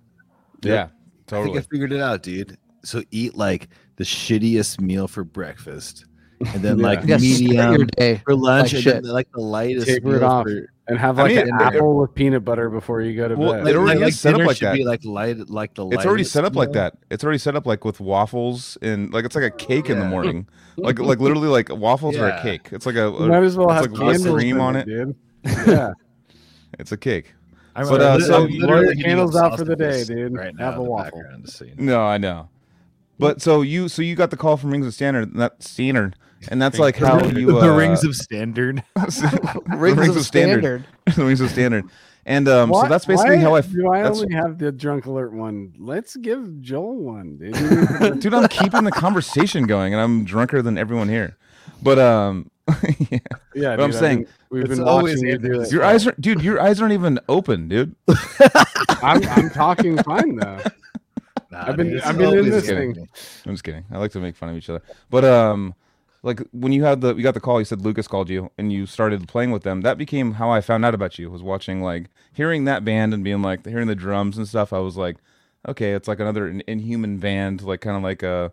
Yeah, 0.72 0.84
I 0.84 0.88
totally. 1.26 1.54
think 1.54 1.66
I 1.66 1.68
figured 1.70 1.92
it 1.92 2.00
out, 2.00 2.22
dude. 2.22 2.56
So 2.84 3.02
eat 3.10 3.36
like 3.36 3.68
the 3.96 4.04
shittiest 4.04 4.80
meal 4.80 5.08
for 5.08 5.24
breakfast, 5.24 6.04
and 6.40 6.62
then 6.62 6.78
Yeah. 6.78 6.86
like 6.86 7.00
Yeah, 7.06 7.16
start 7.18 7.22
your 7.22 7.68
medium 7.78 7.86
day. 7.96 8.22
for 8.24 8.34
lunch, 8.34 8.72
like 8.74 8.86
and 8.86 9.04
then 9.04 9.12
like 9.12 9.28
the 9.32 9.40
lightest 9.40 9.86
Taper 9.86 10.06
meal 10.08 10.16
it 10.16 10.22
off. 10.22 10.44
for- 10.46 10.68
and 10.86 10.98
have 10.98 11.18
I 11.18 11.22
like 11.22 11.30
mean, 11.30 11.38
an 11.38 11.48
it- 11.48 11.62
apple 11.62 11.96
with 11.98 12.14
peanut 12.14 12.44
butter 12.44 12.68
before 12.68 13.00
you 13.00 13.16
go 13.16 13.26
to 13.26 13.36
Well, 13.36 13.54
bed 13.54 13.68
it 13.68 13.74
already 13.76 14.00
like, 14.00 14.08
is 14.10 14.20
set 14.20 14.34
up 14.34 14.36
dinner 14.40 14.48
like 14.48 14.56
should 14.58 14.66
that. 14.66 14.74
Be 14.74 14.84
like 14.84 15.02
light, 15.06 15.48
like 15.48 15.72
the 15.74 15.86
It's 15.88 16.04
already 16.04 16.24
set 16.24 16.44
up 16.44 16.54
like 16.56 16.72
that. 16.72 16.98
It's 17.10 17.24
already 17.24 17.38
set 17.38 17.56
up 17.56 17.66
like 17.66 17.86
with 17.86 18.00
waffles 18.00 18.76
and 18.82 19.10
like 19.10 19.24
it's 19.24 19.34
like 19.34 19.44
a 19.46 19.50
cake 19.50 19.88
in 19.88 19.98
the 19.98 20.04
morning. 20.06 20.46
Like 20.76 20.98
like 20.98 21.20
literally 21.20 21.46
like 21.46 21.68
waffles 21.70 22.16
are 22.16 22.28
a 22.28 22.42
cake. 22.42 22.68
It's 22.72 22.84
like 22.84 22.96
a, 22.96 23.04
you 23.18 23.28
might 23.28 23.44
as 23.44 23.56
well 23.56 23.68
have 23.70 23.92
like 23.92 24.20
cream 24.24 24.60
on 24.60 24.74
it, 24.74 24.88
it. 24.88 24.90
dude 24.90 25.16
yeah 25.68 25.92
It's 26.80 26.90
a 26.90 26.96
cake. 26.96 27.32
I 27.76 27.82
But, 27.82 27.92
remember 27.92 28.04
uh, 28.04 28.16
lit- 28.16 28.26
so 28.26 28.34
I'm 28.44 28.50
you- 28.50 28.60
literally 28.60 28.84
blow 28.84 28.92
your 28.92 29.04
candles 29.04 29.36
out 29.36 29.58
for 29.58 29.64
the 29.64 29.76
day, 29.76 30.04
dude. 30.04 30.34
Right 30.36 30.54
now, 30.54 30.64
Have 30.66 30.74
in 30.74 30.80
a 30.80 30.84
the 30.84 30.90
waffle. 30.90 31.18
background, 31.18 31.44
just 31.46 31.58
so 31.58 31.64
you 31.64 31.74
know. 31.76 31.82
No, 31.84 32.02
I 32.02 32.18
know. 32.18 32.48
But 33.18 33.40
so 33.42 33.62
you 33.62 33.88
so 33.88 34.02
you 34.02 34.14
got 34.16 34.30
the 34.30 34.36
call 34.36 34.56
from 34.56 34.70
Rings 34.70 34.86
of 34.86 34.94
Standard 34.94 35.34
that 35.34 35.62
standard 35.62 36.16
and 36.48 36.60
that's 36.60 36.78
like 36.80 36.96
how 36.96 37.24
you 37.24 37.46
the 37.46 37.58
uh, 37.72 37.76
rings 37.76 38.04
of 38.04 38.14
standard. 38.16 38.82
Rings, 39.68 40.08
of 40.16 40.24
standard. 40.24 40.84
the 41.16 41.24
rings 41.24 41.40
of 41.40 41.50
standard. 41.50 41.84
And 42.26 42.48
um 42.48 42.72
so 42.74 42.88
that's 42.88 43.04
basically 43.06 43.36
why 43.36 43.42
how 43.42 43.54
I 43.54 43.60
do 43.60 43.88
I 43.92 44.02
that's- 44.02 44.20
only 44.20 44.34
have 44.34 44.58
the 44.58 44.72
drunk 44.72 45.06
alert 45.06 45.32
one. 45.32 45.74
Let's 45.78 46.16
give 46.16 46.60
Joel 46.60 46.96
one, 46.96 47.36
dude. 47.36 48.20
dude 48.20 48.34
i'm 48.34 48.48
keeping 48.48 48.82
the 48.84 48.90
conversation 48.90 49.66
going 49.66 49.92
and 49.94 50.02
i'm 50.02 50.24
drunker 50.24 50.60
than 50.62 50.76
everyone 50.76 51.08
here 51.08 51.36
but 51.82 51.98
um 51.98 52.50
yeah. 53.10 53.18
yeah, 53.54 53.76
But 53.76 53.84
I'm 53.84 53.90
dude, 53.90 53.94
I've 53.94 53.94
saying, 53.94 54.18
been- 54.18 54.28
we've 54.50 54.68
been 54.68 54.80
always 54.82 55.16
watching 55.16 55.28
you 55.28 55.38
do 55.38 55.60
it. 55.60 55.70
your 55.72 55.84
eyes 55.84 56.06
are 56.06 56.14
dude 56.18 56.42
your 56.42 56.60
eyes 56.60 56.80
aren't 56.80 56.94
even 56.94 57.18
open 57.28 57.68
dude 57.68 57.94
I'm, 59.02 59.22
I'm 59.28 59.50
talking 59.50 60.02
fine 60.02 60.36
though. 60.36 60.58
Nah, 61.50 61.64
I've 61.68 61.76
been 61.76 61.90
dude, 61.90 62.00
I've 62.02 62.16
been 62.16 62.38
in 62.38 62.48
this 62.50 62.66
thing. 62.66 63.08
I'm 63.46 63.52
just 63.52 63.64
kidding 63.64 63.84
i 63.90 63.98
like 63.98 64.12
to 64.12 64.20
make 64.20 64.34
fun 64.36 64.48
of 64.48 64.56
each 64.56 64.68
other 64.70 64.82
but 65.10 65.24
um 65.24 65.74
like 66.22 66.40
when 66.52 66.72
you 66.72 66.84
had 66.84 67.00
the 67.02 67.14
you 67.14 67.22
got 67.22 67.34
the 67.34 67.40
call 67.40 67.58
you 67.60 67.64
said 67.66 67.82
lucas 67.82 68.08
called 68.08 68.30
you 68.30 68.50
and 68.56 68.72
you 68.72 68.86
started 68.86 69.28
playing 69.28 69.50
with 69.50 69.62
them 69.62 69.82
that 69.82 69.98
became 69.98 70.32
how 70.32 70.50
i 70.50 70.60
found 70.60 70.84
out 70.84 70.94
about 70.94 71.18
you 71.18 71.30
was 71.30 71.42
watching 71.42 71.82
like 71.82 72.06
hearing 72.32 72.64
that 72.64 72.84
band 72.84 73.12
and 73.12 73.22
being 73.22 73.42
like 73.42 73.66
hearing 73.66 73.88
the 73.88 73.94
drums 73.94 74.38
and 74.38 74.48
stuff 74.48 74.72
i 74.72 74.78
was 74.78 74.96
like 74.96 75.18
okay 75.68 75.92
it's 75.92 76.08
like 76.08 76.20
another 76.20 76.48
in- 76.48 76.62
inhuman 76.66 77.18
band 77.18 77.60
like 77.62 77.80
kind 77.82 77.96
of 77.96 78.02
like 78.02 78.22
a 78.22 78.50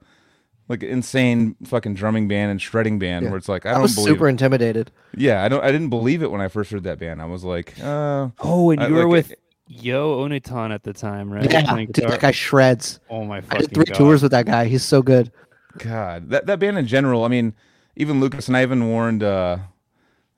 like 0.68 0.84
insane 0.84 1.56
fucking 1.66 1.94
drumming 1.96 2.28
band 2.28 2.52
and 2.52 2.62
shredding 2.62 2.98
band 3.00 3.24
Yeah. 3.26 3.30
where 3.32 3.38
it's 3.38 3.50
like 3.50 3.66
i 3.66 3.72
I 3.72 3.74
don't 3.74 3.82
was 3.84 3.96
believe 3.96 4.08
super 4.14 4.30
intimidated. 4.30 4.92
yeah 5.16 5.44
i 5.44 5.50
don't 5.50 5.64
i 5.64 5.72
didn't 5.72 5.90
believe 5.90 6.24
it 6.24 6.32
when 6.32 6.42
i 6.42 6.48
first 6.48 6.72
heard 6.72 6.84
that 6.84 7.00
band 7.00 7.22
i 7.22 7.26
was 7.26 7.44
like 7.44 7.74
uh 7.84 8.30
Oh, 8.40 8.72
and 8.72 8.82
I 8.82 8.88
you 8.88 8.94
were 8.94 9.02
like 9.04 9.12
with. 9.12 9.34
Yo 9.74 10.18
Onityan 10.28 10.74
at 10.74 10.84
the 10.84 10.92
time, 10.92 11.32
right? 11.32 11.50
Yeah, 11.50 11.76
dude, 11.86 11.94
that 12.10 12.20
guy 12.20 12.32
shreds. 12.32 13.00
Oh 13.10 13.24
my 13.24 13.42
I 13.50 13.60
did 13.60 13.74
three 13.74 13.86
god! 13.86 13.96
tours 13.96 14.22
with 14.22 14.32
that 14.32 14.46
guy. 14.46 14.66
He's 14.66 14.84
so 14.84 15.02
good. 15.02 15.32
God, 15.78 16.30
that 16.32 16.46
that 16.48 16.60
band 16.60 16.78
in 16.78 16.88
general. 16.88 17.24
I 17.24 17.30
mean, 17.30 17.54
even 17.96 18.20
Lucas 18.20 18.50
and 18.50 18.58
I 18.58 18.64
even 18.64 18.90
warned. 18.90 19.24
uh 19.24 19.60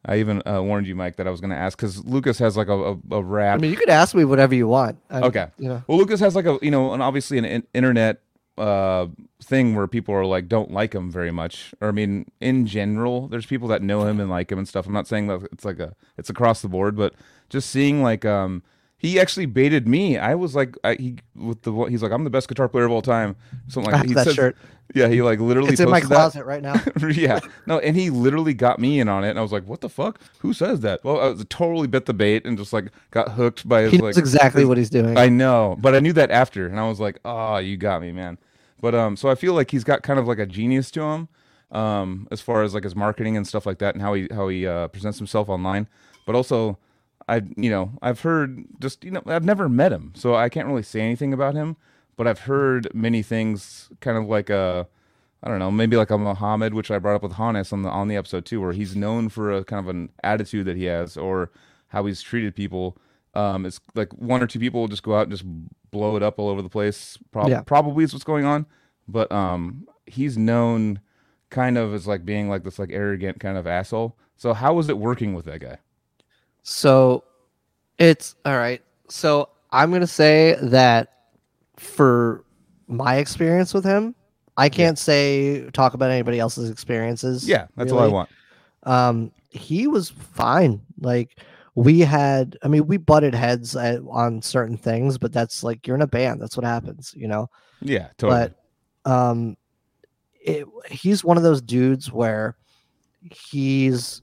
I 0.05 0.17
even 0.19 0.43
uh, 0.45 0.61
warned 0.61 0.85
you, 0.85 0.95
Mike, 0.95 1.15
that 1.15 1.25
I 1.27 1.29
was 1.31 1.39
going 1.39 1.49
to 1.51 1.55
ask 1.55 1.77
because 1.77 2.03
Lucas 2.05 2.37
has 2.39 2.57
like 2.57 2.67
a 2.67 2.73
a, 2.91 2.97
a 3.11 3.23
rap. 3.23 3.57
I 3.57 3.61
mean, 3.61 3.71
you 3.71 3.77
could 3.77 3.89
ask 3.89 4.13
me 4.13 4.25
whatever 4.25 4.53
you 4.53 4.67
want. 4.67 4.97
I- 5.09 5.21
okay, 5.21 5.47
You 5.57 5.69
know, 5.69 5.83
well, 5.87 5.97
Lucas 5.97 6.19
has 6.19 6.35
like 6.35 6.45
a 6.45 6.59
you 6.61 6.69
know, 6.71 6.93
and 6.93 7.01
obviously 7.01 7.37
an 7.39 7.45
in- 7.45 7.67
internet 7.73 8.21
uh 8.57 9.07
thing 9.41 9.75
where 9.75 9.87
people 9.87 10.13
are 10.13 10.25
like 10.25 10.47
don't 10.47 10.71
like 10.71 10.93
him 10.93 11.11
very 11.11 11.31
much. 11.31 11.73
Or 11.81 11.89
I 11.89 11.91
mean, 11.91 12.31
in 12.39 12.65
general, 12.65 13.27
there's 13.27 13.45
people 13.45 13.67
that 13.69 13.81
know 13.81 14.05
him 14.05 14.19
and 14.19 14.29
like 14.29 14.51
him 14.51 14.57
and 14.57 14.67
stuff. 14.67 14.85
I'm 14.85 14.93
not 14.93 15.07
saying 15.07 15.27
that 15.27 15.47
it's 15.51 15.65
like 15.65 15.79
a 15.79 15.95
it's 16.17 16.29
across 16.29 16.61
the 16.61 16.69
board, 16.69 16.95
but 16.95 17.13
just 17.49 17.69
seeing 17.69 18.01
like 18.03 18.25
um 18.25 18.63
he 19.03 19.19
actually 19.19 19.45
baited 19.45 19.87
me. 19.87 20.17
I 20.17 20.33
was 20.33 20.55
like, 20.55 20.75
I, 20.83 20.95
he 20.95 21.17
with 21.35 21.61
the 21.61 21.71
he's 21.83 22.01
like, 22.01 22.11
I'm 22.11 22.23
the 22.23 22.31
best 22.31 22.47
guitar 22.47 22.67
player 22.67 22.85
of 22.85 22.91
all 22.91 23.03
time. 23.03 23.35
Something 23.67 23.91
like 23.91 23.99
have 23.99 24.07
he 24.07 24.13
that 24.15 24.23
says- 24.25 24.33
shirt. 24.35 24.57
Yeah, 24.93 25.07
he 25.07 25.21
like 25.21 25.39
literally 25.39 25.71
It's 25.71 25.79
in 25.79 25.89
my 25.89 26.01
posted 26.01 26.09
that. 26.11 26.15
closet 26.15 26.45
right 26.45 26.61
now. 26.61 26.75
yeah. 27.09 27.39
No, 27.65 27.79
and 27.79 27.95
he 27.95 28.09
literally 28.09 28.53
got 28.53 28.79
me 28.79 28.99
in 28.99 29.07
on 29.07 29.23
it, 29.23 29.29
and 29.29 29.39
I 29.39 29.41
was 29.41 29.51
like, 29.51 29.65
"What 29.65 29.79
the 29.81 29.89
fuck? 29.89 30.19
Who 30.39 30.53
says 30.53 30.81
that?" 30.81 31.03
Well, 31.03 31.19
I 31.21 31.27
was 31.29 31.45
totally 31.49 31.87
bit 31.87 32.05
the 32.05 32.13
bait 32.13 32.45
and 32.45 32.57
just 32.57 32.73
like 32.73 32.91
got 33.09 33.29
hooked 33.31 33.67
by 33.67 33.83
his 33.83 33.91
He 33.91 33.97
like. 33.99 34.03
knows 34.15 34.17
exactly 34.17 34.65
what 34.65 34.77
he's 34.77 34.89
doing. 34.89 35.17
I 35.17 35.29
know, 35.29 35.77
but 35.79 35.95
I 35.95 35.99
knew 35.99 36.13
that 36.13 36.31
after, 36.31 36.67
and 36.67 36.79
I 36.79 36.87
was 36.87 36.99
like, 36.99 37.19
"Oh, 37.25 37.57
you 37.57 37.77
got 37.77 38.01
me, 38.01 38.11
man." 38.11 38.37
But 38.81 38.93
um, 38.93 39.15
so 39.15 39.29
I 39.29 39.35
feel 39.35 39.53
like 39.53 39.71
he's 39.71 39.85
got 39.85 40.03
kind 40.03 40.19
of 40.19 40.27
like 40.27 40.37
a 40.39 40.45
genius 40.45 40.91
to 40.91 41.01
him, 41.01 41.27
um, 41.71 42.27
as 42.29 42.41
far 42.41 42.61
as 42.61 42.73
like 42.73 42.83
his 42.83 42.95
marketing 42.95 43.37
and 43.37 43.47
stuff 43.47 43.65
like 43.65 43.79
that, 43.79 43.95
and 43.95 44.01
how 44.01 44.13
he 44.13 44.27
how 44.31 44.49
he 44.49 44.67
uh, 44.67 44.89
presents 44.89 45.17
himself 45.17 45.49
online. 45.49 45.87
But 46.27 46.35
also, 46.35 46.77
I 47.27 47.41
you 47.55 47.69
know 47.69 47.91
I've 48.01 48.21
heard 48.21 48.65
just 48.79 49.03
you 49.03 49.11
know 49.11 49.21
I've 49.25 49.45
never 49.45 49.69
met 49.69 49.91
him, 49.91 50.13
so 50.15 50.35
I 50.35 50.49
can't 50.49 50.67
really 50.67 50.83
say 50.83 51.01
anything 51.01 51.33
about 51.33 51.55
him. 51.55 51.77
But 52.15 52.27
I've 52.27 52.41
heard 52.41 52.87
many 52.93 53.23
things, 53.23 53.89
kind 53.99 54.17
of 54.17 54.25
like 54.25 54.49
a 54.49 54.87
I 55.41 55.49
don't 55.49 55.59
know, 55.59 55.71
maybe 55.71 55.97
like 55.97 56.09
a 56.11 56.17
Muhammad, 56.17 56.73
which 56.73 56.89
I 56.91 56.99
brought 56.99 57.15
up 57.15 57.23
with 57.23 57.33
Hannes 57.33 57.73
on 57.73 57.81
the 57.81 57.89
on 57.89 58.07
the 58.07 58.15
episode 58.15 58.45
too, 58.45 58.61
where 58.61 58.71
he's 58.73 58.95
known 58.95 59.29
for 59.29 59.51
a 59.51 59.63
kind 59.63 59.79
of 59.79 59.93
an 59.93 60.09
attitude 60.23 60.65
that 60.67 60.77
he 60.77 60.85
has 60.85 61.17
or 61.17 61.51
how 61.87 62.05
he's 62.05 62.21
treated 62.21 62.55
people. 62.55 62.97
Um, 63.33 63.65
it's 63.65 63.79
like 63.95 64.13
one 64.13 64.43
or 64.43 64.47
two 64.47 64.59
people 64.59 64.81
will 64.81 64.87
just 64.87 65.03
go 65.03 65.15
out 65.15 65.23
and 65.23 65.31
just 65.31 65.43
blow 65.91 66.15
it 66.15 66.23
up 66.23 66.37
all 66.39 66.49
over 66.49 66.61
the 66.61 66.69
place. 66.69 67.17
Prob- 67.31 67.49
Yeah. 67.49 67.61
Probably 67.61 68.03
is 68.03 68.13
what's 68.13 68.23
going 68.23 68.45
on, 68.45 68.67
but 69.07 69.31
um, 69.31 69.87
he's 70.05 70.37
known 70.37 70.99
kind 71.49 71.77
of 71.77 71.93
as 71.93 72.07
like 72.07 72.25
being 72.25 72.47
like 72.49 72.63
this 72.63 72.77
like 72.79 72.89
arrogant 72.91 73.39
kind 73.39 73.57
of 73.57 73.65
asshole. 73.65 74.15
So 74.37 74.53
how 74.53 74.73
was 74.73 74.87
it 74.87 74.97
working 74.97 75.33
with 75.33 75.45
that 75.45 75.59
guy? 75.59 75.77
So 76.63 77.23
it's 77.97 78.35
all 78.45 78.57
right. 78.57 78.81
So 79.09 79.49
I'm 79.71 79.91
gonna 79.91 80.07
say 80.07 80.57
that 80.61 81.09
for 81.77 82.43
my 82.87 83.17
experience 83.17 83.73
with 83.73 83.83
him, 83.83 84.15
I 84.57 84.69
can't 84.69 84.97
say 84.97 85.69
talk 85.71 85.93
about 85.93 86.11
anybody 86.11 86.39
else's 86.39 86.69
experiences. 86.69 87.47
Yeah, 87.47 87.67
that's 87.75 87.91
all 87.91 87.99
I 87.99 88.07
want. 88.07 88.29
Um, 88.83 89.31
he 89.49 89.87
was 89.87 90.09
fine. 90.09 90.81
Like 90.99 91.39
we 91.75 92.01
had, 92.01 92.57
I 92.63 92.67
mean, 92.67 92.87
we 92.87 92.97
butted 92.97 93.33
heads 93.33 93.75
at, 93.75 94.01
on 94.09 94.41
certain 94.41 94.77
things, 94.77 95.17
but 95.17 95.31
that's 95.31 95.63
like 95.63 95.87
you're 95.87 95.95
in 95.95 96.01
a 96.01 96.07
band. 96.07 96.41
That's 96.41 96.57
what 96.57 96.65
happens, 96.65 97.13
you 97.15 97.27
know. 97.27 97.49
Yeah, 97.81 98.09
totally. 98.17 98.49
But 99.05 99.11
um, 99.11 99.57
it, 100.39 100.65
he's 100.89 101.23
one 101.23 101.37
of 101.37 101.43
those 101.43 101.61
dudes 101.61 102.11
where 102.11 102.57
he's 103.31 104.21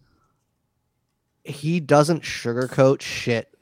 he 1.50 1.80
doesn't 1.80 2.22
sugarcoat 2.22 3.00
shit. 3.00 3.54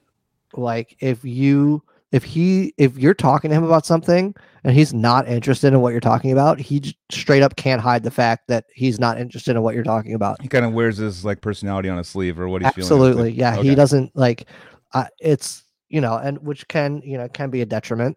Like 0.55 0.97
if 1.01 1.24
you 1.24 1.82
if 2.10 2.24
he 2.24 2.73
if 2.78 2.97
you're 2.97 3.15
talking 3.15 3.51
to 3.51 3.56
him 3.56 3.65
about 3.65 3.85
something 3.85 4.35
and 4.65 4.74
he's 4.74 4.94
not 4.94 5.28
interested 5.28 5.69
in 5.69 5.81
what 5.81 5.90
you're 5.90 6.01
talking 6.01 6.32
about, 6.32 6.59
he 6.59 6.97
straight 7.10 7.43
up 7.43 7.56
can't 7.56 7.82
hide 7.82 8.02
the 8.02 8.10
fact 8.10 8.48
that 8.48 8.65
he's 8.74 8.98
not 8.98 9.20
interested 9.20 9.56
in 9.56 9.62
what 9.62 9.74
you're 9.74 9.85
talking 9.85 10.15
about. 10.15 10.40
He 10.40 10.48
kind 10.48 10.65
of 10.65 10.73
wears 10.73 10.97
his 10.97 11.24
like 11.24 11.40
personality 11.40 11.89
on 11.89 11.98
his 11.98 12.09
sleeve 12.09 12.40
or 12.40 12.48
what 12.48 12.62
he's 12.62 12.69
Absolutely, 12.69 13.32
feeling. 13.32 13.43
Absolutely. 13.43 13.66
Yeah. 13.66 13.70
He 13.70 13.74
doesn't 13.74 14.16
like. 14.16 14.47
Uh, 14.93 15.05
it's 15.20 15.65
you 15.90 16.01
know, 16.01 16.16
and 16.16 16.39
which 16.39 16.66
can 16.69 17.02
you 17.05 17.19
know 17.19 17.28
can 17.28 17.51
be 17.51 17.60
a 17.60 17.66
detriment, 17.66 18.16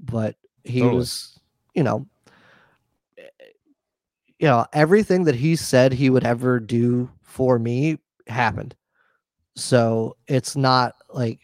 but 0.00 0.34
he 0.64 0.80
Totally. 0.80 0.96
was 0.96 1.38
you 1.74 1.84
know, 1.84 2.06
you 4.38 4.48
know 4.48 4.66
everything 4.72 5.24
that 5.24 5.36
he 5.36 5.54
said 5.54 5.92
he 5.92 6.10
would 6.10 6.24
ever 6.24 6.58
do 6.58 7.08
for 7.22 7.58
me 7.58 7.98
happened. 8.26 8.74
So 9.58 10.16
it's 10.28 10.56
not 10.56 10.94
like 11.12 11.40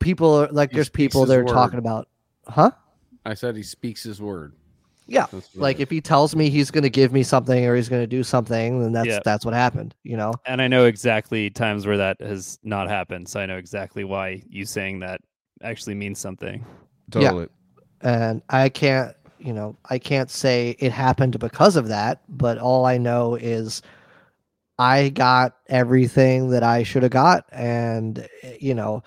people 0.00 0.34
are 0.34 0.48
like 0.48 0.70
He 0.70 0.76
there's 0.76 0.88
people 0.88 1.26
they're 1.26 1.44
word. 1.44 1.52
talking 1.52 1.78
about, 1.78 2.08
huh? 2.46 2.70
I 3.24 3.34
said 3.34 3.56
he 3.56 3.62
speaks 3.62 4.02
his 4.02 4.20
word. 4.20 4.54
Yeah, 5.06 5.26
Like 5.54 5.80
if 5.80 5.90
he 5.90 6.00
tells 6.00 6.34
me 6.34 6.48
he's 6.48 6.70
going 6.70 6.82
to 6.82 6.88
give 6.90 7.12
me 7.12 7.22
something 7.22 7.66
or 7.66 7.76
he's 7.76 7.90
going 7.90 8.02
to 8.02 8.06
do 8.06 8.22
something, 8.22 8.80
then 8.80 8.92
that's 8.92 9.06
Yeah. 9.06 9.18
that's 9.22 9.44
what 9.44 9.52
happened. 9.52 9.94
You 10.02 10.16
know. 10.16 10.32
And 10.46 10.62
I 10.62 10.68
know 10.68 10.86
exactly 10.86 11.50
times 11.50 11.86
where 11.86 11.98
that 11.98 12.18
has 12.22 12.58
not 12.62 12.88
happened, 12.88 13.28
so 13.28 13.38
I 13.38 13.44
know 13.44 13.58
exactly 13.58 14.04
why 14.04 14.42
you 14.48 14.64
saying 14.64 15.00
that 15.00 15.20
actually 15.62 15.94
means 15.94 16.18
something. 16.18 16.64
Yeah. 17.14 17.20
Totally. 17.28 17.48
and 18.00 18.40
I 18.48 18.70
can't, 18.70 19.14
you 19.38 19.52
know, 19.52 19.76
I 19.90 19.98
can't 19.98 20.30
say 20.30 20.74
it 20.78 20.90
happened 20.90 21.38
because 21.38 21.76
of 21.76 21.88
that, 21.88 22.22
but 22.30 22.56
all 22.56 22.86
I 22.86 22.96
know 22.96 23.34
is 23.34 23.82
I 24.78 25.10
got 25.10 25.54
everything 25.68 26.50
that 26.50 26.62
I 26.62 26.82
should 26.82 27.02
have 27.02 27.12
got, 27.12 27.44
and 27.52 28.26
eh, 28.42 28.56
you 28.60 28.74
know, 28.74 29.02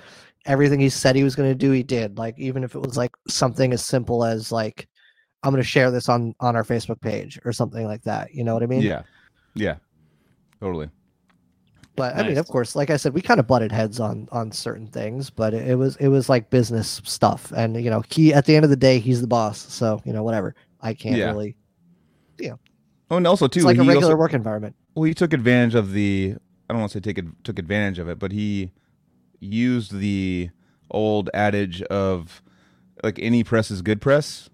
everything 0.46 0.80
he 0.80 0.90
said 0.90 1.16
he 1.16 1.24
was 1.24 1.36
going 1.36 1.50
to 1.50 1.56
do, 1.56 1.72
he 1.72 1.84
did. 1.84 2.18
Like 2.18 2.38
even 2.40 2.64
if 2.64 2.76
it 2.76 2.80
was 2.80 2.98
like 2.98 3.16
something 3.28 3.74
as 3.74 3.86
simple 3.86 4.24
as 4.24 4.52
like, 4.52 4.88
I'm 5.44 5.52
going 5.52 5.62
to 5.62 5.68
share 5.68 5.92
this 5.92 6.10
on 6.10 6.34
on 6.40 6.56
our 6.56 6.64
Facebook 6.64 7.02
page 7.02 7.40
or 7.46 7.52
something 7.52 7.86
like 7.86 8.04
that. 8.04 8.34
You 8.34 8.44
know 8.44 8.54
what 8.54 8.64
I 8.64 8.68
mean? 8.68 8.82
Yeah. 8.82 9.04
Yeah. 9.56 9.76
Totally. 10.62 10.90
But 11.96 12.16
I 12.16 12.28
mean, 12.28 12.38
of 12.38 12.48
course, 12.48 12.76
like 12.76 12.92
I 12.92 12.98
said, 12.98 13.16
we 13.16 13.22
kind 13.22 13.40
of 13.40 13.48
butted 13.48 13.72
heads 13.72 14.00
on 14.00 14.30
on 14.32 14.52
certain 14.52 14.86
things, 14.88 15.32
but 15.32 15.56
it, 15.56 15.70
it 15.70 15.76
was 15.76 15.96
it 15.96 16.10
was 16.10 16.30
like 16.30 16.52
business 16.52 17.02
stuff, 17.04 17.52
and 17.56 17.84
you 17.84 17.90
know, 17.90 18.04
he 18.08 18.36
at 18.36 18.46
the 18.46 18.56
end 18.56 18.64
of 18.64 18.70
the 18.70 18.78
day, 18.78 19.00
he's 19.00 19.20
the 19.20 19.28
boss, 19.28 19.58
so 19.58 20.00
you 20.06 20.14
know, 20.14 20.22
whatever. 20.22 20.54
I 20.80 20.94
can't 20.94 21.16
really 21.16 21.56
Yeah. 22.38 22.50
really. 22.50 22.60
Oh, 23.10 23.18
and 23.18 23.26
also 23.26 23.48
too, 23.48 23.60
It's 23.60 23.66
like 23.66 23.78
a 23.78 23.80
regular 23.80 24.08
also, 24.08 24.16
work 24.16 24.34
environment. 24.34 24.76
Well, 24.98 25.04
he 25.06 25.14
took 25.14 25.32
advantage 25.34 25.76
of 25.76 25.92
the. 25.94 26.36
I 26.70 26.74
don't 26.74 26.80
want 26.82 26.92
to 26.92 26.98
say 26.98 27.02
take 27.02 27.20
ad- 27.20 27.36
took 27.44 27.60
advantage 27.60 28.00
of 28.00 28.10
it, 28.10 28.18
but 28.20 28.32
he 28.32 28.72
used 29.40 29.98
the 29.98 30.50
old 30.92 31.30
adage 31.34 31.82
of 31.84 32.42
like 33.04 33.20
any 33.20 33.44
press 33.44 33.70
is 33.72 33.82
good 33.82 34.02
press, 34.02 34.50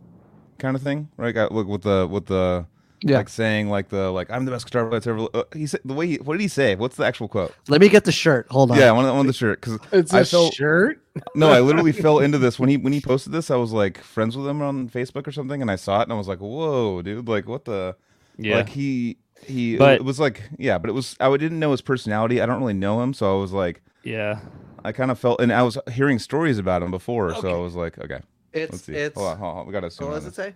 kind 0.60 0.76
of 0.76 0.82
thing, 0.82 1.10
right? 1.18 1.32
Got 1.34 1.52
look 1.52 1.68
with 1.68 1.84
the 1.84 2.08
with 2.10 2.26
the 2.26 2.66
Yeah. 3.02 3.18
like 3.18 3.30
saying 3.30 3.70
like 3.70 3.90
the 3.90 4.12
like 4.12 4.30
I'm 4.30 4.46
the 4.46 4.52
best 4.52 4.66
guitar 4.66 4.84
player 4.84 5.00
that's 5.00 5.08
ever. 5.08 5.28
Uh, 5.34 5.44
he 5.56 5.66
said 5.66 5.80
the 5.86 5.94
way 5.94 6.08
he, 6.08 6.16
what 6.18 6.34
did 6.34 6.42
he 6.42 6.48
say? 6.48 6.76
What's 6.76 6.98
the 6.98 7.06
actual 7.06 7.28
quote? 7.28 7.54
Let 7.70 7.82
me 7.82 7.90
get 7.90 8.04
the 8.04 8.12
shirt. 8.12 8.48
Hold 8.52 8.72
on. 8.72 8.78
Yeah, 8.78 8.90
I 8.90 8.92
want 8.92 9.08
on 9.08 9.26
the 9.28 9.34
shirt 9.34 9.62
because 9.62 9.80
It's 9.92 10.14
I 10.14 10.20
a 10.22 10.26
felt- 10.26 10.54
shirt. 10.54 11.02
no, 11.36 11.50
I 11.50 11.62
literally 11.62 11.92
fell 12.06 12.20
into 12.20 12.38
this 12.38 12.60
when 12.60 12.70
he 12.70 12.78
when 12.78 12.92
he 12.94 13.00
posted 13.02 13.32
this. 13.32 13.50
I 13.50 13.56
was 13.56 13.72
like 13.72 13.98
friends 14.04 14.36
with 14.38 14.48
him 14.48 14.62
on 14.62 14.90
Facebook 14.90 15.26
or 15.28 15.32
something, 15.32 15.62
and 15.62 15.72
I 15.72 15.78
saw 15.78 16.02
it 16.02 16.04
and 16.04 16.14
I 16.14 16.18
was 16.18 16.28
like, 16.28 16.40
"Whoa, 16.40 17.02
dude! 17.02 17.28
Like, 17.28 17.48
what 17.48 17.66
the? 17.66 17.96
Yeah. 18.38 18.58
Like 18.58 18.70
he 18.70 19.18
he. 19.46 19.78
But- 19.78 19.96
it 19.96 20.04
was 20.06 20.20
like 20.20 20.42
yeah, 20.58 20.78
but 20.78 20.90
it 20.90 20.94
was 20.94 21.16
I 21.20 21.30
didn't 21.38 21.60
know 21.60 21.72
his 21.72 21.82
personality. 21.82 22.42
I 22.42 22.46
don't 22.46 22.60
really 22.60 22.74
know 22.74 23.02
him, 23.02 23.14
so 23.14 23.38
I 23.38 23.42
was 23.42 23.52
like, 23.52 23.82
yeah. 24.04 24.40
I 24.86 24.92
kind 24.92 25.12
of 25.12 25.18
felt, 25.18 25.40
and 25.40 25.54
I 25.54 25.64
was 25.64 25.78
hearing 25.92 26.20
stories 26.20 26.58
about 26.58 26.84
him 26.84 26.92
before, 26.92 27.34
so 27.36 27.50
I 27.56 27.58
was 27.64 27.74
like, 27.74 27.98
okay, 28.00 28.20
let's 28.54 28.74
It's 28.74 28.84
see. 28.84 28.94
it's. 28.94 29.16
hold 29.18 29.30
on, 29.30 29.38
hold 29.38 29.58
on, 29.60 29.66
we 29.68 29.72
gotta 29.72 29.90
zoom 29.90 30.10
What 30.10 30.16
does 30.16 30.26
it 30.26 30.36
say? 30.36 30.56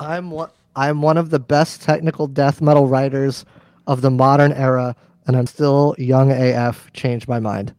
I'm 0.00 0.30
one. 0.30 0.48
I'm 0.74 1.02
one 1.02 1.18
of 1.18 1.28
the 1.30 1.38
best 1.38 1.82
technical 1.82 2.26
death 2.26 2.62
metal 2.62 2.86
writers 2.86 3.44
of 3.86 4.00
the 4.00 4.10
modern 4.10 4.52
era, 4.52 4.96
and 5.26 5.36
I'm 5.36 5.46
still 5.46 5.94
young 5.98 6.30
AF. 6.32 6.90
Changed 6.94 7.28
my 7.28 7.40
mind. 7.40 7.74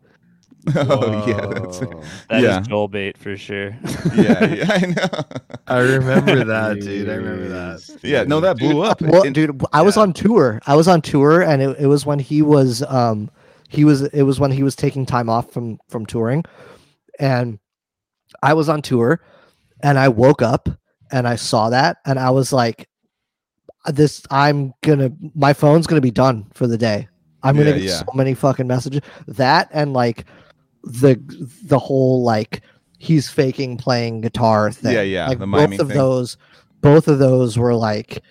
oh 0.75 1.25
yeah, 1.27 1.45
that's 1.45 1.79
Whoa. 1.79 2.03
That 2.29 2.37
is 2.39 2.43
Yeah. 2.43 2.59
Joel 2.61 2.87
bait 2.89 3.17
for 3.17 3.37
sure. 3.37 3.69
yeah, 4.15 4.45
yeah, 4.45 4.65
I 4.69 4.85
know. 4.85 5.39
I 5.67 5.79
remember 5.79 6.43
that, 6.43 6.79
dude. 6.81 7.09
I 7.09 7.13
remember 7.15 7.47
that. 7.47 7.99
Yeah, 8.03 8.23
no, 8.23 8.39
that 8.41 8.57
blew 8.57 8.81
up. 8.81 9.01
Well, 9.01 9.23
And- 9.23 9.33
dude, 9.33 9.61
I 9.71 9.81
was 9.81 9.95
yeah. 9.95 10.01
on 10.03 10.13
tour. 10.13 10.59
I 10.67 10.75
was 10.75 10.87
on 10.87 11.01
tour, 11.01 11.41
and 11.41 11.61
it, 11.61 11.79
it 11.79 11.87
was 11.87 12.05
when 12.05 12.19
he 12.19 12.41
was 12.41 12.83
um 12.83 13.29
he 13.69 13.85
was 13.85 14.01
it 14.01 14.23
was 14.23 14.39
when 14.39 14.51
he 14.51 14.63
was 14.63 14.75
taking 14.75 15.05
time 15.05 15.29
off 15.29 15.51
from 15.51 15.79
from 15.87 16.05
touring, 16.05 16.43
and 17.19 17.57
I 18.43 18.53
was 18.53 18.67
on 18.69 18.81
tour, 18.81 19.21
and 19.81 19.97
I 19.97 20.09
woke 20.09 20.41
up 20.41 20.67
and 21.11 21.27
I 21.27 21.35
saw 21.37 21.69
that, 21.69 21.97
and 22.05 22.19
I 22.19 22.31
was 22.31 22.51
like, 22.53 22.87
this 23.85 24.21
I'm 24.29 24.73
gonna 24.81 25.11
my 25.35 25.53
phone's 25.53 25.87
gonna 25.87 26.01
be 26.01 26.11
done 26.11 26.47
for 26.53 26.67
the 26.67 26.77
day. 26.77 27.07
I'm 27.43 27.55
gonna 27.55 27.69
Yeah, 27.71 27.75
get 27.77 27.83
yeah. 27.83 27.97
so 27.99 28.05
many 28.13 28.33
fucking 28.33 28.67
messages. 28.67 29.01
That 29.27 29.69
and 29.71 29.93
like 29.93 30.25
the 30.83 31.19
the 31.65 31.79
whole 31.79 32.23
like 32.23 32.61
he's 32.97 33.29
faking 33.29 33.77
playing 33.77 34.21
guitar 34.21 34.71
thing. 34.71 34.93
Yeah, 34.93 35.01
yeah, 35.01 35.27
Like 35.27 35.39
both 35.39 35.79
of 35.79 35.87
thing. 35.87 35.97
those, 35.97 36.37
both 36.81 37.07
of 37.07 37.17
those 37.19 37.57
were 37.57 37.73
like, 37.75 38.21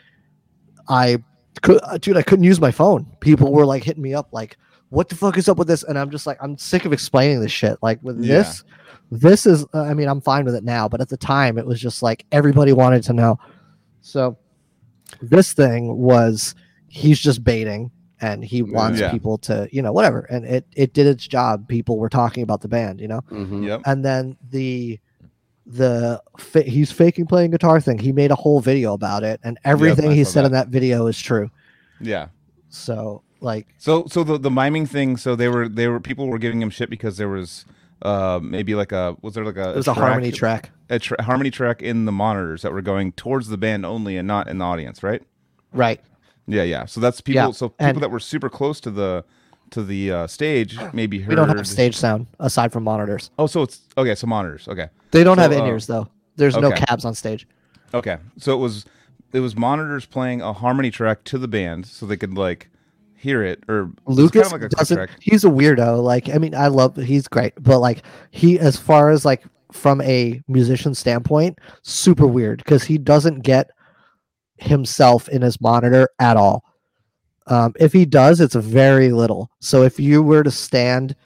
I 0.89 1.23
could, 1.63 1.81
uh, 1.83 1.99
dude, 1.99 2.17
I 2.17 2.23
couldn't 2.23 2.45
use 2.45 2.61
my 2.61 2.71
phone. 2.71 3.07
People 3.21 3.53
were 3.53 3.67
like 3.67 3.83
hitting 3.85 4.03
me 4.03 4.15
up, 4.15 4.29
like, 4.33 4.57
"What 4.91 5.09
the 5.09 5.15
fuck 5.15 5.37
is 5.39 5.49
up 5.49 5.57
with 5.59 5.69
this?" 5.69 5.83
And 5.83 5.99
I'm 5.99 6.11
just 6.11 6.27
like, 6.27 6.39
I'm 6.41 6.57
sick 6.59 6.85
of 6.85 6.93
explaining 6.93 7.41
this 7.41 7.53
shit. 7.53 7.79
Like 7.83 7.99
with 8.03 8.23
Yeah. 8.23 8.39
this, 8.39 8.65
this 9.11 9.47
is. 9.47 9.65
Uh, 9.75 9.83
I 9.83 9.95
mean, 9.95 10.09
I'm 10.09 10.21
fine 10.21 10.45
with 10.45 10.55
it 10.55 10.65
now, 10.65 10.89
but 10.89 11.01
at 11.01 11.09
the 11.09 11.17
time, 11.17 11.59
it 11.59 11.67
was 11.67 11.81
just 11.81 12.03
like 12.03 12.25
everybody 12.33 12.73
wanted 12.73 13.03
to 13.05 13.13
know. 13.13 13.39
So 14.03 14.39
this 15.23 15.53
thing 15.53 15.97
was 15.97 16.55
he's 16.89 17.19
just 17.19 17.43
baiting 17.45 17.91
and 18.21 18.45
he 18.45 18.63
wants 18.63 19.01
Yeah. 19.01 19.11
people 19.11 19.39
to 19.39 19.69
you 19.73 19.81
know 19.83 19.93
whatever 19.93 20.21
and 20.31 20.45
it 20.45 20.67
it 20.75 20.93
did 20.93 21.07
its 21.07 21.27
job 21.27 21.69
people 21.69 21.99
were 21.99 22.09
talking 22.09 22.43
about 22.43 22.61
the 22.63 22.69
band 22.69 23.01
you 23.01 23.09
know 23.09 23.21
Mhm. 23.31 23.65
Yep. 23.67 23.83
and 23.87 24.05
then 24.05 24.37
the 24.51 24.99
the 25.67 26.23
fa- 26.39 26.63
he's 26.63 26.91
faking 26.91 27.27
playing 27.27 27.51
guitar 27.51 27.81
thing 27.81 27.99
he 27.99 28.11
made 28.13 28.31
a 28.31 28.35
whole 28.35 28.61
video 28.61 28.93
about 28.95 29.23
it 29.23 29.39
and 29.45 29.59
everything 29.65 30.11
I 30.11 30.15
he 30.15 30.25
said 30.25 30.43
that. 30.43 30.47
in 30.47 30.53
that 30.53 30.69
video 30.69 31.07
is 31.07 31.19
true 31.21 31.51
Yeah. 32.01 32.29
so 32.69 33.23
like 33.41 33.67
So 33.79 34.07
so 34.09 34.25
the 34.25 34.37
the 34.39 34.51
miming 34.51 34.87
thing. 34.87 35.17
So 35.17 35.37
they 35.37 35.49
were 35.49 35.69
they 35.69 35.87
were 35.87 36.01
people 36.01 36.27
were 36.27 36.39
giving 36.39 36.61
him 36.61 36.71
shit 36.71 36.91
because 36.91 37.19
there 37.19 37.29
was 37.29 37.65
uh 38.03 38.41
maybe 38.43 38.75
like 38.75 38.91
a 38.93 39.17
was 39.23 39.35
there 39.35 39.45
like 39.45 39.57
a 39.57 39.71
it 39.71 39.77
was 39.77 39.87
a, 39.89 39.93
harmony 39.95 40.33
track 40.33 40.71
a 40.91 40.99
tra- 40.99 41.23
harmony 41.23 41.51
track 41.51 41.81
in 41.83 42.05
the 42.05 42.13
monitors 42.13 42.63
that 42.63 42.73
were 42.73 42.83
going 42.83 43.13
towards 43.13 43.49
the 43.49 43.57
band 43.59 43.85
only 43.87 44.17
and 44.17 44.27
not 44.27 44.49
in 44.49 44.59
the 44.59 44.65
audience, 44.65 45.03
right? 45.03 45.23
right 45.73 46.01
Yeah, 46.49 46.63
yeah. 46.65 46.87
So 46.87 47.01
that's 47.01 47.21
people. 47.21 47.43
Yeah, 47.43 47.51
So 47.53 47.69
people 47.69 47.87
and- 47.87 48.01
that 48.03 48.11
were 48.11 48.21
super 48.21 48.49
close 48.49 48.81
to 48.81 48.91
the 48.91 49.25
to 49.71 49.85
the 49.85 50.11
uh, 50.11 50.27
stage 50.27 50.79
maybe 50.95 51.21
heard. 51.21 51.29
we 51.29 51.35
don't 51.35 51.49
have 51.55 51.67
stage 51.67 51.95
sound 51.95 52.27
aside 52.41 52.73
from 52.73 52.85
monitors 52.85 53.31
Oh, 53.39 53.47
so 53.47 53.63
it's 53.63 53.83
okay. 53.99 54.15
So 54.15 54.27
monitors. 54.27 54.67
Okay, 54.67 54.89
they 55.11 55.23
don't 55.23 55.37
So, 55.37 55.43
have 55.43 55.53
uh, 55.53 55.57
in-ears 55.57 55.87
though 55.87 56.09
there's 56.37 56.57
no 56.57 56.71
cabs 56.73 57.05
on 57.05 57.15
stage 57.15 57.47
okay. 57.93 58.17
So 58.39 58.55
it 58.55 58.61
was 58.61 58.87
it 59.35 59.41
was 59.41 59.55
monitors 59.57 60.07
playing 60.07 60.41
a 60.41 60.55
harmony 60.55 60.91
track 60.91 61.23
to 61.25 61.37
the 61.39 61.49
band 61.49 61.85
so 61.85 62.07
they 62.07 62.17
could 62.17 62.33
like 62.35 62.71
hear 63.15 63.43
it 63.43 63.63
or 63.69 63.91
Lucas 64.07 64.49
kinda 64.49 64.55
like 64.65 64.73
a 64.73 64.75
doesn't. 64.75 65.11
He's 65.21 65.45
a 65.45 65.49
weirdo. 65.49 66.03
Like, 66.03 66.31
I 66.31 66.39
mean, 66.39 66.55
I 66.55 66.69
love. 66.69 66.97
He's 66.97 67.27
great, 67.29 67.53
but 67.61 67.81
like, 67.81 68.05
he 68.31 68.59
as 68.59 68.77
far 68.77 69.11
as 69.11 69.25
like 69.27 69.43
from 69.73 70.01
a 70.01 70.41
musician 70.49 70.95
standpoint, 70.95 71.59
super 71.83 72.27
weird 72.27 72.59
because 72.59 72.85
he 72.85 72.97
doesn't 72.97 73.41
get 73.41 73.71
himself 74.59 75.29
in 75.29 75.43
his 75.43 75.61
monitor 75.61 76.09
at 76.19 76.37
all. 76.37 76.65
Um, 77.47 77.75
if 77.81 77.93
he 77.93 78.05
does, 78.05 78.41
it's 78.41 78.55
very 78.55 79.11
little. 79.11 79.51
So 79.61 79.83
if 79.83 79.99
you 79.99 80.23
were 80.23 80.43
to 80.43 80.51
stand 80.51 81.17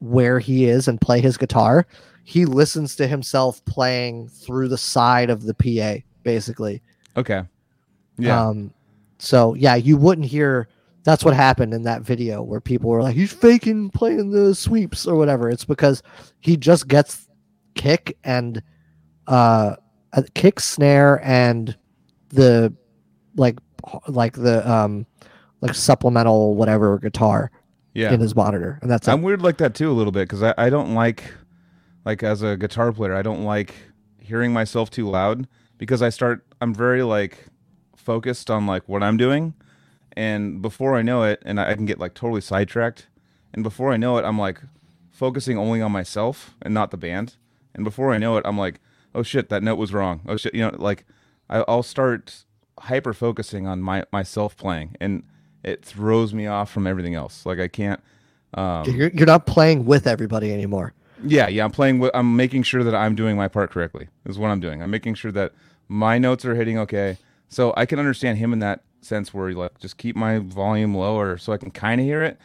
where 0.00 0.38
he 0.38 0.66
is 0.66 0.88
and 0.88 1.00
play 1.00 1.20
his 1.20 1.36
guitar, 1.36 1.86
he 2.24 2.44
listens 2.44 2.96
to 2.96 3.06
himself 3.06 3.64
playing 3.64 4.28
through 4.28 4.68
the 4.68 4.78
side 4.78 5.30
of 5.30 5.44
the 5.44 5.54
PA, 5.54 6.02
basically. 6.22 6.82
Okay. 7.16 7.42
Yeah. 8.18 8.48
Um, 8.48 8.74
so 9.18 9.54
yeah, 9.54 9.76
you 9.76 9.96
wouldn't 9.96 10.26
hear. 10.26 10.68
That's 11.04 11.24
what 11.24 11.34
happened 11.34 11.72
in 11.72 11.84
that 11.84 12.02
video 12.02 12.42
where 12.42 12.60
people 12.60 12.90
were 12.90 13.00
like, 13.00 13.14
"He's 13.14 13.32
faking 13.32 13.90
playing 13.90 14.30
the 14.30 14.54
sweeps 14.54 15.06
or 15.06 15.14
whatever." 15.14 15.48
It's 15.48 15.64
because 15.64 16.02
he 16.40 16.56
just 16.56 16.88
gets 16.88 17.28
kick 17.74 18.18
and 18.24 18.60
uh, 19.28 19.76
kick 20.34 20.58
snare 20.58 21.24
and 21.24 21.76
the 22.36 22.74
like 23.36 23.58
like 24.08 24.34
the 24.34 24.68
um 24.70 25.06
like 25.60 25.74
supplemental 25.74 26.54
whatever 26.54 26.98
guitar 26.98 27.50
yeah. 27.94 28.12
in 28.12 28.20
his 28.20 28.36
monitor, 28.36 28.78
and 28.82 28.90
that's 28.90 29.08
it. 29.08 29.10
I'm 29.10 29.22
weird 29.22 29.42
like 29.42 29.56
that 29.58 29.74
too 29.74 29.90
a 29.90 29.94
little 29.94 30.12
bit 30.12 30.28
because 30.28 30.42
I, 30.42 30.54
I 30.56 30.70
don't 30.70 30.94
like 30.94 31.24
like 32.04 32.22
as 32.22 32.42
a 32.42 32.56
guitar 32.56 32.92
player 32.92 33.14
I 33.14 33.22
don't 33.22 33.44
like 33.44 33.74
hearing 34.18 34.52
myself 34.52 34.90
too 34.90 35.08
loud 35.08 35.48
because 35.78 36.02
I 36.02 36.08
start 36.08 36.46
I'm 36.60 36.74
very 36.74 37.02
like 37.02 37.46
focused 37.96 38.50
on 38.50 38.66
like 38.66 38.88
what 38.88 39.02
I'm 39.02 39.16
doing 39.16 39.54
and 40.16 40.62
before 40.62 40.96
I 40.96 41.02
know 41.02 41.22
it, 41.24 41.42
and 41.44 41.60
I 41.60 41.70
I 41.70 41.74
can 41.74 41.84
get 41.84 41.98
like 41.98 42.14
totally 42.14 42.40
sidetracked, 42.40 43.06
and 43.52 43.62
before 43.62 43.92
I 43.92 43.96
know 43.96 44.16
it, 44.16 44.24
I'm 44.24 44.38
like 44.38 44.60
focusing 45.10 45.58
only 45.58 45.82
on 45.82 45.92
myself 45.92 46.56
and 46.62 46.72
not 46.72 46.90
the 46.90 46.96
band, 46.96 47.36
and 47.74 47.84
before 47.84 48.12
I 48.12 48.18
know 48.18 48.36
it, 48.38 48.42
I'm 48.46 48.58
like, 48.58 48.80
oh 49.14 49.22
shit, 49.22 49.50
that 49.50 49.62
note 49.62 49.76
was 49.76 49.92
wrong. 49.92 50.22
Oh 50.26 50.36
shit, 50.36 50.54
you 50.54 50.62
know, 50.62 50.74
like 50.78 51.04
I, 51.48 51.64
I'll 51.68 51.82
start 51.82 52.44
hyper 52.78 53.12
focusing 53.12 53.66
on 53.66 53.80
my 53.82 54.04
myself 54.12 54.56
playing, 54.56 54.96
and 55.00 55.22
it 55.62 55.84
throws 55.84 56.34
me 56.34 56.46
off 56.46 56.70
from 56.70 56.86
everything 56.86 57.14
else. 57.14 57.46
Like 57.46 57.58
I 57.58 57.68
can't. 57.68 58.00
Um, 58.54 58.84
You're, 58.86 59.10
you're 59.10 59.26
not 59.26 59.44
playing 59.46 59.84
with 59.84 60.06
everybody 60.06 60.52
anymore. 60.52 60.94
yeah, 61.24 61.48
yeah. 61.48 61.64
I'm 61.64 61.72
playing 61.72 61.98
with. 61.98 62.10
I'm 62.14 62.36
making 62.36 62.62
sure 62.62 62.84
that 62.84 62.94
I'm 62.94 63.14
doing 63.14 63.36
my 63.36 63.48
part 63.48 63.70
correctly. 63.70 64.08
Is 64.24 64.38
what 64.38 64.48
I'm 64.48 64.60
doing. 64.60 64.82
I'm 64.82 64.90
making 64.90 65.14
sure 65.14 65.32
that 65.32 65.52
my 65.88 66.18
notes 66.18 66.44
are 66.44 66.54
hitting 66.54 66.78
okay. 66.78 67.18
So 67.48 67.72
I 67.76 67.86
can 67.86 67.98
understand 67.98 68.38
him 68.38 68.52
in 68.52 68.60
that 68.60 68.82
sense 69.02 69.32
where 69.34 69.48
he 69.48 69.54
like 69.54 69.78
just 69.78 69.98
keep 69.98 70.16
my 70.16 70.38
volume 70.38 70.94
lower 70.94 71.38
so 71.38 71.52
I 71.52 71.58
can 71.58 71.70
kind 71.70 72.00
of 72.00 72.06
hear 72.06 72.22
it, 72.22 72.38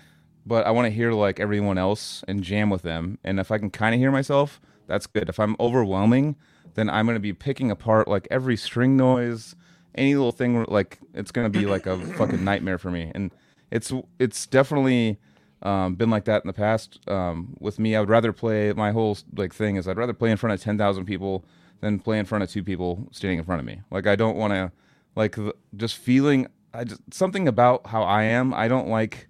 but 0.45 0.65
I 0.65 0.71
want 0.71 0.85
to 0.85 0.91
hear 0.91 1.11
like 1.11 1.39
everyone 1.39 1.77
else 1.77 2.23
and 2.27 2.43
jam 2.43 2.69
with 2.69 2.83
them. 2.83 3.17
And 3.23 3.39
if 3.39 3.51
I 3.51 3.57
can 3.57 3.71
kind 3.71 3.95
of 3.95 3.99
hear 3.99 4.11
myself, 4.11 4.61
that's 4.87 5.07
good. 5.07 5.27
If 5.29 5.39
I'm 5.39 5.55
overwhelming, 5.59 6.35
then 6.75 6.89
I'm 6.89 7.05
gonna 7.05 7.19
be 7.19 7.33
picking 7.33 7.71
apart 7.71 8.07
like 8.07 8.27
every 8.31 8.57
string 8.57 8.97
noise, 8.97 9.55
any 9.95 10.15
little 10.15 10.31
thing. 10.31 10.55
where, 10.55 10.65
Like 10.65 10.99
it's 11.13 11.31
gonna 11.31 11.49
be 11.49 11.65
like 11.65 11.85
a 11.85 11.97
fucking 12.17 12.43
nightmare 12.43 12.77
for 12.77 12.91
me. 12.91 13.11
And 13.13 13.31
it's 13.71 13.91
it's 14.19 14.45
definitely 14.45 15.19
um, 15.63 15.95
been 15.95 16.09
like 16.09 16.25
that 16.25 16.43
in 16.43 16.47
the 16.47 16.53
past. 16.53 16.99
Um, 17.09 17.55
with 17.59 17.79
me, 17.79 17.95
I 17.95 17.99
would 17.99 18.09
rather 18.09 18.33
play. 18.33 18.73
My 18.73 18.91
whole 18.91 19.17
like 19.35 19.53
thing 19.53 19.75
is 19.75 19.87
I'd 19.87 19.97
rather 19.97 20.13
play 20.13 20.31
in 20.31 20.37
front 20.37 20.53
of 20.53 20.61
ten 20.61 20.77
thousand 20.77 21.05
people 21.05 21.45
than 21.81 21.99
play 21.99 22.19
in 22.19 22.25
front 22.25 22.43
of 22.43 22.49
two 22.49 22.63
people 22.63 23.07
standing 23.11 23.39
in 23.39 23.45
front 23.45 23.59
of 23.59 23.65
me. 23.65 23.81
Like 23.89 24.07
I 24.07 24.15
don't 24.15 24.37
want 24.37 24.53
to, 24.53 24.71
like 25.15 25.37
just 25.75 25.97
feeling. 25.97 26.47
I 26.73 26.85
just 26.85 27.01
something 27.13 27.47
about 27.47 27.87
how 27.87 28.03
I 28.03 28.23
am. 28.23 28.53
I 28.53 28.67
don't 28.67 28.87
like, 28.87 29.27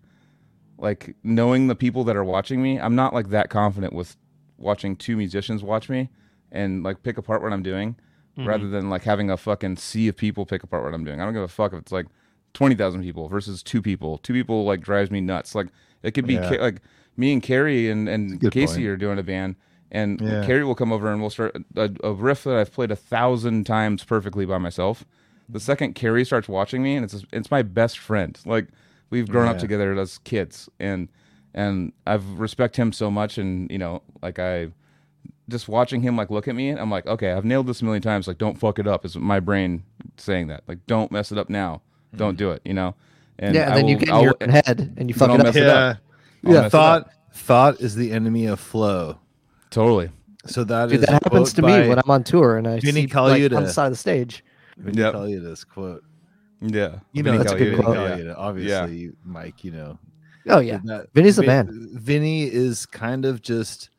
like 0.78 1.16
knowing 1.24 1.68
the 1.68 1.76
people 1.76 2.04
that 2.04 2.16
are 2.16 2.24
watching 2.24 2.62
me. 2.62 2.80
I'm 2.80 2.96
not 2.96 3.14
like 3.14 3.30
that 3.30 3.50
confident 3.50 3.94
with 3.94 4.16
watching 4.58 4.96
two 4.96 5.18
musicians 5.18 5.64
watch 5.64 5.90
me 5.90 6.10
and 6.52 6.84
like 6.84 7.04
pick 7.04 7.18
apart 7.18 7.42
what 7.42 7.54
I'm 7.54 7.64
doing, 7.64 7.96
mm-hmm. 8.38 8.48
rather 8.48 8.70
than 8.70 8.90
like 8.90 9.04
having 9.04 9.30
a 9.30 9.38
fucking 9.38 9.78
sea 9.78 10.08
of 10.08 10.18
people 10.18 10.46
pick 10.46 10.64
apart 10.64 10.84
what 10.84 10.94
I'm 10.94 11.04
doing. 11.04 11.22
I 11.22 11.26
don't 11.26 11.34
give 11.34 11.44
a 11.44 11.48
fuck 11.48 11.74
if 11.74 11.80
it's 11.80 11.92
like 11.92 12.08
twenty 12.54 12.76
thousand 12.76 13.04
people 13.04 13.28
versus 13.28 13.64
two 13.64 13.82
people. 13.82 14.18
Two 14.20 14.34
people 14.34 14.66
like 14.66 14.82
drives 14.82 15.12
me 15.12 15.22
nuts. 15.22 15.56
Like 15.56 15.68
it 16.04 16.12
could 16.12 16.28
be 16.28 16.36
Yeah. 16.36 16.50
Ca- 16.50 16.62
like 16.62 16.82
me 17.18 17.34
and 17.34 17.42
Carrie 17.42 17.90
and 17.90 18.08
and 18.08 18.40
Good 18.40 18.54
Casey 18.54 18.82
point. 18.82 18.88
are 18.88 18.98
doing 18.98 19.20
a 19.20 19.24
band. 19.24 19.56
And 19.92 20.22
Yeah. 20.22 20.46
Carrie 20.46 20.64
will 20.64 20.76
come 20.76 20.92
over 20.94 21.12
and 21.12 21.20
we'll 21.20 21.30
start 21.30 21.56
a, 21.76 21.92
a 22.04 22.14
riff 22.14 22.46
that 22.46 22.56
I've 22.56 22.72
played 22.72 22.92
a 22.92 22.96
thousand 22.96 23.66
times 23.66 24.04
perfectly 24.04 24.46
by 24.46 24.58
myself. 24.58 25.06
The 25.50 25.60
mm-hmm. 25.60 25.66
second 25.66 25.96
Carrie 25.96 26.24
starts 26.24 26.48
watching 26.48 26.82
me, 26.82 26.96
and 26.96 27.04
it's 27.04 27.26
it's 27.34 27.52
my 27.52 27.62
best 27.62 27.98
friend. 27.98 28.40
Like 28.46 28.68
we've 29.10 29.30
grown 29.30 29.48
up 29.48 29.58
together 29.60 29.98
as 30.00 30.18
kids, 30.20 30.70
and 30.80 31.10
and 31.54 31.92
I've 32.08 32.40
respect 32.40 32.78
him 32.78 32.94
so 32.94 33.12
much, 33.12 33.38
and 33.38 33.70
you 33.70 33.78
know, 33.78 34.02
like 34.22 34.40
I 34.40 34.70
just 35.52 35.68
watching 35.68 36.02
him 36.02 36.18
like 36.18 36.30
look 36.32 36.48
at 36.48 36.56
me, 36.56 36.70
and 36.70 36.80
I'm 36.80 36.90
like, 36.90 37.06
okay, 37.06 37.32
I've 37.34 37.46
nailed 37.46 37.68
this 37.68 37.82
a 37.82 37.86
million 37.86 38.02
times. 38.02 38.28
Like, 38.28 38.38
don't 38.40 38.58
fuck 38.58 38.80
it 38.80 38.88
up. 38.88 39.06
Is 39.06 39.16
my 39.16 39.40
brain 39.40 39.84
saying 40.18 40.48
that? 40.48 40.64
Like, 40.68 40.80
don't 40.88 41.12
mess 41.12 41.32
it 41.32 41.38
up 41.38 41.50
now. 41.50 41.82
Don't 42.16 42.38
do 42.38 42.52
it. 42.52 42.62
You 42.66 42.74
know. 42.74 42.96
And 43.40 43.56
yeah, 43.56 43.64
and 43.66 43.74
I 43.74 43.76
then 43.78 43.88
you 43.88 43.98
get 43.98 44.10
in 44.10 44.14
I'll- 44.16 44.24
your 44.24 44.36
own 44.42 44.50
head 44.50 44.94
and 44.98 45.10
you 45.10 45.14
fuck 45.14 45.30
it 45.30 45.40
up. 45.40 45.46
mess 45.46 45.56
it 45.56 45.68
up. 45.68 45.98
I'll 46.46 46.54
yeah. 46.54 46.70
Thought 46.70 47.10
thought 47.34 47.80
is 47.80 47.96
the 47.96 48.12
enemy 48.12 48.46
of 48.48 48.60
flow. 48.60 49.18
totally. 49.70 50.10
So 50.48 50.64
that 50.64 50.90
Dude, 50.90 51.02
is 51.02 51.06
that 51.06 51.24
happens 51.24 51.54
to 51.54 51.62
me 51.62 51.88
when 51.88 52.00
I'm 52.00 52.10
on 52.10 52.24
tour 52.24 52.58
and 52.58 52.68
I 52.68 52.80
Vinny 52.80 53.08
see 53.08 53.14
like, 53.16 53.54
on 53.54 53.64
the 53.64 53.70
side 53.72 53.86
of 53.86 53.92
the 53.94 53.98
stage. 53.98 54.44
Vinny 54.78 54.98
Yep. 54.98 55.14
Colaiuta's 55.14 55.64
quote. 55.64 56.04
Yeah. 56.62 56.96
You 57.14 57.22
know, 57.22 57.32
Vinny 57.34 57.44
that's 57.44 57.52
a 57.54 57.58
good 57.58 57.78
Colaiuta, 57.80 57.84
quote. 57.84 57.96
yeah. 57.98 58.18
Colaiuta, 58.18 58.36
obviously, 58.38 59.12
Mike. 59.24 59.64
You 59.64 59.72
know, 59.72 60.00
Oh 60.50 60.60
yeah, 60.60 60.80
that 60.86 61.14
Vinny's 61.14 61.36
the 61.36 61.44
Vin- 61.44 61.68
man. 61.68 61.90
Vinny 61.94 62.44
is 62.52 62.88
kind 62.88 63.26
of 63.26 63.44
just, 63.44 63.91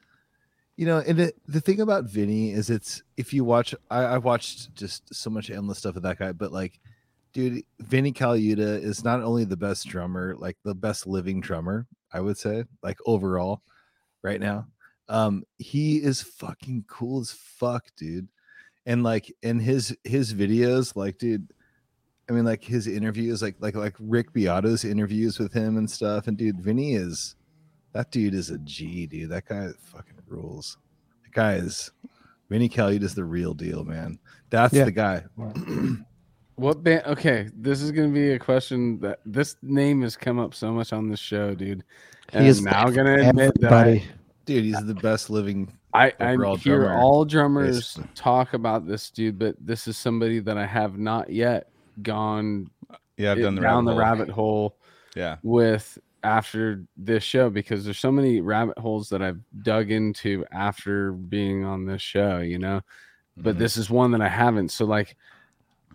you 0.76 0.86
know, 0.86 0.98
and 0.98 1.18
the, 1.18 1.32
the 1.46 1.60
thing 1.60 1.80
about 1.80 2.04
Vinny 2.04 2.50
is 2.52 2.70
it's 2.70 3.02
if 3.16 3.32
you 3.32 3.44
watch, 3.44 3.74
I, 3.90 4.04
I 4.04 4.18
watched 4.18 4.74
just 4.74 5.14
so 5.14 5.30
much 5.30 5.50
endless 5.50 5.78
stuff 5.78 5.96
of 5.96 6.02
that 6.02 6.18
guy, 6.18 6.32
but 6.32 6.52
like, 6.52 6.80
dude, 7.32 7.64
Vinny 7.80 8.12
Colaiuta 8.12 8.82
is 8.82 9.04
not 9.04 9.22
only 9.22 9.44
the 9.44 9.56
best 9.56 9.86
drummer, 9.86 10.34
like 10.38 10.56
the 10.64 10.74
best 10.74 11.06
living 11.06 11.40
drummer, 11.40 11.86
I 12.12 12.20
would 12.20 12.38
say, 12.38 12.64
like 12.82 12.98
overall, 13.06 13.62
right 14.22 14.40
now. 14.40 14.66
Um, 15.08 15.44
he 15.58 15.96
is 15.96 16.22
fucking 16.22 16.84
cool 16.88 17.20
as 17.20 17.32
fuck, 17.32 17.86
dude. 17.96 18.28
And 18.86 19.02
like 19.02 19.32
in 19.42 19.60
his 19.60 19.96
his 20.04 20.34
videos, 20.34 20.96
like, 20.96 21.18
dude, 21.18 21.52
I 22.28 22.32
mean, 22.32 22.44
like 22.44 22.64
his 22.64 22.86
interviews, 22.86 23.42
like 23.42 23.56
like 23.60 23.74
like 23.74 23.94
Rick 24.00 24.32
Beato's 24.32 24.84
interviews 24.84 25.38
with 25.38 25.52
him 25.52 25.76
and 25.76 25.90
stuff. 25.90 26.26
And 26.26 26.36
dude, 26.36 26.60
Vinny 26.60 26.94
is 26.94 27.36
that 27.92 28.10
dude 28.10 28.34
is 28.34 28.50
a 28.50 28.58
G, 28.58 29.06
dude. 29.06 29.30
That 29.30 29.46
guy 29.46 29.68
fucking 29.78 30.14
rules. 30.32 30.78
That 31.24 31.32
guy 31.32 31.54
is 31.54 31.90
Vinny 32.50 32.68
Colaiuta 32.68 33.02
is 33.04 33.14
the 33.14 33.24
real 33.24 33.54
deal, 33.54 33.84
man. 33.84 34.18
That's 34.50 34.74
Yeah. 34.74 34.84
the 34.84 34.90
guy. 34.92 35.24
What 36.56 36.84
band? 36.84 37.02
Okay, 37.06 37.48
this 37.56 37.80
is 37.80 37.90
gonna 37.92 38.08
be 38.08 38.32
a 38.32 38.38
question 38.38 39.00
that 39.00 39.20
this 39.24 39.56
name 39.62 40.02
has 40.02 40.16
come 40.16 40.38
up 40.38 40.54
so 40.54 40.70
much 40.70 40.92
on 40.92 41.08
this 41.08 41.18
show, 41.18 41.54
dude. 41.54 41.82
And 42.32 42.44
He 42.44 42.50
is 42.50 42.58
I'm 42.58 42.64
now 42.64 42.90
gonna 42.90 43.14
admit 43.28 43.54
that 43.60 43.72
everybody. 43.72 44.04
Dude, 44.44 44.64
he's 44.64 44.84
the 44.84 44.94
best 44.94 45.30
living. 45.30 45.72
I, 45.94 46.12
I, 46.20 46.36
hear 46.56 46.80
drummer, 46.80 46.94
all 46.94 47.24
drummers 47.24 47.94
basically. 47.94 48.10
talk 48.14 48.52
about 48.54 48.86
this 48.86 49.08
dude, 49.10 49.38
but 49.38 49.56
this 49.60 49.88
is 49.88 49.96
somebody 49.96 50.40
that 50.40 50.58
I 50.58 50.66
have 50.66 50.98
not 50.98 51.30
yet 51.30 51.68
gone 52.02 52.70
Yeah, 53.16 53.32
I've 53.32 53.38
it- 53.38 53.42
done 53.42 53.54
the 53.54 53.62
down 53.62 53.86
rabbit 53.86 53.86
the 53.86 53.92
hole. 53.94 53.98
rabbit 54.02 54.28
hole 54.30 54.76
Yeah. 55.16 55.36
with 55.42 55.98
after 56.24 56.84
this 56.96 57.22
show 57.24 57.50
because 57.50 57.84
there's 57.84 57.98
so 57.98 58.12
many 58.12 58.40
rabbit 58.40 58.78
holes 58.78 59.08
that 59.10 59.22
I've 59.22 59.40
dug 59.62 59.90
into 59.90 60.44
after 60.52 61.12
being 61.12 61.64
on 61.64 61.84
this 61.86 62.02
show, 62.02 62.38
you 62.38 62.58
know. 62.58 62.80
But 63.36 63.56
Mhm. 63.56 63.58
this 63.58 63.76
is 63.76 63.90
one 63.90 64.10
that 64.12 64.20
I 64.20 64.28
haven't. 64.28 64.70
So 64.70 64.84
like 64.84 65.16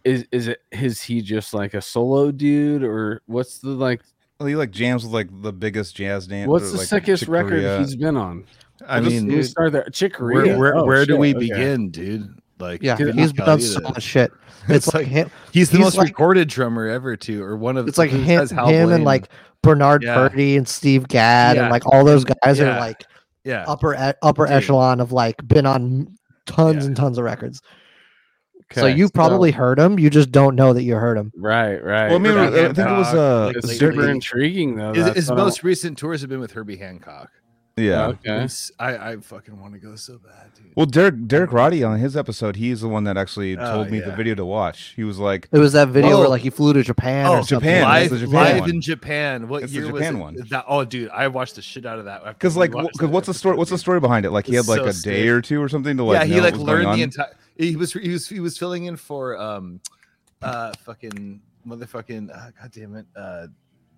is 0.03 0.25
is 0.31 0.47
it 0.47 0.61
is 0.71 1.01
he 1.01 1.21
just 1.21 1.53
like 1.53 1.73
a 1.73 1.81
solo 1.81 2.31
dude 2.31 2.83
or 2.83 3.21
what's 3.25 3.59
the 3.59 3.69
like 3.69 4.01
Well, 4.39 4.47
he 4.47 4.55
like 4.55 4.71
jams 4.71 5.03
with 5.03 5.13
like 5.13 5.29
the 5.41 5.51
biggest 5.53 5.95
jazz 5.95 6.27
dance. 6.27 6.47
what's 6.47 6.71
the 6.71 6.77
like, 6.77 6.87
sickest 6.87 7.23
Chick 7.23 7.29
record 7.29 7.49
Corea. 7.61 7.79
he's 7.79 7.95
been 7.95 8.15
on? 8.17 8.45
I 8.87 8.99
Let's- 8.99 9.13
mean, 9.13 9.27
let 9.27 9.37
me 9.37 9.43
start 9.43 9.71
there. 9.71 9.85
Chick 9.91 10.19
where 10.19 10.31
Corea. 10.33 10.57
where, 10.57 10.75
Oh, 10.77 10.85
where 10.85 11.05
do 11.05 11.13
shit, 11.13 11.19
we 11.19 11.29
okay. 11.35 11.39
begin, 11.49 11.89
dude? 11.89 12.29
Like, 12.59 12.81
Yeah, 12.83 12.95
Vinny 12.95 13.21
he's 13.23 13.73
so 13.73 13.79
much 13.81 14.03
shit. 14.03 14.31
It's 14.69 14.85
It's 14.87 14.87
like 14.87 15.03
like- 15.05 15.07
him. 15.07 15.31
He's 15.53 15.69
the 15.69 15.77
he's 15.77 15.85
most 15.85 15.97
like- 15.97 16.09
recorded 16.09 16.47
drummer 16.49 16.87
ever, 16.87 17.15
too, 17.15 17.41
or 17.41 17.55
one 17.55 17.77
of. 17.77 17.87
It's 17.87 17.97
like 17.97 18.09
him, 18.09 18.47
him 18.49 18.91
and 18.91 19.03
like 19.05 19.29
Bernard 19.63 20.03
Yeah. 20.03 20.15
Purdie 20.15 20.57
and 20.57 20.67
Steve 20.67 21.07
Gadd 21.07 21.55
Yeah. 21.55 21.63
and 21.63 21.71
like 21.71 21.85
all 21.85 22.03
those 22.05 22.23
guys 22.23 22.59
Yeah. 22.59 22.75
are 22.75 22.79
like 22.79 23.03
yeah, 23.43 23.65
upper 23.67 24.13
upper 24.21 24.45
Dude. 24.45 24.55
echelon 24.55 24.99
of 24.99 25.11
like 25.11 25.35
been 25.47 25.65
on 25.65 26.15
tons 26.45 26.83
Yeah. 26.83 26.87
and 26.87 26.95
tons 26.95 27.17
of 27.17 27.23
records. 27.23 27.61
so 28.73 28.85
you 28.85 29.07
probably 29.09 29.51
heard 29.51 29.79
him. 29.79 29.97
You 29.97 30.09
just 30.09 30.31
don't 30.31 30.55
know 30.55 30.73
that 30.73 30.83
you 30.83 30.95
heard 30.95 31.17
him. 31.17 31.31
right, 31.37 31.81
right. 31.81 32.07
Well, 32.07 32.15
I 32.15 32.19
mean, 32.19 32.37
I 32.37 32.49
think 32.49 32.77
it 32.77 32.85
was 32.85 33.13
uh, 33.13 33.53
like, 33.63 33.73
super 33.75 34.09
intriguing 34.09 34.75
though. 34.75 34.93
His, 34.93 35.07
his 35.13 35.31
most 35.31 35.63
recent 35.63 35.97
tours 35.97 36.19
have 36.21 36.29
been 36.29 36.41
with 36.41 36.51
Herbie 36.51 36.75
Hancock. 36.77 37.29
Yeah. 37.77 38.07
Okay. 38.07 38.47
I, 38.79 39.11
I 39.11 39.17
fucking 39.17 39.59
want 39.59 39.73
to 39.73 39.79
go 39.79 39.95
so 39.95 40.17
bad, 40.17 40.53
dude. 40.55 40.71
Well, 40.75 40.85
Derek 40.87 41.27
Derek 41.27 41.53
Roddy 41.53 41.83
on 41.83 41.99
his 41.99 42.17
episode, 42.17 42.55
he's 42.55 42.81
the 42.81 42.87
one 42.87 43.03
that 43.03 43.17
actually 43.17 43.57
Oh, 43.57 43.73
told 43.73 43.91
me 43.91 43.99
the 43.99 44.11
video 44.11 44.35
to 44.35 44.45
watch. 44.45 44.93
He 44.95 45.03
was 45.03 45.19
like, 45.19 45.47
It 45.51 45.59
was 45.59 45.73
that 45.73 45.89
video 45.89 46.19
where 46.19 46.27
like 46.27 46.41
he 46.41 46.49
flew 46.49 46.73
to 46.73 46.83
Japan. 46.83 47.27
Oh, 47.27 47.37
or. 47.37 47.43
Japan, 47.43 47.83
live, 47.83 48.09
the 48.09 48.17
Japan 48.17 48.33
live 48.33 48.59
one. 48.61 48.69
in 48.71 48.81
Japan. 48.81 49.47
What 49.47 49.61
That's 49.61 49.73
the 49.73 49.79
year 49.79 49.91
Japan 49.91 50.19
was 50.19 50.33
it? 50.35 50.39
one. 50.39 50.47
That, 50.49 50.65
oh, 50.67 50.83
dude, 50.85 51.09
I 51.11 51.27
watched 51.27 51.55
the 51.55 51.61
shit 51.61 51.85
out 51.85 51.99
of 51.99 52.05
that. 52.05 52.23
because 52.25 52.57
like, 52.57 52.71
because 52.71 53.09
what's 53.09 53.27
the 53.27 53.33
story? 53.33 53.57
What's 53.57 53.71
the 53.71 53.77
story 53.77 53.99
behind 53.99 54.25
it? 54.25 54.31
Like, 54.31 54.47
he 54.47 54.55
had 54.55 54.67
like 54.67 54.79
so 54.79 54.85
a 54.85 54.93
sick. 54.93 55.13
day 55.13 55.27
or 55.27 55.41
two 55.41 55.61
or 55.61 55.69
something 55.69 55.95
to 55.97 56.03
like. 56.03 56.19
yeah, 56.19 56.25
he 56.25 56.35
know 56.37 56.43
like 56.43 56.53
what 56.53 56.59
was 56.61 56.67
learned 56.67 56.93
the 56.99 57.03
entire. 57.03 57.35
He 57.57 57.75
was 57.75 57.93
he 57.93 58.09
was 58.09 58.27
he 58.27 58.39
was 58.39 58.57
filling 58.57 58.85
in 58.85 58.97
for 58.97 59.37
um, 59.37 59.81
uh, 60.41 60.73
fucking 60.83 61.41
motherfucking. 61.67 62.29
Uh, 62.29 62.51
God 62.59 62.71
damn 62.71 62.95
it. 62.95 63.05
Uh, 63.15 63.47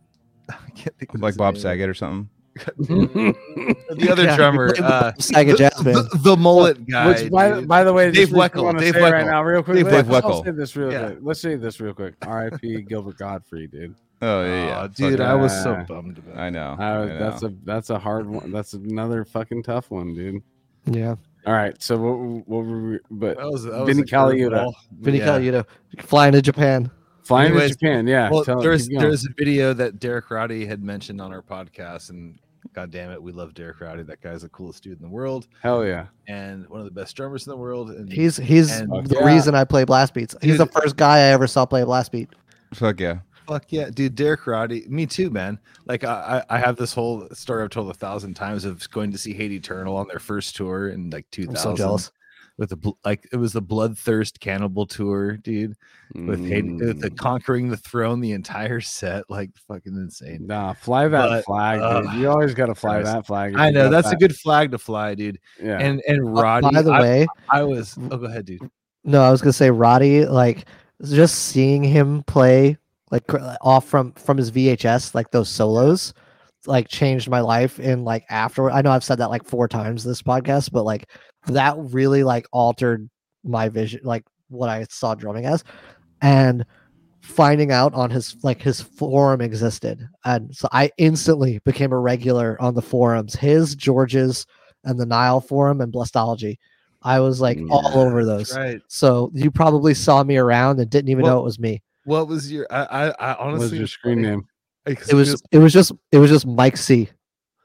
I 0.50 0.70
can't 0.76 0.98
think 0.98 1.14
of 1.14 1.22
like 1.22 1.36
Bob 1.36 1.56
name. 1.56 1.62
Saget 1.62 1.90
or 1.90 1.94
something. 1.94 2.30
the 2.78 4.08
other 4.12 4.24
Yeah, 4.24 4.36
drummer, 4.36 4.70
like 4.70 4.82
uh, 4.82 5.12
Saga 5.20 5.54
the, 5.56 5.70
the, 6.12 6.18
the 6.20 6.38
mullet 6.38 6.86
guy. 6.88 7.08
Which, 7.08 7.32
by, 7.32 7.52
dude. 7.52 7.68
by 7.68 7.84
the 7.84 7.94
way, 7.94 8.12
Dave 8.12 8.30
just 8.30 8.34
what 8.34 8.56
I 8.56 8.58
Weckl, 8.60 8.80
Dave 8.80 8.94
say 8.94 9.02
right 9.12 9.26
now, 9.26 9.44
real 9.44 9.64
quick. 9.64 9.78
Dave 9.78 9.86
Let's- 9.88 10.08
Weckl. 10.08 10.24
I'll 10.32 10.44
say 10.44 10.52
this 10.52 10.76
real 10.76 10.92
Yeah. 10.92 11.06
quick. 11.08 11.20
Let's 11.22 11.42
say 11.42 11.56
this 11.56 11.80
real 11.80 11.94
quick. 11.94 12.16
R.I.P. 12.22 12.82
Gilbert 12.90 13.18
Gottfried, 13.18 13.72
dude. 13.72 13.96
Oh 14.22 14.44
yeah, 14.44 14.66
yeah. 14.66 14.78
Aw, 14.80 14.82
Fuck 14.84 14.94
dude, 14.96 15.20
yeah. 15.20 15.32
I 15.32 15.36
was 15.36 15.54
so 15.64 15.86
bummed 15.88 16.18
about. 16.18 16.38
I 16.38 16.50
know. 16.50 16.76
Uh, 16.78 17.04
I 17.04 17.06
that's 17.18 17.44
a 17.44 17.54
that's 17.64 17.90
a 17.90 17.98
hard 17.98 18.28
one. 18.30 18.52
That's 18.52 18.74
another 18.74 19.24
fucking 19.24 19.64
tough 19.64 19.90
one, 19.92 20.14
dude. 20.14 20.44
Yeah, 20.86 21.16
All 21.46 21.54
right, 21.54 21.82
so 21.82 21.98
what, 21.98 22.48
what 22.48 22.66
were 22.66 22.90
we, 22.92 23.00
but 23.12 23.38
That 23.38 23.46
was, 23.52 23.64
that 23.64 23.80
was 23.80 23.88
Vinny 23.88 24.02
a 24.02 24.06
Colaiuta. 24.06 24.50
curveball. 24.52 24.74
Vinny 25.00 25.18
Yeah. 25.20 25.26
Colaiuta 25.28 25.66
flying 26.00 26.34
to 26.34 26.42
Japan. 26.42 26.90
flying 27.24 27.52
Anyways, 27.52 27.72
to 27.72 27.76
Japan, 27.78 28.08
yeah. 28.08 28.30
Well, 28.32 28.44
there's 28.60 28.88
there's 28.90 29.26
a 29.26 29.30
video 29.38 29.74
that 29.74 30.00
Derek 30.00 30.32
Roddy 30.32 30.66
had 30.66 30.84
mentioned 30.84 31.22
on 31.22 31.32
our 31.32 31.42
podcast, 31.44 32.10
and 32.10 32.40
god 32.74 32.92
damn 32.92 33.12
it, 33.12 33.22
we 33.22 33.32
love 33.32 33.54
Derek 33.54 33.80
Roddy. 33.82 34.04
That 34.04 34.22
guy's 34.22 34.42
the 34.44 34.50
coolest 34.50 34.84
dude 34.84 34.98
in 34.98 35.04
the 35.04 35.10
world 35.10 35.48
hell 35.62 35.86
yeah. 35.86 36.08
and 36.28 36.68
one 36.70 36.80
of 36.80 36.86
the 36.86 36.92
best 36.92 37.16
drummers 37.16 37.46
in 37.48 37.52
the 37.52 37.58
world. 37.58 37.90
And 37.92 38.12
He's 38.12 38.38
he's 38.38 38.72
And- 38.80 38.90
the 39.08 39.16
Yeah. 39.20 39.26
reason 39.26 39.56
I 39.56 39.64
play 39.64 39.84
blast 39.84 40.14
beats. 40.14 40.36
He's 40.42 40.58
Dude. 40.58 40.68
the 40.68 40.72
first 40.82 40.96
guy 40.96 41.18
I 41.18 41.22
ever 41.32 41.48
saw 41.48 41.66
play 41.66 41.84
blast 41.84 42.12
beat. 42.12 42.30
Fuck 42.74 43.00
yeah. 43.00 43.20
fuck 43.48 43.66
yeah, 43.70 43.90
dude. 43.90 44.14
Derek 44.16 44.46
Roddy, 44.46 44.86
me 44.88 45.06
too, 45.08 45.30
man. 45.32 45.58
Like 45.88 46.04
I, 46.04 46.44
I 46.50 46.58
I 46.58 46.60
have 46.60 46.76
this 46.76 46.94
whole 46.94 47.28
story 47.34 47.64
I've 47.64 47.72
told 47.72 47.90
a 47.90 47.94
thousand 47.96 48.36
times 48.36 48.64
of 48.66 48.88
going 48.92 49.12
to 49.12 49.18
see 49.18 49.34
Hate 49.34 49.52
Eternal 49.52 49.96
on 49.98 50.08
their 50.08 50.20
first 50.20 50.56
tour 50.56 50.90
in 50.90 51.10
like 51.10 51.26
I'm 51.38 51.46
2000 51.46 51.58
so 51.58 51.76
jealous. 51.76 52.12
With 52.60 52.70
the 52.70 52.92
like 53.04 53.28
it 53.32 53.38
was 53.38 53.54
the 53.54 53.62
Bloodthirst 53.62 54.40
Cannibal 54.40 54.86
tour, 54.86 55.38
dude. 55.38 55.76
With 56.14 56.46
Hate, 56.46 56.66
with 56.66 57.02
the 57.02 57.10
Mm. 57.10 57.18
Conquering 57.18 57.70
the 57.70 57.78
Throne, 57.78 58.20
the 58.20 58.34
entire 58.34 58.82
set, 58.82 59.24
like 59.30 59.50
fucking 59.68 59.96
insane. 59.96 60.46
Nah, 60.46 60.74
fly 60.74 61.08
that 61.08 61.30
But, 61.30 61.46
flag, 61.46 61.80
uh, 61.80 62.02
dude. 62.02 62.14
You 62.22 62.30
always 62.30 62.54
gotta 62.54 62.76
fly 62.76 63.02
Christ. 63.02 63.14
that 63.14 63.26
flag. 63.26 63.56
I 63.56 63.70
know 63.72 63.86
got 63.86 63.92
that's 63.92 64.12
a 64.12 64.16
good 64.18 64.36
flag 64.36 64.72
to 64.72 64.78
fly, 64.78 65.16
dude. 65.16 65.40
Yeah. 65.62 65.78
And 65.80 66.02
and 66.08 66.20
Uh, 66.20 66.30
Roddy, 66.32 66.70
By 66.72 66.82
the 66.82 66.92
I, 66.92 67.02
way, 67.02 67.28
I 67.50 67.64
was. 67.64 67.96
Oh, 68.12 68.18
go 68.18 68.26
ahead, 68.26 68.46
dude. 68.46 68.62
no, 69.04 69.22
I 69.24 69.32
was 69.32 69.42
gonna 69.42 69.54
say 69.54 69.72
Roddy, 69.72 70.26
like 70.26 70.66
just 71.10 71.36
seeing 71.46 71.84
him 71.84 72.24
play 72.24 72.78
like 73.12 73.24
off 73.62 73.86
from 73.88 74.12
from 74.14 74.38
his 74.38 74.52
VHS, 74.52 75.16
like 75.16 75.32
those 75.32 75.48
solos, 75.50 76.14
like 76.66 76.88
changed 76.88 77.30
my 77.30 77.40
life. 77.40 77.80
And 77.80 78.04
like 78.04 78.26
afterward 78.30 78.72
I 78.72 78.82
know 78.82 78.92
I've 78.92 79.04
said 79.04 79.20
that 79.20 79.30
like 79.30 79.46
four 79.46 79.68
times 79.68 80.04
this 80.04 80.22
podcast, 80.22 80.72
but 80.72 80.84
like 80.86 81.08
that 81.48 81.76
really 81.78 82.24
like 82.24 82.48
altered 82.52 83.10
my 83.44 83.70
vision, 83.70 84.02
like 84.04 84.26
what 84.50 84.70
I 84.70 84.86
saw 84.90 85.16
drumming 85.16 85.46
as, 85.46 85.64
and 86.22 86.66
finding 87.22 87.72
out 87.72 87.94
on 87.94 88.10
his 88.10 88.36
like 88.44 88.62
his 88.62 88.82
forum 88.82 89.42
existed, 89.42 90.08
and 90.26 90.56
so 90.56 90.68
I 90.72 90.92
instantly 90.98 91.60
became 91.66 91.92
a 91.92 92.00
regular 92.00 92.58
on 92.62 92.76
the 92.76 92.82
forums, 92.82 93.36
his 93.36 93.76
George's 93.76 94.46
and 94.84 95.00
the 95.00 95.06
Nile 95.06 95.42
forum 95.42 95.82
and 95.82 95.94
Blastology. 95.94 96.58
I 97.02 97.20
was 97.20 97.40
like 97.40 97.60
all 97.70 97.98
over 97.98 98.26
those. 98.26 98.56
Right. 98.56 98.82
So 98.88 99.32
you 99.34 99.52
probably 99.52 99.94
saw 99.94 100.24
me 100.24 100.38
around 100.38 100.80
and 100.80 100.90
didn't 100.90 101.10
even 101.10 101.24
Well, 101.24 101.36
know 101.36 101.40
it 101.40 101.46
was 101.46 101.60
me. 101.60 101.82
What 102.04 102.28
was 102.28 102.52
your? 102.52 102.68
I 102.70 102.84
I, 102.84 103.08
I 103.08 103.30
What 103.30 103.54
was 103.54 103.62
honestly 103.62 103.78
your 103.78 103.88
screen 103.88 104.22
name? 104.22 104.48
It 104.86 105.14
was 105.14 105.42
it 105.52 105.60
was 105.60 105.72
just 105.72 105.92
it 106.12 106.18
was 106.18 106.30
just 106.30 106.46
Mike 106.46 106.78
C. 106.78 107.10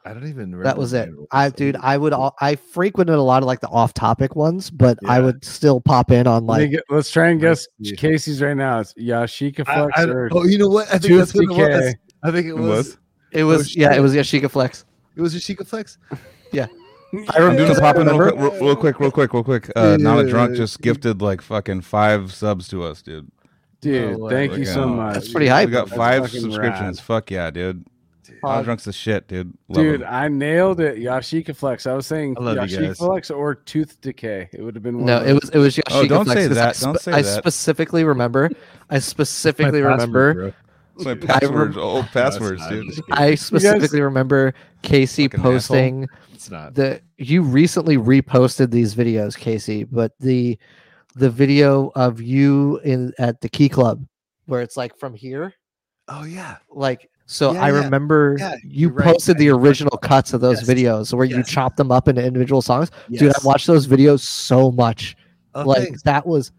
I 0.04 0.12
don't 0.12 0.24
even. 0.24 0.36
Remember 0.52 0.64
That 0.64 0.76
was 0.76 0.92
it. 0.92 1.08
I 1.30 1.48
dude, 1.50 1.76
I 1.76 1.96
would 1.96 2.12
all, 2.12 2.34
I 2.40 2.56
frequented 2.56 3.14
a 3.14 3.22
lot 3.22 3.42
of 3.42 3.46
like 3.46 3.60
the 3.60 3.68
off 3.68 3.94
topic 3.94 4.36
ones, 4.36 4.68
but 4.70 4.98
I 5.06 5.20
would 5.20 5.44
still 5.44 5.80
pop 5.80 6.10
in 6.10 6.26
on 6.26 6.46
like 6.46 6.70
get- 6.72 6.84
let's 6.90 7.10
try 7.10 7.28
and 7.28 7.40
guess 7.40 7.66
Yeah. 7.78 7.96
Casey's 7.96 8.42
right 8.42 8.56
now. 8.56 8.80
It's 8.80 8.92
Yashika 8.94 9.60
I, 9.66 9.74
Flex 9.74 9.98
I, 9.98 10.04
or 10.04 10.28
oh, 10.32 10.44
you 10.44 10.58
know 10.58 10.68
what? 10.68 10.88
I 10.92 10.98
think 10.98 11.16
that's 11.16 11.34
what 11.34 11.44
it 11.44 11.48
was. 11.48 11.56
Decay. 11.56 11.94
I 12.22 12.30
think 12.30 12.46
it 12.46 12.50
It 12.50 12.56
was. 12.56 12.68
was? 12.86 12.98
it 13.32 13.44
was 13.44 13.76
yeah, 13.76 13.90
it 13.90 13.94
shit. 13.94 14.02
was 14.02 14.14
Yashika 14.14 14.50
Flex. 14.50 14.84
It 15.16 15.20
was 15.22 15.34
Yashika 15.34 15.66
Flex. 15.66 15.96
Yeah. 16.52 16.66
I'm 17.12 17.56
doing 17.56 17.70
a 17.70 17.74
remember 17.74 17.80
pop 17.80 17.96
in 17.96 18.06
real 18.08 18.16
quick, 18.32 18.34
real, 18.40 18.60
real 18.60 18.76
quick, 18.76 19.00
real 19.00 19.10
quick, 19.10 19.32
real 19.32 19.44
quick. 19.44 19.70
Uh, 19.76 19.96
Not 19.98 20.18
a 20.18 20.28
drunk 20.28 20.56
just 20.56 20.80
gifted 20.80 21.22
like 21.22 21.40
fucking 21.40 21.82
five 21.82 22.32
subs 22.32 22.66
to 22.68 22.82
us, 22.82 23.02
dude. 23.02 23.30
Dude, 23.80 24.18
No 24.18 24.28
thank 24.28 24.52
way. 24.52 24.58
you 24.58 24.64
so 24.64 24.86
much. 24.88 25.14
That's 25.14 25.30
pretty 25.30 25.46
hype. 25.46 25.68
We 25.68 25.72
got 25.72 25.86
That's 25.86 25.96
five 25.96 26.28
subscriptions. 26.30 26.98
rad. 26.98 27.04
Fuck 27.06 27.30
yeah, 27.30 27.50
dude. 27.50 27.86
Not 28.44 28.60
a 28.60 28.64
drunk's 28.64 28.84
the 28.84 28.92
shit, 28.92 29.26
dude. 29.28 29.52
Love 29.68 29.76
Dude, 29.84 30.02
'em. 30.02 30.08
I 30.10 30.28
nailed 30.28 30.80
it. 30.80 30.96
Yashika 30.98 31.54
Flex. 31.56 31.86
I 31.86 31.94
was 31.94 32.06
saying 32.06 32.36
I 32.38 32.42
love 32.42 32.70
you 32.70 32.78
Yashika. 32.78 32.96
Flex 32.96 33.30
or 33.30 33.54
Tooth 33.54 34.00
Decay. 34.00 34.48
It 34.52 34.62
would 34.62 34.74
have 34.74 34.82
been 34.82 34.98
one 34.98 35.06
No, 35.06 35.18
of 35.20 35.26
it 35.28 35.32
was 35.34 35.50
it 35.50 35.58
was 35.58 35.78
oh, 35.78 35.82
Yashika 35.82 36.04
Oh, 36.04 36.06
don't 36.06 36.24
Flex 36.24 36.40
say 36.40 36.48
'cause 36.48 36.56
I 36.58 36.64
that. 36.66 36.78
Don't 36.80 36.94
spe- 36.96 37.02
say 37.04 37.12
I 37.12 37.22
that. 37.22 37.38
specifically 37.38 38.04
remember 38.04 38.50
I 38.90 38.98
specifically 38.98 39.82
My 39.82 39.88
password, 39.96 40.00
remember 40.08 40.34
bro. 40.34 40.52
It's 40.96 41.04
my 41.06 41.14
passwords, 41.16 41.76
old 41.76 42.06
passwords, 42.12 42.60
not. 42.60 42.70
dude. 42.70 43.00
I 43.10 43.34
specifically 43.34 44.00
remember 44.00 44.54
Casey 44.82 45.24
Fucking 45.26 45.40
asshole. 45.40 45.52
posting 45.52 46.08
It's 46.32 46.50
not. 46.50 46.74
the 46.74 47.00
you 47.18 47.42
recently 47.42 47.96
reposted 47.96 48.70
these 48.70 48.94
videos, 48.94 49.36
Casey, 49.36 49.82
but 49.84 50.12
the 50.20 50.56
the 51.16 51.30
video 51.30 51.90
of 51.96 52.20
you 52.20 52.78
in 52.84 53.12
at 53.18 53.40
the 53.40 53.48
Key 53.48 53.68
Club 53.68 54.06
where 54.46 54.60
it's 54.60 54.76
like 54.76 54.96
from 54.96 55.14
here, 55.14 55.54
Oh 56.06 56.22
yeah. 56.24 56.58
like 56.70 57.10
so 57.26 57.52
Yeah, 57.52 57.62
I 57.62 57.68
yeah. 57.70 57.84
remember 57.84 58.36
Yeah, 58.38 58.54
you 58.62 58.70
you're 58.88 58.90
right. 58.90 59.04
posted 59.06 59.38
the 59.38 59.50
right. 59.50 59.60
original 59.60 59.96
cuts 59.96 60.32
of 60.34 60.40
those 60.40 60.66
Yes. 60.66 60.68
videos 60.68 61.12
where 61.14 61.24
you 61.26 61.36
Yes. 61.38 61.48
chopped 61.48 61.76
them 61.76 61.90
up 61.90 62.08
into 62.08 62.22
individual 62.24 62.60
songs. 62.62 62.90
Dude, 63.10 63.22
I 63.22 63.26
Yes. 63.26 63.44
watched 63.44 63.66
those 63.66 63.86
videos 63.86 64.20
so 64.20 64.70
much. 64.70 65.16
Oh, 65.54 65.62
like 65.64 66.00
that 66.02 66.26
was 66.26 66.52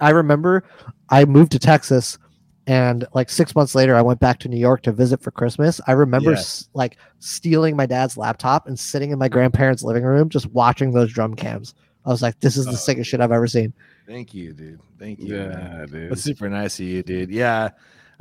I 0.00 0.10
remember 0.10 0.64
I 1.10 1.24
moved 1.26 1.52
to 1.52 1.58
Texas 1.58 2.18
and 2.66 3.04
like 3.14 3.30
6 3.30 3.54
months 3.54 3.74
later 3.74 3.94
I 3.96 4.02
went 4.02 4.20
back 4.20 4.38
to 4.40 4.48
New 4.48 4.58
York 4.58 4.82
to 4.82 4.92
visit 4.92 5.20
for 5.22 5.30
Christmas. 5.30 5.80
I 5.86 5.92
remember 5.92 6.30
Yes. 6.32 6.40
s- 6.40 6.68
like 6.74 6.96
stealing 7.18 7.76
my 7.76 7.86
dad's 7.86 8.16
laptop 8.16 8.66
and 8.66 8.78
sitting 8.78 9.10
in 9.10 9.18
my 9.18 9.28
grandparents' 9.28 9.82
living 9.82 10.04
room 10.04 10.28
just 10.28 10.46
watching 10.52 10.92
those 10.92 11.12
drum 11.12 11.34
cams. 11.34 11.74
I 12.06 12.10
was 12.10 12.22
like 12.22 12.38
this 12.40 12.56
is 12.56 12.64
the 12.66 12.72
Oh, 12.72 12.76
sickest 12.76 13.10
shit 13.10 13.20
I've 13.20 13.32
ever 13.32 13.46
seen. 13.46 13.72
Thank 14.06 14.34
you, 14.34 14.52
dude. 14.52 14.80
Thank 14.98 15.20
you. 15.20 15.34
man. 15.36 15.50
Yeah, 15.50 15.86
dude. 15.86 16.10
That's 16.10 16.22
super 16.22 16.48
nice 16.48 16.78
of 16.80 16.86
you, 16.86 17.02
dude. 17.02 17.30
Yeah, 17.30 17.68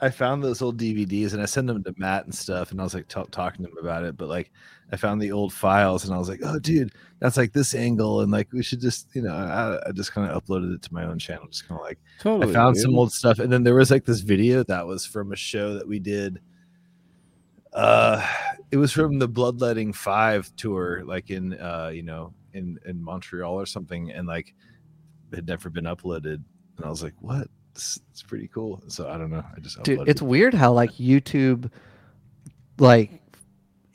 I 0.01 0.09
found 0.09 0.43
those 0.43 0.61
old 0.61 0.79
DVDs 0.79 1.33
and 1.33 1.41
I 1.41 1.45
sent 1.45 1.67
them 1.67 1.83
to 1.83 1.93
Matt 1.97 2.25
and 2.25 2.33
stuff, 2.33 2.71
and 2.71 2.79
I 2.79 2.83
was 2.83 2.93
like 2.93 3.07
ta- 3.07 3.25
talking 3.31 3.65
to 3.65 3.71
him 3.71 3.77
about 3.77 4.05
it. 4.05 4.15
But 4.15 4.29
like, 4.29 4.51
I 4.91 4.95
found 4.95 5.21
the 5.21 5.31
old 5.31 5.51
files 5.51 6.05
and 6.05 6.13
I 6.13 6.17
was 6.17 6.29
like, 6.29 6.39
oh, 6.43 6.57
dude, 6.57 6.93
that's 7.19 7.37
like 7.37 7.51
this 7.51 7.75
angle, 7.75 8.21
and 8.21 8.31
like 8.31 8.51
we 8.53 8.63
should 8.63 8.79
just, 8.79 9.07
you 9.13 9.21
know, 9.21 9.33
I, 9.33 9.89
I 9.89 9.91
just 9.91 10.13
kind 10.13 10.31
of 10.31 10.41
uploaded 10.43 10.73
it 10.73 10.81
to 10.83 10.93
my 10.93 11.03
own 11.03 11.19
channel, 11.19 11.47
just 11.47 11.67
kind 11.67 11.79
of 11.79 11.85
like 11.85 11.99
Totally. 12.19 12.51
I 12.51 12.53
found 12.53 12.75
dude. 12.75 12.83
some 12.83 12.97
old 12.97 13.11
stuff, 13.11 13.39
and 13.39 13.51
then 13.51 13.63
there 13.63 13.75
was 13.75 13.91
like 13.91 14.05
this 14.05 14.21
video 14.21 14.63
that 14.63 14.87
was 14.87 15.05
from 15.05 15.33
a 15.33 15.35
show 15.35 15.73
that 15.73 15.87
we 15.87 15.99
did. 15.99 16.39
Uh, 17.73 18.25
it 18.71 18.77
was 18.77 18.91
from 18.91 19.19
the 19.19 19.27
Bloodletting 19.27 19.93
Five 19.93 20.51
tour, 20.55 21.03
like 21.05 21.29
in 21.29 21.53
uh, 21.59 21.91
you 21.93 22.03
know, 22.03 22.33
in 22.53 22.79
in 22.85 23.03
Montreal 23.03 23.53
or 23.53 23.65
something, 23.65 24.11
and 24.11 24.27
like 24.27 24.55
it 25.31 25.35
had 25.35 25.47
never 25.47 25.69
been 25.69 25.85
uploaded, 25.85 26.41
and 26.77 26.85
I 26.85 26.89
was 26.89 27.03
like, 27.03 27.13
what? 27.19 27.47
This, 27.79 27.97
it's 28.11 28.21
pretty 28.21 28.49
cool. 28.49 28.83
So 28.87 29.07
I 29.07 29.17
don't 29.17 29.31
know. 29.31 29.41
I 29.55 29.61
just 29.61 29.81
Dude, 29.83 30.05
it's 30.05 30.21
it. 30.21 30.25
weird 30.25 30.53
how 30.53 30.73
like 30.73 30.91
YouTube 30.95 31.71
like 32.77 33.21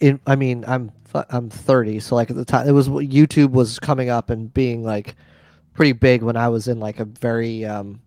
in 0.01 0.19
I 0.27 0.37
mean, 0.37 0.65
I'm 0.67 0.91
I'm 1.29 1.51
30, 1.51 2.01
so 2.01 2.15
like 2.15 2.31
at 2.31 2.37
the 2.37 2.47
time 2.47 2.67
it 2.67 2.73
was 2.73 2.89
YouTube 2.89 3.51
was 3.51 3.79
coming 3.79 4.09
up 4.09 4.31
and 4.31 4.53
being 4.55 4.83
like 4.83 5.17
pretty 5.75 5.93
big 5.93 6.23
when 6.23 6.35
I 6.35 6.49
was 6.49 6.67
in 6.67 6.81
like 6.81 6.99
a 6.99 7.05
very 7.05 7.67
um 7.67 8.01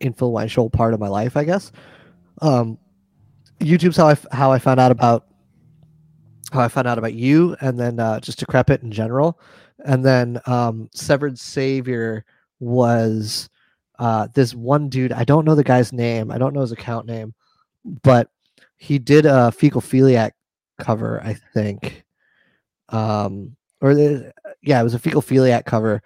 influential 0.00 0.68
part 0.68 0.92
of 0.92 0.98
my 0.98 1.06
life, 1.06 1.36
I 1.36 1.44
guess. 1.44 1.70
Um 2.42 2.76
YouTube's 3.60 3.96
how 3.96 4.08
I 4.08 4.16
how 4.32 4.50
I 4.50 4.58
found 4.58 4.80
out 4.80 4.90
about 4.90 5.28
how 6.52 6.62
I 6.62 6.68
found 6.68 6.88
out 6.88 6.98
about 6.98 7.14
you 7.14 7.54
and 7.60 7.78
then 7.78 8.00
uh 8.00 8.18
just 8.18 8.40
decrepit 8.40 8.82
in 8.82 8.90
general. 8.90 9.38
And 9.84 10.04
then 10.04 10.40
um 10.46 10.90
Severed 10.92 11.38
Savior 11.38 12.24
was 12.58 13.48
uh 13.98 14.28
this 14.34 14.54
one 14.54 14.88
dude, 14.88 15.12
I 15.12 15.24
don't 15.24 15.44
know 15.44 15.54
the 15.54 15.64
guy's 15.64 15.92
name, 15.92 16.30
I 16.30 16.38
don't 16.38 16.54
know 16.54 16.60
his 16.60 16.72
account 16.72 17.06
name, 17.06 17.34
but 18.02 18.28
he 18.76 18.98
did 18.98 19.26
a 19.26 19.52
fecal 19.52 19.80
philiac 19.80 20.32
cover, 20.78 21.20
I 21.22 21.34
think. 21.54 22.04
Um 22.88 23.56
or 23.80 23.94
the, 23.94 24.32
yeah, 24.62 24.80
it 24.80 24.84
was 24.84 24.94
a 24.94 24.98
fecal 24.98 25.22
philiac 25.22 25.64
cover 25.66 26.02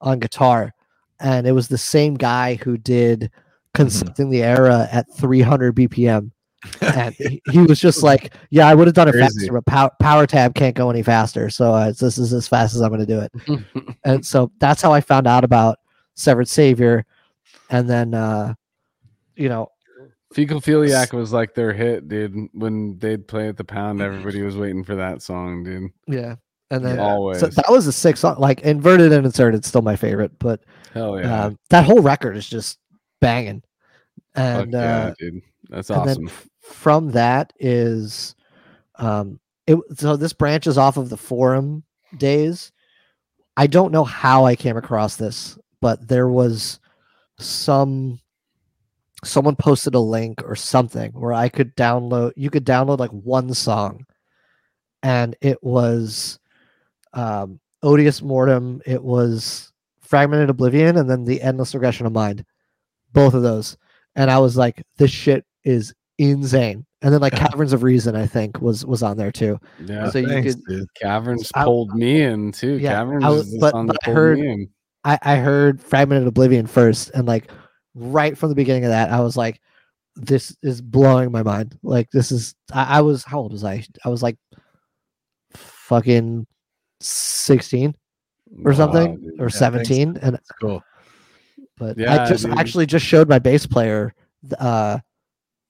on 0.00 0.18
guitar. 0.18 0.74
And 1.20 1.46
it 1.46 1.52
was 1.52 1.68
the 1.68 1.78
same 1.78 2.14
guy 2.14 2.54
who 2.54 2.78
did 2.78 3.30
Consulting 3.74 4.30
the 4.30 4.42
Era 4.42 4.88
at 4.90 5.06
300 5.14 5.74
BPM. 5.74 6.30
And 6.80 7.14
he, 7.18 7.42
he 7.50 7.58
was 7.58 7.78
just 7.78 8.02
like, 8.02 8.32
Yeah, 8.50 8.66
I 8.66 8.74
would 8.74 8.86
have 8.86 8.94
done 8.94 9.08
it 9.08 9.12
Crazy. 9.12 9.24
faster, 9.40 9.52
but 9.52 9.66
power, 9.66 9.90
power 10.00 10.26
tab 10.26 10.54
can't 10.54 10.74
go 10.74 10.90
any 10.90 11.02
faster. 11.02 11.50
So 11.50 11.74
uh, 11.74 11.92
this 11.92 12.18
is 12.18 12.32
as 12.32 12.48
fast 12.48 12.74
as 12.74 12.80
I'm 12.80 12.88
going 12.88 13.04
to 13.04 13.06
do 13.06 13.20
it 13.20 13.94
and 14.04 14.24
so 14.24 14.50
that's 14.58 14.80
how 14.80 14.92
I 14.92 15.00
found 15.00 15.26
out 15.26 15.44
about 15.44 15.78
Severed 16.14 16.48
Savior, 16.48 17.04
and 17.68 17.88
then 17.88 18.14
uh, 18.14 18.54
you 19.36 19.48
know, 19.48 19.70
Fecal 20.32 20.60
Philiac 20.60 21.12
was 21.12 21.32
like 21.32 21.54
their 21.54 21.72
hit, 21.72 22.08
dude. 22.08 22.48
When 22.52 22.98
they'd 22.98 23.26
play 23.26 23.48
at 23.48 23.56
the 23.56 23.64
pound, 23.64 24.00
everybody 24.00 24.42
was 24.42 24.56
waiting 24.56 24.84
for 24.84 24.94
that 24.96 25.22
song, 25.22 25.64
dude. 25.64 25.90
yeah, 26.06 26.36
and 26.70 26.84
then 26.84 26.96
Yeah. 26.96 27.02
Always. 27.08 27.40
so 27.40 27.46
that 27.46 27.70
was 27.70 27.86
a 27.86 27.92
six 27.92 28.20
song. 28.20 28.36
Like 28.38 28.60
inverted 28.60 29.12
and 29.12 29.24
inserted, 29.24 29.64
still 29.64 29.82
my 29.82 29.96
favorite, 29.96 30.38
but 30.38 30.60
Hell 30.92 31.18
yeah. 31.18 31.44
um, 31.44 31.58
that 31.70 31.84
whole 31.84 32.00
record 32.02 32.36
is 32.36 32.48
just 32.48 32.78
banging. 33.20 33.62
Fuck 34.34 34.64
And 34.64 34.72
yeah, 34.72 34.78
uh, 34.80 35.14
dude. 35.18 35.42
That's 35.70 35.90
awesome. 35.90 36.30
from 36.60 37.10
that 37.12 37.52
is, 37.58 38.34
um, 38.96 39.38
it 39.66 39.78
so 39.96 40.16
this 40.16 40.32
branches 40.32 40.78
off 40.78 40.96
of 40.96 41.08
the 41.10 41.16
forum 41.16 41.84
days. 42.16 42.72
I 43.56 43.66
don't 43.66 43.92
know 43.92 44.04
how 44.04 44.44
I 44.44 44.56
came 44.56 44.76
across 44.76 45.16
this, 45.16 45.58
but 45.80 46.06
there 46.06 46.28
was 46.28 46.80
some 47.38 48.20
someone 49.24 49.56
posted 49.56 49.94
a 49.94 50.00
link 50.00 50.42
or 50.44 50.54
something 50.54 51.10
where 51.12 51.32
I 51.32 51.48
could 51.48 51.74
download 51.76 52.32
you 52.36 52.50
could 52.50 52.64
download 52.64 52.98
like 52.98 53.10
one 53.10 53.52
song 53.54 54.04
and 55.02 55.36
it 55.40 55.62
was 55.62 56.38
um 57.14 57.60
Odious 57.82 58.22
Mortem, 58.22 58.82
it 58.86 59.02
was 59.02 59.72
Fragmented 60.00 60.50
Oblivion 60.50 60.96
and 60.96 61.08
then 61.08 61.24
the 61.24 61.40
Endless 61.40 61.74
Regression 61.74 62.06
of 62.06 62.12
Mind. 62.12 62.44
Both 63.12 63.34
of 63.34 63.42
those. 63.42 63.76
And 64.16 64.30
I 64.30 64.38
was 64.38 64.56
like 64.56 64.82
this 64.96 65.10
shit 65.12 65.44
is 65.64 65.94
insane. 66.18 66.84
And 67.02 67.12
then 67.14 67.20
like 67.20 67.32
Caverns 67.36 67.72
of 67.72 67.82
Reason 67.84 68.16
I 68.16 68.26
think 68.26 68.60
was 68.60 68.84
was 68.84 69.02
on 69.04 69.16
there 69.16 69.30
too. 69.32 69.58
yeah. 69.84 70.10
so 70.10 70.18
you 70.18 70.28
Thanks, 70.28 70.54
could 70.56 70.64
dude. 70.64 70.94
Caverns 70.94 71.50
I- 71.54 71.64
pulled 71.64 71.94
me 71.94 72.22
in 72.22 72.50
too. 72.52 72.78
Yeah, 72.78 72.92
Caverns 72.94 73.24
I 73.24 73.30
is 73.30 73.36
was- 73.36 73.58
but- 73.58 73.70
song 73.72 73.86
but 73.86 73.92
that 73.94 74.00
I 74.02 74.06
pulled 74.06 74.16
heard- 74.16 74.38
me 74.40 74.48
in. 74.48 74.68
I, 75.08 75.18
I 75.22 75.36
heard 75.36 75.80
Fragmented 75.80 76.28
Oblivion 76.28 76.66
first, 76.66 77.10
and 77.14 77.26
like 77.26 77.50
right 77.94 78.36
from 78.36 78.50
the 78.50 78.54
beginning 78.54 78.84
of 78.84 78.90
that, 78.90 79.10
I 79.10 79.20
was 79.20 79.36
like, 79.36 79.60
this 80.16 80.54
is 80.62 80.82
blowing 80.82 81.32
my 81.32 81.42
mind. 81.42 81.78
Like 81.82 82.10
this 82.10 82.30
is 82.30 82.54
I, 82.72 82.98
I 82.98 83.00
was 83.00 83.24
how 83.24 83.38
old 83.38 83.52
was 83.52 83.64
I? 83.64 83.84
I 84.04 84.08
was 84.10 84.22
like 84.22 84.36
fucking 85.54 86.46
sixteen 87.00 87.94
or 88.64 88.72
Wow, 88.72 88.76
something 88.76 89.16
dude. 89.16 89.34
or 89.40 89.48
thanks. 89.48 89.58
seventeen, 89.58 90.18
and 90.20 90.34
That's 90.34 90.50
cool. 90.60 90.82
but 91.78 91.96
Yeah, 91.98 92.24
I 92.24 92.28
just 92.28 92.44
dude. 92.44 92.58
actually 92.58 92.86
just 92.86 93.06
showed 93.06 93.28
my 93.28 93.38
bass 93.38 93.66
player 93.66 94.14
uh 94.58 94.98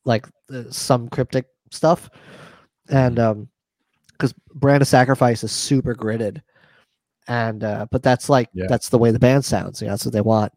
like 0.05 0.27
uh, 0.53 0.65
some 0.71 1.09
cryptic 1.09 1.47
stuff 1.71 2.11
and 2.91 3.19
um 3.19 3.49
because 4.13 4.35
brand 4.55 4.83
of 4.83 4.89
sacrifice 4.89 5.43
is 5.45 5.53
super 5.53 5.95
gridded 5.95 6.43
and 7.29 7.63
uh 7.63 7.87
but 7.91 8.03
that's 8.03 8.29
like 8.29 8.49
Yeah. 8.55 8.67
that's 8.69 8.89
the 8.89 8.99
way 8.99 9.11
the 9.13 9.19
band 9.19 9.45
sounds 9.45 9.81
you 9.81 9.87
know 9.87 9.93
that's 9.93 10.05
what 10.05 10.13
they 10.15 10.21
want. 10.21 10.53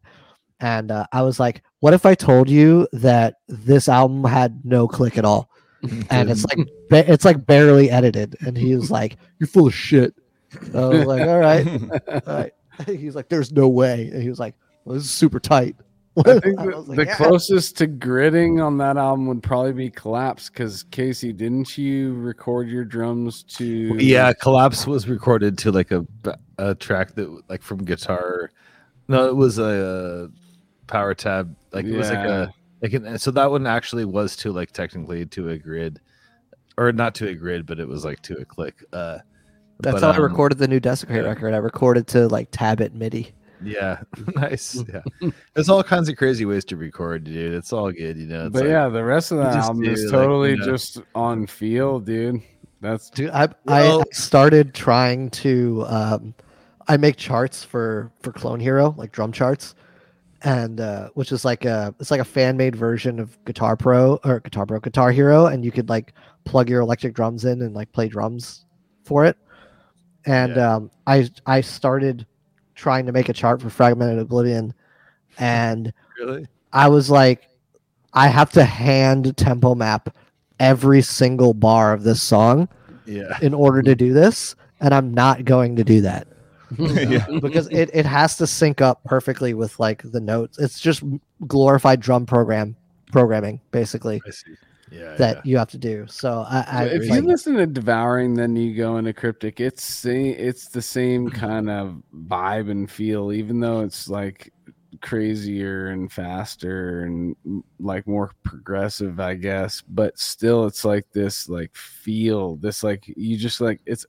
And 0.60 0.90
uh, 0.90 1.06
i 1.12 1.22
was 1.22 1.38
like 1.40 1.62
what 1.80 1.92
if 1.94 2.06
i 2.06 2.14
told 2.14 2.48
you 2.48 2.86
that 2.92 3.34
this 3.48 3.88
album 3.88 4.24
had 4.24 4.60
no 4.64 4.88
click 4.88 5.16
at 5.18 5.24
all? 5.24 5.48
And 6.10 6.30
it's 6.30 6.44
like 6.44 6.68
it's 7.08 7.24
like 7.24 7.44
barely 7.46 7.90
edited. 7.90 8.36
And 8.40 8.56
he 8.56 8.74
was 8.76 8.90
like 8.90 9.16
you're 9.38 9.48
full 9.48 9.66
of 9.66 9.74
shit. 9.74 10.14
I 10.74 10.84
was 10.86 11.04
like 11.06 11.22
all 11.28 11.38
right 11.38 11.66
all 12.08 12.20
right. 12.26 12.52
He's 12.86 13.14
like 13.16 13.28
there's 13.28 13.52
no 13.52 13.68
way. 13.68 14.08
And 14.12 14.22
he 14.22 14.28
was 14.28 14.38
like 14.38 14.54
well, 14.84 14.94
this 14.94 15.04
is 15.04 15.10
super 15.10 15.40
tight 15.40 15.76
I 16.18 16.40
think 16.40 16.60
I 16.60 16.66
the, 16.66 16.76
was 16.76 16.88
like, 16.88 16.96
the 16.96 17.04
"Yeah." 17.06 17.16
closest 17.16 17.78
to 17.78 17.86
gritting 17.86 18.60
on 18.60 18.76
that 18.78 18.96
album 18.96 19.26
would 19.26 19.42
probably 19.42 19.72
be 19.72 19.90
Collapse. 19.90 20.50
Because 20.50 20.82
Casey, 20.84 21.32
didn't 21.32 21.78
you 21.78 22.14
record 22.14 22.68
your 22.68 22.84
drums 22.84 23.42
to? 23.44 23.96
Yeah, 23.98 24.32
Collapse 24.32 24.86
was 24.86 25.08
recorded 25.08 25.56
to 25.58 25.72
like 25.72 25.90
a, 25.90 26.06
a 26.58 26.74
track 26.74 27.14
that 27.14 27.42
like 27.48 27.62
from 27.62 27.84
guitar. 27.84 28.50
No, 29.08 29.26
it 29.28 29.36
was 29.36 29.58
a, 29.58 30.30
power 30.92 31.14
tab. 31.14 31.56
Like 31.72 31.86
it 31.86 31.96
was 31.96 32.10
like 32.10 32.18
a 32.18 32.52
like 32.82 32.92
an, 32.92 33.18
so 33.18 33.30
that 33.30 33.50
one 33.50 33.66
actually 33.66 34.04
was 34.04 34.36
to 34.36 34.52
like 34.52 34.72
technically 34.72 35.24
to 35.26 35.50
a 35.50 35.58
grid, 35.58 36.00
or 36.76 36.92
not 36.92 37.14
to 37.16 37.28
a 37.28 37.34
grid, 37.34 37.66
but 37.66 37.80
it 37.80 37.88
was 37.88 38.04
like 38.04 38.20
to 38.22 38.36
a 38.38 38.44
click. 38.44 38.84
Uh, 38.92 39.18
That's 39.80 39.94
but, 39.94 40.02
how 40.02 40.10
I 40.10 40.16
um, 40.16 40.22
recorded 40.22 40.58
the 40.58 40.68
new 40.68 40.80
Desecrate 40.80 41.22
yeah. 41.22 41.28
record. 41.28 41.54
I 41.54 41.58
recorded 41.58 42.06
to 42.08 42.28
like 42.28 42.48
tab 42.50 42.80
it 42.80 42.94
MIDI. 42.94 43.32
Yeah, 43.64 44.00
nice. 44.34 44.82
Yeah, 44.92 45.30
there's 45.54 45.68
all 45.68 45.82
kinds 45.82 46.08
of 46.08 46.16
crazy 46.16 46.44
ways 46.44 46.64
to 46.66 46.76
record, 46.76 47.24
dude. 47.24 47.54
It's 47.54 47.72
all 47.72 47.90
good, 47.92 48.16
you 48.16 48.26
know. 48.26 48.46
It's 48.46 48.52
But 48.52 48.62
like- 48.62 48.70
yeah, 48.70 48.88
the 48.88 49.04
rest 49.04 49.32
of 49.32 49.38
the 49.38 49.44
album 49.44 49.82
do, 49.82 49.90
is 49.90 50.04
like, 50.04 50.12
totally 50.12 50.50
you 50.50 50.56
know. 50.58 50.64
just 50.66 51.00
on 51.14 51.46
feel, 51.46 52.00
dude. 52.00 52.42
That's 52.80 53.10
Dude, 53.10 53.30
I, 53.30 53.48
Well- 53.64 54.00
I 54.00 54.04
started 54.12 54.74
trying 54.74 55.30
to 55.30 55.84
um 55.86 56.34
I 56.88 56.96
make 56.96 57.16
charts 57.16 57.62
for 57.62 58.10
for 58.22 58.32
Clone 58.32 58.58
Hero, 58.58 58.92
like 58.98 59.12
drum 59.12 59.30
charts. 59.32 59.74
And 60.44 60.80
uh 60.80 61.10
which 61.14 61.30
is 61.30 61.44
like 61.44 61.64
a 61.64 61.94
it's 62.00 62.10
like 62.10 62.20
a 62.20 62.24
fan 62.24 62.56
made 62.56 62.74
version 62.74 63.20
of 63.20 63.38
Guitar 63.44 63.76
Pro 63.76 64.16
or 64.24 64.40
Guitar 64.40 64.66
Pro 64.66 64.80
Guitar 64.80 65.12
Hero 65.12 65.46
and 65.46 65.64
you 65.64 65.70
could 65.70 65.88
like 65.88 66.14
plug 66.44 66.68
your 66.68 66.80
electric 66.80 67.14
drums 67.14 67.44
in 67.44 67.62
and 67.62 67.72
like 67.72 67.92
play 67.92 68.08
drums 68.08 68.66
for 69.04 69.24
it. 69.24 69.36
And 70.26 70.58
um 70.58 70.90
I 71.06 71.30
I 71.46 71.60
started 71.60 72.26
trying 72.82 73.06
to 73.06 73.12
make 73.12 73.28
a 73.28 73.32
chart 73.32 73.62
for 73.62 73.70
Fragmented 73.70 74.18
Oblivion 74.18 74.74
and 75.38 75.92
really, 76.18 76.46
I 76.72 76.88
was 76.88 77.10
like, 77.10 77.48
I 78.12 78.28
have 78.28 78.50
to 78.52 78.64
hand 78.64 79.36
tempo 79.36 79.74
map 79.74 80.14
every 80.58 81.00
single 81.00 81.54
bar 81.54 81.92
of 81.92 82.02
this 82.02 82.20
song 82.20 82.68
yeah, 83.06 83.38
in 83.40 83.54
order 83.54 83.82
to 83.82 83.94
do 83.94 84.12
this, 84.12 84.54
and 84.80 84.92
I'm 84.92 85.14
not 85.14 85.44
going 85.44 85.76
to 85.76 85.84
do 85.84 86.00
that 86.02 86.26
yeah. 86.78 87.26
because 87.40 87.68
it, 87.68 87.90
it 87.94 88.04
has 88.04 88.36
to 88.38 88.46
sync 88.46 88.80
up 88.80 89.02
perfectly 89.04 89.54
with 89.54 89.78
like 89.78 90.02
the 90.02 90.20
notes. 90.20 90.58
It's 90.58 90.80
just 90.80 91.02
glorified 91.46 92.00
drum 92.00 92.26
program 92.26 92.76
programming 93.10 93.60
basically 93.72 94.22
I 94.26 94.30
see. 94.30 94.54
Yeah, 94.92 95.14
that 95.14 95.36
yeah. 95.36 95.42
you 95.44 95.58
have 95.58 95.70
to 95.70 95.78
do. 95.78 96.06
So 96.08 96.44
I, 96.46 96.64
I 96.68 96.84
if 96.84 97.08
like, 97.08 97.22
you 97.22 97.26
listen 97.26 97.56
to 97.56 97.66
Devouring, 97.66 98.34
then 98.34 98.54
you 98.56 98.74
go 98.76 98.98
into 98.98 99.12
Cryptic. 99.14 99.58
It's 99.58 99.82
same. 99.82 100.34
It's 100.38 100.68
the 100.68 100.82
same 100.82 101.30
kind 101.30 101.70
of 101.70 102.02
vibe 102.14 102.70
and 102.70 102.90
feel, 102.90 103.32
even 103.32 103.60
though 103.60 103.80
it's 103.80 104.08
like 104.08 104.52
crazier 105.00 105.88
and 105.88 106.12
faster 106.12 107.04
and 107.04 107.34
like 107.80 108.06
more 108.06 108.32
progressive, 108.44 109.18
I 109.18 109.34
guess. 109.34 109.82
But 109.88 110.18
still, 110.18 110.66
it's 110.66 110.84
like 110.84 111.06
this 111.12 111.48
like 111.48 111.74
feel. 111.74 112.56
This 112.56 112.82
like 112.82 113.04
you 113.16 113.36
just 113.36 113.60
like 113.60 113.80
it's. 113.86 114.04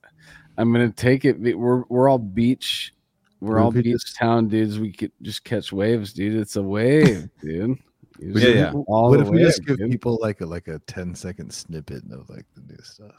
I'm 0.57 0.71
gonna 0.71 0.91
take 0.91 1.23
it. 1.23 1.39
We're 1.57 1.83
we're 1.87 2.09
all 2.09 2.19
beach. 2.19 2.93
We're 3.39 3.59
all 3.59 3.71
beach 3.71 4.15
town 4.15 4.47
dudes. 4.47 4.79
We 4.79 4.91
could 4.91 5.11
just 5.21 5.43
catch 5.43 5.71
waves, 5.73 6.13
dude. 6.13 6.39
It's 6.39 6.55
a 6.55 6.63
wave, 6.63 7.29
dude. 7.41 7.77
You 8.19 8.29
Yeah, 8.33 8.39
just- 8.39 8.55
yeah. 8.55 8.71
all 8.87 9.09
what 9.09 9.19
if 9.21 9.27
we 9.29 9.39
just 9.39 9.65
give 9.65 9.77
dude. 9.77 9.91
people 9.91 10.17
like 10.21 10.41
a 10.41 10.45
like 10.45 10.67
a 10.67 10.79
10 10.79 11.15
second 11.15 11.51
snippet 11.51 12.03
of 12.11 12.29
like 12.29 12.45
the 12.55 12.61
new 12.69 12.77
stuff? 12.83 13.15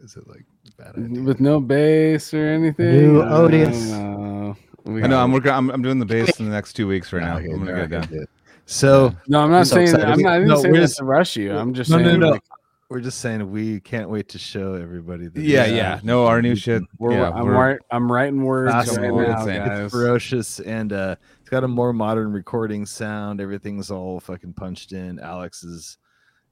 Is 0.00 0.16
it 0.16 0.28
like 0.28 0.44
bad 0.76 0.94
idea? 0.96 1.22
with 1.22 1.40
no 1.40 1.58
bass 1.60 2.32
or 2.34 2.46
anything. 2.46 3.12
New 3.14 3.22
I 3.22 3.28
audience. 3.32 3.90
don't 3.90 4.44
know. 4.44 4.56
We 4.84 5.02
I 5.02 5.06
know. 5.08 5.16
got- 5.16 5.24
I'm 5.24 5.32
working. 5.32 5.50
I'm, 5.52 5.70
I'm 5.70 5.82
doing 5.82 5.98
the 5.98 6.06
bass 6.06 6.38
in 6.38 6.44
the 6.46 6.52
next 6.52 6.74
two 6.74 6.86
weeks 6.86 7.12
right 7.12 7.22
now. 7.22 7.38
Okay, 7.38 7.46
I'm 7.50 7.64
gonna 7.64 7.88
get 7.88 8.04
it 8.04 8.10
done. 8.10 8.26
So 8.66 9.14
No, 9.28 9.40
I'm 9.42 9.50
not 9.50 9.66
so 9.66 9.76
saying. 9.76 9.88
excited. 9.88 10.06
I'm 10.08 10.20
not 10.20 10.36
even 10.36 10.48
No, 10.48 10.56
saying 10.60 10.72
we're 10.72 10.80
that 10.80 10.86
just- 10.86 10.98
to 10.98 11.04
rush 11.04 11.36
you. 11.36 11.52
I'm 11.56 11.72
just 11.74 11.90
no, 11.90 11.96
saying. 11.98 12.06
no, 12.20 12.26
no. 12.26 12.30
like, 12.32 12.42
We're 12.88 13.00
just 13.00 13.18
saying 13.18 13.50
we 13.50 13.80
can't 13.80 14.08
wait 14.10 14.28
to 14.28 14.38
show 14.38 14.74
everybody. 14.74 15.26
The 15.26 15.42
Yeah, 15.42 15.66
new 15.66 15.74
yeah. 15.74 16.00
No, 16.04 16.26
our 16.26 16.40
new 16.40 16.54
shit. 16.54 16.82
we're, 16.98 17.14
yeah, 17.14 17.30
I'm, 17.30 17.44
we're- 17.46 17.56
write, 17.56 17.78
I'm 17.90 18.10
writing 18.10 18.44
words 18.44 18.70
Fast 18.70 18.96
right 18.96 19.12
now, 19.12 19.44
saying. 19.44 19.60
It's 19.62 19.68
guys. 19.68 19.90
ferocious 19.90 20.60
and 20.60 20.92
uh 20.92 21.16
it's 21.40 21.48
got 21.50 21.64
a 21.64 21.68
more 21.68 21.92
modern 21.92 22.32
recording 22.32 22.86
sound. 22.86 23.40
Everything's 23.40 23.90
all 23.90 24.20
fucking 24.20 24.52
punched 24.52 24.92
in. 24.92 25.18
Alex 25.18 25.64
is 25.64 25.98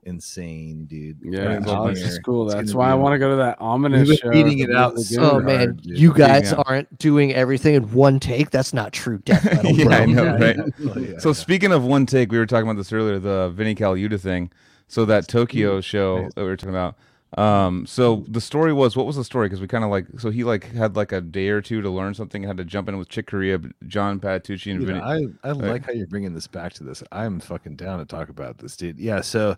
insane, 0.03 0.87
dude. 0.87 1.19
Yeah, 1.23 1.41
Everything's 1.41 1.69
Alex 1.71 1.99
here. 2.01 2.09
is 2.09 2.19
cool. 2.19 2.47
That's 2.47 2.75
why 2.75 2.91
I 2.91 2.95
want 2.95 3.15
to 3.15 3.19
go 3.19 3.31
to 3.31 3.37
that 3.37 3.57
ominous 3.61 4.09
We've 4.09 4.19
show. 4.19 4.31
beating 4.31 4.59
it 4.59 4.75
out 4.75 4.95
Blue 4.97 5.05
so 5.05 5.21
oh 5.21 5.25
Lagoon. 5.37 5.49
hard, 5.59 5.77
man, 5.77 5.81
you 5.85 6.13
guys 6.13 6.53
out. 6.53 6.65
aren't 6.67 6.99
doing 6.99 7.33
everything 7.33 7.75
in 7.75 7.93
one 7.93 8.19
take. 8.21 8.51
That's 8.51 8.73
not 8.75 8.93
true 8.93 9.19
death 9.19 9.45
metal, 9.65 9.71
Yeah, 9.71 9.85
bro. 9.85 9.95
I 9.95 10.05
know, 10.07 10.37
right? 10.37 10.57
Oh, 10.81 10.99
yeah, 10.99 11.19
So 11.19 11.29
yeah. 11.31 11.33
speaking 11.35 11.71
of 11.73 11.85
one 11.85 12.07
take, 12.07 12.31
we 12.33 12.39
were 12.39 12.47
talking 12.47 12.69
about 12.69 12.77
this 12.77 12.93
earlier, 12.93 13.19
the 13.21 13.51
Vinnie 13.55 13.75
Colaiuta 13.77 14.19
thing. 14.21 14.51
So 14.89 15.05
that 15.07 15.27
Tokyo 15.29 15.81
show 15.81 16.29
that 16.35 16.37
we 16.43 16.45
were 16.45 16.57
talking 16.57 16.75
about. 16.75 16.97
Um, 17.37 17.85
so 17.85 18.25
the 18.29 18.41
story 18.41 18.73
was 18.73 18.97
what 18.97 19.07
was 19.07 19.17
the 19.17 19.25
story? 19.25 19.47
Because 19.49 19.61
we 19.61 19.67
kind 19.67 19.83
of 19.83 19.91
like 19.91 20.07
so 20.19 20.31
he 20.31 20.45
like 20.45 20.71
had 20.73 20.95
like 20.95 21.11
a 21.11 21.21
day 21.21 21.49
or 21.49 21.61
two 21.61 21.83
to 21.83 21.91
learn 21.91 22.15
something, 22.15 22.45
had 22.45 22.59
to 22.59 22.65
jump 22.65 22.89
in 22.89 22.97
with 22.97 23.09
Chick 23.09 23.27
Corea, 23.27 23.59
John 23.89 24.21
Patitucci, 24.21 24.71
and 24.71 24.81
Dude, 24.81 24.89
Vinny. 24.89 25.01
I, 25.01 25.49
I 25.49 25.53
like 25.53 25.85
how 25.85 25.93
you're 25.93 26.07
bringing 26.07 26.33
this 26.33 26.47
back 26.47 26.75
to 26.75 26.85
this. 26.85 27.03
I'm 27.11 27.41
fucking 27.41 27.75
down 27.75 27.99
to 27.99 28.05
talk 28.05 28.29
about 28.29 28.59
this, 28.59 28.77
dude. 28.77 29.01
Yeah. 29.01 29.21
So, 29.21 29.57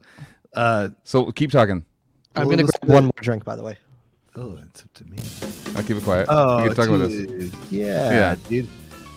uh, 0.54 0.88
So 1.04 1.30
keep 1.32 1.50
talking. 1.50 1.84
I'm 2.34 2.46
well, 2.46 2.56
gonna 2.56 2.62
let's 2.66 2.78
grab 2.78 2.88
go- 2.88 2.94
one 2.94 3.04
more 3.04 3.12
drink, 3.20 3.44
by 3.44 3.56
the 3.56 3.62
way. 3.62 3.76
Oh, 4.36 4.58
it's 4.68 4.82
up 4.82 4.92
to 4.94 5.04
me. 5.04 5.18
I'll 5.76 5.82
keep 5.82 5.96
it 5.98 6.02
quiet. 6.04 6.26
Oh, 6.30 6.62
we 6.62 6.68
can 6.68 6.76
talk 6.76 6.88
about 6.88 7.08
this. 7.08 7.26
dude. 7.26 7.52
Yeah, 7.70 8.10
Yeah. 8.10 8.36
dude. 8.48 8.68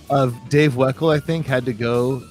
Uh, 0.10 0.32
Dave 0.50 0.74
Weckl, 0.74 1.14
I 1.16 1.20
think, 1.20 1.46
had 1.46 1.66
to 1.66 1.74
go, 1.74 2.24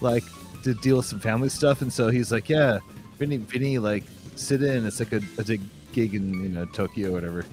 like, 0.00 0.24
to 0.62 0.72
deal 0.74 0.98
with 0.98 1.06
some 1.06 1.20
family 1.20 1.48
stuff, 1.48 1.82
and 1.82 1.92
so 1.92 2.08
he's 2.10 2.30
like, 2.30 2.48
"Yeah, 2.48 2.78
Vinny, 3.18 3.36
Vinny, 3.38 3.78
like, 3.78 4.04
sit 4.36 4.62
in. 4.62 4.86
It's 4.86 4.98
like 5.00 5.12
a, 5.12 5.20
a 5.38 5.44
big 5.44 5.60
gig 5.92 6.14
in 6.14 6.42
you 6.42 6.48
know 6.48 6.64
Tokyo 6.66 7.10
or 7.10 7.12
whatever." 7.12 7.44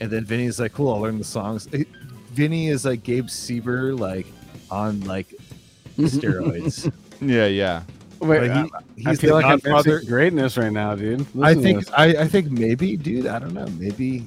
And 0.00 0.10
then 0.10 0.24
Vinny's 0.24 0.58
like, 0.58 0.72
"Cool, 0.72 0.92
I'll 0.92 1.00
learn 1.00 1.18
the 1.18 1.24
songs." 1.24 1.68
Eh, 1.72 1.84
Vinny 2.32 2.68
is 2.68 2.84
like 2.84 3.02
Gabe 3.02 3.26
Sieber, 3.26 3.98
like 3.98 4.26
on 4.70 5.00
like 5.02 5.28
steroids. 5.98 6.92
Yeah, 7.20 7.46
yeah. 7.46 7.82
Wait, 8.20 8.48
Like, 8.48 8.50
I, 8.50 8.62
he- 8.96 9.06
I 9.06 9.10
he's 9.10 9.20
feel 9.20 9.34
like 9.34 9.44
I'm 9.44 9.58
godfather. 9.58 9.94
missing 9.96 10.08
greatness 10.08 10.56
right 10.56 10.72
now, 10.72 10.94
dude. 10.94 11.20
I 11.42 11.52
Listen 11.54 11.56
to 11.56 11.62
think. 11.82 11.98
I, 11.98 12.04
I 12.22 12.28
think 12.28 12.50
maybe, 12.50 12.96
dude. 12.96 13.26
I 13.26 13.38
don't 13.38 13.52
know. 13.52 13.66
Maybe 13.78 14.24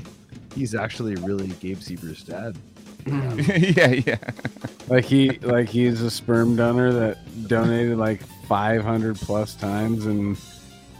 he's 0.53 0.75
actually 0.75 1.15
really 1.15 1.47
Gabe 1.59 1.77
Sieber's 1.79 2.23
dad. 2.23 2.57
yeah, 3.05 3.91
yeah. 4.05 4.17
like 4.87 5.05
he 5.05 5.29
like 5.39 5.69
he's 5.69 6.01
a 6.01 6.09
sperm 6.09 6.55
donor 6.55 6.91
that 6.91 7.47
donated 7.47 7.97
like 7.97 8.21
500 8.47 9.15
plus 9.15 9.53
times 9.55 10.07
and 10.07 10.35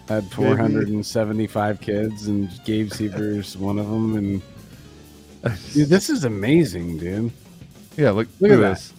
had 0.07 0.29
475 0.31 1.81
kids 1.81 2.27
and 2.27 2.49
Gabe 2.63 2.89
Sieber's 2.89 3.57
one 3.57 3.79
of 3.79 3.89
them 3.89 4.15
and 4.17 4.41
dude, 5.73 5.89
this 5.89 6.09
is 6.09 6.23
amazing, 6.23 6.97
dude. 6.97 7.31
Yeah, 7.97 8.11
look, 8.11 8.27
Look 8.39 8.49
look, 8.49 8.51
at 8.51 8.57
at 8.57 8.61
that. 8.61 8.69
this. 8.75 8.93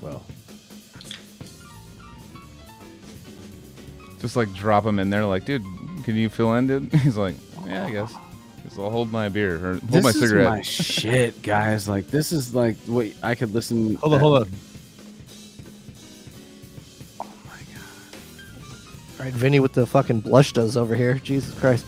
Well, 0.00 0.22
Just 4.20 4.36
like 4.36 4.52
drop 4.54 4.84
him 4.84 4.98
in 4.98 5.10
there, 5.10 5.24
like, 5.24 5.44
dude, 5.44 5.64
can 6.04 6.16
you 6.16 6.28
fill 6.28 6.54
in, 6.54 6.66
dude? 6.66 6.92
He's 7.02 7.16
like, 7.16 7.36
yeah, 7.66 7.86
I 7.86 7.90
guess. 7.90 8.12
Just 8.64 8.78
I'll 8.78 8.90
hold 8.90 9.12
my 9.12 9.28
beer 9.28 9.54
or 9.56 9.72
hold 9.74 9.80
this 9.82 10.02
my 10.04 10.10
is 10.10 10.18
cigarette. 10.18 10.48
my 10.48 10.62
shit, 10.62 11.40
guys. 11.42 11.88
Like 11.88 12.08
this 12.08 12.32
is 12.32 12.54
like 12.54 12.76
what 12.86 13.06
I 13.22 13.34
could 13.34 13.54
listen. 13.54 13.94
hold 13.96 14.14
on, 14.14 14.20
hold 14.20 14.42
on. 14.42 14.50
All 19.18 19.24
right, 19.24 19.34
Vinny 19.34 19.58
with 19.58 19.72
the 19.72 19.86
fucking 19.86 20.20
blush 20.20 20.52
does 20.52 20.76
over 20.76 20.94
here. 20.94 21.14
Jesus 21.14 21.58
Christ. 21.58 21.84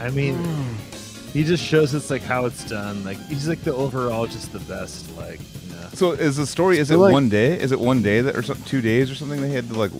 I 0.00 0.10
mean, 0.10 0.34
hmm. 0.34 1.28
he 1.30 1.44
just 1.44 1.62
shows 1.62 1.94
us 1.94 2.10
like 2.10 2.22
how 2.22 2.46
it's 2.46 2.64
done. 2.64 3.04
Like 3.04 3.18
he's 3.26 3.48
like 3.48 3.62
the 3.62 3.72
overall 3.74 4.26
just 4.26 4.52
the 4.52 4.58
best. 4.60 5.16
Like 5.16 5.40
you 5.62 5.72
know. 5.72 5.88
So 5.92 6.10
is 6.12 6.36
the 6.36 6.46
story? 6.46 6.78
Is 6.78 6.90
it 6.90 6.96
like- 6.96 7.12
one 7.12 7.28
day? 7.28 7.58
Is 7.58 7.70
it 7.70 7.78
one 7.78 8.02
day 8.02 8.20
that 8.20 8.34
or 8.34 8.42
some, 8.42 8.60
two 8.62 8.80
days 8.80 9.10
or 9.10 9.14
something? 9.14 9.40
They 9.40 9.50
had 9.50 9.68
to 9.68 9.78
like 9.78 9.92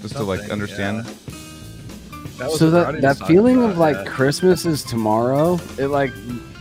just 0.00 0.16
to 0.16 0.22
like 0.22 0.48
understand. 0.50 1.04
yeah. 1.06 1.12
That 2.38 2.50
so 2.52 2.70
that 2.70 3.00
that 3.02 3.18
feeling 3.26 3.62
of 3.62 3.78
like 3.78 3.96
yeah. 3.96 4.04
Christmas 4.04 4.64
is 4.64 4.82
tomorrow, 4.82 5.58
it 5.76 5.88
like 5.88 6.12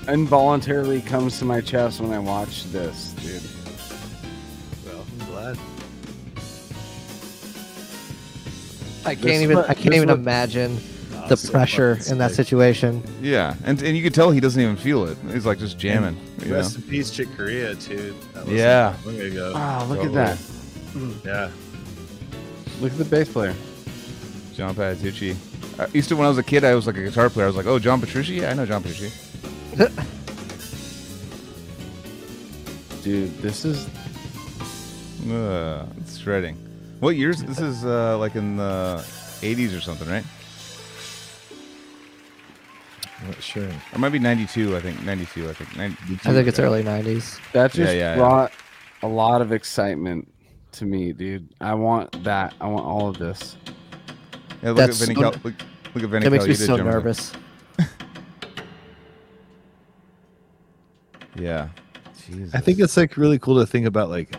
involuntarily 0.08 1.02
comes 1.02 1.40
to 1.40 1.46
my 1.46 1.62
chest 1.62 2.02
when 2.02 2.12
I 2.12 2.20
watch 2.20 2.66
this, 2.66 3.14
dude. 3.14 3.44
I 9.08 9.16
can't 9.16 9.22
This 9.26 9.42
even. 9.42 9.58
I 9.58 9.74
can't 9.74 9.96
even 9.96 10.10
what- 10.10 10.18
imagine 10.20 10.78
Oh, 11.16 11.28
the 11.30 11.38
so 11.38 11.52
pressure 11.52 11.96
fucking 11.96 12.12
in 12.14 12.18
that 12.20 12.32
situation. 12.34 13.02
Yeah, 13.22 13.56
and 13.66 13.82
and 13.82 13.98
you 13.98 14.04
can 14.04 14.14
tell 14.14 14.32
he 14.32 14.40
doesn't 14.40 14.62
even 14.62 14.76
feel 14.78 15.06
it. 15.06 15.18
He's 15.34 15.46
like 15.46 15.60
just 15.60 15.78
jamming. 15.78 16.16
you 16.44 16.52
know? 16.52 16.60
In 16.60 16.82
peace, 16.84 17.10
Chick 17.12 17.28
Corea, 17.36 17.76
too. 17.76 18.14
That 18.34 18.46
was 18.46 18.54
Yeah. 18.54 18.96
a 19.04 19.08
long 19.08 19.20
ago. 19.20 19.52
Wow, 19.54 19.86
look 19.86 19.98
Totally. 20.00 20.20
at 20.20 20.38
that. 20.38 21.26
Yeah. 21.26 21.50
Look 22.82 22.92
at 22.92 22.98
the 22.98 23.06
bass 23.06 23.28
player. 23.30 23.54
John 24.56 24.74
Patitucci. 24.76 25.36
I 25.80 25.88
used 25.94 26.10
to 26.10 26.16
when 26.16 26.26
I 26.26 26.30
was 26.30 26.38
a 26.38 26.44
kid, 26.44 26.64
I 26.64 26.74
was 26.76 26.88
like 26.88 26.98
a 26.98 27.04
guitar 27.04 27.30
player. 27.30 27.46
I 27.46 27.50
was 27.50 27.56
like, 27.58 27.66
oh, 27.68 27.78
John 27.80 28.00
Petrucci. 28.00 28.36
Yeah, 28.36 28.52
I 28.52 28.54
know 28.54 28.66
John 28.66 28.82
Petrucci. 28.84 29.12
Dude, 33.04 33.38
this 33.42 33.64
is 33.66 33.88
Uh, 35.30 35.86
it's 36.00 36.18
shredding. 36.20 36.58
What 37.00 37.16
years? 37.16 37.44
This 37.44 37.60
is 37.60 37.86
uh, 37.86 38.18
like 38.18 38.36
in 38.36 38.58
the 38.58 38.98
80s 39.42 39.78
or 39.78 39.82
something, 39.82 40.08
right? 40.10 40.24
I'm 43.22 43.30
not 43.30 43.42
sure. 43.42 43.64
Or 43.64 43.70
it 43.94 43.98
might 44.00 44.10
be 44.10 44.20
92. 44.20 44.76
I 44.76 44.80
think 44.82 45.04
92. 45.04 45.50
I 45.50 45.54
think 45.54 45.76
92. 45.78 46.30
I 46.30 46.34
think 46.34 46.48
it's 46.48 46.60
early 46.60 46.84
'90s. 46.84 47.40
that 47.54 47.72
just 47.72 47.94
Yeah, 47.94 47.98
yeah, 47.98 48.12
yeah. 48.12 48.16
brought 48.16 48.52
a 49.02 49.08
lot 49.08 49.42
of 49.42 49.52
excitement 49.52 50.32
to 50.74 50.86
me, 50.86 51.14
dude. 51.14 51.50
I 51.60 51.74
want 51.74 52.24
that. 52.24 52.54
I 52.62 52.68
want 52.68 52.86
all 52.86 53.08
of 53.10 53.18
this. 53.18 53.58
Yeah, 54.62 54.70
look 54.70 54.78
That's 54.78 55.02
at 55.02 55.08
Vinny. 55.08 55.20
so- 55.20 55.32
Cal- 55.32 55.42
look, 55.44 55.54
look 55.96 56.04
at 56.04 56.10
Vinny. 56.10 56.24
That 56.26 56.32
makes 56.32 56.48
me 56.48 56.54
Colaiuta 56.54 56.66
so 56.66 56.76
nervous. 56.78 57.32
Yeah. 61.36 61.70
Jesus. 62.26 62.54
I 62.56 62.60
think 62.60 62.80
it's 62.80 62.98
like 62.98 63.16
really 63.16 63.38
cool 63.38 63.60
to 63.60 63.66
think 63.68 63.86
about 63.86 64.10
like 64.10 64.36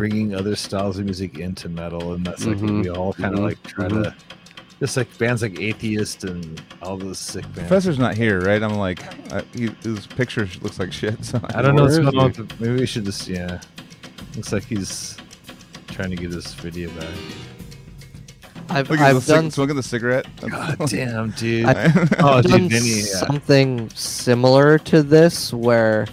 bringing 0.00 0.34
other 0.34 0.56
styles 0.56 0.98
of 0.98 1.04
music 1.04 1.38
into 1.38 1.68
metal, 1.68 2.14
and 2.14 2.24
that's 2.26 2.46
like 2.46 2.56
what 2.56 2.70
Mhm. 2.70 2.82
we 2.84 2.88
all 2.88 3.12
kind 3.12 3.34
of 3.34 3.40
Mhm. 3.40 3.44
like 3.44 3.62
try 3.64 3.86
to. 3.88 4.14
Just 4.80 4.96
like 4.96 5.18
bands 5.18 5.42
like 5.42 5.60
Atheist 5.60 6.24
and 6.24 6.58
all 6.80 6.96
those 6.96 7.18
sick 7.18 7.42
bands. 7.54 7.58
Professor's 7.68 7.98
not 7.98 8.16
here, 8.16 8.40
right? 8.40 8.62
I'm 8.62 8.76
like, 8.78 9.02
uh, 9.30 9.42
he, 9.54 9.68
his 9.82 10.06
picture 10.06 10.48
looks 10.62 10.78
like 10.78 10.90
shit. 10.90 11.22
So 11.22 11.38
I 11.54 11.60
don't 11.62 11.76
know 11.76 11.82
what's 11.82 11.98
going 11.98 12.16
on. 12.16 12.32
he? 12.32 12.40
with 12.40 12.48
the- 12.48 12.64
Maybe 12.64 12.80
we 12.80 12.86
should 12.86 13.04
just 13.04 13.28
yeah. 13.28 13.60
Looks 14.36 14.54
like 14.54 14.64
he's 14.64 15.18
trying 15.88 16.08
to 16.10 16.16
get 16.16 16.32
his 16.32 16.54
video 16.54 16.88
back. 16.92 17.08
I've, 18.70 18.88
Look 18.88 19.00
at 19.00 19.10
the 19.12 19.16
I've 19.16 19.22
cig- 19.22 19.34
done. 19.34 19.50
smoking 19.50 19.76
the 19.76 19.82
cigarette. 19.82 20.26
God 20.48 20.78
damn, 20.88 21.30
dude. 21.32 21.64
I- 21.66 21.92
oh, 22.20 22.38
I've 22.38 22.44
done 22.44 22.68
dude, 22.68 22.72
Vinny. 22.72 22.88
Yeah. 23.00 23.04
something 23.26 23.90
similar 23.90 24.78
to 24.78 25.02
this 25.02 25.52
where 25.52 26.06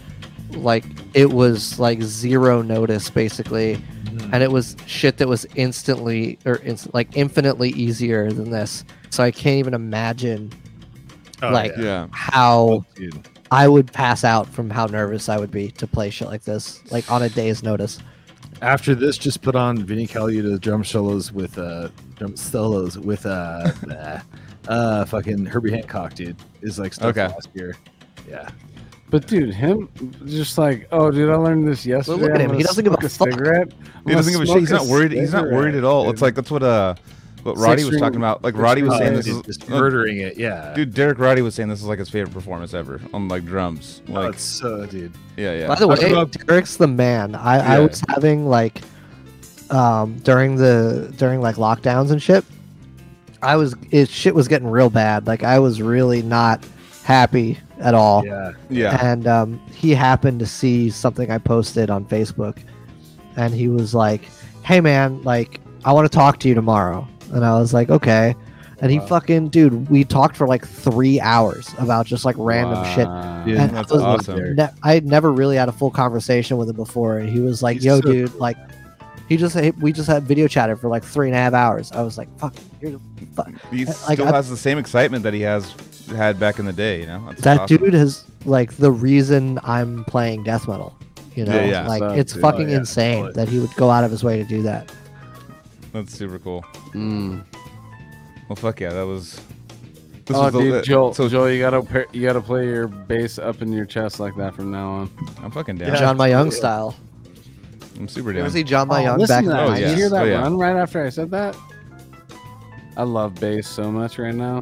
like 0.52 0.84
it 1.18 1.32
was 1.34 1.80
like 1.80 2.02
zero 2.02 2.62
notice 2.62 3.10
basically 3.10 3.76
Mhm. 4.06 4.30
and 4.34 4.44
it 4.44 4.52
was 4.52 4.76
shit 4.86 5.18
that 5.18 5.28
was 5.28 5.46
instantly 5.56 6.38
or 6.46 6.56
inst- 6.58 6.94
like 6.94 7.10
infinitely 7.18 7.70
easier 7.72 8.32
than 8.32 8.52
this 8.52 8.84
so 9.10 9.24
i 9.24 9.32
can't 9.32 9.58
even 9.58 9.74
imagine 9.74 10.52
Oh, 11.42 11.50
like- 11.52 11.74
yeah. 11.78 11.84
yeah. 11.84 12.08
how 12.12 12.84
Oh, 13.02 13.10
i 13.52 13.68
would 13.68 13.92
pass 13.92 14.24
out 14.24 14.48
from 14.48 14.70
how 14.70 14.86
nervous 14.86 15.28
i 15.30 15.38
would 15.38 15.52
be 15.52 15.72
to 15.72 15.88
play 15.88 16.10
shit 16.10 16.28
like 16.28 16.44
this 16.44 16.82
like 16.92 17.10
on 17.12 17.22
a 17.24 17.30
day's 17.30 17.64
notice 17.64 18.00
After 18.62 18.96
this, 18.96 19.20
just 19.20 19.44
put 19.44 19.56
on 19.56 19.84
Vinny 19.86 20.08
Colaiuta 20.08 20.60
drum 20.60 20.84
solos 20.84 21.32
with 21.32 21.58
uh 21.60 21.90
drum 22.18 22.36
solos 22.36 22.98
with 22.98 23.24
uh 23.28 23.72
uh, 23.92 24.20
uh 24.68 25.06
fucking 25.06 25.46
Herbie 25.46 25.70
Hancock, 25.72 26.16
dude. 26.16 26.36
Is 26.64 26.80
like 26.80 26.94
stuff 26.94 27.10
Okay. 27.16 27.28
last 27.28 27.50
year. 27.54 27.76
Yeah. 28.28 28.50
But 29.10 29.26
dude, 29.28 29.54
him 29.54 29.88
just 30.26 30.58
like, 30.58 30.88
oh, 30.92 31.10
dude, 31.12 31.30
I 31.30 31.36
learned 31.36 31.66
this 31.68 31.86
yesterday. 31.86 32.22
look 32.24 32.32
at 32.32 32.42
him. 32.42 32.54
He 32.54 32.64
doesn't 32.64 32.84
give 32.84 32.94
a 32.94 32.98
smoke 32.98 33.04
a 33.06 33.10
fuck. 33.10 33.32
cigarette. 33.32 33.74
I'm 33.74 34.10
He 34.10 34.14
doesn't 34.16 34.34
give 34.34 34.42
a 34.42 34.46
shit. 34.46 34.60
He's 34.60 34.70
not 34.72 34.86
worried. 34.86 35.12
He's 35.14 35.32
not 35.32 35.46
worried 35.50 35.76
at 35.76 35.84
all. 35.86 36.02
cigarette, 36.02 36.14
It's 36.14 36.22
like 36.22 36.36
that's 36.36 36.52
what 36.52 36.64
uh, 36.64 36.96
what 37.44 37.56
Roddy 37.58 37.84
was 37.84 37.94
Six-string- 37.94 38.00
talking 38.02 38.18
about. 38.18 38.44
Like 38.44 38.58
Roddy 38.58 38.84
was 38.84 38.94
Oh, 38.96 38.98
saying 38.98 39.14
this 39.14 39.28
is, 39.28 39.42
just 39.44 39.70
murdering 39.70 40.18
it. 40.18 40.36
Yeah. 40.38 40.74
dude. 40.74 40.94
Derek 40.94 41.20
Roddy 41.20 41.42
was 41.42 41.56
saying 41.56 41.70
this 41.70 41.80
is 41.80 41.86
like 41.86 42.00
his 42.00 42.10
favorite 42.10 42.34
performance 42.34 42.74
ever 42.74 43.00
on 43.14 43.30
like 43.30 43.46
drums. 43.46 44.02
oh, 44.10 44.14
Like, 44.14 44.34
it's 44.34 44.44
so, 44.44 44.86
dude. 44.86 45.14
yeah, 45.38 45.54
yeah. 45.58 45.68
by 45.68 45.76
the 45.76 45.88
way 45.88 45.96
I 46.14 46.24
derek's 46.26 46.76
the 46.76 46.88
man 46.88 47.34
i 47.36 47.76
i 47.76 47.80
was 47.80 48.02
having 48.10 48.48
like 48.48 48.82
um 49.70 50.18
during 50.20 50.56
the 50.58 51.14
during 51.18 51.40
like 51.42 51.56
lockdowns 51.56 52.12
and 52.12 52.22
shit 52.22 52.44
i 53.42 53.56
was 53.56 53.76
it 53.92 54.10
shit 54.10 54.34
was 54.36 54.48
getting 54.48 54.68
real 54.68 54.90
bad 54.90 55.28
like 55.28 55.44
i 55.44 55.60
was 55.60 55.82
really 55.82 56.22
not 56.22 56.64
happy 57.08 57.58
at 57.80 57.94
all 57.94 58.26
Yeah. 58.26 58.52
yeah. 58.70 59.06
and 59.12 59.26
um, 59.28 59.62
he 59.74 59.94
happened 59.96 60.40
to 60.42 60.46
see 60.46 60.90
something 60.90 61.32
I 61.32 61.38
posted 61.38 61.90
on 61.90 62.04
Facebook, 62.06 62.58
and 63.38 63.54
he 63.54 63.70
was 63.70 63.94
like, 63.96 64.24
"Hey 64.64 64.82
man, 64.82 65.22
like 65.24 65.62
I 65.86 65.94
want 65.94 66.12
to 66.12 66.14
talk 66.16 66.40
to 66.42 66.50
you 66.50 66.54
tomorrow," 66.54 67.08
and 67.34 67.46
I 67.46 67.58
was 67.58 67.74
like, 67.74 67.90
"Okay." 67.90 68.36
And 68.82 68.92
he 68.92 69.00
Wow. 69.00 69.06
fucking 69.08 69.50
dude, 69.50 69.90
we 69.90 70.04
talked 70.04 70.36
for 70.36 70.48
like 70.48 70.68
three 70.68 71.20
hours 71.20 71.74
about 71.80 72.06
just 72.06 72.26
like 72.26 72.36
random 72.38 72.84
shit. 72.94 73.08
Wow. 73.08 73.44
Dude, 73.46 73.58
And 73.58 73.72
that's 73.76 73.92
I 73.92 73.96
was 73.96 74.04
awesome. 74.04 74.56
Ne- 74.56 74.70
I 74.84 74.94
had 74.94 75.06
never 75.06 75.32
really 75.32 75.56
had 75.56 75.68
a 75.70 75.72
full 75.72 75.90
conversation 75.90 76.58
with 76.58 76.70
him 76.70 76.76
before, 76.76 77.18
and 77.20 77.28
he 77.30 77.40
was 77.40 77.64
like, 77.64 77.76
He's 77.78 77.86
"Yo, 77.86 77.96
so 78.02 78.12
dude, 78.12 78.36
like." 78.36 78.58
He 79.28 79.36
just 79.38 79.56
we 79.80 79.92
just 79.92 80.08
had 80.08 80.24
video 80.24 80.48
chatted 80.48 80.80
for 80.80 80.88
like 80.88 81.04
three 81.04 81.28
and 81.28 81.36
a 81.36 81.40
half 81.40 81.54
hours. 81.54 81.92
I 81.92 82.02
was 82.02 82.18
like, 82.18 82.30
"Fuck, 82.40 82.56
you're 82.82 82.92
the 82.92 83.00
fuck." 83.36 83.50
He 83.72 83.86
like, 83.86 83.96
still 83.96 84.28
I- 84.28 84.32
has 84.32 84.50
the 84.50 84.56
same 84.58 84.78
excitement 84.78 85.24
that 85.24 85.34
he 85.34 85.42
has 85.42 85.74
had 86.16 86.40
back 86.40 86.60
in 86.60 86.66
the 86.66 86.72
day. 86.74 87.02
You 87.02 87.08
know, 87.08 87.26
That's 87.28 87.42
that 87.42 87.60
awesome. 87.62 87.78
dude 87.78 87.94
is 87.94 88.24
like 88.46 88.74
the 88.78 88.92
reason 88.92 89.60
I'm 89.64 90.06
playing 90.06 90.44
death 90.44 90.68
metal. 90.68 90.96
You 91.36 91.46
know, 91.46 91.54
Yeah, 91.56 91.66
yeah. 91.66 91.88
like 91.88 92.00
So, 92.00 92.10
it's 92.10 92.34
dude. 92.34 92.42
fucking 92.42 92.68
Oh, 92.68 92.72
yeah, 92.72 92.78
insane 92.78 93.26
totally. 93.26 93.34
that 93.34 93.50
he 93.50 93.60
would 93.60 93.76
go 93.76 93.90
out 93.92 94.04
of 94.04 94.12
his 94.12 94.24
way 94.24 94.38
to 94.38 94.44
do 94.46 94.62
that. 94.64 94.92
That's 95.94 96.14
super 96.18 96.40
cool. 96.40 96.64
Mm. 96.94 97.44
Well, 98.50 98.56
fuck 98.56 98.80
yeah, 98.80 98.90
that 98.94 99.06
was. 99.06 99.40
This 100.26 100.36
Oh, 100.36 100.44
was 100.46 100.54
dude, 100.54 100.74
the- 100.74 100.82
Joel, 100.82 101.14
So 101.14 101.28
Joel, 101.30 101.52
you 101.52 101.60
gotta 101.60 102.08
you 102.14 102.22
gotta 102.22 102.42
play 102.42 102.66
your 102.66 102.88
bass 102.88 103.38
up 103.40 103.62
in 103.62 103.72
your 103.74 103.86
chest 103.86 104.20
like 104.20 104.36
that 104.38 104.56
from 104.56 104.72
now 104.72 104.90
on. 104.90 105.10
I'm 105.44 105.52
fucking 105.52 105.78
down. 105.78 105.90
Yeah. 105.90 106.00
John 106.00 106.18
Myung 106.18 106.46
yeah. 106.52 106.58
style. 106.58 106.96
I'm 107.98 108.08
super 108.08 108.30
You 108.30 108.36
down. 108.38 108.46
ever 108.46 108.50
see 108.54 108.64
John 108.64 108.88
Oh, 108.90 108.94
Myung 108.94 109.28
back 109.28 109.28
to 109.28 109.38
in 109.40 109.46
the 109.46 109.52
that. 109.54 109.68
Oh, 109.70 109.74
Did 109.74 109.82
yeah. 109.82 109.90
you 109.90 109.96
hear 109.96 110.10
that 110.10 110.22
Oh, 110.22 110.26
yeah. 110.26 110.42
run 110.42 110.58
right 110.58 110.76
after 110.76 111.04
I 111.06 111.10
said 111.10 111.32
that? 111.32 111.56
I 112.96 113.04
love 113.04 113.36
bass 113.36 113.68
so 113.68 113.92
much 113.92 114.18
right 114.18 114.34
now. 114.36 114.62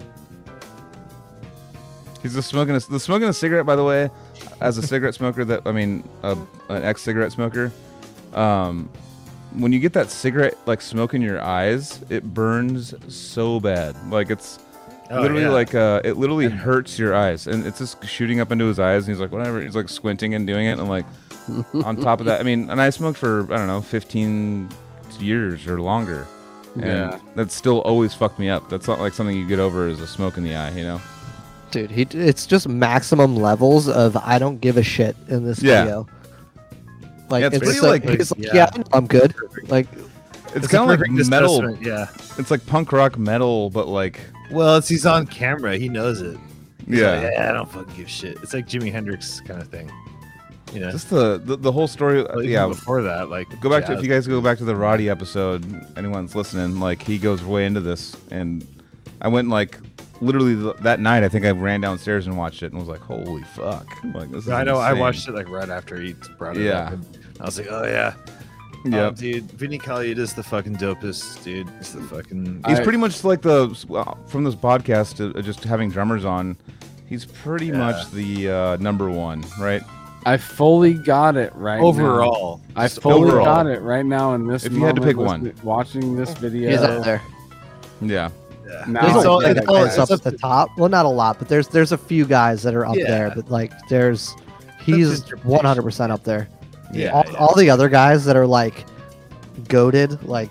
He's 2.21 2.33
just 2.33 2.49
smoking 2.49 2.75
a, 2.75 2.79
the 2.79 2.99
smoking 2.99 3.27
a 3.27 3.33
cigarette. 3.33 3.65
By 3.65 3.75
the 3.75 3.83
way, 3.83 4.09
as 4.59 4.77
a 4.77 4.81
cigarette 4.81 5.13
smoker, 5.21 5.45
that 5.45 5.61
I 5.65 5.71
mean, 5.71 6.07
a, 6.23 6.31
an 6.69 6.83
ex-cigarette 6.83 7.31
smoker. 7.31 7.71
Um, 8.33 8.89
when 9.53 9.71
you 9.71 9.79
get 9.79 9.93
that 9.93 10.09
cigarette 10.09 10.57
like 10.65 10.81
smoke 10.81 11.13
in 11.13 11.21
your 11.21 11.41
eyes, 11.41 12.03
it 12.09 12.23
burns 12.33 12.93
so 13.13 13.59
bad. 13.59 13.95
Like 14.11 14.29
it's 14.29 14.59
Oh, 15.11 15.21
literally 15.21 15.43
yeah. 15.43 15.49
like 15.49 15.75
uh, 15.75 16.01
it 16.03 16.17
literally 16.17 16.47
hurts 16.49 16.97
your 16.97 17.13
eyes, 17.13 17.45
and 17.45 17.63
it's 17.67 17.77
just 17.77 18.03
shooting 18.07 18.39
up 18.39 18.51
into 18.51 18.65
his 18.65 18.79
eyes. 18.79 19.07
And 19.07 19.13
he's 19.15 19.21
like, 19.21 19.31
whatever. 19.31 19.61
He's 19.61 19.75
like 19.75 19.87
squinting 19.87 20.33
and 20.33 20.47
doing 20.47 20.65
it, 20.65 20.71
and 20.71 20.81
I'm 20.81 20.89
like, 20.89 21.05
on 21.83 21.95
top 21.97 22.19
of 22.19 22.25
that, 22.27 22.39
I 22.39 22.43
mean, 22.43 22.69
and 22.69 22.81
I 22.81 22.89
smoked 22.89 23.17
for 23.19 23.43
I 23.53 23.57
don't 23.57 23.67
know, 23.67 23.81
15 23.81 24.69
years 25.19 25.67
or 25.67 25.79
longer. 25.81 26.27
And 26.75 26.83
Yeah. 26.85 27.19
that 27.35 27.51
still 27.51 27.79
always 27.81 28.13
fucked 28.13 28.37
me 28.39 28.49
up. 28.49 28.69
That's 28.69 28.87
not 28.87 28.99
like 28.99 29.13
something 29.13 29.35
you 29.37 29.47
get 29.47 29.59
over 29.59 29.87
as 29.87 30.01
a 30.01 30.07
smoke 30.07 30.37
in 30.37 30.43
the 30.43 30.55
eye, 30.55 30.71
you 30.71 30.83
know? 30.83 31.01
dude. 31.71 31.91
He 31.91 32.03
it's 32.03 32.45
just 32.45 32.69
maximum 32.69 33.35
levels 33.35 33.89
of 33.89 34.15
I 34.17 34.39
don't 34.39 34.61
give 34.61 34.77
a 34.77 34.83
shit 34.83 35.15
in 35.27 35.43
this 35.45 35.61
Yeah. 35.61 35.83
video. 35.83 36.07
Like 37.29 37.41
Yeah, 37.41 37.47
it's 37.47 37.55
it's, 37.57 37.63
pretty, 37.65 37.79
like, 37.81 38.05
like- 38.05 38.17
he's 38.19 38.31
like, 38.31 38.43
yeah. 38.45 38.51
yeah, 38.53 38.69
I 38.73 38.77
know 38.77 38.83
I'm 38.93 39.07
good. 39.07 39.33
Like 39.67 39.87
It's, 40.53 40.67
a 40.67 40.69
kind 40.69 40.89
of 40.89 40.99
like 40.99 41.09
metal. 41.27 41.55
assessment, 41.59 41.81
Yeah. 41.85 42.07
It's 42.37 42.49
like 42.51 42.65
punk 42.65 42.91
rock 42.93 43.17
metal, 43.17 43.69
but 43.71 43.87
like 43.87 44.19
Well, 44.51 44.77
it's 44.77 44.87
he's 44.87 45.05
on 45.05 45.25
camera. 45.27 45.75
He 45.77 45.89
knows 45.89 46.21
it. 46.21 46.37
He's 46.87 46.99
yeah, 46.99 47.11
like, 47.19 47.31
yeah, 47.33 47.49
I 47.49 47.53
don't 47.53 47.69
fucking 47.71 47.95
give 47.95 48.09
shit. 48.09 48.37
It's 48.43 48.53
like 48.53 48.67
Jimi 48.67 48.91
Hendrix 48.91 49.41
kind 49.41 49.59
of 49.61 49.67
thing. 49.69 49.91
You 50.73 50.79
know. 50.81 50.91
just 50.91 51.09
the, 51.09 51.37
the 51.37 51.55
the 51.57 51.71
whole 51.71 51.87
story. 51.87 52.21
even 52.21 52.43
yeah, 52.49 52.67
Before 52.67 53.01
that, 53.03 53.29
like 53.29 53.47
go 53.61 53.69
back 53.69 53.85
to 53.85 53.93
if 53.93 54.01
you 54.03 54.09
guys 54.09 54.25
go 54.27 54.41
back 54.41 54.57
to 54.57 54.65
the 54.65 54.75
Roddy 54.75 55.09
episode. 55.09 55.63
Anyone's 55.97 56.35
listening, 56.35 56.79
like 56.79 57.01
he 57.01 57.17
goes 57.17 57.43
way 57.43 57.65
into 57.65 57.81
this, 57.81 58.15
and 58.31 58.67
I 59.21 59.27
went 59.27 59.49
like 59.49 59.77
literally 60.21 60.55
th- 60.55 60.77
that 60.81 60.99
night. 60.99 61.23
I 61.23 61.29
think 61.29 61.45
I 61.45 61.51
ran 61.51 61.81
downstairs 61.81 62.25
and 62.27 62.35
watched 62.37 62.63
it 62.63 62.71
and 62.71 62.79
was 62.79 62.87
like, 62.89 62.99
holy 63.01 63.43
fuck! 63.55 63.87
Like 64.13 64.31
this 64.31 64.45
is 64.45 64.49
I 64.49 64.63
know. 64.63 64.77
I 64.77 64.93
watched 64.93 65.27
it 65.27 65.33
like 65.33 65.49
right 65.49 65.69
after 65.69 65.99
he 66.01 66.13
brought 66.37 66.57
it 66.57 66.63
Yeah. 66.65 66.79
up. 66.87 66.93
And 66.93 67.07
I 67.39 67.45
was 67.45 67.57
like, 67.57 67.67
oh 67.69 67.83
yeah. 67.85 68.13
Yeah, 68.87 69.07
Oh, 69.07 69.11
dude, 69.11 69.51
Vinny 69.51 69.79
Colaiuta 69.79 70.19
is 70.19 70.35
the 70.35 70.43
fucking 70.43 70.75
dopest, 70.75 71.43
dude. 71.43 71.67
He's 71.79 71.93
the 71.93 72.01
fucking. 72.03 72.63
he's 72.67 72.79
I- 72.79 72.83
pretty 72.83 72.99
much 72.99 73.23
like 73.23 73.41
the 73.41 73.69
from 74.27 74.43
this 74.43 74.53
podcast, 74.55 75.35
uh, 75.37 75.41
just 75.41 75.63
having 75.63 75.89
drummers 75.89 76.23
on. 76.25 76.55
He's 77.07 77.25
pretty 77.25 77.67
Yeah. 77.67 77.77
much 77.77 78.11
the 78.11 78.49
uh, 78.49 78.75
number 78.77 79.09
one, 79.09 79.43
right? 79.59 79.81
I 80.25 80.37
fully 80.37 80.95
got 80.95 81.37
it 81.37 81.53
right 81.55 81.79
now. 81.79 81.85
overall. 81.85 82.61
I 82.75 82.87
fully 82.87 83.29
overall. 83.29 83.45
got 83.45 83.67
it 83.67 83.81
right 83.81 84.05
now 84.05 84.33
in 84.33 84.47
this. 84.47 84.65
If 84.65 84.73
you 84.73 84.83
had 84.83 84.95
to 84.95 85.01
pick 85.01 85.17
one. 85.17 85.53
watching 85.63 86.15
this 86.15 86.33
video, 86.33 86.71
he's 86.71 86.79
up 86.81 87.03
there. 87.03 87.21
Yeah. 88.01 88.29
Now 88.87 89.01
There's 89.13 89.25
all- 89.25 89.41
lot 89.43 89.57
it's 89.57 89.67
all- 89.67 89.83
it's 89.85 89.97
up 89.99 90.09
up 90.11 90.25
at 90.25 90.31
the 90.31 90.37
top. 90.37 90.69
Well, 90.77 90.89
not 90.89 91.05
a 91.05 91.09
lot, 91.09 91.37
but 91.39 91.47
there's 91.47 91.67
there's 91.67 91.91
a 91.91 91.97
few 91.97 92.25
guys 92.25 92.63
that 92.63 92.73
are 92.73 92.85
up 92.85 92.95
Yeah. 92.95 93.05
there. 93.07 93.31
But 93.35 93.49
like, 93.51 93.71
there's 93.89 94.35
he's 94.81 95.21
100 95.43 95.81
percent 95.83 96.11
up 96.11 96.23
there. 96.23 96.47
Yeah, 96.91 97.11
all, 97.11 97.23
yeah. 97.31 97.37
all 97.37 97.55
the 97.55 97.69
other 97.69 97.87
guys 97.89 98.25
that 98.25 98.35
are 98.35 98.47
like 98.47 98.85
goaded, 99.67 100.21
like, 100.23 100.49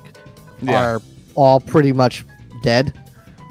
Yeah. 0.63 0.81
are 0.95 1.03
all 1.35 1.59
pretty 1.61 1.93
much 1.93 2.25
dead. 2.63 2.93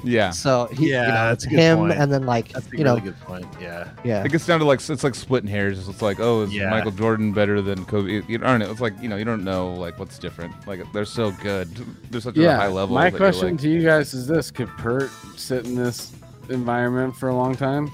Yeah. 0.04 0.30
So 0.30 0.66
he, 0.66 0.90
Yeah, 0.90 1.02
you 1.02 1.08
know, 1.08 1.14
that's 1.30 1.44
a 1.44 1.48
good 1.48 1.58
him, 1.58 1.78
point. 1.78 1.92
and 1.94 2.12
then 2.12 2.26
like 2.26 2.52
That's 2.52 2.66
a 2.72 2.76
you 2.76 2.84
know, 2.84 2.94
really 2.96 3.06
good 3.06 3.20
point. 3.20 3.46
Yeah. 3.60 3.88
yeah, 4.04 4.22
It 4.24 4.30
gets 4.32 4.46
down 4.46 4.58
to 4.60 4.64
like 4.66 4.80
it's 4.88 5.02
like 5.02 5.14
splitting 5.14 5.48
hairs. 5.48 5.88
It's 5.88 6.02
like, 6.02 6.20
oh, 6.20 6.42
is 6.42 6.54
Yeah. 6.54 6.70
Michael 6.70 6.90
Jordan 6.90 7.32
better 7.32 7.60
than 7.62 7.84
Kobe? 7.86 8.22
You 8.28 8.38
don't 8.38 8.58
know. 8.60 8.70
It's 8.70 8.80
like 8.80 8.94
you 9.00 9.08
know, 9.08 9.16
you 9.16 9.24
don't 9.24 9.44
know 9.44 9.72
like 9.74 9.98
what's 9.98 10.18
different. 10.18 10.52
Like 10.66 10.80
they're 10.92 11.04
so 11.04 11.30
good. 11.42 11.68
They're 12.10 12.20
such 12.20 12.36
a 12.36 12.56
high 12.56 12.68
level. 12.68 12.94
My 12.94 13.10
question 13.10 13.52
like- 13.52 13.60
to 13.60 13.68
you 13.68 13.82
guys 13.82 14.14
is 14.14 14.26
this: 14.26 14.50
Could 14.50 14.68
Peart 14.76 15.10
sit 15.36 15.64
in 15.66 15.74
this 15.74 16.12
environment 16.50 17.16
for 17.16 17.30
a 17.30 17.34
long 17.34 17.54
time, 17.56 17.90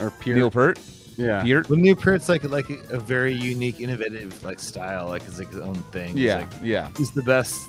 or 0.00 0.10
Pierre? 0.12 0.36
Neil 0.36 0.50
Peart? 0.50 0.78
yeah. 1.16 1.42
Peart. 1.44 1.68
Well, 1.68 1.78
Neil 1.78 1.94
Peart's 1.96 2.28
like 2.30 2.44
like 2.44 2.70
a, 2.70 2.78
a 2.94 2.98
very 2.98 3.34
unique, 3.34 3.80
innovative 3.80 4.42
like 4.42 4.58
style. 4.58 5.08
Like 5.08 5.22
it's 5.26 5.38
like 5.38 5.50
his 5.50 5.60
own 5.60 5.74
thing. 5.92 6.14
He's, 6.14 6.24
Yeah, 6.24 6.36
like, 6.38 6.48
yeah. 6.62 6.88
he's 6.96 7.10
the 7.10 7.22
best. 7.22 7.60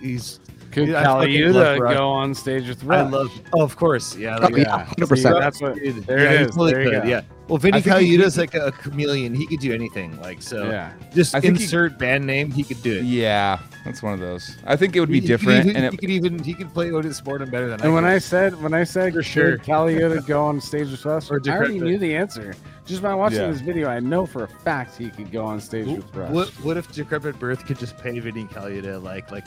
He's. 0.00 0.38
Could 0.78 0.88
Yeah, 0.88 1.00
I 1.00 1.04
fucking 1.04 1.52
love 1.52 1.78
Colaiuta 1.78 1.94
go 1.94 2.08
on 2.08 2.34
stage 2.34 2.68
with 2.68 2.90
I 2.90 3.02
love. 3.02 3.30
Oh, 3.52 3.62
of 3.62 3.76
course. 3.76 4.16
Yeah. 4.16 4.38
Oh, 4.40 4.48
yeah, 4.56 4.86
See, 4.86 4.94
100%. 4.96 5.40
that's 5.40 5.60
what. 5.60 5.74
Dude, 5.76 6.06
There 6.06 6.18
yeah, 6.18 6.30
it 6.32 6.38
he 6.38 6.44
is. 6.44 6.50
totally 6.50 6.72
There 6.72 6.82
you 6.82 6.90
could, 6.90 7.02
go. 7.02 7.08
Yeah. 7.08 7.20
Well, 7.48 7.56
Vinny 7.56 7.78
I 7.78 7.80
think 7.80 7.96
he- 8.00 8.18
like 8.18 8.54
a 8.54 8.72
chameleon. 8.72 9.34
He 9.34 9.46
could 9.46 9.60
do 9.60 9.72
anything. 9.72 10.20
Like 10.20 10.42
so, 10.42 10.68
Yeah. 10.68 10.90
just 11.14 11.34
I 11.34 11.40
think 11.40 11.56
he- 11.56 11.64
insert 11.64 11.98
band 11.98 12.26
name. 12.26 12.50
He 12.50 12.62
could 12.62 12.82
do 12.82 12.98
it. 12.98 13.04
Yeah, 13.04 13.58
that's 13.86 14.02
one 14.02 14.12
of 14.12 14.20
those. 14.20 14.54
I 14.66 14.76
think 14.76 14.94
it 14.96 15.00
would 15.00 15.08
be 15.08 15.14
He- 15.14 15.20
he 15.22 15.26
could 15.28 15.38
different, 15.38 15.64
even- 15.66 15.76
and 15.76 15.84
he 15.92 15.96
it, 15.96 15.98
could 16.00 16.10
even 16.10 16.38
he 16.44 16.52
could 16.52 16.74
play 16.74 16.90
Otis 16.90 17.20
Boredom 17.22 17.48
better 17.50 17.68
than 17.70 17.80
I 17.80 17.84
And 17.84 17.94
when 17.94 18.04
could. 18.04 18.10
I 18.12 18.18
said 18.18 18.62
when 18.62 18.74
I 18.74 18.84
said 18.84 19.14
For 19.14 19.20
could 19.20 19.26
sure. 19.26 19.58
Colaiuta 19.58 20.26
go 20.26 20.44
on 20.44 20.60
stage 20.60 20.90
with 20.90 21.02
Rush, 21.06 21.30
Or 21.30 21.40
I 21.46 21.50
already 21.56 21.80
knew 21.80 21.96
the 21.96 22.14
answer. 22.14 22.54
Just 22.84 23.02
by 23.02 23.14
watching 23.14 23.40
Yeah. 23.40 23.50
this 23.50 23.60
video, 23.62 23.88
I 23.88 24.00
know 24.00 24.26
for 24.26 24.44
a 24.44 24.48
fact 24.48 24.98
he 24.98 25.08
could 25.08 25.30
go 25.32 25.44
on 25.46 25.58
stage 25.60 25.86
with 25.86 26.04
Rush. 26.14 26.30
What 26.30 26.48
what 26.62 26.76
if 26.76 26.92
Decrepit 26.92 27.38
Birth 27.38 27.64
could 27.64 27.78
just 27.78 27.96
pay 27.96 28.18
Vinny 28.18 28.44
Colaiuta 28.44 29.02
like 29.02 29.32
like 29.32 29.44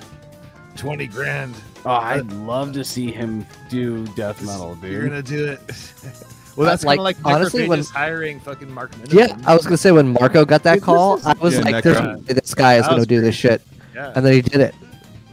twenty 0.76 1.08
grand? 1.08 1.56
Oh, 1.86 1.90
I'd 1.92 2.32
love 2.34 2.74
to 2.74 2.84
see 2.84 3.12
him 3.12 3.46
do 3.70 4.06
death 4.16 4.42
metal, 4.46 4.76
dude. 4.76 4.92
You're 4.92 5.04
gonna 5.08 5.24
do 5.24 5.46
it. 5.48 5.60
well, 6.56 6.68
that's 6.68 6.84
Like, 6.84 6.98
kind 6.98 7.00
of 7.00 7.04
like 7.04 7.18
honestly, 7.26 7.64
honestly 7.66 7.68
when- 7.70 7.84
hiring 7.84 8.40
fucking 8.40 8.72
Mark. 8.72 8.92
yeah. 9.10 9.38
I 9.46 9.54
was 9.56 9.64
gonna 9.66 9.78
say 9.78 9.92
when 9.92 10.14
Marco 10.14 10.46
got 10.46 10.64
that 10.64 10.82
call, 10.82 11.20
I 11.26 11.34
was 11.40 11.56
Yeah, 11.56 11.62
like, 11.62 11.74
that 11.76 11.84
"There's 11.84 11.98
guy. 11.98 12.06
no 12.06 12.18
way 12.20 12.24
this 12.34 12.54
guy 12.54 12.76
is 12.76 12.84
gonna 12.86 12.98
was 12.98 13.08
do 13.08 13.22
this 13.22 13.36
shit," 13.36 13.62
yeah. 13.96 14.14
and 14.16 14.26
then 14.26 14.34
he 14.34 14.42
did 14.42 14.62
it. 14.62 14.76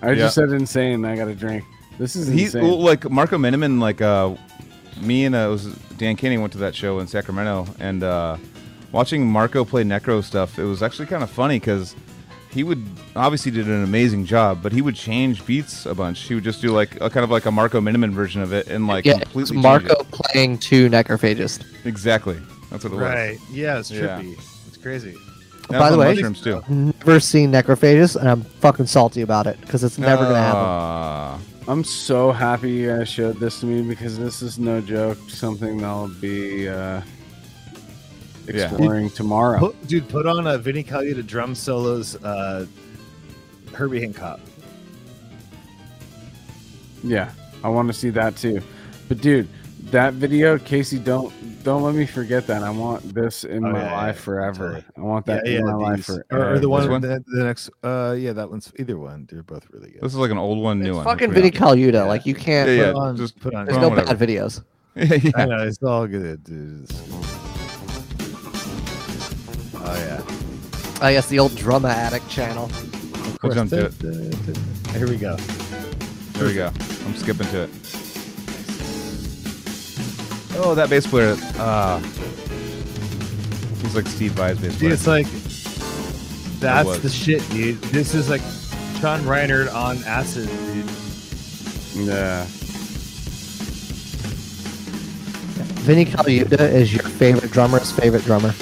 I 0.02 0.10
Yeah. 0.10 0.14
just 0.14 0.34
said 0.36 0.50
insane. 0.50 1.04
I 1.04 1.16
got 1.16 1.28
a 1.28 1.34
drink. 1.34 1.64
This 1.98 2.14
is 2.16 2.28
he's 2.28 2.54
insane. 2.54 2.62
well, 2.70 2.80
like 2.80 3.10
Marco 3.10 3.36
Minnemann. 3.36 3.80
Like 3.80 4.00
uh, 4.00 4.34
me 5.00 5.24
and 5.24 5.34
uh, 5.34 5.38
it 5.38 5.48
was 5.48 5.66
Dan 5.98 6.16
Kenny 6.16 6.38
went 6.38 6.52
to 6.52 6.58
that 6.58 6.74
show 6.74 7.00
in 7.00 7.06
Sacramento, 7.08 7.66
and 7.80 8.02
uh, 8.04 8.36
watching 8.92 9.26
Marco 9.26 9.64
play 9.64 9.82
Necro 9.82 10.22
stuff, 10.22 10.58
it 10.58 10.64
was 10.64 10.82
actually 10.82 11.06
kind 11.06 11.22
of 11.24 11.30
funny 11.30 11.58
because 11.58 11.94
he 12.50 12.64
would 12.64 12.84
obviously 13.14 13.50
did 13.52 13.66
an 13.66 13.84
amazing 13.84 14.24
job, 14.24 14.62
but 14.62 14.72
he 14.72 14.80
would 14.82 14.94
change 14.96 15.44
beats 15.46 15.86
a 15.86 15.94
bunch. 15.94 16.20
He 16.20 16.34
would 16.34 16.44
just 16.44 16.60
do 16.62 16.70
like 16.70 16.94
a 17.00 17.10
kind 17.10 17.24
of 17.24 17.30
like 17.30 17.46
a 17.46 17.50
Marco 17.50 17.80
Minnemann 17.80 18.12
version 18.12 18.40
of 18.42 18.52
it, 18.52 18.68
and 18.68 18.86
like 18.86 19.04
yeah, 19.04 19.18
completely 19.20 19.58
Marco 19.58 19.94
it. 20.00 20.10
playing 20.10 20.58
to 20.58 20.88
Necrophagist. 20.88 21.64
Exactly, 21.84 22.38
that's 22.70 22.84
what 22.84 22.92
it 22.92 22.96
was. 22.96 23.02
Right. 23.02 23.38
Yeah, 23.52 23.78
it's 23.78 23.90
Yeah. 23.90 24.20
trippy. 24.20 24.38
It's 24.66 24.76
crazy. 24.76 25.14
That 25.70 25.78
By 25.80 25.90
the 25.90 25.98
way- 25.98 26.14
mushrooms 26.14 26.40
too. 26.40 26.62
Never 26.68 27.20
seen 27.20 27.52
Necrophagist, 27.52 28.16
and 28.16 28.28
I'm 28.28 28.42
fucking 28.42 28.86
salty 28.86 29.20
about 29.20 29.46
it 29.46 29.60
because 29.60 29.84
it's 29.84 29.98
never 29.98 30.22
gonna 30.24 30.38
happen. 30.38 30.60
Ah. 30.64 31.38
I'm 31.68 31.84
so 31.84 32.32
happy 32.32 32.70
you 32.70 32.88
guys 32.96 33.10
showed 33.10 33.38
this 33.38 33.60
to 33.60 33.66
me 33.66 33.82
because 33.82 34.16
this 34.18 34.40
is 34.40 34.58
no 34.58 34.80
joke. 34.80 35.18
Something 35.28 35.76
that'll 35.76 36.08
be 36.08 36.66
uh, 36.66 37.02
Yeah. 38.54 38.64
exploring 38.68 39.10
tomorrow. 39.10 39.58
Put, 39.58 39.86
dude, 39.86 40.08
put 40.08 40.26
on 40.26 40.46
a 40.46 40.58
Vinny 40.58 40.82
Colaiuta 40.84 41.26
drum 41.26 41.54
solos. 41.54 42.16
Uh, 42.22 42.66
Herbie 43.74 44.00
Hancock. 44.00 44.40
Yeah, 47.04 47.30
I 47.62 47.68
want 47.68 47.88
to 47.88 47.94
see 47.94 48.10
that 48.10 48.36
too. 48.36 48.60
But 49.08 49.20
dude, 49.20 49.48
that 49.90 50.14
video, 50.14 50.58
Casey, 50.58 50.98
don't 50.98 51.32
don't 51.62 51.82
let 51.82 51.94
me 51.94 52.06
forget 52.06 52.46
that. 52.46 52.62
I 52.62 52.70
want 52.70 53.14
this 53.14 53.44
in 53.44 53.64
Oh, 53.64 53.70
my 53.72 53.80
yeah, 53.82 53.92
life 53.96 54.16
yeah, 54.16 54.22
forever. 54.22 54.64
totally. 54.68 54.84
I 54.96 55.00
want 55.00 55.26
that 55.26 55.46
in 55.46 55.64
my 55.66 55.74
life 55.74 56.06
forever. 56.06 56.24
or, 56.32 56.54
or 56.54 56.58
the 56.58 56.68
one, 56.68 56.90
one? 56.90 57.00
The, 57.00 57.22
the 57.26 57.44
next. 57.44 57.70
Uh, 57.84 58.16
yeah, 58.18 58.32
that 58.32 58.50
one's 58.50 58.72
either 58.78 58.98
one. 58.98 59.28
They're 59.30 59.42
both 59.42 59.68
really 59.70 59.90
good. 59.90 60.00
This 60.00 60.12
is 60.12 60.18
like 60.18 60.30
an 60.30 60.38
old 60.38 60.58
one, 60.62 60.80
new 60.80 60.88
It's 60.90 60.96
one. 60.96 61.04
fucking 61.04 61.28
Which 61.28 61.36
we 61.36 61.50
Vinny 61.50 61.56
Colaiuta. 61.92 62.06
Like 62.06 62.26
you 62.26 62.34
can't. 62.34 62.68
Yeah, 62.68 62.74
yeah. 62.76 62.92
Put 62.92 62.98
on, 62.98 63.16
just 63.16 63.38
put 63.38 63.54
on. 63.54 63.66
There's 63.66 63.78
no 63.78 63.90
whatever. 63.90 64.14
bad 64.14 64.28
videos. 64.28 64.62
don't- 64.96 65.22
yeah. 65.24 65.30
I 65.36 65.44
know 65.44 65.58
it's 65.62 65.82
all 65.82 66.06
good, 66.06 66.42
dude. 66.44 66.90
I 71.00 71.12
guess 71.12 71.28
the 71.28 71.38
old 71.38 71.54
Drama 71.54 71.88
Addict 71.88 72.28
channel. 72.28 72.64
Of 72.64 73.38
We'll 73.42 73.54
jump 73.54 73.70
to 73.70 73.86
it. 73.86 73.94
Here 74.96 75.08
we 75.08 75.16
go. 75.16 75.36
There 76.32 76.46
we 76.46 76.54
go. 76.54 76.66
I'm 77.06 77.14
skipping 77.14 77.46
to 77.48 77.62
it. 77.62 77.70
Oh, 80.56 80.74
that 80.74 80.90
bass 80.90 81.06
player. 81.06 81.36
Uh, 81.56 82.00
he's 83.80 83.94
like 83.94 84.06
Steve 84.06 84.32
Vai's 84.32 84.58
bass 84.58 84.76
player. 84.76 84.90
Dude, 84.90 84.92
it's 84.92 85.06
like 85.06 85.26
that's 86.58 86.88
was. 86.88 87.02
the 87.02 87.08
shit, 87.08 87.48
dude. 87.50 87.80
This 87.82 88.14
is 88.14 88.28
like 88.28 88.40
Sean 89.00 89.20
Reinert 89.20 89.72
on 89.72 89.98
acid, 90.04 90.48
dude. 90.48 92.08
Yeah. 92.08 92.44
Vinny 95.84 96.04
Colaiuta 96.04 96.60
is 96.60 96.92
your 96.92 97.04
favorite 97.04 97.52
drummer's 97.52 97.92
favorite 97.92 98.24
drummer. 98.24 98.52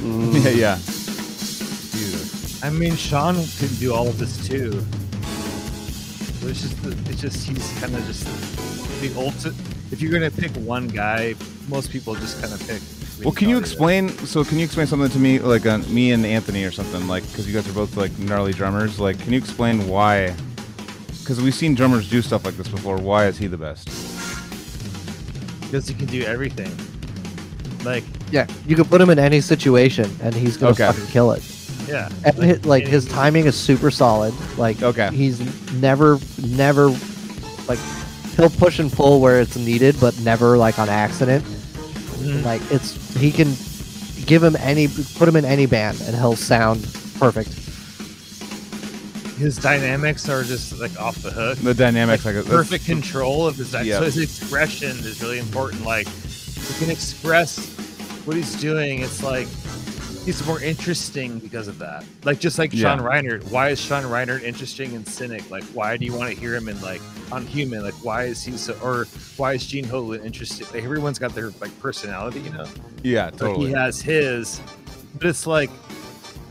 yeah, 0.02 0.48
yeah. 0.48 0.78
Jesus. 2.60 2.64
I 2.64 2.70
mean, 2.70 2.96
Sean 2.96 3.34
can 3.34 3.74
do 3.78 3.94
all 3.94 4.08
of 4.08 4.18
this 4.18 4.46
too. 4.46 4.70
But 6.40 6.50
it's 6.50 6.62
just, 6.62 6.84
it's 7.10 7.20
just 7.20 7.48
he's 7.48 7.80
kind 7.80 7.94
of 7.94 8.04
just 8.06 8.24
the 9.00 9.12
ultimate. 9.16 9.56
If 9.90 10.00
you're 10.00 10.12
gonna 10.12 10.30
pick 10.30 10.50
one 10.56 10.88
guy, 10.88 11.34
most 11.68 11.90
people 11.90 12.14
just 12.14 12.40
kind 12.40 12.52
of 12.52 12.60
pick. 12.66 12.82
Well, 13.24 13.32
can 13.32 13.48
you 13.48 13.56
Colaiuta. 13.56 13.60
explain? 13.60 14.08
So, 14.26 14.44
can 14.44 14.58
you 14.58 14.64
explain 14.64 14.86
something 14.86 15.08
to 15.10 15.18
me, 15.18 15.38
like 15.38 15.64
uh, 15.64 15.78
me 15.88 16.12
and 16.12 16.26
Anthony 16.26 16.64
or 16.64 16.70
something, 16.70 17.06
like 17.08 17.22
because 17.28 17.46
you 17.48 17.54
guys 17.54 17.68
are 17.68 17.72
both 17.72 17.96
like 17.96 18.16
gnarly 18.18 18.52
drummers. 18.52 19.00
Like, 19.00 19.18
can 19.20 19.32
you 19.32 19.38
explain 19.38 19.88
why? 19.88 20.34
Because 21.20 21.40
we've 21.40 21.54
seen 21.54 21.74
drummers 21.74 22.08
do 22.10 22.20
stuff 22.22 22.44
like 22.44 22.56
this 22.56 22.68
before. 22.68 22.98
Why 22.98 23.26
is 23.26 23.38
he 23.38 23.46
the 23.46 23.56
best? 23.56 23.86
Because 25.62 25.88
he 25.88 25.94
can 25.94 26.06
do 26.06 26.22
everything. 26.22 26.70
Like, 27.84 28.04
Yeah, 28.30 28.46
you 28.66 28.76
can 28.76 28.84
put 28.84 29.00
him 29.00 29.10
in 29.10 29.18
any 29.18 29.40
situation 29.40 30.10
and 30.22 30.34
he's 30.34 30.56
gonna 30.56 30.72
Okay. 30.72 30.86
fucking 30.86 31.06
kill 31.06 31.32
it. 31.32 31.42
Yeah, 31.88 32.08
And 32.24 32.36
hi- 32.36 32.58
like 32.64 32.86
his 32.86 33.04
timing 33.06 33.46
is 33.46 33.54
super 33.56 33.90
solid. 33.90 34.34
Like 34.58 34.82
Okay. 34.82 35.10
he's 35.12 35.40
never, 35.74 36.18
never, 36.46 36.88
like 37.68 37.78
he'll 38.36 38.50
push 38.50 38.78
and 38.78 38.92
pull 38.92 39.20
where 39.20 39.40
it's 39.40 39.56
needed, 39.56 39.96
but 40.00 40.18
never 40.20 40.56
like 40.58 40.78
on 40.78 40.88
accident. 40.88 41.44
Mhm. 41.44 42.44
Like 42.44 42.62
it's 42.70 42.94
he 43.14 43.30
can 43.30 43.54
give 44.26 44.42
him 44.42 44.56
any, 44.56 44.88
put 45.16 45.28
him 45.28 45.36
in 45.36 45.44
any 45.44 45.66
band 45.66 46.00
and 46.02 46.14
he'll 46.16 46.36
sound 46.36 46.82
perfect. 47.18 47.50
his 49.38 49.58
dynamics 49.58 50.28
are 50.30 50.42
just 50.42 50.78
like 50.78 50.98
off 50.98 51.16
the 51.22 51.30
hook. 51.30 51.58
The 51.58 51.74
dynamics, 51.74 52.24
like, 52.24 52.36
that's- 52.36 52.50
perfect 52.50 52.86
control 52.86 53.46
of 53.46 53.56
his 53.56 53.72
Yeah. 53.84 53.98
so 53.98 54.04
his 54.06 54.16
expression 54.16 54.96
is 55.00 55.20
really 55.22 55.38
important 55.38 55.84
like 55.84 56.08
he 56.08 56.74
can 56.78 56.90
express 56.90 57.58
what 58.24 58.34
he's 58.36 58.54
doing 58.54 59.00
it's 59.02 59.22
like 59.22 59.46
he's 60.26 60.44
more 60.46 60.60
interesting 60.60 61.38
because 61.38 61.68
of 61.68 61.78
that 61.78 62.04
like 62.24 62.38
just 62.38 62.58
like 62.58 62.72
Yeah. 62.74 62.94
sean 62.96 63.04
reinert 63.04 63.50
why 63.50 63.70
is 63.70 63.80
sean 63.80 64.02
reinert 64.02 64.42
interesting 64.42 64.92
in 64.92 65.04
cynic 65.06 65.48
like 65.50 65.64
why 65.66 65.96
do 65.96 66.04
you 66.04 66.12
want 66.12 66.34
to 66.34 66.38
hear 66.38 66.54
him 66.54 66.68
in 66.68 66.78
like 66.82 67.00
on 67.32 67.46
human 67.46 67.82
like 67.82 67.94
why 68.04 68.24
is 68.24 68.42
he 68.42 68.56
so 68.58 68.76
or 68.82 69.06
why 69.38 69.54
is 69.54 69.64
gene 69.66 69.84
hoglan 69.86 70.24
interesting 70.24 70.66
like 70.74 70.82
everyone's 70.84 71.18
got 71.18 71.34
their 71.34 71.50
like 71.62 71.76
personality 71.80 72.40
you 72.40 72.50
know 72.50 72.66
Yeah, 73.02 73.26
like 73.26 73.36
totally. 73.36 73.68
he 73.68 73.72
has 73.72 74.02
his 74.02 74.60
but 75.18 75.28
it's 75.28 75.46
like 75.46 75.70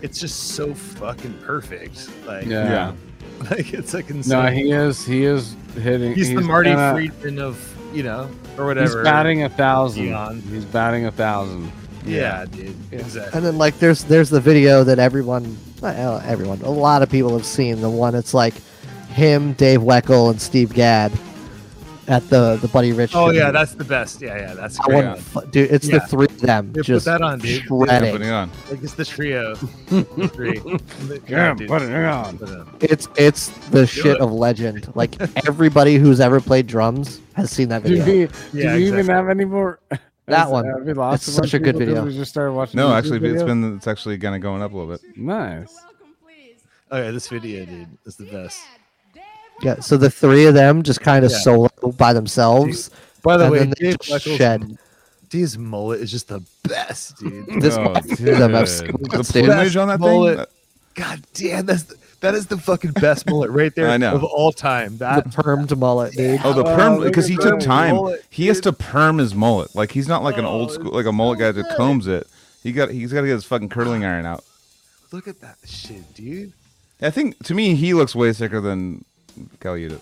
it's 0.02 0.20
just 0.20 0.56
so 0.56 0.74
fucking 0.74 1.38
perfect 1.44 2.10
like 2.26 2.46
Yeah. 2.46 2.70
Yeah. 2.70 2.94
like 3.52 3.74
it's 3.74 3.94
like 3.94 4.10
insane 4.10 4.44
No, 4.46 4.50
he 4.50 4.72
is. 4.72 5.06
He 5.06 5.26
is 5.26 5.56
hitting. 5.82 6.14
he's, 6.16 6.34
the 6.34 6.40
Marty 6.42 6.70
kinda- 6.70 6.94
Friedman 6.94 7.40
of 7.40 7.76
you 7.94 8.04
know 8.04 8.30
or 8.58 8.66
whatever. 8.66 9.00
He's 9.00 9.04
batting 9.04 9.44
a 9.44 9.50
thousand. 9.50 10.06
Beyond. 10.06 10.44
He's 10.44 10.64
batting 10.66 11.06
a 11.06 11.12
thousand. 11.12 11.70
Yeah, 12.06 12.46
dude. 12.46 12.76
Yeah. 12.92 13.00
Exactly. 13.00 13.38
And 13.38 13.46
then 13.46 13.58
like 13.58 13.78
there's 13.80 14.04
there's 14.06 14.30
the 14.30 14.40
video 14.42 14.84
that 14.84 15.00
everyone, 15.00 15.58
not 15.82 15.96
everyone, 16.26 16.62
a 16.62 16.70
lot 16.70 17.02
of 17.02 17.10
people 17.10 17.32
have 17.36 17.46
seen. 17.46 17.82
The 17.82 17.90
one 17.90 18.16
it's 18.16 18.34
like 18.34 18.54
him, 19.10 19.54
Dave 19.54 19.82
Weckl, 19.82 20.30
and 20.32 20.42
Steve 20.42 20.74
Gadd, 20.74 21.12
at 22.08 22.28
the 22.30 22.58
the 22.62 22.68
Buddy 22.68 22.92
Rich. 22.94 23.16
Oh 23.16 23.26
tribute. 23.26 23.40
yeah, 23.42 23.52
that's 23.52 23.74
the 23.74 23.84
best. 23.84 24.22
Yeah, 24.22 24.38
yeah, 24.38 24.54
that's 24.54 24.78
that 24.78 24.86
great. 24.86 25.06
one, 25.06 25.18
fu- 25.18 25.46
dude. 25.48 25.72
It's 25.72 25.88
Yeah. 25.88 26.00
the 26.00 26.08
three 26.08 26.26
of 26.26 26.40
them 26.42 26.66
Here, 26.74 26.84
put 26.84 26.86
just 26.86 27.06
that 27.06 27.22
on, 27.22 27.40
dude. 27.40 27.64
Shredding. 27.64 28.12
putting 28.12 28.28
it 28.28 28.32
on. 28.32 28.52
Like 28.70 28.84
it's 28.84 28.94
the 28.94 29.06
trio. 29.06 29.56
The 29.90 30.30
Three. 30.34 30.62
Yeah, 31.28 31.54
dude. 31.56 31.68
put 31.68 31.82
it 31.82 31.92
on. 31.96 32.38
Put 32.38 32.50
it 32.50 32.56
on. 32.60 32.78
It's 32.82 33.08
it's 33.18 33.48
the 33.70 33.88
shit 33.88 34.06
it. 34.18 34.22
of 34.22 34.32
legend. 34.32 34.92
Like 34.96 35.20
everybody 35.48 35.96
who's 35.96 36.20
ever 36.20 36.40
played 36.42 36.68
drums 36.68 37.20
has 37.36 37.50
seen 37.52 37.70
that 37.70 37.84
Do 37.84 37.98
video. 38.04 38.28
we, 38.54 38.62
Yeah, 38.62 38.74
do 38.74 38.78
we 38.80 38.88
even 38.88 39.08
have 39.08 39.28
any 39.30 39.46
more? 39.46 39.80
That 40.28 40.38
Has- 40.40 40.48
uh, 40.48 40.52
one. 40.52 40.66
have 40.66 40.82
we 40.84 40.94
lost 40.94 41.28
It's 41.28 41.36
such 41.36 41.54
a 41.54 41.58
of 41.58 41.64
good 41.64 41.78
video. 41.78 42.04
We 42.04 42.14
just 42.16 42.32
started 42.32 42.54
watching. 42.54 42.78
No, 42.78 42.88
YouTube 42.90 42.98
actually, 42.98 43.30
it's 43.30 43.44
been 43.44 43.76
it's 43.78 43.88
actually 43.88 44.18
kind 44.18 44.36
of 44.36 44.42
going 44.42 44.62
up 44.62 44.74
a 44.74 44.78
little 44.78 44.92
bit. 44.92 45.02
nice. 45.18 45.76
Oh 46.92 46.98
yeah, 46.98 47.12
this 47.12 47.28
video, 47.28 47.66
dude, 47.66 47.88
is 48.06 48.16
the 48.16 48.26
best. 48.26 48.60
Yeah, 49.62 49.80
so 49.80 49.98
the 49.98 50.10
three 50.10 50.46
of 50.46 50.54
them 50.54 50.84
just 50.84 51.02
kind 51.02 51.26
of 51.26 51.32
Yeah. 51.32 51.38
solo 51.40 51.70
by 51.98 52.14
themselves. 52.14 52.90
By 53.24 53.38
the 53.38 53.46
And 53.46 53.52
way, 53.52 53.60
then 53.60 53.70
they 53.80 53.86
Dave 53.92 54.00
just 54.00 54.12
Michaels, 54.12 54.38
shed. 54.38 54.78
Dave's 55.30 55.58
mullet 55.58 56.02
is 56.02 56.12
just 56.12 56.28
the 56.28 56.42
best, 56.64 57.18
dude. 57.18 57.62
This 57.62 57.76
Oh, 57.76 57.90
one, 57.92 58.04
three 58.04 58.32
of 58.34 58.38
them 58.40 58.54
have 58.54 58.66
dude. 58.68 58.76
seen 58.78 58.92
the 59.00 59.18
this, 59.18 59.28
dude. 59.30 59.46
plumage 59.46 59.76
on 59.78 59.88
that 59.88 60.00
Mullet. 60.00 60.38
thing. 60.38 60.46
God 60.96 61.22
damn, 61.34 61.66
that's 61.66 61.84
the, 61.84 61.96
that 62.22 62.34
is 62.36 62.48
the 62.48 62.58
fucking 62.58 62.92
best 62.92 63.30
mullet 63.30 63.52
right 63.52 63.74
there 63.76 63.90
I 63.90 63.98
know. 63.98 64.16
of 64.16 64.24
all 64.24 64.52
time. 64.52 64.92
the 64.94 65.06
That 65.06 65.26
permed 65.30 65.78
mullet, 65.78 66.14
dude. 66.14 66.42
Oh, 66.44 66.54
the 66.54 66.64
Oh, 66.64 66.76
perm 66.76 67.02
because 67.04 67.28
he 67.28 67.36
took 67.36 67.60
time. 67.60 67.96
Mullet, 67.96 68.24
He 68.30 68.48
has 68.48 68.60
to 68.62 68.74
perm 68.74 69.18
his 69.20 69.34
mullet. 69.36 69.76
Like 69.76 69.92
he's 69.92 70.08
not 70.08 70.24
like 70.24 70.38
an 70.38 70.46
Oh, 70.46 70.50
old 70.50 70.72
school 70.72 70.92
like 70.92 71.06
a 71.06 71.12
mullet 71.12 71.40
guy 71.40 71.52
that 71.52 71.76
combs 71.78 72.08
it. 72.08 72.28
He 72.64 72.72
got 72.72 72.90
he's 72.90 73.14
got 73.14 73.22
to 73.22 73.28
get 73.28 73.34
his 73.34 73.46
fucking 73.46 73.70
curling 73.70 74.04
iron 74.06 74.26
out. 74.26 74.44
look 75.12 75.28
at 75.28 75.40
that 75.42 75.58
shit, 75.66 76.14
dude. 76.16 76.54
I 77.02 77.10
think 77.12 77.44
to 77.46 77.54
me 77.54 77.76
he 77.76 77.94
looks 77.94 78.16
way 78.16 78.32
sicker 78.34 78.60
than 78.62 79.06
Colaiuta. 79.60 80.00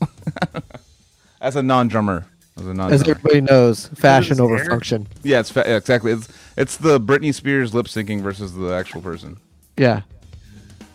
As 1.40 1.56
a 1.56 1.62
non-drummer, 1.62 2.24
as 2.58 2.66
a 2.66 2.70
As 2.84 3.02
everybody 3.02 3.42
knows, 3.42 3.88
fashion 3.88 4.40
over 4.40 4.56
hair? 4.56 4.66
function. 4.66 5.06
Yeah, 5.22 5.40
it's 5.40 5.50
fa- 5.50 5.64
yeah, 5.66 5.76
exactly. 5.76 6.12
It's 6.12 6.28
it's 6.56 6.76
the 6.78 6.98
Britney 6.98 7.34
Spears 7.34 7.74
lip 7.74 7.84
syncing 7.86 8.22
versus 8.22 8.54
the 8.54 8.68
actual 8.72 9.02
person. 9.02 9.36
Yeah. 9.76 10.02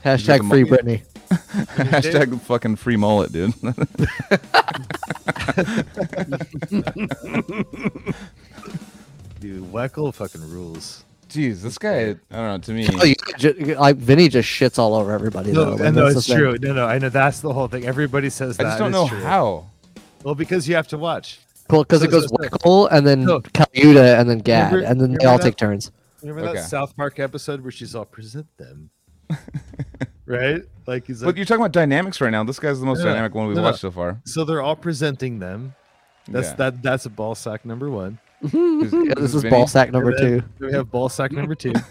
Just 0.03 0.25
Hashtag 0.27 0.49
free 0.49 0.63
Britney. 0.63 1.03
Hashtag 1.29 2.41
fucking 2.41 2.75
free 2.77 2.95
mullet, 2.97 3.31
dude. 3.31 3.53
Dude, 9.39 9.63
Weckl 9.71 10.13
fucking 10.13 10.49
rules. 10.49 11.03
Jeez, 11.29 11.61
this 11.61 11.77
guy. 11.77 11.99
I 11.99 12.05
don't 12.05 12.31
know. 12.31 12.57
To 12.57 12.71
me, 12.73 12.87
Oh, 12.99 13.03
you 13.05 13.15
ju- 13.37 13.75
like 13.79 13.95
Vinny 13.97 14.27
just 14.29 14.49
shits 14.49 14.79
all 14.79 14.95
over 14.95 15.11
everybody. 15.11 15.51
No, 15.51 15.65
though. 15.65 15.71
Like, 15.73 15.81
and 15.81 15.95
no, 15.95 16.07
it's 16.07 16.15
the 16.15 16.21
thing. 16.23 16.37
true. 16.37 16.57
No, 16.59 16.73
no, 16.73 16.85
I 16.85 16.97
know 16.97 17.09
that's 17.09 17.41
the 17.41 17.53
whole 17.53 17.67
thing. 17.67 17.85
Everybody 17.85 18.29
says 18.29 18.59
I 18.59 18.63
that. 18.63 18.65
I 18.65 18.69
just 18.71 18.79
don't 18.79 18.91
know 18.91 19.07
true. 19.07 19.21
how. 19.21 19.67
Well, 20.23 20.35
because 20.35 20.67
you 20.67 20.75
have 20.75 20.87
to 20.89 20.97
watch. 20.97 21.39
Cool, 21.69 21.83
because 21.83 21.99
So- 22.01 22.07
it 22.07 22.11
goes 22.11 22.27
so- 22.29 22.57
so- 22.63 22.87
and 22.87 23.05
then 23.05 23.25
No. 23.25 23.39
Colaiuta 23.41 24.19
and 24.19 24.29
then 24.29 24.39
Gadd, 24.39 24.73
Remember- 24.73 24.91
and 24.91 25.01
then 25.01 25.17
they 25.19 25.25
all 25.25 25.37
that? 25.37 25.43
take 25.43 25.55
turns. 25.55 25.91
Remember 26.21 26.49
Okay. 26.49 26.59
that 26.59 26.67
South 26.69 26.95
Park 26.97 27.19
episode 27.19 27.61
where 27.61 27.71
she's 27.71 27.95
all 27.95 28.05
present 28.05 28.47
them, 28.57 28.89
right? 30.25 30.61
Like 30.85 31.08
he's 31.08 31.22
But 31.22 31.35
you're 31.38 31.45
talking 31.45 31.61
about 31.61 31.72
dynamics 31.72 32.19
right 32.22 32.30
now. 32.32 32.43
This 32.43 32.59
guy's 32.59 32.80
the 32.80 32.85
most 32.85 32.99
No, 32.99 33.06
no, 33.06 33.09
dynamic 33.11 33.35
one 33.35 33.48
we've 33.48 33.56
no, 33.56 33.61
no. 33.64 33.67
watched 33.69 33.82
so 33.82 33.91
far. 33.91 34.19
so 34.25 34.43
they're 34.43 34.61
all 34.61 34.75
presenting 34.75 35.40
them. 35.40 35.75
That's 36.27 36.49
Yeah. 36.49 36.56
that. 36.56 36.83
That's 36.83 37.06
a 37.06 37.09
ball 37.09 37.35
sack 37.35 37.66
number 37.66 37.90
one. 37.90 38.19
Who's- 38.51 38.91
Yeah, 39.08 39.14
this 39.16 39.33
is 39.35 39.43
ball 39.45 39.67
sack 39.67 39.91
number 39.91 40.17
two. 40.17 40.43
We 40.59 40.72
have 40.72 40.90
ball 40.91 41.09
sack 41.09 41.32
number 41.32 41.56
two. 41.56 41.74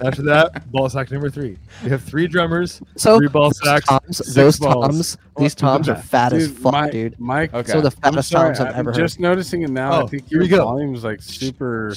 After 0.00 0.22
that, 0.22 0.70
ball 0.70 0.88
sack 0.90 1.10
number 1.10 1.30
three. 1.30 1.56
We 1.82 1.88
have 1.90 2.02
three 2.02 2.26
drummers, 2.26 2.82
So 2.96 3.16
three 3.16 3.28
ball 3.28 3.44
those 3.50 3.60
sacks, 3.64 3.86
toms, 3.86 4.16
six 4.18 4.34
those 4.34 4.58
balls. 4.58 4.84
toms, 4.86 5.18
these 5.38 5.54
toms 5.54 5.88
are 5.88 5.94
fat 5.96 6.32
as 6.32 6.48
Dude, 6.48 6.58
fuck, 6.58 6.72
Mike, 6.72 6.92
dude. 6.92 7.20
Mike, 7.20 7.54
Okay. 7.54 7.70
Some 7.72 7.78
of 7.78 7.84
the 7.84 7.96
I'm 8.02 8.12
fattest 8.12 8.28
sorry, 8.28 8.48
toms 8.54 8.60
I've 8.60 8.74
I'm 8.74 8.80
ever 8.80 8.92
heard. 8.92 8.98
just 8.98 9.20
noticing 9.20 9.62
it 9.62 9.70
now. 9.70 10.00
Oh, 10.02 10.04
I 10.04 10.06
think 10.08 10.28
here 10.28 10.38
your 10.38 10.42
we 10.42 10.48
go. 10.48 10.64
volume's 10.64 11.04
like 11.04 11.22
super. 11.22 11.94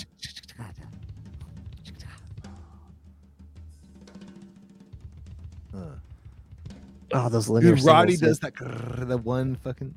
Oh, 7.14 7.30
those 7.30 7.48
linear 7.50 7.76
Dude, 7.76 7.86
Roddy 7.86 8.16
singles, 8.16 8.40
does 8.40 8.52
that. 8.52 8.53
grrr, 8.56 9.08
The 9.08 9.18
one 9.18 9.56
fucking. 9.56 9.94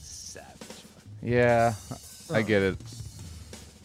Savage, 0.00 0.84
Yeah, 1.22 1.74
I 2.32 2.42
get 2.42 2.62
it. 2.62 2.76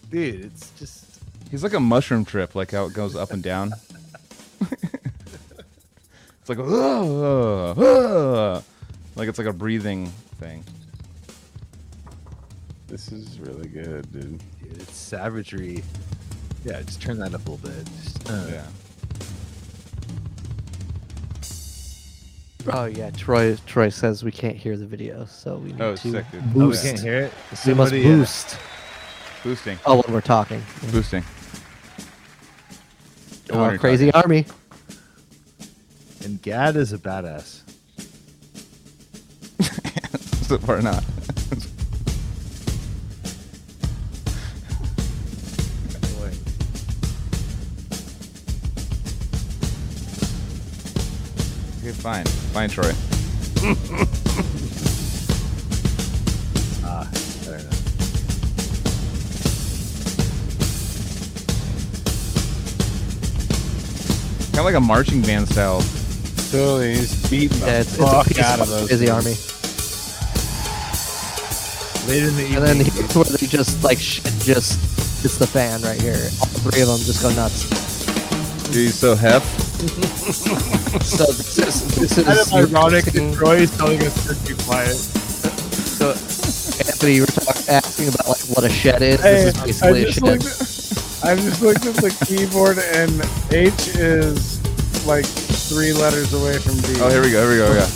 dude. 0.09 0.45
It's 0.45 0.71
just. 0.79 1.05
He's 1.51 1.63
like 1.63 1.73
a 1.73 1.79
mushroom 1.79 2.25
trip, 2.25 2.55
like 2.55 2.71
how 2.71 2.85
it 2.85 2.93
goes 2.93 3.15
up 3.15 3.31
and 3.31 3.41
down. 3.41 3.71
it's 4.61 6.49
like, 6.49 6.59
"Ugh, 6.59 7.77
ugh." 7.79 8.63
like 9.15 9.29
it's 9.29 9.37
like 9.37 9.47
a 9.47 9.53
breathing 9.53 10.07
thing. 10.39 10.63
This 12.87 13.11
is 13.11 13.39
really 13.39 13.67
good, 13.69 14.11
dude. 14.11 14.39
Dude, 14.61 14.81
it's 14.81 14.95
savagery. 14.97 15.83
Yeah, 16.67 16.81
just 16.81 17.01
turn 17.01 17.17
that 17.19 17.33
up 17.33 17.47
a 17.47 17.51
little 17.51 17.57
bit. 17.69 17.87
Just, 18.03 18.29
uh, 18.29 18.45
Yeah. 18.51 18.65
Oh 22.69 22.83
yeah, 22.85 23.09
Troy. 23.11 23.55
Troy 23.65 23.87
says 23.87 24.25
we 24.25 24.31
can't 24.33 24.57
hear 24.57 24.75
the 24.75 24.85
video, 24.85 25.23
so 25.25 25.55
we 25.55 25.71
need 25.71 25.79
Oh, 25.81 25.95
to 25.95 26.11
sick, 26.11 26.29
dude. 26.31 26.43
Oh, 26.43 26.47
we 26.47 26.59
boost. 26.65 26.83
can't 26.83 26.99
hear 26.99 27.17
it. 27.19 27.31
we 27.31 27.49
must 27.51 27.63
Somebody, 27.63 28.05
uh, 28.05 28.09
boost. 28.09 28.57
Boosting, 29.43 29.79
Oh, 29.85 30.01
when 30.01 30.13
we're 30.13 30.19
talking. 30.19 30.61
boosting. 30.91 31.23
Oh, 33.49 33.61
when 33.61 33.69
you're 33.69 33.79
crazy 33.79 34.11
army. 34.11 34.45
and 36.25 36.41
Gadd 36.41 36.75
is 36.75 36.91
a 36.91 36.97
badass. 36.97 37.61
so 40.45 40.57
far 40.57 40.81
not. 40.81 41.05
Fine, 52.07 52.25
fine, 52.53 52.69
Troy. 52.69 52.93
Ah, 56.85 57.05
I 57.05 57.45
don't 57.45 57.63
know. 57.63 58.77
Kind 64.53 64.59
of 64.59 64.65
like 64.65 64.75
a 64.75 64.79
marching 64.79 65.21
band 65.21 65.49
style. 65.49 65.81
Totally, 66.51 66.95
he's 66.95 67.29
beating 67.29 67.59
the 67.59 67.65
Yeah, 67.65 67.79
it's, 67.81 67.89
it's 67.91 67.99
a 67.99 68.07
fuck 68.07 68.27
piece 68.27 68.39
out 68.39 68.59
of 68.59 68.61
of 68.61 68.69
those. 68.69 68.87
crazy 68.87 69.09
army. 69.09 69.35
Late 72.07 72.23
in 72.23 72.35
the 72.37 72.43
evening. 72.43 72.55
And 72.57 72.65
then 72.65 72.85
here's 72.85 73.15
where 73.15 73.25
they 73.25 73.47
just 73.47 73.83
like 73.83 73.99
shit 73.99 74.23
just 74.39 74.79
it's 75.25 75.37
the 75.37 75.45
fan 75.47 75.81
right 75.81 75.99
here. 76.01 76.15
All 76.15 76.47
three 76.63 76.81
of 76.81 76.87
them 76.87 76.99
just 76.99 77.21
go 77.21 77.29
nuts. 77.35 77.86
Dude, 78.67 78.75
you 78.75 78.89
so 78.89 79.15
hef. 79.15 79.43
So 81.03 81.25
this 81.25 81.57
is 81.57 81.95
this 81.95 82.17
is 82.17 82.23
kind 82.25 82.39
of 82.39 82.53
ironic 82.53 83.05
that 83.05 83.33
Troy 83.35 83.55
is 83.57 83.71
telling 83.77 84.03
us 84.03 84.27
to 84.27 84.35
be 84.47 84.53
quiet. 84.63 84.95
So 84.95 86.09
Anthony, 86.11 87.13
you 87.15 87.21
were 87.21 87.27
talk, 87.27 87.55
asking 87.69 88.09
about 88.09 88.27
like 88.27 88.41
what 88.53 88.63
a 88.65 88.69
shed 88.69 89.01
is. 89.01 89.21
Hey, 89.21 89.45
this 89.45 89.55
is 89.65 89.81
I 89.81 89.91
basically 89.91 90.01
a 90.01 90.05
just, 90.05 90.19
shed. 90.19 90.23
looked 90.23 90.45
at, 90.45 91.23
I 91.23 91.35
just 91.35 91.61
looked 91.61 91.85
at 91.85 91.95
the 91.95 92.11
keyboard 92.25 92.77
and 92.79 93.23
H 93.53 93.95
is 93.95 94.59
like 95.07 95.25
three 95.25 95.93
letters 95.93 96.33
away 96.33 96.59
from 96.59 96.75
D. 96.77 96.99
Oh, 96.99 97.09
here 97.09 97.21
we 97.21 97.31
go. 97.31 97.49
Here 97.49 97.51
we 97.51 97.57
go. 97.57 97.73
Yeah. 97.73 97.87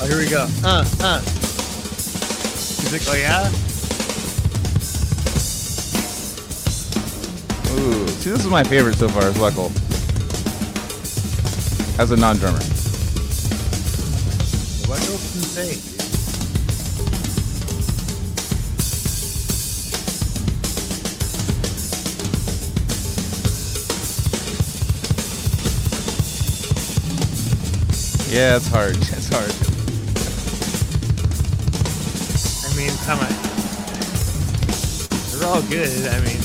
Oh, 0.00 0.06
here 0.08 0.18
we 0.18 0.28
go. 0.28 0.48
Uh, 0.64 0.84
uh. 1.00 1.20
He's 1.20 2.92
like, 2.92 3.06
oh 3.08 3.16
yeah? 3.16 3.50
Ooh, 7.74 8.06
see, 8.06 8.30
this 8.30 8.44
is 8.44 8.46
my 8.46 8.62
favorite 8.62 8.96
so 8.96 9.08
far. 9.08 9.26
Is 9.28 9.34
Weckl 9.36 9.70
as 11.98 12.10
a 12.10 12.16
non-drummer. 12.16 12.58
What 14.88 15.00
else 15.00 15.36
insane? 15.36 15.90
Yeah, 28.34 28.56
it's 28.56 28.66
hard. 28.66 28.96
It's 29.16 29.28
hard. 29.30 29.54
I 32.64 32.76
mean, 32.76 32.90
come 33.06 33.20
on. 33.20 33.30
They're 35.30 35.48
all 35.48 35.62
good. 35.70 36.08
I 36.08 36.20
mean, 36.20 36.43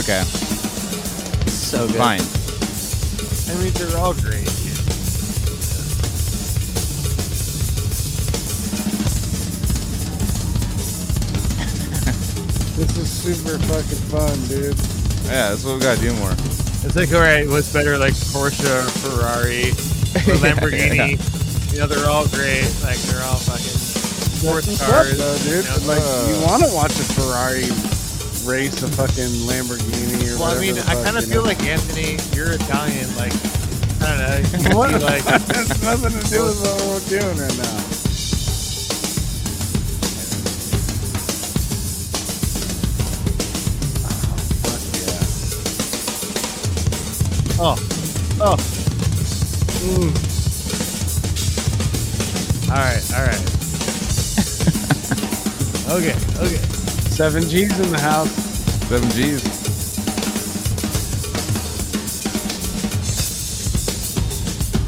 Okay, 0.00 0.22
So 1.46 1.86
good. 1.86 1.96
fine. 1.96 2.20
I 3.54 3.62
mean, 3.62 3.72
they're 3.74 3.98
all 3.98 4.14
great. 4.14 4.48
This 12.80 12.96
is 12.96 13.10
super 13.10 13.58
fucking 13.68 14.02
fun, 14.08 14.32
dude. 14.48 14.72
Yeah, 15.28 15.50
that's 15.52 15.64
what 15.64 15.74
we 15.74 15.80
gotta 15.80 16.00
do 16.00 16.14
more. 16.16 16.32
It's 16.32 16.96
like, 16.96 17.12
all 17.12 17.20
right, 17.20 17.46
what's 17.46 17.70
better, 17.70 17.98
like 17.98 18.14
Porsche 18.32 18.64
or 18.64 18.88
Ferrari 19.04 19.68
or 20.24 20.40
Lamborghini? 20.40 21.20
You 21.74 21.80
know, 21.80 21.86
they're 21.86 22.08
all 22.08 22.26
great. 22.28 22.64
Like, 22.82 22.96
they're 23.12 23.22
all 23.28 23.36
fucking 23.36 23.76
sports 24.32 24.66
cars. 24.80 25.12
what's 25.12 25.20
up, 25.20 25.44
though, 25.44 25.44
dude. 25.44 25.64
you 25.64 25.70
know? 25.70 25.92
like, 25.92 26.00
uh, 26.00 26.32
you 26.32 26.40
want 26.48 26.64
to 26.64 26.72
watch 26.72 26.92
a 26.96 27.04
Ferrari 27.12 27.68
race 28.50 28.82
a 28.82 28.88
fucking 28.88 29.46
Lamborghini 29.46 30.34
or 30.34 30.40
well, 30.40 30.56
I 30.56 30.60
mean, 30.60 30.76
I 30.76 30.94
kind 31.04 31.16
of 31.16 31.24
feel 31.24 31.42
know? 31.42 31.48
like 31.48 31.62
Anthony, 31.62 32.18
you're 32.34 32.50
Italian. 32.50 33.06
Like, 33.16 33.32
I 34.02 34.42
don't 34.42 34.64
know. 34.64 34.76
What? 34.76 34.90
like, 35.02 35.22
That's 35.24 35.82
nothing 35.82 36.18
to 36.18 36.26
do 36.28 36.44
with 36.44 36.60
what 36.60 36.82
we're 36.82 37.20
doing 37.20 37.38
right 37.38 37.58
now. 37.58 37.86
oh, 47.62 47.76
oh. 48.40 48.56
Mm. 48.56 48.69
Seven 57.20 57.42
G's 57.42 57.78
in 57.78 57.90
the 57.92 58.00
house. 58.00 58.30
Seven 58.88 59.10
G's. 59.10 59.44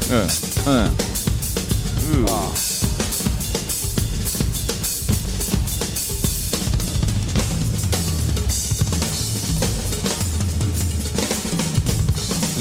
Uh, 0.09 0.27
uh. 0.65 0.89
Ooh. 2.09 2.25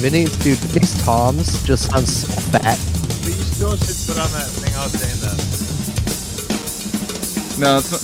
Vinny, 0.02 0.26
dude, 0.42 0.58
these 0.58 1.02
Toms 1.02 1.64
just 1.64 1.90
sound 1.90 2.06
so 2.06 2.28
fat. 2.50 2.78
But 3.22 3.26
you 3.26 3.42
still 3.42 3.76
should 3.78 3.96
put 4.06 4.18
on 4.22 4.30
that 4.32 4.50
thing 4.50 4.74
I 4.74 4.84
was 4.84 4.92
saying 4.92 5.20
that. 5.22 5.38
No, 7.58 7.78
it's 7.78 7.90
not. 7.90 8.01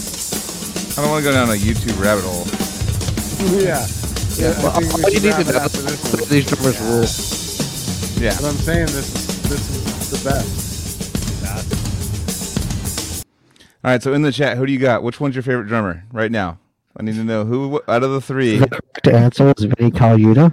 I 0.99 1.01
don't 1.01 1.10
want 1.10 1.25
to 1.25 1.31
go 1.31 1.35
down 1.36 1.49
a 1.49 1.52
YouTube 1.52 1.94
rabbit 2.02 2.25
hole. 2.25 2.44
yeah. 3.62 3.86
Yeah, 4.36 4.51
I 4.59 4.62
Well, 4.62 4.73
think 4.81 4.93
we 4.97 5.02
all 5.05 5.10
you 5.10 5.20
should 5.20 5.23
need 5.23 5.31
wrap 5.31 5.44
to 5.44 5.49
it 5.49 5.52
know 5.52 5.59
after 5.60 5.83
this 5.83 6.12
one. 6.12 6.23
is 6.23 6.28
these 6.28 6.47
drummers 6.47 6.81
rule. 6.81 8.23
Yeah. 8.25 8.36
But 8.41 8.49
I'm 8.49 8.57
saying 8.57 8.86
this 8.86 9.15
is 9.15 9.43
this 9.49 9.70
is 9.70 10.10
the 10.10 10.28
best. 10.28 10.59
All 13.85 13.91
right. 13.93 14.02
So 14.02 14.12
in 14.12 14.23
the 14.23 14.33
chat, 14.33 14.57
who 14.57 14.67
do 14.67 14.73
you 14.73 14.78
got? 14.81 15.02
Which 15.05 15.20
one's 15.20 15.36
your 15.36 15.43
favorite 15.44 15.67
drummer 15.68 16.05
right 16.12 16.33
now? 16.33 16.59
I 16.97 17.05
need 17.05 17.15
to 17.15 17.23
know 17.25 17.44
who 17.44 17.81
out 17.86 18.02
of 18.02 18.10
the 18.10 18.20
three. 18.20 18.59
The 18.59 18.67
correct 18.68 19.07
answer 19.09 19.55
is 19.57 19.65
Vinny 19.65 19.93
Colaiuta. 19.93 20.52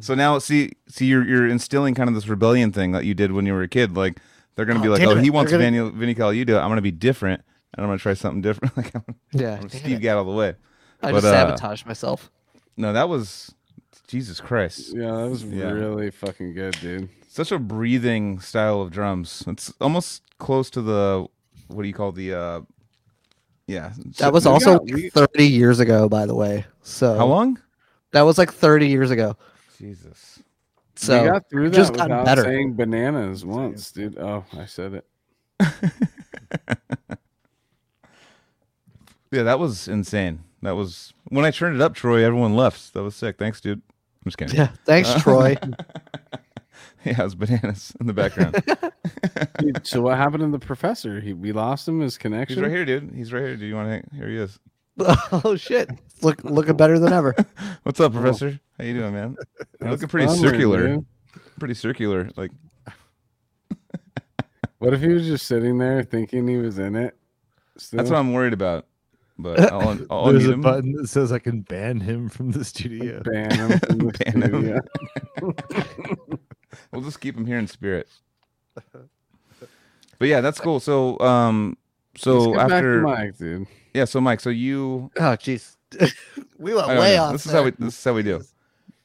So 0.00 0.14
now, 0.14 0.38
see, 0.38 0.72
see, 0.88 1.06
you're 1.06 1.24
you're 1.26 1.46
instilling 1.48 1.94
kind 1.94 2.08
of 2.08 2.14
this 2.14 2.26
rebellion 2.28 2.72
thing 2.72 2.92
that 2.92 3.04
you 3.04 3.12
did 3.14 3.32
when 3.32 3.44
you 3.46 3.52
were 3.54 3.62
a 3.62 3.68
kid. 3.68 3.96
Like 3.96 4.18
they're 4.56 4.64
gonna 4.66 4.80
be 4.80 4.88
Oh, 4.88 4.92
like, 4.92 5.02
oh, 5.02 5.10
it. 5.12 5.16
he 5.18 5.24
They're 5.24 5.32
wants 5.32 5.52
gonna- 5.52 5.64
Vinny 5.64 5.90
Vinny 5.90 6.14
Colaiuta. 6.14 6.60
I'm 6.62 6.68
gonna 6.70 6.80
be 6.82 6.90
different, 6.90 7.42
and 7.76 7.84
I'm 7.84 7.88
gonna 7.90 7.98
try 7.98 8.14
something 8.14 8.40
different. 8.42 8.76
like 8.76 8.94
I'm, 8.94 9.04
Yeah, 9.32 9.58
I'm 9.60 9.68
Steve 9.68 9.96
it. 9.96 10.00
Gadd 10.00 10.16
all 10.16 10.24
the 10.24 10.32
way. 10.32 10.54
I 11.02 11.12
But, 11.12 11.20
just 11.22 11.26
uh, 11.26 11.32
sabotaged 11.32 11.86
myself. 11.86 12.30
No, 12.76 12.92
that 12.92 13.08
was 13.08 13.54
Jesus 14.08 14.40
Christ. 14.40 14.94
Yeah, 14.94 15.10
that 15.12 15.28
was 15.30 15.44
Yeah. 15.44 15.70
really 15.70 16.10
fucking 16.10 16.54
good, 16.54 16.76
dude. 16.80 17.08
Such 17.28 17.52
a 17.52 17.58
breathing 17.58 18.38
style 18.40 18.80
of 18.80 18.90
drums. 18.90 19.44
It's 19.46 19.72
almost 19.80 20.22
close 20.38 20.70
to 20.70 20.82
the 20.82 21.26
what 21.68 21.82
do 21.82 21.88
you 21.88 21.94
call 21.94 22.12
the 22.12 22.32
uh 22.34 22.60
yeah. 23.66 23.92
That 24.18 24.32
was 24.32 24.44
we 24.44 24.52
also 24.52 24.78
got- 24.78 24.90
we- 24.90 25.10
30 25.10 25.46
years 25.48 25.80
ago, 25.80 26.08
by 26.08 26.26
the 26.26 26.34
way. 26.34 26.66
So 26.82 27.16
how 27.16 27.26
long? 27.26 27.58
That 28.12 28.22
was 28.22 28.38
like 28.38 28.52
30 28.52 28.88
years 28.88 29.10
ago. 29.10 29.36
Jesus. 29.78 30.40
So 30.96 31.20
we 31.22 31.28
got 31.28 31.48
through 31.50 31.70
that 31.70 31.76
just 31.76 31.92
gotten 31.94 32.10
without 32.10 32.24
better. 32.24 32.42
saying 32.44 32.74
bananas 32.74 33.44
once, 33.44 33.90
dude. 33.90 34.16
Oh, 34.18 34.44
I 34.56 34.66
said 34.66 34.94
it. 34.94 35.06
Yeah, 39.34 39.42
that 39.42 39.58
was 39.58 39.88
insane. 39.88 40.40
That 40.62 40.76
was 40.76 41.12
when 41.28 41.44
I 41.44 41.50
turned 41.50 41.74
it 41.76 41.82
up, 41.82 41.94
Troy. 41.94 42.24
Everyone 42.24 42.54
left. 42.54 42.94
That 42.94 43.02
was 43.02 43.14
sick. 43.16 43.36
Thanks, 43.38 43.60
dude. 43.60 43.78
I'm 43.80 44.24
just 44.24 44.38
kidding. 44.38 44.56
yeah, 44.56 44.68
thanks, 44.86 45.10
Uh, 45.10 45.18
Troy. 45.20 45.56
yeah, 47.04 47.20
it 47.20 47.24
was 47.24 47.34
bananas 47.34 47.92
in 48.00 48.06
the 48.06 48.12
background. 48.14 48.62
Dude, 49.58 49.86
so 49.86 50.00
what 50.00 50.16
happened 50.16 50.40
to 50.42 50.48
the 50.48 50.64
professor? 50.64 51.20
He 51.20 51.32
we 51.34 51.52
lost 51.52 51.86
him. 51.86 52.00
His 52.00 52.16
connection. 52.16 52.56
He's 52.56 52.62
connection. 52.64 52.80
right 52.80 52.88
here, 52.88 53.00
dude. 53.00 53.14
He's 53.14 53.32
right 53.32 53.42
here. 53.42 53.56
Do 53.56 53.66
you 53.66 53.74
want 53.74 54.04
to? 54.10 54.16
Here 54.16 54.28
he 54.28 54.36
is. 54.38 54.58
oh 55.44 55.56
shit, 55.56 55.90
look 56.22 56.42
looking 56.44 56.76
better 56.76 56.98
than 56.98 57.12
ever. 57.12 57.34
What's 57.82 58.00
up, 58.00 58.12
Professor? 58.12 58.58
How 58.78 58.84
you 58.84 58.94
doing, 58.94 59.12
man? 59.12 59.36
You're 59.80 59.90
looking 59.90 60.08
pretty 60.08 60.26
bummer, 60.26 60.38
circular. 60.38 60.86
dude. 60.86 61.06
Pretty 61.58 61.74
circular. 61.74 62.30
Like 62.36 62.52
What 64.78 64.94
if 64.94 65.00
he 65.00 65.08
was 65.08 65.26
just 65.26 65.46
sitting 65.46 65.78
there 65.78 66.02
thinking 66.02 66.46
he 66.46 66.56
was 66.58 66.78
in 66.78 66.94
it? 66.96 67.16
Still? 67.76 67.96
that's 67.98 68.10
what 68.10 68.18
I'm 68.18 68.32
worried 68.32 68.52
about. 68.52 68.86
But 69.38 69.60
I'll, 69.72 69.98
I'll 70.10 70.26
There's 70.32 70.44
unmute 70.44 70.48
a 70.50 70.52
him. 70.52 70.60
button 70.60 70.92
that 70.92 71.08
says 71.08 71.32
I 71.32 71.38
can 71.40 71.62
ban 71.62 72.00
him 72.00 72.28
from 72.28 72.52
the 72.52 72.64
studio. 72.64 73.20
ban 73.24 73.50
him 73.54 73.78
from 73.80 73.98
the 73.98 74.12
Ban 74.24 74.42
him. 74.42 74.80
studio. 75.40 76.38
We'll 76.92 77.02
just 77.02 77.20
keep 77.20 77.36
him 77.36 77.46
here 77.46 77.58
in 77.58 77.66
spirit. 77.68 78.08
But 80.18 80.28
yeah, 80.28 80.40
that's 80.40 80.60
cool. 80.60 80.80
So 80.80 81.18
um, 81.20 81.76
Let's 82.14 82.22
so 82.24 82.46
get 82.46 82.56
back 82.56 82.68
to 82.68 82.74
after 82.74 83.00
Mike, 83.02 83.38
dude. 83.38 83.66
yeah, 83.92 84.04
so 84.04 84.20
Mike, 84.20 84.40
so 84.40 84.50
you 84.50 85.10
Oh 85.16 85.36
jeez, 85.36 85.76
we 86.58 86.74
went 86.74 86.88
I 86.88 86.98
way 86.98 87.16
know. 87.16 87.24
off. 87.24 87.32
This 87.32 87.46
is 87.46 87.52
how 87.52 87.64
we 87.64 87.70
this 87.78 87.98
is 87.98 88.04
how 88.04 88.12
we 88.14 88.22
do. 88.22 88.40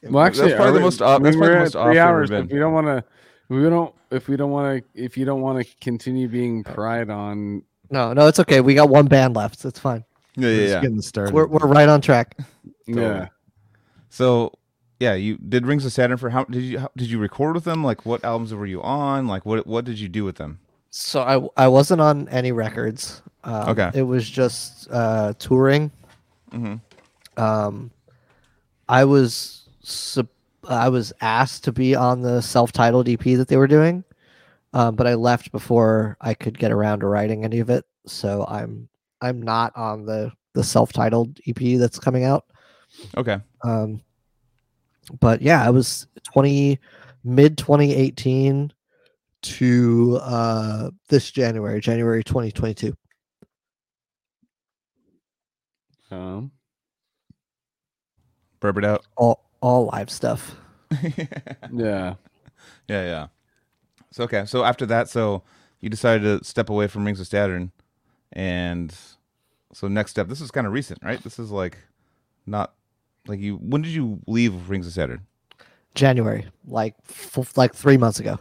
Well, 0.04 0.24
actually, 0.24 0.50
That's 0.50 0.56
probably 0.56 0.70
are 0.72 0.74
the 0.74 0.80
most 0.80 1.02
off- 1.02 1.20
I 1.20 1.24
that's 1.24 1.36
probably 1.36 1.50
the 1.50 1.54
we're 1.56 1.60
most 1.60 1.74
three 1.74 2.00
hours. 2.00 2.32
If 2.32 2.48
we 2.52 2.60
don't 2.60 2.74
want 2.74 2.88
to, 2.88 3.04
we 3.50 3.62
don't. 3.64 3.96
If 4.12 4.28
we 4.28 4.36
don't 4.38 4.52
want 4.52 4.84
to, 4.96 5.04
if 5.04 5.18
you 5.18 5.26
don't 5.26 5.42
want 5.42 5.64
to 5.66 5.76
continue 5.82 6.28
being 6.28 6.64
pried 6.64 7.10
on, 7.10 7.64
No, 7.92 8.14
no, 8.14 8.28
it's 8.28 8.40
okay. 8.40 8.62
We 8.62 8.74
got 8.76 8.90
one 8.90 9.06
band 9.08 9.36
left. 9.36 9.64
It's 9.66 9.80
fine. 9.80 10.04
Yeah, 10.42 10.48
We're 10.48 10.62
yeah, 10.62 10.68
yeah. 10.70 10.82
getting 10.82 11.02
started. 11.02 11.34
We're 11.34 11.48
we're 11.48 11.68
right 11.68 11.90
on 11.90 12.02
track. 12.02 12.38
yeah. 12.86 13.28
So 14.10 14.54
yeah, 15.00 15.14
you 15.14 15.38
did 15.38 15.66
Rings 15.66 15.86
of 15.86 15.94
Saturn 15.94 16.18
for 16.18 16.30
how 16.30 16.44
did 16.46 16.62
you 16.64 16.80
how, 16.80 16.92
did 16.98 17.10
you 17.10 17.20
record 17.20 17.56
with 17.56 17.64
them? 17.64 17.84
Like 17.84 18.06
what 18.06 18.24
albums 18.24 18.54
were 18.54 18.66
you 18.66 18.82
on? 18.82 19.28
Like 19.28 19.46
what 19.46 19.66
what 19.66 19.86
did 19.86 20.00
you 20.00 20.10
do 20.10 20.26
with 20.26 20.36
them? 20.36 20.60
So 20.90 21.22
I 21.56 21.64
I 21.66 21.68
wasn't 21.68 22.02
on 22.02 22.28
any 22.30 22.52
records. 22.52 23.22
Um, 23.44 23.70
Okay. 23.70 23.92
It 23.94 24.04
was 24.04 24.30
just 24.30 24.88
uh, 24.92 25.34
touring. 25.40 25.92
Mm-hmm. 26.52 27.42
Um, 27.42 27.92
I 28.90 29.06
was 29.06 29.70
sup- 29.82 30.28
I 30.68 30.90
was 30.90 31.14
asked 31.22 31.64
to 31.66 31.72
be 31.72 31.96
on 31.96 32.22
the 32.22 32.42
self-titled 32.42 33.08
EP 33.08 33.22
that 33.24 33.48
they 33.48 33.56
were 33.56 33.68
doing, 33.68 34.04
um, 34.74 34.96
but 34.96 35.08
I 35.08 35.14
left 35.14 35.52
before 35.52 36.18
I 36.20 36.34
could 36.34 36.58
get 36.60 36.72
around 36.72 37.00
to 37.00 37.08
writing 37.08 37.46
any 37.46 37.60
of 37.60 37.70
it. 37.70 37.86
So 38.06 38.46
I'm 38.50 38.90
I'm 39.22 39.42
not 39.42 39.76
on 39.76 40.06
the 40.06 40.32
the 40.54 40.64
self-titled 40.64 41.40
EP 41.48 41.80
that's 41.80 42.00
coming 42.00 42.24
out. 42.24 42.46
Okay. 43.16 43.38
Um, 43.64 44.02
but 45.20 45.42
yeah, 45.42 45.66
I 45.66 45.70
was 45.70 46.08
20 46.34 46.80
mid 47.24 47.58
2018 47.58 48.72
to 49.42 50.20
uh 50.22 50.90
this 51.08 51.32
January, 51.32 51.80
January 51.80 52.24
2022. 52.24 52.94
Um, 56.12 56.52
Burp 58.60 58.78
it 58.78 58.86
out. 58.86 59.06
All 59.16 59.46
all 59.62 59.86
live 59.86 60.10
stuff. 60.10 60.56
yeah, 60.92 61.36
yeah. 61.72 62.16
yeah. 62.88 63.28
So 64.12 64.24
okay. 64.24 64.46
So 64.46 64.64
after 64.64 64.86
that, 64.88 65.08
so 65.10 65.44
you 65.80 65.90
decided 65.90 66.24
to 66.24 66.46
step 66.46 66.70
away 66.70 66.88
from 66.88 67.06
Rings 67.06 67.20
of 67.20 67.28
Saturn, 67.28 67.72
and 68.34 68.96
so 69.74 69.88
next 69.88 70.12
step. 70.12 70.28
This 70.28 70.42
is 70.42 70.52
kind 70.52 70.68
of 70.68 70.74
recent, 70.74 71.00
right? 71.04 71.22
This 71.22 71.40
is 71.40 71.52
like 71.52 71.78
not 72.46 72.74
like 73.28 73.40
you. 73.40 73.56
When 73.58 73.82
did 73.82 73.92
you 73.92 74.20
leave 74.28 74.70
Rings 74.70 74.88
of 74.88 74.94
Saturn? 74.94 75.26
January, 75.96 76.48
like 76.68 76.96
f- 77.10 77.58
like 77.58 77.74
3 77.74 77.98
months 77.98 78.20
ago. 78.20 78.40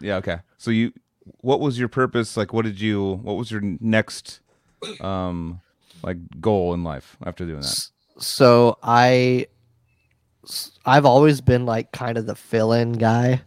Yeah. 0.00 0.16
Okay. 0.16 0.38
So 0.58 0.70
you, 0.70 0.92
what 1.40 1.60
was 1.60 1.78
your 1.78 1.88
purpose? 1.88 2.36
Like, 2.36 2.52
what 2.52 2.64
did 2.64 2.80
you? 2.80 3.20
What 3.22 3.34
was 3.34 3.50
your 3.50 3.60
next, 3.62 4.40
um, 5.00 5.60
like 6.02 6.18
goal 6.40 6.74
in 6.74 6.84
life 6.84 7.16
after 7.24 7.44
doing 7.46 7.60
that? 7.60 7.88
So 8.18 8.76
I, 8.82 9.46
I've 10.84 11.06
always 11.06 11.40
been 11.40 11.64
like 11.64 11.92
kind 11.92 12.18
of 12.18 12.26
the 12.26 12.34
fill-in 12.34 12.92
guy. 12.92 13.42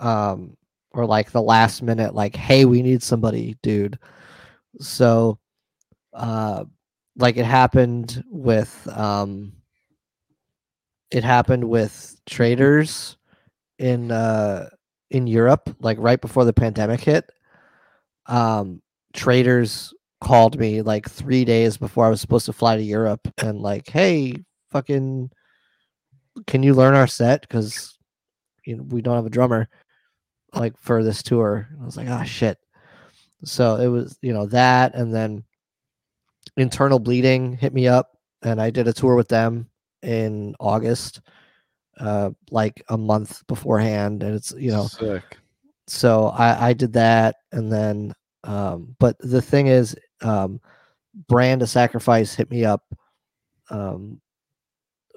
Um 0.00 0.56
or 0.94 1.06
like 1.06 1.30
the 1.30 1.42
last 1.42 1.82
minute 1.82 2.14
like 2.14 2.36
hey, 2.36 2.64
we 2.64 2.82
need 2.82 3.02
somebody, 3.02 3.56
dude. 3.62 3.98
So 4.80 5.38
uh 6.12 6.64
like 7.16 7.36
it 7.36 7.44
happened 7.44 8.22
with 8.28 8.88
um 8.96 9.52
it 11.10 11.24
happened 11.24 11.64
with 11.64 12.20
Traitors 12.26 13.16
in 13.78 14.10
uh 14.10 14.68
in 15.10 15.26
Europe 15.26 15.74
like 15.80 15.98
right 16.00 16.20
before 16.20 16.44
the 16.44 16.52
pandemic 16.52 17.00
hit. 17.00 17.30
Um 18.26 18.82
Traitors 19.12 19.92
called 20.22 20.58
me 20.58 20.82
like 20.82 21.08
3 21.08 21.44
days 21.44 21.76
before 21.76 22.06
I 22.06 22.10
was 22.10 22.20
supposed 22.20 22.46
to 22.46 22.52
fly 22.52 22.76
to 22.76 22.82
Europe 22.82 23.26
and 23.38 23.60
like 23.60 23.88
hey 23.88 24.34
fucking 24.70 25.30
can 26.46 26.62
you 26.62 26.74
learn 26.74 26.94
our 26.94 27.06
set? 27.06 27.48
Cuz 27.48 27.98
you 28.64 28.76
know 28.76 28.84
we 28.84 29.02
don't 29.02 29.16
have 29.16 29.26
a 29.26 29.30
drummer 29.30 29.68
like 30.54 30.76
for 30.78 31.02
this 31.02 31.22
tour. 31.22 31.68
I 31.80 31.84
was 31.84 31.96
like 31.96 32.08
ah 32.08 32.22
shit 32.24 32.58
so 33.44 33.76
it 33.76 33.88
was 33.88 34.18
you 34.22 34.32
know 34.32 34.46
that 34.46 34.94
and 34.94 35.14
then 35.14 35.44
internal 36.56 36.98
bleeding 36.98 37.56
hit 37.56 37.72
me 37.72 37.88
up 37.88 38.12
and 38.42 38.60
I 38.60 38.70
did 38.70 38.88
a 38.88 38.92
tour 38.92 39.14
with 39.14 39.28
them 39.28 39.68
in 40.02 40.54
August, 40.58 41.20
uh, 41.98 42.30
like 42.50 42.82
a 42.88 42.98
month 42.98 43.46
beforehand. 43.46 44.22
And 44.22 44.34
it's, 44.34 44.52
you 44.56 44.70
know, 44.70 44.86
Sick. 44.86 45.38
so 45.86 46.26
I, 46.28 46.68
I 46.68 46.72
did 46.72 46.92
that. 46.94 47.36
And 47.52 47.72
then, 47.72 48.14
um, 48.44 48.96
but 48.98 49.16
the 49.20 49.42
thing 49.42 49.68
is, 49.68 49.96
um, 50.22 50.60
Brand 51.28 51.62
of 51.62 51.68
Sacrifice 51.68 52.34
hit 52.34 52.50
me 52.50 52.64
up. 52.64 52.82
Um, 53.70 54.20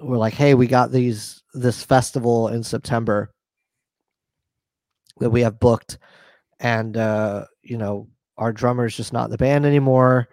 we're 0.00 0.18
like, 0.18 0.34
hey, 0.34 0.54
we 0.54 0.66
got 0.66 0.92
these, 0.92 1.42
this 1.54 1.82
festival 1.82 2.48
in 2.48 2.62
September 2.62 3.32
that 5.18 5.30
we 5.30 5.40
have 5.40 5.58
booked. 5.58 5.98
And, 6.60 6.96
uh, 6.96 7.46
you 7.62 7.78
know, 7.78 8.08
our 8.38 8.52
drummer's 8.52 8.96
just 8.96 9.12
not 9.12 9.26
in 9.26 9.30
the 9.30 9.38
band 9.38 9.64
anymore 9.66 10.28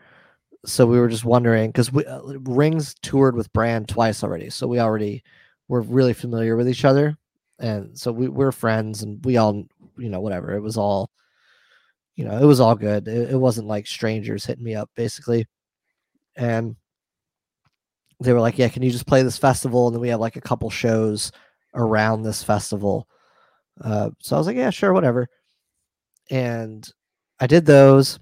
so 0.66 0.86
we 0.86 1.00
were 1.00 1.10
just 1.10 1.26
wondering 1.26 1.70
because 1.70 1.94
uh, 1.94 2.22
Rings 2.40 2.96
toured 3.02 3.36
with 3.36 3.52
Brand 3.54 3.90
twice 3.90 4.24
already, 4.24 4.50
so 4.50 4.68
we 4.68 4.80
already 4.80 5.24
were 5.68 5.82
really 5.82 6.14
familiar 6.14 6.56
with 6.56 6.70
each 6.70 6.86
other, 6.86 7.18
and 7.60 7.98
so 7.98 8.12
we 8.12 8.30
we're 8.30 8.52
friends, 8.52 9.04
and 9.04 9.24
we 9.26 9.38
all 9.38 9.66
you 9.98 10.10
know 10.10 10.22
whatever 10.22 10.54
it 10.54 10.62
was 10.62 10.78
all, 10.78 11.10
you 12.16 12.26
know, 12.26 12.38
it 12.38 12.46
was 12.46 12.60
all 12.60 12.76
good. 12.76 13.08
It, 13.08 13.32
it 13.32 13.38
wasn't 13.38 13.68
like 13.68 13.88
strangers 13.88 14.46
hitting 14.46 14.64
me 14.64 14.76
up 14.76 14.90
basically, 14.96 15.48
and 16.36 16.76
they 18.22 18.34
were 18.34 18.42
like, 18.42 18.58
"Yeah, 18.58 18.70
can 18.70 18.84
you 18.84 18.92
just 18.92 19.08
play 19.08 19.22
this 19.24 19.38
festival?" 19.38 19.88
And 19.88 19.96
then 19.96 20.02
we 20.02 20.10
have 20.10 20.20
like 20.22 20.38
a 20.38 20.42
couple 20.42 20.70
shows 20.70 21.32
around 21.74 22.24
this 22.24 22.44
festival. 22.44 23.08
Uh, 23.82 24.12
so 24.20 24.36
I 24.36 24.40
was 24.40 24.48
like, 24.48 24.56
"Yeah, 24.58 24.70
sure, 24.70 24.94
whatever," 24.94 25.28
and 26.30 26.90
I 27.44 27.48
did 27.48 27.66
those. 27.66 28.20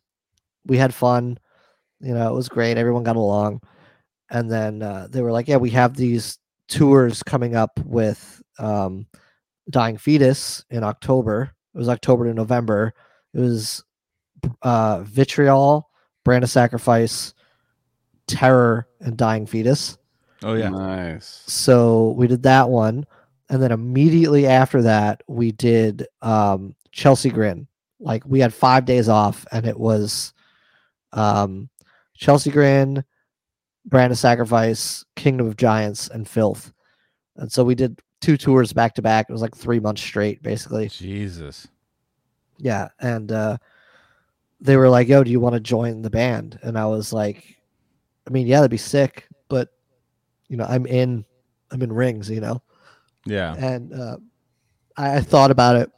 We 0.66 0.78
had 0.78 0.94
fun 0.94 1.38
you 2.02 2.14
know, 2.14 2.28
it 2.28 2.36
was 2.36 2.50
great. 2.50 2.78
Everyone 2.78 3.04
got 3.04 3.16
along. 3.16 3.62
And 4.30 4.52
then 4.52 4.82
uh, 4.82 5.08
they 5.10 5.22
were 5.22 5.32
like, 5.32 5.48
yeah, 5.48 5.58
we 5.58 5.70
have 5.72 5.96
these 5.96 6.40
tours 6.68 7.22
coming 7.24 7.56
up 7.56 7.80
with 7.86 8.42
um, 8.60 9.06
Dying 9.70 9.98
Fetus 9.98 10.66
in 10.70 10.84
October. 10.84 11.54
It 11.74 11.78
was 11.78 11.90
October 11.90 12.26
to 12.26 12.34
November. 12.34 12.94
It 13.34 13.40
was 13.40 13.84
uh, 14.62 15.02
Vitriol, 15.02 15.90
Brand 16.26 16.44
of 16.44 16.50
Sacrifice, 16.50 17.34
Terror, 18.28 18.88
and 19.00 19.18
Dying 19.18 19.46
Fetus. 19.46 19.98
Oh 20.44 20.56
yeah. 20.56 20.70
Nice. 20.70 21.44
So 21.46 22.12
we 22.18 22.28
did 22.28 22.44
that 22.44 22.70
one. 22.70 23.06
And 23.50 23.62
then 23.62 23.72
immediately 23.72 24.48
after 24.48 24.82
that, 24.84 25.22
we 25.28 25.52
did 25.52 26.08
um, 26.22 26.74
Chelsea 26.92 27.30
Grin. 27.30 27.68
Like 28.02 28.24
we 28.26 28.40
had 28.40 28.54
five 28.54 28.86
days 28.86 29.08
off, 29.08 29.46
and 29.52 29.66
it 29.66 29.80
was 29.80 30.34
um, 31.14 31.70
Chelsea 32.16 32.52
Grin, 32.52 33.04
Brand 33.86 34.12
of 34.12 34.18
Sacrifice, 34.18 35.06
Kingdom 35.16 35.48
of 35.48 35.56
Giants, 35.56 36.08
and 36.10 36.28
Filth. 36.28 36.74
And 37.38 37.52
so 37.52 37.64
we 37.64 37.76
did 37.76 38.02
two 38.20 38.38
tours 38.38 38.74
back 38.74 38.94
to 38.96 39.02
back. 39.02 39.30
It 39.30 39.34
was 39.34 39.42
like 39.42 39.56
three 39.56 39.80
months 39.80 40.02
straight, 40.02 40.44
basically. 40.44 40.90
Jesus. 40.90 41.68
Yeah. 42.58 42.90
And 43.00 43.32
uh, 43.32 43.58
they 44.60 44.78
were 44.78 44.90
like, 44.90 45.08
yo, 45.08 45.24
do 45.24 45.32
you 45.32 45.40
want 45.40 45.56
to 45.56 45.60
join 45.60 46.02
the 46.02 46.10
band? 46.10 46.60
And 46.62 46.78
I 46.78 46.86
was 46.86 47.12
like, 47.12 47.58
I 48.28 48.30
mean, 48.30 48.46
yeah, 48.46 48.58
that'd 48.58 48.70
be 48.70 48.78
sick. 48.78 49.28
But, 49.50 49.70
you 50.48 50.58
know, 50.58 50.66
I'm 50.70 50.86
in, 50.86 51.26
I'm 51.72 51.82
in 51.82 51.92
rings, 51.92 52.30
you 52.30 52.42
know? 52.42 52.62
Yeah. 53.26 53.56
And 53.56 53.94
uh, 53.94 54.18
I, 54.98 55.18
I 55.18 55.22
thought 55.22 55.50
about 55.50 55.76
it. 55.78 55.92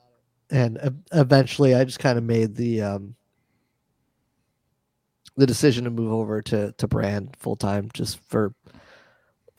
And 0.54 1.02
eventually 1.12 1.74
I 1.74 1.84
just 1.84 2.00
kind 2.00 2.18
of 2.18 2.24
made 2.24 2.56
the, 2.56 2.82
um, 2.84 3.16
the 5.36 5.48
decision 5.48 5.84
to 5.86 5.90
move 5.90 6.12
over 6.12 6.42
to 6.44 6.72
to 6.74 6.88
brand 6.88 7.36
full 7.40 7.56
time 7.56 7.90
just 7.94 8.20
for 8.30 8.54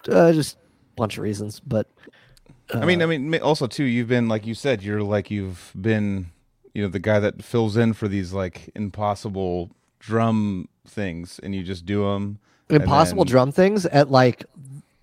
uh, 0.09 0.33
just 0.33 0.57
a 0.57 0.95
bunch 0.97 1.17
of 1.17 1.25
reasons. 1.25 1.61
But 1.61 1.89
uh, 2.73 2.79
I 2.79 2.85
mean, 2.87 3.03
I 3.03 3.07
mean, 3.07 3.35
also 3.41 3.67
too, 3.67 3.85
you've 3.85 4.09
been 4.09 4.29
like 4.29 4.47
you 4.47 4.55
said, 4.55 4.83
you're 4.83 5.03
like 5.03 5.31
you've 5.31 5.73
been, 5.79 6.27
you 6.75 6.83
know, 6.83 6.89
the 6.89 7.01
guy 7.01 7.19
that 7.19 7.43
fills 7.43 7.77
in 7.77 7.93
for 7.93 8.09
these 8.09 8.33
like 8.33 8.71
impossible 8.75 9.71
drum 9.99 10.69
things, 10.87 11.41
and 11.43 11.55
you 11.55 11.63
just 11.63 11.85
do 11.87 12.05
them 12.05 12.39
impossible 12.71 13.25
then- 13.25 13.31
drum 13.31 13.53
things 13.53 13.85
at 13.87 14.11
like 14.11 14.45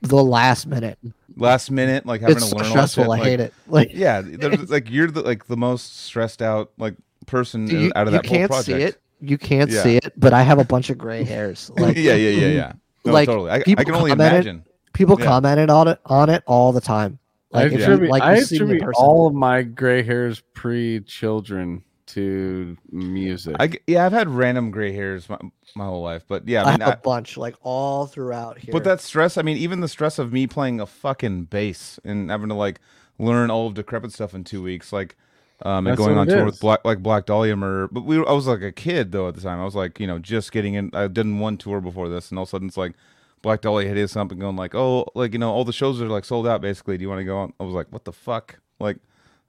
the 0.01 0.23
last 0.23 0.67
minute. 0.67 0.97
Last 1.41 1.69
minute, 1.71 2.05
like 2.05 2.21
having 2.21 2.37
It's 2.37 2.45
to 2.45 2.51
so 2.51 2.55
learn 2.57 2.65
all 2.67 2.71
stressful. 2.71 3.03
That 3.03 3.09
I 3.09 3.13
like, 3.17 3.23
hate 3.23 3.39
it. 3.41 3.53
Like 3.67 3.91
Yeah, 3.93 4.21
there's- 4.25 4.69
like 4.69 4.89
you're 4.89 5.11
the 5.11 5.21
like 5.21 5.47
the 5.47 5.57
most 5.57 6.03
stressed 6.05 6.41
out 6.41 6.71
like 6.77 6.95
person 7.27 7.67
you, 7.67 7.91
out 7.95 8.07
of 8.07 8.13
you 8.13 8.19
that 8.21 8.25
whole 8.27 8.37
can't 8.37 8.49
project. 8.51 8.65
see 8.77 8.83
it. 8.83 9.01
You 9.19 9.37
can't 9.37 9.69
Yeah. 9.69 9.83
see 9.83 9.97
it, 9.97 10.13
but 10.17 10.33
I 10.33 10.41
have 10.43 10.57
a 10.59 10.63
bunch 10.63 10.89
of 10.89 10.97
gray 10.97 11.23
hairs. 11.23 11.69
Like 11.77 11.95
yeah, 11.97 12.13
yeah, 12.15 12.29
yeah, 12.29 12.47
yeah. 12.47 12.71
No, 13.05 13.13
Like, 13.13 13.27
totally. 13.27 13.51
I, 13.51 13.55
I 13.55 13.63
people 13.63 13.83
can 13.85 13.95
only 13.95 14.09
commented- 14.11 14.45
imagine. 14.47 14.63
people 14.93 15.17
Yeah. 15.19 15.25
commented 15.25 15.69
on 15.69 15.87
it 15.87 15.99
on 16.05 16.29
it 16.29 16.43
all 16.47 16.71
the 16.71 16.81
time. 16.81 17.19
I 17.53 17.63
Like 17.63 17.71
if 17.73 17.79
you 17.79 17.83
attribute, 17.83 18.09
like 18.11 18.23
I 18.23 18.35
you 18.37 18.41
see 18.43 18.55
me 18.59 18.75
attribute 18.77 18.95
all 18.95 19.27
of 19.27 19.33
my 19.33 19.61
gray 19.63 20.03
hairs 20.03 20.41
pre-children 20.53 21.83
to 22.13 22.77
music. 22.91 23.55
I 23.59 23.67
g 23.67 23.79
yeah, 23.87 24.05
I've 24.05 24.11
had 24.11 24.29
random 24.29 24.71
gray 24.71 24.91
hairs 24.91 25.29
my, 25.29 25.37
my 25.75 25.85
whole 25.85 26.01
life, 26.01 26.23
but 26.27 26.47
yeah, 26.47 26.63
I 26.63 26.69
I 26.69 26.71
have 26.71 26.81
a 26.81 26.85
I, 26.85 26.95
bunch 26.95 27.37
like 27.37 27.55
all 27.61 28.07
throughout 28.07 28.57
here. 28.57 28.71
but 28.71 28.83
that 28.83 29.01
stress. 29.01 29.37
I 29.37 29.41
mean, 29.41 29.57
even 29.57 29.81
the 29.81 29.87
stress 29.87 30.19
of 30.19 30.31
me 30.31 30.47
playing 30.47 30.79
a 30.79 30.85
fucking 30.85 31.45
bass 31.45 31.99
and 32.03 32.29
having 32.29 32.49
to 32.49 32.55
like 32.55 32.79
learn 33.19 33.51
all 33.51 33.67
of 33.67 33.73
decrepit 33.73 34.11
stuff 34.11 34.33
in 34.33 34.43
two 34.43 34.61
weeks, 34.61 34.91
like. 34.93 35.15
Um, 35.63 35.85
and 35.85 35.95
That's 35.95 35.99
going 35.99 36.17
on 36.17 36.25
tour 36.25 36.39
is. 36.39 36.45
with 36.53 36.59
Black 36.59 36.83
like 36.83 37.03
Black 37.03 37.27
Dahlia 37.27 37.55
Murder, 37.55 37.87
but 37.91 38.03
we 38.03 38.17
were, 38.17 38.27
I 38.27 38.31
was 38.31 38.47
like 38.47 38.63
a 38.63 38.71
kid 38.71 39.11
though 39.11 39.27
at 39.27 39.35
the 39.35 39.41
time. 39.41 39.59
I 39.59 39.63
was 39.63 39.75
like 39.75 39.99
you 39.99 40.07
know 40.07 40.17
just 40.17 40.51
getting 40.51 40.73
in. 40.73 40.89
I 40.91 41.05
did 41.05 41.31
one 41.31 41.55
tour 41.55 41.79
before 41.81 42.09
this, 42.09 42.31
and 42.31 42.39
all 42.39 42.43
of 42.45 42.49
a 42.49 42.51
sudden 42.51 42.67
it's 42.67 42.77
like 42.77 42.93
Black 43.41 43.61
Dahlia 43.61 43.87
hit 43.87 43.97
us 43.97 44.15
up 44.15 44.31
and 44.31 44.39
going 44.39 44.55
like, 44.55 44.75
oh, 44.75 45.07
like 45.15 45.33
you 45.33 45.39
know 45.39 45.51
all 45.51 45.63
the 45.63 45.73
shows 45.73 46.01
are 46.01 46.07
like 46.07 46.25
sold 46.25 46.47
out 46.47 46.61
basically. 46.61 46.97
Do 46.97 47.03
you 47.03 47.09
want 47.09 47.19
to 47.19 47.25
go 47.25 47.37
on? 47.37 47.53
I 47.59 47.63
was 47.63 47.73
like, 47.73 47.91
what 47.91 48.05
the 48.05 48.11
fuck, 48.11 48.59
like, 48.79 48.97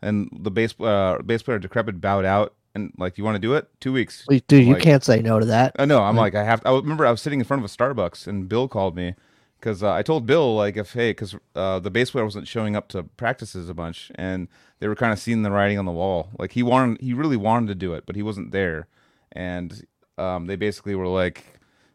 and 0.02 0.28
the 0.40 0.50
bass 0.50 0.74
uh, 0.80 1.18
bass 1.24 1.42
player 1.42 1.58
Decrepit 1.58 2.00
bowed 2.00 2.24
out 2.24 2.54
and 2.74 2.92
like, 2.96 3.18
you 3.18 3.24
want 3.24 3.34
to 3.34 3.40
do 3.40 3.54
it? 3.54 3.68
Two 3.80 3.92
weeks. 3.92 4.26
Dude, 4.28 4.66
you 4.66 4.74
like- 4.74 4.82
can't 4.82 5.04
say 5.04 5.20
no 5.20 5.38
to 5.38 5.46
that. 5.46 5.76
I 5.78 5.84
know. 5.84 6.02
I'm 6.02 6.16
like, 6.16 6.34
I 6.34 6.44
have. 6.44 6.62
I 6.64 6.72
remember 6.72 7.06
I 7.06 7.10
was 7.10 7.20
sitting 7.20 7.38
in 7.38 7.44
front 7.44 7.64
of 7.64 7.70
a 7.70 7.74
Starbucks 7.74 8.26
and 8.26 8.48
Bill 8.48 8.68
called 8.68 8.96
me 8.96 9.14
because 9.58 9.82
uh, 9.82 9.92
I 9.92 10.02
told 10.02 10.26
Bill 10.26 10.56
like 10.56 10.76
if 10.76 10.92
hey 10.92 11.10
because 11.10 11.36
uh, 11.54 11.78
the 11.78 11.90
bass 11.90 12.10
player 12.10 12.24
wasn't 12.24 12.48
showing 12.48 12.74
up 12.74 12.88
to 12.88 13.04
practices 13.04 13.68
a 13.68 13.74
bunch 13.74 14.10
and 14.16 14.48
they 14.80 14.88
were 14.88 14.96
kind 14.96 15.12
of 15.12 15.18
seeing 15.18 15.42
the 15.42 15.50
writing 15.50 15.78
on 15.78 15.84
the 15.84 15.92
wall. 15.92 16.30
Like 16.38 16.52
he 16.52 16.62
wanted, 16.62 17.00
he 17.00 17.14
really 17.14 17.36
wanted 17.36 17.68
to 17.68 17.74
do 17.74 17.94
it, 17.94 18.04
but 18.06 18.16
he 18.16 18.22
wasn't 18.22 18.50
there, 18.50 18.88
and 19.30 19.86
um, 20.18 20.46
they 20.46 20.56
basically 20.56 20.94
were 20.94 21.06
like, 21.06 21.44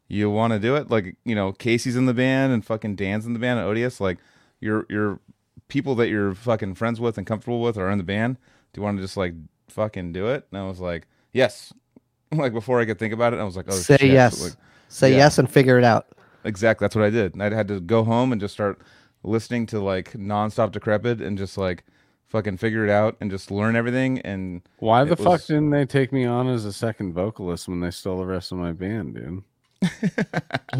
"You 0.08 0.30
want 0.30 0.54
to 0.54 0.60
do 0.60 0.76
it?" 0.76 0.90
Like 0.90 1.18
you 1.26 1.36
know, 1.36 1.52
Casey's 1.52 1.96
in 1.98 2.06
the 2.06 2.14
band 2.14 2.54
and 2.54 2.64
fucking 2.64 2.96
Dan's 2.96 3.26
in 3.26 3.34
the 3.34 3.40
band 3.40 3.60
and 3.60 3.68
Odious. 3.68 4.00
Like 4.00 4.20
your 4.62 4.86
your 4.90 5.20
people 5.68 5.96
that 5.96 6.10
you're 6.10 6.34
fucking 6.34 6.76
friends 6.76 7.00
with 7.00 7.18
and 7.18 7.28
comfortable 7.28 7.62
with 7.62 7.78
are 7.78 7.90
in 7.90 7.98
the 7.98 8.04
band. 8.04 8.38
Do 8.74 8.80
you 8.80 8.84
want 8.84 8.98
to 8.98 9.04
just 9.04 9.18
like 9.18 9.34
fucking 9.70 10.14
do 10.14 10.28
it? 10.28 10.48
And 10.52 10.60
I 10.62 10.68
was 10.68 10.80
like, 10.80 11.08
yes. 11.34 11.74
Like 12.30 12.52
before 12.52 12.82
I 12.82 12.86
could 12.86 13.00
think 13.00 13.14
about 13.14 13.34
it, 13.34 13.40
I 13.40 13.46
was 13.46 13.56
like, 13.56 13.68
oh 13.70 13.72
say 13.72 13.96
shit. 13.96 14.12
yes. 14.12 14.44
Like, 14.44 14.54
say 14.90 15.12
yeah. 15.12 15.18
yes 15.18 15.38
and 15.38 15.50
figure 15.50 15.78
it 15.78 15.86
out. 15.86 16.08
Exactly. 16.44 16.84
That's 16.84 16.94
what 16.94 17.06
I 17.06 17.10
did. 17.10 17.34
And 17.34 17.42
I 17.42 17.54
had 17.54 17.70
to 17.70 17.80
go 17.80 18.04
home 18.04 18.34
and 18.34 18.42
just 18.42 18.54
start 18.54 18.82
listening 19.24 19.66
to 19.68 19.80
like 19.80 20.12
nonstop 20.12 20.74
decrepit 20.74 21.22
and 21.22 21.38
just 21.38 21.58
like 21.58 21.86
fucking 22.28 22.58
figure 22.58 22.84
it 22.84 22.90
out 22.90 23.16
and 23.22 23.32
just 23.32 23.50
learn 23.50 23.78
everything. 23.78 24.20
And 24.20 24.62
Why 24.80 25.06
the 25.06 25.14
It 25.14 25.20
fuck 25.20 25.46
didn't 25.46 25.70
they 25.70 25.86
take 25.86 26.12
me 26.12 26.26
on 26.26 26.50
as 26.50 26.66
a 26.66 26.74
second 26.74 27.14
vocalist 27.14 27.70
when 27.70 27.80
they 27.80 27.92
stole 27.92 28.18
the 28.18 28.26
rest 28.26 28.52
of 28.52 28.58
my 28.58 28.74
band, 28.74 29.16
dude? 29.16 29.44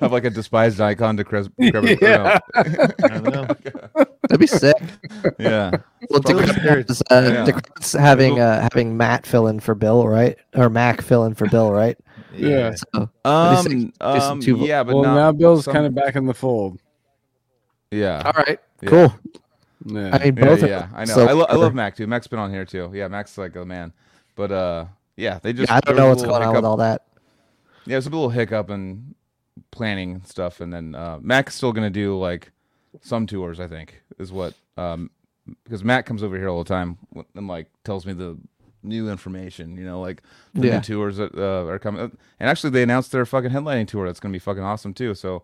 have 0.00 0.12
like 0.12 0.24
a 0.24 0.30
despised 0.30 0.80
icon 0.80 1.16
decrepit. 1.16 1.52
decrepit 1.58 1.98
Yeah. 2.00 2.38
I 2.54 2.62
don't 3.08 3.22
know. 3.24 3.46
That'd 4.22 4.40
be 4.40 4.46
sick. 4.46 4.76
yeah. 5.38 5.70
Well, 6.10 6.20
Probably 6.20 6.46
Decrepit 6.46 6.90
is, 6.90 7.02
uh, 7.10 7.30
Yeah. 7.32 7.44
Decrepit's 7.44 7.92
having 7.92 8.40
uh, 8.40 8.60
having 8.62 8.96
Matt 8.96 9.26
fill 9.26 9.46
in 9.48 9.60
for 9.60 9.74
Bill, 9.74 10.06
right? 10.08 10.36
Or 10.54 10.68
Mac 10.70 11.02
fill 11.02 11.24
in 11.24 11.34
for 11.34 11.48
Bill, 11.48 11.70
right? 11.70 11.98
Yeah. 12.34 12.74
So 12.94 13.10
Um, 13.24 13.92
um 14.00 14.40
two 14.40 14.56
yeah, 14.58 14.82
but 14.82 14.94
well, 14.94 15.04
not, 15.04 15.14
now 15.14 15.32
Bill's 15.32 15.64
some- 15.64 15.74
kind 15.74 15.86
of 15.86 15.94
back 15.94 16.16
in 16.16 16.26
the 16.26 16.34
fold. 16.34 16.80
yeah. 17.90 18.22
all 18.24 18.32
right, 18.44 18.58
Yeah. 18.82 18.88
cool. 18.88 19.14
Yeah. 19.86 20.16
I 20.16 20.24
mean, 20.24 20.34
both. 20.34 20.60
yeah, 20.62 20.66
yeah. 20.66 20.88
I 20.94 21.04
know. 21.04 21.14
So, 21.14 21.28
I, 21.28 21.32
lo- 21.32 21.46
I 21.48 21.54
love 21.56 21.74
Mac 21.74 21.94
too. 21.94 22.06
Mac's 22.06 22.26
been 22.26 22.38
on 22.38 22.50
here 22.50 22.64
too. 22.64 22.90
Yeah, 22.94 23.06
Mac's 23.08 23.36
like 23.36 23.54
a 23.56 23.66
man. 23.66 23.92
But 24.34 24.50
uh, 24.50 24.86
yeah, 25.16 25.38
they 25.42 25.52
just. 25.52 25.70
Yeah, 25.70 25.76
I 25.76 25.80
don't 25.80 25.96
know 25.96 26.08
what's 26.08 26.22
going 26.22 26.42
on 26.42 26.54
with 26.54 26.64
all 26.64 26.78
that. 26.78 27.02
Yeah, 27.86 27.98
it's 27.98 28.06
a 28.06 28.10
little 28.10 28.30
hiccup 28.30 28.70
in 28.70 29.14
planning 29.70 30.12
and 30.12 30.26
stuff, 30.26 30.60
and 30.60 30.72
then 30.72 30.94
uh, 30.94 31.18
Mac's 31.20 31.54
still 31.54 31.72
gonna 31.72 31.90
do 31.90 32.18
like 32.18 32.50
some 33.02 33.26
tours. 33.26 33.60
I 33.60 33.66
think 33.66 34.02
is 34.18 34.32
what 34.32 34.54
um, 34.76 35.10
because 35.64 35.84
Matt 35.84 36.06
comes 36.06 36.22
over 36.22 36.36
here 36.36 36.48
all 36.48 36.62
the 36.62 36.68
time 36.68 36.96
and 37.34 37.46
like 37.48 37.68
tells 37.84 38.06
me 38.06 38.12
the 38.12 38.36
new 38.82 39.10
information. 39.10 39.76
You 39.76 39.84
know, 39.84 40.00
like 40.00 40.22
the 40.54 40.66
Yeah. 40.68 40.74
new 40.76 40.80
tours 40.82 41.16
that 41.18 41.34
uh, 41.36 41.66
are 41.70 41.78
coming. 41.78 42.00
And 42.40 42.50
actually, 42.50 42.70
they 42.70 42.82
announced 42.82 43.12
their 43.12 43.26
fucking 43.26 43.50
headlining 43.50 43.88
tour. 43.88 44.06
That's 44.06 44.20
gonna 44.20 44.32
be 44.32 44.38
fucking 44.38 44.62
awesome 44.62 44.94
too. 44.94 45.14
So, 45.14 45.42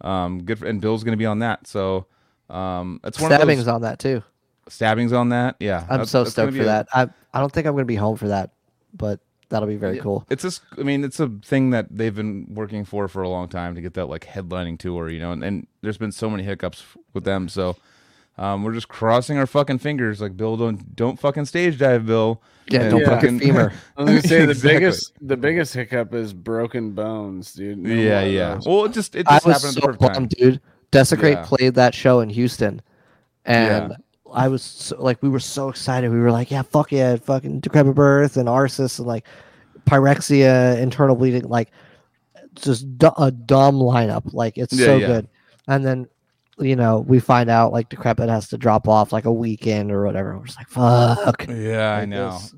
um, 0.00 0.42
good. 0.44 0.58
For, 0.58 0.66
and 0.66 0.80
Bill's 0.80 1.02
gonna 1.04 1.16
be 1.16 1.26
on 1.26 1.40
that. 1.40 1.66
So, 1.66 2.06
um, 2.48 3.00
it's 3.04 3.20
one 3.20 3.30
Stabbing's 3.30 3.60
of 3.60 3.66
those 3.66 3.74
on 3.74 3.82
that 3.82 3.98
too. 3.98 4.22
stabbings 4.68 5.12
on 5.12 5.30
that. 5.30 5.56
Yeah, 5.60 5.80
I'm 5.82 5.86
that's- 5.88 6.10
so 6.10 6.20
that's 6.22 6.32
stoked 6.32 6.54
for 6.54 6.62
a- 6.62 6.66
that. 6.66 6.88
I 6.94 7.08
I 7.34 7.40
don't 7.40 7.52
think 7.52 7.66
I'm 7.66 7.74
gonna 7.74 7.84
be 7.84 7.96
home 7.96 8.16
for 8.16 8.28
that, 8.28 8.50
but 8.94 9.20
that'll 9.50 9.68
be 9.68 9.76
very 9.76 9.96
Yeah. 9.96 10.02
cool. 10.02 10.24
It's 10.30 10.42
just, 10.42 10.62
I 10.78 10.82
mean, 10.82 11.04
it's 11.04 11.20
a 11.20 11.28
thing 11.44 11.70
that 11.70 11.86
they've 11.90 12.14
been 12.14 12.46
working 12.54 12.84
for 12.84 13.06
for 13.08 13.22
a 13.22 13.28
long 13.28 13.48
time 13.48 13.74
to 13.74 13.80
get 13.82 13.94
that 13.94 14.06
like 14.06 14.24
headlining 14.26 14.78
tour, 14.78 15.10
you 15.10 15.20
know, 15.20 15.32
and, 15.32 15.44
and 15.44 15.66
there's 15.82 15.98
been 15.98 16.12
so 16.12 16.30
many 16.30 16.42
hiccups 16.44 16.82
with 17.12 17.24
them. 17.24 17.48
So 17.48 17.76
um, 18.38 18.62
we're 18.64 18.72
just 18.72 18.88
crossing 18.88 19.36
our 19.36 19.46
fucking 19.46 19.78
fingers. 19.80 20.20
Like, 20.20 20.34
Bill, 20.36 20.56
don't 20.56 20.96
don't 20.96 21.18
fucking 21.20 21.44
stage 21.44 21.78
dive, 21.78 22.06
Bill. 22.06 22.40
Yeah, 22.68 22.82
And 22.82 22.90
don't 22.92 23.00
Yeah. 23.00 23.06
break 23.20 23.22
your 23.30 23.38
femur. 23.40 23.72
I 23.96 24.02
was 24.02 24.08
gonna 24.10 24.22
say 24.22 24.44
the 24.46 24.50
Exactly. 24.52 24.72
biggest 24.78 25.12
the 25.20 25.36
biggest 25.36 25.74
hiccup 25.74 26.14
is 26.14 26.32
broken 26.32 26.92
bones, 26.92 27.52
dude. 27.52 27.78
No 27.78 27.92
yeah, 27.92 28.22
yeah. 28.22 28.54
those. 28.54 28.66
Well, 28.66 28.84
it 28.86 28.92
just 28.92 29.14
it 29.16 29.26
I 29.28 29.34
just 29.34 29.46
was 29.46 29.54
happened 29.56 29.68
at 29.70 29.74
the 29.74 29.80
so 29.80 29.86
perfect 29.86 30.02
time. 30.02 30.12
bummed, 30.14 30.28
dude. 30.30 30.60
Desecrate 30.92 31.32
Yeah. 31.38 31.44
played 31.44 31.74
that 31.74 31.94
show 31.94 32.20
in 32.20 32.30
Houston, 32.30 32.80
and 33.44 33.90
Yeah. 33.90 33.96
I 34.32 34.48
was 34.48 34.62
so, 34.62 35.00
like, 35.02 35.22
we 35.22 35.28
were 35.28 35.40
so 35.40 35.68
excited. 35.68 36.10
We 36.10 36.18
were 36.20 36.30
like, 36.32 36.50
yeah, 36.50 36.62
fuck 36.62 36.92
yeah, 36.92 37.16
fucking 37.16 37.60
Decrepit 37.60 37.94
Birth 37.94 38.36
and 38.36 38.48
Arsis 38.48 38.98
and 38.98 39.06
like 39.06 39.26
Pyrexia, 39.84 40.78
Internal 40.78 41.16
Bleeding, 41.16 41.48
like 41.48 41.70
just 42.54 42.98
du- 42.98 43.22
a 43.22 43.30
dumb 43.30 43.76
lineup. 43.76 44.32
Like 44.32 44.58
it's 44.58 44.72
Yeah, 44.72 44.86
so 44.86 44.96
yeah. 44.96 45.06
good. 45.06 45.28
And 45.68 45.84
then, 45.84 46.08
you 46.58 46.76
know, 46.76 47.00
we 47.00 47.20
find 47.20 47.48
out 47.50 47.72
like 47.72 47.88
Decrepit 47.88 48.28
has 48.28 48.48
to 48.48 48.58
drop 48.58 48.88
off 48.88 49.12
like 49.12 49.24
a 49.24 49.32
weekend 49.32 49.90
or 49.90 50.04
whatever. 50.04 50.36
We're 50.38 50.46
just 50.46 50.58
like, 50.58 50.68
fuck. 50.68 51.46
Yeah, 51.48 51.92
I 51.94 52.04
know. 52.04 52.32
this. 52.32 52.54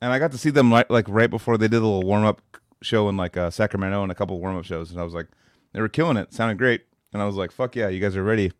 And 0.00 0.12
I 0.12 0.18
got 0.18 0.32
to 0.32 0.38
see 0.38 0.50
them 0.50 0.70
like, 0.70 0.90
like 0.90 1.06
right 1.08 1.30
before 1.30 1.58
they 1.58 1.66
did 1.68 1.78
a 1.78 1.86
little 1.86 2.02
warm 2.02 2.24
up 2.24 2.40
show 2.82 3.08
in 3.08 3.16
like 3.16 3.36
uh, 3.36 3.50
Sacramento 3.50 4.02
and 4.02 4.12
a 4.12 4.14
couple 4.14 4.38
warm 4.38 4.56
up 4.56 4.64
shows, 4.64 4.92
and 4.92 5.00
I 5.00 5.02
was 5.04 5.14
like, 5.14 5.26
they 5.72 5.80
were 5.80 5.88
killing 5.88 6.16
it, 6.16 6.32
sounded 6.32 6.58
great, 6.58 6.82
and 7.12 7.20
I 7.20 7.24
was 7.24 7.34
like, 7.34 7.50
fuck 7.50 7.74
yeah, 7.74 7.88
you 7.88 8.00
guys 8.00 8.16
are 8.16 8.22
ready. 8.22 8.52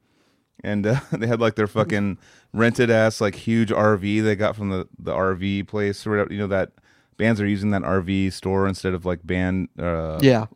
And 0.65 0.87
uh, 0.87 1.01
they 1.12 1.27
had 1.27 1.41
like 1.41 1.55
their 1.55 1.67
fucking 1.67 2.19
rented 2.53 2.91
ass 2.91 3.20
like 3.20 3.35
huge 3.35 3.70
RV 3.70 4.23
they 4.25 4.35
got 4.37 4.57
from 4.57 4.70
the 4.70 4.89
the 4.99 5.12
RV 5.12 5.69
place 5.69 6.07
or 6.07 6.11
whatever. 6.11 6.33
You 6.33 6.41
know 6.41 6.47
that 6.49 6.73
bands 7.17 7.41
are 7.41 7.47
using 7.47 7.70
that 7.70 7.83
RV 7.83 8.33
store 8.33 8.67
instead 8.67 8.95
of 8.95 9.05
like 9.05 9.27
band 9.27 9.69
uh 9.78 10.19
Yeah, 10.20 10.47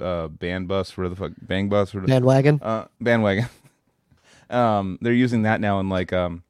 uh 0.00 0.28
band 0.28 0.68
bus 0.68 0.96
or 0.98 1.08
the 1.08 1.16
fuck 1.16 1.32
bang 1.40 1.68
bus 1.68 1.94
or 1.94 2.00
the, 2.00 2.08
bandwagon. 2.08 2.60
uh, 2.62 2.86
bandwagon. 3.00 3.46
um, 4.50 4.98
they're 5.00 5.12
using 5.12 5.42
that 5.42 5.60
now, 5.60 5.78
and 5.80 5.88
like, 5.88 6.12
um, 6.12 6.42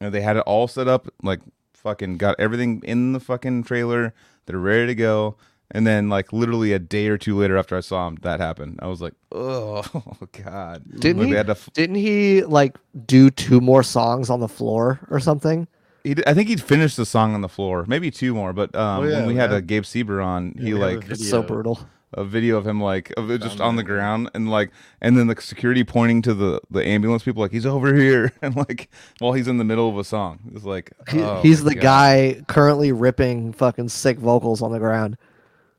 you 0.00 0.06
know, 0.06 0.10
they 0.10 0.20
had 0.20 0.36
it 0.36 0.42
all 0.46 0.68
set 0.68 0.88
up, 0.88 1.08
like, 1.22 1.40
fucking 1.74 2.16
got 2.18 2.36
everything 2.38 2.82
in 2.84 3.12
the 3.12 3.20
fucking 3.20 3.64
trailer. 3.64 4.12
They're 4.46 4.58
ready 4.58 4.86
to 4.86 4.94
go, 4.94 5.36
and 5.70 5.86
then 5.86 6.08
like 6.08 6.32
literally 6.32 6.72
a 6.72 6.78
day 6.78 7.08
or 7.08 7.18
two 7.18 7.36
later 7.36 7.56
after 7.56 7.76
I 7.76 7.80
saw 7.80 8.06
him, 8.08 8.16
that 8.22 8.40
happened. 8.40 8.78
I 8.82 8.86
was 8.86 9.00
like, 9.00 9.14
oh 9.32 9.82
god. 10.44 10.84
Didn't 11.00 11.18
Like, 11.22 11.28
he? 11.28 11.34
Had 11.34 11.46
to. 11.46 11.52
f- 11.52 11.68
Didn't 11.74 11.96
he 11.96 12.42
like 12.44 12.76
do 13.06 13.30
two 13.30 13.60
more 13.60 13.82
songs 13.82 14.30
on 14.30 14.40
the 14.40 14.48
floor 14.48 15.00
or 15.10 15.20
something? 15.20 15.66
He, 16.04 16.14
I 16.26 16.34
think 16.34 16.48
he'd 16.48 16.62
finished 16.62 16.96
the 16.96 17.04
song 17.06 17.34
on 17.34 17.40
the 17.40 17.48
floor, 17.48 17.84
maybe 17.88 18.12
two 18.12 18.32
more. 18.32 18.52
But 18.52 18.74
um, 18.76 19.00
Oh, 19.00 19.08
yeah, 19.08 19.16
when 19.16 19.26
we 19.26 19.32
we 19.34 19.38
had 19.40 19.52
a 19.52 19.60
Gabe 19.60 19.82
Seeber 19.82 20.24
on, 20.24 20.54
he 20.56 20.72
we 20.74 20.80
have 20.80 20.90
a 20.90 20.94
like 21.00 21.10
It's 21.10 21.28
so 21.28 21.42
brutal. 21.42 21.80
a 22.12 22.24
video 22.24 22.56
of 22.56 22.64
him 22.64 22.80
like 22.80 23.12
of 23.16 23.28
it 23.32 23.42
just 23.42 23.60
on 23.60 23.74
the 23.74 23.82
ground 23.82 24.30
and 24.34 24.48
like 24.48 24.70
and 25.02 25.18
then 25.18 25.26
the 25.26 25.38
security 25.40 25.82
pointing 25.82 26.22
to 26.22 26.32
the 26.32 26.60
the 26.70 26.82
ambulance 26.86 27.24
people 27.24 27.42
like 27.42 27.50
he's 27.50 27.66
over 27.66 27.92
here 27.92 28.32
and 28.42 28.54
like 28.54 28.88
while 29.18 29.32
he's 29.32 29.48
in 29.48 29.58
the 29.58 29.64
middle 29.64 29.88
of 29.88 29.98
a 29.98 30.04
song 30.04 30.38
it's 30.54 30.64
like 30.64 30.92
He, 31.10 31.20
oh 31.20 31.40
he's 31.42 31.64
the 31.64 31.74
God. 31.74 31.82
guy 31.82 32.42
currently 32.46 32.92
ripping 32.92 33.52
fucking 33.52 33.88
sick 33.88 34.18
vocals 34.18 34.62
on 34.62 34.70
the 34.70 34.78
ground. 34.78 35.18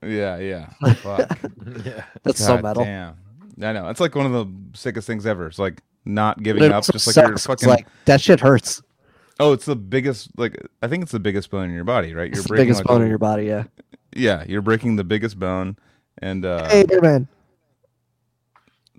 Yeah 0.03 0.38
yeah 0.38 0.69
fuck 0.95 1.40
yeah. 1.85 2.03
That's 2.24 2.40
so 2.40 2.56
God 2.56 2.64
metal. 2.64 2.84
damn 2.84 3.16
i 3.64 3.74
know 3.74 3.88
it's 3.90 4.00
like 4.00 4.14
one 4.16 4.26
of 4.26 4.32
the 4.32 4.77
sickest 4.77 5.08
things 5.08 5.26
ever 5.26 5.48
it's 5.48 5.59
like 5.59 5.82
not 6.06 6.42
giving 6.43 6.64
it 6.64 6.72
up 6.72 6.76
also 6.77 6.93
just 6.93 7.08
like 7.08 7.16
you're 7.16 7.26
sucks, 7.38 7.45
'cause, 7.45 7.61
fucking 7.61 7.69
like 7.69 7.88
that 8.06 8.22
shit 8.22 8.40
hurts. 8.40 8.82
oh 9.40 9.53
it's 9.53 9.66
the 9.66 9.76
biggest 9.76 10.30
like 10.38 10.56
i 10.84 10.88
think 10.88 11.01
it's 11.03 11.11
the 11.11 11.19
biggest 11.19 11.50
bone 11.50 11.67
in 11.69 11.74
your 11.76 11.84
body 11.84 12.14
right 12.14 12.32
you're 12.34 12.43
the 12.43 12.48
breaking 12.48 12.66
biggest 12.66 12.80
like, 12.82 12.88
bone 12.88 13.01
a- 13.01 13.06
in 13.06 13.09
your 13.09 13.17
body. 13.17 13.45
Yeah. 13.45 13.64
yeah 14.16 14.43
you're 14.48 14.61
breaking 14.61 14.95
the 14.95 15.03
biggest 15.03 15.40
bone 15.40 15.76
and 16.19 16.45
uh 16.45 16.67
hey, 16.69 16.85
man. 17.01 17.27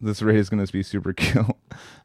This 0.00 0.22
raid 0.22 0.36
is 0.38 0.48
going 0.48 0.64
to 0.64 0.72
be 0.72 0.82
super 0.82 1.12
cute 1.22 1.44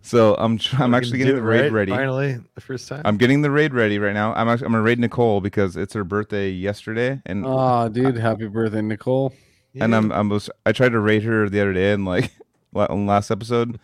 so 0.01 0.35
i'm 0.35 0.57
tr- 0.57 0.81
i'm 0.81 0.93
actually 0.93 1.17
getting 1.19 1.35
the 1.35 1.41
raid 1.41 1.61
right? 1.63 1.71
ready 1.71 1.91
Finally, 1.91 2.37
the 2.55 2.61
first 2.61 2.87
time. 2.87 3.01
I'm 3.05 3.17
getting 3.17 3.41
the 3.41 3.51
raid 3.51 3.73
ready 3.73 3.99
right 3.99 4.13
now. 4.13 4.33
I'm 4.33 4.47
actually 4.49 4.65
I'm 4.67 4.71
gonna 4.73 4.83
raid 4.83 4.99
Nicole 4.99 5.41
because 5.41 5.77
it's 5.77 5.93
her 5.93 6.03
birthday 6.03 6.49
yesterday, 6.49 7.21
and 7.25 7.45
Oh, 7.45 7.89
dude, 7.89 8.17
happy 8.17 8.47
birthday, 8.47 8.81
Nicole. 8.81 9.33
and 9.75 9.95
I'm 9.95 10.11
I'm 10.11 10.29
was, 10.29 10.49
I 10.65 10.71
tried 10.71 10.89
to 10.93 10.99
raid 10.99 11.23
her 11.23 11.47
the 11.49 11.61
other 11.61 11.73
day 11.73 11.93
and 11.93 12.05
like 12.05 12.31
on 12.75 13.05
last 13.05 13.31
episode, 13.31 13.79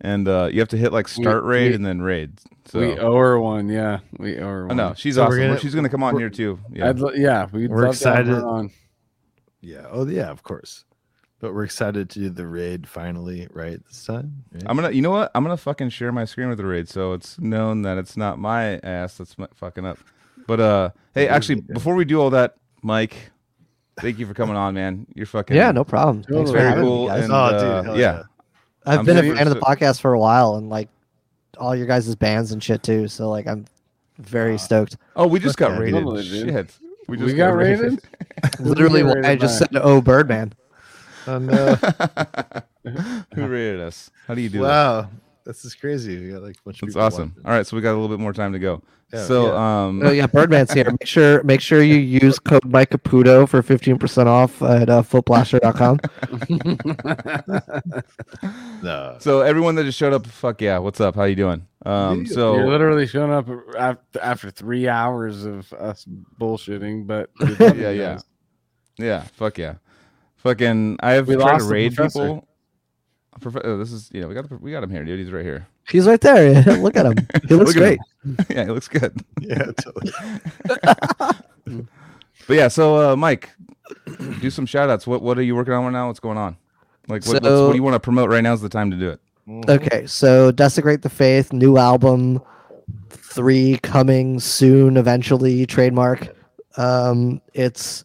and 0.00 0.26
uh 0.28 0.48
you 0.52 0.58
have 0.60 0.68
to 0.70 0.76
hit 0.76 0.92
like 0.92 1.06
We- 1.16 1.22
start 1.22 1.44
raid 1.44 1.70
we- 1.70 1.74
and 1.76 1.86
then 1.86 2.02
raid. 2.02 2.38
So 2.66 2.78
We 2.80 2.98
owe 2.98 3.16
her 3.16 3.40
one. 3.40 3.68
Yeah, 3.68 4.00
we 4.18 4.38
owe 4.38 4.46
her 4.46 4.64
oh, 4.64 4.66
one. 4.68 4.76
no, 4.76 4.94
she's 4.96 5.14
So 5.16 5.24
awesome. 5.24 5.38
gonna- 5.40 5.58
she's 5.60 5.74
gonna 5.74 5.88
come 5.88 6.02
on 6.02 6.18
here 6.18 6.30
too. 6.30 6.58
Yeah, 6.72 6.90
I'd 6.90 6.98
yeah, 7.16 7.46
we'd 7.52 7.70
We're 7.70 7.86
love 7.86 7.98
to 7.98 8.08
have 8.08 8.26
her 8.26 8.32
excited. 8.32 8.44
on. 8.44 8.70
yeah. 9.60 9.86
Oh 9.90 10.06
yeah, 10.06 10.30
of 10.30 10.42
course. 10.42 10.84
But 11.42 11.54
we're 11.54 11.64
excited 11.64 12.08
to 12.10 12.18
do 12.20 12.30
the 12.30 12.46
raid 12.46 12.88
finally, 12.88 13.48
right? 13.52 13.84
This 13.88 14.04
time. 14.06 14.44
right? 14.52 14.62
I'm 14.64 14.76
gonna 14.76 14.92
you 14.92 15.02
know 15.02 15.10
what 15.10 15.30
I'm 15.34 15.42
gonna 15.42 15.56
fucking 15.56 15.90
share 15.90 16.12
my 16.12 16.24
screen 16.24 16.48
with 16.48 16.56
the 16.58 16.64
raid, 16.64 16.88
so 16.88 17.12
it's 17.14 17.38
known 17.40 17.82
that 17.82 17.98
it's 17.98 18.16
not 18.16 18.38
my 18.38 18.78
ass 18.84 19.18
that's 19.18 19.36
mu- 19.36 19.48
fucking 19.56 19.84
up. 19.84 19.98
But 20.46 20.60
uh, 20.60 20.90
hey, 21.14 21.26
actually, 21.28 21.60
before 21.60 21.96
we 21.96 22.04
do 22.04 22.20
all 22.20 22.30
that, 22.30 22.54
Mike, 22.80 23.32
thank 24.00 24.20
you 24.20 24.26
for 24.26 24.34
coming 24.34 24.54
on, 24.54 24.72
man. 24.74 25.04
You're 25.16 25.26
fucking 25.26 25.56
Yeah, 25.56 25.72
no 25.72 25.82
problem. 25.82 26.22
Thanks 26.22 26.52
very 26.52 26.80
cool. 26.80 27.10
And, 27.10 27.32
Oh, 27.32 27.50
dude, 27.50 27.90
uh, 27.90 27.94
yeah. 27.94 27.98
yeah. 28.00 28.22
I've 28.86 29.00
I'm 29.00 29.04
been 29.04 29.18
a 29.18 29.22
very 29.22 29.36
fan 29.36 29.48
of 29.48 29.54
the 29.54 29.60
podcast 29.60 30.00
for 30.00 30.12
a 30.12 30.18
while, 30.20 30.54
and 30.54 30.68
like 30.70 30.88
all 31.58 31.74
your 31.74 31.86
guys' 31.88 32.14
bands 32.14 32.52
and 32.52 32.62
shit 32.62 32.84
too. 32.84 33.08
So 33.08 33.28
like, 33.28 33.48
I'm 33.48 33.64
very 34.18 34.58
stoked. 34.58 34.96
Oh, 35.16 35.26
we 35.26 35.40
just 35.40 35.56
got 35.56 35.72
Yeah, 35.72 35.78
raided. 35.78 35.94
totally. 36.04 36.22
Shit. 36.22 36.78
We 37.08 37.16
We 37.16 37.34
got 37.34 37.54
raided? 37.56 38.00
Literally, 38.60 39.02
rated 39.02 39.24
I 39.24 39.34
just 39.34 39.58
by- 39.60 39.66
said, 39.66 39.82
"Oh, 39.82 40.00
Birdman." 40.00 40.52
Oh 41.26 41.38
no! 41.38 41.74
Who 43.34 43.46
rated 43.46 43.80
us? 43.80 44.10
How 44.26 44.34
do 44.34 44.40
you 44.40 44.48
do 44.48 44.60
that? 44.62 44.68
wow, 44.68 45.08
this 45.44 45.64
is 45.64 45.74
crazy. 45.74 46.18
We 46.18 46.30
got 46.32 46.42
like 46.42 46.56
a 46.56 46.62
bunch 46.64 46.82
of 46.82 46.86
That's 46.88 46.94
people 46.94 47.02
awesome. 47.02 47.28
watching. 47.36 47.46
All 47.46 47.52
right, 47.56 47.66
so 47.66 47.76
we 47.76 47.82
got 47.82 47.92
a 47.92 47.98
little 47.98 48.08
bit 48.08 48.20
more 48.20 48.32
time 48.32 48.52
to 48.52 48.58
go. 48.58 48.82
Yeah, 49.12 49.24
so, 49.26 49.46
yeah. 49.48 49.84
um, 49.86 50.02
Oh 50.02 50.10
yeah, 50.10 50.26
Birdman's 50.26 50.72
here. 50.72 50.90
Make 50.90 51.06
sure 51.06 51.42
make 51.42 51.60
sure 51.60 51.82
you 51.82 51.96
use 51.96 52.38
code 52.38 52.64
Mike 52.64 52.90
Caputo 52.90 53.46
for 53.46 53.62
fifteen 53.62 53.98
percent 53.98 54.26
off 54.28 54.62
at 54.62 54.88
uh, 54.88 55.02
footblaster.com. 55.02 56.00
No. 58.82 59.16
so 59.20 59.42
everyone 59.42 59.76
that 59.76 59.84
just 59.84 59.96
showed 59.98 60.12
up, 60.12 60.26
fuck 60.26 60.60
yeah, 60.60 60.78
what's 60.78 61.00
up? 61.00 61.14
How 61.14 61.24
you 61.24 61.36
doing? 61.36 61.66
Um, 61.86 62.26
so 62.26 62.56
You're 62.56 62.66
literally 62.68 63.06
showing 63.06 63.30
up 63.32 63.48
after, 63.78 64.20
after 64.20 64.50
three 64.50 64.88
hours 64.88 65.44
of 65.44 65.72
us 65.74 66.04
bullshitting, 66.40 67.06
but 67.06 67.30
Yeah, 67.76 67.90
yeah. 67.90 68.18
yeah, 68.98 69.20
fuck 69.34 69.58
yeah, 69.58 69.74
fucking. 70.42 70.98
I 71.00 71.12
have 71.12 71.28
We 71.28 71.34
tried 71.34 71.44
to 71.44 71.52
lost 71.52 71.68
the 71.68 71.72
raid 71.72 71.96
people. 71.96 72.48
Profe- 73.40 73.62
oh, 73.64 73.78
this 73.78 73.92
is 73.92 74.10
you 74.12 74.20
know 74.20 74.28
we 74.28 74.34
got 74.34 74.48
the, 74.48 74.56
we 74.56 74.70
got 74.70 74.82
him 74.82 74.90
here, 74.90 75.04
dude. 75.04 75.18
He's 75.18 75.32
right 75.32 75.44
here. 75.44 75.66
He's 75.88 76.06
right 76.06 76.20
there. 76.20 76.62
Look 76.78 76.96
at 76.96 77.06
him. 77.06 77.16
He 77.48 77.54
looks 77.54 77.74
Look 77.74 77.76
great. 77.76 77.98
him. 78.24 78.38
yeah, 78.50 78.64
he 78.64 78.70
looks 78.70 78.88
good. 78.88 79.18
Yeah, 79.40 79.72
totally. 79.80 80.12
But 82.46 82.56
yeah, 82.56 82.68
so 82.68 83.12
uh, 83.12 83.16
Mike, 83.16 83.50
do 84.40 84.50
some 84.50 84.66
shout 84.66 84.90
outs. 84.90 85.06
What 85.06 85.22
what 85.22 85.38
are 85.38 85.42
you 85.42 85.56
working 85.56 85.72
on 85.72 85.84
right 85.84 85.92
now? 85.92 86.08
What's 86.08 86.20
going 86.20 86.38
on? 86.38 86.56
Like 87.08 87.24
what, 87.24 87.42
what's, 87.42 87.60
what 87.60 87.70
do 87.70 87.76
you 87.76 87.82
want 87.82 87.94
to 87.94 88.00
promote 88.00 88.30
right 88.30 88.42
now? 88.42 88.52
Is 88.52 88.60
the 88.60 88.68
time 88.68 88.90
to 88.90 88.96
do 88.96 89.10
it. 89.10 89.20
Okay, 89.68 90.06
so 90.06 90.52
Desecrate 90.52 91.02
the 91.02 91.10
Faith, 91.10 91.52
new 91.52 91.76
album, 91.76 92.40
three 93.10 93.78
coming 93.82 94.38
soon, 94.38 94.96
eventually, 94.96 95.66
trademark. 95.66 96.28
Um, 96.76 97.40
it's 97.54 98.04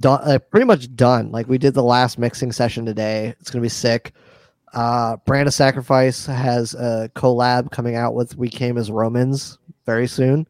done, 0.00 0.20
uh, 0.24 0.38
pretty 0.38 0.66
much 0.66 0.94
done. 0.94 1.30
Like 1.32 1.48
we 1.48 1.58
did 1.58 1.74
the 1.74 1.82
last 1.82 2.18
mixing 2.18 2.52
session 2.52 2.84
today. 2.84 3.34
It's 3.40 3.50
gonna 3.50 3.62
be 3.62 3.68
sick. 3.68 4.12
Uh, 4.72 5.16
Brand 5.24 5.48
of 5.48 5.54
Sacrifice 5.54 6.26
has 6.26 6.74
a 6.74 7.10
collab 7.14 7.70
coming 7.70 7.96
out 7.96 8.14
with 8.14 8.36
We 8.36 8.48
Came 8.50 8.76
as 8.78 8.90
Romans 8.90 9.58
very 9.86 10.06
soon. 10.06 10.46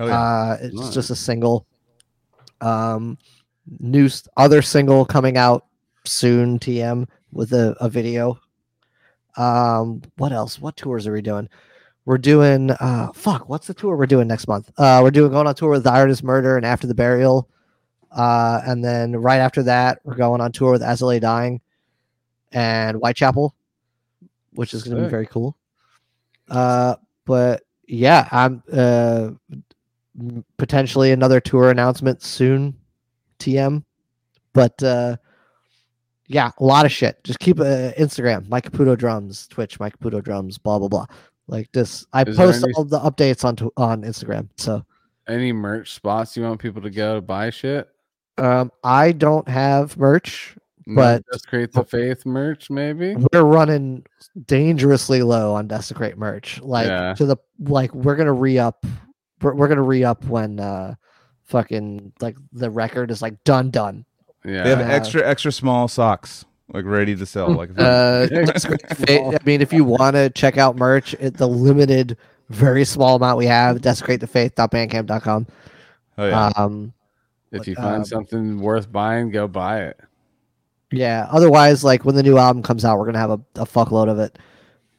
Oh 0.00 0.06
yeah. 0.06 0.18
Uh, 0.20 0.58
it's 0.62 0.74
Nice. 0.74 0.94
just 0.94 1.10
a 1.10 1.16
single. 1.16 1.66
Um, 2.60 3.18
new 3.80 4.06
s- 4.06 4.26
other 4.36 4.62
single 4.62 5.04
coming 5.04 5.36
out 5.36 5.66
soon. 6.04 6.58
TM 6.58 7.06
with 7.32 7.52
a, 7.52 7.76
a 7.80 7.88
video. 7.88 8.38
Um, 9.36 10.02
what 10.16 10.32
else? 10.32 10.60
What 10.60 10.76
tours 10.76 11.06
are 11.06 11.12
we 11.12 11.22
doing? 11.22 11.48
We're 12.04 12.18
doing 12.18 12.70
uh 12.72 13.12
fuck, 13.14 13.48
what's 13.48 13.68
the 13.68 13.74
tour 13.74 13.96
we're 13.96 14.06
doing 14.06 14.26
next 14.26 14.48
month? 14.48 14.70
Uh 14.76 14.98
we're 15.02 15.12
doing 15.12 15.30
going 15.30 15.46
on 15.46 15.54
tour 15.54 15.70
with 15.70 15.84
The 15.84 15.92
Artist 15.92 16.24
Murder 16.24 16.56
and 16.56 16.66
After 16.66 16.86
the 16.88 16.94
Burial. 16.94 17.48
Uh, 18.14 18.60
and 18.66 18.84
then 18.84 19.16
right 19.16 19.38
after 19.38 19.62
that, 19.64 20.00
we're 20.04 20.14
going 20.14 20.40
on 20.40 20.52
tour 20.52 20.72
with 20.72 21.00
Lay 21.02 21.18
Dying 21.18 21.60
and 22.52 22.96
Whitechapel, 22.98 23.54
which 24.52 24.74
is 24.74 24.82
going 24.82 24.96
to 24.96 25.02
be 25.04 25.08
very 25.08 25.26
cool. 25.26 25.56
Uh, 26.48 26.96
but 27.24 27.62
yeah, 27.86 28.28
I'm 28.30 28.62
uh, 28.72 29.30
potentially 30.58 31.12
another 31.12 31.40
tour 31.40 31.70
announcement 31.70 32.22
soon, 32.22 32.76
TM. 33.38 33.84
But 34.52 34.82
uh, 34.82 35.16
yeah, 36.26 36.50
a 36.58 36.64
lot 36.64 36.84
of 36.84 36.92
shit. 36.92 37.22
Just 37.24 37.38
keep 37.38 37.58
uh, 37.60 37.92
Instagram, 37.98 38.48
Mike 38.48 38.70
Caputo 38.70 38.96
drums, 38.96 39.46
Twitch, 39.46 39.80
Mike 39.80 39.98
Caputo 39.98 40.22
drums, 40.22 40.58
blah 40.58 40.78
blah 40.78 40.88
blah. 40.88 41.06
Like 41.48 41.70
this, 41.72 42.06
I 42.12 42.22
Is 42.22 42.36
post 42.36 42.62
any- 42.62 42.72
all 42.74 42.84
the 42.84 43.00
updates 43.00 43.44
on 43.44 43.56
to- 43.56 43.72
on 43.76 44.02
Instagram. 44.02 44.48
So 44.56 44.84
Any 45.26 45.52
merch 45.52 45.94
spots 45.94 46.36
you 46.36 46.42
want 46.42 46.60
people 46.60 46.82
to 46.82 46.90
go 46.90 47.14
to 47.14 47.20
buy 47.20 47.50
shit? 47.50 47.88
Um, 48.38 48.72
I 48.82 49.12
don't 49.12 49.46
have 49.48 49.96
merch. 49.96 50.56
But- 50.86 51.22
Desecrate 51.30 51.72
the 51.72 51.84
Faith 51.84 52.26
merch, 52.26 52.68
maybe. 52.70 53.14
We're 53.32 53.42
running 53.42 54.04
dangerously 54.46 55.22
low 55.22 55.54
on 55.54 55.68
Desecrate 55.68 56.18
merch. 56.18 56.60
Like 56.60 56.88
Yeah. 56.88 57.14
to 57.14 57.24
the 57.26 57.36
like 57.60 57.94
we're 57.94 58.16
gonna 58.16 58.32
re 58.32 58.58
up. 58.58 58.84
We're, 59.40 59.54
we're 59.54 59.68
gonna 59.68 59.82
re 59.82 60.02
up 60.04 60.24
when 60.24 60.58
uh, 60.58 60.94
fucking 61.44 62.12
like 62.20 62.36
the 62.52 62.70
record 62.70 63.10
is 63.12 63.22
like 63.22 63.42
done 63.44 63.70
done. 63.70 64.04
Yeah, 64.44 64.64
They 64.64 64.70
have 64.70 64.80
Yeah. 64.80 64.88
extra 64.88 65.26
extra 65.28 65.52
small 65.52 65.86
socks 65.86 66.44
like 66.72 66.84
ready 66.84 67.14
to 67.14 67.26
sell. 67.26 67.52
Like 67.52 67.70
if 67.70 67.78
Uh, 67.78 68.26
I 69.36 69.38
mean, 69.44 69.60
if 69.60 69.72
you 69.72 69.84
want 69.84 70.16
to 70.16 70.30
check 70.30 70.58
out 70.58 70.74
merch, 70.76 71.14
it, 71.20 71.36
the 71.36 71.46
limited, 71.46 72.16
very 72.48 72.84
small 72.84 73.14
amount 73.16 73.38
we 73.38 73.46
have, 73.46 73.76
desecratethefaith.bandcamp.com. 73.82 75.46
oh 76.18 76.26
yeah. 76.26 76.50
Um, 76.56 76.92
if 77.52 77.66
you 77.66 77.74
um, 77.76 77.82
find 77.82 78.06
something 78.06 78.60
worth 78.60 78.90
buying, 78.90 79.30
go 79.30 79.46
buy 79.48 79.82
it. 79.82 80.00
yeah. 80.90 81.26
Otherwise, 81.30 81.84
like 81.84 82.04
when 82.04 82.14
the 82.14 82.22
new 82.22 82.38
album 82.38 82.62
comes 82.62 82.84
out, 82.84 82.98
we're 82.98 83.06
gonna 83.06 83.18
have 83.18 83.30
a, 83.30 83.40
a 83.56 83.66
fuckload 83.66 84.08
of 84.08 84.18
it. 84.18 84.38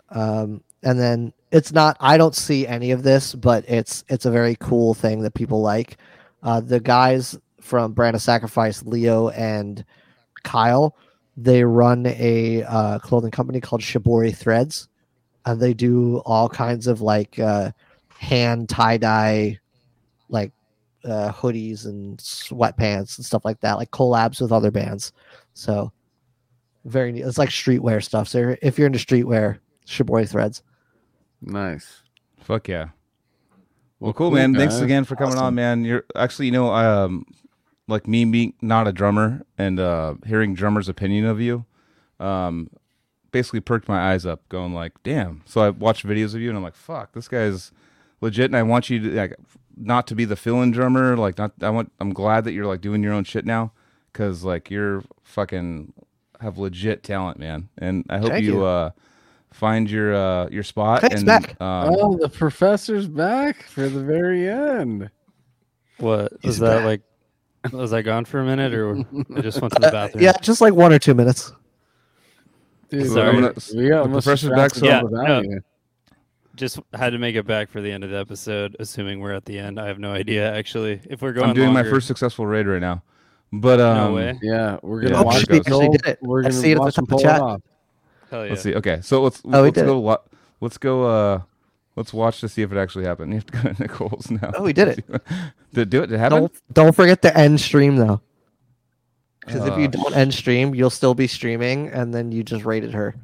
Um, 0.10 0.64
and 0.84 1.00
then 1.00 1.34
it's 1.52 1.72
not. 1.72 1.98
I 2.00 2.18
don't 2.18 2.36
see 2.36 2.68
any 2.68 2.92
of 2.92 3.04
this, 3.04 3.34
but 3.34 3.66
it's 3.68 4.04
it's 4.10 4.26
a 4.26 4.32
very 4.32 4.56
cool 4.60 4.94
thing 4.94 5.22
that 5.22 5.34
people 5.34 5.62
like. 5.62 5.98
Uh, 6.42 6.60
the 6.60 6.80
guys 6.80 7.38
from 7.62 7.94
Brand 7.94 8.16
of 8.16 8.22
Sacrifice, 8.22 8.84
Leo 8.84 9.30
and 9.30 9.86
Kyle, 10.44 10.96
they 11.38 11.64
run 11.64 12.06
a 12.06 12.64
uh, 12.64 13.00
clothing 13.00 13.32
company 13.32 13.62
called 13.62 13.82
Shibori 13.82 14.36
Threads, 14.36 14.90
and 15.46 15.60
they 15.60 15.74
do 15.74 16.18
all 16.26 16.50
kinds 16.50 16.88
of 16.88 17.02
like 17.02 17.40
uh, 17.40 17.72
hand 18.18 18.68
tie 18.70 18.98
dye, 18.98 19.60
like 20.30 20.52
uh, 21.06 21.32
hoodies 21.32 21.86
and 21.86 22.18
sweatpants 22.18 23.18
and 23.18 23.26
stuff 23.26 23.46
like 23.46 23.60
that, 23.62 23.78
like 23.78 23.92
collabs 23.92 24.42
with 24.42 24.52
other 24.52 24.72
bands. 24.72 25.12
So 25.54 25.92
very 26.86 27.12
neat. 27.12 27.22
It's 27.22 27.38
like 27.38 27.50
streetwear 27.50 28.04
stuff. 28.04 28.28
So 28.28 28.56
if 28.62 28.78
you're 28.78 28.88
into 28.88 29.00
streetwear, 29.00 29.60
Shibori 29.86 30.30
Threads. 30.30 30.64
Nice. 31.42 32.04
Fuck 32.40 32.68
yeah. 32.68 32.90
Well, 34.00 34.14
cool, 34.14 34.32
man. 34.32 34.54
Thanks 34.54 34.80
again 34.80 35.06
for 35.06 35.16
coming 35.16 35.38
on, 35.38 35.56
man. 35.56 35.86
You're 35.86 36.04
actually, 36.16 36.48
you 36.48 36.52
know, 36.52 36.74
um, 36.74 37.26
like 37.88 38.06
me 38.08 38.26
being 38.26 38.54
not 38.62 38.88
a 38.88 38.92
drummer 38.92 39.46
and 39.58 39.80
uh, 39.80 40.16
hearing 40.26 40.56
drummers' 40.56 40.90
opinion 40.90 41.26
of 41.26 41.40
you, 41.40 41.66
um, 42.20 42.70
basically 43.32 43.62
perked 43.62 43.88
my 43.88 44.12
eyes 44.12 44.26
up, 44.26 44.48
going 44.50 44.74
like, 44.74 44.92
"Damn!" 45.04 45.42
So 45.46 45.62
I 45.62 45.70
watched 45.70 46.06
videos 46.06 46.36
of 46.36 46.42
you, 46.42 46.50
and 46.50 46.58
I'm 46.58 46.64
like, 46.64 46.76
"Fuck, 46.76 47.14
this 47.14 47.30
guy's 47.30 47.72
legit." 48.20 48.46
And 48.46 48.58
I 48.58 48.64
want 48.64 48.90
you 48.90 49.00
to 49.00 49.10
like 49.12 49.36
not 49.78 50.08
to 50.08 50.16
be 50.16 50.26
the 50.26 50.36
fill-in 50.36 50.72
drummer. 50.72 51.16
Like, 51.18 51.38
not. 51.38 51.52
I 51.62 51.70
want. 51.70 51.92
I'm 52.00 52.14
glad 52.14 52.44
that 52.46 52.54
you're 52.54 52.66
like 52.66 52.82
doing 52.82 53.02
your 53.04 53.14
own 53.14 53.24
shit 53.24 53.46
now, 53.46 53.72
because 54.12 54.44
like 54.44 54.70
you're 54.70 55.04
fucking 55.24 55.94
have 56.42 56.58
legit 56.58 57.04
talent, 57.04 57.40
man. 57.40 57.70
And 57.78 58.06
I 58.10 58.18
hope 58.18 58.30
Thank 58.30 58.46
you, 58.46 58.54
you. 58.60 58.66
uh 58.66 58.92
find 59.52 59.90
your 59.90 60.16
uh 60.16 60.48
your 60.50 60.64
spot. 60.64 61.02
Thanks, 61.02 61.18
and 61.18 61.26
Mac. 61.26 61.60
Um, 61.62 61.96
oh, 61.98 62.18
the 62.18 62.30
professor's 62.30 63.08
back 63.08 63.64
for 63.64 63.88
the 63.88 64.04
very 64.04 64.48
end. 64.50 65.10
What 66.00 66.34
He's 66.42 66.50
was 66.50 66.60
that 66.60 66.78
back. 66.78 66.86
like? 66.86 67.02
Was 67.72 67.94
I 67.94 68.02
gone 68.02 68.26
for 68.26 68.40
a 68.42 68.46
minute, 68.46 68.74
or 68.74 68.98
I 69.38 69.42
just 69.42 69.62
went 69.62 69.74
to 69.76 69.80
the 69.80 69.88
Uh, 69.88 69.92
bathroom? 69.92 70.22
yeah, 70.24 70.34
just 70.42 70.60
like 70.60 70.74
one 70.74 70.92
or 70.92 71.00
two 71.00 71.14
minutes. 71.14 71.54
Dude, 72.90 73.10
Sorry. 73.10 73.30
I'm 73.30 73.36
gonna- 73.36 73.54
we 73.74 73.90
the 73.90 74.08
professor's 74.12 74.50
back, 74.50 74.76
so- 74.76 74.86
Yeah, 74.86 75.40
you. 75.42 75.62
Just 76.56 76.80
had 76.94 77.12
to 77.12 77.18
make 77.18 77.36
it 77.36 77.48
back 77.48 77.70
for 77.70 77.82
the 77.82 77.92
end 77.92 78.04
of 78.04 78.12
the 78.12 78.18
episode, 78.18 78.76
assuming 78.80 79.20
we're 79.20 79.34
at 79.34 79.46
the 79.46 79.58
end. 79.58 79.80
I 79.80 79.88
have 79.88 79.98
no 79.98 80.12
idea 80.14 80.54
actually 80.56 81.02
if 81.10 81.22
we're 81.22 81.34
going. 81.34 81.50
I'm 81.50 81.56
doing 81.56 81.74
my 81.74 81.84
first 81.84 82.06
successful 82.08 82.46
raid 82.46 82.68
right 82.68 82.80
now. 82.82 83.02
But 83.52 83.80
um, 83.80 83.98
No 83.98 84.14
way. 84.14 84.40
Yeah, 84.42 84.78
we're 84.84 85.02
gonna 85.02 85.18
Oh, 85.18 85.24
watch 85.24 85.40
shit, 85.40 85.50
it. 85.50 85.58
actually 85.62 85.90
did 85.90 86.06
it. 86.06 86.20
We're 86.22 86.42
gonna 86.44 86.54
see 86.54 86.70
it 86.72 86.74
at 86.74 86.76
the 86.76 86.82
watch 86.82 86.96
top 86.96 87.00
him 87.00 87.04
of 87.06 87.10
pull 87.10 87.20
chat. 87.20 87.36
it 87.38 87.42
off. 87.42 87.62
Hell 88.30 88.44
yeah. 88.46 88.50
let's 88.52 88.62
see. 88.64 88.76
Okay, 88.76 89.00
so 89.02 89.22
let's 89.24 89.42
he 89.42 89.50
let's 89.50 89.74
did 89.76 89.86
go. 89.86 90.00
Wa- 90.00 90.18
let's 90.62 90.78
go. 90.78 91.04
Uh, 91.06 91.42
let's 91.96 92.14
watch 92.14 92.40
to 92.42 92.50
see 92.50 92.62
if 92.62 92.72
it 92.72 92.78
actually 92.78 93.06
happened. 93.06 93.32
You 93.34 93.38
have 93.38 93.46
to 93.48 93.52
go 93.52 93.74
to 93.74 93.82
Nicole's 93.82 94.30
now. 94.32 94.52
Oh, 94.56 94.66
he 94.66 94.74
did 94.74 94.88
it. 94.90 95.06
did 95.74 95.82
it 95.82 95.90
do 95.90 96.04
it? 96.04 96.08
Did 96.08 96.16
it 96.16 96.20
happen? 96.20 96.40
Don't 96.40 96.54
don't 96.72 96.96
forget 96.96 97.22
to 97.24 97.36
end 97.36 97.60
stream 97.62 97.96
though. 97.96 98.22
Because 99.46 99.66
if 99.68 99.78
you 99.78 99.86
Uh, 99.86 99.88
don't 99.88 100.16
end 100.16 100.34
stream, 100.34 100.74
you'll 100.76 100.90
still 100.92 101.14
be 101.16 101.28
streaming, 101.28 101.90
and 101.90 102.14
then 102.14 102.32
you 102.32 102.44
just 102.44 102.64
rated 102.64 102.94
her. 102.94 103.16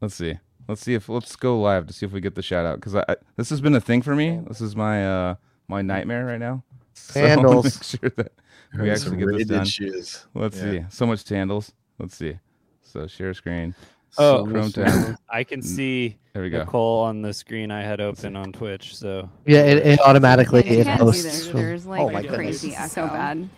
Let's 0.00 0.14
see. 0.14 0.38
Let's 0.68 0.80
see 0.82 0.94
if 0.94 1.08
let's 1.08 1.36
go 1.36 1.60
live 1.60 1.86
to 1.86 1.92
see 1.92 2.06
if 2.06 2.12
we 2.12 2.20
get 2.20 2.34
the 2.34 2.42
shout 2.42 2.66
out 2.66 2.76
because 2.76 2.94
I, 2.96 3.04
I 3.08 3.16
this 3.36 3.50
has 3.50 3.60
been 3.60 3.74
a 3.74 3.80
thing 3.80 4.02
for 4.02 4.14
me. 4.16 4.40
This 4.48 4.60
is 4.60 4.74
my 4.74 5.06
uh 5.06 5.34
my 5.68 5.82
nightmare 5.82 6.26
right 6.26 6.40
now. 6.40 6.62
So 6.98 7.20
I 7.20 7.36
wanna 7.36 7.62
Sandals. 7.62 7.64
make 7.64 7.82
sure 7.84 8.10
that 8.16 8.32
we 8.72 8.78
Some 8.78 8.90
actually 8.90 9.16
get 9.18 9.48
this 9.48 9.48
done. 9.48 9.64
shoes. 9.66 10.26
Let's 10.34 10.56
Yeah. 10.56 10.62
see. 10.70 10.84
So 10.88 11.06
much 11.06 11.24
sandals. 11.24 11.72
Let's 11.98 12.16
see. 12.16 12.38
So 12.82 13.06
share 13.06 13.34
screen. 13.34 13.74
Oh, 14.18 14.38
So 14.38 14.44
Chrome 14.44 14.54
much 14.64 14.72
tab. 14.72 15.16
I 15.28 15.44
can 15.44 15.62
see 15.62 16.16
There 16.32 16.42
we 16.42 16.50
go. 16.50 16.60
Nicole 16.60 17.02
on 17.02 17.20
the 17.22 17.34
screen 17.34 17.70
I 17.70 17.82
had 17.82 18.00
open 18.00 18.34
on 18.34 18.52
Twitch. 18.52 18.96
So 18.96 19.28
Yeah, 19.44 19.60
it, 19.60 19.86
it 19.86 20.00
automatically 20.00 20.64
Yeah, 20.64 20.72
you 20.72 20.80
it 20.80 20.84
can't 20.84 21.00
hosts. 21.00 21.22
this. 21.22 21.48
There's 21.48 21.86
like 21.86 22.00
oh 22.00 22.10
my 22.10 22.22
crazy 22.22 22.74
echo. 22.74 22.88
So 22.88 23.06
bad. 23.06 23.48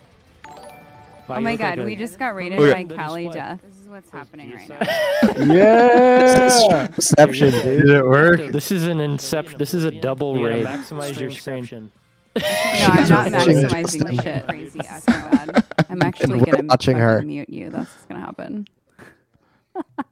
Oh 1.29 1.39
my 1.39 1.55
god, 1.55 1.79
we 1.79 1.95
just 1.95 2.19
got 2.19 2.35
rated 2.35 2.59
Oh, 2.59 2.65
yeah. 2.65 2.73
by 2.73 2.83
Cali 2.83 3.29
Death. 3.29 3.61
This 3.89 4.05
is 4.05 4.11
what's 4.11 4.11
happening 4.11 4.51
right 4.51 4.69
now. 4.69 5.53
Yeah. 5.53 6.87
Reception, 6.95 7.51
dude. 7.51 7.63
Did 7.85 7.89
it 7.89 8.05
work? 8.05 8.51
This 8.51 8.71
is 8.71 8.85
an 8.85 8.99
inception. 8.99 9.57
This 9.57 9.73
is 9.73 9.83
a 9.83 9.89
double 9.91 10.37
You 10.37 10.43
gotta 10.43 10.55
raid. 10.55 10.65
maximize 10.67 11.19
your 11.19 11.31
screen. 11.31 11.91
No, 12.35 12.43
I'm 12.43 13.09
not 13.09 13.27
maximizing 13.31 14.21
shit. 14.21 14.47
Crazy 14.47 14.79
echo 14.87 15.01
bad. 15.07 15.65
I'm 15.89 16.01
actually 16.03 16.39
gonna 16.39 16.67
watching 16.67 16.97
her. 16.97 17.21
mute 17.23 17.49
you. 17.49 17.69
That's 17.71 17.89
what's 17.91 18.05
gonna 18.05 18.19
happen. 18.21 18.67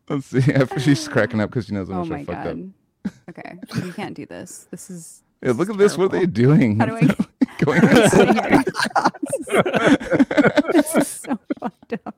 Let's 0.10 0.26
see. 0.26 0.42
She's 0.80 1.08
cracking 1.08 1.40
up 1.40 1.52
because 1.52 1.68
she 1.68 1.74
knows 1.74 1.90
how 1.90 2.02
Oh 2.02 2.06
much 2.06 2.12
I 2.12 2.18
my 2.18 2.24
fucked 2.24 2.48
up. 2.48 2.58
Okay, 3.30 3.58
you 3.86 3.94
can't 3.94 4.16
do 4.16 4.26
this. 4.26 4.68
This 4.72 4.90
is. 4.90 5.22
Yeah, 5.44 5.52
look 5.52 5.70
at 5.70 5.78
this. 5.78 5.98
What 5.98 6.06
are 6.06 6.20
they 6.20 6.26
doing? 6.26 6.80
How 6.80 6.86
do 6.88 6.96
I? 6.96 7.02
Going 7.64 7.82
How 7.84 7.94
do 7.94 8.02
I 8.02 8.08
sit 8.08 8.30
here? 8.30 8.64
this 10.74 10.96
is 10.96 11.08
so 11.08 11.40
fucked 11.60 11.94
up. 12.06 12.16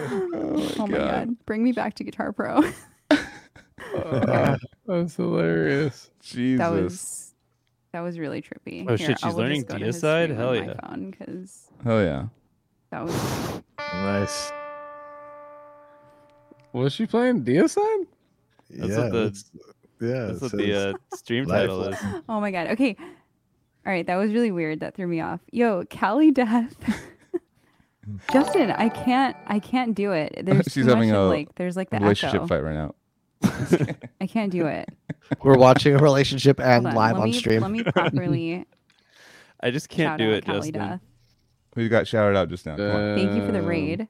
Oh 0.00 0.86
my 0.86 0.96
god. 0.98 1.36
Bring 1.46 1.62
me 1.62 1.72
back 1.72 1.94
to 1.94 2.04
Guitar 2.04 2.32
Pro. 2.32 2.62
Uh, 3.10 4.56
that's 4.86 5.16
hilarious. 5.16 6.10
Jesus. 6.20 6.58
That 6.58 6.72
was 6.72 7.34
that 7.92 8.00
was 8.00 8.18
really 8.18 8.42
trippy. 8.42 8.84
Oh, 8.88 8.96
shit, 8.96 9.10
I 9.10 9.14
she's 9.14 9.34
will 9.34 9.40
learning 9.42 9.62
go 9.62 9.78
to 9.78 9.84
his 9.84 10.02
deicide? 10.02 10.36
Hell 10.36 10.54
yeah. 10.54 10.74
Phone 10.86 11.10
because 11.10 11.68
Oh 11.86 12.00
yeah. 12.00 12.26
that 12.90 13.04
was 13.04 13.62
Nice. 13.92 14.52
Was 16.72 16.92
she 16.92 17.06
playing 17.06 17.44
Deicide? 17.44 18.06
That's 18.70 18.90
yeah, 18.90 18.98
what 18.98 19.12
the- 19.12 19.18
that's, 19.24 19.50
yeah. 20.00 20.26
that's 20.26 20.40
what 20.40 20.52
the 20.52 20.74
uh, 20.90 21.16
stream 21.16 21.46
title 21.46 21.84
is. 21.84 21.98
oh 22.28 22.40
my 22.40 22.50
god. 22.50 22.68
Okay, 22.68 22.94
all 23.86 23.92
right, 23.92 24.06
that 24.06 24.16
was 24.16 24.32
really 24.32 24.50
weird. 24.50 24.80
That 24.80 24.94
threw 24.94 25.06
me 25.06 25.20
off. 25.22 25.40
Yo, 25.50 25.84
Cali 25.88 26.30
Death. 26.30 26.76
Justin, 28.32 28.70
I 28.70 28.88
can't. 28.88 29.36
I 29.46 29.58
can't 29.58 29.94
do 29.94 30.12
it. 30.12 30.40
There's 30.44 30.64
She's 30.64 30.74
too 30.84 30.86
having 30.86 31.10
much 31.10 31.16
of, 31.16 31.24
a 31.26 31.28
like. 31.28 31.54
There's 31.56 31.76
like 31.76 31.90
the 31.90 31.98
Relationship 31.98 32.36
echo. 32.42 32.46
fight 32.46 32.62
right 32.62 32.74
now. 32.74 32.94
I 34.20 34.26
can't 34.26 34.50
do 34.50 34.66
it. 34.66 34.88
We're 35.42 35.56
watching 35.58 35.94
a 35.94 35.98
relationship 35.98 36.58
Hold 36.58 36.70
and 36.70 36.86
on, 36.88 36.94
live 36.94 37.14
let 37.16 37.22
on 37.22 37.28
me, 37.28 37.32
stream. 37.32 37.60
Let 37.62 37.70
me 37.70 37.82
properly 37.84 38.66
I 39.60 39.70
just 39.70 39.88
can't 39.88 40.12
shout 40.12 40.18
do 40.18 40.30
out 40.30 40.34
it, 40.38 40.44
Cali 40.44 40.58
Justin. 40.72 40.72
Death. 40.88 41.00
Who 41.74 41.88
got 41.88 42.06
shouted 42.08 42.36
out 42.36 42.48
just 42.48 42.66
now? 42.66 42.76
Come 42.76 42.86
on. 42.90 43.16
Thank 43.16 43.34
you 43.36 43.44
for 43.46 43.52
the 43.52 43.62
raid. 43.62 44.00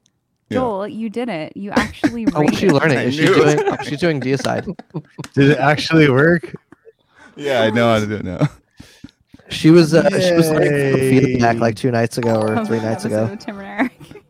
yeah. 0.49 0.55
Joel, 0.57 0.87
you 0.87 1.09
did 1.09 1.29
it. 1.29 1.55
You 1.57 1.71
actually 1.71 2.25
Oh, 2.33 2.41
what's 2.41 2.57
she 2.57 2.69
learning? 2.69 2.97
Is 2.99 3.15
she 3.15 3.25
knew 3.25 3.35
doing? 3.35 3.59
oh, 3.67 3.77
she's 3.83 3.99
doing 3.99 4.19
deicide. 4.21 4.65
Did 5.33 5.51
it 5.51 5.57
actually 5.59 6.09
work? 6.09 6.55
Yeah, 7.35 7.61
I 7.61 7.69
know 7.69 7.93
how 7.93 7.99
to 7.99 8.07
do 8.07 8.15
it 8.15 8.23
now. 8.25 8.47
She 9.49 9.71
was 9.71 9.93
uh, 9.93 10.09
she 10.19 10.33
was 10.33 10.49
learning 10.49 10.69
from 10.69 11.01
Yay. 11.01 11.25
feedback 11.25 11.57
like 11.57 11.75
two 11.75 11.91
nights 11.91 12.17
ago 12.17 12.39
or 12.41 12.53
Of 12.55 12.67
three 12.67 12.79
nights 12.79 13.05
ago. 13.05 13.23
of 13.25 13.39
Tim 13.39 13.59
and 13.59 13.67
Eric. 13.67 14.23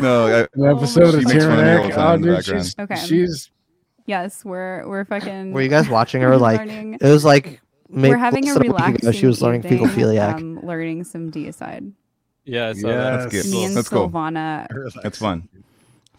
No, 0.00 0.26
I, 0.26 0.40
An 0.54 0.76
episode 0.76 1.10
She 1.12 1.16
of 1.18 1.24
makes 1.24 1.32
Tim 1.32 1.40
fun 1.40 1.58
and 1.58 1.60
of 1.60 1.64
me 1.66 1.70
all 1.72 1.82
Eric. 1.82 1.94
time 1.94 2.06
Oh, 2.10 2.14
in 2.14 2.20
the 2.20 2.26
dude, 2.28 2.36
background. 2.36 2.64
she's, 2.64 2.74
Okay. 2.78 2.96
she's 3.06 3.50
Yes, 4.06 4.44
we're 4.44 4.88
we're 4.88 5.04
fucking. 5.04 5.52
Were 5.52 5.60
you 5.60 5.68
guys 5.68 5.88
watching 5.88 6.22
her 6.22 6.36
like? 6.48 6.58
learning. 6.60 6.94
It 7.00 7.08
was 7.08 7.24
like 7.24 7.60
maybe 7.90 8.10
We're 8.10 8.16
having 8.18 8.44
a 8.48 8.54
less 8.54 8.58
than 8.62 8.92
week 8.92 8.98
ago, 9.02 9.12
She 9.12 9.26
was 9.26 9.42
learning 9.42 9.64
evening, 9.64 9.86
fecophiliac. 9.86 10.34
Um, 10.34 10.60
learning 10.62 11.04
some 11.04 11.30
deicide. 11.30 11.92
Yeah, 12.44 12.68
I 12.68 12.72
saw 12.72 12.88
Yeah, 12.88 12.96
that. 12.96 13.16
That's 13.30 13.32
good. 13.32 13.52
Me 13.52 13.64
and 13.66 13.76
That's 13.76 13.88
cool. 13.90 14.08
Silvana. 14.08 14.66
That's 15.02 15.18
fun. 15.18 15.48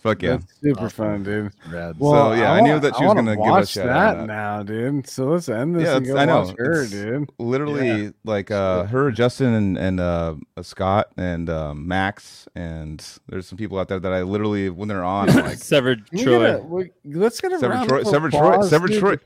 Fuck 0.02 0.22
yeah. 0.22 0.38
That's 0.38 0.54
super 0.62 0.86
Awesome. 0.86 0.90
fun, 0.90 1.24
dude. 1.24 1.52
Rad. 1.70 1.98
So, 2.00 2.32
yeah, 2.34 2.54
I 2.54 2.62
knew 2.62 2.70
wanna- 2.70 2.80
that 2.82 2.96
she 2.96 3.04
was 3.06 3.14
gonna 3.16 3.36
give 3.36 3.46
a 3.46 3.50
watch 3.50 3.68
shout 3.70 3.90
out 3.90 4.14
that, 4.16 4.22
on 4.22 4.28
that. 4.28 4.34
now, 4.34 4.64
dude. 4.64 5.08
So 5.10 5.26
let's 5.28 5.50
end 5.50 5.76
this 5.76 5.84
Yeah, 5.84 5.98
and 5.98 6.06
go 6.06 6.18
I 6.18 6.24
know. 6.26 6.40
watch 6.44 6.56
her, 6.58 6.72
It's- 6.72 6.90
dude. 6.92 7.30
Literally, 7.38 8.14
like 8.24 8.50
uh, 8.50 8.84
her, 8.86 9.12
Justin, 9.12 9.54
and 9.54 9.78
and 9.78 10.00
uh, 10.00 10.36
uh, 10.56 10.64
Scott 10.64 11.08
and 11.18 11.50
um, 11.50 11.86
Max, 11.88 12.48
and 12.56 13.06
there's 13.28 13.46
some 13.48 13.58
people 13.58 13.78
out 13.78 13.90
there 13.90 14.00
that 14.00 14.14
I 14.14 14.22
literally, 14.22 14.70
when 14.70 14.88
they're 14.88 15.04
on, 15.04 15.28
like 15.36 15.58
Severed 15.58 16.08
Troy. 16.18 16.54
gotta- 16.54 16.64
we- 16.64 16.92
let's 17.06 17.42
get 17.42 17.52
a 17.52 17.60
Severed 17.60 17.74
round 17.76 17.90
Troy, 17.90 18.04
Severed 18.04 18.32
Troy, 18.32 18.62
Severed. 18.68 18.92
Troy. 19.00 19.18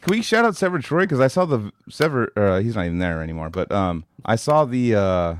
Can 0.00 0.10
we 0.12 0.22
shout 0.22 0.44
out 0.44 0.56
Severed 0.56 0.82
Troy? 0.84 1.02
Because 1.02 1.20
I 1.20 1.26
saw 1.28 1.44
the 1.44 1.72
Sever. 1.88 2.32
Uh, 2.36 2.60
he's 2.60 2.74
not 2.76 2.86
even 2.86 2.98
there 2.98 3.22
anymore. 3.22 3.50
But 3.50 3.70
um, 3.72 4.04
I 4.24 4.34
saw 4.36 4.64
the 4.64 4.94
uh, 4.96 5.34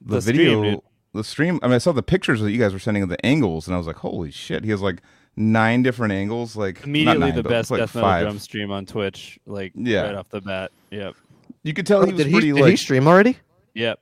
the, 0.00 0.16
The 0.16 0.22
stream, 0.22 0.36
video, 0.36 0.62
dude. 0.62 0.80
The 1.14 1.24
stream. 1.24 1.58
I 1.62 1.66
mean, 1.68 1.74
I 1.74 1.78
saw 1.78 1.92
the 1.92 2.02
pictures 2.02 2.40
that 2.40 2.50
you 2.52 2.58
guys 2.58 2.72
were 2.72 2.78
sending 2.78 3.02
of 3.02 3.08
the 3.08 3.24
angles, 3.24 3.66
and 3.66 3.74
I 3.74 3.78
was 3.78 3.86
like, 3.86 3.96
holy 3.96 4.30
shit! 4.30 4.64
He 4.64 4.70
has 4.70 4.82
like 4.82 5.00
nine 5.36 5.82
different 5.82 6.12
angles. 6.12 6.56
Like 6.56 6.84
Immediately 6.84 7.18
nine, 7.28 7.34
the 7.34 7.42
best 7.42 7.70
like 7.70 7.80
death 7.80 7.94
metal 7.94 8.08
five. 8.10 8.22
drum 8.24 8.38
stream 8.38 8.70
on 8.70 8.86
Twitch, 8.86 9.38
like 9.46 9.72
Yeah. 9.74 10.02
right 10.02 10.14
off 10.14 10.28
the 10.28 10.40
bat. 10.40 10.70
Yep. 10.90 11.14
You 11.62 11.72
could 11.72 11.86
tell 11.86 12.04
he 12.04 12.12
was 12.12 12.18
did, 12.18 12.26
he, 12.26 12.32
pretty 12.32 12.52
did 12.52 12.60
like 12.60 12.70
he 12.72 12.76
stream 12.76 13.06
already? 13.08 13.38
Yep. 13.74 13.98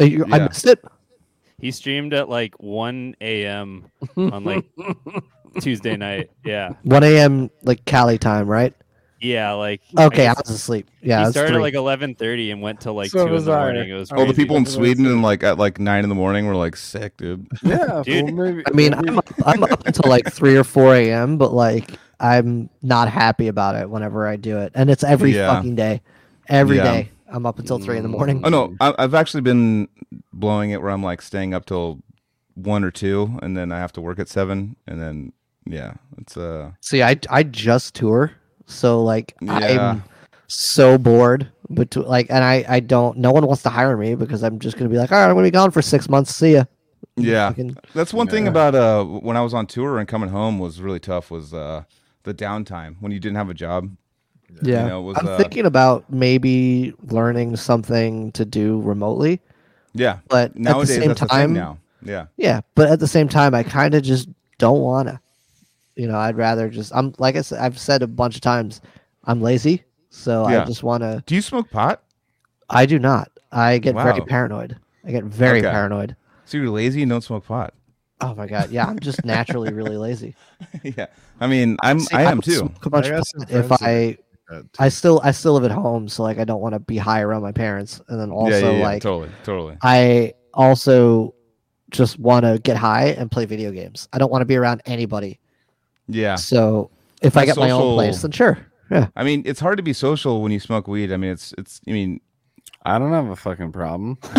Uh, 0.00 0.04
you- 0.04 0.24
I 0.32 0.38
missed 0.40 0.66
it. 0.66 0.82
He 1.60 1.70
streamed 1.70 2.12
at 2.14 2.28
like 2.28 2.54
1 2.60 3.14
a.m. 3.20 3.86
on 4.16 4.42
like 4.44 4.64
Tuesday 5.60 5.96
night. 5.96 6.30
Yeah. 6.44 6.70
1 6.82 7.04
a.m. 7.04 7.50
like 7.62 7.84
Cali 7.84 8.18
time, 8.18 8.48
right? 8.48 8.74
Yeah, 9.22 9.52
like 9.52 9.80
Okay, 9.96 10.26
I, 10.26 10.34
guess 10.34 10.42
was 10.48 10.50
asleep. 10.56 10.90
Yeah, 11.00 11.24
he 11.26 11.30
started 11.30 11.52
three. 11.54 11.62
like 11.62 11.74
11:30 11.74 12.52
and 12.52 12.60
went 12.60 12.80
till 12.80 12.94
like 12.94 13.10
So 13.10 13.20
2 13.20 13.26
in 13.28 13.32
was 13.32 13.44
the 13.44 13.56
morning. 13.56 13.88
It 13.88 13.94
was 13.94 14.10
Oh, 14.12 14.16
all 14.18 14.26
the 14.26 14.34
people 14.34 14.56
in 14.56 14.64
That's 14.64 14.76
what 14.76 14.82
I 14.82 14.86
Sweden 14.94 15.06
and 15.06 15.22
like 15.22 15.42
at 15.44 15.58
like 15.58 15.78
nine 15.78 16.02
in 16.02 16.08
the 16.08 16.14
morning 16.16 16.46
were 16.46 16.56
like 16.56 16.74
sick, 16.76 17.16
dude. 17.16 17.46
Yeah, 17.62 18.02
Dude. 18.06 18.24
well, 18.24 18.46
maybe, 18.46 18.62
I 18.66 18.70
mean, 18.72 18.90
maybe- 18.90 19.08
I'm 19.08 19.18
up, 19.18 19.28
I'm 19.46 19.62
up 19.64 19.86
until 19.86 20.10
like 20.10 20.30
3 20.32 20.56
or 20.56 20.64
4 20.64 20.94
a.m., 20.96 21.38
but 21.38 21.52
like 21.54 21.90
I'm 22.18 22.68
not 22.82 23.08
happy 23.08 23.48
about 23.48 23.76
it 23.76 23.88
whenever 23.88 24.26
I 24.26 24.36
do 24.36 24.58
it. 24.58 24.72
And 24.74 24.90
it's 24.90 25.04
every 25.04 25.34
Yeah. 25.34 25.54
fucking 25.54 25.76
day. 25.76 26.02
Every 26.48 26.76
Yeah. 26.78 26.82
day. 26.84 27.10
I'm 27.28 27.46
up 27.46 27.58
until 27.58 27.78
3 27.78 27.96
in 27.96 28.02
the 28.02 28.08
morning. 28.08 28.42
Oh 28.44 28.48
no, 28.48 28.74
I, 28.80 28.92
I've 28.98 29.14
actually 29.14 29.40
been 29.42 29.88
blowing 30.32 30.70
it 30.70 30.82
where 30.82 30.90
I'm 30.90 31.02
like 31.02 31.22
staying 31.22 31.54
up 31.54 31.64
till 31.64 32.00
one 32.54 32.82
or 32.84 32.90
two, 32.90 33.38
and 33.40 33.56
then 33.56 33.70
I 33.72 33.78
have 33.78 33.92
to 33.92 34.00
work 34.00 34.18
at 34.18 34.28
seven, 34.28 34.76
and 34.86 35.00
then 35.00 35.32
yeah, 35.64 35.94
it's 36.18 36.36
uh 36.36 36.72
See, 36.80 37.02
I 37.02 37.16
I 37.30 37.44
just 37.44 37.94
tour, 37.94 38.32
so 38.72 39.02
like 39.02 39.34
Yeah. 39.40 39.92
I'm 39.92 40.04
so 40.48 40.98
bored. 40.98 41.48
But 41.70 41.96
like, 41.96 42.26
and 42.28 42.44
I 42.44 42.64
I 42.68 42.80
don't. 42.80 43.16
No 43.18 43.32
one 43.32 43.46
wants 43.46 43.62
to 43.62 43.70
hire 43.70 43.96
me 43.96 44.14
because 44.14 44.42
I'm 44.42 44.58
just 44.58 44.76
gonna 44.76 44.90
be 44.90 44.98
like, 44.98 45.10
all 45.10 45.18
right, 45.18 45.28
I'm 45.28 45.34
gonna 45.34 45.46
be 45.46 45.50
gone 45.50 45.70
for 45.70 45.80
six 45.80 46.08
months. 46.08 46.34
See 46.34 46.52
ya. 46.54 46.64
yeah. 47.16 47.48
Fucking- 47.48 47.76
That's 47.94 48.12
one 48.12 48.26
thing 48.28 48.46
about 48.48 48.74
uh 48.74 49.04
when 49.04 49.36
I 49.36 49.40
was 49.40 49.54
on 49.54 49.66
tour 49.66 49.98
and 49.98 50.06
coming 50.06 50.28
home 50.28 50.58
was 50.58 50.80
really 50.82 51.00
tough 51.00 51.30
was 51.30 51.54
uh 51.54 51.84
the 52.24 52.34
downtime 52.34 52.96
when 53.00 53.10
you 53.12 53.18
didn't 53.20 53.36
have 53.36 53.48
a 53.48 53.54
job. 53.54 53.90
yeah. 54.62 54.82
You 54.82 54.88
know, 54.90 55.00
was, 55.02 55.16
I'm 55.18 55.28
uh, 55.28 55.36
thinking 55.38 55.64
about 55.64 56.12
maybe 56.12 56.92
learning 57.04 57.56
something 57.56 58.32
to 58.32 58.44
do 58.44 58.80
remotely, 58.82 59.40
Yeah. 59.94 60.18
but 60.28 60.54
Nowadays 60.58 60.90
at 60.90 60.94
the 60.96 61.00
same 61.00 61.08
that's 61.08 61.20
the 61.20 61.26
time, 61.26 61.48
thing 61.48 61.54
now. 61.54 61.78
Yeah. 62.02 62.26
yeah. 62.36 62.60
But 62.74 62.88
at 62.90 63.00
the 63.00 63.08
same 63.08 63.28
time, 63.28 63.54
I 63.54 63.62
kind 63.62 63.94
of 63.94 64.02
just 64.02 64.28
don't 64.58 64.80
wanna. 64.80 65.20
You 65.96 66.08
know, 66.08 66.16
I'd 66.16 66.36
rather 66.36 66.68
just. 66.68 66.92
I'm 66.94 67.14
like 67.18 67.36
I 67.36 67.42
said. 67.42 67.58
I've 67.60 67.78
said 67.78 68.02
a 68.02 68.06
bunch 68.06 68.34
of 68.34 68.40
times, 68.40 68.80
I'm 69.24 69.40
lazy, 69.42 69.84
so 70.10 70.48
Yeah. 70.48 70.62
I 70.62 70.64
just 70.64 70.82
want 70.82 71.02
to. 71.02 71.22
Do 71.26 71.34
you 71.34 71.42
smoke 71.42 71.70
pot? 71.70 72.02
I 72.70 72.86
do 72.86 72.98
not. 72.98 73.30
I 73.50 73.78
get 73.78 73.94
very 73.94 74.20
paranoid. 74.22 74.78
I 75.06 75.10
get 75.10 75.24
very 75.24 75.58
Okay. 75.58 75.70
paranoid. 75.70 76.16
So 76.46 76.56
you're 76.58 76.70
lazy 76.70 77.02
and 77.02 77.10
don't 77.10 77.20
smoke 77.22 77.46
pot. 77.46 77.74
Oh 78.22 78.34
my 78.34 78.46
god, 78.46 78.70
yeah, 78.70 78.86
I'm 78.86 78.98
just 79.00 79.24
naturally 79.26 79.72
really 79.72 79.96
lazy. 79.98 80.34
yeah. 80.82 81.06
I 81.40 81.46
mean, 81.46 81.76
I'm 81.82 82.00
See, 82.00 82.14
I 82.14 82.22
am 82.22 82.38
would 82.38 82.44
too. 82.44 82.70
a 82.84 82.88
bunch 82.90 83.06
I 83.06 83.16
of 83.16 83.24
pot 83.36 83.50
if 83.50 83.72
I 83.82 84.16
I 84.78 84.88
still 84.88 85.20
I 85.24 85.32
still 85.32 85.54
live 85.54 85.64
at 85.64 85.70
home, 85.72 86.08
so 86.08 86.22
like 86.22 86.38
I 86.38 86.44
don't 86.44 86.60
want 86.60 86.74
to 86.74 86.78
be 86.78 86.96
high 86.96 87.20
around 87.20 87.42
my 87.42 87.52
parents, 87.52 88.00
and 88.08 88.18
then 88.20 88.30
also 88.30 88.50
yeah, 88.50 88.58
yeah, 88.70 88.76
yeah, 88.78 88.82
like 88.84 89.02
totally, 89.02 89.30
totally. 89.44 89.76
I 89.82 90.34
also 90.54 91.34
just 91.90 92.18
want 92.18 92.44
to 92.44 92.58
get 92.62 92.76
high 92.76 93.08
and 93.08 93.30
play 93.30 93.44
video 93.44 93.70
games. 93.70 94.08
I 94.12 94.18
don't 94.18 94.30
want 94.30 94.40
to 94.42 94.46
be 94.46 94.56
around 94.56 94.82
anybody. 94.86 95.38
Yeah. 96.08 96.34
So 96.36 96.90
if 97.22 97.36
I 97.36 97.40
My 97.42 97.46
get 97.46 97.56
my 97.56 97.70
own 97.70 97.94
place, 97.94 98.22
then 98.22 98.30
sure, 98.32 98.58
yeah. 98.90 99.08
I 99.16 99.24
mean, 99.24 99.42
it's 99.46 99.60
hard 99.60 99.76
to 99.78 99.82
be 99.82 99.92
social 99.92 100.42
when 100.42 100.52
you 100.52 100.60
smoke 100.60 100.88
weed. 100.88 101.12
I 101.12 101.16
mean, 101.16 101.30
it's 101.30 101.54
it's. 101.58 101.80
I 101.88 101.92
mean, 101.92 102.20
I 102.84 102.98
don't 102.98 103.12
have 103.12 103.28
a 103.28 103.36
fucking 103.36 103.72
problem. 103.72 104.18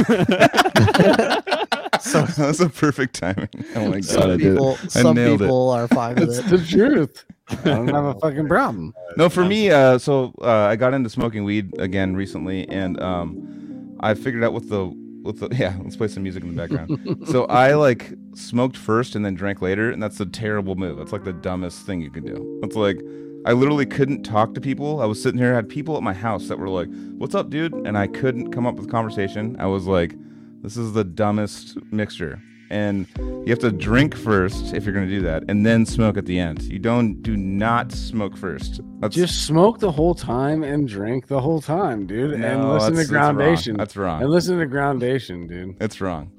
so 2.00 2.24
that's 2.24 2.60
a 2.60 2.70
perfect 2.70 3.16
timing. 3.16 3.50
Oh 3.76 3.90
my 3.90 4.00
god, 4.02 4.02
I 4.02 4.02
Some 4.02 4.38
people, 4.38 4.78
I 4.84 4.88
some 4.88 5.16
nailed 5.16 5.42
it. 5.42 5.46
people 5.46 5.70
are 5.72 5.88
fine 5.88 6.16
with 6.16 6.30
It's 6.30 6.40
it. 6.40 6.50
the 6.50 6.58
truth. 6.66 7.26
I 7.50 7.56
don't 7.64 7.88
have 7.90 8.06
a 8.06 8.14
fucking 8.20 8.48
problem. 8.48 8.94
No, 9.18 9.30
for 9.30 9.44
me, 9.46 9.70
uh, 9.70 9.98
so 9.98 10.34
uh, 10.42 10.50
I 10.68 10.76
got 10.76 10.94
into 10.94 11.10
smoking 11.10 11.44
weed 11.44 11.72
again 11.80 12.16
recently, 12.16 12.68
and 12.70 13.00
um, 13.02 13.98
I 14.00 14.14
figured 14.14 14.44
out 14.44 14.54
with 14.54 14.70
the 14.70 14.88
with 15.24 15.42
uh, 15.42 15.48
the 15.48 15.56
yeah. 15.60 15.76
Let's 15.82 15.96
play 15.96 16.08
some 16.08 16.24
music 16.24 16.44
in 16.44 16.56
the 16.56 16.68
background. 16.68 17.28
so 17.28 17.46
I 17.46 17.74
like 17.74 18.14
smoked 18.36 18.78
first 18.78 19.16
and 19.16 19.26
then 19.26 19.36
drank 19.36 19.62
later, 19.62 19.90
and 19.92 20.02
that's 20.02 20.20
a 20.20 20.26
terrible 20.26 20.76
move. 20.76 20.98
That's 20.98 21.12
like 21.12 21.24
the 21.24 21.34
dumbest 21.34 21.86
thing 21.86 22.02
you 22.02 22.12
can 22.12 22.26
do. 22.26 22.60
It's 22.64 22.76
like 22.76 23.00
I 23.46 23.54
literally 23.54 23.86
couldn't 23.86 24.24
talk 24.24 24.54
to 24.54 24.62
people. 24.62 25.02
I 25.02 25.06
was 25.06 25.22
sitting 25.22 25.40
here, 25.40 25.52
I 25.52 25.56
had 25.56 25.68
people 25.68 25.98
at 25.98 26.04
my 26.04 26.14
house 26.14 26.48
that 26.48 26.60
were 26.60 26.70
like, 26.70 26.90
"What's 27.18 27.36
up, 27.36 27.50
dude?" 27.50 27.74
and 27.74 27.98
I 27.98 28.08
couldn't 28.08 28.52
come 28.52 28.66
up 28.66 28.76
with 28.76 28.90
conversation. 28.90 29.56
I 29.60 29.66
was 29.66 29.86
like, 29.86 30.14
"This 30.62 30.78
is 30.78 30.94
the 30.94 31.04
dumbest 31.04 31.78
mixture." 31.92 32.42
And 32.74 33.06
you 33.18 33.50
have 33.50 33.60
to 33.60 33.72
drink 33.72 34.16
first 34.16 34.74
if 34.74 34.84
you're 34.84 34.94
going 34.96 35.08
to 35.08 35.14
do 35.14 35.22
that, 35.22 35.44
and 35.48 35.64
then 35.64 35.86
smoke 35.86 36.18
at 36.18 36.26
the 36.26 36.40
end. 36.40 36.64
You 36.64 36.80
don't 36.80 37.22
do 37.22 37.38
not 37.38 37.92
smoke 37.92 38.36
first. 38.36 38.82
That's 39.00 39.14
Just 39.16 39.46
smoke 39.46 39.78
the 39.78 39.92
whole 39.92 40.16
time 40.16 40.64
and 40.64 40.88
drink 40.88 41.28
the 41.28 41.40
whole 41.40 41.62
time, 41.62 42.08
dude. 42.08 42.34
and 42.34 42.68
listen 42.74 42.94
to 42.94 42.96
that's- 42.96 42.98
that's 42.98 43.12
wrong. 43.12 43.36
Groundation. 43.36 43.78
That's 43.78 43.96
wrong. 43.96 44.22
And 44.24 44.32
listen 44.32 44.58
to 44.58 44.66
Groundation, 44.66 45.46
dude. 45.48 45.76
It's 45.80 46.02
wrong. 46.02 46.32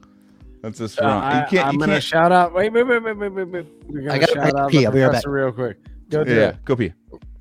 That's 0.61 0.79
just 0.79 1.01
Uh, 1.01 1.05
wrong. 1.05 1.23
I, 1.23 1.41
you 1.43 1.47
can't. 1.51 1.67
I'm 1.69 1.75
you 1.75 1.79
gonna 1.81 1.93
can't. 1.93 2.05
shout 2.05 2.33
out. 2.33 2.53
Wait, 2.53 2.73
wait, 2.73 2.83
wait, 2.89 3.03
wait, 3.05 3.17
wait, 3.17 3.29
wait, 3.33 3.49
wait. 3.49 3.67
We're 3.87 4.01
gonna 4.01 4.13
I 4.15 4.19
gotta 4.19 4.33
shout 4.33 4.55
out 4.59 4.71
pee. 4.71 4.79
the 4.79 4.87
I'll 4.87 4.93
be 4.93 5.01
right 5.01 5.07
back. 5.07 5.23
professor 5.23 5.31
real 5.31 5.53
quick. 5.53 5.77
Go 6.11 6.25
do 6.25 6.35
yeah, 6.35 6.57
go 6.65 6.75
pee. 6.75 6.93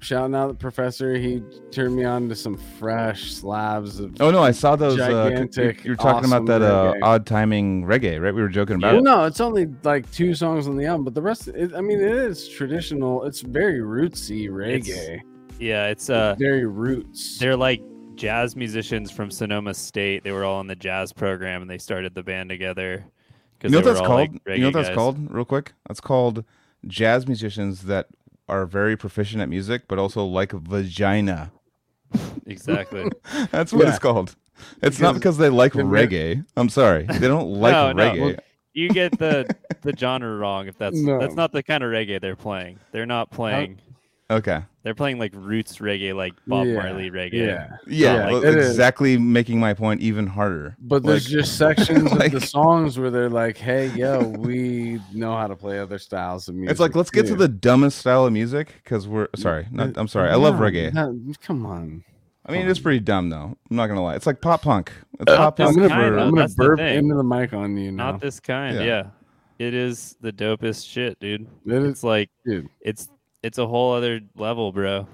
Shouting 0.04 0.36
out 0.36 0.48
the 0.50 0.54
professor. 0.56 1.16
He 1.16 1.42
turned 1.72 1.96
me 1.96 2.04
on 2.04 2.28
to 2.30 2.36
some 2.36 2.58
fresh 2.58 3.32
slabs 3.32 4.00
of. 4.00 4.16
Oh 4.20 4.32
no, 4.32 4.44
I 4.44 4.52
saw 4.52 4.76
those. 4.76 5.00
Uh, 5.00 5.04
you 5.08 5.30
Gigantic, 5.30 5.84
you're 5.86 5.96
talking 5.96 6.26
awesome 6.26 6.46
about 6.46 6.60
that 6.60 6.62
uh, 6.62 6.94
odd 7.02 7.26
timing 7.26 7.86
reggae, 7.86 8.22
right? 8.22 8.34
We 8.36 8.42
were 8.42 8.50
joking 8.50 8.76
about 8.76 8.92
Well, 8.94 9.00
it. 9.00 9.04
no, 9.04 9.24
it's 9.24 9.40
only 9.40 9.68
like 9.84 10.12
two 10.12 10.36
songs 10.36 10.68
on 10.68 10.76
the 10.76 10.86
album, 10.86 11.06
but 11.06 11.14
the 11.14 11.22
rest, 11.22 11.48
it, 11.48 11.74
I 11.74 11.82
mean, 11.82 12.02
it 12.02 12.12
is 12.12 12.50
traditional. 12.50 13.24
It's 13.24 13.42
very 13.42 13.80
rootsy 13.80 14.50
reggae. 14.50 15.22
Yeah, 15.60 15.88
it's 15.88 16.10
uh 16.10 16.36
very 16.38 16.66
roots. 16.66 17.38
they're 17.40 17.56
like 17.56 17.82
jazz 18.16 18.56
musicians 18.56 19.10
from 19.10 19.32
Sonoma 19.32 19.74
State. 19.74 20.24
They 20.24 20.32
were 20.32 20.44
all 20.44 20.60
in 20.62 20.68
the 20.68 20.76
jazz 20.76 21.14
program 21.14 21.62
and 21.62 21.72
they 21.72 21.78
started 21.78 22.14
the 22.14 22.24
band 22.24 22.50
together. 22.50 23.06
You 23.64 23.70
know 23.70 23.78
what 23.78 23.86
that's 23.86 24.00
called? 24.02 24.34
like, 24.46 24.58
you 24.58 24.58
know 24.58 24.68
what 24.68 24.74
that's 24.74 24.90
guys. 24.90 24.96
called? 24.96 25.32
Real 25.32 25.46
quick, 25.46 25.72
that's 25.88 26.02
called 26.02 26.44
jazz 26.86 27.26
musicians 27.28 27.84
that 27.84 28.08
are 28.50 28.66
very 28.66 28.96
proficient 28.98 29.42
at 29.42 29.50
music, 29.50 29.84
but 29.88 29.98
also 30.00 30.26
like 30.26 30.52
vagina. 30.52 31.52
Exactly. 32.46 33.10
That's 33.52 33.74
what 33.74 33.84
Yeah. 33.84 33.90
it's 33.90 34.00
called. 34.00 34.36
It's 34.82 35.00
not 35.00 35.16
because 35.16 35.38
they 35.38 35.50
like 35.50 35.74
They're- 35.74 35.86
reggae. 35.86 36.46
I'm 36.56 36.70
sorry, 36.70 37.04
they 37.04 37.28
don't 37.28 37.50
like 37.60 37.72
No, 37.74 37.92
no. 37.92 38.04
reggae. 38.14 38.40
you 38.74 38.90
get 38.90 39.18
the 39.18 39.48
the 39.82 39.96
genre 39.98 40.36
wrong 40.38 40.68
if 40.68 40.78
that's 40.78 40.98
No. 41.00 41.20
that's 41.20 41.36
not 41.36 41.52
the 41.52 41.64
kind 41.64 41.84
of 41.84 41.92
reggae 41.92 42.22
they're 42.22 42.36
playing. 42.36 42.80
They're 42.92 43.06
not 43.06 43.32
playing. 43.32 43.80
Okay, 44.32 44.64
They're 44.84 44.96
playing 44.96 45.20
like 45.20 45.32
roots 45.36 45.78
reggae, 45.78 46.16
like 46.16 46.34
Bob 46.48 46.66
Yeah, 46.66 46.76
Marley 46.76 47.12
reggae. 47.12 47.34
Yeah. 47.34 47.68
yeah, 47.86 48.14
Yeah, 48.16 48.26
well, 48.32 48.44
it 48.44 48.56
is. 48.58 48.70
exactly, 48.70 49.18
making 49.18 49.60
my 49.60 49.74
point 49.74 50.02
even 50.02 50.26
harder. 50.28 50.76
But 50.80 51.04
there's 51.04 51.26
Like- 51.26 51.32
just 51.42 51.58
sections 51.58 52.12
like- 52.14 52.34
of 52.34 52.42
the 52.42 52.48
songs 52.48 52.98
where 52.98 53.12
they're 53.12 53.30
like, 53.30 53.58
"Hey, 53.58 53.88
yo, 53.96 54.24
we 54.30 55.00
know 55.14 55.36
how 55.36 55.48
to 55.48 55.56
play 55.56 55.78
other 55.78 56.00
styles 56.00 56.48
of 56.48 56.56
music." 56.56 56.72
It's 56.72 56.80
like 56.80 56.96
let's 56.96 57.12
get 57.12 57.24
to 57.24 57.34
too." 57.34 57.36
the 57.36 57.48
dumbest 57.50 58.00
style 58.00 58.26
of 58.26 58.34
music 58.34 58.76
because 58.84 59.08
we're 59.08 59.28
sorry. 59.36 59.68
Not, 59.72 59.98
I'm 59.98 60.08
sorry. 60.08 60.30
I 60.30 60.36
love 60.36 60.56
No, 60.56 60.62
reggae. 60.66 60.94
no, 60.94 61.34
come 61.46 61.66
on. 61.66 62.04
I 62.46 62.54
mean, 62.54 62.68
it's 62.68 62.80
pretty 62.80 63.02
dumb 63.02 63.30
though. 63.30 63.56
I'm 63.70 63.76
not 63.76 63.88
gonna 63.88 64.04
lie. 64.04 64.16
It's 64.16 64.26
like 64.26 64.42
pop 64.42 64.64
punk. 64.64 64.92
It's 65.20 65.32
Uh, 65.32 65.38
pop 65.38 65.58
this 65.58 65.66
punk. 65.68 65.78
I'm 65.78 65.84
gonna, 65.84 65.90
kind 65.94 66.02
for- 66.08 66.14
of- 66.18 66.24
I'm 66.24 66.30
gonna 66.32 66.42
that's 66.42 66.56
the 66.56 66.64
burp 66.64 66.80
thing. 66.80 66.98
into 66.98 67.16
the 67.16 67.24
mic 67.24 67.54
on 67.54 67.78
you 67.78 67.92
now. 67.92 68.12
Not 68.12 68.22
this 68.22 68.40
kind. 68.40 68.78
Yeah. 68.78 68.84
Yeah. 68.84 69.04
It 69.60 69.74
is 69.76 70.18
the 70.22 70.32
dopest 70.34 70.90
shit, 70.90 71.20
dude. 71.20 71.46
It 71.68 71.74
is- 71.74 71.90
It's 71.90 72.04
like 72.04 72.30
dude. 72.46 72.68
it's 72.82 73.10
it's 73.44 73.58
a 73.58 73.68
whole 73.68 73.94
other 73.94 74.22
level, 74.36 74.72
bro. 74.72 75.08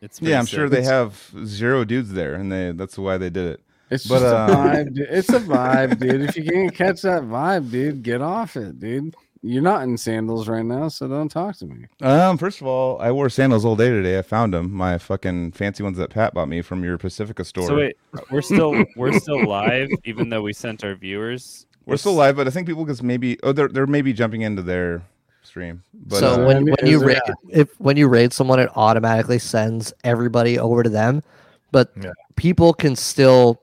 It's 0.00 0.20
yeah, 0.20 0.38
I'm 0.38 0.44
pretty 0.44 0.56
sure 0.56 0.66
sick. 0.68 0.72
they 0.78 0.82
have 0.84 1.30
zero 1.46 1.84
dudes 1.84 2.12
there, 2.12 2.34
and 2.34 2.50
they 2.52 2.72
that's 2.72 2.96
why 2.98 3.18
they 3.18 3.30
did 3.30 3.46
it. 3.46 3.60
It's 3.90 4.06
But, 4.06 4.20
just 4.20 4.34
uh, 4.34 4.46
a 4.48 4.54
vibe. 4.54 4.94
Dude. 4.94 5.08
It's 5.10 5.28
a 5.28 5.40
vibe, 5.40 5.98
dude. 5.98 6.22
If 6.22 6.36
you 6.36 6.44
can't 6.44 6.74
catch 6.74 7.02
that 7.02 7.22
vibe, 7.22 7.70
dude, 7.70 8.02
get 8.02 8.20
off 8.22 8.56
it, 8.56 8.78
dude. 8.80 9.14
you're 9.42 9.62
not 9.62 9.82
in 9.82 9.96
sandals 9.98 10.48
right 10.48 10.64
now, 10.64 10.88
so 10.88 11.06
don't 11.06 11.28
talk 11.30 11.56
to 11.58 11.66
me. 11.66 11.86
Um, 12.00 12.38
first 12.38 12.60
of 12.60 12.66
all, 12.66 12.98
I 13.00 13.12
wore 13.12 13.28
sandals 13.28 13.64
all 13.64 13.76
day 13.76 13.90
today. 13.90 14.18
I 14.18 14.22
found 14.22 14.52
them, 14.54 14.72
my 14.72 14.96
fucking 14.98 15.52
fancy 15.52 15.82
ones 15.82 15.98
that 15.98 16.10
Pat 16.10 16.32
bought 16.34 16.48
me 16.48 16.62
from 16.62 16.82
your 16.82 16.96
Pacifica 16.98 17.44
store. 17.44 17.66
So 17.66 17.76
wait, 17.76 17.96
we're 18.30 18.42
still 18.42 18.84
we're 18.96 19.18
still 19.18 19.46
live, 19.46 19.88
even 20.04 20.28
though 20.30 20.42
we 20.42 20.52
sent 20.54 20.82
our 20.84 20.94
viewers. 20.94 21.66
We're 21.86 21.98
still 21.98 22.14
live, 22.14 22.36
but 22.36 22.46
I 22.46 22.50
think 22.50 22.66
people 22.66 22.86
just 22.86 23.02
maybe 23.02 23.38
oh 23.42 23.52
they're 23.52 23.68
they're 23.68 23.86
maybe 23.86 24.12
jumping 24.14 24.40
into 24.42 24.62
their 24.62 25.02
stream. 25.44 25.82
But 26.06 26.20
so 26.20 26.42
uh, 26.42 26.46
when, 26.46 26.56
I 26.56 26.60
mean, 26.60 26.74
when 26.80 26.90
you 26.90 26.96
is 26.98 27.02
it- 27.02 27.06
raid 27.06 27.20
if 27.50 27.80
when 27.80 27.96
you 27.96 28.08
raid 28.08 28.32
someone, 28.32 28.58
it 28.60 28.70
automatically 28.74 29.38
sends 29.38 29.92
everybody 30.02 30.58
over 30.58 30.82
to 30.82 30.90
them. 30.90 31.22
But 31.70 31.92
Yeah. 32.02 32.12
people 32.36 32.72
can 32.72 32.96
still, 32.96 33.60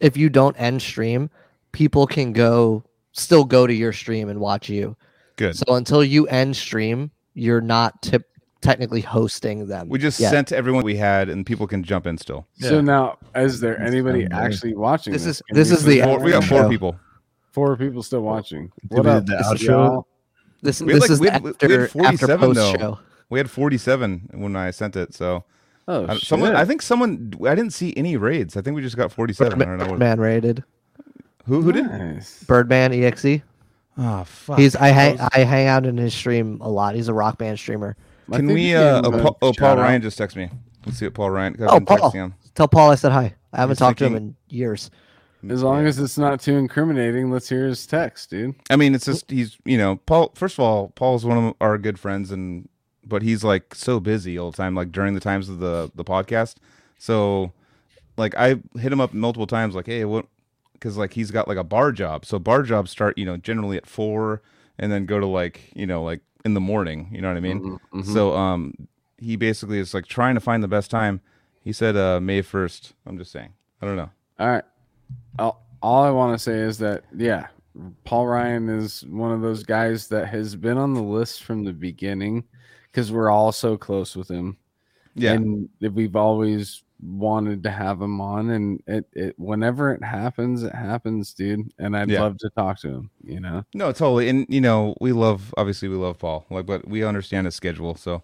if 0.00 0.16
you 0.16 0.28
don't 0.28 0.56
end 0.56 0.80
stream, 0.82 1.30
people 1.72 2.06
can 2.06 2.32
go 2.32 2.84
still 3.12 3.44
go 3.44 3.66
to 3.66 3.72
your 3.74 3.92
stream 3.92 4.28
and 4.28 4.40
watch 4.40 4.68
you. 4.68 4.96
good. 5.36 5.56
So 5.56 5.74
until 5.74 6.02
you 6.02 6.26
end 6.26 6.56
stream, 6.56 7.10
you're 7.34 7.60
not 7.60 8.02
tip, 8.02 8.26
technically 8.60 9.00
hosting 9.02 9.66
them. 9.68 9.88
we 9.88 9.98
just 10.00 10.18
yet. 10.18 10.30
sent 10.30 10.50
everyone 10.50 10.82
we 10.82 10.96
had, 10.96 11.28
and 11.28 11.46
people 11.46 11.66
can 11.68 11.84
jump 11.84 12.06
in 12.08 12.18
still. 12.18 12.46
So 12.58 12.80
now, 12.80 13.18
is 13.36 13.60
there 13.60 13.76
That's 13.78 13.90
anybody 13.92 14.20
kinda 14.22 14.34
actually 14.36 14.74
watching? 14.74 15.12
This 15.12 15.26
is- 15.26 15.40
Can 15.46 15.56
this 15.56 15.70
we 15.70 15.76
is 15.76 15.84
the 15.84 15.98
that 16.00 16.04
Four, 16.08 16.20
we 16.24 16.30
got 16.32 16.42
four 16.44 16.68
people. 16.68 16.96
Four 17.52 17.76
people 17.76 18.02
still 18.02 18.22
watching. 18.22 18.72
What 18.88 19.04
we 19.04 19.10
up? 19.10 19.26
the 19.26 19.36
This 19.36 19.62
is 19.62 19.68
outro? 19.68 20.04
Y'all. 20.62 20.66
this 20.66 20.80
We 20.82 20.92
this 20.94 21.00
like- 21.02 21.10
is 21.10 21.20
we 21.20 21.28
had- 21.28 21.42
we 21.42 21.48
had 21.48 21.54
after, 21.62 21.82
after 21.84 21.88
47 21.88 22.40
post 22.40 22.56
though. 22.56 22.72
show. 22.78 22.98
We 23.30 23.38
had 23.38 23.50
47 23.50 24.30
when 24.34 24.56
I 24.56 24.70
sent 24.70 24.96
it. 24.96 25.14
So 25.14 25.44
Oh, 25.86 26.06
I, 26.08 26.14
shit. 26.14 26.26
someone, 26.26 26.54
I 26.56 26.64
think 26.64 26.82
someone, 26.82 27.32
I 27.46 27.54
didn't 27.54 27.72
see 27.72 27.94
any 27.96 28.16
raids. 28.16 28.56
I 28.56 28.60
think 28.62 28.74
we 28.76 28.82
just 28.82 28.96
got 28.96 29.10
47. 29.12 29.60
I 29.60 29.64
don't 29.64 29.78
know 29.78 29.84
what, 29.84 29.90
Birdman 29.92 30.20
raided. 30.20 30.64
who 31.46 31.62
who 31.62 31.72
did. 31.72 31.86
Nice. 31.86 32.42
Birdman 32.44 32.92
exe. 32.92 33.24
Oh 33.96 34.04
ah, 34.04 34.24
fuck. 34.24 34.58
He's 34.58 34.76
I 34.76 34.88
hang 34.88 35.18
I 35.32 35.40
hang 35.40 35.66
out 35.66 35.84
in 35.86 35.96
his 35.96 36.14
stream 36.14 36.58
a 36.60 36.68
lot. 36.68 36.94
He's 36.94 37.08
a 37.08 37.14
rock 37.14 37.38
band 37.38 37.58
streamer. 37.58 37.96
I 38.30 38.36
Can 38.36 38.46
we? 38.46 38.74
Uh, 38.74 39.00
gave 39.00 39.12
oh, 39.12 39.16
uh, 39.16 39.18
a 39.18 39.22
Paul, 39.22 39.38
oh, 39.42 39.52
Paul 39.58 39.68
out. 39.70 39.78
Ryan 39.78 40.02
just 40.02 40.18
texted 40.18 40.36
me. 40.36 40.50
Let's 40.86 40.98
see 40.98 41.06
what 41.06 41.14
Paul 41.14 41.30
Ryan. 41.30 41.56
Oh, 41.60 41.80
Paul. 41.80 42.10
him. 42.10 42.34
Tell 42.54 42.68
Paul 42.68 42.90
I 42.90 42.94
said 42.94 43.12
hi. 43.12 43.34
I 43.52 43.60
haven't 43.60 43.72
He's 43.74 43.78
talked 43.78 43.98
to 44.00 44.06
him 44.06 44.14
in 44.14 44.36
years. 44.50 44.90
As 45.48 45.62
long 45.62 45.82
Yeah. 45.82 45.88
as 45.88 45.98
it's 45.98 46.18
not 46.18 46.40
too 46.40 46.56
incriminating, 46.56 47.30
let's 47.30 47.48
hear 47.48 47.66
his 47.66 47.86
text, 47.86 48.30
dude. 48.30 48.54
I 48.70 48.76
mean, 48.76 48.94
it's 48.94 49.04
just 49.06 49.30
he's 49.30 49.56
you 49.64 49.78
know 49.78 49.96
Paul. 50.06 50.32
First 50.34 50.56
of 50.56 50.60
all, 50.64 50.88
Paul's 50.96 51.24
one 51.24 51.38
of 51.38 51.54
our 51.60 51.78
good 51.78 51.98
friends, 51.98 52.30
and 52.32 52.68
but 53.06 53.22
he's 53.22 53.44
like 53.44 53.74
so 53.74 54.00
busy 54.00 54.36
all 54.38 54.50
the 54.50 54.56
time, 54.56 54.74
like 54.74 54.90
during 54.92 55.14
the 55.14 55.20
times 55.20 55.48
of 55.48 55.60
the 55.60 55.90
the 55.94 56.04
podcast. 56.04 56.56
So, 56.98 57.52
like 58.16 58.34
I 58.36 58.56
hit 58.78 58.92
him 58.92 59.00
up 59.00 59.14
multiple 59.14 59.46
times, 59.46 59.74
like, 59.76 59.86
hey, 59.86 60.04
what? 60.04 60.26
Because 60.72 60.96
like 60.96 61.12
he's 61.14 61.30
got 61.30 61.46
like 61.48 61.56
a 61.58 61.64
bar 61.64 61.92
job, 61.92 62.24
so 62.24 62.38
bar 62.38 62.62
jobs 62.62 62.90
start 62.90 63.16
you 63.16 63.24
know 63.24 63.36
generally 63.36 63.76
at 63.76 63.86
four, 63.86 64.42
and 64.78 64.90
then 64.90 65.06
go 65.06 65.20
to 65.20 65.26
like 65.26 65.70
you 65.74 65.86
know 65.86 66.02
like 66.02 66.20
in 66.44 66.54
the 66.54 66.60
morning. 66.60 67.08
You 67.12 67.20
know 67.20 67.28
what 67.28 67.36
I 67.36 67.40
mean? 67.40 67.60
Mhm, 67.60 67.78
mhm. 67.94 68.12
So 68.12 68.34
um, 68.36 68.74
he 69.18 69.36
basically 69.36 69.78
is 69.78 69.94
like 69.94 70.06
trying 70.06 70.34
to 70.34 70.40
find 70.40 70.62
the 70.64 70.68
best 70.68 70.90
time. 70.90 71.20
He 71.62 71.72
said 71.72 71.96
uh 71.96 72.18
May 72.20 72.42
first. 72.42 72.94
I'm 73.06 73.18
just 73.18 73.30
saying. 73.30 73.50
I 73.80 73.86
don't 73.86 73.96
know. 73.96 74.10
All 74.40 74.48
right. 74.48 74.64
All, 75.38 75.64
all 75.82 76.02
I 76.04 76.10
want 76.10 76.36
to 76.36 76.42
say 76.42 76.58
is 76.58 76.78
that, 76.78 77.04
yeah, 77.16 77.48
Paul 78.04 78.26
Ryan 78.26 78.68
is 78.68 79.04
one 79.06 79.32
of 79.32 79.40
those 79.40 79.62
guys 79.62 80.08
that 80.08 80.26
has 80.28 80.56
been 80.56 80.78
on 80.78 80.94
the 80.94 81.02
list 81.02 81.44
from 81.44 81.64
the 81.64 81.72
beginning 81.72 82.44
because 82.90 83.12
we're 83.12 83.30
all 83.30 83.52
so 83.52 83.76
close 83.76 84.16
with 84.16 84.28
him. 84.28 84.56
Yeah. 85.14 85.32
And 85.32 85.68
we've 85.80 86.16
always 86.16 86.82
wanted 87.00 87.62
to 87.62 87.70
have 87.70 88.00
him 88.02 88.20
on. 88.20 88.50
And 88.50 88.82
it, 88.86 89.06
it 89.12 89.38
whenever 89.38 89.92
it 89.92 90.02
happens, 90.02 90.62
it 90.64 90.74
happens, 90.74 91.32
dude. 91.34 91.72
And 91.78 91.96
I'd 91.96 92.10
Yeah. 92.10 92.22
love 92.22 92.38
to 92.38 92.50
talk 92.56 92.80
to 92.80 92.88
him, 92.88 93.10
you 93.22 93.38
know? 93.40 93.64
No, 93.74 93.92
totally. 93.92 94.28
And 94.28 94.46
you 94.48 94.60
know, 94.60 94.96
we 95.00 95.12
love 95.12 95.54
obviously 95.56 95.88
we 95.88 95.96
love 95.96 96.18
Paul, 96.18 96.46
like, 96.50 96.66
but 96.66 96.88
we 96.88 97.04
understand 97.04 97.46
his 97.46 97.54
schedule, 97.54 97.94
so 97.94 98.22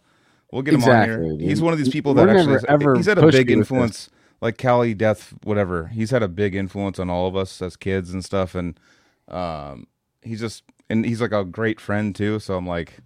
we'll 0.51 0.63
get 0.63 0.75
him 0.75 0.85
on 0.85 1.05
here. 1.05 1.19
dude. 1.19 1.41
He's 1.41 1.63
one 1.63 1.73
of 1.73 1.79
these 1.79 1.89
people 1.89 2.15
We're 2.15 2.27
that 2.27 2.37
actually 2.37 2.55
never, 2.55 2.71
ever 2.71 2.97
he's 2.97 3.07
had 3.07 3.19
a 3.19 3.31
big 3.31 3.51
influence, 3.51 4.09
like 4.45 4.59
Cali 4.59 4.93
Death, 4.93 5.33
whatever. 5.43 5.87
He's 5.87 6.11
had 6.11 6.23
a 6.23 6.29
big 6.29 6.55
influence 6.55 6.99
on 6.99 7.09
all 7.09 7.27
of 7.27 7.35
us 7.35 7.63
as 7.63 7.77
kids 7.77 8.13
and 8.13 8.23
stuff, 8.23 8.55
and 8.55 8.79
um, 9.27 9.87
he's 10.21 10.39
just 10.39 10.65
and 10.91 11.07
he's 11.07 11.23
like 11.23 11.33
a 11.33 11.47
great 11.47 11.81
friend 11.81 12.15
too. 12.15 12.39
So 12.39 12.55
I'm 12.55 12.67
like, 12.67 12.99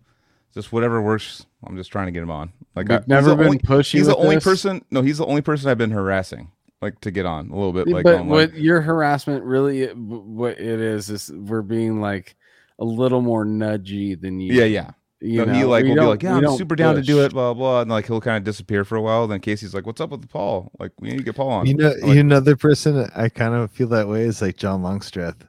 just 0.53 0.73
whatever 0.73 1.01
works. 1.01 1.47
I'm 1.65 1.77
just 1.77 1.93
trying 1.93 2.07
to 2.07 2.13
get 2.13 2.25
him 2.25 2.31
on. 2.33 2.53
Like, 2.75 2.89
We've 2.89 2.99
I, 2.99 3.05
never 3.07 3.37
been 3.37 3.47
only, 3.47 3.59
pushy 3.61 3.93
He's 3.93 4.09
the 4.09 4.17
only 4.17 4.37
this. 4.37 4.45
person. 4.45 4.85
No, 4.91 5.01
he's 5.01 5.19
the 5.19 5.27
only 5.27 5.41
person 5.41 5.71
I've 5.71 5.79
been 5.79 5.93
harassing, 5.93 6.51
like 6.83 7.01
to 7.03 7.13
get 7.13 7.25
on 7.25 7.51
a 7.51 7.55
little 7.55 7.73
bit. 7.73 7.87
Like, 7.87 8.03
but 8.03 8.15
online. 8.15 8.29
what 8.29 8.55
your 8.55 8.81
harassment 8.81 9.45
really, 9.45 9.87
what 9.87 10.59
it 10.59 10.81
is, 10.81 11.09
is 11.09 11.31
we're 11.33 11.63
being 11.63 12.01
like 12.01 12.35
a 12.81 12.85
little 12.85 13.23
more 13.23 13.45
nudgy 13.45 14.21
than 14.21 14.41
you. 14.41 14.55
yeah, 14.55 14.65
yeah. 14.65 14.91
You 15.21 15.45
no, 15.45 15.53
he 15.53 15.65
like 15.65 15.85
will 15.85 15.95
be 15.97 16.01
like, 16.01 16.23
yeah, 16.23 16.37
I'm 16.37 16.57
super 16.57 16.77
down 16.77 16.95
to 16.95 17.03
do 17.03 17.25
it, 17.25 17.33
blah 17.33 17.53
blah, 17.53 17.81
and 17.83 17.91
like 17.91 18.07
he'll 18.07 18.21
kind 18.21 18.37
of 18.37 18.45
disappear 18.45 18.85
for 18.85 18.97
a 18.97 19.03
while. 19.03 19.27
Then 19.27 19.41
Casey's 19.41 19.75
like, 19.75 19.85
what's 19.85 20.01
up 20.01 20.11
with 20.11 20.29
Paul? 20.29 20.71
Like, 20.79 20.93
we 21.01 21.11
need 21.11 21.19
to 21.19 21.25
get 21.25 21.35
Paul 21.35 21.51
on. 21.51 21.67
You 21.67 21.75
know, 21.75 21.93
I'm 22.03 22.09
like, 22.09 22.19
another 22.19 22.55
person 22.57 23.11
I 23.17 23.29
kind 23.29 23.53
of 23.55 23.73
feel 23.73 23.89
that 23.89 24.07
way 24.07 24.23
is 24.23 24.41
like 24.41 24.57
John 24.57 24.83
Longstreth. 24.83 25.41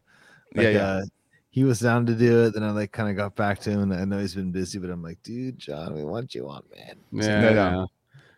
Like, 0.56 0.64
Yeah, 0.66 0.70
yeah. 0.72 0.88
Uh, 0.88 1.02
he 1.52 1.64
was 1.64 1.80
down 1.80 2.06
to 2.08 2.16
do 2.16 2.46
it, 2.46 2.54
then 2.54 2.64
I 2.64 2.72
like 2.72 2.92
kind 2.92 3.10
of 3.10 3.16
got 3.16 3.36
back 3.36 3.60
to 3.62 3.70
him, 3.70 3.92
and 3.92 3.94
I 3.94 4.06
know 4.06 4.20
he's 4.20 4.34
been 4.36 4.52
busy, 4.52 4.80
but 4.80 4.90
I'm 4.90 5.04
like, 5.04 5.22
dude, 5.24 5.60
John, 5.60 5.94
we 5.94 6.04
want 6.04 6.34
you 6.34 6.48
on, 6.50 6.64
man. 6.76 6.96
Yeah, 7.12 7.42
No, 7.42 7.50
yeah. 7.50 7.70
no. 7.72 7.88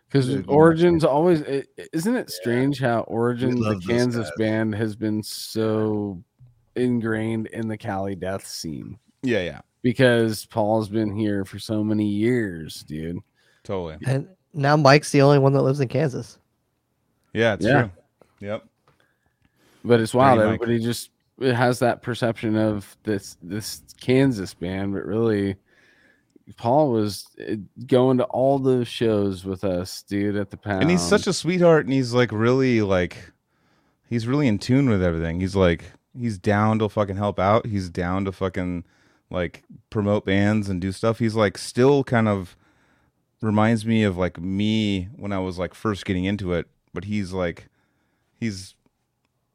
Because 0.08 0.26
Dude, 0.28 0.44
Origins 0.48 1.04
always 1.04 1.42
i- 1.44 1.64
i- 1.78 1.86
isn't 1.94 2.14
it 2.16 2.28
strange 2.30 2.78
how 2.78 3.00
Origins, 3.02 3.58
the 3.58 3.80
Kansas 3.86 4.30
band, 4.36 4.74
has 4.74 4.94
been 4.94 5.22
so 5.22 6.22
ingrained 6.76 7.46
in 7.46 7.68
the 7.68 7.78
Cali 7.78 8.14
death 8.14 8.46
scene 8.46 8.98
yeah, 9.22 9.40
yeah, 9.42 9.60
because 9.82 10.46
Paul's 10.46 10.88
been 10.88 11.14
here 11.16 11.44
for 11.44 11.58
so 11.58 11.82
many 11.84 12.06
years, 12.06 12.82
dude. 12.84 13.18
totally. 13.64 13.96
And 14.06 14.28
now 14.54 14.76
Mike's 14.76 15.10
the 15.12 15.22
only 15.22 15.38
one 15.38 15.52
that 15.52 15.62
lives 15.62 15.80
in 15.80 15.88
Kansas. 15.88 16.38
Yeah, 17.32 17.54
it's 17.54 17.64
Yeah. 17.64 17.82
true. 17.82 17.90
Yep. 18.40 18.64
But 19.84 20.00
it's 20.00 20.14
wild. 20.14 20.38
Dirty 20.38 20.50
Mike. 20.50 20.60
Everybody 20.62 20.84
just 20.84 21.10
it 21.40 21.54
has 21.54 21.78
that 21.80 22.02
perception 22.02 22.56
of 22.56 22.96
this 23.04 23.36
this 23.42 23.82
Kansas 24.00 24.54
band, 24.54 24.92
but 24.94 25.04
really, 25.04 25.56
Paul 26.56 26.92
was 26.92 27.26
uh, 27.40 27.54
going 27.86 28.18
to 28.18 28.24
all 28.24 28.58
the 28.58 28.84
shows 28.84 29.44
with 29.44 29.64
us, 29.64 30.02
dude, 30.02 30.36
at 30.36 30.50
the 30.50 30.56
pound. 30.56 30.82
And 30.82 30.90
he's 30.90 31.00
such 31.02 31.26
a 31.26 31.32
sweetheart, 31.32 31.86
and 31.86 31.92
he's 31.92 32.12
like 32.12 32.30
really 32.32 32.82
like, 32.82 33.32
he's 34.08 34.26
really 34.26 34.46
in 34.46 34.58
tune 34.58 34.88
with 34.88 35.02
everything. 35.02 35.40
He's 35.40 35.56
like, 35.56 35.84
he's 36.16 36.38
down 36.38 36.78
to 36.80 36.88
fucking 36.88 37.16
help 37.16 37.38
out. 37.40 37.66
He's 37.66 37.88
down 37.88 38.24
to 38.26 38.32
fucking 38.32 38.84
like 39.32 39.64
promote 39.90 40.24
bands 40.24 40.68
and 40.68 40.80
do 40.80 40.92
stuff. 40.92 41.18
He's 41.18 41.34
like 41.34 41.58
still 41.58 42.04
kind 42.04 42.28
of 42.28 42.56
reminds 43.40 43.84
me 43.84 44.04
of 44.04 44.16
like 44.16 44.38
me 44.38 45.08
when 45.16 45.32
I 45.32 45.38
was 45.40 45.58
like 45.58 45.74
first 45.74 46.04
getting 46.04 46.24
into 46.24 46.52
it, 46.52 46.68
but 46.94 47.04
he's 47.04 47.32
like, 47.32 47.68
he's. 48.38 48.74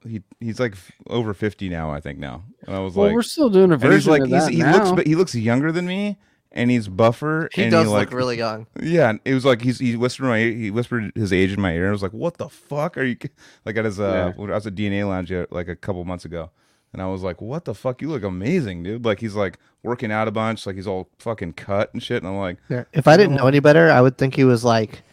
He 0.07 0.22
he's 0.39 0.59
like 0.59 0.73
f- 0.73 0.91
over 1.07 1.33
fifty 1.33 1.69
now, 1.69 1.91
I 1.91 1.99
think 1.99 2.19
now. 2.19 2.43
And 2.65 2.75
I 2.75 2.80
was 2.80 2.95
well, 2.95 3.07
like, 3.07 3.15
we're 3.15 3.23
still 3.23 3.49
doing 3.49 3.72
a 3.72 3.73
and 3.73 3.81
version 3.81 3.97
he's 3.97 4.07
like 4.07 4.22
of 4.22 4.30
he's, 4.30 4.45
that 4.45 4.53
he 4.53 4.59
now. 4.59 4.73
looks 4.73 4.91
but 4.91 5.07
he 5.07 5.15
looks 5.15 5.33
younger 5.35 5.72
than 5.72 5.88
me, 5.88 6.17
and 6.51 6.69
he's 6.69 6.88
buffer. 6.88 7.49
He 7.53 7.64
and 7.64 7.72
does 7.72 7.88
he, 7.88 7.91
like, 7.91 8.11
look 8.11 8.17
really 8.17 8.38
young. 8.38 8.67
yeah, 8.81 9.14
it 9.25 9.33
was 9.33 9.43
like 9.43 9.61
he's 9.64 9.80
he 9.80 9.95
whispered 9.97 10.25
my 10.27 10.38
ear, 10.38 10.53
he 10.53 10.72
whispered 10.72 11.11
his 11.15 11.33
age 11.33 11.51
in 11.51 11.59
my 11.59 11.73
ear. 11.73 11.89
I 11.89 11.91
was 11.91 12.03
like, 12.03 12.14
"What 12.14 12.38
the 12.38 12.47
fuck 12.47 12.95
are 12.97 13.03
you?" 13.03 13.17
Like 13.65 13.75
at 13.75 13.85
his 13.85 13.99
uh, 13.99 14.33
when 14.35 14.51
I 14.51 14.53
was 14.53 14.67
at 14.67 14.75
DNA 14.75 15.06
Lounge 15.06 15.33
like 15.49 15.67
a 15.67 15.75
couple 15.75 16.06
months 16.06 16.23
ago, 16.25 16.51
and 16.98 17.03
I 17.03 17.11
was 17.11 17.22
like, 17.22 17.43
"What 17.43 17.66
the 17.66 17.76
fuck? 17.76 18.01
You 18.01 18.09
look 18.09 18.24
amazing, 18.24 18.82
dude!" 18.82 19.06
Like 19.06 19.19
he's 19.19 19.35
like 19.35 19.59
working 19.84 20.11
out 20.11 20.27
a 20.27 20.32
bunch, 20.32 20.66
like 20.66 20.76
he's 20.76 20.88
all 20.88 21.08
fucking 21.19 21.53
cut 21.53 21.93
and 21.93 22.01
shit. 22.01 22.24
And 22.24 22.27
I'm 22.27 22.40
like, 22.40 22.58
Yeah. 22.69 22.85
If 22.92 23.08
I 23.08 23.16
didn't 23.17 23.35
know 23.35 23.45
any 23.45 23.59
better, 23.59 23.92
I 23.92 24.01
would 24.01 24.17
think 24.17 24.34
he 24.35 24.43
was 24.43 24.64
like 24.64 25.03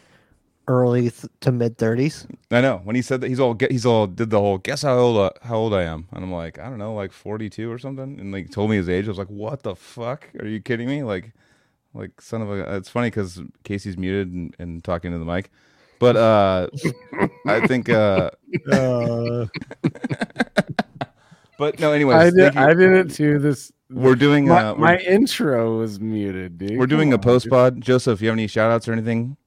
early 0.67 1.11
th- 1.11 1.31
to 1.41 1.51
mid 1.51 1.77
30s. 1.77 2.25
I 2.49 2.61
know 2.61 2.81
when 2.83 2.95
he 2.95 3.03
said 3.03 3.21
that 3.21 3.27
he's 3.27 3.39
all 3.39 3.53
get 3.53 3.71
he's 3.71 3.85
all 3.85 4.07
did 4.07 4.31
the 4.31 4.39
whole 4.39 4.57
guess 4.57 4.81
how 4.81 4.97
old 4.97 5.17
uh, 5.17 5.29
how 5.43 5.57
old 5.57 5.75
I 5.75 5.83
am, 5.83 6.07
and 6.11 6.23
I'm 6.23 6.33
like, 6.33 6.57
I 6.57 6.69
don't 6.69 6.79
know, 6.79 6.95
like 6.95 7.11
42 7.11 7.71
or 7.71 7.77
something, 7.77 8.19
and 8.19 8.31
like 8.31 8.49
told 8.49 8.71
me 8.71 8.77
his 8.77 8.89
age. 8.89 9.05
I 9.05 9.09
was 9.09 9.19
like, 9.19 9.29
"What 9.29 9.61
the 9.61 9.75
fuck? 9.75 10.27
Are 10.39 10.47
you 10.47 10.61
kidding 10.61 10.87
me?" 10.87 11.03
Like, 11.03 11.33
like 11.93 12.19
son 12.19 12.41
of 12.41 12.49
a. 12.49 12.77
It's 12.77 12.89
funny 12.89 13.11
because 13.11 13.41
Casey's 13.63 13.95
muted 13.95 14.33
and, 14.33 14.55
and 14.57 14.83
talking 14.83 15.11
to 15.11 15.19
the 15.19 15.25
mic. 15.25 15.51
But 15.99 16.15
uh 16.17 16.67
I 17.47 17.65
think 17.67 17.89
uh 17.89 18.31
but 21.57 21.79
no 21.79 21.91
anyways 21.91 22.15
I 22.17 22.29
did, 22.29 22.53
you. 22.55 22.61
I 22.61 22.73
did 22.73 22.91
it 22.93 23.13
too. 23.13 23.39
This 23.39 23.71
we're 23.89 24.15
doing 24.15 24.47
my, 24.47 24.61
uh 24.63 24.73
we're, 24.73 24.79
my 24.79 24.97
intro 24.99 25.77
was 25.77 25.99
muted, 25.99 26.57
dude. 26.57 26.77
we're 26.77 26.87
doing 26.87 27.11
Come 27.11 27.19
a 27.19 27.23
post 27.23 27.49
pod. 27.49 27.81
Joseph, 27.81 28.21
you 28.21 28.27
have 28.29 28.35
any 28.35 28.47
shout 28.47 28.71
outs 28.71 28.87
or 28.87 28.93
anything? 28.93 29.37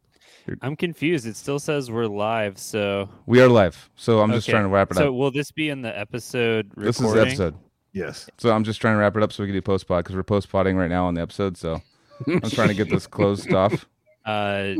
I'm 0.62 0.76
confused. 0.76 1.26
It 1.26 1.36
still 1.36 1.58
says 1.58 1.90
we're 1.90 2.06
live, 2.06 2.56
so 2.58 3.10
We 3.26 3.40
are 3.42 3.48
live. 3.48 3.90
So 3.96 4.20
I'm 4.20 4.32
just 4.32 4.48
Okay. 4.48 4.52
trying 4.52 4.64
to 4.64 4.70
wrap 4.70 4.90
it 4.90 4.94
So 4.94 5.00
up. 5.02 5.06
So 5.08 5.12
will 5.12 5.30
this 5.30 5.50
be 5.50 5.68
in 5.68 5.82
the 5.82 5.96
episode 5.98 6.68
recording? 6.74 6.86
This 6.86 7.00
is 7.00 7.12
the 7.12 7.20
episode. 7.20 7.54
Yes. 7.92 8.30
So 8.38 8.50
I'm 8.52 8.64
just 8.64 8.80
trying 8.80 8.94
to 8.94 8.98
wrap 8.98 9.16
it 9.16 9.22
up 9.22 9.32
so 9.32 9.42
we 9.42 9.48
can 9.48 9.54
do 9.54 9.60
post 9.62 9.86
pod 9.86 10.04
because 10.04 10.16
we're 10.16 10.22
post 10.22 10.48
podding 10.50 10.76
right 10.76 10.88
now 10.88 11.04
on 11.06 11.14
the 11.14 11.20
episode. 11.20 11.56
So 11.58 11.82
I'm 12.26 12.40
trying 12.50 12.68
to 12.68 12.74
get 12.74 12.88
this 12.88 13.06
closed 13.06 13.52
off. 13.52 13.86
Uh, 14.24 14.74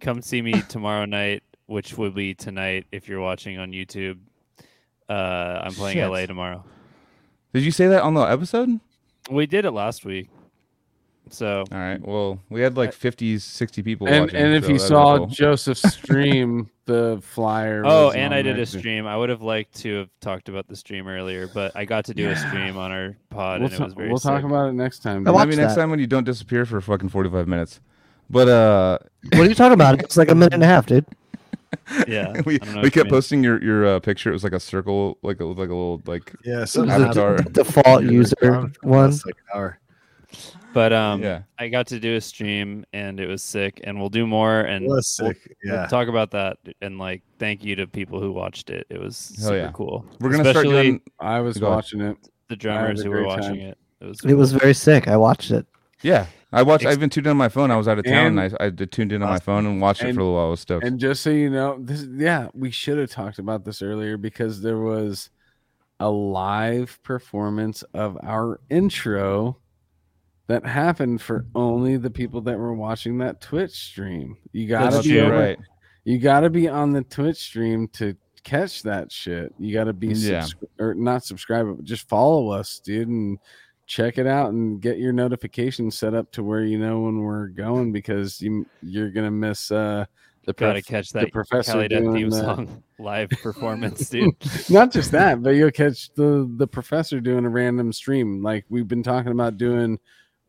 come 0.00 0.22
see 0.22 0.40
me 0.40 0.62
tomorrow 0.62 1.04
night, 1.04 1.42
which 1.66 1.98
will 1.98 2.10
be 2.10 2.34
tonight 2.34 2.86
if 2.92 3.08
you're 3.08 3.20
watching 3.20 3.58
on 3.58 3.72
YouTube. 3.72 4.18
Uh, 5.08 5.60
I'm 5.64 5.72
playing 5.72 5.98
Shit. 5.98 6.08
LA 6.10 6.26
tomorrow. 6.26 6.64
Did 7.52 7.62
you 7.64 7.70
say 7.70 7.86
that 7.88 8.02
on 8.02 8.14
the 8.14 8.22
episode? 8.22 8.80
We 9.30 9.46
did 9.46 9.64
it 9.64 9.70
last 9.72 10.04
week. 10.04 10.28
So 11.30 11.64
All 11.72 11.78
right. 11.78 12.00
Well, 12.00 12.38
we 12.50 12.60
had 12.60 12.76
like 12.76 12.92
50, 12.92 13.38
60 13.40 13.82
people 13.82 14.06
And 14.06 14.26
watching. 14.26 14.36
and 14.38 14.54
if 14.54 14.64
so 14.66 14.70
you 14.70 14.78
saw 14.78 15.16
cool. 15.18 15.26
Joseph 15.26 15.78
stream 15.78 16.70
the 16.84 17.18
flyer. 17.20 17.82
Oh, 17.84 18.06
was 18.06 18.14
and 18.14 18.32
I 18.32 18.42
did 18.42 18.56
there, 18.56 18.62
a 18.62 18.66
stream. 18.66 19.06
I 19.08 19.16
would 19.16 19.28
have 19.28 19.42
liked 19.42 19.74
to 19.82 19.94
have 19.96 20.08
talked 20.20 20.48
about 20.48 20.68
the 20.68 20.76
stream 20.76 21.08
earlier, 21.08 21.48
but 21.52 21.72
I 21.74 21.84
got 21.84 22.04
to 22.04 22.14
do 22.14 22.28
a 22.30 22.36
stream 22.36 22.76
on 22.76 22.92
our 22.92 23.16
pod, 23.30 23.60
We'll, 23.60 23.70
and 23.72 23.80
it 23.80 23.84
was 23.84 23.94
very. 23.94 24.08
we'll 24.08 24.18
talk 24.18 24.44
about 24.44 24.68
it 24.68 24.74
next 24.74 25.00
time. 25.00 25.22
I 25.22 25.30
dude. 25.30 25.34
watched 25.34 25.48
maybe 25.48 25.62
next 25.62 25.74
that. 25.74 25.80
time 25.80 25.90
when 25.90 25.98
you 25.98 26.06
don't 26.06 26.22
disappear 26.22 26.64
for 26.64 26.80
fucking 26.80 27.08
forty 27.08 27.28
five 27.28 27.48
minutes. 27.48 27.80
But 28.30 28.48
uh, 28.48 28.98
What 29.32 29.40
are 29.46 29.48
you 29.48 29.54
talking 29.56 29.72
about? 29.74 30.00
It's 30.00 30.16
like 30.16 30.30
a 30.30 30.34
minute 30.36 30.54
and 30.54 30.62
a 30.62 30.66
half, 30.66 30.86
dude. 30.86 31.06
Yeah, 32.08 32.40
we 32.46 32.54
I 32.56 32.58
don't 32.58 32.68
know 32.68 32.72
we 32.74 32.76
what 32.76 32.84
you 32.84 32.90
kept 32.90 33.10
posting 33.10 33.42
your 33.44 33.62
your 33.62 33.86
uh, 33.86 34.00
picture. 34.00 34.30
It 34.30 34.32
was 34.34 34.44
like 34.44 34.52
a 34.52 34.60
circle, 34.60 35.18
like 35.22 35.40
a 35.40 35.44
like 35.44 35.56
a 35.70 35.74
little 35.74 36.02
like 36.06 36.32
Yeah, 36.44 36.60
The 36.60 36.66
some 36.66 36.90
Avatar. 36.90 37.36
d- 37.38 37.50
default 37.52 38.04
user 38.04 38.70
one. 38.82 39.10
Like 39.10 39.24
an 39.26 39.34
hour. 39.54 39.78
But 40.72 40.92
um, 40.92 41.22
yeah. 41.22 41.42
I 41.58 41.68
got 41.68 41.86
to 41.88 41.98
do 41.98 42.16
a 42.16 42.20
stream, 42.20 42.84
and 42.92 43.18
it 43.18 43.26
was 43.26 43.42
sick. 43.42 43.80
And 43.84 43.98
we'll 43.98 44.10
do 44.10 44.26
more, 44.26 44.60
and 44.60 44.84
It 44.84 44.88
was 44.88 45.18
we'll- 45.22 45.32
sick. 45.32 45.56
we'll 45.64 45.86
talk 45.86 46.08
about 46.08 46.30
that. 46.32 46.58
And 46.82 46.98
like, 46.98 47.22
thank 47.38 47.64
you 47.64 47.76
to 47.76 47.86
people 47.86 48.20
who 48.20 48.30
watched 48.32 48.68
it. 48.68 48.86
It 48.90 49.00
was 49.00 49.34
Hell 49.38 49.46
super 49.48 49.56
yeah. 49.56 49.70
cool. 49.72 50.04
We're 50.20 50.30
gonna 50.30 50.44
start 50.44 50.56
Especially 50.66 50.82
doing. 50.82 51.00
I 51.18 51.40
was 51.40 51.58
watching 51.60 52.02
it. 52.02 52.16
the 52.48 52.56
drummers 52.56 53.02
who 53.02 53.10
were 53.10 53.24
watching 53.24 53.56
time. 53.56 53.60
it. 53.60 53.78
It 54.02 54.04
was. 54.04 54.20
It 54.24 54.34
was 54.34 54.52
very 54.52 54.74
sick. 54.74 55.08
I 55.08 55.16
watched 55.16 55.50
it. 55.50 55.64
Yeah, 56.02 56.26
I 56.56 56.62
watched. 56.62 56.84
Ex- 56.84 56.92
I 56.92 56.96
even 56.96 57.10
tuned 57.10 57.26
in 57.26 57.30
on 57.30 57.36
my 57.36 57.48
phone. 57.48 57.70
I 57.70 57.76
was 57.76 57.86
out 57.88 57.98
of 57.98 58.04
town, 58.04 58.38
and, 58.38 58.40
And- 58.40 58.56
I 58.60 58.66
I 58.66 58.70
tuned 58.70 59.12
in 59.12 59.22
on 59.22 59.28
my 59.28 59.38
phone 59.38 59.66
and 59.66 59.80
watched 59.80 60.02
it 60.02 60.14
for 60.14 60.20
a 60.20 60.24
little 60.24 60.34
while. 60.34 60.46
I 60.46 60.50
was 60.50 60.60
stoked. 60.60 60.84
And 60.84 60.98
just 60.98 61.22
so 61.22 61.30
you 61.30 61.50
know, 61.50 61.78
this 61.80 62.04
yeah, 62.10 62.48
we 62.54 62.70
should 62.70 62.98
have 62.98 63.10
talked 63.10 63.38
about 63.38 63.64
this 63.64 63.82
earlier 63.82 64.16
because 64.16 64.60
there 64.62 64.78
was 64.78 65.30
a 66.00 66.10
live 66.10 66.98
performance 67.02 67.82
of 67.94 68.18
our 68.22 68.60
intro 68.70 69.58
that 70.48 70.64
happened 70.66 71.20
for 71.22 71.46
only 71.54 71.96
the 71.96 72.10
people 72.10 72.40
that 72.42 72.58
were 72.58 72.74
watching 72.74 73.18
that 73.18 73.40
Twitch 73.40 73.72
stream. 73.72 74.36
You 74.52 74.68
gotta 74.68 74.96
That's 74.96 75.06
be 75.06 75.14
true. 75.14 75.28
right. 75.30 75.58
you 76.04 76.18
gotta 76.18 76.50
be 76.50 76.68
on 76.68 76.92
the 76.92 77.02
Twitch 77.02 77.38
stream 77.38 77.88
to 77.94 78.16
catch 78.44 78.82
that 78.84 79.10
shit. 79.10 79.52
You 79.58 79.72
gotta 79.74 79.92
be 79.92 80.08
Yeah. 80.08 80.46
or 80.78 80.94
not 80.94 81.24
subscribe, 81.24 81.66
but 81.76 81.84
just 81.84 82.08
follow 82.08 82.50
us, 82.50 82.78
dude, 82.84 83.08
and 83.08 83.38
check 83.86 84.18
it 84.18 84.26
out 84.26 84.50
and 84.52 84.80
get 84.80 84.98
your 84.98 85.12
notifications 85.12 85.96
set 85.96 86.12
up 86.14 86.30
to 86.32 86.42
where 86.42 86.62
you 86.64 86.78
know 86.78 87.00
when 87.00 87.20
we're 87.20 87.46
going 87.48 87.92
because 87.92 88.40
you 88.42 88.66
you're 88.82 89.10
gonna 89.10 89.30
miss 89.30 89.70
uh 89.70 90.04
the 90.44 90.52
Gotta 90.52 90.74
prof- 90.74 90.86
catch 90.86 91.10
the 91.10 91.20
that 91.20 91.32
professor 91.32 91.72
Cali 91.72 91.88
doing 91.88 92.12
theme 92.14 92.30
the- 92.30 92.40
song 92.40 92.82
live 92.98 93.30
performance, 93.30 94.08
dude. 94.08 94.34
not 94.70 94.92
just 94.92 95.10
that, 95.12 95.42
but 95.42 95.50
you'll 95.50 95.70
catch 95.72 96.12
the 96.14 96.48
the 96.56 96.66
professor 96.68 97.20
doing 97.20 97.44
a 97.44 97.48
random 97.48 97.92
stream. 97.92 98.42
Like 98.42 98.64
we've 98.68 98.86
been 98.88 99.02
talking 99.02 99.32
about 99.32 99.56
doing 99.58 99.98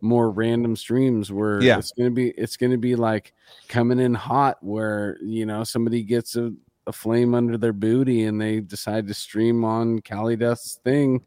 more 0.02 0.30
random 0.30 0.76
streams 0.76 1.32
where 1.32 1.62
Yeah. 1.64 1.80
it's 1.80 1.92
gonna 1.92 2.12
be 2.12 2.30
it's 2.30 2.58
gonna 2.58 2.78
be 2.78 2.96
like 2.96 3.34
coming 3.70 4.00
in 4.00 4.14
hot 4.14 4.58
where 4.62 5.18
you 5.24 5.46
know 5.48 5.64
somebody 5.64 6.04
gets 6.04 6.36
a, 6.36 6.54
a 6.86 6.92
flame 6.92 7.34
under 7.34 7.58
their 7.58 7.74
booty 7.74 8.24
and 8.26 8.40
they 8.40 8.60
decide 8.60 9.08
to 9.08 9.14
stream 9.16 9.66
on 9.66 10.00
Cali 10.02 10.36
Death's 10.36 10.80
thing. 10.84 11.26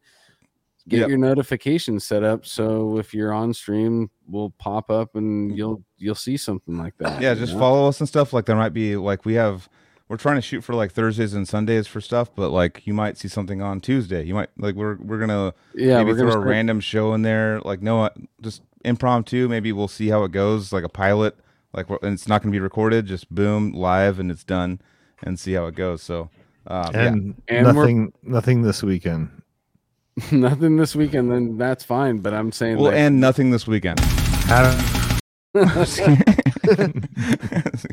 Get 0.88 1.00
Yep. 1.00 1.08
your 1.10 1.18
notifications 1.18 2.04
set 2.04 2.22
up 2.24 2.46
so 2.46 2.98
if 2.98 3.12
you're 3.14 3.32
on 3.32 3.52
stream, 3.54 4.10
we'll 4.26 4.50
pop 4.58 4.90
up 4.90 5.14
and 5.14 5.56
you'll 5.56 5.82
you'll 5.98 6.14
see 6.14 6.36
something 6.36 6.78
like 6.78 6.94
that. 6.98 7.20
Yeah, 7.20 7.34
just 7.34 7.52
know? 7.52 7.58
follow 7.58 7.88
us 7.88 8.00
and 8.00 8.08
stuff. 8.08 8.32
Like 8.32 8.46
there 8.46 8.56
might 8.56 8.72
be 8.72 8.96
like 8.96 9.24
we 9.24 9.34
have. 9.34 9.68
We're 10.08 10.16
trying 10.16 10.36
to 10.36 10.42
shoot 10.42 10.62
for 10.62 10.74
like 10.74 10.90
Thursdays 10.90 11.34
and 11.34 11.46
Sundays 11.46 11.86
for 11.86 12.00
stuff, 12.00 12.34
but 12.34 12.48
like 12.50 12.84
you 12.84 12.92
might 12.94 13.16
see 13.16 13.28
something 13.28 13.62
on 13.62 13.80
Tuesday. 13.80 14.24
You 14.24 14.34
might 14.34 14.48
like 14.58 14.74
we're 14.74 14.96
we're 14.96 15.20
gonna 15.20 15.54
Yeah, 15.74 15.98
maybe 15.98 16.10
we're 16.12 16.16
gonna 16.16 16.18
throw 16.18 16.28
a 16.28 16.32
start- 16.32 16.46
random 16.48 16.80
show 16.80 17.14
in 17.14 17.22
there. 17.22 17.60
Like 17.60 17.80
no, 17.82 18.04
uh, 18.04 18.10
just 18.40 18.62
impromptu. 18.84 19.46
Maybe 19.48 19.70
we'll 19.72 19.86
see 19.86 20.08
how 20.08 20.24
it 20.24 20.32
goes. 20.32 20.72
Like 20.72 20.82
a 20.82 20.88
pilot. 20.88 21.36
Like 21.72 21.88
and 22.02 22.14
it's 22.14 22.26
not 22.26 22.42
gonna 22.42 22.50
be 22.50 22.58
recorded. 22.58 23.06
Just 23.06 23.32
boom, 23.32 23.70
live, 23.72 24.18
and 24.18 24.32
it's 24.32 24.42
done, 24.42 24.80
and 25.22 25.38
see 25.38 25.52
how 25.52 25.66
it 25.66 25.76
goes. 25.76 26.02
So, 26.02 26.30
um, 26.66 26.90
yeah. 26.92 27.06
And, 27.06 27.42
And 27.46 27.66
we're- 27.66 27.74
nothing, 27.76 28.12
nothing 28.24 28.62
this 28.62 28.82
weekend. 28.82 29.30
nothing 30.32 30.76
this 30.76 30.94
weekend, 30.94 31.30
then 31.30 31.56
that's 31.58 31.84
fine. 31.84 32.18
But 32.18 32.34
I'm 32.34 32.52
saying 32.52 32.76
Well, 32.76 32.86
like, 32.92 32.96
and 32.96 33.20
nothing 33.20 33.50
this 33.50 33.66
weekend. 33.66 34.00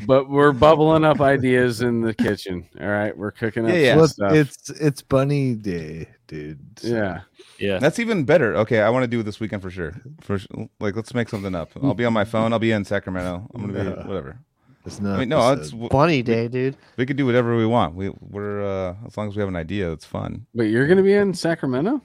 but 0.06 0.28
we're 0.28 0.52
bubbling 0.52 1.04
up 1.04 1.20
ideas 1.20 1.82
in 1.82 2.00
the 2.00 2.14
kitchen. 2.14 2.66
All 2.80 2.86
right, 2.88 3.16
we're 3.16 3.30
cooking 3.32 3.64
up 3.64 3.70
Yeah, 3.72 3.78
yeah. 3.78 3.96
Well, 3.96 4.08
stuff. 4.08 4.32
it's 4.32 4.70
it's 4.70 5.02
bunny 5.02 5.54
day, 5.54 6.08
dude. 6.26 6.58
Yeah, 6.82 7.20
Yeah. 7.58 7.78
That's 7.78 7.98
even 7.98 8.24
better. 8.24 8.54
Okay, 8.56 8.80
I 8.80 8.90
want 8.90 9.02
to 9.04 9.08
do 9.08 9.22
this 9.22 9.40
weekend 9.40 9.62
for 9.62 9.70
sure. 9.70 9.94
For 10.20 10.38
like, 10.80 10.96
let's 10.96 11.14
make 11.14 11.28
something 11.28 11.54
up. 11.54 11.70
I'll 11.82 11.94
be 11.94 12.04
on 12.04 12.12
my 12.12 12.24
phone. 12.24 12.52
I'll 12.52 12.58
be 12.58 12.72
in 12.72 12.84
Sacramento. 12.84 13.48
I'm 13.54 13.60
gonna 13.72 13.90
Yeah. 13.90 14.02
be 14.02 14.08
whatever. 14.08 14.38
It's 14.86 15.00
not. 15.00 15.16
I 15.16 15.18
mean, 15.20 15.28
no, 15.28 15.52
it's 15.52 15.72
Bunny 15.72 16.22
day, 16.22 16.48
dude. 16.48 16.76
we 16.96 17.04
could 17.04 17.16
do 17.16 17.26
whatever 17.26 17.56
we 17.56 17.66
want. 17.66 17.94
We 17.94 18.10
we're 18.20 18.64
uh, 18.64 18.94
as 19.06 19.16
long 19.16 19.28
as 19.28 19.36
we 19.36 19.40
have 19.40 19.48
an 19.48 19.56
idea, 19.56 19.90
it's 19.92 20.04
fun. 20.04 20.46
but 20.54 20.64
you're 20.64 20.86
gonna 20.86 21.02
be 21.02 21.14
in 21.14 21.34
Sacramento. 21.34 22.00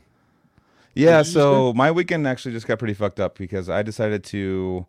Yeah. 0.96 1.18
you 1.18 1.24
just 1.24 1.34
So 1.34 1.74
my 1.74 1.92
weekend 1.92 2.28
actually 2.28 2.52
just 2.54 2.68
got 2.68 2.80
pretty 2.80 2.94
fucked 2.94 3.20
up 3.20 3.38
because 3.38 3.70
I 3.70 3.82
decided 3.84 4.24
to. 4.26 4.86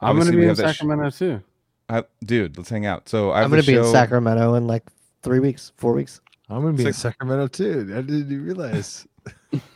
I'm 0.00 0.18
gonna 0.18 0.30
be 0.32 0.42
in 0.42 0.48
have 0.48 0.56
that 0.58 0.74
sh- 0.74 0.78
Sacramento 0.78 1.10
too. 1.10 1.42
I, 1.88 2.04
dude, 2.24 2.56
let's 2.58 2.68
hang 2.68 2.84
out. 2.86 3.08
So 3.08 3.30
I 3.30 3.42
I'm 3.42 3.50
gonna 3.50 3.62
the 3.62 3.72
be 3.72 3.78
in 3.78 3.84
Sacramento 3.84 4.54
in 4.54 4.66
like 4.66 4.82
three 5.22 5.38
weeks, 5.40 5.72
four 5.76 5.92
weeks. 5.92 6.20
I'm 6.48 6.62
gonna 6.62 6.76
be 6.76 6.86
in 6.86 6.92
Sacramento 6.92 7.48
too. 7.48 7.86
I 7.92 8.00
didn't 8.02 8.30
even 8.32 8.44
realize. 8.44 9.06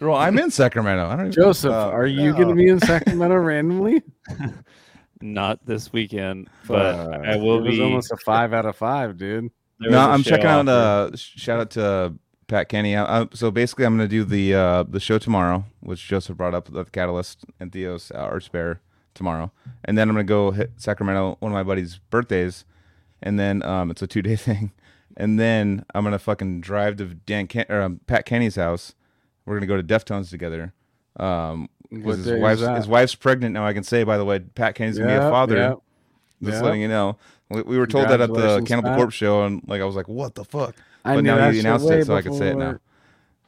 Well, 0.00 0.14
I'm 0.14 0.38
in 0.38 0.50
Sacramento. 0.50 1.06
I 1.06 1.16
don't 1.16 1.20
even, 1.26 1.32
Joseph, 1.32 1.72
uh, 1.72 1.88
are 1.90 2.06
you 2.06 2.32
no. 2.32 2.38
gonna 2.38 2.54
be 2.54 2.68
in 2.68 2.78
Sacramento 2.80 3.34
randomly? 3.36 4.02
Not 5.22 5.64
this 5.66 5.92
weekend, 5.92 6.48
but 6.68 6.94
I 7.24 7.36
will 7.36 7.58
it 7.58 7.62
was 7.68 7.76
be. 7.76 7.82
almost 7.82 8.12
a 8.12 8.16
five 8.18 8.52
out 8.52 8.64
of 8.66 8.76
five, 8.76 9.16
dude. 9.16 9.50
there 9.78 9.90
no, 9.90 9.98
was 9.98 10.06
a 10.06 10.10
I'm 10.10 10.22
checking 10.22 10.46
out. 10.46 10.68
offer. 10.68 11.12
Uh, 11.12 11.16
shout 11.16 11.60
out 11.60 11.70
to 11.72 12.14
Pat 12.50 12.68
Kenny. 12.68 12.96
Uh, 12.96 13.04
uh, 13.04 13.26
so 13.32 13.50
basically, 13.50 13.86
I'm 13.86 13.96
going 13.96 14.08
to 14.08 14.10
do 14.10 14.24
the 14.24 14.54
uh, 14.54 14.82
the 14.82 15.00
show 15.00 15.18
tomorrow, 15.18 15.64
which 15.78 16.06
Joseph 16.06 16.36
brought 16.36 16.52
up, 16.52 16.70
the 16.70 16.84
Catalyst 16.84 17.44
and 17.60 17.72
Theo's 17.72 18.10
uh, 18.10 18.38
Spare 18.40 18.80
tomorrow, 19.14 19.52
and 19.84 19.96
then 19.96 20.08
I'm 20.08 20.16
going 20.16 20.26
to 20.26 20.28
go 20.28 20.50
hit 20.50 20.72
Sacramento, 20.76 21.36
one 21.38 21.52
of 21.52 21.54
my 21.54 21.62
buddies' 21.62 22.00
birthdays, 22.10 22.64
and 23.22 23.38
then 23.38 23.62
um, 23.62 23.90
it's 23.90 24.02
a 24.02 24.06
two 24.06 24.20
day 24.20 24.36
thing, 24.48 24.72
and 25.16 25.38
then 25.38 25.84
I'm 25.94 26.02
going 26.02 26.12
to 26.12 26.18
fucking 26.18 26.60
drive 26.60 26.96
to 26.96 27.06
Dan 27.06 27.46
Ken- 27.46 27.66
or, 27.68 27.80
um, 27.80 28.00
Pat 28.06 28.26
Kenny's 28.26 28.56
house. 28.56 28.94
We're 29.46 29.54
going 29.58 29.62
to 29.62 29.66
go 29.66 29.80
to 29.80 29.82
Deftones 29.82 30.28
together. 30.28 30.74
Um, 31.18 31.68
his 31.90 32.24
day 32.24 32.34
is 32.34 32.40
wife's 32.40 32.60
that? 32.62 32.76
his 32.76 32.88
wife's 32.88 33.14
pregnant 33.14 33.54
now. 33.54 33.64
I 33.64 33.72
can 33.72 33.84
say, 33.84 34.04
by 34.04 34.16
the 34.18 34.24
way, 34.24 34.40
Pat 34.40 34.74
Kenny's 34.74 34.98
gonna 34.98 35.10
be 35.10 35.26
a 35.26 35.30
father. 35.30 35.56
yep, 35.56 35.78
Just 36.42 36.56
yep. 36.56 36.64
letting 36.64 36.80
you 36.80 36.88
know. 36.88 37.16
We, 37.48 37.62
we 37.62 37.78
were 37.78 37.86
told 37.86 38.08
that 38.08 38.20
at 38.20 38.32
the 38.32 38.62
Cannibal 38.62 38.94
Corpse 38.94 39.14
show, 39.14 39.44
and 39.44 39.62
like 39.66 39.80
I 39.80 39.84
was 39.84 39.96
like, 39.96 40.06
"What 40.08 40.36
the 40.36 40.44
fuck?" 40.44 40.76
I 41.04 41.14
But 41.16 41.24
now 41.24 41.48
you 41.48 41.60
announced 41.60 41.90
it, 41.90 42.06
so 42.06 42.14
I 42.14 42.22
can 42.22 42.34
say 42.34 42.50
it 42.50 42.56
now. 42.56 42.78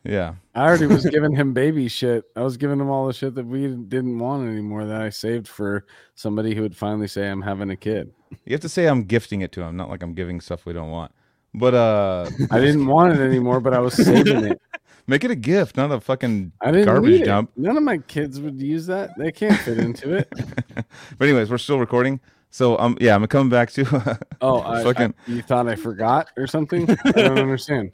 Yeah, 0.05 0.34
I 0.55 0.66
already 0.66 0.86
was 0.86 1.06
giving 1.10 1.34
him 1.34 1.52
baby 1.52 1.89
shit. 1.89 2.24
I 2.34 2.42
was 2.42 2.56
giving 2.56 2.81
him 2.81 2.90
all 2.90 3.06
the 3.06 3.12
shit 3.12 3.34
that 3.36 3.47
we 3.47 3.68
didn't 3.68 4.18
want 4.18 4.48
anymore 4.48 4.84
that 4.84 5.00
I 5.00 5.10
saved 5.10 5.47
for 5.47 5.86
somebody 6.16 6.55
who 6.55 6.62
would 6.62 6.76
finally 6.76 7.06
say 7.06 7.28
I'm 7.28 7.42
having 7.42 7.70
a 7.70 7.76
kid. 7.76 8.12
you 8.44 8.52
have 8.52 8.60
to 8.62 8.68
say 8.68 8.89
I'm 8.89 9.05
gifting 9.05 9.42
it 9.42 9.52
to 9.52 9.62
him, 9.62 9.76
not 9.76 9.90
like 9.90 10.02
I'm 10.02 10.14
giving 10.14 10.40
stuff 10.40 10.66
we 10.66 10.72
don't 10.72 10.90
want. 10.90 11.12
But 11.55 11.74
uh, 11.74 12.31
I 12.50 12.58
didn't 12.58 12.86
want 12.86 13.14
it 13.14 13.20
anymore, 13.20 13.60
but 13.60 13.74
I 13.74 13.78
was 13.78 13.94
saving 13.94 14.44
it. 14.44 14.60
make 15.06 15.22
it 15.22 15.31
a 15.31 15.36
gift, 15.36 15.76
not 15.76 15.92
a 15.92 16.00
fucking 16.00 16.52
garbage 16.62 17.24
dump. 17.24 17.50
None 17.56 17.76
of 17.76 17.82
my 17.82 17.98
kids 17.98 18.40
would 18.40 18.60
use 18.60 18.86
that. 18.86 19.10
They 19.18 19.31
can't 19.32 19.58
fit 19.60 19.78
into 19.78 20.14
it. 20.14 20.32
but 21.18 21.28
anyways, 21.28 21.50
we're 21.50 21.58
still 21.58 21.78
recording. 21.78 22.20
So 22.52 22.78
um, 22.78 22.98
yeah, 23.00 23.14
I'm 23.14 23.26
coming 23.26 23.48
back 23.48 23.70
to 23.72 24.18
Oh, 24.42 24.58
I, 24.58 24.81
I- 24.81 24.84
Fucking- 24.84 25.14
you 25.26 25.40
thought 25.42 25.66
I 25.66 25.74
forgot 25.74 26.28
or 26.36 26.47
something? 26.47 26.89
I 27.05 27.12
don't 27.12 27.39
understand. 27.39 27.90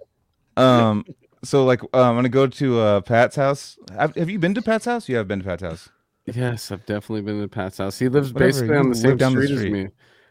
um. 0.56 1.06
So 1.44 1.64
like, 1.64 1.80
uh, 1.94 2.02
I'm 2.02 2.16
gonna 2.16 2.28
go 2.28 2.48
to 2.48 2.80
uh, 2.80 3.00
Pat's 3.00 3.36
house. 3.36 3.78
Have, 3.96 4.16
have 4.16 4.28
you 4.28 4.40
been 4.40 4.54
to 4.54 4.62
Pat's 4.62 4.84
house? 4.86 5.08
You 5.08 5.14
have 5.16 5.28
been 5.28 5.38
to 5.38 5.44
Pat's 5.44 5.62
house. 5.62 5.88
Yes, 6.26 6.72
I've 6.72 6.84
definitely 6.84 7.22
been 7.22 7.40
to 7.40 7.46
Pat's 7.46 7.78
house. 7.78 7.96
He 7.96 8.08
lives 8.08 8.32
Whatever, 8.32 8.48
basically 8.48 8.76
on 8.76 8.88
the 8.90 8.96
same 8.96 9.16
down 9.16 9.34
the 9.36 9.42
street, 9.44 9.54
as 9.54 9.60
street. 9.60 9.72
me. 9.72 9.88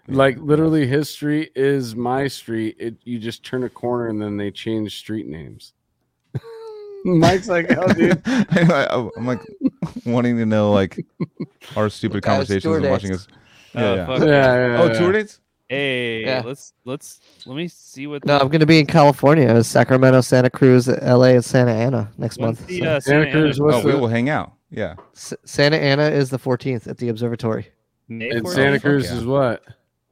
Like 0.09 0.37
literally, 0.39 0.85
his 0.85 1.09
street 1.09 1.53
is 1.55 1.95
my 1.95 2.27
street. 2.27 2.75
It 2.77 2.97
you 3.05 3.19
just 3.19 3.43
turn 3.45 3.63
a 3.63 3.69
corner 3.69 4.07
and 4.09 4.21
then 4.21 4.35
they 4.35 4.51
change 4.51 4.97
street 4.97 5.27
names. 5.27 5.71
Mike's 7.05 7.47
like, 7.47 7.67
oh, 7.77 7.87
dude. 7.93 8.21
I, 8.25 8.87
am 9.15 9.25
like 9.25 9.39
wanting 10.05 10.35
to 10.37 10.45
know 10.45 10.73
like 10.73 11.05
our 11.77 11.89
stupid 11.89 12.21
conversations 12.23 12.75
and 12.75 12.89
watching 12.89 13.13
us. 13.13 13.27
Oh, 13.75 13.81
Yeah, 13.81 13.95
yeah. 13.95 14.05
fuck. 14.05 14.19
Yeah, 14.19 14.27
yeah, 14.27 14.81
Oh, 14.81 14.87
yeah. 14.87 14.93
tour 14.99 15.11
dates? 15.11 15.39
Hey, 15.69 16.21
Yeah. 16.25 16.43
let's 16.45 16.73
let's 16.85 17.19
let 17.45 17.55
me 17.57 17.67
see 17.67 18.07
what. 18.07 18.23
No, 18.25 18.37
the- 18.37 18.43
I'm 18.45 18.49
gonna 18.49 18.65
be 18.65 18.79
in 18.79 18.85
California, 18.85 19.61
Sacramento, 19.63 20.21
Santa 20.21 20.49
Cruz, 20.49 20.87
LA, 20.87 21.31
and 21.35 21.43
Santa 21.43 21.71
Ana 21.71 22.09
next 22.17 22.37
when's 22.39 22.59
month. 22.59 22.67
the, 22.67 22.79
So- 22.79 22.85
uh, 22.85 22.99
Santa 22.99 23.01
Santa 23.25 23.31
Cruz, 23.31 23.59
Ana- 23.59 23.65
what's 23.65 23.85
Oh, 23.85 23.87
we 23.87 23.93
will 23.95 24.07
hang 24.07 24.29
out. 24.29 24.53
Yeah. 24.71 24.95
S- 25.15 25.33
Santa 25.45 25.77
Ana 25.77 26.03
is 26.03 26.29
the 26.29 26.39
14th 26.39 26.87
at 26.87 26.97
the 26.97 27.09
observatory. 27.09 27.67
May 28.07 28.29
And 28.29 28.45
14th? 28.45 28.53
Santa 28.53 28.79
Cruz 28.79 29.05
yeah. 29.11 29.17
is 29.17 29.25
what? 29.25 29.63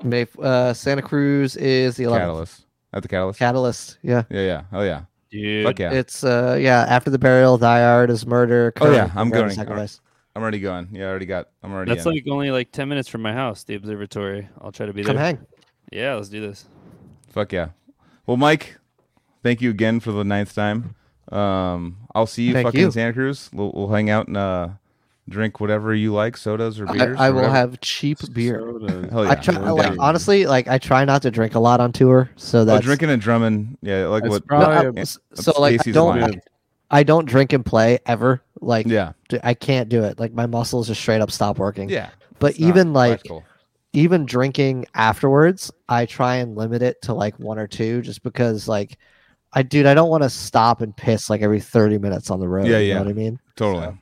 May 0.03 0.27
uh, 0.41 0.73
Santa 0.73 1.01
Cruz 1.01 1.55
is 1.55 1.95
the 1.95 2.03
11th. 2.03 2.19
Catalyst. 2.19 2.65
At 2.93 3.01
the 3.03 3.07
Catalyst. 3.07 3.39
Catalyst, 3.39 3.97
yeah. 4.03 4.23
yeah, 4.29 4.41
yeah. 4.41 4.61
Oh 4.73 4.81
yeah. 4.83 5.01
Dude, 5.31 5.65
Fuck 5.65 5.79
yeah. 5.79 5.91
It's 5.91 6.23
uh 6.23 6.57
yeah, 6.59 6.85
after 6.87 7.09
the 7.09 7.17
burial, 7.19 7.57
die 7.57 7.81
hard 7.81 8.09
is 8.09 8.25
murder. 8.25 8.71
Oh, 8.79 8.91
yeah, 8.91 9.09
I'm 9.15 9.29
forever 9.29 9.47
going. 9.47 9.55
Sacrifice. 9.55 9.99
I'm 10.35 10.41
already 10.41 10.59
going. 10.59 10.89
Yeah, 10.91 11.05
I 11.05 11.09
already 11.09 11.25
got. 11.25 11.49
I'm 11.63 11.71
already. 11.73 11.93
That's 11.93 12.05
in. 12.05 12.11
like 12.13 12.25
only 12.29 12.51
like 12.51 12.71
ten 12.71 12.89
minutes 12.89 13.07
from 13.07 13.21
my 13.21 13.33
house, 13.33 13.63
the 13.63 13.75
observatory. 13.75 14.49
I'll 14.61 14.71
try 14.71 14.85
to 14.85 14.93
be 14.93 15.01
there. 15.01 15.13
Come 15.13 15.17
hang. 15.21 15.39
Yeah, 15.91 16.15
let's 16.15 16.29
do 16.29 16.41
this. 16.41 16.65
Fuck 17.29 17.53
yeah. 17.53 17.69
Well, 18.25 18.37
Mike, 18.37 18.77
thank 19.43 19.61
you 19.61 19.69
again 19.69 19.99
for 19.99 20.11
the 20.11 20.23
ninth 20.23 20.53
time. 20.55 20.95
Um, 21.31 21.97
I'll 22.13 22.27
see 22.27 22.43
you 22.43 22.53
Thank 22.53 22.67
fucking 22.67 22.79
you. 22.79 22.85
in 22.87 22.91
Santa 22.91 23.13
Cruz. 23.13 23.49
We'll, 23.53 23.71
we'll 23.73 23.89
hang 23.89 24.09
out 24.09 24.27
and 24.27 24.35
uh, 24.37 24.69
drink 25.29 25.59
whatever 25.59 25.93
you 25.93 26.13
like, 26.13 26.37
sodas 26.37 26.79
or 26.79 26.87
I, 26.89 26.93
beers. 26.93 27.17
I 27.19 27.27
or 27.27 27.31
will 27.33 27.35
whatever. 27.41 27.55
have 27.55 27.81
cheap 27.81 28.19
beer. 28.33 28.59
Hell 29.09 29.23
yeah. 29.25 29.31
I 29.31 29.35
try 29.35 29.55
I'm 29.55 29.75
like 29.75 29.97
honestly, 29.99 30.45
like 30.45 30.67
I 30.67 30.77
try 30.77 31.03
not 31.05 31.21
to 31.23 31.31
drink 31.31 31.55
a 31.55 31.59
lot 31.59 31.79
on 31.79 31.91
tour, 31.91 32.29
so 32.35 32.59
Oh, 32.59 32.65
that's 32.65 32.83
drinking 32.85 33.09
and 33.09 33.21
drumming. 33.21 33.77
Yeah, 33.81 34.07
like 34.07 34.23
That's 34.23 34.31
what? 34.33 34.41
No, 34.43 34.47
probably 34.65 34.75
I- 34.75 34.99
a- 34.99 35.01
s- 35.01 35.17
so 35.33 35.53
like 35.59 35.87
I 35.87 35.91
don't 35.91 36.19
line. 36.19 36.41
I 36.91 37.03
don't 37.03 37.25
drink 37.25 37.51
and 37.53 37.65
play 37.65 37.99
ever. 38.05 38.41
Like 38.65 38.87
Yeah, 38.87 39.13
I 39.43 39.53
can't 39.53 39.87
do 39.89 40.03
it. 40.03 40.19
Like 40.19 40.33
my 40.33 40.45
muscles 40.45 40.87
just 40.87 40.99
straight 41.01 41.21
up 41.21 41.31
stop 41.31 41.57
working. 41.59 41.87
yeah. 41.89 42.09
But 42.39 42.55
even 42.57 42.91
like 42.93 43.11
practical. 43.19 43.43
even 43.93 44.25
drinking 44.25 44.85
afterwards, 44.95 45.71
I 45.87 46.05
try 46.05 46.35
and 46.37 46.55
limit 46.57 46.81
it 46.81 47.01
to 47.03 47.13
like 47.13 47.39
one 47.39 47.57
or 47.59 47.67
two, 47.67 48.01
just 48.01 48.23
because 48.23 48.67
like 48.67 48.97
I 49.53 49.63
dude, 49.63 49.85
I 49.85 49.93
don't 49.93 50.09
want 50.09 50.23
to 50.23 50.29
stop 50.29 50.81
and 50.81 50.95
piss 50.97 51.29
like 51.29 51.41
every 51.41 51.61
thirty 51.61 51.97
minutes 51.97 52.29
on 52.29 52.39
the 52.41 52.47
road. 52.47 52.67
Yeah, 52.67 52.79
you 52.79 52.89
yeah. 52.89 52.93
know 52.95 53.01
what 53.03 53.09
I 53.09 53.13
mean? 53.13 53.39
totally. 53.55 53.97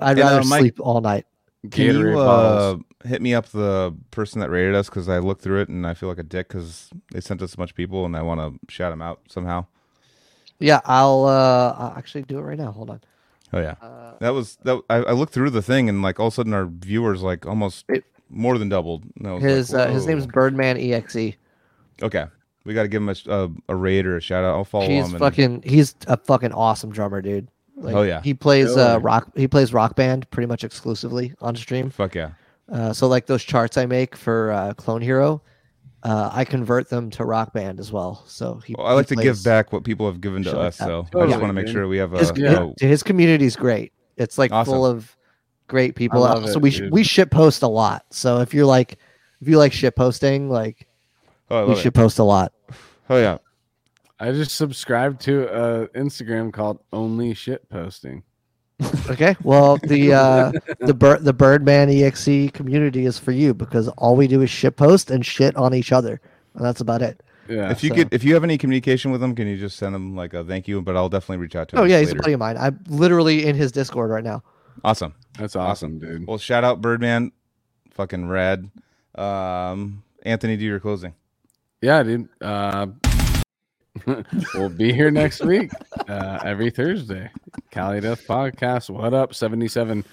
I'd 0.00 0.18
And, 0.18 0.20
uh, 0.20 0.22
rather 0.22 0.44
Mike- 0.48 0.60
sleep 0.60 0.80
all 0.80 1.00
night. 1.00 1.26
Can 1.70 1.94
Gatorade 1.94 2.12
you 2.14 2.18
uh, 2.20 2.76
hit 3.04 3.20
me 3.20 3.34
up 3.34 3.44
the 3.50 3.94
person 4.10 4.40
that 4.40 4.48
rated 4.48 4.74
us 4.74 4.88
because 4.88 5.10
I 5.10 5.18
looked 5.18 5.42
through 5.42 5.60
it 5.60 5.68
and 5.68 5.86
I 5.86 5.92
feel 5.92 6.08
like 6.08 6.16
a 6.18 6.22
dick 6.22 6.48
because 6.48 6.88
they 7.12 7.20
sent 7.20 7.42
us 7.42 7.52
a 7.52 7.56
bunch 7.58 7.68
of 7.72 7.76
people 7.76 8.06
and 8.06 8.16
I 8.16 8.22
want 8.22 8.40
to 8.40 8.72
shout 8.72 8.92
them 8.92 9.02
out 9.02 9.20
somehow. 9.28 9.66
Yeah, 10.58 10.80
I'll 10.86 11.24
uh 11.26 11.74
I'll 11.78 11.94
actually 11.98 12.22
do 12.22 12.38
it 12.38 12.42
right 12.42 12.56
now. 12.56 12.70
Hold 12.72 12.88
on. 12.88 13.00
Oh 13.52 13.60
yeah, 13.60 13.74
Uh, 13.82 14.14
that 14.20 14.30
was 14.30 14.56
that. 14.64 14.80
I, 14.88 14.96
I 14.96 15.12
looked 15.12 15.32
through 15.32 15.50
the 15.50 15.62
thing 15.62 15.88
and 15.88 16.02
like 16.02 16.20
all 16.20 16.28
of 16.28 16.34
a 16.34 16.36
sudden 16.36 16.54
our 16.54 16.66
viewers 16.66 17.22
like 17.22 17.46
almost 17.46 17.84
It- 17.88 18.04
more 18.28 18.58
than 18.58 18.68
doubled. 18.68 19.04
And 19.18 19.26
I 19.26 19.32
was 19.34 19.42
his 19.42 19.72
like, 19.72 19.88
uh, 19.88 19.92
his 19.92 20.06
name 20.06 20.18
is 20.18 20.24
"Whoa." 20.26 20.30
Birdman 20.32 20.76
EXE. 20.78 21.34
Okay, 22.02 22.26
we 22.64 22.74
got 22.74 22.82
to 22.82 22.88
give 22.88 23.02
him 23.02 23.08
a, 23.08 23.16
a 23.28 23.50
a 23.70 23.74
raid 23.76 24.06
or 24.06 24.16
a 24.16 24.20
shout 24.20 24.44
out. 24.44 24.54
I'll 24.54 24.64
follow 24.64 24.86
He's 24.88 25.04
him. 25.06 25.10
and- 25.14 25.18
fucking 25.18 25.62
he's 25.66 25.94
a 26.06 26.16
fucking 26.16 26.52
awesome 26.52 26.90
drummer, 26.90 27.20
dude. 27.20 27.48
Like, 27.76 27.94
Oh, 27.94 28.02
yeah. 28.02 28.20
He 28.22 28.34
plays 28.34 28.68
Killer. 28.74 28.82
uh 28.82 28.98
rock 28.98 29.30
he 29.36 29.48
plays 29.48 29.72
rock 29.72 29.96
band 29.96 30.30
pretty 30.30 30.46
much 30.46 30.64
exclusively 30.64 31.32
on 31.40 31.56
stream. 31.56 31.88
Fuck 31.90 32.14
yeah. 32.14 32.30
Uh, 32.70 32.92
so 32.92 33.08
like 33.08 33.26
those 33.26 33.42
charts 33.42 33.76
I 33.76 33.86
make 33.86 34.14
for 34.14 34.52
uh, 34.52 34.74
Clone 34.74 35.00
Hero, 35.02 35.42
uh, 36.02 36.30
I 36.32 36.44
convert 36.44 36.88
them 36.88 37.10
to 37.10 37.24
rock 37.24 37.52
band 37.52 37.78
as 37.80 37.92
well. 37.92 38.24
So 38.26 38.54
he 38.64 38.74
Well, 38.76 38.86
I 38.86 38.92
like 38.92 39.08
he 39.08 39.16
to 39.16 39.22
give 39.22 39.42
back 39.44 39.72
what 39.72 39.84
people 39.84 40.06
have 40.06 40.20
given 40.20 40.42
to 40.44 40.50
shit 40.50 40.58
like 40.58 40.66
us. 40.68 40.78
that. 40.78 40.86
So 40.86 41.06
I 41.20 41.26
just 41.26 41.40
want 41.40 41.48
to 41.50 41.52
make 41.52 41.68
sure 41.68 41.86
we 41.88 41.98
have 41.98 42.12
a. 42.14 42.18
His, 42.18 42.30
a- 42.30 42.34
his, 42.80 42.88
his 42.90 43.02
community's 43.02 43.56
great. 43.56 43.92
It's 44.16 44.38
like 44.38 44.52
Awesome. 44.52 44.72
full 44.74 44.86
of 44.86 45.14
great 45.68 45.94
people. 45.94 46.20
love 46.20 46.48
so 46.48 46.58
we 46.58 46.70
sh- 46.70 46.78
dude. 46.78 46.92
we 46.92 47.02
shit 47.02 47.30
post 47.30 47.62
a 47.62 47.68
lot. 47.68 48.04
So 48.10 48.40
if 48.40 48.52
you're 48.54 48.66
like 48.66 48.98
if 49.40 49.48
you 49.48 49.56
like 49.58 49.72
shit 49.72 49.94
posting, 49.96 50.50
like 50.50 50.86
oh, 51.50 51.62
we 51.62 51.68
love 51.70 51.78
it. 51.78 51.80
should 51.82 51.94
post 51.94 52.18
a 52.18 52.24
lot. 52.24 52.52
oh 53.08 53.16
yeah. 53.18 53.38
I 54.18 54.32
just 54.32 54.54
subscribed 54.56 55.22
to 55.22 55.48
a 55.48 55.88
Instagram 55.88 56.52
called 56.52 56.80
Only 56.92 57.32
Shit 57.32 57.66
Posting. 57.70 58.22
Okay. 59.08 59.36
Well, 59.42 59.76
the 59.78 60.12
uh, 60.12 60.52
the 60.80 60.94
bird 60.94 61.24
the 61.24 61.32
Birdman 61.32 61.90
EXE 61.90 62.50
community 62.52 63.06
is 63.06 63.18
for 63.18 63.32
you 63.32 63.54
because 63.54 63.88
all 63.98 64.16
we 64.16 64.26
do 64.26 64.42
is 64.42 64.50
shit 64.50 64.76
post 64.76 65.10
and 65.10 65.24
shit 65.24 65.56
on 65.56 65.74
each 65.74 65.92
other, 65.92 66.20
and 66.54 66.64
that's 66.64 66.80
about 66.80 67.02
it. 67.02 67.22
Yeah. 67.48 67.70
If 67.70 67.82
you 67.82 67.90
so- 67.90 67.96
could, 67.96 68.14
if 68.14 68.22
you 68.22 68.34
have 68.34 68.44
any 68.44 68.56
communication 68.56 69.10
with 69.10 69.22
him, 69.22 69.34
can 69.34 69.48
you 69.48 69.56
just 69.56 69.76
send 69.76 69.94
him 69.94 70.14
like 70.14 70.34
a 70.34 70.44
thank 70.44 70.68
you? 70.68 70.80
But 70.80 70.96
I'll 70.96 71.08
definitely 71.08 71.38
reach 71.38 71.56
out 71.56 71.68
to 71.70 71.76
him. 71.76 71.82
Oh 71.82 71.84
yeah, 71.84 71.98
he's 72.00 72.12
a 72.12 72.14
buddy 72.16 72.32
of 72.32 72.40
mine. 72.40 72.56
I'm 72.56 72.82
literally 72.88 73.46
in 73.46 73.56
his 73.56 73.72
Discord 73.72 74.10
right 74.10 74.24
now. 74.24 74.42
Awesome. 74.84 75.14
That's 75.38 75.56
awesome, 75.56 75.98
dude. 75.98 76.26
Well, 76.26 76.38
shout 76.38 76.64
out 76.64 76.80
Birdman, 76.80 77.32
fucking 77.90 78.28
rad. 78.28 78.70
Um, 79.14 80.04
Anthony, 80.22 80.56
do 80.56 80.64
your 80.64 80.80
closing. 80.80 81.14
Yeah, 81.82 82.02
dude. 82.02 82.28
Uh, 82.40 82.88
we'll 84.54 84.68
be 84.68 84.92
here 84.92 85.10
next 85.10 85.44
week, 85.44 85.70
uh, 86.08 86.38
every 86.44 86.70
Thursday. 86.70 87.30
Cali 87.70 88.00
Death 88.00 88.26
Podcast. 88.26 88.90
What 88.90 89.14
up, 89.14 89.34
77? 89.34 90.04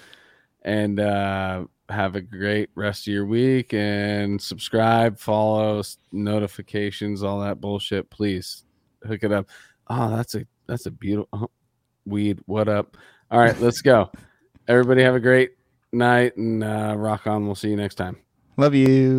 And 0.62 1.00
uh, 1.00 1.64
have 1.88 2.16
a 2.16 2.20
great 2.20 2.70
rest 2.74 3.06
of 3.06 3.12
your 3.12 3.26
week 3.26 3.72
and 3.72 4.40
subscribe, 4.40 5.18
follow, 5.18 5.82
notifications, 6.12 7.22
all 7.22 7.40
that 7.40 7.60
bullshit. 7.60 8.10
Please 8.10 8.64
hook 9.06 9.22
it 9.22 9.32
up. 9.32 9.48
Oh, 9.88 10.14
that's 10.14 10.34
a 10.34 10.44
that's 10.66 10.86
a 10.86 10.90
beautiful 10.90 11.28
oh, 11.32 11.50
weed. 12.04 12.40
What 12.46 12.68
up? 12.68 12.96
All 13.30 13.38
right, 13.38 13.58
let's 13.60 13.80
go. 13.80 14.10
Everybody 14.66 15.02
have 15.02 15.14
a 15.14 15.20
great 15.20 15.52
night 15.92 16.36
and 16.36 16.62
uh, 16.62 16.94
rock 16.96 17.26
on. 17.26 17.46
We'll 17.46 17.54
see 17.54 17.70
you 17.70 17.76
next 17.76 17.94
time. 17.94 18.16
Love 18.56 18.74
you. 18.74 19.16